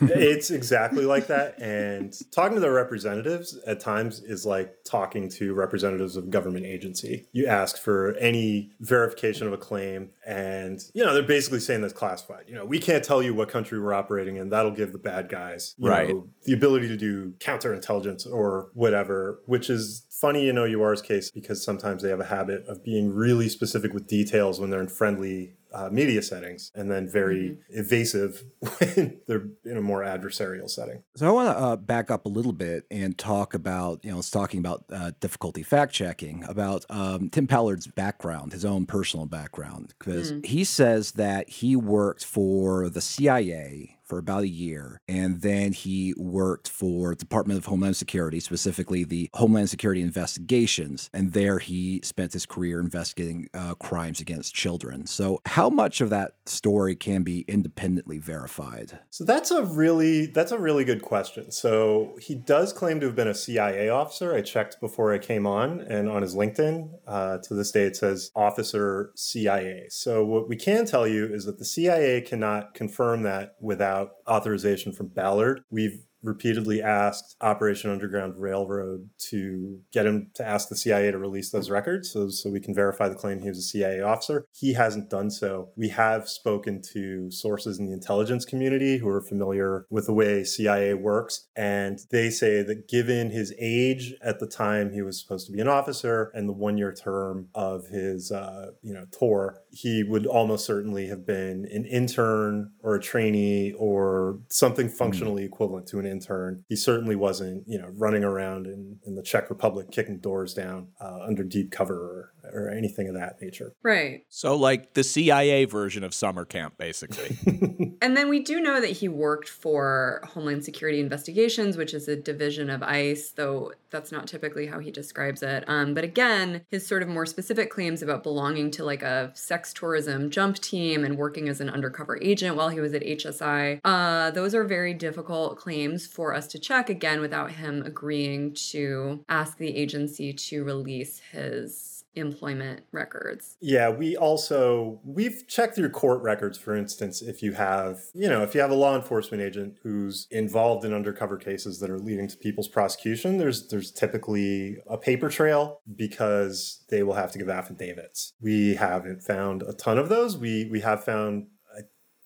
it's 0.00 0.50
exactly 0.50 1.04
like 1.04 1.28
that. 1.28 1.60
And 1.60 2.14
talking 2.30 2.54
to 2.54 2.60
their 2.60 2.72
representatives 3.16 3.58
at 3.66 3.80
times 3.80 4.20
is 4.20 4.44
like 4.46 4.74
talking 4.84 5.28
to 5.28 5.54
representatives 5.54 6.16
of 6.16 6.30
government 6.30 6.66
agency. 6.66 7.26
You 7.32 7.46
ask 7.46 7.78
for 7.78 8.14
any 8.16 8.70
verification 8.80 9.46
of 9.46 9.52
a 9.52 9.56
claim, 9.58 10.10
and 10.26 10.80
you 10.94 11.04
know 11.04 11.14
they're 11.14 11.22
basically 11.22 11.60
saying 11.60 11.82
that's 11.82 11.92
classified. 11.92 12.44
You 12.48 12.54
know, 12.54 12.64
we 12.64 12.78
can't 12.78 13.04
tell 13.04 13.22
you 13.22 13.34
what 13.34 13.48
country 13.48 13.80
we're 13.80 13.94
operating 13.94 14.36
in. 14.36 14.48
That'll 14.50 14.70
give 14.70 14.92
the 14.92 14.98
bad 14.98 15.28
guys, 15.28 15.74
Right. 15.78 16.08
know, 16.08 16.28
the 16.44 16.52
ability 16.52 16.88
to 16.88 16.96
do 16.96 17.32
counterintelligence 17.38 18.30
or 18.30 18.70
whatever, 18.74 19.40
which 19.46 19.70
is 19.70 20.06
funny 20.10 20.48
in 20.48 20.56
OUR's 20.56 21.02
case 21.02 21.30
because 21.30 21.64
sometimes 21.64 22.02
they 22.02 22.08
have 22.08 22.20
a 22.20 22.24
habit 22.24 22.64
of 22.68 22.84
being 22.84 23.12
really 23.12 23.48
specific 23.48 23.92
with 23.92 24.06
details 24.06 24.60
when 24.60 24.70
they're 24.70 24.80
in 24.80 24.88
friendly 24.88 25.54
uh, 25.72 25.88
media 25.90 26.22
settings 26.22 26.70
and 26.74 26.90
then 26.90 27.08
very 27.08 27.58
evasive 27.70 28.44
when 28.78 29.18
they're 29.26 29.46
in 29.64 29.76
a 29.76 29.80
more 29.82 30.00
adversarial 30.02 30.68
setting. 30.70 31.02
So 31.16 31.26
I 31.28 31.30
want 31.30 31.48
to 31.56 31.62
uh, 31.62 31.76
back 31.76 32.10
up 32.10 32.26
a 32.26 32.28
little 32.28 32.52
bit 32.52 32.84
and 32.90 33.16
talk 33.16 33.54
about, 33.54 34.04
you 34.04 34.10
know, 34.12 34.18
it's 34.18 34.30
talking 34.30 34.60
about 34.60 34.84
uh, 34.92 35.12
difficulty 35.20 35.62
fact 35.62 35.92
checking 35.92 36.44
about 36.44 36.84
um, 36.90 37.30
Tim 37.30 37.46
Ballard's 37.46 37.86
background, 37.86 38.52
his 38.52 38.64
own 38.64 38.86
personal 38.86 39.26
background, 39.26 39.94
because 39.98 40.32
Mm. 40.32 40.46
he 40.46 40.64
says 40.64 41.12
that 41.12 41.48
he 41.48 41.74
worked 41.74 42.24
for 42.24 42.88
the 42.88 43.00
CIA 43.00 43.96
for 44.12 44.18
about 44.18 44.42
a 44.42 44.48
year, 44.48 45.00
and 45.08 45.40
then 45.40 45.72
he 45.72 46.12
worked 46.18 46.68
for 46.68 47.14
Department 47.14 47.56
of 47.56 47.64
Homeland 47.64 47.96
Security, 47.96 48.40
specifically 48.40 49.04
the 49.04 49.30
Homeland 49.32 49.70
Security 49.70 50.02
Investigations, 50.02 51.08
and 51.14 51.32
there 51.32 51.58
he 51.58 51.98
spent 52.04 52.34
his 52.34 52.44
career 52.44 52.78
investigating 52.78 53.48
uh, 53.54 53.72
crimes 53.76 54.20
against 54.20 54.54
children. 54.54 55.06
So, 55.06 55.40
how 55.46 55.70
much 55.70 56.02
of 56.02 56.10
that 56.10 56.32
story 56.44 56.94
can 56.94 57.22
be 57.22 57.46
independently 57.48 58.18
verified? 58.18 58.98
So 59.08 59.24
that's 59.24 59.50
a 59.50 59.62
really 59.62 60.26
that's 60.26 60.52
a 60.52 60.58
really 60.58 60.84
good 60.84 61.00
question. 61.00 61.50
So 61.50 62.18
he 62.20 62.34
does 62.34 62.74
claim 62.74 63.00
to 63.00 63.06
have 63.06 63.16
been 63.16 63.28
a 63.28 63.34
CIA 63.34 63.88
officer. 63.88 64.34
I 64.34 64.42
checked 64.42 64.78
before 64.78 65.14
I 65.14 65.18
came 65.20 65.46
on, 65.46 65.80
and 65.80 66.06
on 66.06 66.20
his 66.20 66.34
LinkedIn, 66.34 66.90
uh, 67.06 67.38
to 67.38 67.54
this 67.54 67.72
day 67.72 67.84
it 67.84 67.96
says 67.96 68.30
officer 68.36 69.12
CIA. 69.16 69.86
So 69.88 70.22
what 70.22 70.50
we 70.50 70.56
can 70.56 70.84
tell 70.84 71.08
you 71.08 71.32
is 71.32 71.46
that 71.46 71.58
the 71.58 71.64
CIA 71.64 72.20
cannot 72.20 72.74
confirm 72.74 73.22
that 73.22 73.56
without 73.58 74.01
authorization 74.28 74.92
from 74.92 75.08
Ballard. 75.08 75.62
We've 75.70 76.00
repeatedly 76.22 76.82
asked 76.82 77.36
Operation 77.40 77.90
Underground 77.90 78.34
Railroad 78.38 79.08
to 79.30 79.80
get 79.92 80.06
him 80.06 80.30
to 80.34 80.46
ask 80.46 80.68
the 80.68 80.76
CIA 80.76 81.10
to 81.10 81.18
release 81.18 81.50
those 81.50 81.70
records 81.70 82.10
so, 82.10 82.28
so 82.28 82.50
we 82.50 82.60
can 82.60 82.74
verify 82.74 83.08
the 83.08 83.14
claim 83.14 83.40
he 83.40 83.48
was 83.48 83.58
a 83.58 83.62
CIA 83.62 84.00
officer. 84.00 84.46
He 84.52 84.74
hasn't 84.74 85.10
done 85.10 85.30
so. 85.30 85.70
We 85.76 85.88
have 85.90 86.28
spoken 86.28 86.82
to 86.92 87.30
sources 87.30 87.78
in 87.78 87.86
the 87.86 87.92
intelligence 87.92 88.44
community 88.44 88.98
who 88.98 89.08
are 89.08 89.20
familiar 89.20 89.86
with 89.90 90.06
the 90.06 90.14
way 90.14 90.44
CIA 90.44 90.94
works, 90.94 91.48
and 91.56 91.98
they 92.10 92.30
say 92.30 92.62
that 92.62 92.88
given 92.88 93.30
his 93.30 93.54
age 93.58 94.14
at 94.22 94.38
the 94.38 94.46
time 94.46 94.92
he 94.92 95.02
was 95.02 95.20
supposed 95.20 95.46
to 95.46 95.52
be 95.52 95.60
an 95.60 95.68
officer 95.68 96.30
and 96.34 96.48
the 96.48 96.52
one 96.52 96.78
year 96.78 96.92
term 96.92 97.48
of 97.54 97.86
his 97.88 98.30
uh, 98.30 98.70
you 98.82 98.92
know 98.92 99.06
tour, 99.10 99.60
he 99.70 100.02
would 100.02 100.26
almost 100.26 100.64
certainly 100.64 101.08
have 101.08 101.26
been 101.26 101.66
an 101.72 101.84
intern 101.84 102.70
or 102.82 102.96
a 102.96 103.00
trainee 103.00 103.72
or 103.78 104.40
something 104.48 104.88
functionally 104.88 105.44
equivalent 105.44 105.86
to 105.88 105.98
an 105.98 106.06
intern. 106.12 106.64
He 106.68 106.76
certainly 106.76 107.16
wasn't, 107.16 107.64
you 107.66 107.78
know, 107.78 107.90
running 107.96 108.22
around 108.22 108.66
in, 108.66 108.98
in 109.04 109.16
the 109.16 109.22
Czech 109.22 109.50
Republic 109.50 109.90
kicking 109.90 110.18
doors 110.18 110.54
down 110.54 110.88
uh, 111.00 111.18
under 111.26 111.42
deep 111.42 111.72
cover 111.72 112.32
or, 112.44 112.66
or 112.66 112.70
anything 112.70 113.08
of 113.08 113.14
that 113.14 113.40
nature. 113.40 113.72
Right. 113.82 114.24
So 114.28 114.56
like 114.56 114.94
the 114.94 115.04
CIA 115.04 115.64
version 115.64 116.04
of 116.04 116.14
summer 116.14 116.44
camp 116.44 116.78
basically. 116.78 117.36
And 118.02 118.16
then 118.16 118.28
we 118.28 118.40
do 118.40 118.58
know 118.58 118.80
that 118.80 118.90
he 118.90 119.06
worked 119.06 119.48
for 119.48 120.22
Homeland 120.24 120.64
Security 120.64 120.98
Investigations, 120.98 121.76
which 121.76 121.94
is 121.94 122.08
a 122.08 122.16
division 122.16 122.68
of 122.68 122.82
ICE, 122.82 123.30
though 123.30 123.70
that's 123.90 124.10
not 124.10 124.26
typically 124.26 124.66
how 124.66 124.80
he 124.80 124.90
describes 124.90 125.40
it. 125.40 125.62
Um, 125.68 125.94
but 125.94 126.02
again, 126.02 126.62
his 126.68 126.84
sort 126.84 127.04
of 127.04 127.08
more 127.08 127.26
specific 127.26 127.70
claims 127.70 128.02
about 128.02 128.24
belonging 128.24 128.72
to 128.72 128.84
like 128.84 129.04
a 129.04 129.30
sex 129.34 129.72
tourism 129.72 130.30
jump 130.30 130.58
team 130.58 131.04
and 131.04 131.16
working 131.16 131.48
as 131.48 131.60
an 131.60 131.70
undercover 131.70 132.20
agent 132.20 132.56
while 132.56 132.70
he 132.70 132.80
was 132.80 132.92
at 132.92 133.02
HSI, 133.02 133.78
uh, 133.84 134.32
those 134.32 134.52
are 134.52 134.64
very 134.64 134.94
difficult 134.94 135.56
claims 135.56 136.04
for 136.04 136.34
us 136.34 136.48
to 136.48 136.58
check 136.58 136.90
again 136.90 137.20
without 137.20 137.52
him 137.52 137.84
agreeing 137.86 138.52
to 138.54 139.24
ask 139.28 139.58
the 139.58 139.76
agency 139.76 140.32
to 140.32 140.64
release 140.64 141.20
his 141.30 141.91
employment 142.14 142.84
records. 142.92 143.56
Yeah, 143.60 143.90
we 143.90 144.16
also 144.16 145.00
we've 145.04 145.46
checked 145.48 145.76
through 145.76 145.90
court 145.90 146.22
records 146.22 146.58
for 146.58 146.76
instance 146.76 147.22
if 147.22 147.42
you 147.42 147.52
have, 147.52 147.98
you 148.14 148.28
know, 148.28 148.42
if 148.42 148.54
you 148.54 148.60
have 148.60 148.70
a 148.70 148.74
law 148.74 148.96
enforcement 148.96 149.42
agent 149.42 149.76
who's 149.82 150.26
involved 150.30 150.84
in 150.84 150.92
undercover 150.92 151.36
cases 151.36 151.80
that 151.80 151.90
are 151.90 151.98
leading 151.98 152.28
to 152.28 152.36
people's 152.36 152.68
prosecution, 152.68 153.38
there's 153.38 153.68
there's 153.68 153.90
typically 153.90 154.76
a 154.88 154.98
paper 154.98 155.28
trail 155.28 155.80
because 155.96 156.84
they 156.90 157.02
will 157.02 157.14
have 157.14 157.32
to 157.32 157.38
give 157.38 157.48
affidavits. 157.48 158.34
We 158.40 158.74
haven't 158.74 159.22
found 159.22 159.62
a 159.62 159.72
ton 159.72 159.98
of 159.98 160.08
those. 160.08 160.36
We 160.36 160.68
we 160.70 160.80
have 160.80 161.04
found 161.04 161.46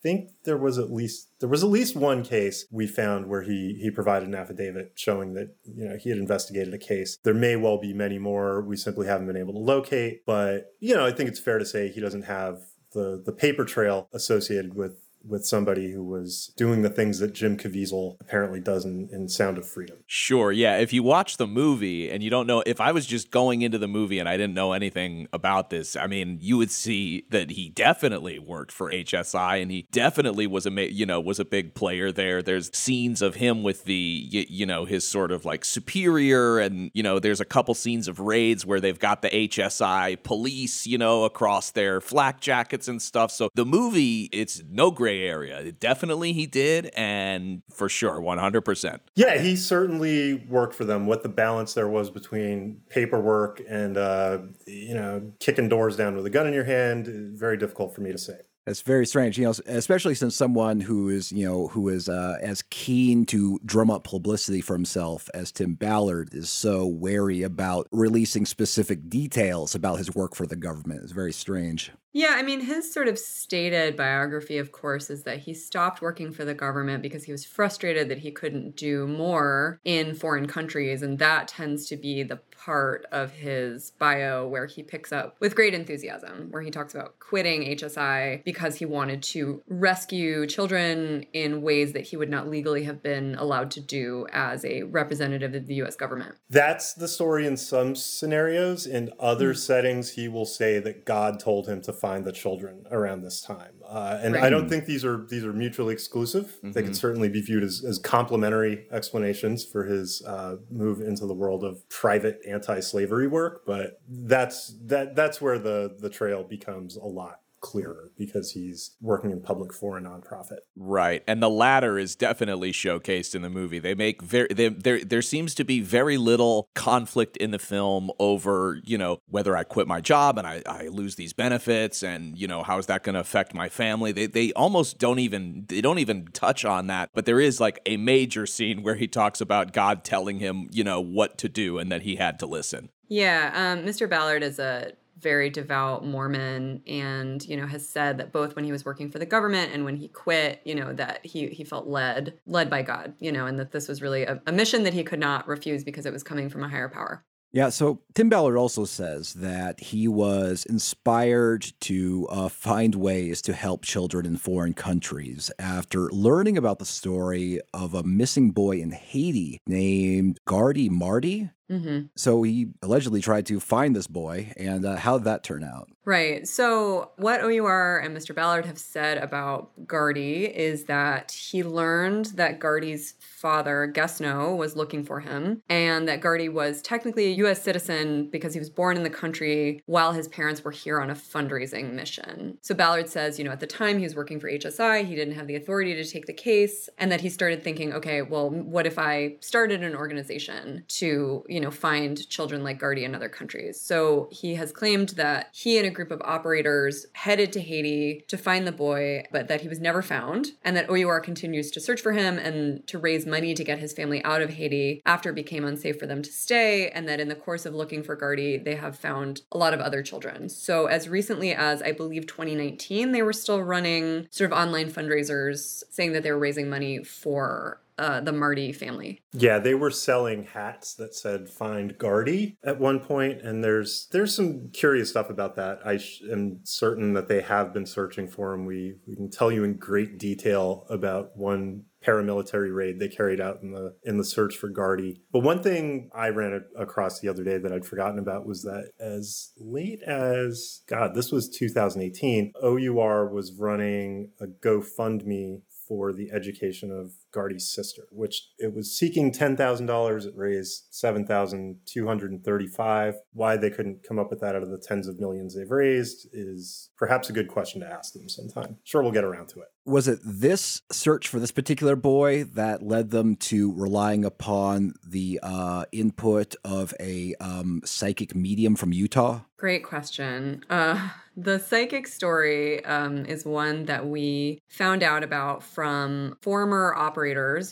think 0.07 0.31
there 0.45 0.57
was 0.57 0.79
at 0.79 0.93
least 0.93 1.31
there 1.41 1.49
was 1.49 1.65
at 1.65 1.71
least 1.71 1.97
one 1.97 2.23
case 2.23 2.65
we 2.71 2.87
found 2.87 3.27
where 3.27 3.43
he 3.43 3.77
he 3.83 3.91
provided 3.91 4.29
an 4.29 4.37
affidavit 4.37 4.93
showing 4.95 5.35
that 5.35 5.57
you 5.65 5.85
know 5.85 5.97
he 5.97 6.11
had 6.11 6.19
investigated 6.19 6.73
a 6.73 6.79
case. 6.79 7.19
There 7.25 7.35
may 7.35 7.57
well 7.57 7.81
be 7.81 7.93
many 7.93 8.19
more 8.19 8.63
we 8.63 8.77
simply 8.77 9.09
haven't 9.09 9.27
been 9.27 9.37
able 9.37 9.55
to 9.55 9.59
locate, 9.59 10.25
but 10.25 10.67
you 10.79 10.95
know 10.95 11.05
I 11.05 11.11
think 11.11 11.29
it's 11.29 11.41
fair 11.41 11.59
to 11.59 11.67
say 11.67 11.89
he 11.89 12.01
doesn't 12.01 12.23
have 12.23 12.59
the 12.93 13.21
the 13.27 13.33
paper 13.33 13.65
trail 13.65 14.09
associated 14.13 14.75
with 14.75 14.95
with 15.29 15.45
somebody 15.45 15.93
who 15.93 16.03
was 16.05 16.53
doing 16.57 16.83
the 16.83 16.91
things 16.91 17.19
that 17.19 17.33
Jim 17.33 17.57
Caviezel 17.57 18.17
apparently 18.21 18.61
does 18.61 18.85
in, 18.85 19.09
in 19.13 19.29
Sound 19.29 19.59
of 19.59 19.67
Freedom. 19.67 19.99
Sure, 20.07 20.53
yeah. 20.53 20.79
If 20.79 20.93
you 20.93 21.03
watch 21.03 21.37
the 21.37 21.47
movie 21.47 22.11
and 22.11 22.23
you 22.23 22.31
don't 22.31 22.47
know, 22.47 22.63
if 22.67 22.81
I 22.81 22.93
was 22.93 23.07
just 23.07 23.31
going 23.31 23.63
into 23.63 23.79
the 23.79 23.89
movie 23.89 24.19
and 24.19 24.29
I 24.29 24.37
didn't 24.37 24.55
know 24.55 24.73
anything 24.73 25.29
about 25.33 25.71
this, 25.71 25.97
I 25.97 26.07
mean, 26.07 26.39
you 26.41 26.57
would 26.59 26.71
see 26.71 27.25
that 27.31 27.51
he 27.51 27.71
definitely 27.71 28.39
worked 28.39 28.73
for 28.73 28.91
HSI 28.91 29.61
and 29.63 29.71
he 29.71 29.87
definitely 29.93 30.47
was 30.47 30.67
a, 30.67 30.71
ma- 30.71 30.83
you 30.83 31.07
know, 31.07 31.21
was 31.21 31.41
a 31.41 31.45
big 31.45 31.75
player 31.75 32.13
there. 32.13 32.43
There's 32.43 32.75
scenes 32.77 33.23
of 33.23 33.37
him 33.37 33.63
with 33.63 33.85
the, 33.85 34.29
y- 34.33 34.47
you 34.49 34.67
know, 34.67 34.85
his 34.85 35.07
sort 35.07 35.33
of 35.33 35.45
like 35.45 35.65
superior, 35.65 36.59
and 36.59 36.91
you 36.95 37.03
know, 37.03 37.19
there's 37.19 37.41
a 37.41 37.45
couple 37.45 37.75
scenes 37.75 38.09
of 38.09 38.21
raids 38.21 38.65
where 38.65 38.81
they've 38.81 38.99
got 38.99 39.23
the 39.23 39.31
HSI 39.31 40.23
police, 40.23 40.87
you 40.87 40.99
know, 40.99 41.25
across 41.25 41.71
their 41.71 42.01
flak 42.01 42.41
jackets 42.41 42.89
and 42.89 43.01
stuff. 43.01 43.31
So 43.31 43.49
the 43.55 43.65
movie, 43.65 44.29
it's 44.33 44.63
no 44.69 44.91
gray 45.17 45.29
area. 45.29 45.73
Definitely 45.73 46.33
he 46.33 46.47
did, 46.47 46.91
and 46.97 47.63
for 47.71 47.89
sure, 47.89 48.21
100%. 48.21 49.01
Yeah, 49.15 49.39
he 49.39 49.57
certainly 49.57 50.35
worked 50.35 50.75
for 50.75 50.85
them. 50.85 51.07
What 51.07 51.23
the 51.23 51.29
balance 51.29 51.75
there 51.75 51.89
was 51.89 52.11
between 52.11 52.81
paperwork 52.89 53.63
and, 53.69 53.97
uh, 53.97 54.39
you 54.67 54.95
know, 54.95 55.33
kicking 55.41 55.69
doors 55.69 55.97
down 55.97 56.17
with 56.17 56.27
a 56.27 56.31
gun 56.31 56.47
in 56.47 56.55
your 56.55 56.65
hand, 56.65 57.07
very 57.39 57.57
difficult 57.57 57.95
for 57.95 58.01
me 58.01 58.13
to 58.13 58.19
say. 58.19 58.41
That's 58.67 58.83
very 58.83 59.07
strange, 59.07 59.39
you 59.39 59.45
know, 59.45 59.55
especially 59.67 60.17
since 60.17 60.35
someone 60.35 60.81
who 60.81 61.09
is, 61.09 61.31
you 61.31 61.47
know, 61.47 61.69
who 61.69 61.89
is 61.89 62.09
uh, 62.09 62.37
as 62.41 62.63
keen 62.63 63.25
to 63.27 63.61
drum 63.65 63.93
up 63.93 64.03
publicity 64.03 64.61
for 64.61 64.73
himself 64.73 65.31
as 65.33 65.53
Tim 65.53 65.75
Ballard 65.75 66.35
is 66.35 66.51
so 66.51 66.85
wary 66.85 67.45
about 67.45 67.87
releasing 67.93 68.45
specific 68.45 69.09
details 69.09 69.77
about 69.77 69.99
his 69.99 70.17
work 70.17 70.35
for 70.35 70.47
the 70.47 70.57
government. 70.57 71.05
It's 71.05 71.13
very 71.13 71.33
strange. 71.33 71.93
Yeah, 72.13 72.33
I 72.37 72.43
mean, 72.43 72.61
his 72.61 72.91
sort 72.93 73.09
of 73.09 73.19
stated 73.19 73.95
biography, 73.95 74.57
of 74.57 74.73
course, 74.73 75.11
is 75.11 75.25
that 75.25 75.41
he 75.41 75.53
stopped 75.53 76.01
working 76.01 76.33
for 76.33 76.47
the 76.47 76.55
government 76.55 77.03
because 77.03 77.25
he 77.25 77.31
was 77.31 77.45
frustrated 77.45 78.09
that 78.09 78.21
he 78.21 78.31
couldn't 78.31 78.75
do 78.75 79.07
more 79.07 79.79
in 79.85 80.15
foreign 80.15 80.47
countries. 80.47 81.03
And 81.03 81.19
that 81.19 81.47
tends 81.47 81.87
to 81.89 81.97
be 81.97 82.23
the 82.23 82.41
part 82.67 83.07
of 83.13 83.31
his 83.31 83.93
bio 83.93 84.45
where 84.49 84.67
he 84.67 84.83
picks 84.83 85.13
up 85.13 85.37
with 85.39 85.55
great 85.55 85.73
enthusiasm, 85.73 86.49
where 86.51 86.63
he 86.63 86.71
talks 86.71 86.97
about 86.97 87.17
quitting 87.21 87.63
HSI 87.63 88.43
because 88.45 88.75
he 88.75 88.85
wanted 88.85 89.23
to 89.23 89.63
rescue 89.69 90.49
children 90.49 91.25
in 91.33 91.63
ways 91.63 91.93
that 91.93 92.03
he 92.03 92.17
would 92.17 92.29
not 92.29 92.49
legally 92.49 92.83
have 92.83 93.01
been 93.05 93.37
allowed 93.37 93.71
to 93.71 93.81
do 93.81 94.27
as 94.33 94.65
a 94.65 94.83
representative 94.83 95.55
of 95.55 95.69
the 95.69 95.75
US 95.75 95.95
government. 95.95 96.35
That's 96.51 96.93
the 96.93 97.07
story 97.07 97.47
in 97.47 97.57
some 97.57 97.95
scenarios. 97.95 98.85
In 98.85 99.13
other 99.21 99.53
Mm. 99.53 99.59
settings, 99.59 100.11
he 100.15 100.27
will 100.27 100.45
say 100.45 100.81
that 100.81 101.05
God 101.05 101.39
told 101.39 101.69
him 101.69 101.81
to 101.83 101.93
find 101.93 102.25
the 102.25 102.33
children 102.33 102.85
around 102.91 103.23
this 103.23 103.41
time. 103.41 103.75
Uh, 103.89 104.19
and 104.21 104.35
Right. 104.35 104.43
I 104.43 104.51
don't 104.51 104.69
think 104.69 104.87
these 104.87 105.05
are 105.05 105.25
these 105.29 105.45
are 105.45 105.53
mutually 105.53 105.93
exclusive. 105.95 106.57
They 106.65 106.83
Mhm. 106.83 106.87
could 106.87 106.97
certainly 106.97 107.29
be 107.29 107.41
viewed 107.41 107.63
as, 107.63 107.85
as 107.87 107.99
complementary 107.99 108.87
explanations 108.91 109.65
for 109.65 109.85
his 109.85 110.21
uh, 110.27 110.57
move 110.69 111.01
into 111.01 111.27
the 111.27 111.35
world 111.35 111.63
of 111.63 111.89
private 111.89 112.41
anti-slavery 112.57 113.29
work. 113.29 113.63
But 113.67 114.01
that's 114.09 114.75
that 114.87 115.15
that's 115.15 115.41
where 115.41 115.59
the 115.59 115.97
the 116.01 116.11
trail 116.11 116.43
becomes 116.43 116.97
a 116.97 117.05
lot 117.05 117.41
clearer 117.61 118.11
because 118.17 118.53
he's 118.53 118.97
working 119.01 119.31
in 119.31 119.41
public 119.41 119.73
for 119.73 119.99
a 119.99 120.01
nonprofit. 120.01 120.59
Right, 120.77 121.23
and 121.27 121.43
the 121.43 121.51
latter 121.51 121.99
is 121.99 122.15
definitely 122.15 122.73
showcased 122.73 123.35
in 123.35 123.43
the 123.43 123.51
movie. 123.51 123.79
They 123.79 123.95
make 123.95 124.23
very 124.23 124.49
they, 124.49 124.69
there 124.69 125.05
there 125.05 125.23
seems 125.23 125.55
to 125.57 125.65
be 125.65 125.81
very 125.81 126.17
little 126.17 126.69
conflict 126.75 127.37
in 127.37 127.51
the 127.51 127.59
film 127.59 128.11
over 128.19 128.79
you 128.85 128.99
know 128.99 129.19
whether 129.29 129.57
I 129.57 129.65
quit 129.65 129.87
my 129.87 130.01
job 130.01 130.39
and 130.39 130.47
I, 130.47 130.63
I 130.67 130.89
lose 130.89 131.17
these 131.17 131.33
benefits 131.33 132.03
and 132.03 132.39
you 132.39 132.47
know 132.47 132.63
how 132.63 132.79
is 132.79 132.87
that 132.87 133.03
going 133.03 133.15
to 133.15 133.21
affect 133.21 133.55
my 133.55 133.69
family. 133.69 134.13
They 134.13 134.27
they 134.27 134.53
almost 134.53 134.99
don't 134.99 135.19
even 135.19 135.65
they 135.69 135.81
don't 135.81 135.99
even 135.99 136.27
touch 136.33 136.65
on 136.65 136.87
that. 136.89 137.11
But 137.15 137.27
there 137.27 137.41
is 137.41 137.61
like 137.61 137.81
a 137.87 137.97
major 137.97 138.47
scene 138.47 138.83
where 138.83 138.97
he 138.97 139.09
talks 139.09 139.41
about 139.41 139.73
God 139.73 140.05
telling 140.05 140.39
him 140.39 140.69
you 140.73 140.85
know 140.85 141.01
what 141.01 141.39
to 141.39 141.49
do 141.49 141.79
and 141.79 141.91
that 141.91 142.03
he 142.03 142.17
had 142.17 142.39
to 142.41 142.47
listen. 142.47 142.91
Yeah, 143.09 143.53
um, 143.55 143.85
Mr. 143.85 144.09
Ballard 144.09 144.43
is 144.43 144.59
a 144.59 144.93
very 145.19 145.51
devout 145.51 146.05
Mormon 146.05 146.83
and, 146.87 147.45
you 147.47 147.57
know, 147.57 147.67
has 147.67 147.89
said 147.89 148.19
that 148.19 148.33
both 148.33 148.55
when 148.55 148.65
he 148.65 148.73
was 148.73 148.85
working 148.85 149.11
for 149.11 149.19
the 149.19 149.27
government 149.27 149.73
and 149.73 149.85
when 149.85 149.97
he 149.97 150.09
quit, 150.09 150.61
you 150.65 150.75
know, 150.75 150.93
that 150.93 151.25
he, 151.25 151.49
he 151.49 151.65
felt 151.65 151.87
led, 151.87 152.39
led 152.47 152.69
by 152.69 152.83
God, 152.83 153.15
you 153.19 153.33
know, 153.33 153.47
and 153.47 153.59
that 153.59 153.73
this 153.73 153.89
was 153.89 154.03
really 154.03 154.25
a, 154.25 154.41
a 154.47 154.53
mission 154.53 154.83
that 154.85 154.95
he 154.95 155.05
could 155.05 155.21
not 155.21 155.49
refuse 155.49 155.85
because 155.85 156.07
it 156.07 156.13
was 156.13 156.23
coming 156.23 156.49
from 156.49 156.63
a 156.63 156.69
higher 156.69 156.89
power. 156.89 157.25
Yeah, 157.53 157.71
so 157.71 158.03
Tim 158.15 158.29
Ballard 158.29 158.59
also 158.59 158.85
says 158.85 159.33
that 159.35 159.81
he 159.81 160.09
was 160.09 160.67
inspired 160.67 161.65
to 161.83 162.27
uh, 162.29 162.49
find 162.51 162.95
ways 162.95 163.41
to 163.43 163.55
help 163.55 163.83
children 163.83 164.27
in 164.27 164.37
foreign 164.37 164.75
countries 164.75 165.51
after 165.59 166.11
learning 166.11 166.59
about 166.59 166.81
the 166.81 166.85
story 166.85 167.61
of 167.73 167.95
a 167.95 168.03
missing 168.03 168.51
boy 168.51 168.81
in 168.81 168.91
Haiti 168.91 169.61
named 169.67 170.39
Gardy 170.47 170.91
Mardy. 170.91 171.49
Mm-hmm. 171.71 172.07
So 172.17 172.43
he 172.43 172.69
allegedly 172.83 173.21
tried 173.21 173.47
to 173.47 173.61
find 173.61 173.95
this 173.95 174.07
boy, 174.07 174.53
and 174.57 174.85
uh, 174.85 174.97
how 174.97 175.19
did 175.19 175.25
that 175.25 175.43
turn 175.43 175.65
out? 175.65 175.89
Right. 176.07 176.47
So, 176.47 177.11
what 177.17 177.41
OUR 177.41 177.99
and 177.99 178.17
Mr. 178.17 178.33
Ballard 178.33 178.65
have 178.65 178.79
said 178.79 179.19
about 179.19 179.89
Gardy 179.89 180.45
is 180.45 180.85
that 180.85 181.33
he 181.33 181.65
learned 181.65 182.27
that 182.37 182.61
Gardy's 182.61 183.15
father, 183.19 183.93
Guesno, 183.93 184.57
was 184.57 184.77
looking 184.77 185.05
for 185.05 185.19
him, 185.19 185.63
and 185.69 186.07
that 186.07 186.21
Gardy 186.21 186.49
was 186.49 186.81
technically 186.81 187.27
a 187.27 187.37
U.S. 187.39 187.61
citizen 187.61 188.31
because 188.31 188.55
he 188.55 188.61
was 188.61 188.71
born 188.71 188.97
in 188.97 189.03
the 189.03 189.11
country 189.11 189.83
while 189.87 190.13
his 190.13 190.29
parents 190.29 190.63
were 190.63 190.71
here 190.71 191.01
on 191.01 191.11
a 191.11 191.15
fundraising 191.17 191.95
mission. 191.95 192.59
So, 192.63 192.73
Ballard 192.73 193.09
says, 193.09 193.37
you 193.37 193.45
know, 193.45 193.51
at 193.51 193.59
the 193.59 193.67
time 193.67 193.99
he 193.99 194.05
was 194.05 194.15
working 194.15 194.39
for 194.39 194.49
HSI, 194.49 195.05
he 195.05 195.17
didn't 195.17 195.35
have 195.35 195.49
the 195.49 195.57
authority 195.57 195.93
to 195.95 196.05
take 196.05 196.27
the 196.27 196.33
case, 196.33 196.89
and 196.99 197.11
that 197.11 197.21
he 197.21 197.29
started 197.29 197.65
thinking, 197.65 197.93
okay, 197.93 198.23
well, 198.23 198.49
what 198.49 198.87
if 198.87 198.97
I 198.97 199.39
started 199.41 199.83
an 199.83 199.97
organization 199.97 200.85
to, 200.87 201.45
you 201.49 201.56
know, 201.61 201.71
find 201.71 202.29
children 202.29 202.63
like 202.63 202.79
Gardy 202.79 203.05
in 203.05 203.15
other 203.15 203.29
countries? 203.29 203.81
So, 203.81 204.29
he 204.31 204.55
has 204.55 204.73
claimed 204.73 205.11
that 205.11 205.49
he 205.53 205.79
and 205.79 205.87
a 205.87 205.91
group 205.91 206.11
of 206.11 206.23
operators 206.25 207.07
headed 207.13 207.53
to 207.53 207.61
Haiti 207.61 208.25
to 208.29 208.37
find 208.37 208.67
the 208.67 208.73
boy, 208.73 209.25
but 209.33 209.49
that 209.49 209.61
he 209.63 209.69
was 209.69 209.81
never 209.81 210.03
found, 210.03 210.53
and 210.65 210.77
that 210.77 210.91
OUR 210.91 211.21
continues 211.21 211.71
to 211.73 211.81
search 211.81 212.01
for 212.01 212.13
him 212.13 212.39
and 212.39 212.87
to 212.87 212.99
raise 212.99 213.27
money 213.27 213.55
to 213.55 213.65
get 213.65 213.79
his 213.79 213.93
family 213.93 214.23
out 214.25 214.43
of 214.43 214.51
Haiti 214.51 215.03
after 215.07 215.31
it 215.31 215.35
became 215.35 215.65
unsafe 215.65 215.99
for 215.99 216.07
them 216.07 216.23
to 216.23 216.31
stay, 216.31 216.89
and 216.91 217.09
that 217.09 217.21
in 217.21 217.29
the 217.29 217.35
course 217.35 217.67
of 217.67 217.75
looking 217.75 218.03
for 218.03 218.17
Gardy, 218.17 218.57
they 218.59 218.77
have 218.77 218.99
found 218.99 219.43
a 219.53 219.59
lot 219.59 219.75
of 219.75 219.81
other 219.81 220.03
children. 220.03 220.49
So, 220.49 220.87
as 220.87 221.09
recently 221.09 221.53
as 221.53 221.83
I 221.83 221.93
believe 221.93 222.27
2019, 222.27 223.13
they 223.13 223.23
were 223.23 223.33
still 223.33 223.63
running 223.63 224.29
sort 224.31 224.53
of 224.53 224.59
online 224.59 224.91
fundraisers 224.91 225.83
saying 225.91 226.13
that 226.13 226.23
they 226.23 226.33
were 226.33 226.39
raising 226.39 226.69
money 226.69 227.03
for 227.05 227.81
uh, 227.99 228.21
the 228.21 228.33
Mardy 228.33 228.73
family. 228.73 229.23
Yeah, 229.33 229.59
they 229.59 229.75
were 229.75 229.91
selling 229.91 230.45
hats 230.45 230.95
that 230.95 231.15
said 231.15 231.49
"Find 231.49 231.97
Gardy" 231.97 232.57
at 232.65 232.79
one 232.79 233.01
point, 233.01 233.43
and 233.43 233.63
there's 233.65 234.09
there's 234.13 234.35
some 234.35 234.71
curious 234.73 235.11
stuff 235.11 235.31
about 235.31 235.57
that. 235.57 235.81
I 235.85 235.99
sh- 235.99 236.23
am 236.31 236.61
certain 236.65 237.15
that 237.15 237.29
they 237.29 237.41
have 237.41 237.73
been 237.73 237.87
searching 237.87 238.29
for 238.29 238.53
him. 238.53 238.67
We 238.67 238.97
we 239.07 239.17
can 239.17 239.31
tell 239.31 239.51
you 239.51 239.65
in 239.65 239.77
great 239.77 240.19
detail 240.19 240.87
about 240.91 241.37
one 241.37 241.85
paramilitary 242.07 242.73
raid 242.73 243.01
they 243.01 243.09
carried 243.09 243.41
out 243.41 243.63
in 243.63 243.73
the 243.73 243.95
in 244.05 244.19
the 244.19 244.25
search 244.25 244.57
for 244.57 244.69
Gardy. 244.69 245.23
But 245.33 245.41
one 245.41 245.63
thing 245.63 246.11
I 246.15 246.29
ran 246.29 246.65
across 246.77 247.21
the 247.21 247.29
other 247.29 247.45
day 247.45 247.59
that 247.59 247.73
I'd 247.73 247.85
forgotten 247.85 248.19
about 248.19 248.47
was 248.47 248.63
that 248.63 248.91
as 249.01 249.53
late 249.59 250.03
as 250.03 250.83
God, 250.89 251.15
this 251.15 251.33
was 251.33 251.49
2018, 251.49 252.53
OUR 252.63 253.29
was 253.29 253.55
running 253.59 254.31
a 254.41 254.47
GoFundMe 254.47 255.63
for 255.87 256.13
the 256.13 256.31
education 256.33 256.91
of 256.91 257.13
Gardy's 257.37 257.69
sister, 257.69 258.05
which 258.11 258.37
it 258.59 258.75
was 258.75 258.97
seeking 258.99 259.31
ten 259.31 259.57
thousand 259.57 259.87
dollars. 259.87 260.25
It 260.25 260.35
raised 260.37 260.87
seven 260.91 261.27
thousand 261.27 261.81
two 261.85 262.07
hundred 262.07 262.31
and 262.33 262.43
thirty-five. 262.43 263.15
Why 263.33 263.57
they 263.57 263.71
couldn't 263.71 264.03
come 264.09 264.19
up 264.19 264.31
with 264.31 264.41
that 264.41 264.57
out 264.57 264.63
of 264.63 264.71
the 264.71 264.79
tens 264.89 265.07
of 265.07 265.21
millions 265.21 265.55
they've 265.55 265.71
raised 265.71 266.29
is 266.33 266.91
perhaps 266.97 267.29
a 267.29 267.33
good 267.33 267.49
question 267.49 267.81
to 267.83 267.87
ask 267.87 268.15
them 268.15 268.29
sometime. 268.29 268.79
Sure, 268.85 269.03
we'll 269.03 269.13
get 269.13 269.25
around 269.25 269.49
to 269.51 269.61
it. 269.61 269.69
Was 269.85 270.09
it 270.09 270.19
this 270.25 270.83
search 270.91 271.29
for 271.29 271.39
this 271.39 271.53
particular 271.53 271.95
boy 271.95 272.43
that 272.43 272.83
led 272.83 273.11
them 273.11 273.37
to 273.37 273.73
relying 273.75 274.25
upon 274.25 274.95
the 275.07 275.39
uh, 275.43 275.85
input 275.93 276.57
of 276.65 276.93
a 276.99 277.35
um, 277.41 277.83
psychic 277.85 278.35
medium 278.35 278.75
from 278.75 278.93
Utah? 278.93 279.43
Great 279.59 279.85
question. 279.85 280.65
Uh, 280.69 281.11
the 281.37 281.59
psychic 281.59 282.07
story 282.07 282.85
um, 282.85 283.25
is 283.27 283.45
one 283.45 283.87
that 283.87 284.07
we 284.07 284.61
found 284.69 285.03
out 285.03 285.23
about 285.23 285.63
from 285.63 286.37
former 286.43 286.93
operators, 286.95 287.26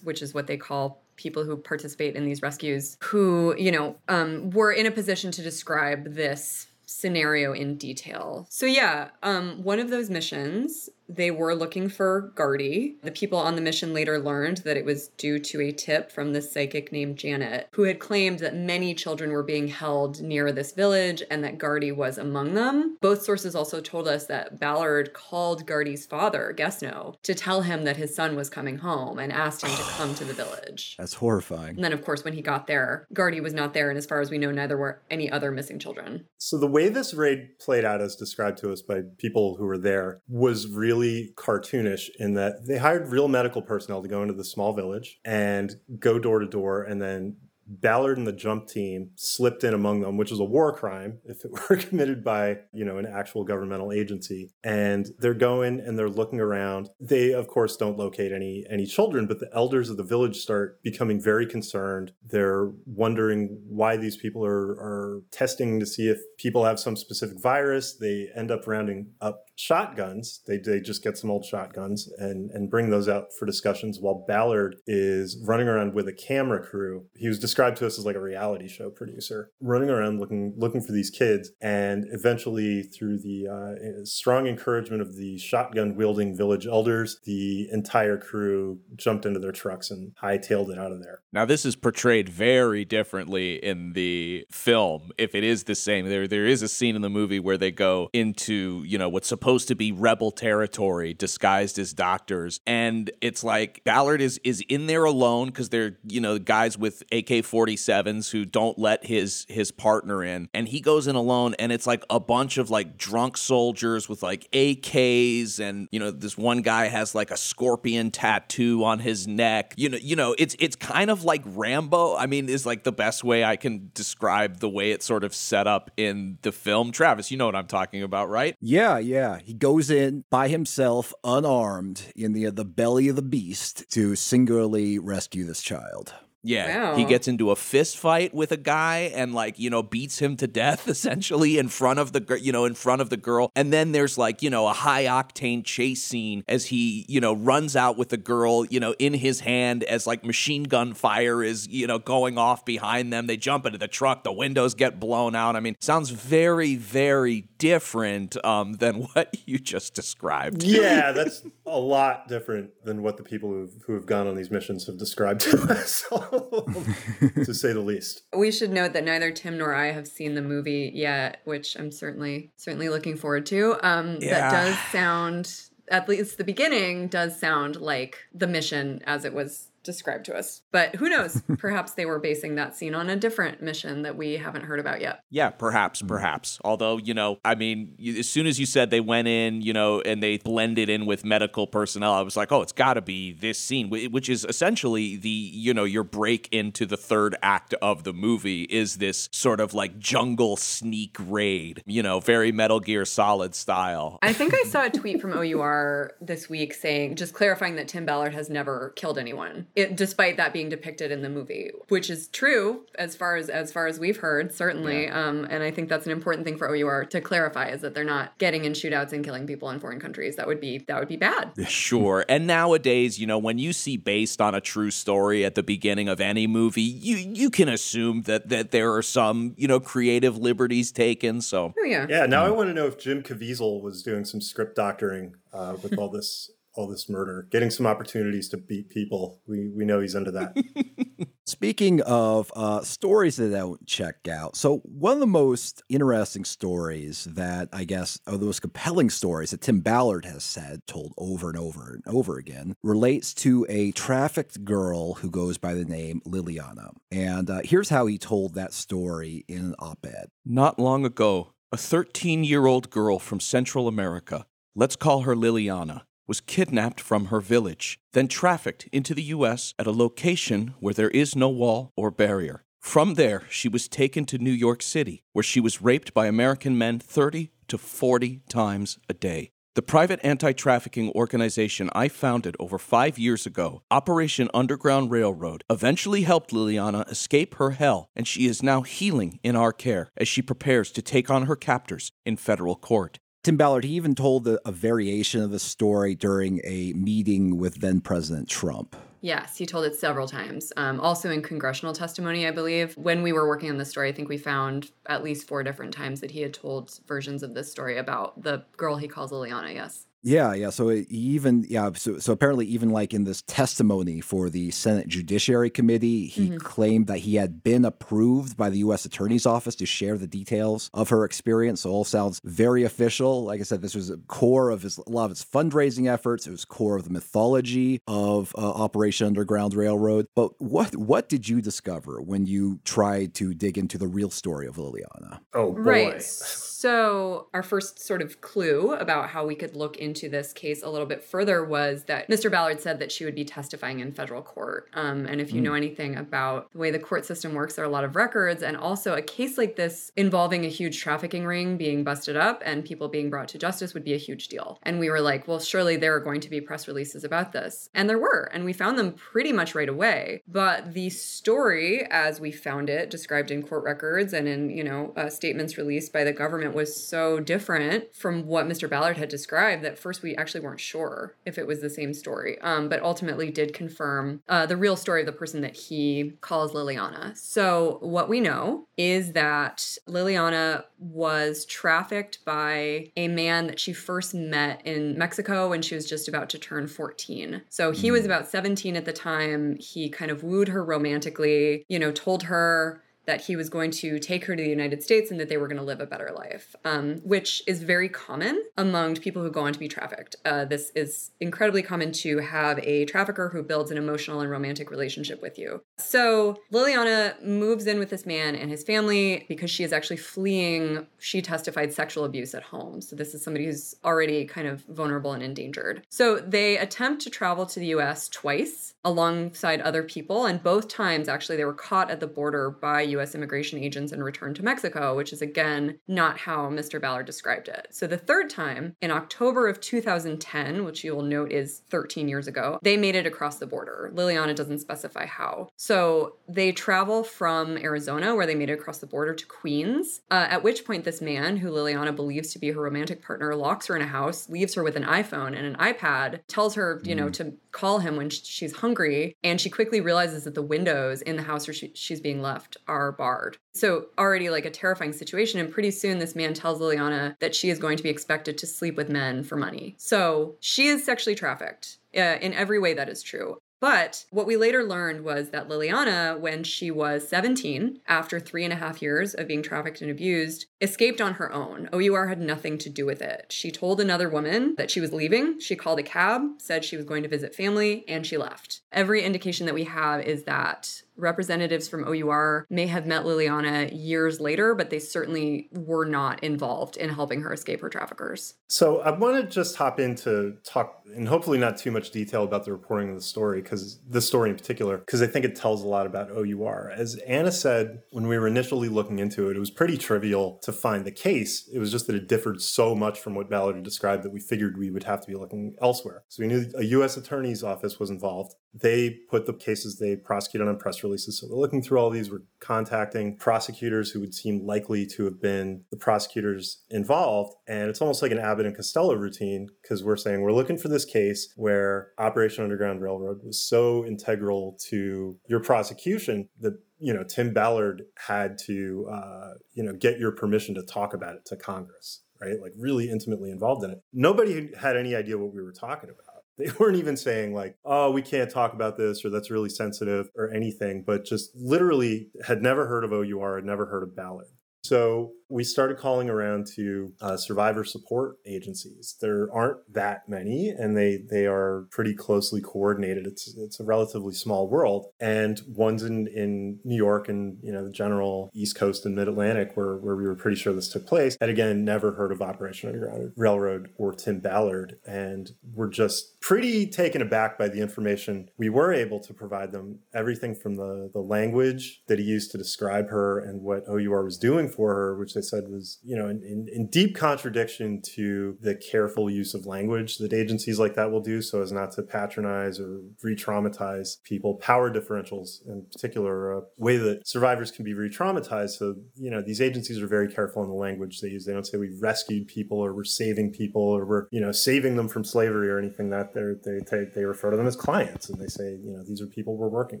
which 0.04 0.22
is 0.22 0.34
what 0.34 0.46
they 0.46 0.56
call 0.56 1.02
people 1.16 1.44
who 1.44 1.56
participate 1.56 2.16
in 2.16 2.24
these 2.24 2.42
rescues, 2.42 2.96
who, 3.02 3.54
you 3.58 3.70
know, 3.70 3.96
um, 4.08 4.50
were 4.50 4.72
in 4.72 4.86
a 4.86 4.90
position 4.90 5.30
to 5.32 5.42
describe 5.42 6.14
this 6.14 6.68
scenario 6.86 7.52
in 7.52 7.76
detail. 7.76 8.46
So 8.50 8.66
yeah, 8.66 9.10
um, 9.22 9.62
one 9.62 9.78
of 9.78 9.90
those 9.90 10.10
missions 10.10 10.88
they 11.16 11.30
were 11.30 11.54
looking 11.54 11.88
for 11.88 12.32
Gardy. 12.34 12.96
The 13.02 13.10
people 13.10 13.38
on 13.38 13.54
the 13.54 13.60
mission 13.60 13.92
later 13.92 14.18
learned 14.18 14.58
that 14.58 14.76
it 14.76 14.84
was 14.84 15.08
due 15.08 15.38
to 15.38 15.60
a 15.60 15.72
tip 15.72 16.10
from 16.10 16.32
this 16.32 16.52
psychic 16.52 16.92
named 16.92 17.16
Janet, 17.16 17.68
who 17.72 17.84
had 17.84 17.98
claimed 17.98 18.38
that 18.40 18.54
many 18.54 18.94
children 18.94 19.30
were 19.30 19.42
being 19.42 19.68
held 19.68 20.20
near 20.20 20.52
this 20.52 20.72
village 20.72 21.22
and 21.30 21.42
that 21.44 21.58
Gardy 21.58 21.92
was 21.92 22.18
among 22.18 22.54
them. 22.54 22.96
Both 23.00 23.22
sources 23.22 23.54
also 23.54 23.80
told 23.80 24.08
us 24.08 24.26
that 24.26 24.58
Ballard 24.58 25.12
called 25.12 25.66
Gardy's 25.66 26.06
father, 26.06 26.54
Guesno, 26.56 27.20
to 27.22 27.34
tell 27.34 27.62
him 27.62 27.84
that 27.84 27.96
his 27.96 28.14
son 28.14 28.36
was 28.36 28.48
coming 28.48 28.78
home 28.78 29.18
and 29.18 29.32
asked 29.32 29.62
him 29.62 29.70
to 29.70 29.82
come 29.82 30.14
to 30.14 30.24
the 30.24 30.34
village. 30.34 30.96
That's 30.98 31.14
horrifying. 31.14 31.76
And 31.76 31.84
then, 31.84 31.92
of 31.92 32.04
course, 32.04 32.24
when 32.24 32.34
he 32.34 32.42
got 32.42 32.66
there, 32.66 33.06
Gardy 33.12 33.40
was 33.40 33.54
not 33.54 33.74
there, 33.74 33.88
and 33.88 33.98
as 33.98 34.06
far 34.06 34.20
as 34.20 34.30
we 34.30 34.38
know, 34.38 34.50
neither 34.50 34.76
were 34.76 35.02
any 35.10 35.30
other 35.30 35.50
missing 35.50 35.78
children. 35.78 36.26
So 36.38 36.58
the 36.58 36.66
way 36.66 36.88
this 36.88 37.14
raid 37.14 37.58
played 37.58 37.84
out, 37.84 38.00
as 38.00 38.16
described 38.16 38.58
to 38.58 38.72
us 38.72 38.82
by 38.82 39.02
people 39.18 39.56
who 39.56 39.66
were 39.66 39.78
there, 39.78 40.20
was 40.28 40.68
really 40.68 41.01
cartoonish 41.36 42.10
in 42.18 42.34
that 42.34 42.66
they 42.66 42.78
hired 42.78 43.08
real 43.08 43.28
medical 43.28 43.62
personnel 43.62 44.02
to 44.02 44.08
go 44.08 44.22
into 44.22 44.34
the 44.34 44.44
small 44.44 44.72
village 44.72 45.20
and 45.24 45.74
go 45.98 46.18
door 46.18 46.38
to 46.38 46.46
door 46.46 46.82
and 46.82 47.00
then 47.00 47.36
Ballard 47.66 48.18
and 48.18 48.26
the 48.26 48.32
jump 48.32 48.68
team 48.68 49.10
slipped 49.14 49.64
in 49.64 49.74
among 49.74 50.00
them, 50.00 50.16
which 50.16 50.32
is 50.32 50.40
a 50.40 50.44
war 50.44 50.72
crime 50.72 51.18
if 51.24 51.44
it 51.44 51.52
were 51.70 51.76
committed 51.76 52.24
by, 52.24 52.58
you 52.72 52.84
know, 52.84 52.98
an 52.98 53.06
actual 53.06 53.44
governmental 53.44 53.92
agency. 53.92 54.50
And 54.64 55.06
they're 55.18 55.34
going 55.34 55.80
and 55.80 55.98
they're 55.98 56.08
looking 56.08 56.40
around. 56.40 56.90
They, 57.00 57.32
of 57.32 57.48
course, 57.48 57.76
don't 57.76 57.98
locate 57.98 58.32
any 58.32 58.64
any 58.70 58.86
children, 58.86 59.26
but 59.26 59.40
the 59.40 59.50
elders 59.54 59.90
of 59.90 59.96
the 59.96 60.02
village 60.02 60.36
start 60.36 60.82
becoming 60.82 61.20
very 61.20 61.46
concerned. 61.46 62.12
They're 62.24 62.70
wondering 62.86 63.60
why 63.68 63.96
these 63.96 64.16
people 64.16 64.44
are 64.44 64.72
are 64.72 65.22
testing 65.30 65.80
to 65.80 65.86
see 65.86 66.08
if 66.08 66.18
people 66.38 66.64
have 66.64 66.78
some 66.78 66.96
specific 66.96 67.40
virus. 67.40 67.94
They 67.94 68.28
end 68.34 68.50
up 68.50 68.66
rounding 68.66 69.12
up 69.20 69.46
shotguns. 69.56 70.40
They, 70.46 70.58
they 70.58 70.80
just 70.80 71.02
get 71.02 71.16
some 71.16 71.30
old 71.30 71.44
shotguns 71.44 72.08
and, 72.18 72.50
and 72.50 72.70
bring 72.70 72.90
those 72.90 73.08
out 73.08 73.32
for 73.38 73.46
discussions 73.46 73.98
while 74.00 74.24
Ballard 74.26 74.76
is 74.86 75.42
running 75.46 75.68
around 75.68 75.94
with 75.94 76.08
a 76.08 76.12
camera 76.12 76.64
crew. 76.64 77.06
He 77.14 77.28
was 77.28 77.38
described 77.52 77.76
to 77.76 77.86
us 77.86 77.98
as 77.98 78.06
like 78.06 78.16
a 78.16 78.20
reality 78.20 78.66
show 78.66 78.88
producer, 78.88 79.50
running 79.60 79.90
around 79.90 80.18
looking 80.18 80.54
looking 80.56 80.80
for 80.80 80.92
these 80.92 81.10
kids. 81.10 81.50
And 81.60 82.06
eventually, 82.10 82.82
through 82.82 83.18
the 83.18 83.46
uh, 83.46 84.04
strong 84.04 84.46
encouragement 84.46 85.02
of 85.02 85.16
the 85.16 85.36
shotgun 85.36 85.94
wielding 85.94 86.34
village 86.34 86.66
elders, 86.66 87.20
the 87.24 87.68
entire 87.70 88.16
crew 88.16 88.80
jumped 88.96 89.26
into 89.26 89.38
their 89.38 89.52
trucks 89.52 89.90
and 89.90 90.12
hightailed 90.22 90.72
it 90.72 90.78
out 90.78 90.92
of 90.92 91.02
there. 91.02 91.20
Now, 91.30 91.44
this 91.44 91.66
is 91.66 91.76
portrayed 91.76 92.30
very 92.30 92.86
differently 92.86 93.56
in 93.56 93.92
the 93.92 94.46
film. 94.50 95.10
If 95.18 95.34
it 95.34 95.44
is 95.44 95.64
the 95.64 95.74
same, 95.74 96.08
there 96.08 96.26
there 96.26 96.46
is 96.46 96.62
a 96.62 96.68
scene 96.68 96.96
in 96.96 97.02
the 97.02 97.10
movie 97.10 97.40
where 97.40 97.58
they 97.58 97.70
go 97.70 98.08
into 98.14 98.82
you 98.86 98.96
know 98.96 99.10
what's 99.10 99.28
supposed 99.28 99.68
to 99.68 99.74
be 99.74 99.92
rebel 99.92 100.30
territory 100.30 101.12
disguised 101.12 101.78
as 101.78 101.92
doctors, 101.92 102.60
and 102.66 103.10
it's 103.20 103.44
like 103.44 103.82
Ballard 103.84 104.22
is 104.22 104.40
is 104.42 104.64
in 104.70 104.86
there 104.86 105.04
alone 105.04 105.48
because 105.48 105.68
they're 105.68 105.98
you 106.04 106.22
know 106.22 106.38
guys 106.38 106.78
with 106.78 107.02
AK 107.12 107.41
47s 107.42 108.30
who 108.30 108.44
don't 108.44 108.78
let 108.78 109.04
his 109.04 109.46
his 109.48 109.70
partner 109.70 110.22
in, 110.24 110.48
and 110.54 110.68
he 110.68 110.80
goes 110.80 111.06
in 111.06 111.16
alone, 111.16 111.54
and 111.58 111.72
it's 111.72 111.86
like 111.86 112.04
a 112.10 112.20
bunch 112.20 112.58
of 112.58 112.70
like 112.70 112.96
drunk 112.96 113.36
soldiers 113.36 114.08
with 114.08 114.22
like 114.22 114.50
AKs, 114.52 115.58
and 115.60 115.88
you 115.90 115.98
know 115.98 116.10
this 116.10 116.36
one 116.36 116.62
guy 116.62 116.86
has 116.86 117.14
like 117.14 117.30
a 117.30 117.36
scorpion 117.36 118.10
tattoo 118.10 118.84
on 118.84 118.98
his 118.98 119.26
neck. 119.26 119.74
You 119.76 119.90
know, 119.90 119.98
you 119.98 120.16
know 120.16 120.34
it's 120.38 120.56
it's 120.58 120.76
kind 120.76 121.10
of 121.10 121.24
like 121.24 121.42
Rambo. 121.44 122.16
I 122.16 122.26
mean, 122.26 122.48
is 122.48 122.66
like 122.66 122.84
the 122.84 122.92
best 122.92 123.24
way 123.24 123.44
I 123.44 123.56
can 123.56 123.90
describe 123.94 124.58
the 124.58 124.68
way 124.68 124.92
it's 124.92 125.06
sort 125.06 125.24
of 125.24 125.34
set 125.34 125.66
up 125.66 125.90
in 125.96 126.38
the 126.42 126.52
film. 126.52 126.92
Travis, 126.92 127.30
you 127.30 127.36
know 127.36 127.46
what 127.46 127.56
I'm 127.56 127.66
talking 127.66 128.02
about, 128.02 128.28
right? 128.28 128.56
Yeah, 128.60 128.98
yeah. 128.98 129.38
He 129.38 129.54
goes 129.54 129.90
in 129.90 130.24
by 130.30 130.48
himself, 130.48 131.12
unarmed, 131.24 132.12
in 132.16 132.32
the 132.32 132.50
the 132.50 132.64
belly 132.64 133.08
of 133.08 133.16
the 133.16 133.22
beast 133.22 133.84
to 133.90 134.14
singularly 134.16 134.98
rescue 134.98 135.44
this 135.44 135.62
child. 135.62 136.14
Yeah, 136.42 136.96
he 136.96 137.04
gets 137.04 137.28
into 137.28 137.50
a 137.50 137.56
fist 137.56 137.98
fight 137.98 138.34
with 138.34 138.52
a 138.52 138.56
guy 138.56 139.12
and 139.14 139.34
like 139.34 139.58
you 139.58 139.70
know 139.70 139.82
beats 139.82 140.18
him 140.18 140.36
to 140.38 140.46
death 140.46 140.88
essentially 140.92 141.58
in 141.58 141.68
front 141.68 141.98
of 141.98 142.12
the 142.12 142.20
gir- 142.20 142.36
you 142.36 142.52
know 142.52 142.64
in 142.64 142.74
front 142.74 143.02
of 143.02 143.10
the 143.10 143.16
girl. 143.16 143.50
And 143.54 143.72
then 143.72 143.92
there's 143.92 144.18
like 144.18 144.42
you 144.42 144.50
know 144.50 144.66
a 144.66 144.72
high 144.72 145.04
octane 145.04 145.64
chase 145.64 146.02
scene 146.02 146.44
as 146.48 146.66
he 146.66 147.04
you 147.08 147.20
know 147.20 147.34
runs 147.34 147.76
out 147.76 147.96
with 147.96 148.08
the 148.08 148.16
girl 148.16 148.64
you 148.66 148.80
know 148.80 148.94
in 148.98 149.14
his 149.14 149.40
hand 149.40 149.84
as 149.84 150.06
like 150.06 150.24
machine 150.24 150.64
gun 150.64 150.94
fire 150.94 151.42
is 151.42 151.68
you 151.68 151.86
know 151.86 151.98
going 151.98 152.38
off 152.38 152.64
behind 152.64 153.12
them. 153.12 153.26
They 153.26 153.36
jump 153.36 153.66
into 153.66 153.78
the 153.78 153.88
truck, 153.88 154.24
the 154.24 154.32
windows 154.32 154.74
get 154.74 154.98
blown 154.98 155.34
out. 155.34 155.56
I 155.56 155.60
mean, 155.60 155.76
sounds 155.80 156.10
very 156.10 156.76
very 156.76 157.48
different 157.62 158.36
um, 158.44 158.74
than 158.74 158.94
what 159.14 159.36
you 159.46 159.58
just 159.58 159.94
described. 159.94 160.62
Yeah, 160.62 161.12
that's 161.16 161.44
a 161.66 161.78
lot 161.78 162.28
different 162.28 162.70
than 162.84 163.02
what 163.02 163.16
the 163.16 163.22
people 163.22 163.50
who've, 163.50 163.72
who 163.86 163.94
have 163.94 164.06
gone 164.06 164.26
on 164.26 164.34
these 164.36 164.50
missions 164.50 164.86
have 164.86 164.98
described 164.98 165.42
to 165.42 165.56
us, 165.70 166.04
to 167.44 167.54
say 167.54 167.72
the 167.72 167.80
least. 167.80 168.22
We 168.36 168.50
should 168.50 168.70
note 168.70 168.92
that 168.94 169.04
neither 169.04 169.30
Tim 169.30 169.58
nor 169.58 169.74
I 169.74 169.92
have 169.92 170.06
seen 170.08 170.34
the 170.34 170.42
movie 170.42 170.90
yet, 170.94 171.40
which 171.44 171.76
I'm 171.76 171.92
certainly 171.92 172.52
certainly 172.56 172.88
looking 172.88 173.16
forward 173.16 173.46
to. 173.46 173.76
Um, 173.86 174.18
Yeah. 174.20 174.50
That 174.50 174.50
does 174.52 174.78
sound, 174.90 175.54
at 175.88 176.08
least 176.08 176.38
the 176.38 176.44
beginning, 176.44 177.08
does 177.08 177.38
sound 177.38 177.76
like 177.80 178.18
the 178.34 178.46
mission 178.46 179.02
as 179.06 179.24
it 179.24 179.34
was 179.34 179.68
described 179.82 180.24
to 180.26 180.36
us. 180.36 180.62
But 180.70 180.96
who 180.96 181.08
knows? 181.08 181.42
Perhaps 181.58 181.92
they 181.92 182.06
were 182.06 182.18
basing 182.18 182.54
that 182.56 182.76
scene 182.76 182.94
on 182.94 183.10
a 183.10 183.16
different 183.16 183.62
mission 183.62 184.02
that 184.02 184.16
we 184.16 184.36
haven't 184.36 184.64
heard 184.64 184.80
about 184.80 185.00
yet. 185.00 185.20
Yeah, 185.30 185.50
perhaps, 185.50 186.02
perhaps. 186.02 186.58
Although, 186.64 186.98
you 186.98 187.14
know, 187.14 187.38
I 187.44 187.54
mean, 187.54 187.96
as 188.18 188.28
soon 188.28 188.46
as 188.46 188.58
you 188.58 188.66
said 188.66 188.90
they 188.90 189.00
went 189.00 189.28
in, 189.28 189.62
you 189.62 189.72
know, 189.72 190.00
and 190.00 190.22
they 190.22 190.38
blended 190.38 190.88
in 190.88 191.06
with 191.06 191.24
medical 191.24 191.66
personnel, 191.66 192.12
I 192.12 192.22
was 192.22 192.36
like, 192.36 192.52
oh, 192.52 192.62
it's 192.62 192.72
got 192.72 192.94
to 192.94 193.02
be 193.02 193.32
this 193.32 193.58
scene, 193.58 193.90
which 193.90 194.28
is 194.28 194.44
essentially 194.44 195.16
the, 195.16 195.28
you 195.28 195.74
know, 195.74 195.84
your 195.84 196.04
break 196.04 196.48
into 196.52 196.86
the 196.86 196.96
third 196.96 197.36
act 197.42 197.74
of 197.82 198.04
the 198.04 198.12
movie 198.12 198.62
is 198.64 198.96
this 198.96 199.28
sort 199.32 199.60
of 199.60 199.74
like 199.74 199.98
jungle 199.98 200.56
sneak 200.56 201.16
raid, 201.18 201.82
you 201.86 202.02
know, 202.02 202.20
very 202.20 202.52
Metal 202.52 202.80
Gear 202.80 203.04
Solid 203.04 203.54
style. 203.54 204.18
I 204.22 204.32
think 204.32 204.54
I 204.54 204.64
saw 204.64 204.86
a 204.86 204.90
tweet 205.02 205.20
from 205.20 205.32
OUR 205.32 206.12
this 206.20 206.48
week 206.48 206.74
saying, 206.74 207.16
just 207.16 207.34
clarifying 207.34 207.76
that 207.76 207.88
Tim 207.88 208.04
Ballard 208.04 208.34
has 208.34 208.50
never 208.50 208.92
killed 208.96 209.18
anyone, 209.18 209.66
it, 209.74 209.96
despite 209.96 210.36
that 210.36 210.52
being 210.52 210.68
depicted 210.68 211.10
in 211.10 211.22
the 211.22 211.30
movie, 211.30 211.70
which 211.88 212.10
is 212.10 212.28
true 212.28 212.84
as 212.96 213.16
far 213.16 213.36
as 213.36 213.48
as 213.48 213.72
far 213.72 213.86
as 213.86 213.98
we've 213.98 214.18
heard, 214.18 214.52
certainly. 214.52 215.08
Um, 215.08 215.46
and 215.48 215.62
I 215.62 215.70
think 215.70 215.88
that's 215.88 216.04
an 216.04 216.12
important 216.12 216.44
thing 216.44 216.58
for 216.58 216.68
OUR 216.68 217.04
to 217.06 217.20
clarify 217.20 217.68
is 217.68 217.80
that 217.80 217.94
they're 217.94 218.04
not 218.04 218.36
getting 218.38 218.64
in 218.64 218.72
shootouts 218.72 219.12
and 219.12 219.24
killing 219.24 219.46
people 219.46 219.70
in 219.70 219.80
foreign 219.80 220.00
countries. 220.00 220.36
That 220.36 220.46
would 220.46 220.60
be 220.60 220.78
that 220.78 220.98
would 220.98 221.08
be 221.08 221.16
bad. 221.16 221.52
Sure. 221.68 222.24
And 222.32 222.46
nowadays, 222.46 223.18
you 223.18 223.26
know, 223.26 223.36
when 223.36 223.58
you 223.58 223.74
see 223.74 223.98
based 223.98 224.40
on 224.40 224.54
a 224.54 224.60
true 224.60 224.90
story 224.90 225.44
at 225.44 225.54
the 225.54 225.62
beginning 225.62 226.08
of 226.08 226.18
any 226.18 226.46
movie, 226.46 226.80
you 226.80 227.16
you 227.16 227.50
can 227.50 227.68
assume 227.68 228.22
that 228.22 228.48
that 228.48 228.70
there 228.70 228.94
are 228.94 229.02
some, 229.02 229.54
you 229.58 229.68
know, 229.68 229.78
creative 229.78 230.38
liberties 230.38 230.92
taken. 230.92 231.42
So 231.42 231.74
Oh 231.78 231.84
yeah. 231.84 232.06
Yeah, 232.08 232.26
now 232.26 232.44
I 232.44 232.50
want 232.50 232.70
to 232.70 232.74
know 232.74 232.86
if 232.86 232.98
Jim 232.98 233.22
Caviezel 233.22 233.82
was 233.82 234.02
doing 234.02 234.24
some 234.24 234.40
script 234.40 234.76
doctoring 234.76 235.34
uh, 235.52 235.76
with 235.82 235.98
all 235.98 236.08
this 236.08 236.50
all 236.74 236.88
this 236.88 237.08
murder, 237.08 237.46
getting 237.50 237.70
some 237.70 237.86
opportunities 237.86 238.48
to 238.50 238.56
beat 238.56 238.88
people. 238.88 239.40
We 239.46 239.68
we 239.68 239.84
know 239.84 240.00
he's 240.00 240.14
into 240.14 240.30
that. 240.32 240.56
Speaking 241.46 242.00
of 242.02 242.52
uh, 242.54 242.82
stories 242.82 243.36
that 243.36 243.50
don't 243.50 243.84
check 243.86 244.28
out, 244.28 244.56
so 244.56 244.78
one 244.78 245.14
of 245.14 245.20
the 245.20 245.26
most 245.26 245.82
interesting 245.88 246.44
stories 246.44 247.24
that 247.24 247.68
I 247.72 247.84
guess 247.84 248.20
are 248.26 248.36
the 248.36 248.46
most 248.46 248.62
compelling 248.62 249.10
stories 249.10 249.50
that 249.50 249.60
Tim 249.60 249.80
Ballard 249.80 250.24
has 250.24 250.44
said, 250.44 250.86
told 250.86 251.12
over 251.18 251.48
and 251.48 251.58
over 251.58 251.94
and 251.94 252.14
over 252.14 252.38
again, 252.38 252.74
relates 252.82 253.34
to 253.34 253.66
a 253.68 253.90
trafficked 253.92 254.64
girl 254.64 255.14
who 255.14 255.30
goes 255.30 255.58
by 255.58 255.74
the 255.74 255.84
name 255.84 256.22
Liliana. 256.26 256.92
And 257.10 257.50
uh, 257.50 257.60
here's 257.64 257.88
how 257.88 258.06
he 258.06 258.18
told 258.18 258.54
that 258.54 258.72
story 258.72 259.44
in 259.48 259.58
an 259.58 259.74
op 259.78 260.06
ed. 260.06 260.28
Not 260.44 260.78
long 260.78 261.04
ago, 261.04 261.52
a 261.72 261.76
13 261.76 262.44
year 262.44 262.66
old 262.66 262.90
girl 262.90 263.18
from 263.18 263.40
Central 263.40 263.88
America, 263.88 264.46
let's 264.74 264.94
call 264.94 265.22
her 265.22 265.34
Liliana, 265.34 266.02
was 266.26 266.40
kidnapped 266.40 267.00
from 267.00 267.26
her 267.26 267.40
village, 267.40 267.98
then 268.12 268.28
trafficked 268.28 268.88
into 268.92 269.14
the 269.14 269.22
U.S. 269.24 269.74
at 269.78 269.86
a 269.86 269.92
location 269.92 270.74
where 270.80 270.94
there 270.94 271.10
is 271.10 271.36
no 271.36 271.48
wall 271.48 271.92
or 271.96 272.10
barrier. 272.10 272.64
From 272.80 273.14
there, 273.14 273.44
she 273.48 273.68
was 273.68 273.86
taken 273.86 274.24
to 274.26 274.38
New 274.38 274.50
York 274.50 274.82
City, 274.82 275.22
where 275.32 275.42
she 275.42 275.60
was 275.60 275.80
raped 275.80 276.12
by 276.12 276.26
American 276.26 276.76
men 276.76 276.98
30 276.98 277.50
to 277.68 277.78
40 277.78 278.42
times 278.48 278.98
a 279.08 279.14
day. 279.14 279.50
The 279.74 279.80
private 279.80 280.20
anti 280.22 280.52
trafficking 280.52 281.10
organization 281.12 281.88
I 281.94 282.08
founded 282.08 282.56
over 282.60 282.76
five 282.76 283.18
years 283.18 283.46
ago, 283.46 283.82
Operation 283.90 284.50
Underground 284.52 285.10
Railroad, 285.10 285.64
eventually 285.70 286.22
helped 286.22 286.50
Liliana 286.50 287.10
escape 287.10 287.54
her 287.54 287.70
hell, 287.70 288.10
and 288.14 288.28
she 288.28 288.44
is 288.44 288.62
now 288.62 288.82
healing 288.82 289.40
in 289.42 289.56
our 289.56 289.72
care 289.72 290.10
as 290.18 290.28
she 290.28 290.42
prepares 290.42 290.92
to 290.92 291.00
take 291.00 291.30
on 291.30 291.46
her 291.46 291.56
captors 291.56 292.12
in 292.26 292.36
federal 292.36 292.76
court. 292.76 293.18
Tim 293.42 293.56
Ballard, 293.56 293.82
he 293.82 293.94
even 293.94 294.14
told 294.14 294.46
a, 294.46 294.60
a 294.68 294.70
variation 294.70 295.42
of 295.42 295.50
the 295.50 295.58
story 295.58 296.14
during 296.14 296.60
a 296.62 296.92
meeting 296.92 297.58
with 297.58 297.80
then 297.80 298.00
President 298.00 298.48
Trump. 298.48 298.94
Yes, 299.20 299.56
he 299.56 299.66
told 299.66 299.84
it 299.84 299.96
several 299.96 300.28
times. 300.28 300.72
Um, 300.76 301.00
also 301.00 301.30
in 301.30 301.42
congressional 301.42 301.92
testimony, 301.92 302.46
I 302.46 302.52
believe. 302.52 302.96
When 302.96 303.22
we 303.22 303.32
were 303.32 303.48
working 303.48 303.70
on 303.70 303.78
this 303.78 303.90
story, 303.90 304.08
I 304.08 304.12
think 304.12 304.28
we 304.28 304.38
found 304.38 304.92
at 305.06 305.24
least 305.24 305.48
four 305.48 305.64
different 305.64 305.92
times 305.92 306.20
that 306.20 306.30
he 306.30 306.40
had 306.40 306.54
told 306.54 307.00
versions 307.08 307.42
of 307.42 307.54
this 307.54 307.70
story 307.70 307.98
about 307.98 308.40
the 308.40 308.64
girl 308.76 308.96
he 308.96 309.08
calls 309.08 309.32
Liliana. 309.32 309.74
Yes. 309.74 310.06
Yeah, 310.22 310.54
yeah. 310.54 310.70
So 310.70 310.88
it, 310.88 311.06
even 311.10 311.64
yeah, 311.68 311.90
so 311.94 312.18
so 312.18 312.32
apparently 312.32 312.66
even 312.66 312.90
like 312.90 313.12
in 313.12 313.24
this 313.24 313.42
testimony 313.42 314.20
for 314.20 314.48
the 314.50 314.70
Senate 314.70 315.08
Judiciary 315.08 315.68
Committee, 315.70 316.26
he 316.26 316.50
Mhm. 316.50 316.58
claimed 316.60 317.06
that 317.08 317.18
he 317.18 317.34
had 317.34 317.62
been 317.64 317.84
approved 317.84 318.56
by 318.56 318.70
the 318.70 318.78
U.S. 318.78 319.04
Attorney's 319.04 319.46
Office 319.46 319.74
to 319.76 319.86
share 319.86 320.16
the 320.16 320.28
details 320.28 320.90
of 320.94 321.08
her 321.08 321.24
experience. 321.24 321.80
So 321.80 321.90
all 321.90 322.04
sounds 322.04 322.40
very 322.44 322.84
official. 322.84 323.44
Like 323.44 323.60
I 323.60 323.64
said, 323.64 323.82
this 323.82 323.94
was 323.94 324.10
a 324.10 324.16
core 324.28 324.70
of 324.70 324.82
his 324.82 324.98
a 324.98 325.10
lot 325.10 325.24
of 325.24 325.30
his 325.30 325.44
fundraising 325.44 326.08
efforts. 326.12 326.46
It 326.46 326.50
was 326.50 326.64
core 326.64 326.96
of 326.96 327.04
the 327.04 327.10
mythology 327.10 328.00
of 328.06 328.54
uh, 328.56 328.60
Operation 328.60 329.26
Underground 329.26 329.74
Railroad. 329.74 330.26
But 330.36 330.52
what 330.60 330.94
what 330.96 331.28
did 331.28 331.48
you 331.48 331.60
discover 331.60 332.22
when 332.22 332.46
you 332.46 332.78
tried 332.84 333.34
to 333.34 333.54
dig 333.54 333.76
into 333.76 333.98
the 333.98 334.06
real 334.06 334.30
story 334.30 334.66
of 334.68 334.76
Liliana? 334.76 335.40
Oh 335.54 335.72
boy. 335.72 335.80
Right. 335.80 336.22
So, 336.82 337.46
our 337.54 337.62
first 337.62 338.00
sort 338.04 338.22
of 338.22 338.40
clue 338.40 338.92
about 338.94 339.28
how 339.28 339.46
we 339.46 339.54
could 339.54 339.76
look 339.76 339.98
into 339.98 340.11
this 340.28 340.52
case 340.52 340.82
a 340.82 340.88
little 340.88 341.06
bit 341.06 341.22
further 341.22 341.64
was 341.64 342.04
that 342.04 342.28
Mr. 342.28 342.50
Ballard 342.50 342.80
said 342.80 342.98
that 343.00 343.10
she 343.12 343.24
would 343.24 343.34
be 343.34 343.44
testifying 343.44 344.00
in 344.00 344.12
federal 344.12 344.42
court. 344.42 344.88
Um, 344.94 345.26
and 345.26 345.40
if 345.40 345.52
you 345.52 345.60
Mm. 345.60 345.64
know 345.64 345.74
anything 345.74 346.16
about 346.16 346.70
the 346.72 346.78
way 346.78 346.90
the 346.90 346.98
court 346.98 347.24
system 347.24 347.54
works, 347.54 347.74
there 347.74 347.84
are 347.84 347.88
a 347.88 347.90
lot 347.90 348.04
of 348.04 348.16
records. 348.16 348.62
And 348.62 348.76
also, 348.76 349.14
a 349.14 349.22
case 349.22 349.58
like 349.58 349.76
this 349.76 350.12
involving 350.16 350.64
a 350.64 350.68
huge 350.68 351.00
trafficking 351.00 351.44
ring 351.44 351.76
being 351.76 352.04
busted 352.04 352.36
up 352.36 352.62
and 352.64 352.84
people 352.84 353.08
being 353.08 353.30
brought 353.30 353.48
to 353.48 353.58
justice 353.58 353.94
would 353.94 354.04
be 354.04 354.14
a 354.14 354.18
huge 354.18 354.48
deal. 354.48 354.78
And 354.82 354.98
we 354.98 355.10
were 355.10 355.20
like, 355.20 355.46
well, 355.48 355.60
surely 355.60 355.96
there 355.96 356.14
are 356.14 356.20
going 356.20 356.40
to 356.40 356.50
be 356.50 356.60
press 356.60 356.86
releases 356.88 357.24
about 357.24 357.52
this. 357.52 357.88
And 357.94 358.08
there 358.08 358.18
were. 358.18 358.50
And 358.52 358.64
we 358.64 358.72
found 358.72 358.98
them 358.98 359.12
pretty 359.12 359.52
much 359.52 359.74
right 359.74 359.88
away. 359.88 360.42
But 360.48 360.94
the 360.94 361.10
story, 361.10 362.06
as 362.10 362.40
we 362.40 362.52
found 362.52 362.88
it, 362.90 363.10
described 363.10 363.50
in 363.50 363.62
court 363.62 363.84
records 363.84 364.32
and 364.32 364.46
in, 364.46 364.70
you 364.70 364.84
know, 364.84 365.12
uh, 365.16 365.28
statements 365.28 365.76
released 365.78 366.12
by 366.12 366.24
the 366.24 366.32
government 366.32 366.74
was 366.74 366.94
so 366.94 367.40
different 367.40 368.14
from 368.14 368.46
what 368.46 368.66
Mr. 368.66 368.88
Ballard 368.88 369.16
had 369.16 369.28
described 369.28 369.82
that 369.84 369.98
first 370.02 370.22
we 370.22 370.34
actually 370.36 370.60
weren't 370.60 370.80
sure 370.80 371.34
if 371.46 371.56
it 371.58 371.66
was 371.66 371.80
the 371.80 371.88
same 371.90 372.12
story, 372.12 372.60
um, 372.60 372.88
but 372.88 373.02
ultimately 373.02 373.50
did 373.50 373.72
confirm 373.72 374.42
uh, 374.48 374.66
the 374.66 374.76
real 374.76 374.96
story 374.96 375.20
of 375.20 375.26
the 375.26 375.32
person 375.32 375.60
that 375.62 375.76
he 375.76 376.32
calls 376.40 376.72
Liliana. 376.72 377.36
So 377.36 377.98
what 378.00 378.28
we 378.28 378.40
know 378.40 378.86
is 378.96 379.32
that 379.32 379.96
Liliana 380.08 380.84
was 380.98 381.64
trafficked 381.66 382.44
by 382.44 383.10
a 383.16 383.28
man 383.28 383.66
that 383.66 383.80
she 383.80 383.92
first 383.92 384.34
met 384.34 384.84
in 384.86 385.16
Mexico 385.16 385.70
when 385.70 385.82
she 385.82 385.94
was 385.94 386.08
just 386.08 386.28
about 386.28 386.50
to 386.50 386.58
turn 386.58 386.86
14. 386.86 387.62
So 387.68 387.92
he 387.92 388.10
was 388.10 388.24
about 388.24 388.48
17 388.48 388.96
at 388.96 389.04
the 389.04 389.12
time. 389.12 389.76
He 389.78 390.08
kind 390.08 390.30
of 390.30 390.42
wooed 390.42 390.68
her 390.68 390.84
romantically, 390.84 391.84
you 391.88 391.98
know, 391.98 392.12
told 392.12 392.44
her 392.44 393.01
that 393.26 393.42
he 393.42 393.56
was 393.56 393.68
going 393.68 393.90
to 393.90 394.18
take 394.18 394.44
her 394.46 394.56
to 394.56 394.62
the 394.62 394.68
United 394.68 395.02
States 395.02 395.30
and 395.30 395.38
that 395.38 395.48
they 395.48 395.56
were 395.56 395.68
going 395.68 395.78
to 395.78 395.82
live 395.82 396.00
a 396.00 396.06
better 396.06 396.32
life, 396.34 396.74
um, 396.84 397.16
which 397.24 397.62
is 397.66 397.82
very 397.82 398.08
common 398.08 398.62
among 398.76 399.16
people 399.16 399.42
who 399.42 399.50
go 399.50 399.62
on 399.62 399.72
to 399.72 399.78
be 399.78 399.88
trafficked. 399.88 400.36
Uh, 400.44 400.64
this 400.64 400.90
is 400.94 401.30
incredibly 401.40 401.82
common 401.82 402.12
to 402.12 402.38
have 402.38 402.78
a 402.80 403.04
trafficker 403.04 403.48
who 403.48 403.62
builds 403.62 403.90
an 403.90 403.96
emotional 403.96 404.40
and 404.40 404.50
romantic 404.50 404.90
relationship 404.90 405.40
with 405.40 405.58
you. 405.58 405.82
So 405.98 406.58
Liliana 406.72 407.40
moves 407.44 407.86
in 407.86 407.98
with 407.98 408.10
this 408.10 408.26
man 408.26 408.56
and 408.56 408.70
his 408.70 408.82
family 408.82 409.46
because 409.48 409.70
she 409.70 409.84
is 409.84 409.92
actually 409.92 410.16
fleeing, 410.16 411.06
she 411.18 411.42
testified, 411.42 411.92
sexual 411.92 412.24
abuse 412.24 412.54
at 412.54 412.62
home. 412.62 413.00
So 413.00 413.14
this 413.14 413.34
is 413.34 413.42
somebody 413.42 413.66
who's 413.66 413.94
already 414.04 414.44
kind 414.46 414.66
of 414.66 414.84
vulnerable 414.86 415.32
and 415.32 415.42
endangered. 415.42 416.04
So 416.08 416.38
they 416.38 416.78
attempt 416.78 417.22
to 417.22 417.30
travel 417.30 417.66
to 417.66 417.80
the 417.80 417.86
US 417.86 418.28
twice 418.28 418.94
alongside 419.04 419.80
other 419.80 420.02
people, 420.02 420.46
and 420.46 420.62
both 420.62 420.88
times 420.88 421.28
actually 421.28 421.56
they 421.56 421.64
were 421.64 421.72
caught 421.72 422.10
at 422.10 422.20
the 422.20 422.26
border 422.26 422.70
by 422.70 423.02
US 423.16 423.34
immigration 423.34 423.78
agents 423.78 424.12
and 424.12 424.22
returned 424.22 424.56
to 424.56 424.64
Mexico, 424.64 425.16
which 425.16 425.32
is 425.32 425.42
again 425.42 425.98
not 426.08 426.38
how 426.38 426.68
Mr. 426.68 427.00
Ballard 427.00 427.26
described 427.26 427.68
it. 427.68 427.88
So 427.90 428.06
the 428.06 428.16
third 428.16 428.50
time, 428.50 428.96
in 429.00 429.10
October 429.10 429.68
of 429.68 429.80
2010, 429.80 430.84
which 430.84 431.04
you 431.04 431.14
will 431.14 431.22
note 431.22 431.52
is 431.52 431.82
13 431.90 432.28
years 432.28 432.46
ago, 432.46 432.78
they 432.82 432.96
made 432.96 433.14
it 433.14 433.26
across 433.26 433.56
the 433.58 433.66
border. 433.66 434.10
Liliana 434.14 434.54
doesn't 434.54 434.80
specify 434.80 435.26
how. 435.26 435.68
So 435.76 436.36
they 436.48 436.72
travel 436.72 437.24
from 437.24 437.76
Arizona, 437.78 438.34
where 438.34 438.46
they 438.46 438.54
made 438.54 438.70
it 438.70 438.78
across 438.78 438.98
the 438.98 439.06
border, 439.06 439.34
to 439.34 439.46
Queens, 439.46 440.20
uh, 440.30 440.46
at 440.48 440.62
which 440.62 440.84
point 440.84 441.04
this 441.04 441.20
man, 441.20 441.56
who 441.58 441.70
Liliana 441.70 442.14
believes 442.14 442.52
to 442.52 442.58
be 442.58 442.70
her 442.70 442.80
romantic 442.80 443.22
partner, 443.22 443.54
locks 443.54 443.86
her 443.86 443.96
in 443.96 444.02
a 444.02 444.06
house, 444.06 444.48
leaves 444.48 444.74
her 444.74 444.82
with 444.82 444.96
an 444.96 445.04
iPhone 445.04 445.56
and 445.56 445.66
an 445.66 445.76
iPad, 445.76 446.40
tells 446.48 446.74
her, 446.74 447.00
you 447.04 447.14
know, 447.14 447.28
to 447.30 447.54
call 447.72 448.00
him 448.00 448.16
when 448.16 448.30
she's 448.30 448.76
hungry, 448.76 449.36
and 449.42 449.60
she 449.60 449.70
quickly 449.70 450.00
realizes 450.00 450.44
that 450.44 450.54
the 450.54 450.62
windows 450.62 451.22
in 451.22 451.36
the 451.36 451.42
house 451.42 451.66
where 451.66 451.74
she, 451.74 451.90
she's 451.94 452.20
being 452.20 452.42
left 452.42 452.76
are 452.86 453.01
barred. 453.10 453.56
So, 453.74 454.06
already 454.16 454.50
like 454.50 454.64
a 454.64 454.70
terrifying 454.70 455.12
situation. 455.12 455.58
And 455.58 455.72
pretty 455.72 455.90
soon, 455.90 456.18
this 456.18 456.36
man 456.36 456.54
tells 456.54 456.80
Liliana 456.80 457.36
that 457.40 457.56
she 457.56 457.70
is 457.70 457.80
going 457.80 457.96
to 457.96 458.02
be 458.02 458.10
expected 458.10 458.56
to 458.58 458.66
sleep 458.66 458.96
with 458.96 459.08
men 459.08 459.42
for 459.42 459.56
money. 459.56 459.96
So, 459.98 460.56
she 460.60 460.86
is 460.86 461.04
sexually 461.04 461.34
trafficked. 461.34 461.98
Uh, 462.14 462.38
in 462.40 462.52
every 462.52 462.78
way, 462.78 462.94
that 462.94 463.08
is 463.08 463.22
true. 463.22 463.58
But 463.82 464.26
what 464.30 464.46
we 464.46 464.56
later 464.56 464.84
learned 464.84 465.24
was 465.24 465.50
that 465.50 465.68
Liliana, 465.68 466.38
when 466.38 466.62
she 466.62 466.92
was 466.92 467.26
17, 467.26 467.98
after 468.06 468.38
three 468.38 468.62
and 468.62 468.72
a 468.72 468.76
half 468.76 469.02
years 469.02 469.34
of 469.34 469.48
being 469.48 469.60
trafficked 469.60 470.00
and 470.00 470.08
abused, 470.08 470.66
escaped 470.80 471.20
on 471.20 471.34
her 471.34 471.52
own. 471.52 471.88
OUR 471.92 472.28
had 472.28 472.40
nothing 472.40 472.78
to 472.78 472.88
do 472.88 473.04
with 473.04 473.20
it. 473.20 473.46
She 473.50 473.72
told 473.72 474.00
another 474.00 474.28
woman 474.28 474.76
that 474.76 474.92
she 474.92 475.00
was 475.00 475.12
leaving. 475.12 475.58
She 475.58 475.74
called 475.74 475.98
a 475.98 476.04
cab, 476.04 476.42
said 476.58 476.84
she 476.84 476.96
was 476.96 477.04
going 477.04 477.24
to 477.24 477.28
visit 477.28 477.56
family, 477.56 478.04
and 478.06 478.24
she 478.24 478.38
left. 478.38 478.82
Every 478.92 479.24
indication 479.24 479.66
that 479.66 479.74
we 479.74 479.82
have 479.82 480.20
is 480.20 480.44
that 480.44 481.02
representatives 481.16 481.88
from 481.88 482.04
OUR 482.04 482.66
may 482.70 482.86
have 482.86 483.06
met 483.06 483.24
Liliana 483.24 483.90
years 483.92 484.40
later, 484.40 484.74
but 484.74 484.90
they 484.90 484.98
certainly 484.98 485.68
were 485.72 486.04
not 486.04 486.42
involved 486.42 486.96
in 486.96 487.10
helping 487.10 487.42
her 487.42 487.52
escape 487.52 487.80
her 487.80 487.88
traffickers. 487.88 488.54
So 488.68 489.00
I 489.00 489.10
want 489.10 489.36
to 489.36 489.46
just 489.48 489.76
hop 489.76 490.00
into 490.00 490.56
talk, 490.64 491.02
and 491.14 491.28
hopefully 491.28 491.58
not 491.58 491.76
too 491.76 491.90
much 491.90 492.10
detail 492.10 492.44
about 492.44 492.64
the 492.64 492.72
reporting 492.72 493.10
of 493.10 493.16
the 493.16 493.22
story, 493.22 493.62
because 493.62 494.00
this 494.08 494.26
story 494.26 494.50
in 494.50 494.56
particular, 494.56 494.98
because 494.98 495.22
I 495.22 495.26
think 495.26 495.44
it 495.44 495.56
tells 495.56 495.82
a 495.82 495.88
lot 495.88 496.06
about 496.06 496.30
OUR. 496.30 496.90
As 496.94 497.16
Anna 497.26 497.52
said, 497.52 498.02
when 498.10 498.26
we 498.26 498.38
were 498.38 498.48
initially 498.48 498.88
looking 498.88 499.18
into 499.18 499.50
it, 499.50 499.56
it 499.56 499.60
was 499.60 499.70
pretty 499.70 499.98
trivial 499.98 500.58
to 500.62 500.72
find 500.72 501.04
the 501.04 501.12
case. 501.12 501.68
It 501.72 501.78
was 501.78 501.90
just 501.90 502.06
that 502.06 502.16
it 502.16 502.28
differed 502.28 502.62
so 502.62 502.94
much 502.94 503.20
from 503.20 503.34
what 503.34 503.52
had 503.52 503.82
described 503.82 504.22
that 504.22 504.32
we 504.32 504.40
figured 504.40 504.78
we 504.78 504.90
would 504.90 505.04
have 505.04 505.20
to 505.20 505.26
be 505.26 505.34
looking 505.34 505.76
elsewhere. 505.80 506.24
So 506.28 506.42
we 506.42 506.48
knew 506.48 506.66
a 506.76 506.84
U.S. 506.84 507.16
attorney's 507.16 507.62
office 507.62 508.00
was 508.00 508.10
involved. 508.10 508.54
They 508.74 509.10
put 509.28 509.46
the 509.46 509.52
cases 509.52 509.98
they 509.98 510.16
prosecuted 510.16 510.66
on 510.66 510.78
press 510.78 511.02
releases. 511.02 511.38
So 511.38 511.46
we're 511.50 511.58
looking 511.58 511.82
through 511.82 511.98
all 511.98 512.10
these. 512.10 512.30
We're 512.30 512.42
contacting 512.60 513.36
prosecutors 513.36 514.10
who 514.10 514.20
would 514.20 514.34
seem 514.34 514.64
likely 514.64 515.06
to 515.06 515.24
have 515.24 515.40
been 515.40 515.84
the 515.90 515.96
prosecutors 515.96 516.82
involved. 516.88 517.54
And 517.68 517.90
it's 517.90 518.00
almost 518.00 518.22
like 518.22 518.32
an 518.32 518.38
Abbott 518.38 518.66
and 518.66 518.74
Costello 518.74 519.14
routine 519.14 519.68
because 519.82 520.02
we're 520.02 520.16
saying 520.16 520.40
we're 520.40 520.52
looking 520.52 520.78
for 520.78 520.88
this 520.88 521.04
case 521.04 521.52
where 521.56 522.12
Operation 522.18 522.64
Underground 522.64 523.02
Railroad 523.02 523.40
was 523.44 523.60
so 523.60 524.06
integral 524.06 524.78
to 524.88 525.38
your 525.48 525.60
prosecution 525.60 526.48
that 526.60 526.78
you 526.98 527.12
know 527.12 527.24
Tim 527.24 527.52
Ballard 527.52 528.04
had 528.16 528.56
to 528.66 529.08
uh, 529.10 529.54
you 529.74 529.82
know 529.82 529.92
get 529.92 530.18
your 530.18 530.32
permission 530.32 530.74
to 530.76 530.82
talk 530.82 531.12
about 531.12 531.34
it 531.34 531.44
to 531.46 531.56
Congress, 531.56 532.22
right? 532.40 532.60
Like 532.60 532.72
really 532.78 533.10
intimately 533.10 533.50
involved 533.50 533.84
in 533.84 533.90
it. 533.90 534.02
Nobody 534.12 534.70
had 534.78 534.96
any 534.96 535.14
idea 535.14 535.36
what 535.36 535.52
we 535.52 535.62
were 535.62 535.72
talking 535.72 536.08
about 536.08 536.31
they 536.58 536.70
weren't 536.78 536.96
even 536.96 537.16
saying 537.16 537.54
like 537.54 537.76
oh 537.84 538.10
we 538.10 538.22
can't 538.22 538.50
talk 538.50 538.72
about 538.72 538.96
this 538.96 539.24
or 539.24 539.30
that's 539.30 539.50
really 539.50 539.68
sensitive 539.68 540.28
or 540.36 540.50
anything 540.52 541.02
but 541.06 541.24
just 541.24 541.50
literally 541.56 542.28
had 542.46 542.62
never 542.62 542.86
heard 542.86 543.04
of 543.04 543.12
our 543.12 543.56
had 543.56 543.64
never 543.64 543.86
heard 543.86 544.02
of 544.02 544.14
ballard. 544.16 544.46
So 544.84 545.32
we 545.52 545.64
started 545.64 545.98
calling 545.98 546.30
around 546.30 546.66
to 546.66 547.12
uh, 547.20 547.36
survivor 547.36 547.84
support 547.84 548.38
agencies. 548.46 549.16
There 549.20 549.48
aren't 549.52 549.92
that 549.92 550.26
many, 550.26 550.70
and 550.70 550.96
they 550.96 551.18
they 551.30 551.46
are 551.46 551.86
pretty 551.90 552.14
closely 552.14 552.62
coordinated. 552.62 553.26
It's 553.26 553.54
it's 553.56 553.78
a 553.78 553.84
relatively 553.84 554.32
small 554.32 554.66
world, 554.68 555.08
and 555.20 555.60
one's 555.68 556.02
in 556.02 556.26
in 556.28 556.80
New 556.84 556.96
York 556.96 557.28
and 557.28 557.58
you 557.62 557.70
know 557.70 557.84
the 557.84 557.92
general 557.92 558.50
East 558.54 558.76
Coast 558.76 559.04
and 559.04 559.14
Mid 559.14 559.28
Atlantic, 559.28 559.72
where 559.76 559.96
where 559.98 560.16
we 560.16 560.24
were 560.24 560.34
pretty 560.34 560.56
sure 560.56 560.72
this 560.72 560.88
took 560.88 561.06
place. 561.06 561.36
Had 561.38 561.50
again 561.50 561.84
never 561.84 562.12
heard 562.12 562.32
of 562.32 562.40
Operation 562.40 562.88
Underground 562.88 563.32
Railroad 563.36 563.90
or 563.98 564.14
Tim 564.14 564.40
Ballard, 564.40 564.96
and 565.06 565.50
we're 565.74 565.90
just 565.90 566.40
pretty 566.40 566.86
taken 566.86 567.20
aback 567.20 567.58
by 567.58 567.68
the 567.68 567.80
information 567.80 568.48
we 568.56 568.70
were 568.70 568.92
able 568.92 569.20
to 569.20 569.34
provide 569.34 569.72
them. 569.72 569.98
Everything 570.14 570.54
from 570.54 570.76
the 570.76 571.10
the 571.12 571.20
language 571.20 572.02
that 572.06 572.18
he 572.18 572.24
used 572.24 572.50
to 572.52 572.58
describe 572.58 573.10
her 573.10 573.38
and 573.38 573.60
what 573.60 573.84
OUR 573.86 574.24
was 574.24 574.38
doing 574.38 574.68
for 574.68 574.94
her, 574.94 575.18
which 575.18 575.34
they 575.34 575.41
said 575.42 575.68
was, 575.68 575.98
you 576.02 576.16
know, 576.16 576.28
in, 576.28 576.42
in, 576.42 576.68
in, 576.72 576.86
deep 576.88 577.16
contradiction 577.16 578.02
to 578.02 578.56
the 578.60 578.74
careful 578.74 579.30
use 579.30 579.54
of 579.54 579.66
language 579.66 580.18
that 580.18 580.32
agencies 580.32 580.78
like 580.78 580.94
that 580.94 581.10
will 581.10 581.20
do 581.20 581.40
so 581.40 581.62
as 581.62 581.72
not 581.72 581.92
to 581.92 582.02
patronize 582.02 582.78
or 582.78 583.00
re 583.22 583.34
traumatize 583.34 584.22
people. 584.24 584.54
Power 584.56 584.92
differentials, 584.92 585.66
in 585.66 585.86
particular, 585.92 586.58
a 586.58 586.62
way 586.76 586.96
that 586.96 587.26
survivors 587.26 587.70
can 587.70 587.84
be 587.84 587.94
re 587.94 588.08
traumatized. 588.08 588.70
So, 588.70 588.96
you 589.16 589.30
know, 589.30 589.42
these 589.42 589.60
agencies 589.60 590.00
are 590.02 590.06
very 590.06 590.32
careful 590.32 590.62
in 590.62 590.68
the 590.68 590.74
language 590.74 591.20
they 591.20 591.28
use. 591.28 591.44
They 591.44 591.52
don't 591.52 591.66
say 591.66 591.78
we 591.78 591.90
rescued 592.00 592.48
people 592.48 592.78
or 592.78 592.94
we're 592.94 593.04
saving 593.04 593.52
people 593.52 593.82
or 593.82 594.04
we're, 594.04 594.26
you 594.30 594.40
know, 594.40 594.52
saving 594.52 594.96
them 594.96 595.08
from 595.08 595.24
slavery 595.24 595.70
or 595.70 595.78
anything 595.78 596.10
that 596.10 596.34
they're, 596.34 596.56
they, 596.64 596.80
they, 596.90 597.04
they 597.14 597.24
refer 597.24 597.50
to 597.50 597.56
them 597.56 597.66
as 597.66 597.76
clients 597.76 598.28
and 598.28 598.40
they 598.40 598.46
say, 598.46 598.76
you 598.82 598.92
know, 598.92 599.02
these 599.04 599.20
are 599.20 599.26
people 599.26 599.56
we're 599.56 599.68
working 599.68 600.00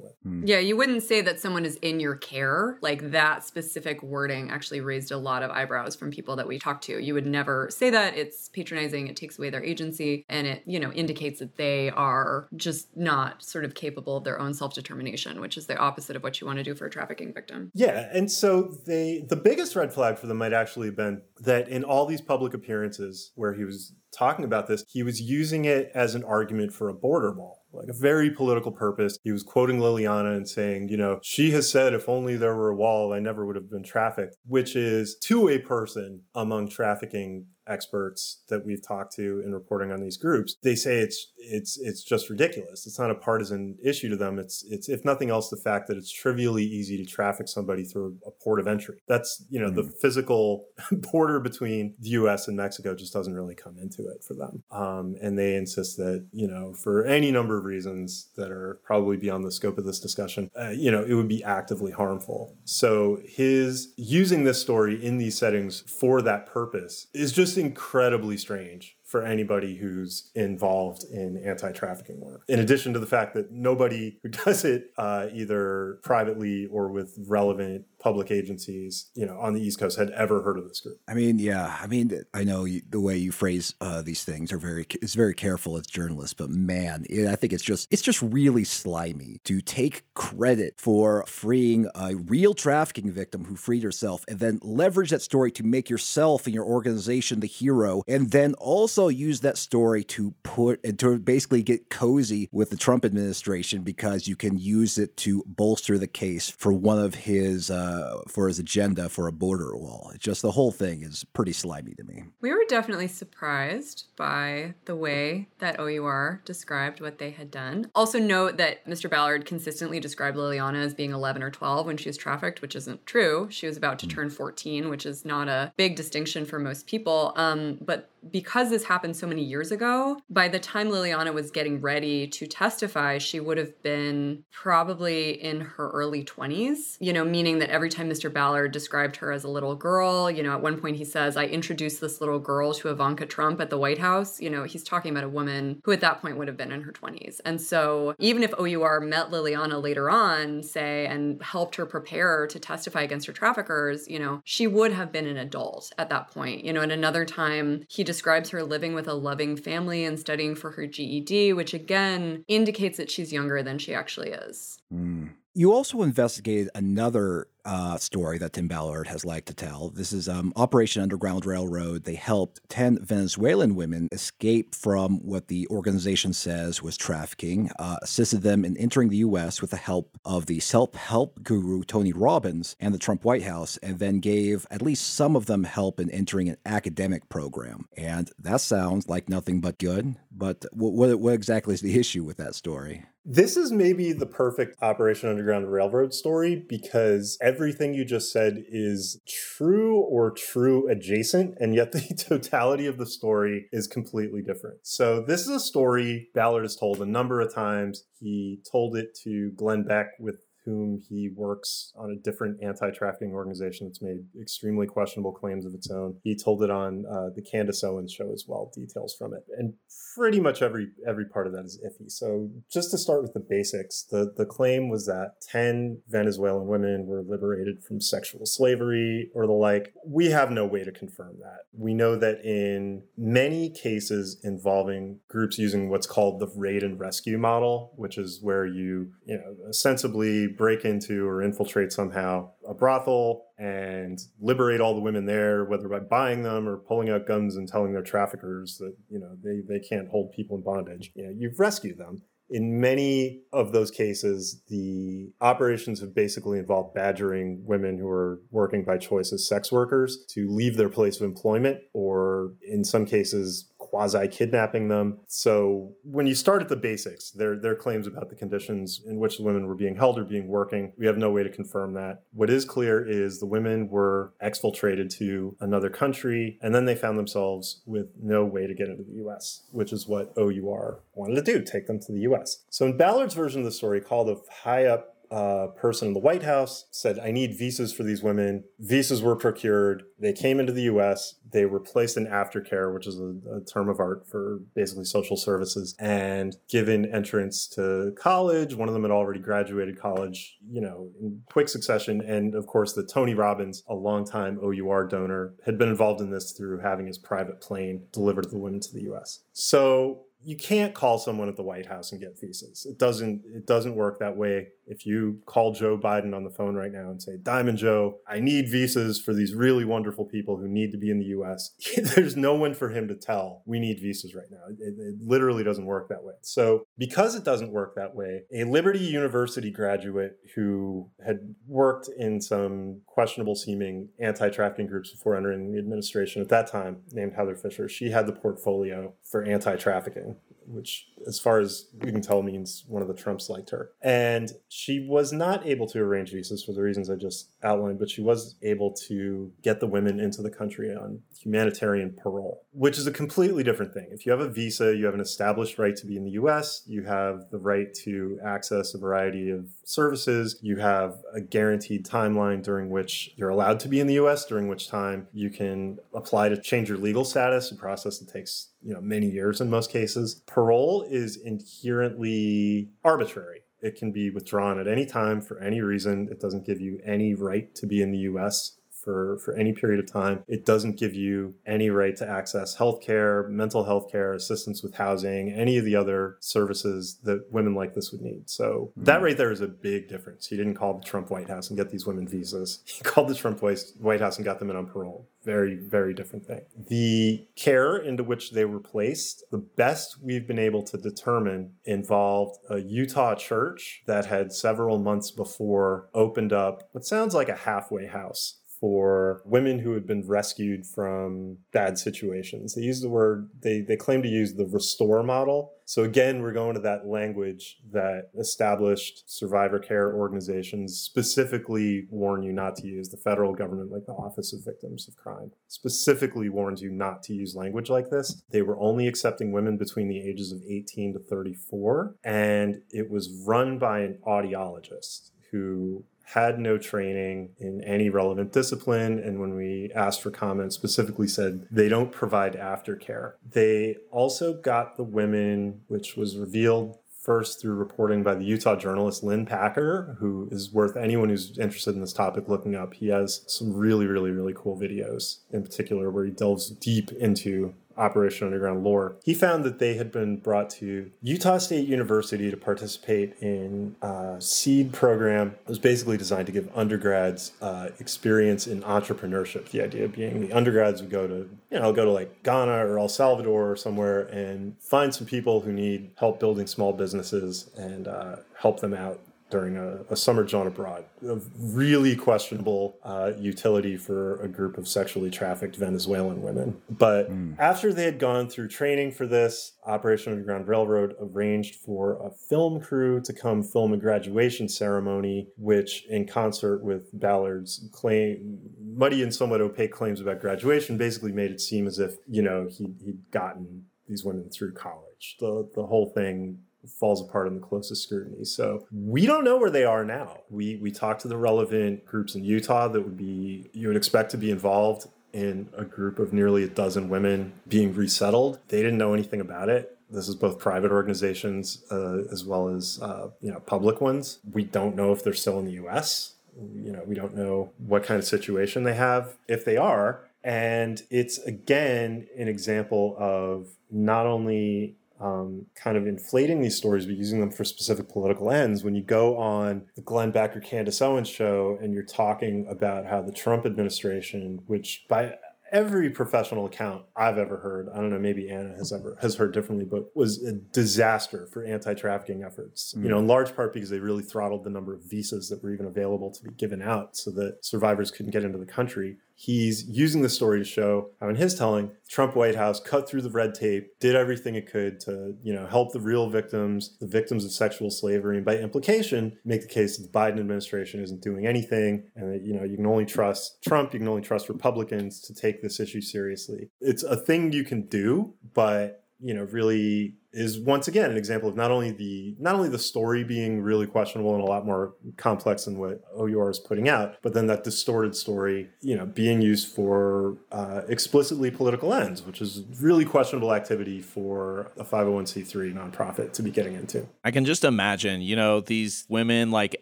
with. 0.00 0.12
Hmm. 0.22 0.44
Yeah, 0.44 0.58
you 0.58 0.76
wouldn't 0.76 1.02
say 1.02 1.20
that 1.20 1.40
someone 1.40 1.64
is 1.64 1.76
in 1.76 2.00
your 2.00 2.16
care. 2.16 2.78
Like 2.82 3.10
that 3.12 3.44
specific 3.44 4.02
wording 4.02 4.50
actually 4.50 4.80
raised 4.80 5.12
a 5.12 5.16
lot 5.16 5.29
lot 5.30 5.42
of 5.42 5.50
eyebrows 5.50 5.94
from 5.96 6.10
people 6.10 6.36
that 6.36 6.48
we 6.48 6.58
talk 6.58 6.80
to. 6.82 6.98
You 6.98 7.14
would 7.14 7.26
never 7.26 7.68
say 7.70 7.90
that. 7.90 8.16
It's 8.16 8.48
patronizing. 8.48 9.06
It 9.06 9.16
takes 9.16 9.38
away 9.38 9.50
their 9.50 9.62
agency 9.62 10.24
and 10.28 10.46
it, 10.46 10.62
you 10.66 10.80
know, 10.80 10.92
indicates 10.92 11.38
that 11.38 11.56
they 11.56 11.90
are 11.90 12.48
just 12.56 12.96
not 12.96 13.42
sort 13.42 13.64
of 13.64 13.74
capable 13.74 14.16
of 14.16 14.24
their 14.24 14.40
own 14.40 14.52
self-determination, 14.54 15.40
which 15.40 15.56
is 15.56 15.66
the 15.66 15.76
opposite 15.76 16.16
of 16.16 16.22
what 16.22 16.40
you 16.40 16.46
want 16.46 16.58
to 16.58 16.64
do 16.64 16.74
for 16.74 16.86
a 16.86 16.90
trafficking 16.90 17.32
victim. 17.32 17.70
Yeah, 17.74 18.08
and 18.12 18.30
so 18.30 18.76
they 18.86 19.24
the 19.28 19.36
biggest 19.36 19.76
red 19.76 19.92
flag 19.92 20.18
for 20.18 20.26
them 20.26 20.38
might 20.38 20.52
actually 20.52 20.88
have 20.88 20.96
been 20.96 21.22
that 21.38 21.68
in 21.68 21.84
all 21.84 22.06
these 22.06 22.20
public 22.20 22.54
appearances 22.54 23.32
where 23.34 23.54
he 23.54 23.64
was 23.64 23.94
talking 24.16 24.44
about 24.44 24.66
this, 24.66 24.84
he 24.88 25.02
was 25.02 25.20
using 25.20 25.64
it 25.64 25.90
as 25.94 26.14
an 26.14 26.24
argument 26.24 26.72
for 26.72 26.88
a 26.88 26.94
border 26.94 27.32
wall 27.32 27.59
like 27.72 27.88
a 27.88 27.92
very 27.92 28.30
political 28.30 28.72
purpose. 28.72 29.18
He 29.22 29.32
was 29.32 29.42
quoting 29.42 29.78
Liliana 29.78 30.36
and 30.36 30.48
saying, 30.48 30.88
you 30.88 30.96
know, 30.96 31.20
she 31.22 31.50
has 31.52 31.70
said, 31.70 31.94
if 31.94 32.08
only 32.08 32.36
there 32.36 32.54
were 32.54 32.70
a 32.70 32.76
wall, 32.76 33.12
I 33.12 33.20
never 33.20 33.46
would 33.46 33.56
have 33.56 33.70
been 33.70 33.82
trafficked, 33.82 34.36
which 34.46 34.76
is 34.76 35.16
to 35.24 35.48
a 35.48 35.58
person 35.58 36.22
among 36.34 36.68
trafficking 36.68 37.46
experts 37.70 38.42
that 38.48 38.66
we've 38.66 38.86
talked 38.86 39.14
to 39.14 39.42
in 39.44 39.52
reporting 39.52 39.92
on 39.92 40.00
these 40.00 40.16
groups, 40.16 40.56
they 40.62 40.74
say 40.74 40.98
it's 40.98 41.32
it's 41.38 41.78
it's 41.78 42.02
just 42.02 42.28
ridiculous. 42.28 42.86
It's 42.86 42.98
not 42.98 43.10
a 43.10 43.14
partisan 43.14 43.76
issue 43.82 44.08
to 44.08 44.16
them. 44.16 44.38
It's 44.38 44.64
it's 44.68 44.88
if 44.88 45.04
nothing 45.04 45.30
else 45.30 45.48
the 45.48 45.56
fact 45.56 45.88
that 45.88 45.96
it's 45.96 46.12
trivially 46.12 46.64
easy 46.64 46.96
to 46.98 47.04
traffic 47.04 47.48
somebody 47.48 47.84
through 47.84 48.16
a 48.26 48.30
port 48.30 48.60
of 48.60 48.66
entry. 48.66 49.02
That's 49.08 49.44
you 49.48 49.60
know 49.60 49.68
mm-hmm. 49.68 49.76
the 49.76 49.92
physical 50.02 50.66
border 50.92 51.40
between 51.40 51.94
the 52.00 52.10
U.S. 52.10 52.48
and 52.48 52.56
Mexico 52.56 52.94
just 52.94 53.12
doesn't 53.12 53.34
really 53.34 53.54
come 53.54 53.78
into 53.78 54.08
it 54.08 54.24
for 54.24 54.34
them, 54.34 54.62
um, 54.70 55.16
and 55.22 55.38
they 55.38 55.54
insist 55.54 55.96
that 55.98 56.26
you 56.32 56.48
know 56.48 56.74
for 56.74 57.04
any 57.04 57.30
number 57.30 57.58
of 57.58 57.64
reasons 57.64 58.30
that 58.36 58.50
are 58.50 58.80
probably 58.84 59.16
beyond 59.16 59.44
the 59.44 59.52
scope 59.52 59.78
of 59.78 59.84
this 59.84 60.00
discussion, 60.00 60.50
uh, 60.60 60.70
you 60.70 60.90
know 60.90 61.04
it 61.04 61.14
would 61.14 61.28
be 61.28 61.42
actively 61.44 61.92
harmful. 61.92 62.56
So 62.64 63.20
his 63.24 63.92
using 63.96 64.44
this 64.44 64.60
story 64.60 65.02
in 65.04 65.18
these 65.18 65.38
settings 65.38 65.80
for 65.80 66.22
that 66.22 66.46
purpose 66.46 67.06
is 67.14 67.32
just 67.32 67.56
incredibly 67.60 68.36
strange 68.36 68.96
for 69.04 69.24
anybody 69.24 69.76
who's 69.76 70.30
involved 70.34 71.04
in 71.04 71.36
anti-trafficking 71.44 72.20
work. 72.20 72.42
In 72.48 72.60
addition 72.60 72.92
to 72.92 72.98
the 72.98 73.06
fact 73.06 73.34
that 73.34 73.50
nobody 73.50 74.18
who 74.22 74.28
does 74.44 74.64
it 74.64 74.90
uh, 74.96 75.26
either 75.32 76.00
privately 76.02 76.66
or 76.66 76.90
with 76.90 77.14
relevant 77.28 77.84
public 78.00 78.30
agencies, 78.30 79.10
you 79.14 79.26
know, 79.26 79.38
on 79.38 79.52
the 79.54 79.60
East 79.60 79.78
Coast 79.78 79.98
had 79.98 80.10
ever 80.10 80.42
heard 80.42 80.58
of 80.58 80.66
this 80.66 80.80
group. 80.80 80.98
I 81.06 81.14
mean, 81.14 81.38
yeah, 81.38 81.76
I 81.80 81.86
mean, 81.86 82.22
I 82.34 82.44
know 82.44 82.64
you, 82.64 82.80
the 82.88 83.00
way 83.00 83.16
you 83.16 83.30
phrase 83.30 83.74
uh, 83.80 84.02
these 84.02 84.24
things 84.24 84.52
are 84.52 84.58
very 84.58 84.86
is 85.02 85.14
very 85.14 85.34
careful 85.34 85.76
as 85.76 85.86
journalists, 85.86 86.34
but 86.34 86.50
man, 86.50 87.04
it, 87.08 87.28
I 87.28 87.36
think 87.36 87.52
it's 87.52 87.62
just 87.62 87.86
it's 87.90 88.02
just 88.02 88.22
really 88.22 88.64
slimy 88.64 89.40
to 89.44 89.60
take 89.60 90.02
credit 90.14 90.74
for 90.78 91.24
freeing 91.26 91.88
a 91.94 92.16
real 92.16 92.54
trafficking 92.54 93.10
victim 93.12 93.44
who 93.44 93.56
freed 93.56 93.82
herself, 93.82 94.24
and 94.26 94.38
then 94.38 94.58
leverage 94.62 95.10
that 95.10 95.22
story 95.22 95.52
to 95.52 95.62
make 95.62 95.90
yourself 95.90 96.46
and 96.46 96.54
your 96.54 96.64
organization 96.64 97.40
the 97.40 97.46
hero, 97.46 98.02
and 98.08 98.30
then 98.30 98.54
also 98.54 99.08
use 99.08 99.40
that 99.40 99.58
story 99.58 100.02
to 100.04 100.34
put 100.42 100.80
and 100.84 100.98
to 100.98 101.18
basically 101.18 101.62
get 101.62 101.90
cozy 101.90 102.48
with 102.50 102.70
the 102.70 102.76
Trump 102.76 103.04
administration 103.04 103.82
because 103.82 104.26
you 104.26 104.36
can 104.36 104.56
use 104.56 104.96
it 104.96 105.16
to 105.18 105.44
bolster 105.46 105.98
the 105.98 106.06
case 106.06 106.48
for 106.48 106.72
one 106.72 106.98
of 106.98 107.14
his. 107.14 107.70
Uh, 107.70 107.89
uh, 107.90 108.20
for 108.28 108.46
his 108.48 108.58
agenda 108.58 109.08
for 109.08 109.26
a 109.26 109.32
border 109.32 109.76
wall. 109.76 110.10
It's 110.14 110.24
just 110.24 110.42
the 110.42 110.52
whole 110.52 110.70
thing 110.70 111.02
is 111.02 111.24
pretty 111.24 111.52
slimy 111.52 111.94
to 111.94 112.04
me. 112.04 112.24
We 112.40 112.52
were 112.52 112.64
definitely 112.68 113.08
surprised 113.08 114.08
by 114.16 114.74
the 114.84 114.94
way 114.94 115.48
that 115.58 115.80
OUR 115.80 116.40
described 116.44 117.00
what 117.00 117.18
they 117.18 117.30
had 117.30 117.50
done. 117.50 117.90
Also, 117.94 118.18
note 118.18 118.58
that 118.58 118.86
Mr. 118.86 119.10
Ballard 119.10 119.44
consistently 119.44 119.98
described 119.98 120.36
Liliana 120.36 120.84
as 120.84 120.94
being 120.94 121.12
11 121.12 121.42
or 121.42 121.50
12 121.50 121.86
when 121.86 121.96
she 121.96 122.08
was 122.08 122.16
trafficked, 122.16 122.62
which 122.62 122.76
isn't 122.76 123.04
true. 123.06 123.48
She 123.50 123.66
was 123.66 123.76
about 123.76 123.98
to 124.00 124.06
hmm. 124.06 124.12
turn 124.12 124.30
14, 124.30 124.88
which 124.88 125.04
is 125.04 125.24
not 125.24 125.48
a 125.48 125.72
big 125.76 125.96
distinction 125.96 126.44
for 126.44 126.58
most 126.58 126.86
people. 126.86 127.32
Um, 127.36 127.78
but 127.80 128.10
because 128.30 128.70
this 128.70 128.84
happened 128.84 129.16
so 129.16 129.26
many 129.26 129.42
years 129.42 129.70
ago, 129.70 130.20
by 130.28 130.48
the 130.48 130.58
time 130.58 130.88
Liliana 130.88 131.32
was 131.32 131.50
getting 131.50 131.80
ready 131.80 132.26
to 132.26 132.46
testify, 132.46 133.18
she 133.18 133.40
would 133.40 133.58
have 133.58 133.82
been 133.82 134.44
probably 134.52 135.30
in 135.30 135.60
her 135.60 135.90
early 135.90 136.24
20s, 136.24 136.96
you 137.00 137.12
know, 137.12 137.24
meaning 137.24 137.58
that 137.60 137.70
every 137.70 137.88
time 137.88 138.08
Mr. 138.08 138.32
Ballard 138.32 138.72
described 138.72 139.16
her 139.16 139.32
as 139.32 139.44
a 139.44 139.48
little 139.48 139.74
girl, 139.74 140.30
you 140.30 140.42
know, 140.42 140.52
at 140.52 140.62
one 140.62 140.80
point 140.80 140.96
he 140.96 141.04
says, 141.04 141.36
I 141.36 141.46
introduced 141.46 142.00
this 142.00 142.20
little 142.20 142.38
girl 142.38 142.74
to 142.74 142.88
Ivanka 142.88 143.26
Trump 143.26 143.60
at 143.60 143.70
the 143.70 143.78
White 143.78 143.98
House. 143.98 144.40
You 144.40 144.50
know, 144.50 144.64
he's 144.64 144.84
talking 144.84 145.10
about 145.10 145.24
a 145.24 145.28
woman 145.28 145.80
who 145.84 145.92
at 145.92 146.00
that 146.00 146.20
point 146.20 146.36
would 146.36 146.48
have 146.48 146.56
been 146.56 146.72
in 146.72 146.82
her 146.82 146.92
20s. 146.92 147.40
And 147.44 147.60
so 147.60 148.14
even 148.18 148.42
if 148.42 148.52
OUR 148.58 149.00
met 149.00 149.30
Liliana 149.30 149.82
later 149.82 150.10
on, 150.10 150.62
say, 150.62 151.06
and 151.06 151.42
helped 151.42 151.76
her 151.76 151.86
prepare 151.86 152.46
to 152.46 152.58
testify 152.58 153.02
against 153.02 153.26
her 153.26 153.32
traffickers, 153.32 154.08
you 154.08 154.18
know, 154.18 154.40
she 154.44 154.66
would 154.66 154.92
have 154.92 155.12
been 155.12 155.26
an 155.26 155.36
adult 155.36 155.92
at 155.98 156.10
that 156.10 156.30
point. 156.30 156.64
You 156.64 156.72
know, 156.72 156.82
at 156.82 156.90
another 156.90 157.24
time, 157.24 157.84
he 157.88 158.04
describes 158.10 158.50
her 158.50 158.64
living 158.64 158.92
with 158.92 159.06
a 159.06 159.14
loving 159.14 159.56
family 159.56 160.04
and 160.04 160.18
studying 160.18 160.56
for 160.56 160.72
her 160.72 160.84
GED, 160.84 161.52
which 161.52 161.72
again 161.72 162.44
indicates 162.48 162.96
that 162.96 163.08
she's 163.08 163.32
younger 163.32 163.62
than 163.62 163.78
she 163.78 163.94
actually 163.94 164.30
is. 164.30 164.78
Mm. 164.92 165.30
You 165.52 165.72
also 165.72 166.02
investigated 166.02 166.70
another 166.76 167.48
uh, 167.64 167.98
story 167.98 168.38
that 168.38 168.52
Tim 168.52 168.68
Ballard 168.68 169.08
has 169.08 169.24
liked 169.24 169.48
to 169.48 169.54
tell. 169.54 169.90
This 169.90 170.12
is 170.12 170.28
um, 170.28 170.52
Operation 170.54 171.02
Underground 171.02 171.44
Railroad. 171.44 172.04
They 172.04 172.14
helped 172.14 172.60
10 172.68 173.04
Venezuelan 173.04 173.74
women 173.74 174.08
escape 174.12 174.76
from 174.76 175.18
what 175.26 175.48
the 175.48 175.66
organization 175.68 176.32
says 176.32 176.82
was 176.82 176.96
trafficking, 176.96 177.68
uh, 177.80 177.96
assisted 178.00 178.42
them 178.42 178.64
in 178.64 178.76
entering 178.76 179.08
the 179.08 179.18
U.S. 179.18 179.60
with 179.60 179.70
the 179.70 179.76
help 179.76 180.16
of 180.24 180.46
the 180.46 180.60
self 180.60 180.94
help 180.94 181.42
guru 181.42 181.82
Tony 181.82 182.12
Robbins 182.12 182.76
and 182.78 182.94
the 182.94 182.98
Trump 182.98 183.24
White 183.24 183.42
House, 183.42 183.76
and 183.78 183.98
then 183.98 184.20
gave 184.20 184.68
at 184.70 184.82
least 184.82 185.14
some 185.14 185.34
of 185.34 185.46
them 185.46 185.64
help 185.64 185.98
in 185.98 186.10
entering 186.10 186.48
an 186.48 186.58
academic 186.64 187.28
program. 187.28 187.88
And 187.96 188.30
that 188.38 188.60
sounds 188.60 189.08
like 189.08 189.28
nothing 189.28 189.60
but 189.60 189.78
good. 189.78 190.14
But 190.30 190.64
what, 190.72 191.18
what 191.18 191.34
exactly 191.34 191.74
is 191.74 191.80
the 191.80 191.98
issue 191.98 192.22
with 192.22 192.36
that 192.36 192.54
story? 192.54 193.04
This 193.24 193.56
is 193.56 193.70
maybe 193.70 194.12
the 194.12 194.26
perfect 194.26 194.76
Operation 194.80 195.28
Underground 195.28 195.70
Railroad 195.70 196.14
story 196.14 196.64
because 196.68 197.36
everything 197.42 197.92
you 197.92 198.04
just 198.04 198.32
said 198.32 198.64
is 198.66 199.20
true 199.28 200.00
or 200.00 200.30
true 200.30 200.88
adjacent, 200.88 201.54
and 201.60 201.74
yet 201.74 201.92
the 201.92 202.00
totality 202.16 202.86
of 202.86 202.96
the 202.96 203.06
story 203.06 203.66
is 203.72 203.86
completely 203.86 204.40
different. 204.40 204.78
So, 204.82 205.20
this 205.20 205.42
is 205.42 205.48
a 205.48 205.60
story 205.60 206.28
Ballard 206.34 206.62
has 206.62 206.76
told 206.76 207.02
a 207.02 207.06
number 207.06 207.40
of 207.40 207.54
times. 207.54 208.04
He 208.18 208.62
told 208.70 208.96
it 208.96 209.16
to 209.24 209.52
Glenn 209.54 209.84
Beck 209.84 210.08
with 210.18 210.40
whom 210.64 210.98
he 211.08 211.30
works 211.34 211.92
on 211.96 212.10
a 212.10 212.16
different 212.16 212.62
anti-trafficking 212.62 213.32
organization 213.32 213.86
that's 213.86 214.02
made 214.02 214.18
extremely 214.40 214.86
questionable 214.86 215.32
claims 215.32 215.64
of 215.64 215.74
its 215.74 215.90
own. 215.90 216.16
He 216.22 216.36
told 216.36 216.62
it 216.62 216.70
on 216.70 217.04
uh, 217.06 217.30
the 217.34 217.42
Candace 217.42 217.82
Owens 217.82 218.12
show 218.12 218.32
as 218.32 218.44
well, 218.46 218.70
details 218.74 219.14
from 219.18 219.34
it, 219.34 219.44
and 219.56 219.74
pretty 220.14 220.40
much 220.40 220.62
every 220.62 220.88
every 221.06 221.24
part 221.24 221.46
of 221.46 221.52
that 221.52 221.64
is 221.64 221.80
iffy. 221.86 222.10
So 222.10 222.50
just 222.70 222.90
to 222.90 222.98
start 222.98 223.22
with 223.22 223.32
the 223.32 223.40
basics, 223.40 224.02
the 224.02 224.32
the 224.36 224.46
claim 224.46 224.88
was 224.88 225.06
that 225.06 225.40
ten 225.40 226.02
Venezuelan 226.08 226.66
women 226.66 227.06
were 227.06 227.22
liberated 227.22 227.82
from 227.82 228.00
sexual 228.00 228.46
slavery 228.46 229.30
or 229.34 229.46
the 229.46 229.52
like. 229.52 229.92
We 230.06 230.30
have 230.30 230.50
no 230.50 230.66
way 230.66 230.84
to 230.84 230.92
confirm 230.92 231.36
that. 231.40 231.60
We 231.72 231.94
know 231.94 232.16
that 232.16 232.44
in 232.44 233.02
many 233.16 233.70
cases 233.70 234.40
involving 234.42 235.20
groups 235.28 235.58
using 235.58 235.88
what's 235.88 236.06
called 236.06 236.40
the 236.40 236.50
raid 236.56 236.82
and 236.82 236.98
rescue 236.98 237.38
model, 237.38 237.92
which 237.96 238.18
is 238.18 238.40
where 238.42 238.66
you 238.66 239.12
you 239.24 239.36
know 239.36 239.70
sensibly 239.70 240.48
break 240.60 240.84
into 240.84 241.26
or 241.26 241.42
infiltrate 241.42 241.90
somehow 241.90 242.50
a 242.68 242.74
brothel 242.74 243.46
and 243.58 244.20
liberate 244.38 244.78
all 244.78 244.94
the 244.94 245.00
women 245.00 245.24
there, 245.24 245.64
whether 245.64 245.88
by 245.88 246.00
buying 246.00 246.42
them 246.42 246.68
or 246.68 246.76
pulling 246.76 247.08
out 247.08 247.26
guns 247.26 247.56
and 247.56 247.66
telling 247.66 247.94
their 247.94 248.02
traffickers 248.02 248.76
that, 248.76 248.94
you 249.08 249.18
know, 249.18 249.38
they, 249.42 249.62
they 249.66 249.80
can't 249.80 250.10
hold 250.10 250.32
people 250.32 250.58
in 250.58 250.62
bondage. 250.62 251.12
You 251.14 251.24
know, 251.24 251.32
you've 251.34 251.58
rescued 251.58 251.96
them. 251.96 252.24
In 252.50 252.78
many 252.78 253.44
of 253.54 253.72
those 253.72 253.90
cases, 253.90 254.60
the 254.68 255.32
operations 255.40 256.00
have 256.00 256.14
basically 256.14 256.58
involved 256.58 256.94
badgering 256.94 257.62
women 257.64 257.96
who 257.96 258.08
are 258.08 258.42
working 258.50 258.84
by 258.84 258.98
choice 258.98 259.32
as 259.32 259.48
sex 259.48 259.72
workers 259.72 260.26
to 260.34 260.46
leave 260.50 260.76
their 260.76 260.90
place 260.90 261.16
of 261.18 261.22
employment, 261.22 261.78
or 261.94 262.52
in 262.60 262.84
some 262.84 263.06
cases, 263.06 263.69
quasi 263.90 264.28
kidnapping 264.28 264.88
them. 264.88 265.18
So 265.26 265.96
when 266.04 266.26
you 266.26 266.34
start 266.34 266.62
at 266.62 266.68
the 266.68 266.76
basics, 266.76 267.32
their 267.32 267.56
their 267.56 267.74
claims 267.74 268.06
about 268.06 268.30
the 268.30 268.36
conditions 268.36 269.02
in 269.04 269.18
which 269.18 269.36
the 269.36 269.42
women 269.42 269.66
were 269.66 269.74
being 269.74 269.96
held 269.96 270.18
or 270.18 270.24
being 270.24 270.46
working, 270.46 270.92
we 270.96 271.06
have 271.06 271.18
no 271.18 271.30
way 271.30 271.42
to 271.42 271.50
confirm 271.50 271.94
that. 271.94 272.22
What 272.32 272.50
is 272.50 272.64
clear 272.64 273.06
is 273.06 273.40
the 273.40 273.46
women 273.46 273.88
were 273.88 274.32
exfiltrated 274.42 275.10
to 275.18 275.56
another 275.60 275.90
country, 275.90 276.58
and 276.62 276.74
then 276.74 276.84
they 276.84 276.94
found 276.94 277.18
themselves 277.18 277.82
with 277.84 278.08
no 278.22 278.44
way 278.44 278.66
to 278.66 278.74
get 278.74 278.88
into 278.88 279.02
the 279.02 279.14
U.S., 279.14 279.64
which 279.72 279.92
is 279.92 280.06
what 280.06 280.32
OUR 280.36 281.00
wanted 281.14 281.34
to 281.34 281.52
do: 281.52 281.62
take 281.62 281.86
them 281.86 281.98
to 282.00 282.12
the 282.12 282.20
U.S. 282.20 282.64
So 282.70 282.86
in 282.86 282.96
Ballard's 282.96 283.34
version 283.34 283.60
of 283.60 283.64
the 283.64 283.72
story, 283.72 284.00
called 284.00 284.30
a 284.30 284.36
high 284.62 284.86
up 284.86 285.16
a 285.30 285.68
person 285.76 286.08
in 286.08 286.14
the 286.14 286.20
White 286.20 286.42
House 286.42 286.86
said, 286.90 287.18
I 287.18 287.30
need 287.30 287.56
visas 287.56 287.92
for 287.92 288.02
these 288.02 288.22
women. 288.22 288.64
Visas 288.78 289.22
were 289.22 289.36
procured. 289.36 290.02
They 290.18 290.32
came 290.32 290.58
into 290.58 290.72
the 290.72 290.82
US. 290.82 291.36
They 291.52 291.66
were 291.66 291.80
placed 291.80 292.16
in 292.16 292.26
aftercare, 292.26 292.92
which 292.92 293.06
is 293.06 293.18
a, 293.18 293.34
a 293.56 293.64
term 293.64 293.88
of 293.88 294.00
art 294.00 294.26
for 294.28 294.60
basically 294.74 295.04
social 295.04 295.36
services, 295.36 295.94
and 296.00 296.56
given 296.68 297.06
entrance 297.12 297.66
to 297.68 298.12
college. 298.18 298.74
One 298.74 298.88
of 298.88 298.94
them 298.94 299.02
had 299.02 299.12
already 299.12 299.40
graduated 299.40 300.00
college, 300.00 300.58
you 300.68 300.80
know, 300.80 301.10
in 301.20 301.42
quick 301.50 301.68
succession. 301.68 302.20
And 302.20 302.54
of 302.54 302.66
course, 302.66 302.92
the 302.92 303.04
Tony 303.04 303.34
Robbins, 303.34 303.84
a 303.88 303.94
longtime 303.94 304.58
OUR 304.62 305.06
donor, 305.06 305.54
had 305.64 305.78
been 305.78 305.88
involved 305.88 306.20
in 306.20 306.30
this 306.30 306.52
through 306.52 306.80
having 306.80 307.06
his 307.06 307.18
private 307.18 307.60
plane 307.60 308.06
delivered 308.12 308.50
the 308.50 308.58
women 308.58 308.80
to 308.80 308.92
the 308.92 309.02
US. 309.12 309.40
So 309.52 310.24
you 310.42 310.56
can't 310.56 310.94
call 310.94 311.18
someone 311.18 311.48
at 311.48 311.56
the 311.56 311.62
White 311.62 311.86
House 311.86 312.12
and 312.12 312.20
get 312.20 312.40
visas. 312.40 312.86
It 312.86 312.98
doesn't 312.98 313.42
it 313.44 313.66
doesn't 313.66 313.94
work 313.94 314.18
that 314.20 314.36
way. 314.36 314.68
If 314.86 315.06
you 315.06 315.40
call 315.46 315.72
Joe 315.72 315.98
Biden 315.98 316.34
on 316.34 316.44
the 316.44 316.50
phone 316.50 316.74
right 316.74 316.90
now 316.90 317.10
and 317.10 317.22
say, 317.22 317.36
"Diamond 317.42 317.78
Joe, 317.78 318.18
I 318.26 318.40
need 318.40 318.68
visas 318.68 319.20
for 319.20 319.34
these 319.34 319.54
really 319.54 319.84
wonderful 319.84 320.24
people 320.24 320.56
who 320.56 320.66
need 320.66 320.92
to 320.92 320.98
be 320.98 321.10
in 321.10 321.18
the 321.18 321.26
US." 321.26 321.70
There's 322.14 322.36
no 322.36 322.54
one 322.54 322.74
for 322.74 322.88
him 322.88 323.06
to 323.08 323.14
tell, 323.14 323.62
"We 323.66 323.78
need 323.78 324.00
visas 324.00 324.34
right 324.34 324.50
now." 324.50 324.64
It, 324.68 324.94
it 324.98 325.14
literally 325.20 325.62
doesn't 325.62 325.84
work 325.84 326.08
that 326.08 326.24
way. 326.24 326.34
So, 326.40 326.84
because 326.96 327.34
it 327.34 327.44
doesn't 327.44 327.70
work 327.70 327.94
that 327.96 328.14
way, 328.14 328.42
a 328.54 328.64
Liberty 328.64 329.00
University 329.00 329.70
graduate 329.70 330.38
who 330.54 331.10
had 331.24 331.54
worked 331.66 332.08
in 332.16 332.40
some 332.40 333.02
questionable 333.06 333.54
seeming 333.54 334.08
anti-trafficking 334.18 334.86
groups 334.86 335.10
before 335.10 335.36
entering 335.36 335.72
the 335.72 335.78
administration 335.78 336.40
at 336.40 336.48
that 336.48 336.66
time, 336.66 336.98
named 337.12 337.34
Heather 337.34 337.56
Fisher, 337.56 337.88
she 337.88 338.10
had 338.10 338.26
the 338.26 338.32
portfolio 338.32 339.12
for 339.24 339.44
anti-trafficking 339.44 340.29
which, 340.72 341.08
as 341.26 341.38
far 341.38 341.60
as 341.60 341.86
we 342.00 342.10
can 342.10 342.20
tell, 342.20 342.42
means 342.42 342.84
one 342.88 343.02
of 343.02 343.08
the 343.08 343.14
Trumps 343.14 343.48
liked 343.48 343.70
her. 343.70 343.90
And 344.02 344.50
she 344.68 345.06
was 345.08 345.32
not 345.32 345.66
able 345.66 345.86
to 345.88 346.00
arrange 346.00 346.32
visas 346.32 346.64
for 346.64 346.72
the 346.72 346.82
reasons 346.82 347.10
I 347.10 347.16
just 347.16 347.50
outlined, 347.62 347.98
but 347.98 348.10
she 348.10 348.20
was 348.20 348.56
able 348.62 348.92
to 349.08 349.52
get 349.62 349.80
the 349.80 349.86
women 349.86 350.20
into 350.20 350.42
the 350.42 350.50
country 350.50 350.94
on 350.94 351.20
humanitarian 351.38 352.12
parole, 352.12 352.64
which 352.72 352.98
is 352.98 353.06
a 353.06 353.12
completely 353.12 353.62
different 353.62 353.94
thing. 353.94 354.08
If 354.10 354.26
you 354.26 354.32
have 354.32 354.40
a 354.40 354.48
visa, 354.48 354.94
you 354.94 355.06
have 355.06 355.14
an 355.14 355.20
established 355.20 355.78
right 355.78 355.96
to 355.96 356.06
be 356.06 356.16
in 356.16 356.24
the 356.24 356.32
US, 356.32 356.82
you 356.86 357.02
have 357.04 357.50
the 357.50 357.58
right 357.58 357.92
to 358.04 358.38
access 358.44 358.94
a 358.94 358.98
variety 358.98 359.50
of 359.50 359.68
services, 359.84 360.58
you 360.62 360.76
have 360.76 361.18
a 361.34 361.40
guaranteed 361.40 362.04
timeline 362.06 362.62
during 362.62 362.90
which 362.90 363.32
you're 363.36 363.48
allowed 363.48 363.80
to 363.80 363.88
be 363.88 364.00
in 364.00 364.06
the 364.06 364.14
US, 364.14 364.44
during 364.44 364.68
which 364.68 364.88
time 364.88 365.28
you 365.32 365.50
can 365.50 365.98
apply 366.14 366.48
to 366.48 366.60
change 366.60 366.88
your 366.88 366.98
legal 366.98 367.24
status, 367.24 367.70
a 367.70 367.74
process 367.74 368.18
that 368.18 368.32
takes 368.32 368.68
you 368.82 368.94
know 368.94 369.00
many 369.00 369.26
years 369.26 369.60
in 369.60 369.70
most 369.70 369.90
cases. 369.90 370.42
Parole 370.46 371.02
is 371.08 371.36
inherently 371.36 372.90
arbitrary. 373.04 373.62
It 373.82 373.96
can 373.96 374.12
be 374.12 374.30
withdrawn 374.30 374.78
at 374.78 374.86
any 374.86 375.06
time 375.06 375.40
for 375.40 375.58
any 375.58 375.80
reason. 375.80 376.28
It 376.30 376.40
doesn't 376.40 376.66
give 376.66 376.80
you 376.80 377.00
any 377.04 377.34
right 377.34 377.74
to 377.76 377.86
be 377.86 378.02
in 378.02 378.12
the 378.12 378.18
US 378.18 378.79
for, 379.02 379.38
for 379.38 379.54
any 379.54 379.72
period 379.72 380.00
of 380.00 380.10
time. 380.10 380.44
It 380.46 380.64
doesn't 380.64 380.98
give 380.98 381.14
you 381.14 381.54
any 381.66 381.90
right 381.90 382.16
to 382.16 382.28
access 382.28 382.76
healthcare, 382.76 383.48
mental 383.48 383.84
health 383.84 384.10
care, 384.10 384.32
assistance 384.32 384.82
with 384.82 384.94
housing, 384.94 385.52
any 385.52 385.78
of 385.78 385.84
the 385.84 385.96
other 385.96 386.36
services 386.40 387.18
that 387.24 387.50
women 387.50 387.74
like 387.74 387.94
this 387.94 388.12
would 388.12 388.20
need. 388.20 388.48
So 388.48 388.92
hmm. 388.94 389.04
that 389.04 389.22
right 389.22 389.36
there 389.36 389.50
is 389.50 389.60
a 389.60 389.68
big 389.68 390.08
difference. 390.08 390.46
He 390.46 390.56
didn't 390.56 390.74
call 390.74 390.94
the 390.94 391.04
Trump 391.04 391.30
White 391.30 391.48
House 391.48 391.68
and 391.68 391.76
get 391.76 391.90
these 391.90 392.06
women 392.06 392.28
visas. 392.28 392.80
He 393.00 393.04
called 393.04 393.28
the 393.28 393.34
Trump 393.34 393.62
White 393.62 394.20
House 394.20 394.36
and 394.36 394.44
got 394.44 394.58
them 394.58 394.68
in 394.68 394.76
on 394.76 394.86
parole. 394.86 395.26
Very, 395.42 395.74
very 395.74 396.12
different 396.12 396.44
thing. 396.44 396.60
The 396.88 397.46
care 397.56 397.96
into 397.96 398.22
which 398.22 398.50
they 398.50 398.66
were 398.66 398.80
placed, 398.80 399.44
the 399.50 399.58
best 399.58 400.22
we've 400.22 400.46
been 400.46 400.58
able 400.58 400.82
to 400.82 400.98
determine 400.98 401.72
involved 401.86 402.58
a 402.68 402.78
Utah 402.78 403.34
church 403.34 404.02
that 404.06 404.26
had 404.26 404.52
several 404.52 404.98
months 404.98 405.30
before 405.30 406.10
opened 406.12 406.52
up 406.52 406.90
what 406.92 407.04
sounds 407.04 407.34
like 407.34 407.48
a 407.48 407.56
halfway 407.56 408.06
house 408.06 408.59
for 408.80 409.42
women 409.44 409.78
who 409.78 409.92
had 409.92 410.06
been 410.06 410.26
rescued 410.26 410.86
from 410.86 411.58
bad 411.72 411.98
situations. 411.98 412.74
They 412.74 412.82
use 412.82 413.02
the 413.02 413.10
word, 413.10 413.50
they, 413.62 413.82
they 413.82 413.96
claim 413.96 414.22
to 414.22 414.28
use 414.28 414.54
the 414.54 414.66
restore 414.66 415.22
model. 415.22 415.74
So 415.84 416.04
again, 416.04 416.40
we're 416.40 416.52
going 416.52 416.74
to 416.74 416.80
that 416.80 417.06
language 417.06 417.78
that 417.92 418.30
established 418.38 419.24
survivor 419.26 419.78
care 419.78 420.14
organizations 420.14 420.98
specifically 420.98 422.06
warn 422.10 422.42
you 422.42 422.52
not 422.52 422.76
to 422.76 422.86
use. 422.86 423.08
The 423.08 423.16
federal 423.18 423.54
government, 423.54 423.90
like 423.90 424.06
the 424.06 424.12
Office 424.12 424.52
of 424.52 424.64
Victims 424.64 425.08
of 425.08 425.16
Crime, 425.16 425.50
specifically 425.66 426.48
warns 426.48 426.80
you 426.80 426.90
not 426.90 427.22
to 427.24 427.34
use 427.34 427.54
language 427.54 427.90
like 427.90 428.08
this. 428.08 428.42
They 428.50 428.62
were 428.62 428.78
only 428.78 429.08
accepting 429.08 429.52
women 429.52 429.76
between 429.76 430.08
the 430.08 430.20
ages 430.20 430.52
of 430.52 430.62
18 430.62 431.14
to 431.14 431.18
34, 431.18 432.14
and 432.24 432.80
it 432.90 433.10
was 433.10 433.44
run 433.44 433.78
by 433.78 434.00
an 434.00 434.18
audiologist 434.26 435.32
who 435.50 436.04
had 436.34 436.58
no 436.58 436.78
training 436.78 437.50
in 437.58 437.82
any 437.82 438.08
relevant 438.08 438.52
discipline 438.52 439.18
and 439.18 439.40
when 439.40 439.54
we 439.54 439.90
asked 439.94 440.22
for 440.22 440.30
comments 440.30 440.74
specifically 440.74 441.26
said 441.26 441.66
they 441.70 441.88
don't 441.88 442.12
provide 442.12 442.54
aftercare 442.54 443.32
they 443.50 443.96
also 444.10 444.54
got 444.54 444.96
the 444.96 445.02
women 445.02 445.80
which 445.88 446.16
was 446.16 446.36
revealed 446.36 446.96
first 447.20 447.60
through 447.60 447.74
reporting 447.74 448.22
by 448.22 448.34
the 448.34 448.44
Utah 448.44 448.76
journalist 448.76 449.22
Lynn 449.22 449.44
Packer, 449.44 450.16
who 450.20 450.48
is 450.50 450.72
worth 450.72 450.96
anyone 450.96 451.28
who's 451.28 451.58
interested 451.58 451.94
in 451.94 452.00
this 452.00 452.14
topic 452.14 452.48
looking 452.48 452.74
up. 452.74 452.94
He 452.94 453.08
has 453.08 453.44
some 453.46 453.74
really, 453.74 454.06
really, 454.06 454.30
really 454.30 454.54
cool 454.56 454.78
videos 454.78 455.40
in 455.50 455.62
particular 455.62 456.10
where 456.10 456.24
he 456.24 456.30
delves 456.30 456.70
deep 456.70 457.12
into 457.12 457.74
Operation 457.96 458.46
Underground 458.46 458.84
lore. 458.84 459.16
He 459.24 459.34
found 459.34 459.64
that 459.64 459.78
they 459.78 459.94
had 459.94 460.10
been 460.10 460.36
brought 460.36 460.70
to 460.70 461.10
Utah 461.22 461.58
State 461.58 461.86
University 461.88 462.50
to 462.50 462.56
participate 462.56 463.34
in 463.40 463.96
a 464.02 464.36
seed 464.38 464.92
program 464.92 465.56
It 465.62 465.68
was 465.68 465.78
basically 465.78 466.16
designed 466.16 466.46
to 466.46 466.52
give 466.52 466.68
undergrads 466.74 467.52
uh, 467.60 467.88
experience 467.98 468.66
in 468.66 468.82
entrepreneurship. 468.82 469.70
The 469.70 469.82
idea 469.82 470.08
being 470.08 470.40
the 470.40 470.52
undergrads 470.52 471.00
would 471.00 471.10
go 471.10 471.26
to, 471.26 471.48
you 471.70 471.78
know, 471.78 471.92
go 471.92 472.04
to 472.04 472.10
like 472.10 472.42
Ghana 472.42 472.86
or 472.86 472.98
El 472.98 473.08
Salvador 473.08 473.72
or 473.72 473.76
somewhere 473.76 474.22
and 474.22 474.76
find 474.80 475.14
some 475.14 475.26
people 475.26 475.60
who 475.60 475.72
need 475.72 476.10
help 476.16 476.40
building 476.40 476.66
small 476.66 476.92
businesses 476.92 477.70
and 477.76 478.08
uh, 478.08 478.36
help 478.58 478.80
them 478.80 478.94
out 478.94 479.20
during 479.50 479.76
a, 479.76 480.00
a 480.10 480.16
summer 480.16 480.44
jaunt 480.44 480.68
abroad. 480.68 481.04
A 481.26 481.40
really 481.58 482.16
questionable 482.16 482.98
uh, 483.02 483.32
utility 483.38 483.96
for 483.96 484.40
a 484.40 484.48
group 484.48 484.78
of 484.78 484.86
sexually 484.88 485.30
trafficked 485.30 485.76
Venezuelan 485.76 486.42
women. 486.42 486.80
But 486.88 487.30
mm. 487.30 487.56
after 487.58 487.92
they 487.92 488.04
had 488.04 488.18
gone 488.18 488.48
through 488.48 488.68
training 488.68 489.12
for 489.12 489.26
this, 489.26 489.72
Operation 489.84 490.32
Underground 490.32 490.68
Railroad 490.68 491.14
arranged 491.20 491.76
for 491.76 492.24
a 492.24 492.30
film 492.30 492.80
crew 492.80 493.20
to 493.22 493.32
come 493.32 493.62
film 493.62 493.92
a 493.92 493.96
graduation 493.96 494.68
ceremony, 494.68 495.48
which, 495.56 496.04
in 496.08 496.26
concert 496.26 496.82
with 496.84 497.08
Ballard's 497.18 497.88
claim, 497.92 498.58
muddy 498.80 499.22
and 499.22 499.34
somewhat 499.34 499.60
opaque 499.60 499.92
claims 499.92 500.20
about 500.20 500.40
graduation, 500.40 500.96
basically 500.96 501.32
made 501.32 501.50
it 501.50 501.60
seem 501.60 501.86
as 501.86 501.98
if, 501.98 502.16
you 502.28 502.42
know, 502.42 502.68
he, 502.70 502.86
he'd 503.04 503.30
gotten 503.30 503.84
these 504.06 504.24
women 504.24 504.50
through 504.50 504.72
college. 504.72 505.36
The, 505.38 505.70
the 505.74 505.86
whole 505.86 506.12
thing 506.14 506.58
falls 506.88 507.20
apart 507.20 507.46
in 507.46 507.54
the 507.54 507.60
closest 507.60 508.02
scrutiny. 508.02 508.44
So 508.44 508.86
we 508.92 509.26
don't 509.26 509.44
know 509.44 509.56
where 509.56 509.70
they 509.70 509.84
are 509.84 510.04
now. 510.04 510.38
We 510.50 510.76
we 510.76 510.90
talked 510.90 511.22
to 511.22 511.28
the 511.28 511.36
relevant 511.36 512.04
groups 512.04 512.34
in 512.34 512.44
Utah 512.44 512.88
that 512.88 513.02
would 513.02 513.16
be 513.16 513.70
you 513.72 513.88
would 513.88 513.96
expect 513.96 514.30
to 514.32 514.36
be 514.36 514.50
involved 514.50 515.06
in 515.32 515.68
a 515.76 515.84
group 515.84 516.18
of 516.18 516.32
nearly 516.32 516.64
a 516.64 516.68
dozen 516.68 517.08
women 517.08 517.52
being 517.68 517.94
resettled. 517.94 518.58
They 518.68 518.82
didn't 518.82 518.98
know 518.98 519.14
anything 519.14 519.40
about 519.40 519.68
it. 519.68 519.96
This 520.10 520.28
is 520.28 520.34
both 520.34 520.58
private 520.58 520.90
organizations 520.90 521.84
uh, 521.90 522.24
as 522.32 522.44
well 522.44 522.68
as 522.68 522.98
uh, 523.00 523.30
you 523.40 523.52
know 523.52 523.60
public 523.60 524.00
ones. 524.00 524.40
We 524.52 524.64
don't 524.64 524.96
know 524.96 525.12
if 525.12 525.22
they're 525.22 525.32
still 525.34 525.58
in 525.58 525.66
the 525.66 525.72
U.S. 525.72 526.34
You 526.74 526.92
know, 526.92 527.02
we 527.06 527.14
don't 527.14 527.36
know 527.36 527.72
what 527.78 528.04
kind 528.04 528.18
of 528.18 528.24
situation 528.24 528.82
they 528.82 528.94
have 528.94 529.36
if 529.48 529.64
they 529.64 529.76
are. 529.76 530.28
And 530.42 531.02
it's 531.10 531.38
again 531.38 532.26
an 532.36 532.48
example 532.48 533.14
of 533.18 533.68
not 533.90 534.26
only 534.26 534.96
um, 535.20 535.66
kind 535.74 535.96
of 535.96 536.06
inflating 536.06 536.60
these 536.60 536.76
stories 536.76 537.06
but 537.06 537.14
using 537.14 537.40
them 537.40 537.50
for 537.50 537.64
specific 537.64 538.08
political 538.08 538.50
ends. 538.50 538.82
When 538.82 538.94
you 538.94 539.02
go 539.02 539.36
on 539.36 539.86
the 539.96 540.02
Glenn 540.02 540.30
Beck 540.30 540.56
or 540.56 540.60
Candace 540.60 541.02
Owens 541.02 541.28
show 541.28 541.78
and 541.80 541.92
you're 541.92 542.02
talking 542.02 542.66
about 542.68 543.06
how 543.06 543.22
the 543.22 543.32
Trump 543.32 543.66
administration, 543.66 544.62
which 544.66 545.04
by 545.08 545.34
every 545.72 546.10
professional 546.10 546.66
account 546.66 547.04
I've 547.16 547.38
ever 547.38 547.58
heard, 547.58 547.88
I 547.94 547.98
don't 547.98 548.10
know, 548.10 548.18
maybe 548.18 548.50
Anna 548.50 548.74
has 548.76 548.92
ever 548.92 549.16
has 549.20 549.36
heard 549.36 549.52
differently, 549.52 549.86
but 549.88 550.04
was 550.16 550.42
a 550.44 550.52
disaster 550.52 551.46
for 551.52 551.64
anti-trafficking 551.64 552.42
efforts. 552.42 552.94
Mm. 552.96 553.04
You 553.04 553.08
know, 553.10 553.18
in 553.18 553.26
large 553.26 553.54
part 553.54 553.72
because 553.72 553.90
they 553.90 554.00
really 554.00 554.22
throttled 554.22 554.64
the 554.64 554.70
number 554.70 554.94
of 554.94 555.02
visas 555.04 555.48
that 555.48 555.62
were 555.62 555.72
even 555.72 555.86
available 555.86 556.32
to 556.32 556.42
be 556.42 556.50
given 556.56 556.82
out 556.82 557.16
so 557.16 557.30
that 557.32 557.58
survivors 557.62 558.10
couldn't 558.10 558.32
get 558.32 558.44
into 558.44 558.58
the 558.58 558.66
country 558.66 559.18
he's 559.40 559.88
using 559.88 560.20
the 560.20 560.28
story 560.28 560.58
to 560.58 560.64
show 560.64 561.08
how 561.18 561.28
in 561.28 561.34
his 561.34 561.54
telling 561.54 561.90
trump 562.08 562.36
white 562.36 562.54
house 562.54 562.78
cut 562.78 563.08
through 563.08 563.22
the 563.22 563.30
red 563.30 563.54
tape 563.54 563.98
did 563.98 564.14
everything 564.14 564.54
it 564.54 564.70
could 564.70 565.00
to 565.00 565.34
you 565.42 565.52
know 565.52 565.66
help 565.66 565.92
the 565.92 566.00
real 566.00 566.28
victims 566.28 566.98
the 567.00 567.06
victims 567.06 567.42
of 567.42 567.50
sexual 567.50 567.90
slavery 567.90 568.36
and 568.36 568.44
by 568.44 568.58
implication 568.58 569.38
make 569.46 569.62
the 569.62 569.66
case 569.66 569.96
that 569.96 570.02
the 570.02 570.18
biden 570.18 570.38
administration 570.38 571.02
isn't 571.02 571.22
doing 571.22 571.46
anything 571.46 572.04
and 572.16 572.30
that 572.30 572.42
you 572.42 572.52
know 572.52 572.64
you 572.64 572.76
can 572.76 572.84
only 572.84 573.06
trust 573.06 573.62
trump 573.66 573.94
you 573.94 573.98
can 573.98 574.08
only 574.08 574.20
trust 574.20 574.50
republicans 574.50 575.20
to 575.22 575.34
take 575.34 575.62
this 575.62 575.80
issue 575.80 576.00
seriously. 576.00 576.68
It's 576.80 577.02
a 577.02 577.16
thing 577.16 577.52
you 577.52 577.64
can 577.64 577.86
do 577.86 578.34
but 578.52 579.04
you 579.20 579.32
know 579.32 579.44
really 579.44 580.16
is 580.32 580.58
once 580.58 580.88
again 580.88 581.10
an 581.10 581.16
example 581.16 581.48
of 581.48 581.56
not 581.56 581.70
only 581.70 581.90
the 581.90 582.34
not 582.38 582.54
only 582.54 582.68
the 582.68 582.78
story 582.78 583.24
being 583.24 583.60
really 583.62 583.86
questionable 583.86 584.34
and 584.34 584.42
a 584.42 584.46
lot 584.46 584.64
more 584.64 584.94
complex 585.16 585.64
than 585.64 585.78
what 585.78 586.02
OUR 586.16 586.50
is 586.50 586.58
putting 586.58 586.88
out, 586.88 587.16
but 587.22 587.34
then 587.34 587.46
that 587.48 587.64
distorted 587.64 588.14
story, 588.14 588.68
you 588.80 588.96
know, 588.96 589.06
being 589.06 589.42
used 589.42 589.74
for 589.74 590.36
uh, 590.52 590.82
explicitly 590.88 591.50
political 591.50 591.92
ends, 591.92 592.22
which 592.22 592.40
is 592.40 592.62
really 592.80 593.04
questionable 593.04 593.52
activity 593.52 594.00
for 594.00 594.70
a 594.78 594.84
501c3 594.84 595.74
nonprofit 595.74 596.32
to 596.32 596.42
be 596.42 596.50
getting 596.50 596.74
into. 596.74 597.06
I 597.24 597.30
can 597.30 597.44
just 597.44 597.64
imagine, 597.64 598.20
you 598.20 598.36
know, 598.36 598.60
these 598.60 599.06
women 599.08 599.50
like 599.50 599.76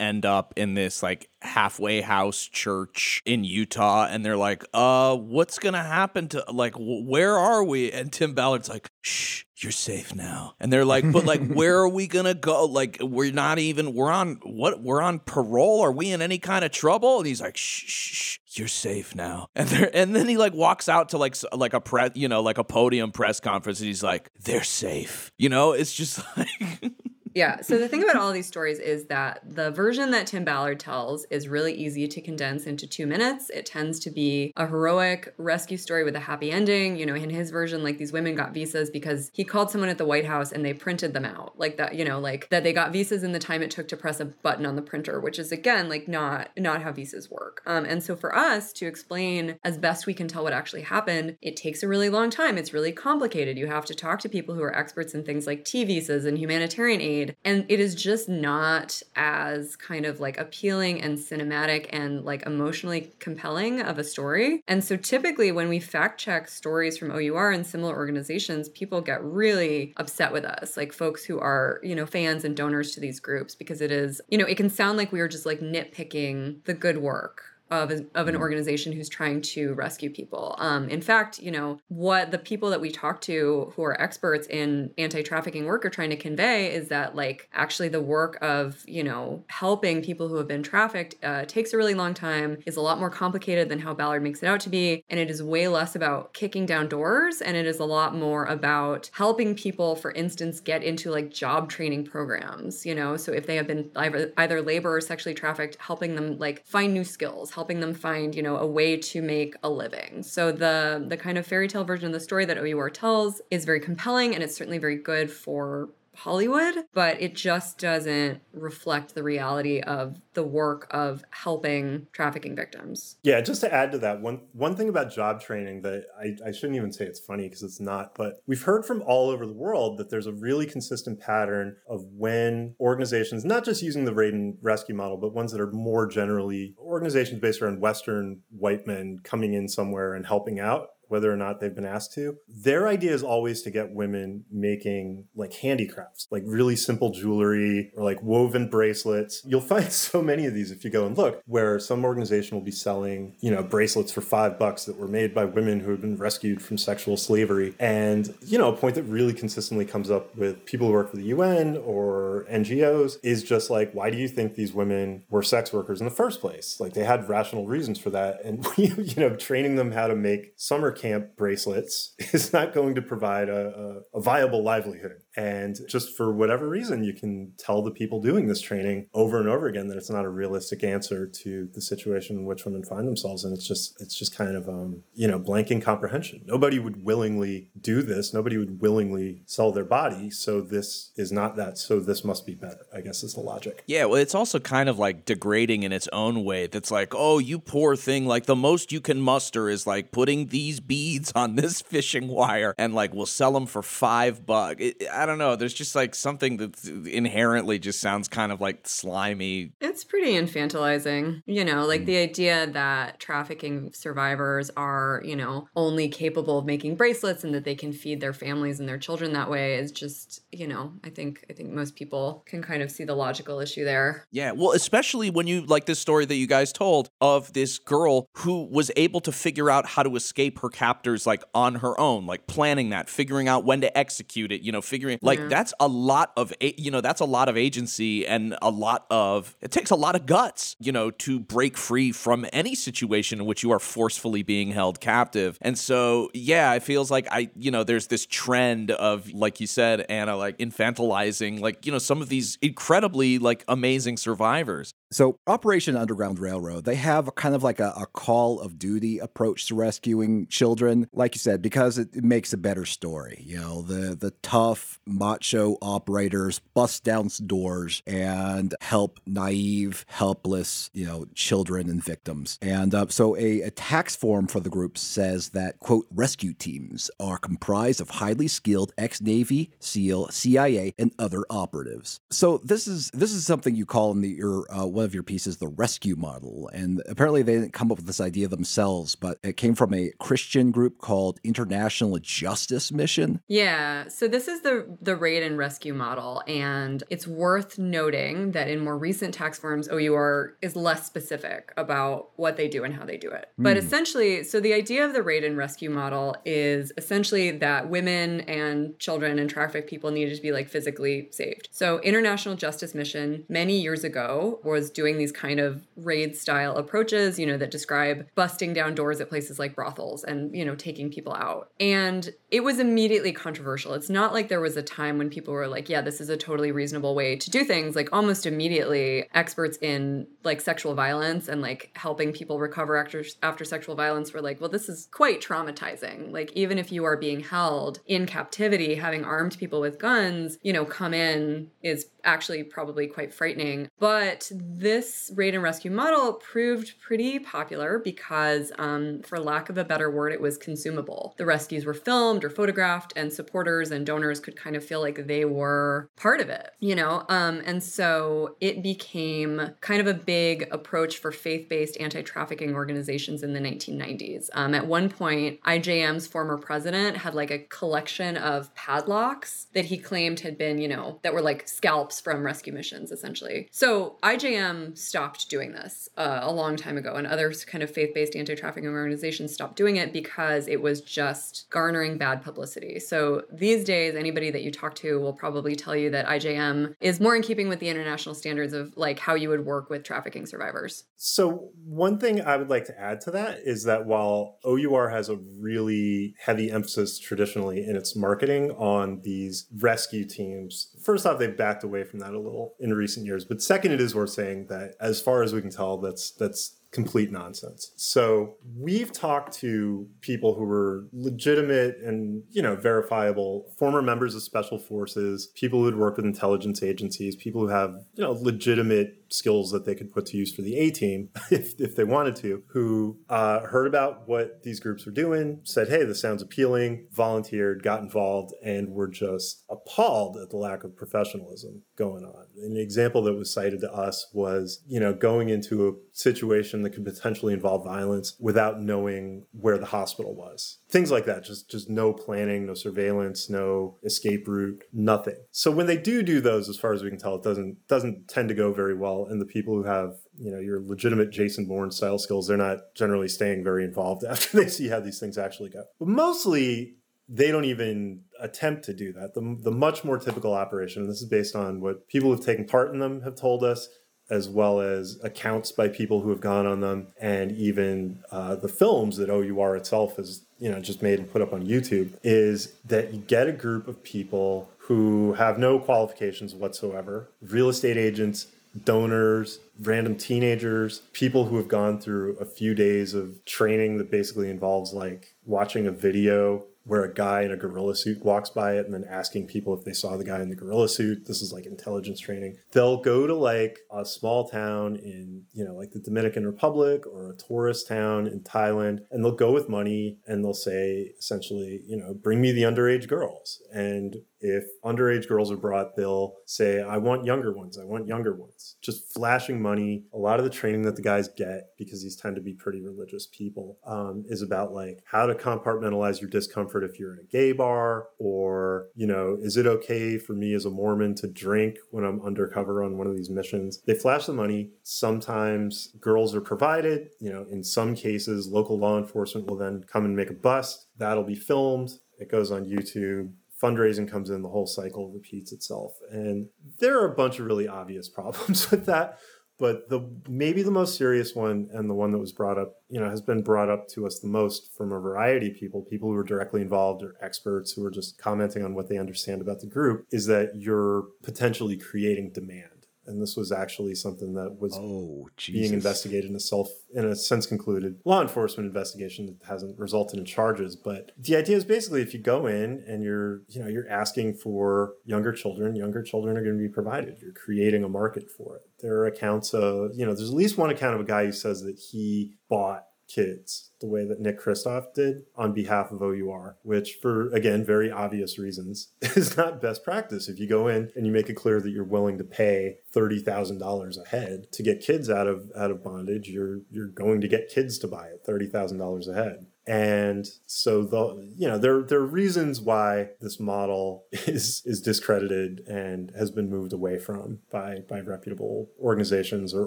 end 0.00 0.24
up 0.24 0.54
in 0.56 0.74
this 0.74 1.02
like 1.02 1.28
halfway 1.42 2.00
house 2.00 2.42
church 2.42 3.22
in 3.24 3.44
Utah 3.44 4.06
and 4.10 4.24
they're 4.24 4.36
like, 4.36 4.64
uh, 4.72 5.16
what's 5.16 5.58
gonna 5.58 5.82
happen 5.82 6.28
to 6.28 6.44
like 6.50 6.74
wh- 6.74 7.06
where 7.06 7.36
are 7.36 7.62
we? 7.64 7.92
And 7.92 8.12
Tim 8.12 8.34
Ballard's 8.34 8.68
like, 8.68 8.90
shh, 9.02 9.44
you're 9.62 9.72
safe 9.72 10.14
now. 10.14 10.54
And 10.60 10.72
they're 10.72 10.84
like, 10.84 11.10
but 11.10 11.24
like 11.24 11.46
where 11.46 11.78
are 11.78 11.88
we 11.88 12.06
gonna 12.06 12.34
go? 12.34 12.64
Like 12.64 12.98
we're 13.00 13.32
not 13.32 13.58
even 13.58 13.94
we're 13.94 14.10
on 14.10 14.40
what 14.42 14.82
we're 14.82 15.02
on 15.02 15.18
parole. 15.20 15.80
Are 15.82 15.92
we 15.92 16.10
in 16.10 16.22
any 16.22 16.38
kind 16.38 16.64
of 16.64 16.70
trouble? 16.70 17.18
And 17.18 17.26
he's 17.26 17.40
like, 17.40 17.56
shh, 17.56 17.84
shh, 17.86 18.14
shh 18.14 18.38
you're 18.58 18.68
safe 18.68 19.14
now. 19.14 19.48
And 19.58 19.68
there 19.68 19.90
and 19.92 20.14
then 20.14 20.28
he 20.28 20.36
like 20.36 20.54
walks 20.54 20.88
out 20.88 21.10
to 21.10 21.18
like 21.18 21.36
like 21.52 21.74
a 21.74 21.80
press, 21.80 22.12
you 22.14 22.28
know, 22.28 22.42
like 22.42 22.58
a 22.58 22.64
podium 22.64 23.10
press 23.12 23.40
conference 23.40 23.80
and 23.80 23.88
he's 23.88 24.02
like, 24.02 24.30
they're 24.40 24.62
safe. 24.62 25.32
You 25.36 25.48
know, 25.48 25.72
it's 25.72 25.92
just 25.92 26.20
like 26.36 26.92
Yeah. 27.38 27.60
So 27.60 27.78
the 27.78 27.86
thing 27.86 28.02
about 28.02 28.16
all 28.16 28.32
these 28.32 28.48
stories 28.48 28.80
is 28.80 29.04
that 29.04 29.42
the 29.44 29.70
version 29.70 30.10
that 30.10 30.26
Tim 30.26 30.42
Ballard 30.42 30.80
tells 30.80 31.24
is 31.26 31.46
really 31.46 31.72
easy 31.72 32.08
to 32.08 32.20
condense 32.20 32.66
into 32.66 32.84
two 32.84 33.06
minutes. 33.06 33.48
It 33.50 33.64
tends 33.64 34.00
to 34.00 34.10
be 34.10 34.52
a 34.56 34.66
heroic 34.66 35.34
rescue 35.38 35.76
story 35.76 36.02
with 36.02 36.16
a 36.16 36.20
happy 36.20 36.50
ending. 36.50 36.96
You 36.96 37.06
know, 37.06 37.14
in 37.14 37.30
his 37.30 37.52
version, 37.52 37.84
like 37.84 37.96
these 37.96 38.12
women 38.12 38.34
got 38.34 38.54
visas 38.54 38.90
because 38.90 39.30
he 39.34 39.44
called 39.44 39.70
someone 39.70 39.88
at 39.88 39.98
the 39.98 40.04
White 40.04 40.24
House 40.24 40.50
and 40.50 40.64
they 40.64 40.74
printed 40.74 41.14
them 41.14 41.24
out. 41.24 41.56
Like 41.56 41.76
that, 41.76 41.94
you 41.94 42.04
know, 42.04 42.18
like 42.18 42.48
that 42.48 42.64
they 42.64 42.72
got 42.72 42.92
visas 42.92 43.22
in 43.22 43.30
the 43.30 43.38
time 43.38 43.62
it 43.62 43.70
took 43.70 43.86
to 43.86 43.96
press 43.96 44.18
a 44.18 44.24
button 44.24 44.66
on 44.66 44.74
the 44.74 44.82
printer, 44.82 45.20
which 45.20 45.38
is 45.38 45.52
again 45.52 45.88
like 45.88 46.08
not 46.08 46.50
not 46.58 46.82
how 46.82 46.90
visas 46.90 47.30
work. 47.30 47.62
Um, 47.66 47.84
and 47.84 48.02
so 48.02 48.16
for 48.16 48.34
us 48.34 48.72
to 48.72 48.88
explain 48.88 49.60
as 49.62 49.78
best 49.78 50.06
we 50.06 50.14
can 50.14 50.26
tell 50.26 50.42
what 50.42 50.52
actually 50.52 50.82
happened, 50.82 51.36
it 51.40 51.56
takes 51.56 51.84
a 51.84 51.88
really 51.88 52.10
long 52.10 52.30
time. 52.30 52.58
It's 52.58 52.72
really 52.72 52.90
complicated. 52.90 53.56
You 53.56 53.68
have 53.68 53.84
to 53.84 53.94
talk 53.94 54.18
to 54.22 54.28
people 54.28 54.56
who 54.56 54.62
are 54.64 54.76
experts 54.76 55.14
in 55.14 55.22
things 55.22 55.46
like 55.46 55.64
T 55.64 55.84
visas 55.84 56.24
and 56.24 56.36
humanitarian 56.36 57.00
aid. 57.00 57.27
And 57.44 57.64
it 57.68 57.80
is 57.80 57.94
just 57.94 58.28
not 58.28 59.02
as 59.16 59.76
kind 59.76 60.06
of 60.06 60.20
like 60.20 60.38
appealing 60.38 61.00
and 61.00 61.18
cinematic 61.18 61.88
and 61.90 62.24
like 62.24 62.44
emotionally 62.46 63.12
compelling 63.18 63.80
of 63.80 63.98
a 63.98 64.04
story. 64.04 64.62
And 64.68 64.82
so 64.82 64.96
typically 64.96 65.52
when 65.52 65.68
we 65.68 65.80
fact 65.80 66.20
check 66.20 66.48
stories 66.48 66.98
from 66.98 67.10
OUR 67.10 67.50
and 67.50 67.66
similar 67.66 67.94
organizations, 67.94 68.68
people 68.68 69.00
get 69.00 69.22
really 69.22 69.92
upset 69.96 70.32
with 70.32 70.44
us, 70.44 70.76
like 70.76 70.92
folks 70.92 71.24
who 71.24 71.38
are, 71.38 71.80
you 71.82 71.94
know, 71.94 72.06
fans 72.06 72.44
and 72.44 72.56
donors 72.56 72.92
to 72.94 73.00
these 73.00 73.20
groups, 73.20 73.54
because 73.54 73.80
it 73.80 73.90
is, 73.90 74.20
you 74.28 74.38
know, 74.38 74.46
it 74.46 74.56
can 74.56 74.70
sound 74.70 74.98
like 74.98 75.12
we 75.12 75.20
are 75.20 75.28
just 75.28 75.46
like 75.46 75.60
nitpicking 75.60 76.64
the 76.64 76.74
good 76.74 76.98
work 76.98 77.42
of, 77.70 77.90
a, 77.90 78.04
of 78.14 78.28
an 78.28 78.36
organization 78.36 78.92
who's 78.92 79.08
trying 79.08 79.40
to 79.42 79.74
rescue 79.74 80.10
people. 80.10 80.54
Um, 80.58 80.88
in 80.88 81.00
fact, 81.00 81.38
you 81.38 81.50
know, 81.50 81.78
what 81.88 82.30
the 82.30 82.38
people 82.38 82.70
that 82.70 82.80
we 82.80 82.90
talk 82.90 83.20
to 83.22 83.72
who 83.76 83.82
are 83.82 84.00
experts 84.00 84.46
in 84.48 84.90
anti 84.98 85.22
trafficking 85.22 85.66
work 85.66 85.84
are 85.84 85.90
trying 85.90 86.10
to 86.10 86.16
convey 86.16 86.72
is 86.72 86.88
that, 86.88 87.14
like, 87.14 87.48
actually 87.52 87.88
the 87.88 88.00
work 88.00 88.38
of, 88.42 88.82
you 88.86 89.04
know, 89.04 89.44
helping 89.48 90.02
people 90.02 90.28
who 90.28 90.36
have 90.36 90.48
been 90.48 90.62
trafficked 90.62 91.16
uh, 91.22 91.44
takes 91.44 91.72
a 91.72 91.76
really 91.76 91.94
long 91.94 92.14
time, 92.14 92.58
is 92.66 92.76
a 92.76 92.80
lot 92.80 92.98
more 92.98 93.10
complicated 93.10 93.68
than 93.68 93.78
how 93.78 93.94
Ballard 93.94 94.22
makes 94.22 94.42
it 94.42 94.46
out 94.46 94.60
to 94.60 94.70
be. 94.70 95.04
And 95.08 95.18
it 95.20 95.30
is 95.30 95.42
way 95.42 95.68
less 95.68 95.94
about 95.94 96.32
kicking 96.34 96.66
down 96.66 96.88
doors 96.88 97.40
and 97.40 97.56
it 97.56 97.66
is 97.66 97.80
a 97.80 97.84
lot 97.84 98.14
more 98.14 98.44
about 98.44 99.10
helping 99.12 99.54
people, 99.54 99.96
for 99.96 100.12
instance, 100.12 100.60
get 100.60 100.82
into 100.82 101.10
like 101.10 101.30
job 101.30 101.70
training 101.70 102.04
programs, 102.04 102.86
you 102.86 102.94
know? 102.94 103.16
So 103.16 103.32
if 103.32 103.46
they 103.46 103.56
have 103.56 103.66
been 103.66 103.90
either, 103.96 104.32
either 104.36 104.62
labor 104.62 104.96
or 104.96 105.00
sexually 105.00 105.34
trafficked, 105.34 105.76
helping 105.80 106.14
them 106.14 106.38
like 106.38 106.66
find 106.66 106.92
new 106.92 107.04
skills, 107.04 107.50
helping 107.58 107.80
them 107.80 107.92
find, 107.92 108.36
you 108.36 108.42
know, 108.42 108.56
a 108.56 108.64
way 108.64 108.96
to 108.96 109.20
make 109.20 109.56
a 109.64 109.68
living. 109.68 110.22
So 110.22 110.52
the 110.52 111.04
the 111.08 111.16
kind 111.16 111.36
of 111.36 111.44
fairy 111.44 111.66
tale 111.66 111.82
version 111.82 112.06
of 112.06 112.12
the 112.12 112.20
story 112.20 112.44
that 112.44 112.56
OUR 112.56 112.88
tells 112.88 113.42
is 113.50 113.64
very 113.64 113.80
compelling 113.80 114.32
and 114.32 114.44
it's 114.44 114.54
certainly 114.54 114.78
very 114.78 114.94
good 114.94 115.28
for 115.28 115.88
Hollywood, 116.18 116.84
but 116.92 117.22
it 117.22 117.36
just 117.36 117.78
doesn't 117.78 118.40
reflect 118.52 119.14
the 119.14 119.22
reality 119.22 119.80
of 119.80 120.20
the 120.34 120.42
work 120.42 120.88
of 120.90 121.22
helping 121.30 122.08
trafficking 122.12 122.56
victims. 122.56 123.18
Yeah, 123.22 123.40
just 123.40 123.60
to 123.60 123.72
add 123.72 123.92
to 123.92 123.98
that, 123.98 124.20
one 124.20 124.40
one 124.52 124.74
thing 124.74 124.88
about 124.88 125.14
job 125.14 125.40
training 125.40 125.82
that 125.82 126.06
I, 126.20 126.48
I 126.48 126.50
shouldn't 126.50 126.76
even 126.76 126.92
say 126.92 127.04
it's 127.04 127.20
funny 127.20 127.44
because 127.44 127.62
it's 127.62 127.80
not, 127.80 128.16
but 128.16 128.42
we've 128.48 128.62
heard 128.62 128.84
from 128.84 129.02
all 129.02 129.30
over 129.30 129.46
the 129.46 129.52
world 129.52 129.98
that 129.98 130.10
there's 130.10 130.26
a 130.26 130.32
really 130.32 130.66
consistent 130.66 131.20
pattern 131.20 131.76
of 131.88 132.04
when 132.12 132.74
organizations, 132.80 133.44
not 133.44 133.64
just 133.64 133.80
using 133.80 134.04
the 134.04 134.14
raid 134.14 134.34
and 134.34 134.58
rescue 134.60 134.96
model, 134.96 135.18
but 135.18 135.34
ones 135.34 135.52
that 135.52 135.60
are 135.60 135.70
more 135.70 136.08
generally 136.08 136.74
organizations 136.78 137.40
based 137.40 137.62
around 137.62 137.80
Western 137.80 138.40
white 138.50 138.88
men 138.88 139.18
coming 139.22 139.54
in 139.54 139.68
somewhere 139.68 140.14
and 140.14 140.26
helping 140.26 140.58
out 140.58 140.88
whether 141.08 141.32
or 141.32 141.36
not 141.36 141.60
they've 141.60 141.74
been 141.74 141.84
asked 141.84 142.14
to. 142.14 142.38
Their 142.48 142.88
idea 142.88 143.12
is 143.12 143.22
always 143.22 143.62
to 143.62 143.70
get 143.70 143.92
women 143.92 144.44
making 144.50 145.26
like 145.34 145.52
handicrafts, 145.54 146.26
like 146.30 146.42
really 146.46 146.76
simple 146.76 147.10
jewelry 147.10 147.92
or 147.96 148.04
like 148.04 148.22
woven 148.22 148.68
bracelets. 148.68 149.42
You'll 149.44 149.60
find 149.60 149.92
so 149.92 150.22
many 150.22 150.46
of 150.46 150.54
these 150.54 150.70
if 150.70 150.84
you 150.84 150.90
go 150.90 151.06
and 151.06 151.16
look, 151.16 151.42
where 151.46 151.78
some 151.78 152.04
organization 152.04 152.56
will 152.56 152.64
be 152.64 152.70
selling, 152.70 153.36
you 153.40 153.50
know, 153.50 153.62
bracelets 153.62 154.12
for 154.12 154.20
five 154.20 154.58
bucks 154.58 154.84
that 154.84 154.96
were 154.96 155.08
made 155.08 155.34
by 155.34 155.44
women 155.44 155.80
who 155.80 155.90
have 155.90 156.00
been 156.00 156.16
rescued 156.16 156.62
from 156.62 156.78
sexual 156.78 157.16
slavery. 157.16 157.74
And, 157.78 158.34
you 158.46 158.58
know, 158.58 158.72
a 158.72 158.76
point 158.76 158.94
that 158.96 159.04
really 159.04 159.32
consistently 159.32 159.84
comes 159.84 160.10
up 160.10 160.34
with 160.36 160.64
people 160.64 160.88
who 160.88 160.92
work 160.92 161.10
for 161.10 161.16
the 161.16 161.24
UN 161.24 161.76
or 161.78 162.46
NGOs 162.50 163.18
is 163.22 163.42
just 163.42 163.70
like, 163.70 163.92
why 163.92 164.10
do 164.10 164.16
you 164.16 164.28
think 164.28 164.54
these 164.54 164.72
women 164.72 165.24
were 165.30 165.42
sex 165.42 165.72
workers 165.72 166.00
in 166.00 166.04
the 166.04 166.14
first 166.14 166.40
place? 166.40 166.78
Like 166.80 166.94
they 166.94 167.04
had 167.04 167.28
rational 167.28 167.66
reasons 167.66 167.98
for 167.98 168.10
that. 168.10 168.44
And, 168.44 168.66
you 168.76 169.14
know, 169.16 169.34
training 169.36 169.76
them 169.76 169.92
how 169.92 170.06
to 170.06 170.14
make 170.14 170.52
summer 170.56 170.90
camp 170.98 171.36
bracelets 171.36 172.14
is 172.32 172.52
not 172.52 172.74
going 172.74 172.94
to 172.96 173.02
provide 173.02 173.48
a, 173.48 174.02
a, 174.14 174.18
a, 174.18 174.20
viable 174.20 174.62
livelihood. 174.62 175.22
And 175.38 175.78
just 175.88 176.16
for 176.16 176.32
whatever 176.32 176.68
reason, 176.68 177.04
you 177.04 177.12
can 177.12 177.52
tell 177.58 177.80
the 177.80 177.92
people 177.92 178.20
doing 178.20 178.48
this 178.48 178.60
training 178.60 179.06
over 179.14 179.38
and 179.38 179.48
over 179.48 179.68
again 179.68 179.86
that 179.86 179.96
it's 179.96 180.10
not 180.10 180.24
a 180.24 180.28
realistic 180.28 180.82
answer 180.82 181.28
to 181.28 181.68
the 181.72 181.80
situation 181.80 182.38
in 182.38 182.44
which 182.44 182.64
women 182.64 182.82
find 182.82 183.06
themselves. 183.06 183.44
And 183.44 183.56
it's 183.56 183.66
just 183.66 184.02
it's 184.02 184.18
just 184.18 184.36
kind 184.36 184.56
of 184.56 184.68
um, 184.68 185.04
you 185.14 185.28
know 185.28 185.38
blanking 185.38 185.80
comprehension. 185.80 186.42
Nobody 186.44 186.80
would 186.80 187.04
willingly 187.04 187.70
do 187.80 188.02
this. 188.02 188.34
Nobody 188.34 188.56
would 188.56 188.80
willingly 188.80 189.42
sell 189.46 189.70
their 189.70 189.84
body. 189.84 190.28
So 190.28 190.60
this 190.60 191.12
is 191.14 191.30
not 191.30 191.54
that. 191.54 191.78
So 191.78 192.00
this 192.00 192.24
must 192.24 192.44
be 192.44 192.56
better. 192.56 192.86
I 192.92 193.00
guess 193.00 193.22
is 193.22 193.34
the 193.34 193.40
logic. 193.40 193.84
Yeah, 193.86 194.06
well, 194.06 194.16
it's 194.16 194.34
also 194.34 194.58
kind 194.58 194.88
of 194.88 194.98
like 194.98 195.24
degrading 195.24 195.84
in 195.84 195.92
its 195.92 196.08
own 196.12 196.42
way. 196.42 196.66
That's 196.66 196.90
like, 196.90 197.14
oh, 197.14 197.38
you 197.38 197.60
poor 197.60 197.94
thing. 197.94 198.26
Like 198.26 198.46
the 198.46 198.56
most 198.56 198.90
you 198.90 199.00
can 199.00 199.20
muster 199.20 199.68
is 199.68 199.86
like 199.86 200.10
putting 200.10 200.46
these 200.46 200.80
beads 200.80 201.30
on 201.36 201.54
this 201.54 201.80
fishing 201.88 202.26
wire 202.26 202.74
and 202.76 202.92
like 202.92 203.14
we'll 203.14 203.24
sell 203.24 203.52
them 203.52 203.66
for 203.66 203.84
five 203.84 204.44
bucks. 204.44 204.82
Don't 205.28 205.38
know. 205.38 205.54
There's 205.54 205.74
just 205.74 205.94
like 205.94 206.16
something 206.16 206.56
that 206.56 206.84
inherently 206.84 207.78
just 207.78 208.00
sounds 208.00 208.26
kind 208.26 208.50
of 208.50 208.60
like 208.60 208.88
slimy. 208.88 209.72
It's 209.80 210.02
pretty 210.02 210.32
infantilizing. 210.32 211.42
You 211.46 211.64
know, 211.64 211.86
like 211.86 212.02
mm. 212.02 212.06
the 212.06 212.16
idea 212.16 212.66
that 212.66 213.20
trafficking 213.20 213.92
survivors 213.92 214.70
are, 214.76 215.22
you 215.24 215.36
know, 215.36 215.68
only 215.76 216.08
capable 216.08 216.58
of 216.58 216.64
making 216.64 216.96
bracelets 216.96 217.44
and 217.44 217.54
that 217.54 217.64
they 217.64 217.76
can 217.76 217.92
feed 217.92 218.20
their 218.20 218.32
families 218.32 218.80
and 218.80 218.88
their 218.88 218.98
children 218.98 219.32
that 219.34 219.48
way 219.48 219.76
is 219.76 219.92
just, 219.92 220.40
you 220.50 220.66
know, 220.66 220.92
I 221.04 221.10
think 221.10 221.44
I 221.48 221.52
think 221.52 221.70
most 221.70 221.94
people 221.94 222.42
can 222.46 222.62
kind 222.62 222.82
of 222.82 222.90
see 222.90 223.04
the 223.04 223.14
logical 223.14 223.60
issue 223.60 223.84
there. 223.84 224.24
Yeah, 224.32 224.52
well, 224.52 224.72
especially 224.72 225.30
when 225.30 225.46
you 225.46 225.62
like 225.62 225.86
this 225.86 225.98
story 225.98 226.24
that 226.24 226.34
you 226.34 226.46
guys 226.46 226.72
told 226.72 227.10
of 227.20 227.52
this 227.52 227.78
girl 227.78 228.26
who 228.38 228.64
was 228.70 228.90
able 228.96 229.20
to 229.20 229.32
figure 229.32 229.70
out 229.70 229.86
how 229.86 230.02
to 230.02 230.16
escape 230.16 230.60
her 230.60 230.68
captors 230.68 231.26
like 231.26 231.44
on 231.54 231.76
her 231.76 231.98
own, 232.00 232.26
like 232.26 232.46
planning 232.46 232.90
that, 232.90 233.08
figuring 233.08 233.48
out 233.48 233.64
when 233.64 233.80
to 233.82 233.98
execute 233.98 234.52
it, 234.52 234.62
you 234.62 234.72
know, 234.72 234.82
figuring 234.82 235.17
like 235.22 235.38
yeah. 235.38 235.48
that's 235.48 235.74
a 235.80 235.88
lot 235.88 236.32
of 236.36 236.52
you 236.60 236.90
know, 236.90 237.00
that's 237.00 237.20
a 237.20 237.24
lot 237.24 237.48
of 237.48 237.56
agency 237.56 238.26
and 238.26 238.56
a 238.62 238.70
lot 238.70 239.06
of 239.10 239.56
it 239.60 239.70
takes 239.70 239.90
a 239.90 239.96
lot 239.96 240.14
of 240.14 240.26
guts, 240.26 240.76
you 240.80 240.92
know, 240.92 241.10
to 241.10 241.40
break 241.40 241.76
free 241.76 242.12
from 242.12 242.46
any 242.52 242.74
situation 242.74 243.40
in 243.40 243.46
which 243.46 243.62
you 243.62 243.70
are 243.70 243.78
forcefully 243.78 244.42
being 244.42 244.70
held 244.70 245.00
captive. 245.00 245.58
And 245.60 245.78
so, 245.78 246.30
yeah, 246.34 246.74
it 246.74 246.82
feels 246.82 247.10
like 247.10 247.26
I, 247.30 247.50
you 247.56 247.70
know, 247.70 247.84
there's 247.84 248.06
this 248.06 248.26
trend 248.26 248.90
of 248.90 249.32
like 249.32 249.60
you 249.60 249.66
said, 249.66 250.06
Anna, 250.08 250.36
like 250.36 250.58
infantilizing 250.58 251.60
like, 251.60 251.86
you 251.86 251.92
know, 251.92 251.98
some 251.98 252.22
of 252.22 252.28
these 252.28 252.58
incredibly 252.62 253.38
like 253.38 253.64
amazing 253.68 254.16
survivors. 254.16 254.94
So, 255.10 255.38
Operation 255.46 255.96
Underground 255.96 256.38
Railroad, 256.38 256.84
they 256.84 256.96
have 256.96 257.34
kind 257.34 257.54
of 257.54 257.62
like 257.62 257.80
a, 257.80 257.92
a 257.96 258.06
call 258.06 258.60
of 258.60 258.78
duty 258.78 259.18
approach 259.18 259.66
to 259.68 259.74
rescuing 259.74 260.46
children 260.48 261.08
like 261.12 261.34
you 261.34 261.38
said, 261.38 261.62
because 261.62 261.98
it, 261.98 262.08
it 262.14 262.24
makes 262.24 262.52
a 262.52 262.56
better 262.56 262.84
story. 262.84 263.42
You 263.44 263.58
know, 263.58 263.82
the 263.82 264.14
the 264.14 264.32
tough 264.42 264.98
macho 265.06 265.76
operators 265.82 266.58
bust 266.58 267.04
down 267.04 267.28
doors 267.46 268.02
and 268.06 268.74
help 268.80 269.20
naive, 269.26 270.04
helpless, 270.08 270.90
you 270.94 271.04
know, 271.04 271.26
children 271.34 271.90
and 271.90 272.02
victims. 272.02 272.58
And 272.62 272.94
uh, 272.94 273.06
so 273.08 273.36
a, 273.36 273.62
a 273.62 273.70
tax 273.70 274.16
form 274.16 274.46
for 274.46 274.60
the 274.60 274.70
group 274.70 274.96
says 274.96 275.50
that 275.50 275.78
quote 275.80 276.06
rescue 276.14 276.54
teams 276.54 277.10
are 277.20 277.38
comprised 277.38 278.00
of 278.00 278.10
highly 278.10 278.48
skilled 278.48 278.92
ex-Navy, 278.96 279.70
SEAL, 279.80 280.28
CIA, 280.28 280.94
and 280.98 281.12
other 281.18 281.42
operatives. 281.50 282.20
So 282.30 282.58
this 282.58 282.86
is 282.86 283.10
this 283.10 283.32
is 283.32 283.44
something 283.44 283.74
you 283.74 283.86
call 283.86 284.12
in 284.12 284.20
the 284.20 284.28
your 284.28 284.72
uh, 284.72 284.86
one 284.98 285.04
of 285.04 285.14
your 285.14 285.22
pieces 285.22 285.58
the 285.58 285.68
rescue 285.68 286.16
model, 286.16 286.68
and 286.72 287.00
apparently 287.08 287.42
they 287.42 287.54
didn't 287.54 287.72
come 287.72 287.92
up 287.92 287.98
with 287.98 288.06
this 288.06 288.20
idea 288.20 288.48
themselves, 288.48 289.14
but 289.14 289.38
it 289.44 289.56
came 289.56 289.74
from 289.76 289.94
a 289.94 290.10
Christian 290.18 290.72
group 290.72 290.98
called 290.98 291.38
International 291.44 292.18
Justice 292.18 292.90
Mission. 292.90 293.40
Yeah, 293.46 294.08
so 294.08 294.26
this 294.26 294.48
is 294.48 294.62
the 294.62 294.86
the 295.00 295.14
raid 295.14 295.42
and 295.44 295.56
rescue 295.56 295.94
model, 295.94 296.42
and 296.48 297.02
it's 297.10 297.26
worth 297.28 297.78
noting 297.78 298.52
that 298.52 298.68
in 298.68 298.80
more 298.80 298.98
recent 298.98 299.32
tax 299.34 299.56
forms, 299.58 299.88
OUR 299.88 300.56
is 300.62 300.74
less 300.74 301.06
specific 301.06 301.72
about 301.76 302.30
what 302.36 302.56
they 302.56 302.66
do 302.66 302.82
and 302.82 302.92
how 302.94 303.04
they 303.04 303.16
do 303.16 303.30
it. 303.30 303.48
But 303.56 303.76
Hmm. 303.76 303.84
essentially, 303.86 304.42
so 304.42 304.58
the 304.58 304.72
idea 304.74 305.04
of 305.06 305.12
the 305.12 305.22
raid 305.22 305.44
and 305.44 305.56
rescue 305.56 305.90
model 305.90 306.34
is 306.44 306.92
essentially 306.96 307.52
that 307.52 307.88
women 307.88 308.40
and 308.40 308.98
children 308.98 309.38
and 309.38 309.48
trafficked 309.48 309.88
people 309.88 310.10
needed 310.10 310.34
to 310.34 310.42
be 310.42 310.50
like 310.50 310.68
physically 310.68 311.28
saved. 311.30 311.68
So 311.70 312.00
International 312.00 312.56
Justice 312.56 312.94
Mission 312.94 313.44
many 313.48 313.80
years 313.80 314.02
ago 314.02 314.58
was 314.64 314.87
doing 314.90 315.18
these 315.18 315.32
kind 315.32 315.60
of 315.60 315.86
raid 315.96 316.36
style 316.36 316.76
approaches, 316.76 317.38
you 317.38 317.46
know, 317.46 317.56
that 317.56 317.70
describe 317.70 318.26
busting 318.34 318.72
down 318.72 318.94
doors 318.94 319.20
at 319.20 319.28
places 319.28 319.58
like 319.58 319.74
brothels 319.74 320.24
and, 320.24 320.54
you 320.56 320.64
know, 320.64 320.74
taking 320.74 321.10
people 321.10 321.34
out. 321.34 321.70
And 321.80 322.30
it 322.50 322.64
was 322.64 322.78
immediately 322.78 323.32
controversial. 323.32 323.94
It's 323.94 324.10
not 324.10 324.32
like 324.32 324.48
there 324.48 324.60
was 324.60 324.76
a 324.76 324.82
time 324.82 325.18
when 325.18 325.30
people 325.30 325.52
were 325.54 325.68
like, 325.68 325.88
yeah, 325.88 326.00
this 326.00 326.20
is 326.20 326.28
a 326.28 326.36
totally 326.36 326.72
reasonable 326.72 327.14
way 327.14 327.36
to 327.36 327.50
do 327.50 327.64
things. 327.64 327.94
Like 327.94 328.08
almost 328.12 328.46
immediately, 328.46 329.28
experts 329.34 329.78
in 329.82 330.26
like 330.44 330.60
sexual 330.60 330.94
violence 330.94 331.48
and 331.48 331.60
like 331.60 331.90
helping 331.94 332.32
people 332.32 332.58
recover 332.58 332.96
after 332.96 333.24
after 333.42 333.64
sexual 333.64 333.94
violence 333.94 334.32
were 334.32 334.40
like, 334.40 334.60
well, 334.60 334.70
this 334.70 334.88
is 334.88 335.08
quite 335.12 335.40
traumatizing. 335.40 336.32
Like 336.32 336.52
even 336.52 336.78
if 336.78 336.90
you 336.90 337.04
are 337.04 337.16
being 337.16 337.40
held 337.40 338.00
in 338.06 338.26
captivity, 338.26 338.94
having 338.94 339.24
armed 339.24 339.58
people 339.58 339.80
with 339.80 339.98
guns, 339.98 340.58
you 340.62 340.72
know, 340.72 340.84
come 340.84 341.14
in 341.14 341.70
is 341.82 342.06
actually 342.24 342.62
probably 342.62 343.06
quite 343.06 343.32
frightening. 343.32 343.88
But 343.98 344.50
this 344.78 345.30
raid 345.34 345.54
and 345.54 345.62
rescue 345.62 345.90
model 345.90 346.34
proved 346.34 347.00
pretty 347.00 347.38
popular 347.38 347.98
because, 347.98 348.70
um, 348.78 349.22
for 349.22 349.38
lack 349.38 349.68
of 349.68 349.76
a 349.76 349.84
better 349.84 350.10
word, 350.10 350.32
it 350.32 350.40
was 350.40 350.56
consumable. 350.56 351.34
The 351.36 351.46
rescues 351.46 351.84
were 351.84 351.94
filmed 351.94 352.44
or 352.44 352.50
photographed, 352.50 353.12
and 353.16 353.32
supporters 353.32 353.90
and 353.90 354.06
donors 354.06 354.40
could 354.40 354.56
kind 354.56 354.76
of 354.76 354.84
feel 354.84 355.00
like 355.00 355.26
they 355.26 355.44
were 355.44 356.08
part 356.16 356.40
of 356.40 356.48
it, 356.48 356.70
you 356.78 356.94
know? 356.94 357.24
Um, 357.28 357.62
and 357.64 357.82
so 357.82 358.56
it 358.60 358.82
became 358.82 359.74
kind 359.80 360.00
of 360.00 360.06
a 360.06 360.14
big 360.14 360.68
approach 360.70 361.18
for 361.18 361.32
faith 361.32 361.68
based 361.68 361.96
anti 361.98 362.22
trafficking 362.22 362.74
organizations 362.74 363.42
in 363.42 363.52
the 363.52 363.60
1990s. 363.60 364.48
Um, 364.52 364.74
at 364.74 364.86
one 364.86 365.08
point, 365.08 365.60
IJM's 365.62 366.26
former 366.26 366.56
president 366.56 367.16
had 367.16 367.34
like 367.34 367.50
a 367.50 367.58
collection 367.58 368.36
of 368.36 368.74
padlocks 368.74 369.66
that 369.74 369.86
he 369.86 369.98
claimed 369.98 370.40
had 370.40 370.56
been, 370.56 370.78
you 370.78 370.88
know, 370.88 371.18
that 371.22 371.34
were 371.34 371.42
like 371.42 371.66
scalps 371.66 372.20
from 372.20 372.44
rescue 372.44 372.72
missions, 372.72 373.10
essentially. 373.10 373.68
So 373.72 374.16
IJM 374.22 374.67
stopped 374.94 375.48
doing 375.48 375.72
this 375.72 376.08
uh, 376.16 376.40
a 376.42 376.52
long 376.52 376.76
time 376.76 376.96
ago, 376.96 377.14
and 377.14 377.26
other 377.26 377.52
kind 377.66 377.82
of 377.82 377.90
faith 377.90 378.14
based 378.14 378.36
anti 378.36 378.54
trafficking 378.54 378.88
organizations 378.88 379.52
stopped 379.52 379.76
doing 379.76 379.96
it 379.96 380.12
because 380.12 380.68
it 380.68 380.82
was 380.82 381.00
just 381.00 381.66
garnering 381.70 382.18
bad 382.18 382.42
publicity. 382.42 382.98
So 382.98 383.42
these 383.52 383.84
days, 383.84 384.14
anybody 384.14 384.50
that 384.50 384.62
you 384.62 384.70
talk 384.70 384.94
to 384.96 385.18
will 385.20 385.32
probably 385.32 385.76
tell 385.76 385.96
you 385.96 386.10
that 386.10 386.26
IJM 386.26 386.94
is 387.00 387.20
more 387.20 387.36
in 387.36 387.42
keeping 387.42 387.68
with 387.68 387.80
the 387.80 387.88
international 387.88 388.34
standards 388.34 388.72
of 388.72 388.96
like 388.96 389.18
how 389.18 389.34
you 389.34 389.48
would 389.48 389.64
work 389.64 389.90
with 389.90 390.04
trafficking 390.04 390.46
survivors. 390.46 391.04
So, 391.16 391.70
one 391.84 392.18
thing 392.18 392.40
I 392.40 392.56
would 392.56 392.70
like 392.70 392.84
to 392.86 392.98
add 392.98 393.20
to 393.22 393.30
that 393.32 393.60
is 393.64 393.84
that 393.84 394.06
while 394.06 394.58
OUR 394.64 395.08
has 395.10 395.28
a 395.28 395.36
really 395.36 396.34
heavy 396.38 396.70
emphasis 396.70 397.18
traditionally 397.18 397.84
in 397.84 397.96
its 397.96 398.16
marketing 398.16 398.70
on 398.72 399.20
these 399.22 399.66
rescue 399.80 400.24
teams, 400.24 400.94
first 401.02 401.26
off, 401.26 401.38
they've 401.38 401.56
backed 401.56 401.84
away 401.84 402.04
from 402.04 402.20
that 402.20 402.34
a 402.34 402.38
little 402.38 402.74
in 402.80 402.92
recent 402.94 403.26
years. 403.26 403.44
But 403.44 403.62
second, 403.62 403.92
it 403.92 404.00
is 404.00 404.14
worth 404.14 404.30
saying 404.30 404.57
that 404.66 404.94
as 405.00 405.20
far 405.20 405.42
as 405.42 405.52
we 405.52 405.60
can 405.60 405.70
tell, 405.70 405.98
that's 405.98 406.30
that's 406.30 406.77
complete 406.90 407.30
nonsense. 407.30 407.92
So 407.96 408.56
we've 408.76 409.12
talked 409.12 409.52
to 409.58 410.08
people 410.22 410.54
who 410.54 410.64
were 410.64 411.06
legitimate 411.12 411.98
and, 411.98 412.42
you 412.50 412.62
know, 412.62 412.76
verifiable 412.76 413.72
former 413.78 414.00
members 414.00 414.34
of 414.34 414.42
special 414.42 414.78
forces, 414.78 415.48
people 415.54 415.82
who'd 415.82 415.96
worked 415.96 416.16
with 416.16 416.24
intelligence 416.26 416.82
agencies, 416.82 417.36
people 417.36 417.60
who 417.60 417.68
have, 417.68 417.94
you 418.14 418.24
know, 418.24 418.32
legitimate 418.32 419.22
skills 419.30 419.70
that 419.70 419.84
they 419.84 419.94
could 419.94 420.10
put 420.12 420.24
to 420.26 420.38
use 420.38 420.54
for 420.54 420.62
the 420.62 420.76
A 420.76 420.90
team 420.90 421.28
if, 421.50 421.78
if 421.78 421.94
they 421.94 422.04
wanted 422.04 422.36
to, 422.36 422.62
who 422.68 423.18
uh, 423.28 423.60
heard 423.60 423.86
about 423.86 424.26
what 424.26 424.62
these 424.62 424.80
groups 424.80 425.04
were 425.04 425.12
doing, 425.12 425.60
said, 425.64 425.88
hey, 425.88 426.04
this 426.04 426.20
sounds 426.20 426.42
appealing, 426.42 427.06
volunteered, 427.12 427.82
got 427.82 428.00
involved, 428.00 428.54
and 428.64 428.88
were 428.88 429.08
just 429.08 429.64
appalled 429.68 430.38
at 430.38 430.48
the 430.48 430.56
lack 430.56 430.84
of 430.84 430.96
professionalism 430.96 431.82
going 431.96 432.24
on. 432.24 432.46
An 432.62 432.76
example 432.76 433.22
that 433.22 433.34
was 433.34 433.52
cited 433.52 433.80
to 433.80 433.92
us 433.92 434.28
was, 434.32 434.82
you 434.86 435.00
know, 435.00 435.12
going 435.12 435.50
into 435.50 435.88
a 435.88 435.92
situation 436.12 436.77
that 436.82 436.90
could 436.90 437.04
potentially 437.04 437.52
involve 437.52 437.84
violence 437.84 438.36
without 438.40 438.80
knowing 438.80 439.46
where 439.52 439.78
the 439.78 439.86
hospital 439.86 440.34
was. 440.34 440.78
Things 440.88 441.10
like 441.10 441.24
that, 441.26 441.44
just 441.44 441.70
just 441.70 441.88
no 441.88 442.12
planning, 442.12 442.66
no 442.66 442.74
surveillance, 442.74 443.48
no 443.48 443.98
escape 444.04 444.46
route, 444.46 444.82
nothing. 444.92 445.36
So 445.50 445.70
when 445.70 445.86
they 445.86 445.96
do 445.96 446.22
do 446.22 446.40
those, 446.40 446.68
as 446.68 446.78
far 446.78 446.92
as 446.92 447.02
we 447.02 447.10
can 447.10 447.18
tell, 447.18 447.36
it 447.36 447.42
doesn't 447.42 447.86
doesn't 447.88 448.28
tend 448.28 448.48
to 448.48 448.54
go 448.54 448.72
very 448.72 448.94
well. 448.94 449.26
And 449.28 449.40
the 449.40 449.46
people 449.46 449.74
who 449.74 449.84
have 449.84 450.16
you 450.36 450.50
know 450.50 450.60
your 450.60 450.80
legitimate 450.80 451.30
Jason 451.30 451.66
Bourne 451.66 451.90
style 451.90 452.18
skills, 452.18 452.46
they're 452.46 452.56
not 452.56 452.78
generally 452.94 453.28
staying 453.28 453.64
very 453.64 453.84
involved 453.84 454.24
after 454.28 454.56
they 454.56 454.68
see 454.68 454.88
how 454.88 455.00
these 455.00 455.18
things 455.18 455.38
actually 455.38 455.70
go. 455.70 455.84
But 455.98 456.08
mostly 456.08 456.98
they 457.28 457.50
don't 457.50 457.64
even 457.64 458.22
attempt 458.40 458.84
to 458.84 458.94
do 458.94 459.12
that. 459.12 459.34
The, 459.34 459.58
the 459.60 459.70
much 459.70 460.02
more 460.02 460.18
typical 460.18 460.54
operation, 460.54 461.02
and 461.02 461.10
this 461.10 461.20
is 461.20 461.28
based 461.28 461.54
on 461.54 461.80
what 461.80 462.08
people 462.08 462.30
who've 462.30 462.44
taken 462.44 462.64
part 462.64 462.92
in 462.92 463.00
them 463.00 463.20
have 463.22 463.36
told 463.36 463.62
us, 463.62 463.88
as 464.30 464.48
well 464.48 464.80
as 464.80 465.18
accounts 465.22 465.72
by 465.72 465.88
people 465.88 466.20
who 466.20 466.30
have 466.30 466.40
gone 466.40 466.66
on 466.66 466.80
them, 466.80 467.08
and 467.20 467.52
even 467.52 468.22
uh, 468.30 468.56
the 468.56 468.68
films 468.68 469.16
that 469.16 469.30
OUR 469.30 469.76
itself 469.76 470.16
has 470.16 470.42
you 470.58 470.70
know 470.70 470.80
just 470.80 471.02
made 471.02 471.18
and 471.18 471.32
put 471.32 471.42
up 471.42 471.52
on 471.52 471.66
YouTube, 471.66 472.12
is 472.22 472.74
that 472.84 473.12
you 473.12 473.20
get 473.20 473.48
a 473.48 473.52
group 473.52 473.88
of 473.88 474.02
people 474.02 474.70
who 474.78 475.34
have 475.34 475.58
no 475.58 475.78
qualifications 475.78 476.54
whatsoever, 476.54 477.28
real 477.42 477.68
estate 477.68 477.96
agents, 477.96 478.48
donors, 478.84 479.60
random 479.80 480.16
teenagers, 480.16 481.00
people 481.12 481.46
who 481.46 481.56
have 481.56 481.68
gone 481.68 482.00
through 482.00 482.36
a 482.38 482.44
few 482.44 482.74
days 482.74 483.14
of 483.14 483.44
training 483.44 483.98
that 483.98 484.10
basically 484.10 484.50
involves 484.50 484.92
like 484.92 485.34
watching 485.44 485.86
a 485.86 485.90
video 485.90 486.64
where 486.88 487.04
a 487.04 487.12
guy 487.12 487.42
in 487.42 487.52
a 487.52 487.56
gorilla 487.56 487.94
suit 487.94 488.24
walks 488.24 488.50
by 488.50 488.74
it 488.76 488.86
and 488.86 488.94
then 488.94 489.04
asking 489.08 489.46
people 489.46 489.76
if 489.76 489.84
they 489.84 489.92
saw 489.92 490.16
the 490.16 490.24
guy 490.24 490.40
in 490.40 490.48
the 490.48 490.56
gorilla 490.56 490.88
suit. 490.88 491.26
This 491.26 491.42
is 491.42 491.52
like 491.52 491.66
intelligence 491.66 492.18
training. 492.18 492.56
They'll 492.72 493.02
go 493.02 493.26
to 493.26 493.34
like 493.34 493.78
a 493.92 494.04
small 494.04 494.48
town 494.48 494.96
in, 494.96 495.44
you 495.52 495.64
know, 495.64 495.74
like 495.74 495.92
the 495.92 496.00
Dominican 496.00 496.46
Republic 496.46 497.06
or 497.06 497.30
a 497.30 497.36
tourist 497.36 497.88
town 497.88 498.26
in 498.26 498.40
Thailand, 498.40 499.00
and 499.10 499.22
they'll 499.22 499.32
go 499.32 499.52
with 499.52 499.68
money 499.68 500.18
and 500.26 500.42
they'll 500.42 500.54
say 500.54 501.12
essentially, 501.18 501.82
you 501.86 501.96
know, 501.96 502.14
bring 502.14 502.40
me 502.40 502.52
the 502.52 502.62
underage 502.62 503.06
girls. 503.06 503.62
And 503.72 504.16
if 504.40 504.64
underage 504.84 505.28
girls 505.28 505.50
are 505.50 505.56
brought, 505.56 505.96
they'll 505.96 506.36
say, 506.44 506.82
I 506.82 506.96
want 506.98 507.24
younger 507.24 507.52
ones. 507.52 507.78
I 507.78 507.84
want 507.84 508.06
younger 508.06 508.34
ones. 508.34 508.76
Just 508.80 509.12
flashing 509.12 509.60
money. 509.60 510.04
A 510.12 510.18
lot 510.18 510.38
of 510.38 510.44
the 510.44 510.50
training 510.50 510.82
that 510.82 510.96
the 510.96 511.02
guys 511.02 511.28
get, 511.28 511.70
because 511.76 512.02
these 512.02 512.16
tend 512.16 512.36
to 512.36 512.42
be 512.42 512.54
pretty 512.54 512.80
religious 512.80 513.26
people, 513.26 513.78
um, 513.86 514.24
is 514.28 514.42
about 514.42 514.72
like 514.72 515.00
how 515.04 515.26
to 515.26 515.34
compartmentalize 515.34 516.20
your 516.20 516.30
discomfort 516.30 516.84
if 516.84 516.98
you're 516.98 517.12
in 517.12 517.20
a 517.20 517.32
gay 517.32 517.52
bar, 517.52 518.08
or, 518.18 518.88
you 518.94 519.06
know, 519.06 519.36
is 519.40 519.56
it 519.56 519.66
okay 519.66 520.18
for 520.18 520.32
me 520.32 520.54
as 520.54 520.64
a 520.64 520.70
Mormon 520.70 521.14
to 521.16 521.26
drink 521.26 521.78
when 521.90 522.04
I'm 522.04 522.20
undercover 522.22 522.82
on 522.82 522.96
one 522.96 523.06
of 523.06 523.16
these 523.16 523.30
missions? 523.30 523.80
They 523.86 523.94
flash 523.94 524.26
the 524.26 524.32
money. 524.32 524.70
Sometimes 524.82 525.92
girls 526.00 526.34
are 526.34 526.40
provided. 526.40 527.10
You 527.20 527.32
know, 527.32 527.46
in 527.50 527.64
some 527.64 527.94
cases, 527.94 528.48
local 528.48 528.78
law 528.78 528.98
enforcement 528.98 529.48
will 529.48 529.56
then 529.56 529.84
come 529.90 530.04
and 530.04 530.16
make 530.16 530.30
a 530.30 530.34
bust. 530.34 530.86
That'll 530.96 531.24
be 531.24 531.34
filmed. 531.34 531.90
It 532.18 532.30
goes 532.30 532.50
on 532.50 532.64
YouTube 532.64 533.32
fundraising 533.62 534.10
comes 534.10 534.30
in, 534.30 534.42
the 534.42 534.48
whole 534.48 534.66
cycle 534.66 535.10
repeats 535.10 535.52
itself. 535.52 535.92
And 536.10 536.48
there 536.78 537.00
are 537.00 537.10
a 537.10 537.14
bunch 537.14 537.38
of 537.38 537.46
really 537.46 537.68
obvious 537.68 538.08
problems 538.18 538.70
with 538.70 538.86
that. 538.86 539.18
But 539.58 539.88
the 539.88 540.08
maybe 540.28 540.62
the 540.62 540.70
most 540.70 540.96
serious 540.96 541.34
one 541.34 541.68
and 541.72 541.90
the 541.90 541.94
one 541.94 542.12
that 542.12 542.18
was 542.18 542.30
brought 542.30 542.58
up, 542.58 542.76
you 542.88 543.00
know, 543.00 543.10
has 543.10 543.20
been 543.20 543.42
brought 543.42 543.68
up 543.68 543.88
to 543.88 544.06
us 544.06 544.20
the 544.20 544.28
most 544.28 544.72
from 544.76 544.92
a 544.92 545.00
variety 545.00 545.48
of 545.48 545.56
people, 545.56 545.82
people 545.82 546.08
who 546.08 546.16
are 546.16 546.22
directly 546.22 546.62
involved 546.62 547.02
or 547.02 547.16
experts 547.20 547.72
who 547.72 547.84
are 547.84 547.90
just 547.90 548.18
commenting 548.18 548.64
on 548.64 548.74
what 548.74 548.88
they 548.88 548.98
understand 548.98 549.40
about 549.40 549.60
the 549.60 549.66
group, 549.66 550.06
is 550.12 550.26
that 550.26 550.52
you're 550.54 551.06
potentially 551.24 551.76
creating 551.76 552.30
demand. 552.32 552.77
And 553.08 553.20
this 553.20 553.36
was 553.36 553.50
actually 553.50 553.94
something 553.94 554.34
that 554.34 554.58
was 554.60 554.76
oh, 554.76 555.28
being 555.46 555.72
investigated 555.72 556.30
in 556.30 556.36
a 556.36 556.40
self 556.40 556.68
in 556.94 557.04
a 557.04 557.16
sense 557.16 557.46
concluded 557.46 558.00
law 558.04 558.22
enforcement 558.22 558.66
investigation 558.66 559.26
that 559.26 559.48
hasn't 559.48 559.78
resulted 559.78 560.18
in 560.18 560.24
charges. 560.24 560.76
But 560.76 561.12
the 561.18 561.36
idea 561.36 561.56
is 561.56 561.64
basically 561.64 562.02
if 562.02 562.14
you 562.14 562.20
go 562.20 562.46
in 562.46 562.84
and 562.86 563.02
you're 563.02 563.42
you 563.48 563.60
know 563.60 563.68
you're 563.68 563.88
asking 563.88 564.34
for 564.34 564.94
younger 565.04 565.32
children, 565.32 565.74
younger 565.74 566.02
children 566.02 566.36
are 566.36 566.42
going 566.42 566.56
to 566.56 566.62
be 566.62 566.72
provided. 566.72 567.16
You're 567.20 567.32
creating 567.32 567.84
a 567.84 567.88
market 567.88 568.30
for 568.30 568.56
it. 568.56 568.62
There 568.80 568.94
are 568.98 569.06
accounts 569.06 569.54
of 569.54 569.92
you 569.94 570.06
know 570.06 570.14
there's 570.14 570.30
at 570.30 570.36
least 570.36 570.58
one 570.58 570.70
account 570.70 570.94
of 570.94 571.00
a 571.00 571.04
guy 571.04 571.24
who 571.24 571.32
says 571.32 571.62
that 571.62 571.78
he 571.78 572.34
bought 572.48 572.84
kids 573.08 573.70
the 573.80 573.86
way 573.86 574.04
that 574.06 574.20
Nick 574.20 574.40
Kristof 574.40 574.92
did 574.94 575.22
on 575.36 575.52
behalf 575.52 575.90
of 575.90 576.02
OUR, 576.02 576.56
which 576.62 576.98
for 577.00 577.28
again 577.32 577.64
very 577.64 577.90
obvious 577.90 578.38
reasons 578.38 578.92
is 579.02 579.36
not 579.36 579.62
best 579.62 579.84
practice. 579.84 580.28
If 580.28 580.38
you 580.38 580.48
go 580.48 580.68
in 580.68 580.90
and 580.94 581.06
you 581.06 581.12
make 581.12 581.28
it 581.28 581.34
clear 581.34 581.60
that 581.60 581.70
you're 581.70 581.84
willing 581.84 582.18
to 582.18 582.24
pay 582.24 582.78
thirty 582.92 583.18
thousand 583.18 583.58
dollars 583.58 583.98
a 583.98 584.08
head 584.08 584.52
to 584.52 584.62
get 584.62 584.80
kids 584.80 585.08
out 585.08 585.26
of 585.26 585.50
out 585.56 585.70
of 585.70 585.82
bondage, 585.82 586.28
you're 586.28 586.60
you're 586.70 586.88
going 586.88 587.20
to 587.20 587.28
get 587.28 587.48
kids 587.48 587.78
to 587.78 587.88
buy 587.88 588.06
it 588.06 588.22
thirty 588.24 588.46
thousand 588.46 588.78
dollars 588.78 589.08
a 589.08 589.14
head. 589.14 589.46
And 589.68 590.26
so 590.46 590.82
the 590.82 591.30
you 591.36 591.46
know 591.46 591.58
there 591.58 591.82
there 591.82 591.98
are 591.98 592.06
reasons 592.06 592.58
why 592.58 593.10
this 593.20 593.38
model 593.38 594.06
is 594.12 594.62
is 594.64 594.80
discredited 594.80 595.60
and 595.68 596.10
has 596.16 596.30
been 596.30 596.48
moved 596.48 596.72
away 596.72 596.98
from 596.98 597.40
by 597.52 597.80
by 597.86 598.00
reputable 598.00 598.70
organizations 598.80 599.52
or 599.52 599.66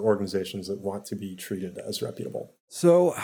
organizations 0.00 0.66
that 0.66 0.80
want 0.80 1.06
to 1.06 1.14
be 1.14 1.36
treated 1.36 1.78
as 1.78 2.02
reputable. 2.02 2.52
So 2.66 3.14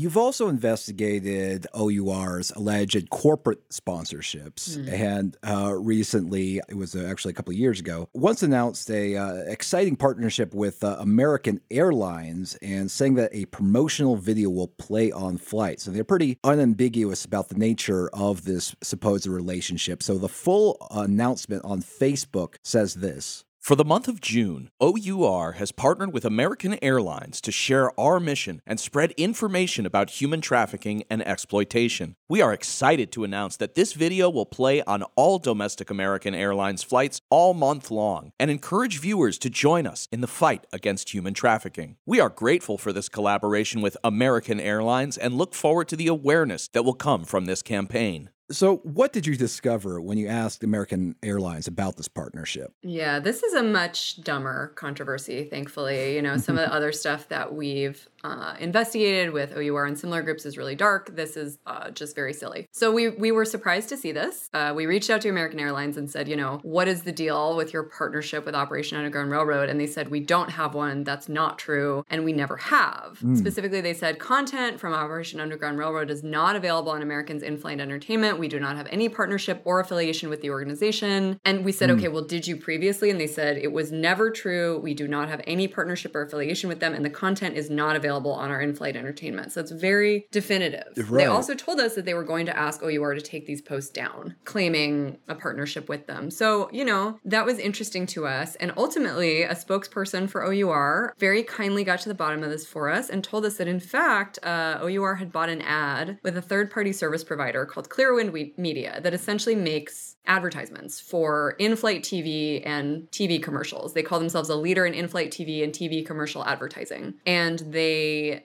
You've 0.00 0.16
also 0.16 0.48
investigated 0.48 1.66
OUR's 1.74 2.50
alleged 2.52 3.10
corporate 3.10 3.68
sponsorships, 3.68 4.78
mm. 4.78 4.90
and 4.90 5.36
uh, 5.46 5.74
recently, 5.74 6.58
it 6.70 6.74
was 6.74 6.96
uh, 6.96 7.00
actually 7.00 7.32
a 7.32 7.34
couple 7.34 7.52
of 7.52 7.58
years 7.58 7.80
ago, 7.80 8.08
once 8.14 8.42
announced 8.42 8.90
a 8.90 9.14
uh, 9.14 9.34
exciting 9.46 9.96
partnership 9.96 10.54
with 10.54 10.82
uh, 10.82 10.96
American 11.00 11.60
Airlines, 11.70 12.56
and 12.62 12.90
saying 12.90 13.16
that 13.16 13.28
a 13.34 13.44
promotional 13.44 14.16
video 14.16 14.48
will 14.48 14.68
play 14.68 15.12
on 15.12 15.36
flight. 15.36 15.80
So 15.80 15.90
they're 15.90 16.02
pretty 16.02 16.38
unambiguous 16.44 17.26
about 17.26 17.50
the 17.50 17.58
nature 17.58 18.08
of 18.14 18.46
this 18.46 18.74
supposed 18.82 19.26
relationship. 19.26 20.02
So 20.02 20.16
the 20.16 20.30
full 20.30 20.78
announcement 20.92 21.62
on 21.66 21.82
Facebook 21.82 22.54
says 22.64 22.94
this. 22.94 23.44
For 23.60 23.76
the 23.76 23.84
month 23.84 24.08
of 24.08 24.22
June, 24.22 24.70
OUR 24.80 25.52
has 25.52 25.70
partnered 25.70 26.14
with 26.14 26.24
American 26.24 26.82
Airlines 26.82 27.42
to 27.42 27.52
share 27.52 27.92
our 28.00 28.18
mission 28.18 28.62
and 28.66 28.80
spread 28.80 29.12
information 29.18 29.84
about 29.84 30.08
human 30.08 30.40
trafficking 30.40 31.04
and 31.10 31.24
exploitation. 31.24 32.16
We 32.26 32.40
are 32.40 32.54
excited 32.54 33.12
to 33.12 33.22
announce 33.22 33.58
that 33.58 33.74
this 33.74 33.92
video 33.92 34.30
will 34.30 34.46
play 34.46 34.82
on 34.84 35.02
all 35.14 35.38
domestic 35.38 35.90
American 35.90 36.34
Airlines 36.34 36.82
flights 36.82 37.20
all 37.28 37.52
month 37.52 37.90
long 37.90 38.32
and 38.40 38.50
encourage 38.50 38.98
viewers 38.98 39.38
to 39.40 39.50
join 39.50 39.86
us 39.86 40.08
in 40.10 40.22
the 40.22 40.26
fight 40.26 40.66
against 40.72 41.12
human 41.12 41.34
trafficking. 41.34 41.96
We 42.06 42.18
are 42.18 42.30
grateful 42.30 42.78
for 42.78 42.94
this 42.94 43.10
collaboration 43.10 43.82
with 43.82 43.96
American 44.02 44.58
Airlines 44.58 45.18
and 45.18 45.34
look 45.34 45.54
forward 45.54 45.88
to 45.88 45.96
the 45.96 46.08
awareness 46.08 46.68
that 46.68 46.84
will 46.84 46.94
come 46.94 47.24
from 47.24 47.44
this 47.44 47.62
campaign. 47.62 48.30
So, 48.50 48.78
what 48.78 49.12
did 49.12 49.26
you 49.26 49.36
discover 49.36 50.00
when 50.00 50.18
you 50.18 50.26
asked 50.26 50.64
American 50.64 51.14
Airlines 51.22 51.68
about 51.68 51.96
this 51.96 52.08
partnership? 52.08 52.72
Yeah, 52.82 53.20
this 53.20 53.44
is 53.44 53.54
a 53.54 53.62
much 53.62 54.22
dumber 54.22 54.72
controversy, 54.74 55.44
thankfully. 55.44 56.16
You 56.16 56.22
know, 56.22 56.36
some 56.36 56.58
of 56.58 56.68
the 56.68 56.74
other 56.74 56.90
stuff 56.90 57.28
that 57.28 57.54
we've 57.54 58.08
uh, 58.24 58.54
investigated 58.60 59.32
with 59.32 59.56
OUR 59.56 59.84
and 59.86 59.98
similar 59.98 60.22
groups 60.22 60.44
is 60.44 60.56
really 60.58 60.74
dark. 60.74 61.14
This 61.16 61.36
is 61.36 61.58
uh, 61.66 61.90
just 61.90 62.14
very 62.14 62.32
silly. 62.32 62.68
So 62.72 62.90
we 62.92 63.08
we 63.08 63.32
were 63.32 63.44
surprised 63.44 63.88
to 63.90 63.96
see 63.96 64.12
this. 64.12 64.50
Uh, 64.52 64.72
we 64.76 64.86
reached 64.86 65.10
out 65.10 65.20
to 65.22 65.28
American 65.28 65.58
Airlines 65.60 65.96
and 65.96 66.10
said, 66.10 66.28
you 66.28 66.36
know, 66.36 66.58
what 66.62 66.86
is 66.88 67.02
the 67.02 67.12
deal 67.12 67.56
with 67.56 67.72
your 67.72 67.84
partnership 67.84 68.44
with 68.44 68.54
Operation 68.54 68.98
Underground 68.98 69.30
Railroad? 69.30 69.68
And 69.70 69.80
they 69.80 69.86
said 69.86 70.10
we 70.10 70.20
don't 70.20 70.50
have 70.50 70.74
one. 70.74 71.02
That's 71.04 71.28
not 71.28 71.58
true, 71.58 72.04
and 72.10 72.24
we 72.24 72.32
never 72.32 72.56
have. 72.56 73.18
Mm. 73.24 73.38
Specifically, 73.38 73.80
they 73.80 73.94
said 73.94 74.18
content 74.18 74.78
from 74.78 74.92
Operation 74.92 75.40
Underground 75.40 75.78
Railroad 75.78 76.10
is 76.10 76.22
not 76.22 76.56
available 76.56 76.92
on 76.92 77.00
Americans 77.00 77.42
in-flight 77.42 77.80
entertainment. 77.80 78.38
We 78.38 78.48
do 78.48 78.60
not 78.60 78.76
have 78.76 78.86
any 78.90 79.08
partnership 79.08 79.62
or 79.64 79.80
affiliation 79.80 80.28
with 80.28 80.42
the 80.42 80.50
organization. 80.50 81.40
And 81.44 81.64
we 81.64 81.72
said, 81.72 81.88
Mm. 81.88 81.98
okay, 81.98 82.08
well, 82.08 82.24
did 82.24 82.46
you 82.46 82.56
previously? 82.56 83.08
And 83.10 83.18
they 83.18 83.26
said 83.26 83.56
it 83.56 83.72
was 83.72 83.90
never 83.90 84.30
true. 84.30 84.78
We 84.78 84.92
do 84.92 85.08
not 85.08 85.28
have 85.30 85.40
any 85.46 85.66
partnership 85.66 86.14
or 86.14 86.22
affiliation 86.22 86.68
with 86.68 86.80
them, 86.80 86.92
and 86.92 87.04
the 87.04 87.10
content 87.10 87.56
is 87.56 87.70
not 87.70 87.96
available 87.96 88.09
on 88.10 88.50
our 88.50 88.60
in-flight 88.60 88.96
entertainment. 88.96 89.52
So 89.52 89.60
it's 89.60 89.70
very 89.70 90.26
definitive. 90.30 90.94
They 91.10 91.26
also 91.26 91.54
told 91.54 91.80
us 91.80 91.94
that 91.94 92.04
they 92.04 92.14
were 92.14 92.24
going 92.24 92.46
to 92.46 92.56
ask 92.56 92.82
OUR 92.82 93.14
to 93.14 93.20
take 93.20 93.46
these 93.46 93.62
posts 93.62 93.90
down, 93.90 94.36
claiming 94.44 95.18
a 95.28 95.34
partnership 95.34 95.88
with 95.88 96.06
them. 96.06 96.30
So, 96.30 96.68
you 96.72 96.84
know, 96.84 97.18
that 97.24 97.44
was 97.44 97.58
interesting 97.58 98.06
to 98.06 98.26
us. 98.26 98.54
And 98.56 98.72
ultimately, 98.76 99.42
a 99.42 99.54
spokesperson 99.54 100.28
for 100.28 100.44
OUR 100.44 101.14
very 101.18 101.42
kindly 101.42 101.84
got 101.84 102.00
to 102.00 102.08
the 102.08 102.14
bottom 102.14 102.42
of 102.42 102.50
this 102.50 102.66
for 102.66 102.88
us 102.88 103.08
and 103.08 103.22
told 103.24 103.44
us 103.44 103.56
that, 103.56 103.68
in 103.68 103.80
fact, 103.80 104.38
uh, 104.42 104.78
OUR 104.82 105.16
had 105.16 105.32
bought 105.32 105.48
an 105.48 105.62
ad 105.62 106.18
with 106.22 106.36
a 106.36 106.42
third 106.42 106.70
party 106.70 106.92
service 106.92 107.24
provider 107.24 107.64
called 107.64 107.88
Clearwind 107.88 108.58
Media 108.58 109.00
that 109.02 109.14
essentially 109.14 109.54
makes 109.54 110.16
advertisements 110.26 111.00
for 111.00 111.56
in 111.58 111.74
flight 111.74 112.02
TV 112.02 112.62
and 112.64 113.10
TV 113.10 113.42
commercials. 113.42 113.94
They 113.94 114.02
call 114.02 114.18
themselves 114.18 114.48
a 114.48 114.56
leader 114.56 114.86
in 114.86 114.94
in 114.94 115.08
flight 115.08 115.30
TV 115.30 115.64
and 115.64 115.72
TV 115.72 116.04
commercial 116.06 116.44
advertising. 116.44 117.14
And 117.26 117.58
they 117.58 117.99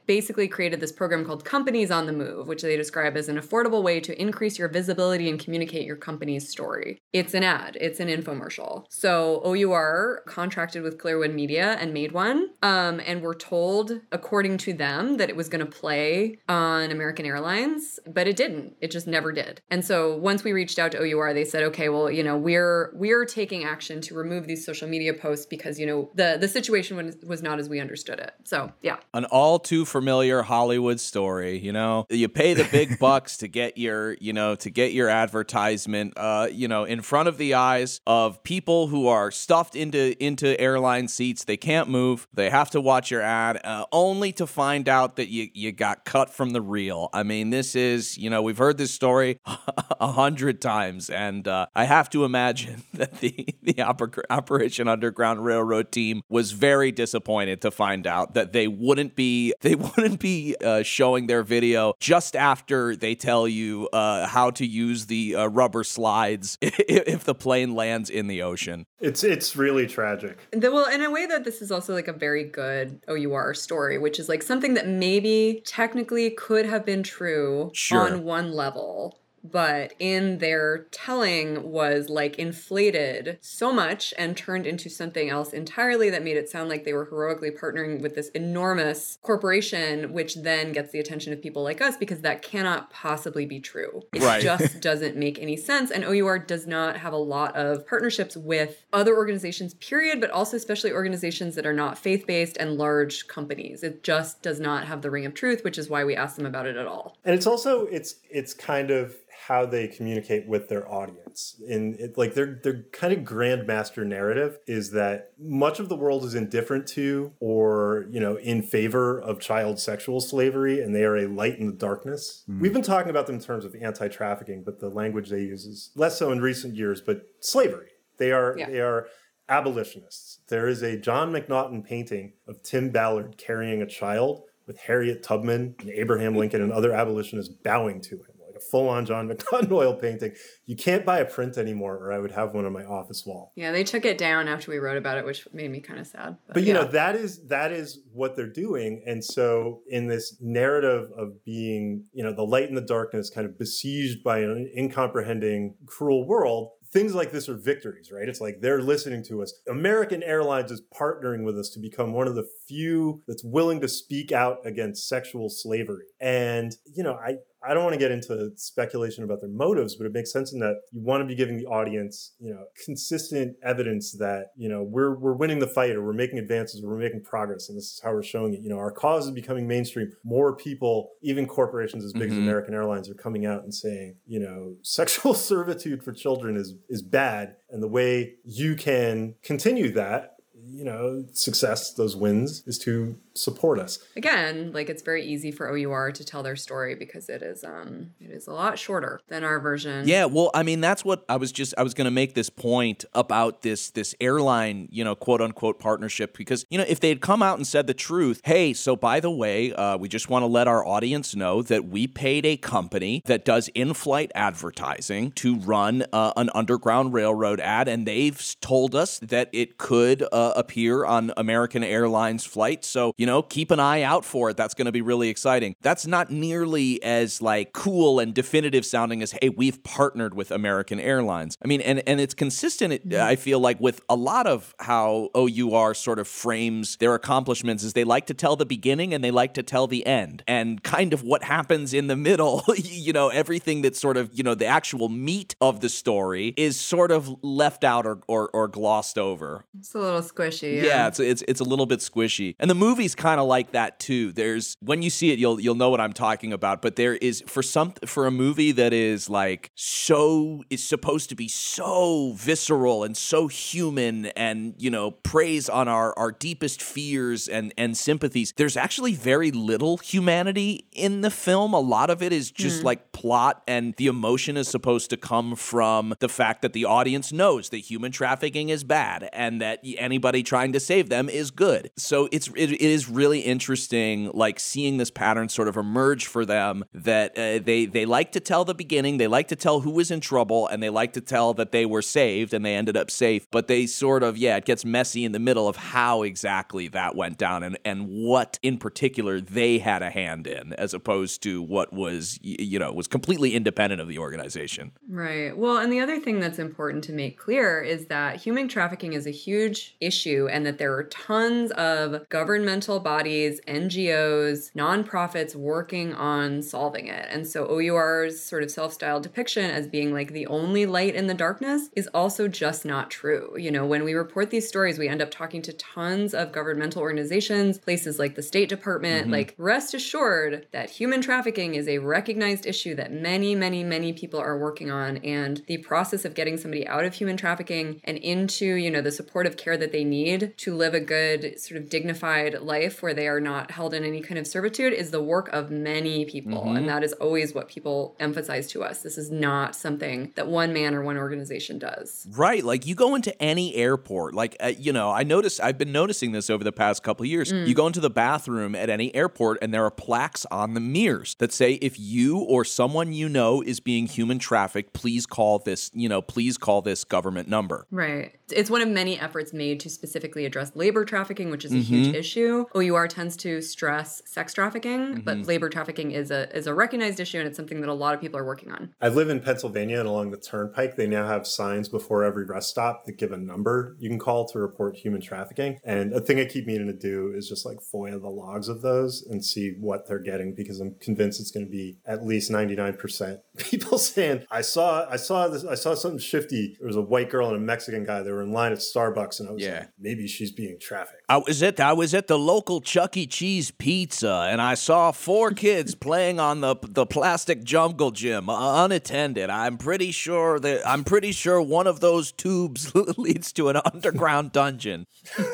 basically 0.06 0.48
created 0.48 0.80
this 0.80 0.92
program 0.92 1.26
called 1.26 1.46
Companies 1.46 1.92
on 1.92 2.06
the 2.06 2.14
Move, 2.14 2.48
which 2.48 2.62
they 2.62 2.76
describe 2.78 3.18
as 3.18 3.30
an 3.30 3.38
affordable 3.38 3.84
way 3.84 4.00
to 4.00 4.20
increase 4.22 4.58
your 4.58 4.68
visibility 4.70 5.30
and 5.30 5.40
communicate 5.40 5.86
your 5.86 5.96
company's 5.96 6.50
story. 6.50 7.00
It's 7.14 7.34
an 7.34 7.44
ad, 7.44 7.78
it's 7.80 8.00
an 8.00 8.08
infomercial. 8.08 8.86
So 8.90 9.42
OUR 9.46 10.24
contracted 10.28 10.84
with 10.84 10.98
Clearwind 10.98 11.34
Media 11.34 11.78
and 11.80 11.94
made 11.94 12.12
one. 12.12 12.50
Um, 12.62 13.00
and 13.06 13.22
we're 13.22 13.36
told, 13.36 14.02
according 14.12 14.58
to 14.60 14.74
them, 14.74 15.18
that 15.18 15.30
it 15.30 15.36
was 15.36 15.50
going 15.50 15.66
to 15.66 15.72
play 15.72 16.38
on 16.50 16.92
American 16.92 17.26
Airlines, 17.26 18.00
but 18.08 18.28
it 18.28 18.36
didn't. 18.36 18.76
It 18.82 18.92
just 18.92 19.08
never 19.08 19.32
did. 19.32 19.62
And 19.70 19.84
so 19.84 20.18
once 20.18 20.44
we 20.44 20.52
reached 20.52 20.80
out 20.80 20.92
to 20.92 21.00
OUR, 21.00 21.34
they 21.34 21.46
said, 21.46 21.64
okay, 21.64 21.90
well, 21.90 22.10
you 22.10 22.24
know, 22.24 22.38
we're 22.38 22.92
we're 22.96 23.26
taking 23.26 23.64
action 23.64 24.02
to 24.02 24.16
remove 24.16 24.48
these 24.48 24.66
social 24.66 24.88
media 24.88 25.14
posts 25.14 25.46
because 25.46 25.80
you 25.80 25.86
know 25.86 26.10
the 26.16 26.38
the 26.40 26.48
situation 26.48 26.98
was, 26.98 27.18
was 27.26 27.42
not 27.42 27.60
as 27.60 27.70
we 27.70 27.80
understood 27.80 28.20
it. 28.20 28.34
So 28.44 28.72
yeah. 28.82 28.98
An 29.14 29.26
all 29.26 29.45
too 29.60 29.86
familiar 29.86 30.42
Hollywood 30.42 31.00
story, 31.00 31.60
you 31.60 31.72
know. 31.72 32.06
You 32.10 32.28
pay 32.28 32.54
the 32.54 32.68
big 32.72 33.00
bucks 33.08 33.38
to 33.38 33.48
get 33.48 33.78
your, 33.78 34.14
you 34.20 34.34
know, 34.34 34.56
to 34.56 34.70
get 34.70 34.92
your 34.92 35.10
advertisement 35.10 36.14
uh, 36.18 36.48
you 36.52 36.68
know, 36.68 36.84
in 36.84 37.02
front 37.02 37.28
of 37.28 37.38
the 37.38 37.54
eyes 37.54 38.02
of 38.08 38.44
people 38.44 38.88
who 38.88 39.08
are 39.08 39.32
stuffed 39.32 39.76
into 39.76 40.16
into 40.24 40.60
airline 40.60 41.08
seats. 41.08 41.44
They 41.44 41.58
can't 41.58 41.90
move. 41.90 42.28
They 42.34 42.50
have 42.50 42.70
to 42.72 42.82
watch 42.82 43.12
your 43.12 43.22
ad 43.22 43.60
uh, 43.64 43.86
only 43.92 44.32
to 44.34 44.48
find 44.48 44.88
out 44.90 45.16
that 45.18 45.30
you 45.30 45.50
you 45.54 45.72
got 45.72 46.06
cut 46.06 46.30
from 46.30 46.52
the 46.52 46.62
reel. 46.62 47.10
I 47.14 47.24
mean, 47.24 47.50
this 47.50 47.76
is, 47.76 48.18
you 48.18 48.30
know, 48.30 48.42
we've 48.42 48.58
heard 48.58 48.78
this 48.78 48.92
story 48.92 49.40
a 49.46 50.12
hundred 50.12 50.62
times 50.62 51.10
and 51.10 51.48
uh, 51.48 51.68
I 51.76 51.86
have 51.86 52.10
to 52.12 52.26
imagine 52.26 52.84
that 52.94 53.20
the 53.20 53.48
the 53.62 53.74
Oper- 53.76 54.24
Operation 54.30 54.88
Underground 54.88 55.44
Railroad 55.46 55.92
team 55.92 56.22
was 56.30 56.52
very 56.52 56.92
disappointed 56.92 57.62
to 57.62 57.72
find 57.72 58.08
out 58.08 58.34
that 58.34 58.54
they 58.54 58.68
wouldn't 58.68 59.16
be 59.16 59.35
they 59.62 59.76
wouldn't 59.86 60.20
be 60.20 60.56
uh, 60.64 60.84
showing 60.84 61.28
their 61.28 61.44
video 61.44 61.94
just 62.00 62.36
after 62.36 62.96
they 62.96 63.16
tell 63.16 63.48
you 63.48 63.88
uh, 63.94 64.28
how 64.28 64.52
to 64.52 64.66
use 64.66 65.06
the 65.08 65.36
uh, 65.36 65.46
rubber 65.48 65.84
slides 65.84 66.58
if 66.62 67.24
the 67.24 67.36
plane 67.36 67.76
lands 67.76 68.10
in 68.10 68.28
the 68.28 68.42
ocean. 68.42 68.86
It's 69.00 69.24
it's 69.24 69.56
really 69.56 69.88
tragic. 69.88 70.38
The, 70.52 70.72
well, 70.72 70.90
in 70.90 71.02
a 71.04 71.12
way 71.12 71.26
that 71.26 71.44
this 71.44 71.62
is 71.62 71.72
also 71.72 71.94
like 71.94 72.08
a 72.08 72.14
very 72.14 72.44
good 72.44 73.02
OUR 73.08 73.54
story, 73.54 73.98
which 73.98 74.20
is 74.20 74.30
like 74.30 74.44
something 74.44 74.74
that 74.76 74.88
maybe 74.88 75.62
technically 75.66 76.30
could 76.32 76.66
have 76.66 76.86
been 76.86 77.04
true 77.04 77.72
Sure. 77.74 78.02
on 78.02 78.24
one 78.24 78.52
level. 78.52 79.20
But 79.52 79.94
in 80.00 80.40
their 80.40 80.86
telling 80.92 81.64
was 81.72 82.10
like 82.10 82.38
inflated 82.40 83.38
so 83.42 83.72
much 83.72 84.14
and 84.18 84.36
turned 84.36 84.66
into 84.66 84.90
something 84.90 85.30
else 85.30 85.54
entirely 85.54 86.10
that 86.10 86.24
made 86.24 86.38
it 86.38 86.50
sound 86.50 86.70
like 86.70 86.84
they 86.84 86.94
were 86.94 87.06
heroically 87.06 87.52
partnering 87.52 88.02
with 88.02 88.16
this 88.16 88.30
enormous 88.30 89.18
corporation, 89.22 90.14
which 90.14 90.36
then 90.36 90.72
gets 90.72 90.92
the 90.92 91.00
attention 91.00 91.32
of 91.34 91.42
people 91.42 91.64
like 91.64 91.82
us 91.82 91.98
because 91.98 92.22
that 92.22 92.42
cannot 92.42 92.90
possibly 92.90 93.46
be 93.46 93.60
true. 93.60 94.04
It 94.14 94.22
Right. 94.24 94.42
just 94.42 94.80
doesn't 94.90 95.16
make 95.16 95.40
any 95.40 95.58
sense. 95.58 95.92
And 95.92 96.04
OUR 96.04 96.40
does 96.40 96.66
not 96.66 96.98
have 96.98 97.14
a 97.14 97.18
lot 97.18 97.56
of 97.56 97.86
partnerships 97.86 98.36
with 98.36 98.84
other 98.92 99.16
organizations, 99.16 99.74
period, 99.76 100.20
but 100.20 100.32
also 100.32 100.58
especially 100.58 100.92
organizations 100.92 101.56
that 101.56 101.66
are 101.66 101.74
not 101.74 101.98
faith 101.98 102.26
based 102.26 102.58
and 102.58 102.78
large 102.78 103.28
companies. 103.28 103.84
It 103.84 104.04
just 104.04 104.42
does 104.42 104.60
not 104.60 104.86
have 104.86 105.02
the 105.02 105.12
ring 105.12 105.26
of 105.26 105.34
truth, 105.34 105.64
which 105.64 105.78
is 105.78 105.90
why 105.90 106.04
we 106.04 106.16
asked 106.16 106.38
them 106.38 106.46
about 106.46 106.66
it 106.66 106.78
at 106.78 106.88
all. 106.88 107.18
And 107.24 107.36
it's 107.36 107.46
also 107.46 107.86
it's 107.88 108.16
it's 108.30 108.54
kind 108.54 108.90
of 108.90 109.16
how 109.48 109.66
they 109.66 109.88
communicate 109.88 110.48
with 110.48 110.70
their 110.70 110.92
audience. 110.92 111.62
And 111.70 111.96
it, 112.00 112.18
like 112.18 112.34
their 112.34 112.60
their 112.64 112.84
kind 112.92 113.14
of 113.14 113.20
grandmaster 113.20 114.06
narrative 114.06 114.58
is 114.66 114.92
that 114.92 115.32
much 115.38 115.80
of 115.80 115.88
the 115.88 115.96
world 115.96 116.24
is 116.24 116.34
indifferent 116.34 116.88
to 116.90 117.32
or 117.40 118.08
you 118.10 118.20
know 118.20 118.38
in 118.38 118.62
favor 118.64 119.20
of 119.22 119.40
child 119.40 119.80
sexual 119.80 120.20
slavery, 120.20 120.82
and 120.82 120.96
they 120.96 121.04
are 121.04 121.18
a 121.18 121.28
light 121.28 121.60
in 121.60 121.68
the 121.68 121.74
darkness. 121.74 122.44
Mm. 122.50 122.60
We've 122.60 122.74
been 122.74 122.82
talking 122.82 123.10
about 123.10 123.28
them 123.28 123.36
in 123.36 123.42
terms 123.42 123.66
of 123.66 123.76
anti-trafficking, 123.76 124.64
but 124.64 124.80
the 124.80 124.90
language 124.90 125.30
they 125.30 125.42
use 125.42 125.66
is 125.66 125.92
less 125.96 126.18
so 126.18 126.32
in 126.32 126.42
recent 126.42 126.76
years. 126.76 127.02
But 127.02 127.28
slavery, 127.40 127.90
they 128.18 128.32
are 128.32 128.56
Yeah. 128.58 128.70
they 128.70 128.82
are 128.82 129.08
abolitionists. 129.48 130.40
There 130.48 130.68
is 130.68 130.82
a 130.82 130.98
Jon 130.98 131.32
McNaughton 131.32 131.84
painting 131.86 132.34
of 132.48 132.64
Tim 132.64 132.90
Ballard 132.90 133.38
carrying 133.38 133.82
a 133.82 133.86
child 133.86 134.44
with 134.68 134.80
Harriet 134.80 135.22
Tubman 135.22 135.76
and 135.80 135.90
Abraham 135.92 136.36
Lincoln 136.36 136.62
and 136.62 136.72
other 136.72 136.92
abolitionists 136.94 137.54
bowing 137.54 138.02
to 138.02 138.16
him, 138.16 138.24
like 138.35 138.35
a 138.35 138.35
full 138.72 138.90
on 138.90 139.06
Jon 139.06 139.28
McNaughton 139.30 139.72
oil 139.72 139.94
painting. 139.94 140.34
You 140.66 140.76
can't 140.76 141.06
buy 141.06 141.20
a 141.20 141.26
print 141.26 141.58
anymore, 141.58 141.96
or 141.96 142.12
I 142.12 142.20
would 142.20 142.32
have 142.32 142.54
one 142.54 142.66
on 142.66 142.74
my 142.74 142.84
office 142.84 143.24
wall. 143.26 143.52
Yeah, 143.56 143.72
they 143.72 143.84
took 143.84 144.06
it 144.06 144.18
down 144.18 144.48
after 144.48 144.72
we 144.72 144.78
wrote 144.78 144.98
about 144.98 145.18
it, 145.18 145.26
which 145.26 145.48
made 145.54 145.72
me 145.72 145.80
kind 145.80 146.00
of 146.00 146.08
sad. 146.08 146.38
But 146.54 146.64
you 146.64 146.70
yeah. 146.70 146.82
know 146.82 146.86
that 146.86 147.16
is 147.16 147.48
that 147.48 147.72
is 147.72 148.00
what 148.12 148.36
they're 148.36 148.52
doing, 148.52 149.04
and 149.06 149.24
so 149.24 149.82
in 149.88 150.08
this 150.08 150.38
narrative 150.42 151.10
of 151.18 151.44
being, 151.44 152.06
you 152.14 152.24
know, 152.24 152.34
the 152.34 152.44
light 152.44 152.68
and 152.68 152.78
the 152.78 152.82
darkness, 152.82 153.30
kind 153.30 153.46
of 153.46 153.58
besieged 153.58 154.24
by 154.24 154.40
an 154.40 154.72
incomprehending, 154.76 155.76
cruel 155.86 156.28
world, 156.28 156.72
things 156.96 157.14
like 157.14 157.32
this 157.34 157.50
are 157.50 157.58
victories, 157.58 158.10
right? 158.10 158.30
It's 158.30 158.40
like 158.40 158.62
they're 158.62 158.82
listening 158.82 159.22
to 159.26 159.42
us. 159.44 159.54
American 159.70 160.24
Airlines 160.24 160.72
is 160.72 160.82
partnering 160.98 161.44
with 161.44 161.60
us 161.60 161.70
to 161.72 161.80
become 161.80 162.14
one 162.14 162.26
of 162.26 162.36
the 162.36 162.48
few 162.70 163.22
that's 163.28 163.44
willing 163.44 163.82
to 163.82 163.88
speak 163.90 164.32
out 164.32 164.60
against 164.66 165.10
sexual 165.10 165.50
slavery. 165.50 166.06
And, 166.26 166.76
you 166.92 167.04
know, 167.04 167.14
I, 167.14 167.36
I 167.64 167.76
don't 167.76 167.84
want 167.84 167.94
to 167.94 168.00
get 168.00 168.10
into 168.10 168.50
speculation 168.56 169.24
about 169.24 169.42
their 169.42 169.50
motives, 169.50 169.96
but 169.96 170.08
it 170.08 170.12
makes 170.12 170.32
sense 170.32 170.54
in 170.54 170.60
that 170.60 170.78
you 170.92 171.04
want 171.04 171.22
to 171.22 171.26
be 171.26 171.36
giving 171.36 171.56
the 171.56 171.68
audience, 171.68 172.34
you 172.40 172.52
know, 172.52 172.66
consistent 172.84 173.56
evidence 173.64 174.12
that, 174.14 174.48
you 174.58 174.68
know, 174.68 174.82
we're 174.82 175.14
we're 175.20 175.34
winning 175.36 175.60
the 175.60 175.68
fight 175.68 175.92
or 175.96 176.04
we're 176.04 176.14
making 176.14 176.40
advances 176.40 176.84
or 176.84 176.90
we're 176.90 176.98
making 176.98 177.22
progress. 177.22 177.70
And 177.70 177.78
this 177.78 177.86
is 177.86 178.02
how 178.04 178.12
we're 178.12 178.24
showing 178.24 178.56
it. 178.56 178.62
You 178.62 178.70
know, 178.70 178.80
our 178.80 178.90
cause 178.92 179.26
is 179.28 179.32
becoming 179.34 179.68
mainstream. 179.68 180.14
More 180.24 180.56
people, 180.56 181.12
even 181.22 181.46
corporations 181.46 182.04
as 182.04 182.14
big 182.14 182.32
as 182.32 182.34
Mhm. 182.38 182.40
American 182.48 182.74
Airlines, 182.74 183.08
are 183.08 183.14
coming 183.14 183.46
out 183.46 183.64
and 183.64 183.74
saying, 183.74 184.16
you 184.26 184.40
know, 184.40 184.78
sexual 184.82 185.36
servitude 185.36 186.04
for 186.04 186.12
children 186.12 186.56
is 186.56 186.74
is 186.90 187.04
bad. 187.04 187.56
And 187.70 187.84
the 187.84 187.88
way 187.88 188.34
you 188.44 188.76
can 188.76 189.36
continue 189.44 189.92
that, 189.92 190.38
you 190.56 190.84
know, 190.84 191.26
success, 191.34 191.94
those 191.94 192.16
wins, 192.16 192.64
is 192.66 192.80
to 192.80 193.18
support 193.36 193.80
us. 193.80 194.00
Again, 194.16 194.72
like 194.74 194.90
it's 194.90 195.02
very 195.02 195.26
easy 195.26 195.52
for 195.52 195.70
OUR 195.70 196.12
to 196.12 196.24
tell 196.24 196.44
their 196.44 196.56
story 196.56 196.96
because 196.96 197.30
it 197.30 197.42
is 197.42 197.64
um 197.64 198.12
it 198.20 198.32
is 198.32 198.48
a 198.48 198.54
lot 198.54 198.80
shorter 198.80 199.20
than 199.28 199.44
our 199.44 199.60
version. 199.60 200.08
Yeah, 200.08 200.26
well, 200.26 200.52
I 200.54 200.64
mean, 200.64 200.82
that's 200.82 201.04
what 201.04 201.26
I 201.30 201.36
was 201.36 201.52
just 201.52 201.74
I 201.78 201.84
was 201.84 201.94
going 201.94 202.06
to 202.06 202.12
make 202.12 202.34
this 202.34 202.50
point 202.50 203.06
about 203.14 203.62
this 203.62 203.92
this 203.92 204.16
airline, 204.20 204.88
you 204.92 205.04
know, 205.04 205.16
quote 205.16 205.42
unquote 205.42 205.80
partnership 205.80 206.38
because 206.38 206.66
you 206.70 206.78
know 206.78 206.86
if 206.88 207.00
they 207.00 207.10
had 207.10 207.22
come 207.22 207.44
out 207.44 207.58
and 207.58 207.68
said 207.68 207.88
the 207.88 207.94
truth, 207.94 208.42
hey, 208.46 208.74
so 208.74 208.96
by 208.96 209.20
the 209.20 209.32
way, 209.32 209.74
uh, 209.74 209.98
we 209.98 210.08
just 210.08 210.30
want 210.30 210.44
to 210.44 210.48
let 210.48 210.68
our 210.68 210.86
audience 210.86 211.36
know 211.36 211.62
that 211.62 211.86
we 211.86 212.08
paid 212.08 212.46
a 212.46 212.58
company 212.58 213.22
that 213.26 213.44
does 213.44 213.68
in-flight 213.70 214.32
advertising 214.36 215.32
to 215.32 215.58
run 215.58 216.06
uh, 216.14 216.32
an 216.38 216.50
underground 216.56 217.14
railroad 217.14 217.60
ad, 217.60 217.88
and 217.88 218.08
they've 218.08 218.56
told 218.62 218.96
us 218.96 219.20
that 219.20 219.50
it 219.52 219.78
could 219.78 220.24
uh, 220.32 220.54
appear 220.56 221.06
on 221.06 221.32
American 221.38 221.84
Airlines 221.84 222.46
flights. 222.46 222.88
So 222.88 223.14
you 223.18 223.25
know, 223.26 223.42
keep 223.42 223.72
an 223.72 223.80
eye 223.80 224.02
out 224.02 224.26
for 224.26 224.50
it. 224.50 224.58
That's 224.58 224.74
going 224.74 224.86
to 224.86 224.92
be 224.92 225.02
really 225.02 225.30
exciting. 225.30 225.76
That's 225.82 226.06
not 226.08 226.30
nearly 226.32 227.02
as 227.04 227.42
like 227.42 227.74
cool 227.74 228.20
and 228.20 228.34
definitive 228.34 228.86
sounding 228.86 229.22
as 229.22 229.32
hey, 229.42 229.50
we've 229.50 229.84
partnered 229.84 230.34
with 230.34 230.52
American 230.52 231.00
Airlines. 231.00 231.58
I 231.64 231.68
mean, 231.68 231.82
and 231.82 232.02
and 232.08 232.20
it's 232.20 232.34
consistent. 232.34 232.94
Mm-hmm. 232.94 233.22
I 233.22 233.36
feel 233.36 233.60
like 233.60 233.80
with 233.80 234.02
a 234.10 234.16
lot 234.16 234.48
of 234.48 234.74
how 234.80 235.30
OUR 235.36 235.94
sort 235.94 236.20
of 236.20 236.28
frames 236.28 236.98
their 236.98 237.16
accomplishments 237.16 237.84
is 237.84 237.94
they 237.94 238.04
like 238.04 238.26
to 238.28 238.34
tell 238.34 238.56
the 238.56 238.66
beginning 238.66 239.14
and 239.14 239.24
they 239.24 239.32
like 239.32 239.54
to 239.56 239.64
tell 239.64 239.88
the 239.88 240.06
end, 240.06 240.44
and 240.48 240.84
kind 240.84 241.14
of 241.14 241.24
what 241.24 241.44
happens 241.44 241.94
in 241.94 242.08
the 242.08 242.16
middle. 242.16 242.64
you 242.78 243.14
know, 243.14 243.30
everything 243.30 243.82
that's 243.82 244.00
sort 244.00 244.18
of 244.18 244.30
you 244.34 244.44
know 244.44 244.56
the 244.56 244.66
actual 244.66 245.10
meat 245.10 245.56
of 245.62 245.80
the 245.80 245.90
story 245.90 246.54
is 246.58 246.80
sort 246.80 247.12
of 247.12 247.36
left 247.42 247.84
out 247.84 248.06
or 248.06 248.20
or, 248.28 248.50
or 248.50 248.68
glossed 248.68 249.18
over. 249.18 249.66
It's 249.80 249.94
a 249.96 250.00
little 250.00 250.22
squishy. 250.22 250.76
Yeah, 250.78 250.84
Yeah. 250.84 251.08
it's 251.08 251.20
it's 251.20 251.44
it's 251.48 251.60
a 251.60 251.64
little 251.64 251.86
bit 251.86 252.00
squishy, 252.00 252.56
and 252.60 252.70
the 252.70 252.76
movie's 252.76 253.15
kind 253.16 253.40
of 253.40 253.48
like 253.48 253.72
that 253.72 254.00
too. 254.00 254.32
There's 254.32 254.76
when 254.82 255.02
you 255.02 255.10
see 255.10 255.32
it, 255.32 255.40
you'll 255.40 255.60
you'll 255.60 255.76
know 255.76 255.90
what 255.90 256.02
I'm 256.02 256.14
talking 256.14 256.54
about. 256.54 256.82
But 256.82 256.96
there 256.96 257.16
is 257.16 257.44
for 257.48 257.64
some 257.64 257.94
for 258.06 258.28
a 258.28 258.32
movie 258.32 258.72
that 258.74 258.94
is 258.94 259.30
like 259.30 259.72
so 259.76 260.64
is 260.70 260.84
supposed 260.84 261.30
to 261.30 261.36
be 261.36 261.48
so 261.48 262.34
visceral 262.36 263.04
and 263.04 263.16
so 263.16 263.48
human, 263.48 264.28
and 264.28 264.74
you 264.78 264.90
know 264.90 265.12
preys 265.12 265.70
on 265.70 265.88
our 265.88 266.18
our 266.18 266.32
deepest 266.32 266.82
fears 266.82 267.48
and 267.48 267.74
and 267.78 267.98
sympathies. 267.98 268.54
There's 268.58 268.78
actually 268.78 269.14
very 269.14 269.52
little 269.52 269.98
humanity 269.98 270.86
in 270.92 271.22
the 271.22 271.32
film. 271.32 271.74
A 271.74 271.80
lot 271.80 272.10
of 272.10 272.22
it 272.22 272.34
is 272.34 272.52
just 272.52 272.82
Mm. 272.82 272.84
like 272.84 273.12
plot, 273.12 273.64
and 273.68 273.94
the 273.98 274.08
emotion 274.08 274.58
is 274.58 274.68
supposed 274.68 275.10
to 275.12 275.18
come 275.18 275.56
from 275.56 276.14
the 276.20 276.28
fact 276.30 276.62
that 276.62 276.74
the 276.74 276.84
audience 276.86 277.32
knows 277.32 277.70
that 277.70 277.78
human 277.78 278.12
trafficking 278.12 278.70
is 278.70 278.84
bad 278.84 279.30
and 279.32 279.62
that 279.62 279.80
anybody 279.98 280.44
trying 280.44 280.74
to 280.74 280.80
save 280.80 281.10
them 281.10 281.30
is 281.30 281.52
good. 281.52 281.90
So 281.98 282.28
it's 282.32 282.48
it, 282.56 282.72
it 282.72 282.82
is 282.82 283.05
really 283.10 283.40
interesting, 283.40 284.32
like 284.34 284.60
seeing 284.60 284.98
this 284.98 285.12
pattern 285.12 285.50
sort 285.50 285.68
of 285.68 285.78
emerge 285.78 286.28
for 286.28 286.46
them. 286.46 286.86
That 286.94 287.32
uh, 287.38 287.60
they 287.64 287.86
they 287.86 288.06
like 288.06 288.32
to 288.34 288.40
tell 288.40 288.66
the 288.66 288.74
beginning, 288.74 289.18
they 289.18 289.28
like 289.28 289.48
to 289.50 289.56
tell 289.56 289.82
who 289.82 289.92
was 289.92 290.12
in 290.12 290.22
trouble, 290.22 290.68
and 290.68 290.82
they 290.82 290.90
like 290.90 291.14
to 291.14 291.22
tell 291.22 291.54
that 291.56 291.72
they 291.72 291.86
were 291.86 292.02
saved 292.02 292.54
and 292.54 292.66
they 292.66 292.76
ended 292.76 292.98
up 292.98 293.12
safe. 293.12 293.48
But 293.52 293.68
they 293.68 293.86
sort 293.86 294.24
of 294.24 294.38
yeah, 294.38 294.58
it 294.58 294.66
gets 294.66 294.86
messy 294.86 295.26
in 295.26 295.32
the 295.32 295.40
middle 295.40 295.68
of 295.68 295.76
how 295.76 296.24
exactly 296.24 296.88
that 296.90 297.16
went 297.16 297.38
down 297.38 297.64
and 297.64 297.78
and 297.86 298.08
what 298.08 298.60
in 298.62 298.78
particular 298.78 299.40
they 299.42 299.80
had 299.80 300.02
a 300.02 300.10
hand 300.10 300.48
in, 300.48 300.74
as 300.74 300.94
opposed 300.94 301.44
to 301.44 301.62
what 301.62 301.94
was 301.94 302.40
you 302.42 302.80
know 302.80 302.92
was 302.92 303.08
completely 303.08 303.54
independent 303.54 304.02
of 304.02 304.08
the 304.08 304.18
organization. 304.18 304.92
Right. 305.10 305.56
Well, 305.58 305.78
and 305.78 305.92
the 305.92 306.00
other 306.00 306.20
thing 306.20 306.40
that's 306.40 306.60
important 306.60 307.04
to 307.06 307.14
make 307.14 307.38
clear 307.38 307.82
is 307.82 308.08
that 308.08 308.38
human 308.38 308.68
trafficking 308.68 309.14
is 309.14 309.28
a 309.28 309.32
huge 309.32 309.96
issue 310.00 310.48
and 310.52 310.66
that 310.66 310.78
there 310.78 310.94
are 310.94 311.04
tons 311.04 311.72
of 311.72 312.28
governmental 312.30 312.95
bodies, 313.00 313.62
NGOs, 313.68 314.72
nonprofits 314.74 315.56
working 315.56 316.14
on 316.14 316.62
solving 316.62 317.08
it. 317.08 317.28
And 317.30 317.48
so 317.48 317.66
OUR's 317.66 318.40
sort 318.40 318.64
of 318.64 318.72
self 318.72 318.94
styled 318.94 319.24
depiction 319.24 319.70
as 319.70 319.88
being 319.88 320.14
like 320.14 320.32
the 320.32 320.48
only 320.48 320.86
light 320.86 321.16
in 321.16 321.28
the 321.28 321.34
darkness 321.34 321.90
is 321.96 322.08
also 322.14 322.48
just 322.48 322.86
not 322.86 323.10
true. 323.12 323.56
You 323.58 323.72
know, 323.72 323.86
when 323.86 324.04
we 324.04 324.14
report 324.14 324.50
these 324.50 324.68
stories, 324.68 324.98
we 324.98 325.08
end 325.08 325.22
up 325.22 325.32
talking 325.32 325.62
to 325.64 325.74
tons 325.74 326.34
of 326.34 326.52
governmental 326.52 327.02
organizations, 327.02 327.78
places 327.78 328.20
like 328.20 328.36
the 328.36 328.44
State 328.44 328.70
Department. 328.70 329.28
Mhm. 329.28 329.32
Like, 329.32 329.54
rest 329.58 329.94
assured 329.94 330.68
that 330.72 330.90
human 330.90 331.22
trafficking 331.22 331.76
is 331.76 331.88
a 331.88 331.98
recognized 332.00 332.66
issue 332.66 332.96
that 332.96 333.12
many, 333.12 333.56
many, 333.56 333.84
many 333.84 334.14
people 334.14 334.40
are 334.40 334.58
working 334.58 334.90
on. 334.92 335.18
And 335.18 335.62
the 335.68 335.78
process 335.78 336.26
of 336.26 336.34
getting 336.34 336.58
somebody 336.58 336.88
out 336.88 337.06
of 337.06 337.14
human 337.14 337.38
trafficking 337.38 338.02
and 338.04 338.18
into, 338.18 338.66
you 338.76 338.92
know, 338.92 339.02
the 339.02 339.12
supportive 339.12 339.58
care 339.58 339.78
that 339.78 339.92
they 339.92 340.04
need 340.04 340.54
to 340.58 340.76
live 340.76 340.94
a 340.94 341.00
good, 341.00 341.60
sort 341.60 341.80
of 341.80 341.90
dignified 341.90 342.62
life 342.62 342.75
where 343.02 343.14
they 343.14 343.28
are 343.28 343.40
not 343.40 343.72
held 343.72 343.94
in 343.94 344.04
any 344.04 344.22
kind 344.22 344.38
of 344.38 344.48
servitude 344.48 344.94
is 344.94 345.12
the 345.12 345.22
work 345.22 345.50
of 345.50 345.72
many 345.72 346.26
people. 346.26 346.64
Mhm. 346.66 346.78
And 346.78 346.90
that 346.90 347.04
is 347.04 347.14
always 347.14 347.54
what 347.54 347.68
people 347.68 348.16
emphasize 348.20 348.68
to 348.68 348.84
us. 348.84 349.02
This 349.02 349.18
is 349.18 349.32
not 349.32 349.76
something 349.76 350.32
that 350.36 350.48
one 350.48 350.74
man 350.74 350.94
or 350.94 351.04
one 351.04 351.18
organization 351.18 351.80
does. 351.80 352.28
Right, 352.32 352.64
like 352.64 352.86
you 352.86 352.96
go 352.96 353.16
into 353.16 353.40
any 353.42 353.76
airport, 353.76 354.34
like 354.34 354.56
uh, 354.60 354.74
you 354.78 354.94
know, 354.94 355.12
I 355.12 355.24
noticed 355.24 355.62
I've 355.62 355.78
been 355.78 355.92
noticing 355.92 356.32
this 356.32 356.50
over 356.50 356.64
the 356.64 356.72
past 356.72 357.04
couple 357.04 357.24
of 357.24 357.30
years. 357.30 357.52
Mm. 357.52 357.68
You 357.68 357.74
go 357.74 357.88
into 357.88 358.00
the 358.00 358.10
bathroom 358.10 358.76
at 358.76 358.90
any 358.90 359.14
airport 359.16 359.60
and 359.62 359.74
there 359.74 359.84
are 359.86 359.92
plaques 359.92 360.46
on 360.52 360.74
the 360.74 360.80
mirrors 360.80 361.36
that 361.40 361.54
say 361.54 361.74
if 361.74 362.00
you 362.00 362.38
or 362.40 362.64
someone 362.66 363.14
you 363.14 363.30
know 363.30 363.62
is 363.62 363.80
being 363.80 364.08
human 364.08 364.40
trafficked, 364.40 364.94
please 364.94 365.26
call 365.26 365.60
this, 365.60 365.92
you 365.94 366.10
know, 366.10 366.22
please 366.22 366.58
call 366.58 366.82
this 366.82 367.04
government 367.04 367.48
number. 367.48 367.88
Right. 367.92 368.34
It's 368.52 368.70
one 368.70 368.82
of 368.82 368.88
many 368.90 369.20
efforts 369.20 369.54
made 369.54 369.80
to 369.82 369.90
specifically 369.90 370.46
address 370.46 370.72
labor 370.76 371.04
trafficking, 371.04 371.50
which 371.50 371.66
is 371.66 371.72
a 371.74 371.78
Mhm. 371.78 371.82
huge 371.84 372.16
issue. 372.16 372.66
OUR 372.76 373.08
tends 373.08 373.36
to 373.38 373.60
stress 373.62 374.22
sex 374.26 374.54
trafficking, 374.54 375.22
but 375.26 375.38
Mhm. 375.40 375.48
labor 375.48 375.68
trafficking 375.70 376.12
is 376.12 376.30
a 376.30 376.56
is 376.56 376.68
a 376.68 376.74
recognized 376.74 377.20
issue 377.20 377.40
and 377.40 377.48
it's 377.48 377.58
something 377.58 377.82
that 377.82 377.90
a 377.90 377.94
lot 377.94 378.14
of 378.14 378.22
people 378.22 378.40
are 378.40 378.46
working 378.46 378.72
on. 378.72 378.94
I 379.02 379.10
live 379.10 379.30
in 379.30 379.40
Pennsylvania, 379.40 380.00
and 380.00 380.08
along 380.08 380.30
the 380.32 380.38
turnpike, 380.38 380.96
they 380.96 381.08
now 381.08 381.28
have 381.28 381.48
signs 381.48 381.90
before 381.90 382.24
every 382.24 382.46
rest 382.46 382.70
stop 382.70 383.06
that 383.06 383.18
give 383.18 383.32
a 383.32 383.38
number 383.38 383.96
you 384.00 384.10
can 384.10 384.20
call 384.20 384.46
to 384.50 384.60
report 384.60 384.96
human 384.98 385.22
trafficking. 385.22 385.80
And 385.84 386.14
a 386.14 386.20
thing 386.22 386.40
I 386.40 386.46
keep 386.46 386.68
meaning 386.68 386.88
to 386.88 386.94
do 386.94 387.34
is 387.36 387.50
just 387.50 387.66
like 387.66 387.80
FOIA 387.80 388.20
the 388.22 388.30
logs 388.30 388.70
of 388.70 388.82
those 388.84 389.26
and 389.28 389.44
see 389.44 389.74
what 389.80 390.08
they're 390.08 390.20
getting 390.20 390.54
because 390.54 390.80
I'm 390.80 390.96
convinced 391.00 391.40
it's 391.40 391.52
going 391.52 391.66
to 391.66 391.72
be 391.72 391.98
at 392.06 392.24
least 392.26 392.52
99% 392.52 393.40
people 393.58 393.98
saying, 393.98 394.44
I 394.52 394.62
saw, 394.62 395.08
I 395.10 395.16
saw 395.16 395.48
this, 395.48 395.66
I 395.66 395.76
saw 395.76 395.96
something 395.96 396.20
shifty. 396.20 396.76
There 396.80 396.88
was 396.88 396.96
a 396.96 397.02
white 397.02 397.30
girl 397.30 397.48
and 397.48 397.56
a 397.58 397.60
Mexican 397.60 398.04
guy. 398.04 398.22
They 398.22 398.35
were 398.36 398.44
in 398.44 398.52
line 398.52 398.72
at 398.72 398.80
Starbucks, 398.80 399.40
and 399.40 399.50
I 399.50 399.52
was 399.54 399.64
Yeah. 399.64 399.80
like, 399.80 399.90
maybe 400.00 400.28
she's 400.28 400.52
being 400.52 400.78
trafficked. 400.80 401.24
I 401.30 401.38
was 401.38 401.64
at 401.64 401.80
I 401.80 401.94
was 401.94 402.14
at 402.14 402.28
the 402.28 402.38
local 402.38 402.82
Chuck 402.82 403.18
E. 403.18 403.26
Cheese 403.26 403.72
pizza 403.72 404.48
and 404.50 404.62
I 404.62 404.76
saw 404.76 405.12
four 405.12 405.52
kids 405.66 405.96
playing 405.96 406.40
on 406.40 406.62
the 406.62 406.76
the 406.84 407.06
plastic 407.06 407.64
jungle 407.64 408.12
gym 408.12 408.50
uh, 408.50 408.84
unattended. 408.86 409.50
I'm 409.50 409.78
pretty 409.78 410.12
sure 410.12 410.60
that 410.60 410.88
I'm 410.88 411.04
pretty 411.04 411.32
sure 411.32 411.62
one 411.62 411.88
of 411.88 412.00
those 412.02 412.32
tubes 412.32 412.94
leads 413.18 413.52
to 413.54 413.70
an 413.70 413.78
underground 413.92 414.52
dungeon. 414.52 415.08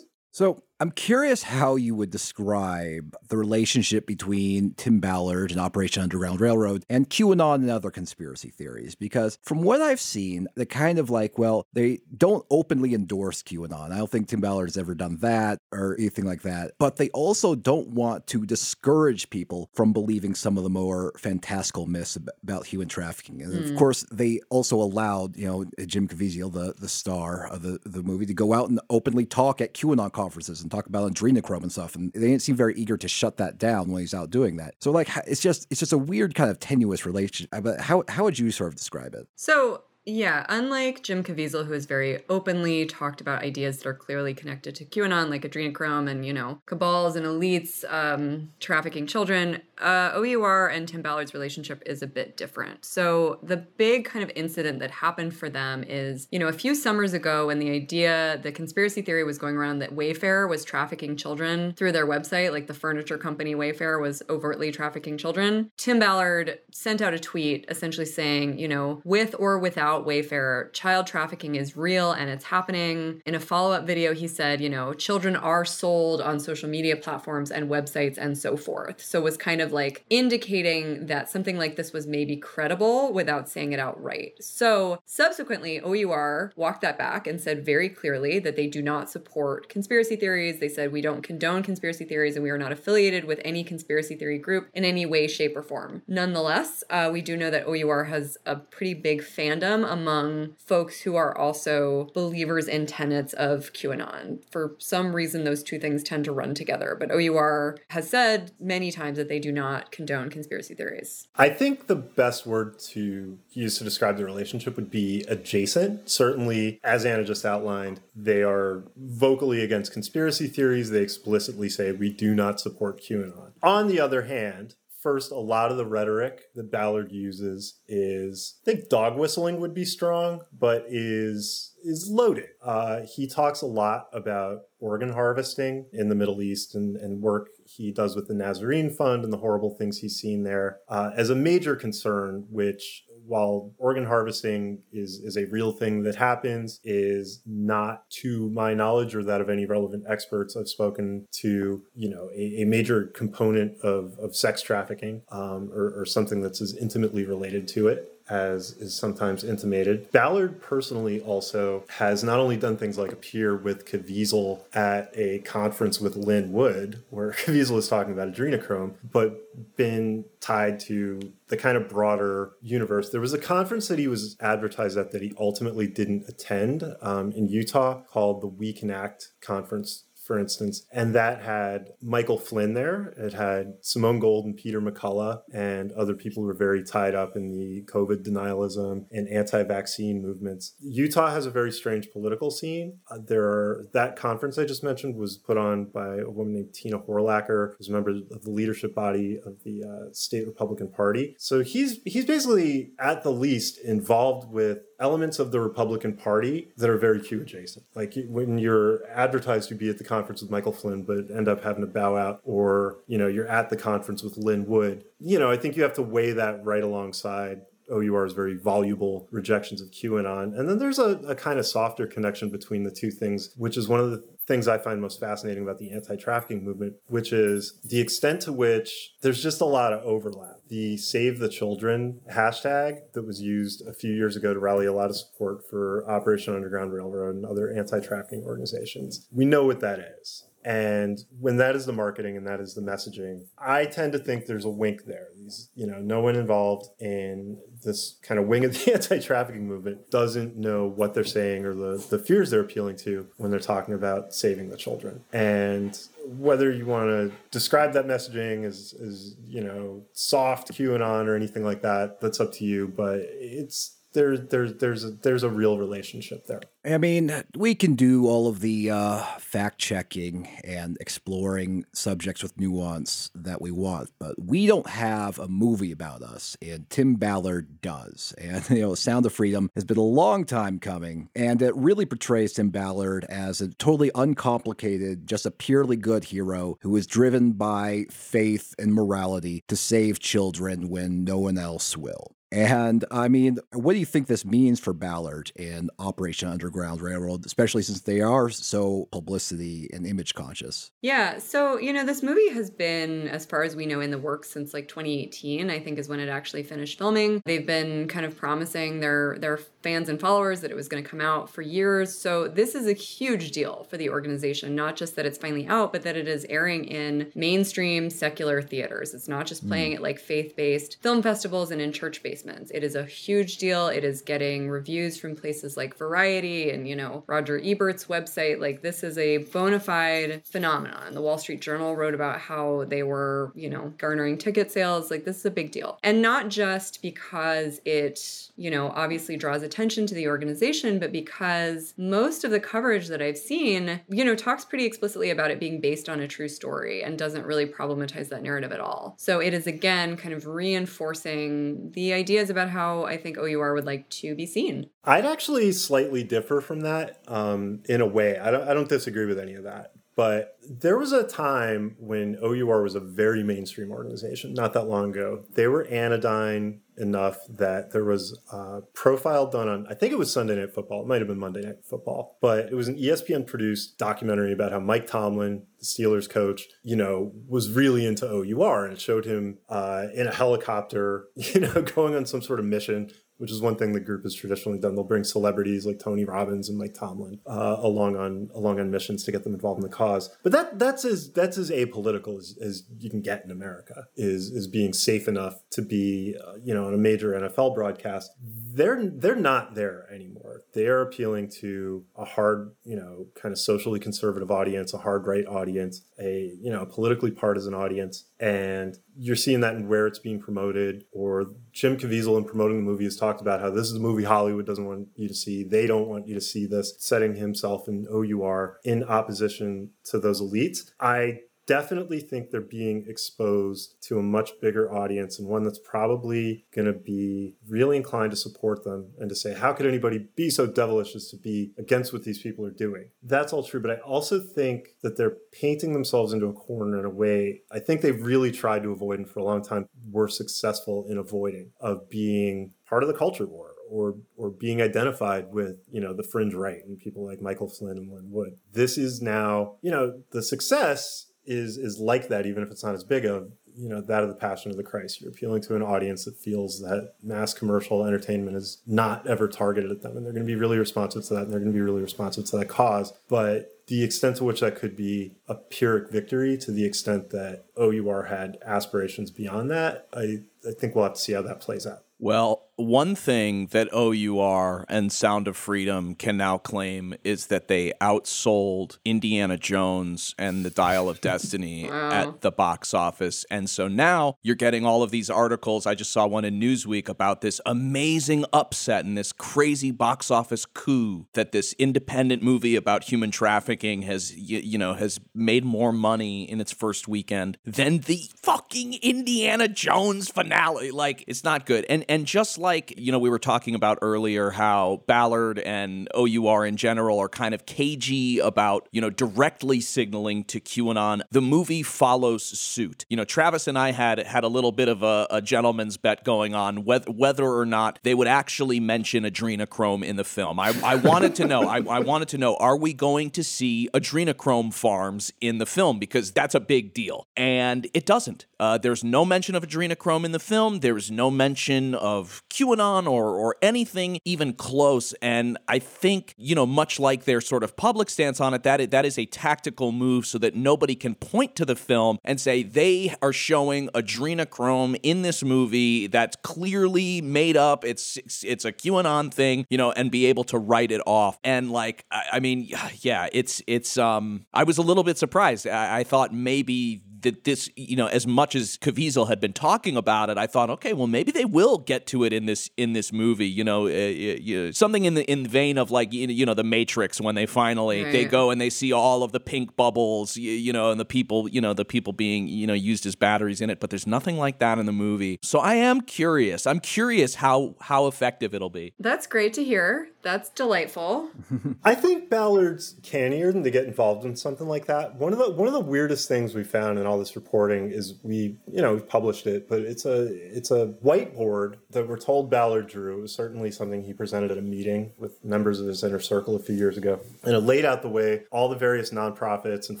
So, 0.32 0.62
I'm 0.78 0.90
curious 0.90 1.42
how 1.42 1.76
you 1.76 1.94
would 1.94 2.10
describe 2.10 3.16
the 3.28 3.38
relationship 3.38 4.06
between 4.06 4.74
Tim 4.74 5.00
Ballard 5.00 5.50
and 5.50 5.58
Operation 5.58 6.02
Underground 6.02 6.38
Railroad 6.38 6.84
and 6.90 7.08
QAnon 7.08 7.54
and 7.56 7.70
other 7.70 7.90
conspiracy 7.90 8.50
theories. 8.50 8.94
Because 8.94 9.38
from 9.42 9.62
what 9.62 9.80
I've 9.80 10.00
seen, 10.00 10.48
they 10.54 10.66
kind 10.66 10.98
of 10.98 11.08
like, 11.08 11.38
well, 11.38 11.64
they 11.72 12.00
don't 12.14 12.44
openly 12.50 12.92
endorse 12.92 13.42
QAnon. 13.42 13.90
I 13.90 13.96
don't 13.96 14.10
think 14.10 14.28
Tim 14.28 14.42
Ballard 14.42 14.68
has 14.68 14.76
ever 14.76 14.94
done 14.94 15.16
that 15.22 15.58
or 15.72 15.96
anything 15.98 16.26
like 16.26 16.42
that. 16.42 16.72
But 16.78 16.96
they 16.96 17.08
also 17.10 17.54
don't 17.54 17.88
want 17.88 18.26
to 18.28 18.44
discourage 18.44 19.30
people 19.30 19.70
from 19.72 19.94
believing 19.94 20.34
some 20.34 20.58
of 20.58 20.62
the 20.62 20.68
more 20.70 21.14
fantastical 21.18 21.86
myths 21.86 22.16
about 22.16 22.66
human 22.66 22.88
trafficking. 22.88 23.40
And 23.40 23.54
Mm. 23.54 23.70
of 23.70 23.76
course, 23.78 24.04
they 24.12 24.40
also 24.50 24.76
allowed, 24.76 25.38
you 25.38 25.46
know, 25.46 25.64
Jim 25.86 26.06
Caviezel, 26.06 26.52
the, 26.52 26.74
the 26.78 26.88
star 26.88 27.46
of 27.46 27.62
the, 27.62 27.78
the 27.86 28.02
movie, 28.02 28.26
to 28.26 28.34
go 28.34 28.52
out 28.52 28.68
and 28.68 28.78
openly 28.90 29.24
talk 29.24 29.62
at 29.62 29.72
QAnon 29.72 30.12
conferences 30.12 30.65
and 30.66 30.70
talk 30.72 30.86
about 30.86 31.12
adrenochrome 31.12 31.62
and 31.62 31.70
stuff. 31.70 31.94
And 31.94 32.12
they 32.12 32.20
didn't 32.20 32.42
seem 32.42 32.56
very 32.56 32.74
eager 32.74 32.96
to 32.96 33.06
shut 33.06 33.36
that 33.36 33.56
down 33.56 33.90
when 33.90 34.00
he's 34.00 34.12
out 34.12 34.30
doing 34.30 34.56
that. 34.56 34.74
So 34.80 34.90
like, 34.90 35.08
it's 35.26 35.40
just 35.40 35.66
it's 35.70 35.78
just 35.78 35.92
a 35.92 35.98
weird 35.98 36.34
kind 36.34 36.50
of 36.50 36.58
tenuous 36.58 37.06
relationship. 37.06 37.50
But 37.62 37.80
how 37.80 38.02
how 38.08 38.24
would 38.24 38.38
you 38.38 38.50
sort 38.50 38.68
of 38.68 38.76
describe 38.76 39.14
it? 39.14 39.28
So, 39.36 39.84
yeah, 40.08 40.46
unlike 40.48 41.02
Jim 41.02 41.24
Caviezel, 41.24 41.66
who 41.66 41.72
has 41.72 41.84
very 41.84 42.22
openly 42.28 42.86
talked 42.86 43.20
about 43.20 43.42
ideas 43.42 43.78
that 43.78 43.88
are 43.88 43.94
clearly 43.94 44.34
connected 44.34 44.76
to 44.76 44.84
QAnon, 44.84 45.28
like 45.30 45.42
adrenochrome 45.42 46.08
and, 46.08 46.24
you 46.24 46.32
know, 46.32 46.60
cabals 46.66 47.16
and 47.16 47.26
elites 47.26 47.84
um, 47.92 48.52
trafficking 48.60 49.08
children, 49.08 49.60
uh, 49.78 50.12
OUR 50.14 50.68
and 50.68 50.86
Tim 50.86 51.02
Ballard's 51.02 51.34
relationship 51.34 51.82
is 51.84 52.02
a 52.02 52.06
bit 52.06 52.36
different. 52.36 52.84
So, 52.84 53.40
the 53.42 53.56
big 53.56 54.04
kind 54.04 54.22
of 54.22 54.30
incident 54.36 54.78
that 54.78 54.90
happened 54.90 55.34
for 55.34 55.50
them 55.50 55.84
is, 55.86 56.28
you 56.30 56.38
know, 56.38 56.46
a 56.46 56.52
few 56.52 56.74
summers 56.74 57.12
ago 57.12 57.48
when 57.48 57.58
the 57.58 57.70
idea, 57.70 58.38
the 58.42 58.52
conspiracy 58.52 59.02
theory 59.02 59.24
was 59.24 59.38
going 59.38 59.56
around 59.56 59.80
that 59.80 59.94
Wayfair 59.94 60.48
was 60.48 60.64
trafficking 60.64 61.16
children 61.16 61.74
through 61.74 61.92
their 61.92 62.06
website, 62.06 62.52
like 62.52 62.68
the 62.68 62.74
furniture 62.74 63.18
company 63.18 63.54
Wayfair 63.54 64.00
was 64.00 64.22
overtly 64.30 64.70
trafficking 64.70 65.18
children. 65.18 65.70
Tim 65.76 65.98
Ballard 65.98 66.60
sent 66.70 67.02
out 67.02 67.12
a 67.12 67.18
tweet 67.18 67.66
essentially 67.68 68.06
saying, 68.06 68.58
you 68.58 68.68
know, 68.68 69.02
with 69.04 69.34
or 69.38 69.58
without 69.58 69.95
Wayfair, 70.04 70.72
child 70.72 71.06
trafficking 71.06 71.54
is 71.54 71.76
real 71.76 72.12
and 72.12 72.28
it's 72.28 72.44
happening. 72.44 73.22
In 73.24 73.36
a 73.36 73.40
follow 73.40 73.72
up 73.72 73.86
video, 73.86 74.12
he 74.12 74.26
said, 74.26 74.60
you 74.60 74.68
know, 74.68 74.92
children 74.92 75.36
are 75.36 75.64
sold 75.64 76.20
on 76.20 76.40
social 76.40 76.68
media 76.68 76.96
platforms 76.96 77.50
and 77.52 77.70
websites 77.70 78.18
and 78.18 78.36
so 78.36 78.56
forth. 78.56 79.02
So 79.02 79.20
was 79.20 79.36
kind 79.36 79.60
of 79.60 79.72
like 79.72 80.04
indicating 80.10 81.06
that 81.06 81.30
something 81.30 81.56
like 81.56 81.76
this 81.76 81.92
was 81.92 82.06
maybe 82.06 82.36
credible 82.36 83.12
without 83.12 83.48
saying 83.48 83.72
it 83.72 83.78
outright. 83.78 84.34
So 84.40 84.98
subsequently, 85.06 85.80
OUR 85.80 86.52
walked 86.56 86.82
that 86.82 86.98
back 86.98 87.26
and 87.26 87.40
said 87.40 87.64
very 87.64 87.88
clearly 87.88 88.38
that 88.40 88.56
they 88.56 88.66
do 88.66 88.82
not 88.82 89.08
support 89.08 89.68
conspiracy 89.68 90.16
theories. 90.16 90.58
They 90.58 90.68
said 90.68 90.92
we 90.92 91.00
don't 91.00 91.22
condone 91.22 91.62
conspiracy 91.62 92.04
theories 92.04 92.36
and 92.36 92.42
we 92.42 92.50
are 92.50 92.58
not 92.58 92.72
affiliated 92.72 93.24
with 93.24 93.40
any 93.44 93.62
conspiracy 93.62 94.16
theory 94.16 94.38
group 94.38 94.68
in 94.74 94.84
any 94.84 95.06
way, 95.06 95.26
shape, 95.26 95.56
or 95.56 95.62
form. 95.62 96.02
Nonetheless, 96.08 96.82
uh, 96.90 97.10
we 97.12 97.22
do 97.22 97.36
know 97.36 97.50
that 97.50 97.66
OUR 97.66 98.04
has 98.04 98.38
a 98.46 98.56
pretty 98.56 98.94
big 98.94 99.22
fandom 99.22 99.85
among 99.86 100.54
folks 100.58 101.02
who 101.02 101.16
are 101.16 101.36
also 101.36 102.08
believers 102.14 102.68
in 102.68 102.86
tenets 102.86 103.32
of 103.34 103.72
QAnon. 103.72 104.42
For 104.50 104.76
some 104.78 105.14
reason, 105.14 105.44
those 105.44 105.62
two 105.62 105.78
things 105.78 106.02
tend 106.02 106.24
to 106.26 106.32
run 106.32 106.54
together. 106.54 106.96
But 106.98 107.10
OUR 107.10 107.78
has 107.88 108.08
said 108.08 108.52
many 108.60 108.90
times 108.90 109.18
that 109.18 109.28
they 109.28 109.38
do 109.38 109.52
not 109.52 109.90
condone 109.90 110.30
conspiracy 110.30 110.74
theories. 110.74 111.28
I 111.36 111.48
think 111.48 111.86
the 111.86 111.96
best 111.96 112.46
word 112.46 112.78
to 112.80 113.38
use 113.52 113.78
to 113.78 113.84
describe 113.84 114.16
the 114.16 114.24
relationship 114.24 114.76
would 114.76 114.90
be 114.90 115.24
adjacent. 115.28 116.08
Certainly, 116.08 116.80
as 116.84 117.04
Anna 117.04 117.24
just 117.24 117.44
outlined, 117.44 118.00
they 118.14 118.42
are 118.42 118.84
vocally 118.96 119.62
against 119.62 119.92
conspiracy 119.92 120.46
theories. 120.46 120.90
They 120.90 121.02
explicitly 121.02 121.68
say 121.68 121.92
we 121.92 122.10
do 122.10 122.34
not 122.34 122.60
support 122.60 123.00
QAnon. 123.00 123.52
On 123.62 123.88
the 123.88 124.00
other 124.00 124.22
hand, 124.22 124.74
First, 125.06 125.30
a 125.30 125.38
lot 125.38 125.70
of 125.70 125.76
the 125.76 125.86
rhetoric 125.86 126.46
that 126.56 126.72
Ballard 126.72 127.12
uses 127.12 127.78
is, 127.86 128.58
I 128.62 128.72
think 128.72 128.88
dog 128.88 129.16
whistling 129.16 129.60
would 129.60 129.72
be 129.72 129.84
strong, 129.84 130.40
but 130.52 130.84
is 130.88 131.76
is 131.84 132.10
loaded. 132.10 132.48
Uh, 132.60 133.02
he 133.14 133.28
talks 133.28 133.62
a 133.62 133.66
lot 133.66 134.08
about 134.12 134.62
organ 134.80 135.12
harvesting 135.12 135.86
in 135.92 136.08
the 136.08 136.16
Middle 136.16 136.42
East 136.42 136.74
and, 136.74 136.96
and 136.96 137.22
work 137.22 137.50
he 137.64 137.92
does 137.92 138.16
with 138.16 138.26
the 138.26 138.34
Nazarene 138.34 138.90
Fund 138.90 139.22
and 139.22 139.32
the 139.32 139.36
horrible 139.38 139.70
things 139.70 139.98
he's 139.98 140.16
seen 140.16 140.42
there 140.42 140.80
uh, 140.88 141.12
as 141.16 141.30
a 141.30 141.36
major 141.36 141.76
concern, 141.76 142.46
which 142.50 143.04
while 143.26 143.72
organ 143.78 144.04
harvesting 144.04 144.78
is, 144.92 145.20
is 145.20 145.36
a 145.36 145.46
real 145.46 145.72
thing 145.72 146.02
that 146.02 146.14
happens, 146.14 146.80
is 146.84 147.42
not 147.46 148.08
to 148.10 148.50
my 148.50 148.74
knowledge 148.74 149.14
or 149.14 149.24
that 149.24 149.40
of 149.40 149.50
any 149.50 149.66
relevant 149.66 150.04
experts 150.08 150.56
I've 150.56 150.68
spoken 150.68 151.26
to, 151.32 151.82
you 151.94 152.08
know, 152.08 152.28
a, 152.34 152.62
a 152.62 152.64
major 152.64 153.06
component 153.06 153.78
of, 153.80 154.18
of 154.18 154.34
sex 154.34 154.62
trafficking 154.62 155.22
um, 155.30 155.70
or, 155.72 156.00
or 156.00 156.04
something 156.04 156.40
that's 156.40 156.60
as 156.60 156.76
intimately 156.76 157.24
related 157.24 157.68
to 157.68 157.88
it 157.88 158.15
as 158.28 158.72
is 158.72 158.94
sometimes 158.94 159.44
intimated. 159.44 160.10
Ballard 160.12 160.60
personally 160.60 161.20
also 161.20 161.84
has 161.88 162.24
not 162.24 162.38
only 162.38 162.56
done 162.56 162.76
things 162.76 162.98
like 162.98 163.12
appear 163.12 163.56
with 163.56 163.86
Caviezel 163.86 164.62
at 164.74 165.10
a 165.14 165.40
conference 165.40 166.00
with 166.00 166.16
Lin 166.16 166.52
Wood, 166.52 167.02
where 167.10 167.32
Caviezel 167.44 167.78
is 167.78 167.88
talking 167.88 168.12
about 168.12 168.32
adrenochrome, 168.32 168.94
but 169.10 169.42
been 169.76 170.24
tied 170.40 170.78
to 170.80 171.20
the 171.48 171.56
kind 171.56 171.76
of 171.76 171.88
broader 171.88 172.52
universe. 172.60 173.10
There 173.10 173.20
was 173.20 173.32
a 173.32 173.38
conference 173.38 173.88
that 173.88 173.98
he 173.98 174.08
was 174.08 174.36
advertised 174.40 174.98
at 174.98 175.12
that 175.12 175.22
he 175.22 175.32
ultimately 175.38 175.86
didn't 175.86 176.28
attend 176.28 176.84
um, 177.00 177.32
in 177.32 177.48
Utah 177.48 178.02
called 178.02 178.42
the 178.42 178.46
We 178.46 178.72
Can 178.72 178.90
Act 178.90 179.32
Conference 179.40 180.04
for 180.26 180.38
instance, 180.38 180.86
and 180.92 181.14
that 181.14 181.42
had 181.42 181.92
Michael 182.02 182.38
Flynn 182.38 182.74
there. 182.74 183.14
It 183.16 183.32
had 183.32 183.74
Simone 183.80 184.18
Gold 184.18 184.44
and 184.44 184.56
Peter 184.56 184.80
McCullough 184.80 185.42
and 185.54 185.92
other 185.92 186.14
people 186.14 186.42
who 186.42 186.48
were 186.48 186.54
very 186.54 186.82
tied 186.82 187.14
up 187.14 187.36
in 187.36 187.52
the 187.52 187.82
COVID 187.90 188.26
denialism 188.26 189.06
and 189.12 189.28
anti-vaccine 189.28 190.20
movements. 190.20 190.74
Utah 190.80 191.30
has 191.30 191.46
a 191.46 191.50
very 191.50 191.70
strange 191.70 192.10
political 192.10 192.50
scene. 192.50 192.98
Uh, 193.10 193.18
there 193.24 193.44
are 193.44 193.86
that 193.92 194.16
conference 194.16 194.58
I 194.58 194.64
just 194.64 194.82
mentioned 194.82 195.16
was 195.16 195.38
put 195.38 195.56
on 195.56 195.86
by 195.86 196.18
a 196.18 196.30
woman 196.30 196.54
named 196.54 196.74
Tina 196.74 196.98
Horlacher, 196.98 197.74
who's 197.76 197.88
a 197.88 197.92
member 197.92 198.10
of 198.10 198.42
the 198.42 198.50
leadership 198.50 198.94
body 198.94 199.38
of 199.44 199.62
the 199.64 199.84
uh, 199.84 200.12
state 200.12 200.46
Republican 200.46 200.88
Party. 200.88 201.36
So 201.38 201.62
he's 201.62 202.00
he's 202.04 202.24
basically 202.24 202.92
at 202.98 203.22
the 203.22 203.30
least 203.30 203.78
involved 203.78 204.50
with 204.50 204.78
elements 205.00 205.38
of 205.38 205.52
the 205.52 205.60
Republican 205.60 206.14
Party 206.14 206.68
that 206.76 206.88
are 206.88 206.96
very 206.96 207.20
Q 207.20 207.42
adjacent. 207.42 207.84
Like 207.94 208.14
when 208.28 208.58
you're 208.58 209.06
advertised 209.08 209.68
to 209.70 209.74
be 209.74 209.88
at 209.90 209.98
the 209.98 210.04
conference 210.04 210.42
with 210.42 210.50
Michael 210.50 210.72
Flynn, 210.72 211.02
but 211.02 211.30
end 211.30 211.48
up 211.48 211.62
having 211.62 211.82
to 211.82 211.86
bow 211.86 212.16
out, 212.16 212.40
or 212.44 212.98
you 213.06 213.18
know 213.18 213.26
you're 213.26 213.48
at 213.48 213.70
the 213.70 213.76
conference 213.76 214.22
with 214.22 214.36
Lin 214.36 214.66
Wood. 214.66 215.04
You 215.18 215.38
know, 215.38 215.50
I 215.50 215.56
think 215.56 215.76
you 215.76 215.82
have 215.82 215.94
to 215.94 216.02
weigh 216.02 216.32
that 216.32 216.64
right 216.64 216.82
alongside 216.82 217.62
OUR's 217.90 218.32
very 218.32 218.56
voluble 218.56 219.28
rejections 219.30 219.80
of 219.80 219.90
QAnon. 219.90 220.58
And 220.58 220.68
then 220.68 220.78
there's 220.78 220.98
a, 220.98 221.18
a 221.26 221.34
kind 221.34 221.58
of 221.58 221.66
softer 221.66 222.06
connection 222.06 222.50
between 222.50 222.82
the 222.82 222.90
two 222.90 223.10
things, 223.10 223.50
which 223.56 223.76
is 223.76 223.88
one 223.88 224.00
of 224.00 224.10
the 224.10 224.24
things 224.46 224.68
I 224.68 224.78
find 224.78 225.00
most 225.00 225.20
fascinating 225.20 225.62
about 225.62 225.78
the 225.78 225.92
anti 225.92 226.16
trafficking 226.16 226.64
movement, 226.64 226.94
which 227.06 227.32
is 227.32 227.78
the 227.84 228.00
extent 228.00 228.42
to 228.42 228.52
which 228.52 229.14
there's 229.22 229.42
just 229.42 229.60
a 229.60 229.66
lot 229.66 229.92
of 229.92 230.02
overlap. 230.04 230.55
The 230.68 230.96
Save 230.96 231.38
the 231.38 231.48
Children 231.48 232.20
hashtag 232.32 233.12
that 233.12 233.24
was 233.24 233.40
used 233.40 233.86
a 233.86 233.92
few 233.92 234.12
years 234.12 234.34
ago 234.34 234.52
to 234.52 234.58
rally 234.58 234.86
a 234.86 234.92
lot 234.92 235.10
of 235.10 235.16
support 235.16 235.68
for 235.68 236.08
Operation 236.10 236.54
Underground 236.54 236.92
Railroad 236.92 237.36
and 237.36 237.46
other 237.46 237.72
anti 237.72 238.00
trafficking 238.00 238.42
organizations. 238.44 239.26
We 239.30 239.44
know 239.44 239.64
what 239.64 239.80
that 239.80 240.00
is. 240.20 240.45
And 240.66 241.24
when 241.38 241.58
that 241.58 241.76
is 241.76 241.86
the 241.86 241.92
marketing 241.92 242.36
and 242.36 242.44
that 242.48 242.58
is 242.58 242.74
the 242.74 242.80
messaging, 242.80 243.44
I 243.56 243.84
tend 243.84 244.12
to 244.14 244.18
think 244.18 244.46
there's 244.46 244.64
a 244.64 244.68
wink 244.68 245.04
there. 245.04 245.28
These, 245.36 245.70
you 245.76 245.86
know, 245.86 246.00
no 246.00 246.20
one 246.20 246.34
involved 246.34 246.88
in 246.98 247.58
this 247.84 248.16
kind 248.20 248.40
of 248.40 248.48
wing 248.48 248.64
of 248.64 248.74
the 248.74 248.92
anti-trafficking 248.94 249.64
movement 249.64 250.10
doesn't 250.10 250.56
know 250.56 250.84
what 250.84 251.14
they're 251.14 251.22
saying 251.22 251.64
or 251.64 251.72
the, 251.72 252.04
the 252.10 252.18
fears 252.18 252.50
they're 252.50 252.62
appealing 252.62 252.96
to 252.96 253.28
when 253.36 253.52
they're 253.52 253.60
talking 253.60 253.94
about 253.94 254.34
saving 254.34 254.68
the 254.68 254.76
children. 254.76 255.22
And 255.32 255.96
whether 256.24 256.72
you 256.72 256.84
want 256.84 257.10
to 257.10 257.32
describe 257.52 257.92
that 257.92 258.08
messaging 258.08 258.64
as, 258.64 258.92
as 259.00 259.36
you 259.46 259.62
know, 259.62 260.02
soft 260.14 260.72
QAnon 260.72 261.26
or 261.26 261.36
anything 261.36 261.62
like 261.62 261.82
that, 261.82 262.20
that's 262.20 262.40
up 262.40 262.52
to 262.54 262.64
you. 262.64 262.88
But 262.88 263.20
it's 263.20 263.95
there, 264.16 264.38
there, 264.38 264.70
there's 264.70 265.04
a, 265.04 265.10
there's 265.10 265.42
a 265.42 265.50
real 265.50 265.76
relationship 265.76 266.46
there. 266.46 266.62
I 266.86 266.96
mean, 266.96 267.44
we 267.54 267.74
can 267.74 267.94
do 267.94 268.26
all 268.26 268.48
of 268.48 268.60
the 268.60 268.90
uh, 268.90 269.22
fact 269.38 269.78
checking 269.78 270.46
and 270.64 270.96
exploring 271.00 271.84
subjects 271.92 272.42
with 272.42 272.58
nuance 272.58 273.30
that 273.34 273.60
we 273.60 273.70
want, 273.70 274.10
but 274.18 274.34
we 274.42 274.66
don't 274.66 274.88
have 274.88 275.38
a 275.38 275.48
movie 275.48 275.92
about 275.92 276.22
us, 276.22 276.56
and 276.62 276.88
Tim 276.88 277.16
Ballard 277.16 277.82
does. 277.82 278.34
And, 278.38 278.68
you 278.70 278.80
know, 278.80 278.94
Sound 278.94 279.26
of 279.26 279.34
Freedom 279.34 279.70
has 279.74 279.84
been 279.84 279.98
a 279.98 280.02
long 280.02 280.46
time 280.46 280.78
coming, 280.78 281.28
and 281.36 281.60
it 281.60 281.76
really 281.76 282.06
portrays 282.06 282.54
Tim 282.54 282.70
Ballard 282.70 283.26
as 283.28 283.60
a 283.60 283.68
totally 283.68 284.10
uncomplicated, 284.14 285.26
just 285.26 285.44
a 285.44 285.50
purely 285.50 285.96
good 285.96 286.24
hero 286.24 286.78
who 286.80 286.96
is 286.96 287.06
driven 287.06 287.52
by 287.52 288.06
faith 288.10 288.74
and 288.78 288.94
morality 288.94 289.62
to 289.68 289.76
save 289.76 290.20
children 290.20 290.88
when 290.88 291.22
no 291.22 291.38
one 291.38 291.58
else 291.58 291.98
will. 291.98 292.35
And 292.56 293.04
I 293.10 293.28
mean, 293.28 293.58
what 293.74 293.92
do 293.92 293.98
you 293.98 294.06
think 294.06 294.28
this 294.28 294.44
means 294.44 294.80
for 294.80 294.94
Ballard 294.94 295.52
and 295.56 295.90
Operation 295.98 296.48
Underground 296.48 297.02
Railroad, 297.02 297.44
especially 297.44 297.82
since 297.82 298.00
they 298.00 298.22
are 298.22 298.48
so 298.48 299.08
publicity 299.12 299.90
and 299.92 300.06
image 300.06 300.34
conscious? 300.34 300.90
Yeah, 301.02 301.36
so 301.38 301.78
you 301.78 301.92
know, 301.92 302.04
this 302.04 302.22
movie 302.22 302.48
has 302.54 302.70
been, 302.70 303.28
as 303.28 303.44
far 303.44 303.62
as 303.62 303.76
we 303.76 303.84
know, 303.84 304.00
in 304.00 304.10
the 304.10 304.18
works 304.18 304.48
since 304.48 304.72
like 304.72 304.88
2018. 304.88 305.70
I 305.70 305.78
think 305.78 305.98
is 305.98 306.08
when 306.08 306.20
it 306.20 306.30
actually 306.30 306.62
finished 306.62 306.96
filming. 306.96 307.42
They've 307.44 307.66
been 307.66 308.08
kind 308.08 308.24
of 308.24 308.36
promising 308.36 309.00
their 309.00 309.36
their 309.38 309.58
fans 309.82 310.08
and 310.08 310.18
followers 310.18 310.62
that 310.62 310.70
it 310.70 310.74
was 310.74 310.88
going 310.88 311.02
to 311.02 311.08
come 311.08 311.20
out 311.20 311.50
for 311.50 311.62
years. 311.62 312.16
So 312.16 312.48
this 312.48 312.74
is 312.74 312.86
a 312.86 312.92
huge 312.92 313.52
deal 313.52 313.86
for 313.90 313.96
the 313.96 314.08
organization. 314.08 314.74
Not 314.74 314.96
just 314.96 315.14
that 315.16 315.26
it's 315.26 315.38
finally 315.38 315.66
out, 315.66 315.92
but 315.92 316.02
that 316.02 316.16
it 316.16 316.26
is 316.26 316.46
airing 316.48 316.86
in 316.86 317.30
mainstream 317.34 318.10
secular 318.10 318.62
theaters. 318.62 319.14
It's 319.14 319.28
not 319.28 319.46
just 319.46 319.62
hmm. 319.62 319.68
playing 319.68 319.94
at 319.94 320.02
like 320.02 320.18
faith-based 320.18 321.02
film 321.02 321.22
festivals 321.22 321.70
and 321.70 321.80
in 321.80 321.92
church 321.92 322.22
basements. 322.46 322.70
It 322.74 322.84
is 322.84 322.94
a 322.94 323.04
huge 323.04 323.58
deal. 323.58 323.88
It 323.88 324.04
is 324.04 324.22
getting 324.22 324.68
reviews 324.68 325.18
from 325.18 325.36
places 325.36 325.76
like 325.76 325.96
Variety 325.96 326.70
and 326.70 326.88
you 326.88 326.96
know 326.96 327.24
Roger 327.26 327.58
Ebert's 327.58 328.06
website. 328.06 328.60
Like 328.60 328.82
this 328.82 329.02
is 329.02 329.18
a 329.18 329.38
bona 329.38 329.80
fide 329.80 330.42
phenomenon. 330.44 331.14
The 331.14 331.20
Wall 331.20 331.38
Street 331.38 331.60
Journal 331.60 331.96
wrote 331.96 332.14
about 332.14 332.40
how 332.40 332.84
they 332.88 333.02
were 333.02 333.52
you 333.54 333.68
know 333.68 333.92
garnering 333.98 334.38
ticket 334.38 334.70
sales. 334.70 335.10
Like 335.10 335.24
this 335.24 335.38
is 335.38 335.46
a 335.46 335.50
big 335.50 335.70
deal, 335.70 335.98
and 336.02 336.22
not 336.22 336.48
just 336.48 337.02
because 337.02 337.80
it 337.84 338.50
you 338.56 338.70
know 338.70 338.90
obviously 338.94 339.36
draws 339.36 339.62
attention 339.62 340.06
to 340.06 340.14
the 340.14 340.28
organization, 340.28 340.98
but 340.98 341.12
because 341.12 341.94
most 341.96 342.44
of 342.44 342.50
the 342.50 342.60
coverage 342.60 343.08
that 343.08 343.22
I've 343.22 343.38
seen 343.38 344.00
you 344.08 344.24
know 344.24 344.34
talks 344.34 344.64
pretty 344.64 344.84
explicitly 344.84 345.30
about 345.30 345.50
it 345.50 345.60
being 345.60 345.80
based 345.80 346.08
on 346.08 346.20
a 346.20 346.28
true 346.28 346.48
story 346.48 347.02
and 347.02 347.18
doesn't 347.18 347.44
really 347.44 347.66
problematize 347.66 348.28
that 348.28 348.42
narrative 348.42 348.72
at 348.72 348.80
all. 348.80 349.14
So 349.18 349.40
it 349.40 349.54
is 349.54 349.66
again 349.66 350.16
kind 350.16 350.34
of 350.34 350.46
reinforcing 350.46 351.90
the 351.92 352.12
ideas 352.26 352.50
about 352.50 352.70
how 352.70 353.04
I 353.04 353.16
think 353.16 353.38
OUR 353.38 353.72
would 353.74 353.86
like 353.86 354.10
to 354.10 354.34
be 354.34 354.46
seen. 354.46 354.90
I'd 355.04 355.24
actually 355.24 355.70
slightly 355.70 356.24
differ 356.24 356.60
from 356.60 356.80
that 356.80 357.22
um, 357.28 357.82
in 357.88 358.00
a 358.00 358.06
way. 358.06 358.36
I 358.36 358.50
don't, 358.50 358.68
I 358.68 358.74
don't 358.74 358.88
disagree 358.88 359.26
with 359.26 359.38
any 359.38 359.54
of 359.54 359.62
that. 359.62 359.92
But 360.16 360.56
there 360.66 360.96
was 360.96 361.12
a 361.12 361.24
time 361.24 361.94
when 361.98 362.38
OUR 362.42 362.82
was 362.82 362.94
a 362.94 363.00
very 363.00 363.42
mainstream 363.42 363.92
organization, 363.92 364.54
not 364.54 364.72
that 364.72 364.88
long 364.88 365.10
ago. 365.10 365.44
They 365.54 365.66
were 365.68 365.86
anodyne 365.88 366.80
enough 366.96 367.36
that 367.50 367.92
there 367.92 368.04
was 368.04 368.40
a 368.50 368.80
profile 368.94 369.46
done 369.46 369.68
on, 369.68 369.86
I 369.90 369.94
think 369.94 370.14
it 370.14 370.18
was 370.18 370.32
Sunday 370.32 370.56
Night 370.56 370.74
Football. 370.74 371.02
It 371.02 371.06
might 371.06 371.20
have 371.20 371.28
been 371.28 371.38
Monday 371.38 371.60
Night 371.60 371.84
Football, 371.84 372.38
but 372.40 372.70
it 372.70 372.74
was 372.74 372.88
an 372.88 372.96
ESPN 372.96 373.46
produced 373.46 373.98
documentary 373.98 374.54
about 374.54 374.72
how 374.72 374.80
Mike 374.80 375.06
Tomlin, 375.06 375.66
the 375.78 375.84
Steelers 375.84 376.30
coach, 376.30 376.64
you 376.82 376.96
know, 376.96 377.32
was 377.46 377.70
really 377.70 378.06
into 378.06 378.26
OUR 378.26 378.86
and 378.86 378.94
it 378.94 379.00
showed 379.00 379.26
him 379.26 379.58
uh, 379.68 380.06
in 380.14 380.26
a 380.26 380.34
helicopter, 380.34 381.26
you 381.34 381.60
know, 381.60 381.82
going 381.82 382.14
on 382.14 382.24
some 382.24 382.40
sort 382.40 382.58
of 382.58 382.64
mission 382.64 383.10
which 383.38 383.50
is 383.50 383.60
one 383.60 383.76
thing 383.76 383.92
the 383.92 384.00
group 384.00 384.22
has 384.22 384.34
traditionally 384.34 384.78
done. 384.78 384.94
They'll 384.94 385.04
bring 385.04 385.24
celebrities 385.24 385.86
like 385.86 385.98
Tony 385.98 386.24
Robbins 386.24 386.68
and 386.68 386.78
Mike 386.78 386.94
Tomlin 386.94 387.40
uh, 387.46 387.76
along 387.80 388.16
on 388.16 388.50
along 388.54 388.80
on 388.80 388.90
missions 388.90 389.24
to 389.24 389.32
get 389.32 389.44
them 389.44 389.54
involved 389.54 389.78
in 389.78 389.88
the 389.88 389.94
cause. 389.94 390.34
But 390.42 390.52
that 390.52 390.78
that's 390.78 391.04
as 391.04 391.30
that's 391.32 391.58
as 391.58 391.70
apolitical 391.70 392.38
as, 392.38 392.56
as 392.60 392.84
you 392.98 393.10
can 393.10 393.20
get 393.20 393.44
in 393.44 393.50
America. 393.50 394.06
Is 394.16 394.50
is 394.50 394.66
being 394.66 394.92
safe 394.92 395.28
enough 395.28 395.62
to 395.70 395.82
be 395.82 396.36
uh, 396.42 396.54
you 396.62 396.74
know 396.74 396.86
on 396.86 396.94
a 396.94 396.98
major 396.98 397.32
NFL 397.32 397.74
broadcast. 397.74 398.30
They're 398.40 399.10
they're 399.10 399.36
not 399.36 399.74
there 399.74 400.06
anymore. 400.12 400.45
They 400.74 400.86
are 400.86 401.02
appealing 401.02 401.50
to 401.60 402.04
a 402.16 402.24
hard 402.24 402.72
you 402.84 402.96
know 402.96 403.26
kind 403.34 403.52
of 403.52 403.58
socially 403.58 404.00
conservative 404.00 404.50
audience, 404.50 404.94
a 404.94 404.98
hard 404.98 405.26
right 405.26 405.46
audience, 405.46 406.02
a 406.18 406.52
you 406.60 406.70
know 406.70 406.82
a 406.82 406.86
politically 406.86 407.30
partisan 407.30 407.74
audience, 407.74 408.24
and 408.40 408.98
you're 409.16 409.36
seeing 409.36 409.60
that 409.60 409.74
in 409.74 409.88
where 409.88 410.06
it's 410.06 410.18
being 410.18 410.40
promoted 410.40 411.04
or 411.12 411.46
Jim 411.72 411.96
Caviezel 411.96 412.36
in 412.36 412.44
promoting 412.44 412.78
the 412.78 412.82
movie 412.82 413.04
has 413.04 413.16
talked 413.16 413.40
about 413.40 413.60
how 413.60 413.70
this 413.70 413.86
is 413.86 413.94
a 413.94 414.00
movie 414.00 414.24
Hollywood 414.24 414.66
doesn't 414.66 414.86
want 414.86 415.08
you 415.14 415.28
to 415.28 415.34
see. 415.34 415.64
They 415.64 415.86
don't 415.86 416.08
want 416.08 416.26
you 416.26 416.34
to 416.34 416.40
see 416.40 416.66
this, 416.66 416.94
setting 416.98 417.34
himself 417.34 417.88
in 417.88 418.06
OUR 418.10 418.78
in 418.84 419.04
opposition 419.04 419.90
to 420.04 420.18
those 420.18 420.40
elites. 420.40 420.90
I 421.00 421.40
definitely 421.66 422.20
think 422.20 422.50
they're 422.50 422.60
being 422.60 423.04
exposed 423.08 423.96
to 424.02 424.18
a 424.18 424.22
much 424.22 424.52
bigger 424.60 424.92
audience 424.92 425.38
and 425.38 425.48
one 425.48 425.64
that's 425.64 425.78
probably 425.78 426.64
going 426.74 426.86
to 426.86 426.92
be 426.92 427.56
really 427.68 427.96
inclined 427.96 428.30
to 428.30 428.36
support 428.36 428.84
them 428.84 429.10
and 429.18 429.28
to 429.28 429.34
say, 429.34 429.54
how 429.54 429.72
could 429.72 429.86
anybody 429.86 430.26
be 430.36 430.48
so 430.48 430.66
devilish 430.66 431.14
as 431.14 431.28
to 431.28 431.36
be 431.36 431.72
against 431.78 432.12
what 432.12 432.22
these 432.22 432.40
people 432.40 432.64
are 432.64 432.70
doing? 432.70 433.10
That's 433.22 433.52
all 433.52 433.64
true. 433.64 433.80
But 433.80 433.90
I 433.90 433.96
also 433.96 434.40
think 434.40 434.90
that 435.02 435.16
they're 435.16 435.36
painting 435.52 435.92
themselves 435.92 436.32
into 436.32 436.46
a 436.46 436.52
corner 436.52 436.98
in 436.98 437.04
a 437.04 437.10
way 437.10 437.62
I 437.70 437.80
think 437.80 438.00
they've 438.00 438.22
really 438.22 438.52
tried 438.52 438.82
to 438.84 438.92
avoid 438.92 439.18
and 439.18 439.28
for 439.28 439.40
a 439.40 439.44
long 439.44 439.62
time 439.62 439.88
were 440.10 440.28
successful 440.28 441.06
in 441.08 441.18
avoiding 441.18 441.72
of 441.80 442.08
being 442.08 442.72
part 442.88 443.02
of 443.02 443.08
the 443.08 443.14
culture 443.14 443.46
war 443.46 443.72
or 443.88 444.16
or 444.36 444.50
being 444.50 444.82
identified 444.82 445.52
with 445.52 445.76
you 445.90 446.00
know 446.00 446.12
the 446.12 446.22
fringe 446.22 446.54
right 446.54 446.84
and 446.84 446.98
people 446.98 447.24
like 447.24 447.40
Michael 447.40 447.68
Flynn 447.68 447.96
and 447.96 448.10
Lin 448.10 448.30
Wood. 448.30 448.58
This 448.72 448.98
is 448.98 449.22
now 449.22 449.76
you 449.82 449.90
know 449.90 450.22
the 450.32 450.42
success 450.42 451.26
is 451.46 451.78
is 451.78 451.98
like 451.98 452.28
that, 452.28 452.46
even 452.46 452.62
if 452.62 452.70
it's 452.70 452.84
not 452.84 452.94
as 452.94 453.04
big 453.04 453.24
of 453.24 453.50
you 453.76 453.88
know 453.88 454.00
that 454.00 454.22
of 454.22 454.28
the 454.28 454.34
Passion 454.34 454.70
of 454.70 454.76
the 454.76 454.82
Christ. 454.82 455.20
You're 455.20 455.30
appealing 455.30 455.62
to 455.62 455.76
an 455.76 455.82
audience 455.82 456.24
that 456.24 456.36
feels 456.36 456.80
that 456.80 457.14
mass 457.22 457.52
commercial 457.52 458.04
entertainment 458.04 458.56
is 458.56 458.78
not 458.86 459.26
ever 459.26 459.48
targeted 459.48 459.90
at 459.90 460.02
them, 460.02 460.16
and 460.16 460.24
they're 460.24 460.32
going 460.32 460.46
to 460.46 460.52
be 460.52 460.58
really 460.58 460.78
responsive 460.78 461.24
to 461.26 461.34
that, 461.34 461.42
and 461.42 461.52
they're 461.52 461.60
going 461.60 461.72
to 461.72 461.76
be 461.76 461.82
really 461.82 462.02
responsive 462.02 462.46
to 462.46 462.58
that 462.58 462.68
cause. 462.68 463.12
But 463.28 463.70
the 463.86 464.02
extent 464.02 464.36
to 464.36 464.44
which 464.44 464.60
that 464.60 464.76
could 464.76 464.96
be 464.96 465.36
a 465.46 465.54
Pyrrhic 465.54 466.10
victory, 466.10 466.56
to 466.58 466.72
the 466.72 466.84
extent 466.84 467.30
that 467.30 467.66
OUR 467.76 468.24
had 468.24 468.58
aspirations 468.64 469.30
beyond 469.30 469.70
that, 469.70 470.08
I 470.12 470.42
I 470.66 470.72
think 470.72 470.94
we'll 470.94 471.04
have 471.04 471.14
to 471.14 471.20
see 471.20 471.32
how 471.32 471.42
that 471.42 471.60
plays 471.60 471.86
out. 471.86 472.02
Well, 472.18 472.65
one 472.76 473.14
thing 473.14 473.66
that 473.68 473.88
OUR 473.92 474.84
and 474.88 475.10
Sound 475.10 475.48
of 475.48 475.56
Freedom 475.56 476.14
can 476.14 476.36
now 476.36 476.58
claim 476.58 477.14
is 477.24 477.46
that 477.46 477.68
they 477.68 477.92
outsold 478.00 478.98
Indiana 479.04 479.56
Jones 479.56 480.34
and 480.38 480.64
the 480.64 480.70
Dial 480.70 481.08
of 481.08 481.20
Destiny 481.32 481.88
Wow. 481.88 482.10
at 482.10 482.40
the 482.42 482.50
box 482.52 482.92
office. 482.94 483.44
And 483.50 483.68
so 483.70 483.88
now 483.88 484.36
you're 484.42 484.54
getting 484.56 484.84
all 484.84 485.02
of 485.02 485.10
these 485.10 485.30
articles. 485.30 485.86
I 485.86 485.94
just 485.94 486.12
saw 486.12 486.26
one 486.26 486.44
in 486.44 486.60
Newsweek 486.60 487.08
about 487.08 487.40
this 487.40 487.60
amazing 487.64 488.44
upset 488.52 489.04
and 489.04 489.16
this 489.16 489.32
crazy 489.32 489.90
box 489.90 490.30
office 490.30 490.66
coup 490.66 491.26
that 491.32 491.52
this 491.52 491.74
independent 491.78 492.42
movie 492.42 492.76
about 492.76 493.04
human 493.04 493.30
trafficking 493.30 494.02
has, 494.02 494.32
y- 494.36 494.60
you 494.62 494.76
know, 494.78 494.94
has 494.94 495.18
made 495.34 495.64
more 495.64 495.92
money 495.92 496.42
in 496.50 496.60
its 496.60 496.72
first 496.72 497.08
weekend 497.08 497.56
than 497.64 497.98
the 498.00 498.20
fucking 498.42 498.94
Indiana 499.02 499.68
Jones 499.68 500.28
finale. 500.28 500.90
Like, 500.90 501.24
it's 501.26 501.42
not 501.44 501.64
good. 501.66 501.86
And 501.88 502.04
and 502.08 502.26
just 502.26 502.58
like, 502.58 502.65
you 502.96 503.12
know, 503.12 503.18
we 503.18 503.30
were 503.30 503.38
talking 503.38 503.74
about 503.74 503.98
earlier 504.02 504.50
how 504.50 505.02
Ballard 505.06 505.58
and 505.58 506.08
OUR 506.14 506.66
in 506.66 506.76
general 506.76 507.18
are 507.18 507.28
kind 507.28 507.54
of 507.54 507.66
cagey 507.66 508.38
about, 508.38 508.88
you 508.92 509.00
know, 509.00 509.10
directly 509.10 509.80
signaling 509.80 510.44
to 510.44 510.60
QAnon, 510.60 511.22
the 511.30 511.42
movie 511.42 511.82
follows 511.82 512.44
suit. 512.44 513.04
You 513.08 513.16
know, 513.16 513.24
Travis 513.24 513.66
and 513.66 513.78
I 513.78 513.92
had 513.92 514.18
had 514.18 514.44
a 514.44 514.48
little 514.48 514.72
bit 514.72 514.88
of 514.88 515.02
a, 515.02 515.26
a 515.30 515.40
gentleman's 515.40 515.96
bet 515.96 516.24
going 516.24 516.54
on 516.54 516.84
whether 516.84 517.10
whether 517.10 517.44
or 517.44 517.66
not 517.66 517.98
they 518.02 518.14
would 518.14 518.28
actually 518.28 518.80
mention 518.80 519.24
adrenochrome 519.24 520.04
in 520.04 520.16
the 520.16 520.24
film. 520.24 520.58
I, 520.58 520.74
I 520.82 520.94
wanted 520.96 521.34
to 521.36 521.46
know, 521.46 521.68
I, 521.68 521.78
I 521.78 522.00
wanted 522.00 522.28
to 522.28 522.38
know, 522.38 522.56
are 522.56 522.76
we 522.76 522.92
going 522.92 523.30
to 523.30 523.44
see 523.44 523.88
adrenochrome 523.92 524.72
farms 524.72 525.32
in 525.40 525.58
the 525.58 525.66
film? 525.66 525.98
Because 525.98 526.32
that's 526.32 526.54
a 526.54 526.60
big 526.60 526.94
deal. 526.94 527.26
And 527.36 527.88
it 527.94 528.06
doesn't. 528.06 528.46
Uh, 528.58 528.78
there's 528.78 529.04
no 529.04 529.24
mention 529.24 529.54
of 529.54 529.62
adrenochrome 529.62 530.24
in 530.24 530.32
the 530.32 530.38
film. 530.38 530.80
There's 530.80 531.10
no 531.10 531.30
mention 531.30 531.94
of 531.94 532.42
QAnon 532.56 533.06
or 533.06 533.36
or 533.36 533.56
anything 533.60 534.18
even 534.24 534.52
close. 534.52 535.12
And 535.20 535.58
I 535.68 535.78
think 535.78 536.34
you 536.38 536.54
know, 536.54 536.66
much 536.66 536.98
like 536.98 537.24
their 537.24 537.40
sort 537.40 537.62
of 537.62 537.76
public 537.76 538.10
stance 538.10 538.40
on 538.40 538.54
it, 538.54 538.62
that 538.62 538.90
that 538.90 539.04
is 539.04 539.18
a 539.18 539.26
tactical 539.26 539.92
move 539.92 540.26
so 540.26 540.38
that 540.38 540.54
nobody 540.54 540.94
can 540.94 541.14
point 541.14 541.54
to 541.56 541.64
the 541.64 541.76
film 541.76 542.18
and 542.24 542.40
say 542.40 542.62
they 542.62 543.14
are 543.20 543.32
showing 543.32 543.88
adrenochrome 543.88 544.98
in 545.02 545.22
this 545.22 545.42
movie 545.42 546.06
that's 546.06 546.36
clearly 546.42 547.20
made 547.20 547.56
up. 547.56 547.84
It's 547.84 548.16
it's, 548.16 548.44
it's 548.44 548.64
a 548.64 548.72
QAnon 548.72 549.32
thing, 549.32 549.66
you 549.68 549.78
know, 549.78 549.92
and 549.92 550.10
be 550.10 550.26
able 550.26 550.44
to 550.44 550.58
write 550.58 550.90
it 550.92 551.02
off. 551.06 551.38
And 551.44 551.70
like, 551.70 552.04
I, 552.10 552.22
I 552.34 552.40
mean, 552.40 552.68
yeah, 553.00 553.28
it's 553.32 553.62
it's. 553.66 553.98
Um, 553.98 554.46
I 554.52 554.64
was 554.64 554.78
a 554.78 554.82
little 554.82 555.04
bit 555.04 555.18
surprised. 555.18 555.66
I, 555.66 555.98
I 555.98 556.04
thought 556.04 556.32
maybe 556.32 557.02
that 557.26 557.42
this, 557.42 557.68
you 557.74 557.96
know, 557.96 558.06
as 558.06 558.24
much 558.24 558.54
as 558.54 558.76
Caviezel 558.78 559.28
had 559.28 559.40
been 559.40 559.52
talking 559.52 559.96
about 559.96 560.30
it, 560.30 560.38
I 560.38 560.46
thought, 560.46 560.70
okay, 560.70 560.92
well, 560.92 561.08
maybe 561.08 561.32
they 561.32 561.44
will 561.44 561.76
get 561.76 562.06
to 562.08 562.22
it 562.22 562.32
in 562.32 562.46
this 562.46 562.70
in 562.76 562.92
this 562.92 563.12
movie. 563.12 563.48
You 563.48 563.64
know, 563.64 563.88
uh, 563.88 564.68
uh, 564.68 564.72
something 564.72 565.04
in 565.04 565.14
the 565.14 565.24
in 565.30 565.42
the 565.42 565.48
vein 565.48 565.76
of 565.76 565.90
like 565.90 566.12
you 566.12 566.46
know, 566.46 566.54
the 566.54 566.64
Matrix 566.64 567.20
when 567.20 567.34
they 567.34 567.46
finally 567.46 568.04
they 568.04 568.24
go 568.24 568.50
and 568.50 568.60
they 568.60 568.70
see 568.70 568.92
all 568.92 569.24
of 569.24 569.32
the 569.32 569.40
pink 569.40 569.76
bubbles, 569.76 570.36
you, 570.36 570.52
you 570.52 570.72
know, 570.72 570.92
and 570.92 571.00
the 571.00 571.04
people, 571.04 571.48
you 571.48 571.60
know, 571.60 571.74
the 571.74 571.84
people 571.84 572.12
being 572.12 572.46
you 572.46 572.66
know 572.66 572.74
used 572.74 573.04
as 573.06 573.16
batteries 573.16 573.60
in 573.60 573.70
it. 573.70 573.80
But 573.80 573.90
there's 573.90 574.06
nothing 574.06 574.38
like 574.38 574.60
that 574.60 574.78
in 574.78 574.86
the 574.86 574.92
movie. 574.92 575.40
So 575.42 575.58
I 575.58 575.74
am 575.74 576.00
curious. 576.02 576.64
I'm 576.66 576.80
curious 576.80 577.34
how 577.34 577.74
how 577.80 578.06
effective 578.06 578.54
it'll 578.54 578.70
be. 578.70 578.94
That's 579.00 579.26
great 579.26 579.52
to 579.54 579.64
hear 579.64 580.08
That's 580.26 580.50
delightful. 580.50 581.30
I 581.84 581.94
think 581.94 582.28
Ballard's 582.28 582.96
cannier 583.04 583.52
than 583.52 583.62
to 583.62 583.70
get 583.70 583.84
involved 583.84 584.24
in 584.24 584.34
something 584.34 584.66
like 584.66 584.86
that. 584.86 585.14
One 585.14 585.32
of 585.32 585.38
the 585.38 585.52
one 585.52 585.68
of 585.68 585.72
the 585.72 585.78
weirdest 585.78 586.26
things 586.26 586.52
we 586.52 586.64
found 586.64 586.98
in 586.98 587.06
all 587.06 587.16
this 587.16 587.36
reporting 587.36 587.92
is 587.92 588.14
we, 588.24 588.58
you 588.66 588.82
know, 588.82 588.94
we've 588.94 589.08
published 589.08 589.46
it, 589.46 589.68
but 589.68 589.82
it's 589.82 590.04
a 590.04 590.24
it's 590.26 590.72
a 590.72 590.94
whiteboard 591.04 591.76
that 591.90 592.08
we're 592.08 592.18
told 592.18 592.50
Ballard 592.50 592.88
drew. 592.88 593.18
It 593.18 593.20
was 593.20 593.34
certainly 593.34 593.70
something 593.70 594.02
he 594.02 594.12
presented 594.12 594.50
at 594.50 594.58
a 594.58 594.62
meeting 594.62 595.12
with 595.16 595.44
members 595.44 595.78
of 595.78 595.86
his 595.86 596.02
inner 596.02 596.18
circle 596.18 596.56
a 596.56 596.58
few 596.58 596.74
years 596.74 596.96
ago. 596.96 597.20
And 597.44 597.54
it 597.54 597.60
laid 597.60 597.84
out 597.84 598.02
the 598.02 598.08
way 598.08 598.46
all 598.50 598.68
the 598.68 598.74
various 598.74 599.10
nonprofits 599.10 599.88
and 599.88 600.00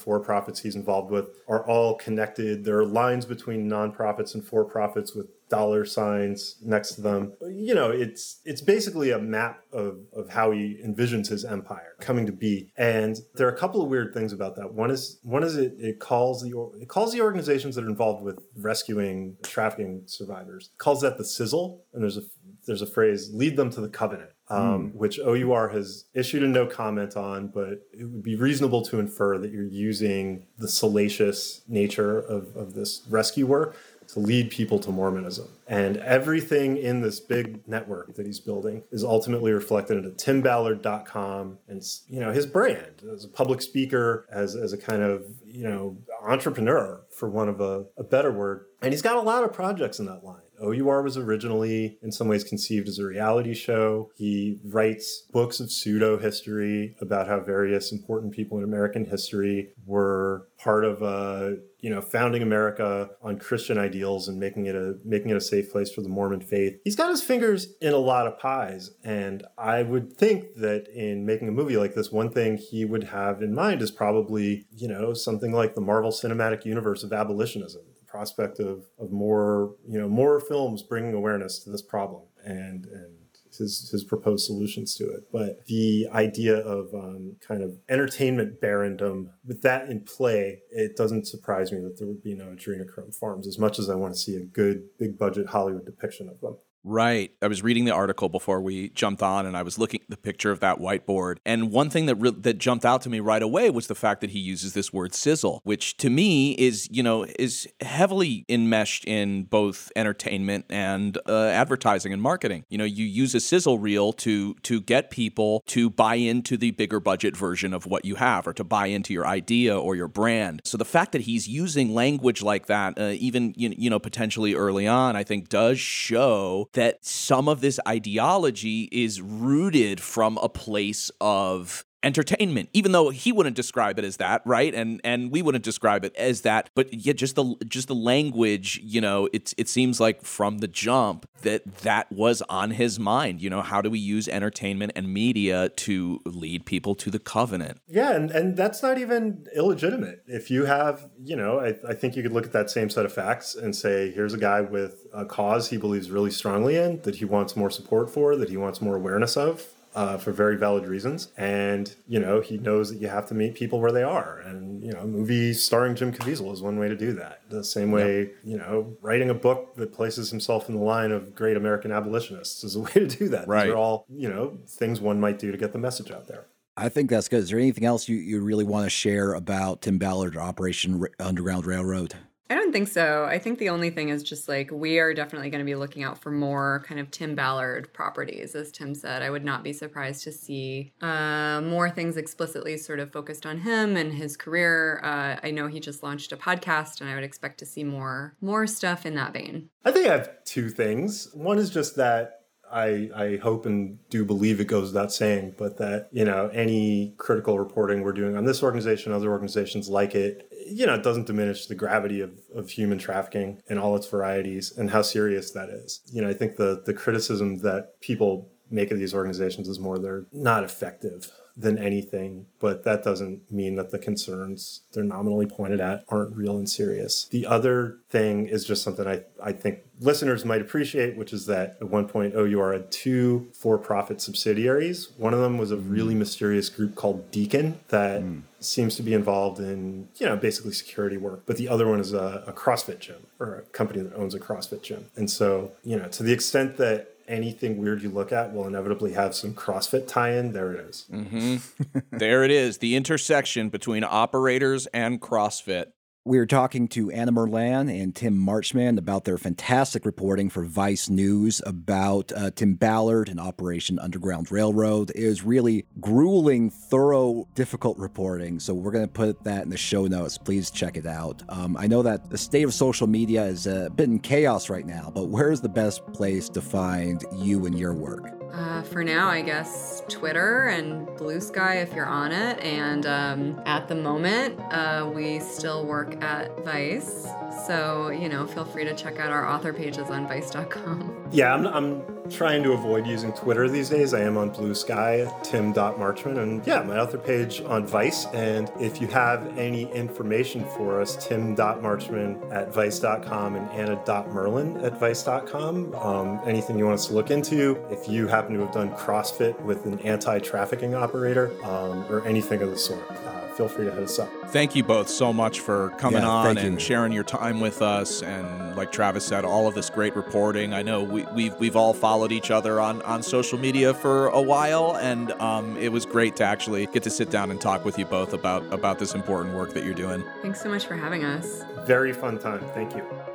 for-profits 0.00 0.58
he's 0.58 0.74
involved 0.74 1.12
with 1.12 1.28
are 1.46 1.64
all 1.64 1.94
connected. 1.94 2.64
There 2.64 2.78
are 2.78 2.84
lines 2.84 3.26
between 3.26 3.70
nonprofits 3.70 4.34
and 4.34 4.44
for-profits 4.44 5.14
with 5.14 5.28
dollar 5.48 5.84
signs 5.84 6.56
next 6.62 6.92
to 6.94 7.00
them. 7.00 7.32
You 7.42 7.74
know, 7.74 7.90
it's 7.90 8.40
it's 8.44 8.60
basically 8.60 9.10
a 9.10 9.18
map 9.18 9.62
of, 9.72 9.98
of 10.12 10.30
how 10.30 10.50
he 10.50 10.80
envisions 10.84 11.28
his 11.28 11.44
empire 11.44 11.94
coming 12.00 12.26
to 12.26 12.32
be. 12.32 12.72
And 12.76 13.16
there 13.34 13.46
are 13.46 13.52
a 13.52 13.56
couple 13.56 13.82
of 13.82 13.88
weird 13.88 14.12
things 14.12 14.32
about 14.32 14.56
that. 14.56 14.74
One 14.74 14.90
is 14.90 15.18
one 15.22 15.42
is 15.42 15.56
it, 15.56 15.74
it 15.78 16.00
calls 16.00 16.42
the 16.42 16.72
it 16.80 16.88
calls 16.88 17.12
the 17.12 17.20
organizations 17.20 17.76
that 17.76 17.84
are 17.84 17.88
involved 17.88 18.22
with 18.22 18.38
rescuing 18.56 19.36
trafficking 19.42 20.02
survivors. 20.06 20.70
Calls 20.78 21.00
that 21.02 21.18
the 21.18 21.24
sizzle. 21.24 21.84
And 21.92 22.02
there's 22.02 22.16
a 22.16 22.22
there's 22.66 22.82
a 22.82 22.86
phrase, 22.86 23.30
lead 23.32 23.56
them 23.56 23.70
to 23.70 23.80
the 23.80 23.88
covenant. 23.88 24.30
Um, 24.48 24.92
which 24.94 25.18
OUR 25.18 25.70
has 25.70 26.04
issued 26.14 26.44
a 26.44 26.46
no 26.46 26.66
comment 26.66 27.16
on, 27.16 27.48
but 27.48 27.80
it 27.92 28.04
would 28.04 28.22
be 28.22 28.36
reasonable 28.36 28.80
to 28.82 29.00
infer 29.00 29.38
that 29.38 29.50
you're 29.50 29.64
using 29.64 30.46
the 30.56 30.68
salacious 30.68 31.62
nature 31.66 32.20
of, 32.20 32.54
of 32.54 32.74
this 32.74 33.02
rescue 33.10 33.44
work 33.44 33.76
to 34.16 34.20
lead 34.20 34.50
people 34.50 34.78
to 34.78 34.90
Mormonism. 34.90 35.46
And 35.68 35.98
everything 35.98 36.78
in 36.78 37.02
this 37.02 37.20
big 37.20 37.68
network 37.68 38.14
that 38.14 38.24
he's 38.24 38.40
building 38.40 38.82
is 38.90 39.04
ultimately 39.04 39.52
reflected 39.52 39.98
into 39.98 40.10
timballard.com 40.10 41.58
and 41.68 41.82
you 42.08 42.20
know 42.20 42.32
his 42.32 42.46
brand 42.46 43.02
as 43.12 43.24
a 43.24 43.28
public 43.28 43.60
speaker, 43.60 44.26
as, 44.32 44.56
as 44.56 44.72
a 44.72 44.78
kind 44.78 45.02
of 45.02 45.26
you 45.44 45.64
know 45.64 45.98
entrepreneur 46.22 47.02
for 47.10 47.28
one 47.28 47.48
of 47.50 47.60
a, 47.60 47.84
a 47.98 48.04
better 48.04 48.32
word. 48.32 48.64
And 48.80 48.94
he's 48.94 49.02
got 49.02 49.16
a 49.16 49.20
lot 49.20 49.44
of 49.44 49.52
projects 49.52 49.98
in 49.98 50.06
that 50.06 50.24
line. 50.24 50.40
OUR 50.60 51.02
was 51.02 51.16
originally, 51.16 51.98
in 52.02 52.12
some 52.12 52.28
ways, 52.28 52.44
conceived 52.44 52.88
as 52.88 52.98
a 52.98 53.04
reality 53.04 53.54
show. 53.54 54.10
He 54.16 54.58
writes 54.64 55.24
books 55.32 55.60
of 55.60 55.70
pseudo 55.70 56.18
history 56.18 56.96
about 57.00 57.28
how 57.28 57.40
various 57.40 57.92
important 57.92 58.32
people 58.32 58.58
in 58.58 58.64
American 58.64 59.04
history 59.04 59.72
were 59.84 60.48
part 60.58 60.84
of 60.84 61.02
a, 61.02 61.58
you 61.80 61.90
know, 61.90 62.00
founding 62.00 62.42
America 62.42 63.10
on 63.22 63.38
Christian 63.38 63.78
ideals 63.78 64.28
and 64.28 64.40
making 64.40 64.66
it 64.66 64.74
a 64.74 64.96
making 65.04 65.30
it 65.30 65.36
a 65.36 65.40
safe 65.40 65.70
place 65.70 65.92
for 65.92 66.00
the 66.00 66.08
Mormon 66.08 66.40
faith. 66.40 66.78
He's 66.84 66.96
got 66.96 67.10
his 67.10 67.22
fingers 67.22 67.74
in 67.80 67.92
a 67.92 67.98
lot 67.98 68.26
of 68.26 68.38
pies, 68.38 68.90
and 69.04 69.44
I 69.58 69.82
would 69.82 70.16
think 70.16 70.56
that 70.56 70.88
in 70.88 71.26
making 71.26 71.48
a 71.48 71.52
movie 71.52 71.76
like 71.76 71.94
this, 71.94 72.10
one 72.10 72.30
thing 72.30 72.56
he 72.56 72.84
would 72.84 73.04
have 73.04 73.42
in 73.42 73.54
mind 73.54 73.82
is 73.82 73.90
probably, 73.90 74.66
you 74.74 74.88
know, 74.88 75.14
something 75.14 75.52
like 75.52 75.74
the 75.74 75.80
Marvel 75.80 76.10
Cinematic 76.10 76.64
Universe 76.64 77.02
of 77.02 77.12
abolitionism 77.12 77.82
prospect 78.16 78.58
of 78.60 78.86
of 78.98 79.12
more 79.12 79.74
you 79.86 79.98
know 79.98 80.08
more 80.08 80.40
films 80.40 80.82
bringing 80.82 81.12
awareness 81.12 81.58
to 81.58 81.70
this 81.70 81.82
problem 81.82 82.22
and 82.44 82.86
and 82.86 83.12
his 83.58 83.88
his 83.90 84.04
proposed 84.04 84.46
solutions 84.46 84.94
to 84.96 85.04
it. 85.04 85.24
But 85.32 85.64
the 85.66 86.08
idea 86.12 86.56
of 86.56 86.92
um, 86.94 87.36
kind 87.46 87.62
of 87.62 87.78
entertainment 87.88 88.60
barondom 88.60 89.30
with 89.46 89.62
that 89.62 89.88
in 89.88 90.00
play, 90.00 90.60
it 90.70 90.96
doesn't 90.96 91.26
surprise 91.26 91.72
me 91.72 91.80
that 91.80 91.98
there 91.98 92.06
would 92.06 92.22
be 92.22 92.34
no 92.34 92.46
adrenochrome 92.46 93.14
farms 93.14 93.46
as 93.46 93.58
much 93.58 93.78
as 93.78 93.88
I 93.88 93.94
want 93.94 94.14
to 94.14 94.20
see 94.20 94.36
a 94.36 94.44
good 94.44 94.84
big 94.98 95.18
budget 95.18 95.48
Hollywood 95.48 95.86
depiction 95.86 96.28
of 96.28 96.40
them. 96.40 96.56
Right. 96.88 97.32
I 97.42 97.48
was 97.48 97.64
reading 97.64 97.84
the 97.84 97.90
article 97.90 98.28
before 98.28 98.60
we 98.60 98.90
jumped 98.90 99.20
on, 99.20 99.44
and 99.44 99.56
I 99.56 99.64
was 99.64 99.76
looking 99.76 100.02
at 100.02 100.08
the 100.08 100.16
picture 100.16 100.52
of 100.52 100.60
that 100.60 100.78
whiteboard. 100.78 101.38
And 101.44 101.72
one 101.72 101.90
thing 101.90 102.06
that 102.06 102.14
re- 102.14 102.30
that 102.30 102.58
jumped 102.58 102.84
out 102.84 103.02
to 103.02 103.10
me 103.10 103.18
right 103.18 103.42
away 103.42 103.70
was 103.70 103.88
the 103.88 103.96
fact 103.96 104.20
that 104.20 104.30
he 104.30 104.38
uses 104.38 104.72
this 104.72 104.92
word 104.92 105.12
"sizzle," 105.12 105.60
which 105.64 105.96
to 105.96 106.08
me 106.08 106.52
is, 106.52 106.88
you 106.92 107.02
know, 107.02 107.26
is 107.40 107.66
heavily 107.80 108.44
enmeshed 108.48 109.04
in 109.04 109.42
both 109.42 109.90
entertainment 109.96 110.66
and 110.70 111.18
uh, 111.26 111.46
advertising 111.46 112.12
and 112.12 112.22
marketing. 112.22 112.64
You 112.68 112.78
know, 112.78 112.84
you 112.84 113.04
use 113.04 113.34
a 113.34 113.40
sizzle 113.40 113.80
reel 113.80 114.12
to 114.12 114.54
to 114.54 114.80
get 114.80 115.10
people 115.10 115.64
to 115.66 115.90
buy 115.90 116.14
into 116.14 116.56
the 116.56 116.70
bigger 116.70 117.00
budget 117.00 117.36
version 117.36 117.74
of 117.74 117.86
what 117.86 118.04
you 118.04 118.14
have, 118.14 118.46
or 118.46 118.52
to 118.52 118.62
buy 118.62 118.86
into 118.86 119.12
your 119.12 119.26
idea 119.26 119.76
or 119.76 119.96
your 119.96 120.06
brand. 120.06 120.62
So 120.64 120.78
the 120.78 120.84
fact 120.84 121.10
that 121.12 121.22
he's 121.22 121.48
using 121.48 121.92
language 121.92 122.42
like 122.42 122.66
that, 122.66 122.96
uh, 122.96 123.16
even 123.18 123.54
you 123.56 123.90
know 123.90 123.98
potentially 123.98 124.54
early 124.54 124.86
on, 124.86 125.16
I 125.16 125.24
think 125.24 125.48
does 125.48 125.80
show 125.80 126.68
that 126.76 127.04
some 127.04 127.48
of 127.48 127.62
this 127.62 127.80
ideology 127.88 128.86
is 128.92 129.22
rooted 129.22 129.98
from 129.98 130.38
a 130.42 130.48
place 130.48 131.10
of 131.22 131.85
entertainment 132.02 132.68
even 132.72 132.92
though 132.92 133.10
he 133.10 133.32
wouldn't 133.32 133.56
describe 133.56 133.98
it 133.98 134.04
as 134.04 134.18
that 134.18 134.42
right 134.44 134.74
and 134.74 135.00
and 135.02 135.30
we 135.30 135.42
wouldn't 135.42 135.64
describe 135.64 136.04
it 136.04 136.14
as 136.16 136.42
that 136.42 136.70
but 136.74 136.92
yeah 136.92 137.12
just 137.12 137.36
the 137.36 137.54
just 137.66 137.88
the 137.88 137.94
language 137.94 138.80
you 138.82 139.00
know 139.00 139.28
it's 139.32 139.54
it 139.58 139.68
seems 139.68 139.98
like 139.98 140.22
from 140.22 140.58
the 140.58 140.68
jump 140.68 141.28
that 141.42 141.64
that 141.78 142.10
was 142.12 142.42
on 142.48 142.70
his 142.70 142.98
mind 142.98 143.40
you 143.40 143.50
know 143.50 143.62
how 143.62 143.80
do 143.80 143.90
we 143.90 143.98
use 143.98 144.28
entertainment 144.28 144.92
and 144.94 145.12
media 145.12 145.68
to 145.70 146.20
lead 146.26 146.64
people 146.64 146.94
to 146.94 147.10
the 147.10 147.18
covenant 147.18 147.80
Yeah, 147.88 148.14
and, 148.14 148.30
and 148.30 148.56
that's 148.56 148.82
not 148.82 148.98
even 148.98 149.46
illegitimate. 149.54 150.22
If 150.26 150.50
you 150.50 150.64
have, 150.64 151.08
you 151.22 151.36
know, 151.36 151.60
I, 151.60 151.74
I 151.88 151.94
think 151.94 152.16
you 152.16 152.22
could 152.22 152.32
look 152.32 152.44
at 152.44 152.52
that 152.52 152.70
same 152.70 152.90
set 152.90 153.04
of 153.04 153.12
facts 153.12 153.54
and 153.54 153.74
say, 153.74 154.10
here's 154.10 154.34
a 154.34 154.38
guy 154.38 154.60
with 154.60 155.06
a 155.12 155.24
cause 155.24 155.70
he 155.70 155.76
believes 155.76 156.10
really 156.10 156.30
strongly 156.30 156.76
in, 156.76 157.00
that 157.02 157.16
he 157.16 157.24
wants 157.24 157.56
more 157.56 157.70
support 157.70 158.10
for, 158.10 158.36
that 158.36 158.48
he 158.48 158.56
wants 158.56 158.80
more 158.80 158.96
awareness 158.96 159.36
of. 159.36 159.66
Uh, 159.96 160.18
for 160.18 160.30
very 160.30 160.58
valid 160.58 160.86
reasons, 160.86 161.28
and 161.38 161.96
you 162.06 162.20
know 162.20 162.42
he 162.42 162.58
knows 162.58 162.90
that 162.90 163.00
you 163.00 163.08
have 163.08 163.26
to 163.26 163.32
meet 163.32 163.54
people 163.54 163.80
where 163.80 163.92
they 163.92 164.02
are, 164.02 164.40
and 164.40 164.84
you 164.84 164.92
know, 164.92 165.00
a 165.00 165.06
movie 165.06 165.54
starring 165.54 165.96
Jim 165.96 166.12
Caviezel 166.12 166.52
is 166.52 166.60
one 166.60 166.78
way 166.78 166.86
to 166.86 166.94
do 166.94 167.14
that. 167.14 167.40
The 167.48 167.64
same 167.64 167.90
way, 167.90 168.32
you 168.44 168.58
know, 168.58 168.94
writing 169.00 169.30
a 169.30 169.34
book 169.34 169.74
that 169.76 169.94
places 169.94 170.28
himself 170.28 170.68
in 170.68 170.74
the 170.74 170.82
line 170.82 171.12
of 171.12 171.34
great 171.34 171.56
American 171.56 171.92
abolitionists 171.92 172.62
is 172.62 172.76
a 172.76 172.80
way 172.86 172.92
to 172.92 173.06
do 173.06 173.28
that. 173.30 173.48
Right. 173.48 173.64
These 173.64 173.72
are 173.72 173.78
all 173.78 174.04
you 174.10 174.28
know 174.28 174.58
things 174.68 175.00
one 175.00 175.18
might 175.18 175.38
do 175.38 175.50
to 175.50 175.56
get 175.56 175.72
the 175.72 175.78
message 175.78 176.10
out 176.10 176.28
there. 176.28 176.44
I 176.76 176.90
think 176.90 177.08
that's 177.08 177.28
good. 177.28 177.38
Is 177.38 177.48
there 177.48 177.58
anything 177.58 177.86
else 177.86 178.06
you, 178.06 178.16
you 178.16 178.42
really 178.42 178.64
want 178.64 178.84
to 178.84 178.90
share 178.90 179.32
about 179.32 179.80
Tim 179.80 179.96
Ballard 179.96 180.36
or 180.36 180.42
Operation 180.42 181.00
Ra- 181.00 181.08
Underground 181.18 181.64
Railroad? 181.64 182.14
I 182.48 182.54
don't 182.54 182.72
think 182.72 182.88
so. 182.88 183.24
I 183.24 183.38
think 183.38 183.58
the 183.58 183.70
only 183.70 183.90
thing 183.90 184.08
is 184.10 184.22
just 184.22 184.48
like 184.48 184.70
we 184.70 184.98
are 184.98 185.12
definitely 185.12 185.50
going 185.50 185.60
to 185.60 185.64
be 185.64 185.74
looking 185.74 186.04
out 186.04 186.18
for 186.18 186.30
more 186.30 186.84
kind 186.86 187.00
of 187.00 187.10
Tim 187.10 187.34
Ballard 187.34 187.92
properties, 187.92 188.54
as 188.54 188.70
Tim 188.70 188.94
said. 188.94 189.22
I 189.22 189.30
would 189.30 189.44
not 189.44 189.64
be 189.64 189.72
surprised 189.72 190.22
to 190.24 190.32
see 190.32 190.92
uh, 191.00 191.60
more 191.62 191.90
things 191.90 192.16
explicitly 192.16 192.76
sort 192.76 193.00
of 193.00 193.10
focused 193.10 193.46
on 193.46 193.58
him 193.58 193.96
and 193.96 194.12
his 194.12 194.36
career. 194.36 195.00
Uh, 195.02 195.36
I 195.42 195.50
know 195.50 195.66
he 195.66 195.80
just 195.80 196.02
launched 196.02 196.30
a 196.32 196.36
podcast, 196.36 197.00
and 197.00 197.10
I 197.10 197.14
would 197.14 197.24
expect 197.24 197.58
to 197.58 197.66
see 197.66 197.82
more 197.82 198.36
more 198.40 198.66
stuff 198.66 199.04
in 199.04 199.14
that 199.16 199.32
vein. 199.32 199.70
I 199.84 199.90
think 199.90 200.06
I 200.06 200.12
have 200.12 200.44
two 200.44 200.68
things. 200.68 201.32
One 201.34 201.58
is 201.58 201.70
just 201.70 201.96
that 201.96 202.35
I 202.72 203.10
I 203.14 203.36
hope 203.42 203.66
and 203.66 203.98
do 204.10 204.24
believe 204.24 204.60
it 204.60 204.66
goes 204.66 204.92
without 204.92 205.12
saying, 205.12 205.54
but 205.56 205.78
that 205.78 206.08
you 206.12 206.24
know 206.24 206.48
any 206.52 207.14
critical 207.16 207.58
reporting 207.58 208.02
we're 208.02 208.12
doing 208.12 208.36
on 208.36 208.44
this 208.44 208.62
organization, 208.62 209.12
other 209.12 209.30
organizations 209.30 209.88
like 209.88 210.14
it, 210.14 210.48
you 210.66 210.86
know, 210.86 210.94
it 210.94 211.02
doesn't 211.02 211.26
diminish 211.26 211.66
the 211.66 211.74
gravity 211.74 212.20
of, 212.20 212.32
of 212.54 212.70
human 212.70 212.98
trafficking 212.98 213.62
and 213.68 213.78
all 213.78 213.96
its 213.96 214.06
varieties 214.06 214.72
and 214.76 214.90
how 214.90 215.02
serious 215.02 215.50
that 215.52 215.68
is. 215.68 216.00
You 216.12 216.22
know, 216.22 216.28
I 216.28 216.34
think 216.34 216.56
the 216.56 216.82
the 216.84 216.94
criticism 216.94 217.58
that 217.58 218.00
people 218.00 218.50
make 218.70 218.90
of 218.90 218.98
these 218.98 219.14
organizations 219.14 219.68
is 219.68 219.78
more 219.78 219.98
they're 219.98 220.26
not 220.32 220.64
effective 220.64 221.30
than 221.56 221.78
anything, 221.78 222.46
but 222.60 222.84
that 222.84 223.02
doesn't 223.02 223.50
mean 223.50 223.76
that 223.76 223.90
the 223.90 223.98
concerns 223.98 224.82
they're 224.92 225.02
nominally 225.02 225.46
pointed 225.46 225.80
at 225.80 226.04
aren't 226.08 226.36
real 226.36 226.58
and 226.58 226.68
serious. 226.68 227.24
The 227.30 227.46
other 227.46 227.98
thing 228.10 228.46
is 228.46 228.64
just 228.64 228.82
something 228.82 229.06
I, 229.06 229.22
I 229.42 229.52
think 229.52 229.80
listeners 230.00 230.44
might 230.44 230.60
appreciate, 230.60 231.16
which 231.16 231.32
is 231.32 231.46
that 231.46 231.78
at 231.80 231.88
one 231.88 232.08
point 232.08 232.34
oh, 232.36 232.46
OUR 232.46 232.72
had 232.72 232.92
two 232.92 233.48
for 233.54 233.78
profit 233.78 234.20
subsidiaries. 234.20 235.10
One 235.16 235.32
of 235.32 235.40
them 235.40 235.56
was 235.56 235.70
a 235.70 235.76
really 235.76 236.14
mm. 236.14 236.18
mysterious 236.18 236.68
group 236.68 236.94
called 236.94 237.30
Deacon 237.30 237.80
that 237.88 238.22
mm. 238.22 238.42
seems 238.60 238.96
to 238.96 239.02
be 239.02 239.14
involved 239.14 239.58
in, 239.58 240.08
you 240.16 240.26
know, 240.26 240.36
basically 240.36 240.72
security 240.72 241.16
work. 241.16 241.44
But 241.46 241.56
the 241.56 241.68
other 241.68 241.88
one 241.88 242.00
is 242.00 242.12
a, 242.12 242.44
a 242.46 242.52
CrossFit 242.52 242.98
gym 242.98 243.26
or 243.40 243.56
a 243.56 243.62
company 243.62 244.02
that 244.02 244.14
owns 244.14 244.34
a 244.34 244.40
CrossFit 244.40 244.82
gym. 244.82 245.06
And 245.16 245.30
so, 245.30 245.72
you 245.82 245.96
know, 245.96 246.08
to 246.08 246.22
the 246.22 246.34
extent 246.34 246.76
that 246.76 247.15
anything 247.28 247.78
weird 247.78 248.02
you 248.02 248.10
look 248.10 248.32
at 248.32 248.52
will 248.52 248.66
inevitably 248.66 249.12
have 249.12 249.34
some 249.34 249.54
CrossFit 249.54 250.06
tie-in. 250.06 250.52
There 250.52 250.72
it 250.72 250.80
is. 250.88 251.06
hmm 251.10 251.56
there 252.10 252.44
it 252.44 252.50
is 252.50 252.78
the 252.78 252.96
intersection 252.96 253.68
between 253.68 254.04
operators 254.04 254.86
and 254.88 255.20
CrossFit 255.20 255.86
We 256.26 256.38
were 256.38 256.46
talking 256.46 256.88
to 256.88 257.08
Anna 257.12 257.30
Merlan 257.30 257.88
and 258.02 258.12
Tim 258.12 258.36
Marchman 258.36 258.98
about 258.98 259.24
their 259.26 259.38
fantastic 259.38 260.04
reporting 260.04 260.50
for 260.50 260.64
Vice 260.64 261.08
News 261.08 261.62
about 261.64 262.32
uh, 262.32 262.50
Tim 262.50 262.74
Ballard 262.74 263.28
and 263.28 263.38
Operation 263.38 264.00
Underground 264.00 264.50
Railroad. 264.50 265.12
It 265.14 265.28
was 265.28 265.44
really 265.44 265.86
grueling, 266.00 266.68
thorough, 266.68 267.46
difficult 267.54 267.96
reporting. 267.96 268.58
So 268.58 268.74
we're 268.74 268.90
going 268.90 269.06
to 269.06 269.12
put 269.12 269.44
that 269.44 269.62
in 269.62 269.70
the 269.70 269.76
show 269.76 270.08
notes. 270.08 270.36
Please 270.36 270.68
check 270.68 270.96
it 270.96 271.06
out. 271.06 271.44
Um, 271.48 271.76
I 271.76 271.86
know 271.86 272.02
that 272.02 272.28
the 272.28 272.38
state 272.38 272.64
of 272.64 272.74
social 272.74 273.06
media 273.06 273.44
is 273.44 273.68
a 273.68 273.88
bit 273.94 274.08
in 274.08 274.18
chaos 274.18 274.68
right 274.68 274.84
now, 274.84 275.12
but 275.14 275.28
where's 275.28 275.60
the 275.60 275.68
best 275.68 276.04
place 276.12 276.48
to 276.48 276.60
find 276.60 277.24
you 277.36 277.66
and 277.66 277.78
your 277.78 277.94
work? 277.94 278.35
Uh, 278.52 278.82
for 278.82 279.04
now, 279.04 279.28
I 279.28 279.42
guess 279.42 280.02
Twitter 280.08 280.68
and 280.68 281.06
Blue 281.16 281.40
Sky 281.40 281.78
if 281.78 281.92
you're 281.94 282.06
on 282.06 282.32
it. 282.32 282.58
And 282.60 283.06
um, 283.06 283.60
at 283.66 283.88
the 283.88 283.94
moment, 283.94 284.58
uh, 284.72 285.10
we 285.14 285.40
still 285.40 285.84
work 285.86 286.22
at 286.22 286.64
Vice. 286.64 287.26
So, 287.66 288.08
you 288.08 288.28
know, 288.28 288.46
feel 288.46 288.64
free 288.64 288.84
to 288.84 288.94
check 288.94 289.18
out 289.18 289.30
our 289.30 289.46
author 289.46 289.72
pages 289.72 290.10
on 290.10 290.26
vice.com. 290.26 291.28
Yeah, 291.32 291.54
I'm, 291.54 291.66
I'm 291.66 292.15
trying 292.30 292.62
to 292.62 292.72
avoid 292.72 293.06
using 293.06 293.32
Twitter 293.32 293.68
these 293.68 293.90
days. 293.90 294.14
I 294.14 294.20
am 294.20 294.36
on 294.36 294.50
Blue 294.50 294.74
Sky, 294.74 295.30
tim.marchman, 295.42 296.38
and 296.38 296.66
yeah, 296.66 296.82
my 296.82 296.98
author 296.98 297.18
page 297.18 297.62
on 297.62 297.86
Vice. 297.86 298.26
And 298.26 298.70
if 298.80 299.00
you 299.00 299.06
have 299.08 299.56
any 299.58 299.90
information 299.92 300.64
for 300.76 301.00
us, 301.00 301.16
tim.marchman 301.16 302.52
at 302.52 302.72
vice.com 302.72 303.56
and 303.56 303.70
anna.merlan 303.70 304.82
at 304.82 304.98
vice.com. 304.98 305.94
Um, 305.94 306.40
anything 306.44 306.78
you 306.78 306.84
want 306.84 307.00
us 307.00 307.06
to 307.08 307.14
look 307.14 307.30
into, 307.30 307.76
if 307.90 308.08
you 308.08 308.26
happen 308.26 308.54
to 308.54 308.60
have 308.60 308.72
done 308.72 308.90
CrossFit 308.90 309.60
with 309.62 309.86
an 309.86 309.98
anti 310.00 310.38
trafficking 310.38 310.94
operator 310.94 311.52
um, 311.64 312.04
or 312.10 312.26
anything 312.26 312.62
of 312.62 312.70
the 312.70 312.78
sort. 312.78 313.10
Uh, 313.10 313.45
feel 313.56 313.68
free 313.68 313.84
to 313.86 313.90
hit 313.90 314.02
us 314.04 314.18
up. 314.18 314.28
Thank 314.48 314.76
you 314.76 314.84
both 314.84 315.08
so 315.08 315.32
much 315.32 315.60
for 315.60 315.90
coming 315.98 316.22
Yeah, 316.22 316.28
on 316.28 316.58
and 316.58 316.74
you. 316.74 316.80
sharing 316.80 317.12
your 317.12 317.24
time 317.24 317.60
with 317.60 317.82
us. 317.82 318.22
And 318.22 318.76
like 318.76 318.92
Travis 318.92 319.24
said, 319.24 319.44
all 319.44 319.66
of 319.66 319.74
this 319.74 319.88
great 319.90 320.14
reporting. 320.14 320.74
I 320.74 320.82
know 320.82 321.02
we, 321.02 321.24
we've 321.34 321.54
we've 321.58 321.76
all 321.76 321.94
followed 321.94 322.32
each 322.32 322.50
other 322.50 322.80
on, 322.80 323.02
on 323.02 323.22
social 323.22 323.58
media 323.58 323.94
for 323.94 324.28
a 324.28 324.42
while, 324.42 324.96
and 324.98 325.32
um, 325.40 325.76
it 325.78 325.90
was 325.90 326.04
great 326.04 326.36
to 326.36 326.44
actually 326.44 326.86
get 326.86 327.02
to 327.04 327.10
sit 327.10 327.30
down 327.30 327.50
and 327.50 327.60
talk 327.60 327.84
with 327.84 327.98
you 327.98 328.04
both 328.04 328.32
about 328.32 328.62
about 328.72 328.98
this 328.98 329.14
important 329.14 329.54
work 329.54 329.72
that 329.74 329.84
you're 329.84 329.94
doing. 329.94 330.22
Thanks 330.42 330.60
so 330.60 330.68
much 330.68 330.86
for 330.86 330.96
having 330.96 331.24
us. 331.24 331.62
Very 331.86 332.12
fun 332.12 332.38
time. 332.38 332.60
Thank 332.74 332.94
you. 332.94 333.25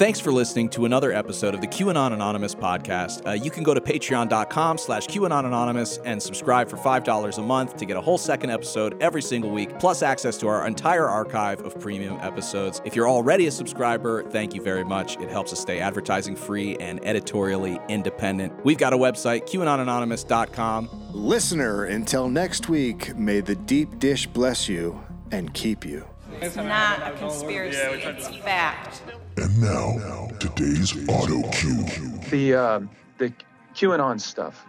Thanks 0.00 0.18
for 0.18 0.32
listening 0.32 0.70
to 0.70 0.86
another 0.86 1.12
episode 1.12 1.52
of 1.52 1.60
the 1.60 1.66
QAnon 1.66 2.14
Anonymous 2.14 2.54
podcast. 2.54 3.26
Uh, 3.26 3.32
you 3.32 3.50
can 3.50 3.62
go 3.62 3.74
to 3.74 3.82
patreon.com 3.82 4.78
slash 4.78 5.06
QAnon 5.06 5.44
Anonymous 5.44 5.98
and 6.06 6.22
subscribe 6.22 6.70
for 6.70 6.78
$5 6.78 7.36
a 7.36 7.42
month 7.42 7.76
to 7.76 7.84
get 7.84 7.98
a 7.98 8.00
whole 8.00 8.16
second 8.16 8.48
episode 8.48 8.96
every 9.02 9.20
single 9.20 9.50
week, 9.50 9.78
plus 9.78 10.02
access 10.02 10.38
to 10.38 10.48
our 10.48 10.66
entire 10.66 11.06
archive 11.06 11.60
of 11.66 11.78
premium 11.78 12.16
episodes. 12.22 12.80
If 12.86 12.96
you're 12.96 13.10
already 13.10 13.46
a 13.46 13.50
subscriber, 13.50 14.22
thank 14.30 14.54
you 14.54 14.62
very 14.62 14.84
much. 14.84 15.18
It 15.18 15.28
helps 15.28 15.52
us 15.52 15.60
stay 15.60 15.80
advertising 15.80 16.34
free 16.34 16.78
and 16.78 16.98
editorially 17.04 17.78
independent. 17.90 18.64
We've 18.64 18.78
got 18.78 18.94
a 18.94 18.96
website, 18.96 19.46
QAnonanonymous.com. 19.50 21.10
Listener, 21.12 21.84
until 21.84 22.30
next 22.30 22.70
week, 22.70 23.14
may 23.16 23.42
the 23.42 23.54
deep 23.54 23.98
dish 23.98 24.26
bless 24.26 24.66
you 24.66 24.98
and 25.30 25.52
keep 25.52 25.84
you. 25.84 26.06
It's 26.40 26.56
not 26.56 27.06
a 27.06 27.14
conspiracy, 27.18 27.76
it's 27.76 28.28
fact. 28.38 29.02
And 29.36 29.60
now, 29.60 30.28
today's 30.38 30.92
auto 31.08 31.48
cue. 31.50 31.84
The 32.30 32.54
uh, 32.54 32.80
the 33.18 33.32
QAnon 33.74 34.20
stuff. 34.20 34.66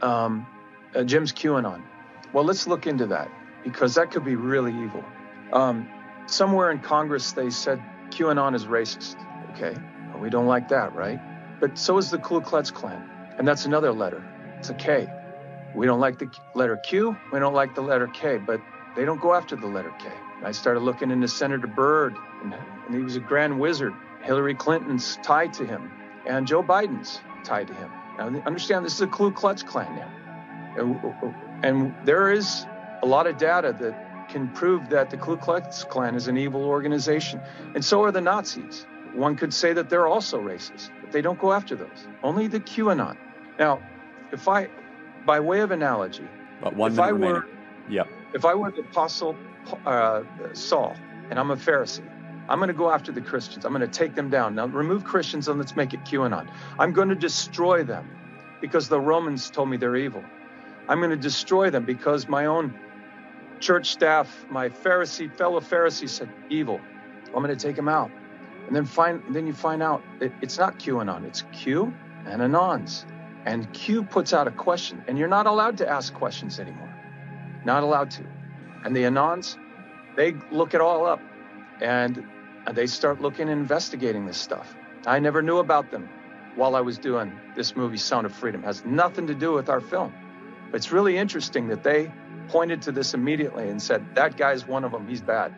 Um, 0.00 0.46
uh, 0.94 1.04
Jim's 1.04 1.32
QAnon. 1.32 1.82
Well, 2.32 2.44
let's 2.44 2.66
look 2.66 2.86
into 2.86 3.06
that 3.06 3.30
because 3.64 3.94
that 3.94 4.10
could 4.10 4.24
be 4.24 4.36
really 4.36 4.72
evil. 4.82 5.04
Um, 5.52 5.88
somewhere 6.26 6.70
in 6.70 6.80
Congress, 6.80 7.32
they 7.32 7.50
said 7.50 7.82
QAnon 8.10 8.54
is 8.54 8.66
racist. 8.66 9.16
Okay, 9.52 9.74
well, 10.10 10.20
we 10.20 10.30
don't 10.30 10.46
like 10.46 10.68
that, 10.68 10.94
right? 10.94 11.20
But 11.60 11.78
so 11.78 11.98
is 11.98 12.10
the 12.10 12.18
Ku 12.18 12.40
Klux 12.40 12.70
Klan, 12.70 13.08
and 13.38 13.46
that's 13.46 13.64
another 13.64 13.92
letter. 13.92 14.22
It's 14.58 14.70
a 14.70 14.74
K. 14.74 15.08
We 15.74 15.86
don't 15.86 16.00
like 16.00 16.18
the 16.18 16.30
letter 16.54 16.76
Q. 16.76 17.16
We 17.32 17.38
don't 17.38 17.54
like 17.54 17.74
the 17.74 17.82
letter 17.82 18.06
K, 18.08 18.38
but 18.38 18.60
they 18.94 19.04
don't 19.04 19.20
go 19.20 19.34
after 19.34 19.56
the 19.56 19.66
letter 19.66 19.92
K. 19.98 20.10
I 20.44 20.52
started 20.52 20.80
looking 20.80 21.10
into 21.10 21.28
Senator 21.28 21.66
Byrd, 21.66 22.16
and, 22.42 22.54
and 22.86 22.94
he 22.94 23.02
was 23.02 23.16
a 23.16 23.20
grand 23.20 23.58
wizard. 23.58 23.92
Hillary 24.22 24.54
Clinton's 24.54 25.18
tied 25.22 25.52
to 25.54 25.66
him, 25.66 25.90
and 26.26 26.46
Joe 26.46 26.62
Biden's 26.62 27.20
tied 27.44 27.66
to 27.68 27.74
him. 27.74 27.90
Now, 28.18 28.26
understand 28.46 28.84
this 28.84 28.94
is 28.94 29.00
a 29.00 29.06
Ku 29.06 29.32
Klux 29.32 29.62
Klan 29.62 29.94
now. 29.96 30.10
And, 30.78 31.34
and 31.64 31.94
there 32.04 32.30
is 32.30 32.66
a 33.02 33.06
lot 33.06 33.26
of 33.26 33.36
data 33.36 33.74
that 33.80 34.28
can 34.28 34.48
prove 34.48 34.88
that 34.90 35.10
the 35.10 35.16
Ku 35.16 35.36
Klux 35.36 35.84
Klan 35.84 36.14
is 36.14 36.28
an 36.28 36.36
evil 36.36 36.64
organization, 36.64 37.40
and 37.74 37.84
so 37.84 38.02
are 38.04 38.12
the 38.12 38.20
Nazis. 38.20 38.86
One 39.14 39.36
could 39.36 39.52
say 39.52 39.72
that 39.74 39.90
they're 39.90 40.06
also 40.06 40.40
racist, 40.40 40.90
but 41.00 41.12
they 41.12 41.20
don't 41.20 41.38
go 41.38 41.52
after 41.52 41.76
those. 41.76 42.06
Only 42.22 42.46
the 42.46 42.60
QAnon. 42.60 43.16
Now, 43.58 43.80
if 44.32 44.48
I, 44.48 44.68
by 45.26 45.40
way 45.40 45.60
of 45.60 45.70
analogy, 45.70 46.26
About 46.60 46.76
one 46.76 46.92
if 46.92 46.98
I 46.98 47.12
were. 47.12 47.46
Yep. 47.90 48.08
if 48.34 48.44
I 48.44 48.54
were 48.54 48.70
the 48.70 48.80
apostle 48.80 49.36
uh, 49.84 50.22
Saul 50.52 50.96
and 51.30 51.38
I'm 51.38 51.50
a 51.50 51.56
Pharisee, 51.56 52.08
I'm 52.48 52.58
going 52.58 52.68
to 52.68 52.74
go 52.74 52.90
after 52.90 53.12
the 53.12 53.20
Christians. 53.20 53.64
I'm 53.64 53.72
going 53.72 53.88
to 53.88 53.98
take 53.98 54.14
them 54.14 54.30
down. 54.30 54.54
Now, 54.54 54.66
remove 54.66 55.04
Christians 55.04 55.48
and 55.48 55.58
let's 55.58 55.76
make 55.76 55.94
it 55.94 56.04
QAnon. 56.04 56.50
I'm 56.78 56.92
going 56.92 57.08
to 57.08 57.14
destroy 57.14 57.84
them 57.84 58.10
because 58.60 58.88
the 58.88 59.00
Romans 59.00 59.50
told 59.50 59.68
me 59.68 59.76
they're 59.76 59.96
evil. 59.96 60.22
I'm 60.88 60.98
going 60.98 61.10
to 61.10 61.16
destroy 61.16 61.70
them 61.70 61.84
because 61.84 62.28
my 62.28 62.46
own 62.46 62.74
church 63.60 63.90
staff, 63.90 64.44
my 64.50 64.68
Pharisee 64.68 65.32
fellow 65.32 65.60
Pharisees 65.60 66.10
said 66.10 66.28
evil. 66.50 66.80
I'm 67.28 67.42
going 67.42 67.56
to 67.56 67.56
take 67.56 67.76
them 67.76 67.88
out. 67.88 68.10
And 68.66 68.76
then 68.76 68.84
find 68.84 69.22
then 69.30 69.46
you 69.46 69.52
find 69.52 69.82
out 69.82 70.02
it, 70.20 70.32
it's 70.40 70.58
not 70.58 70.78
QAnon, 70.78 71.24
it's 71.24 71.42
Q 71.52 71.92
and 72.26 72.40
Anons. 72.40 73.04
And 73.44 73.72
Q 73.72 74.04
puts 74.04 74.32
out 74.32 74.46
a 74.46 74.52
question, 74.52 75.02
and 75.08 75.18
you're 75.18 75.28
not 75.28 75.46
allowed 75.46 75.78
to 75.78 75.88
ask 75.88 76.14
questions 76.14 76.60
anymore. 76.60 76.94
Not 77.64 77.82
allowed 77.82 78.10
to. 78.12 78.24
And 78.84 78.94
the 78.94 79.02
Anons, 79.02 79.56
they 80.16 80.34
look 80.52 80.74
it 80.74 80.80
all 80.80 81.06
up 81.06 81.20
and 81.82 82.24
they 82.72 82.86
start 82.86 83.20
looking 83.20 83.48
and 83.48 83.60
investigating 83.60 84.24
this 84.26 84.38
stuff. 84.38 84.74
I 85.04 85.18
never 85.18 85.42
knew 85.42 85.58
about 85.58 85.90
them 85.90 86.08
while 86.54 86.76
I 86.76 86.80
was 86.80 86.96
doing 86.96 87.32
this 87.56 87.74
movie, 87.74 87.96
Sound 87.96 88.24
of 88.24 88.32
Freedom. 88.32 88.62
It 88.62 88.66
has 88.66 88.84
nothing 88.84 89.26
to 89.26 89.34
do 89.34 89.52
with 89.52 89.68
our 89.68 89.80
film. 89.80 90.12
But 90.70 90.76
it's 90.76 90.92
really 90.92 91.16
interesting 91.16 91.68
that 91.68 91.82
they 91.82 92.12
pointed 92.48 92.82
to 92.82 92.92
this 92.92 93.14
immediately 93.14 93.68
and 93.68 93.82
said, 93.82 94.14
that 94.14 94.36
guy's 94.36 94.66
one 94.66 94.84
of 94.84 94.92
them. 94.92 95.08
He's 95.08 95.20
bad. 95.20 95.54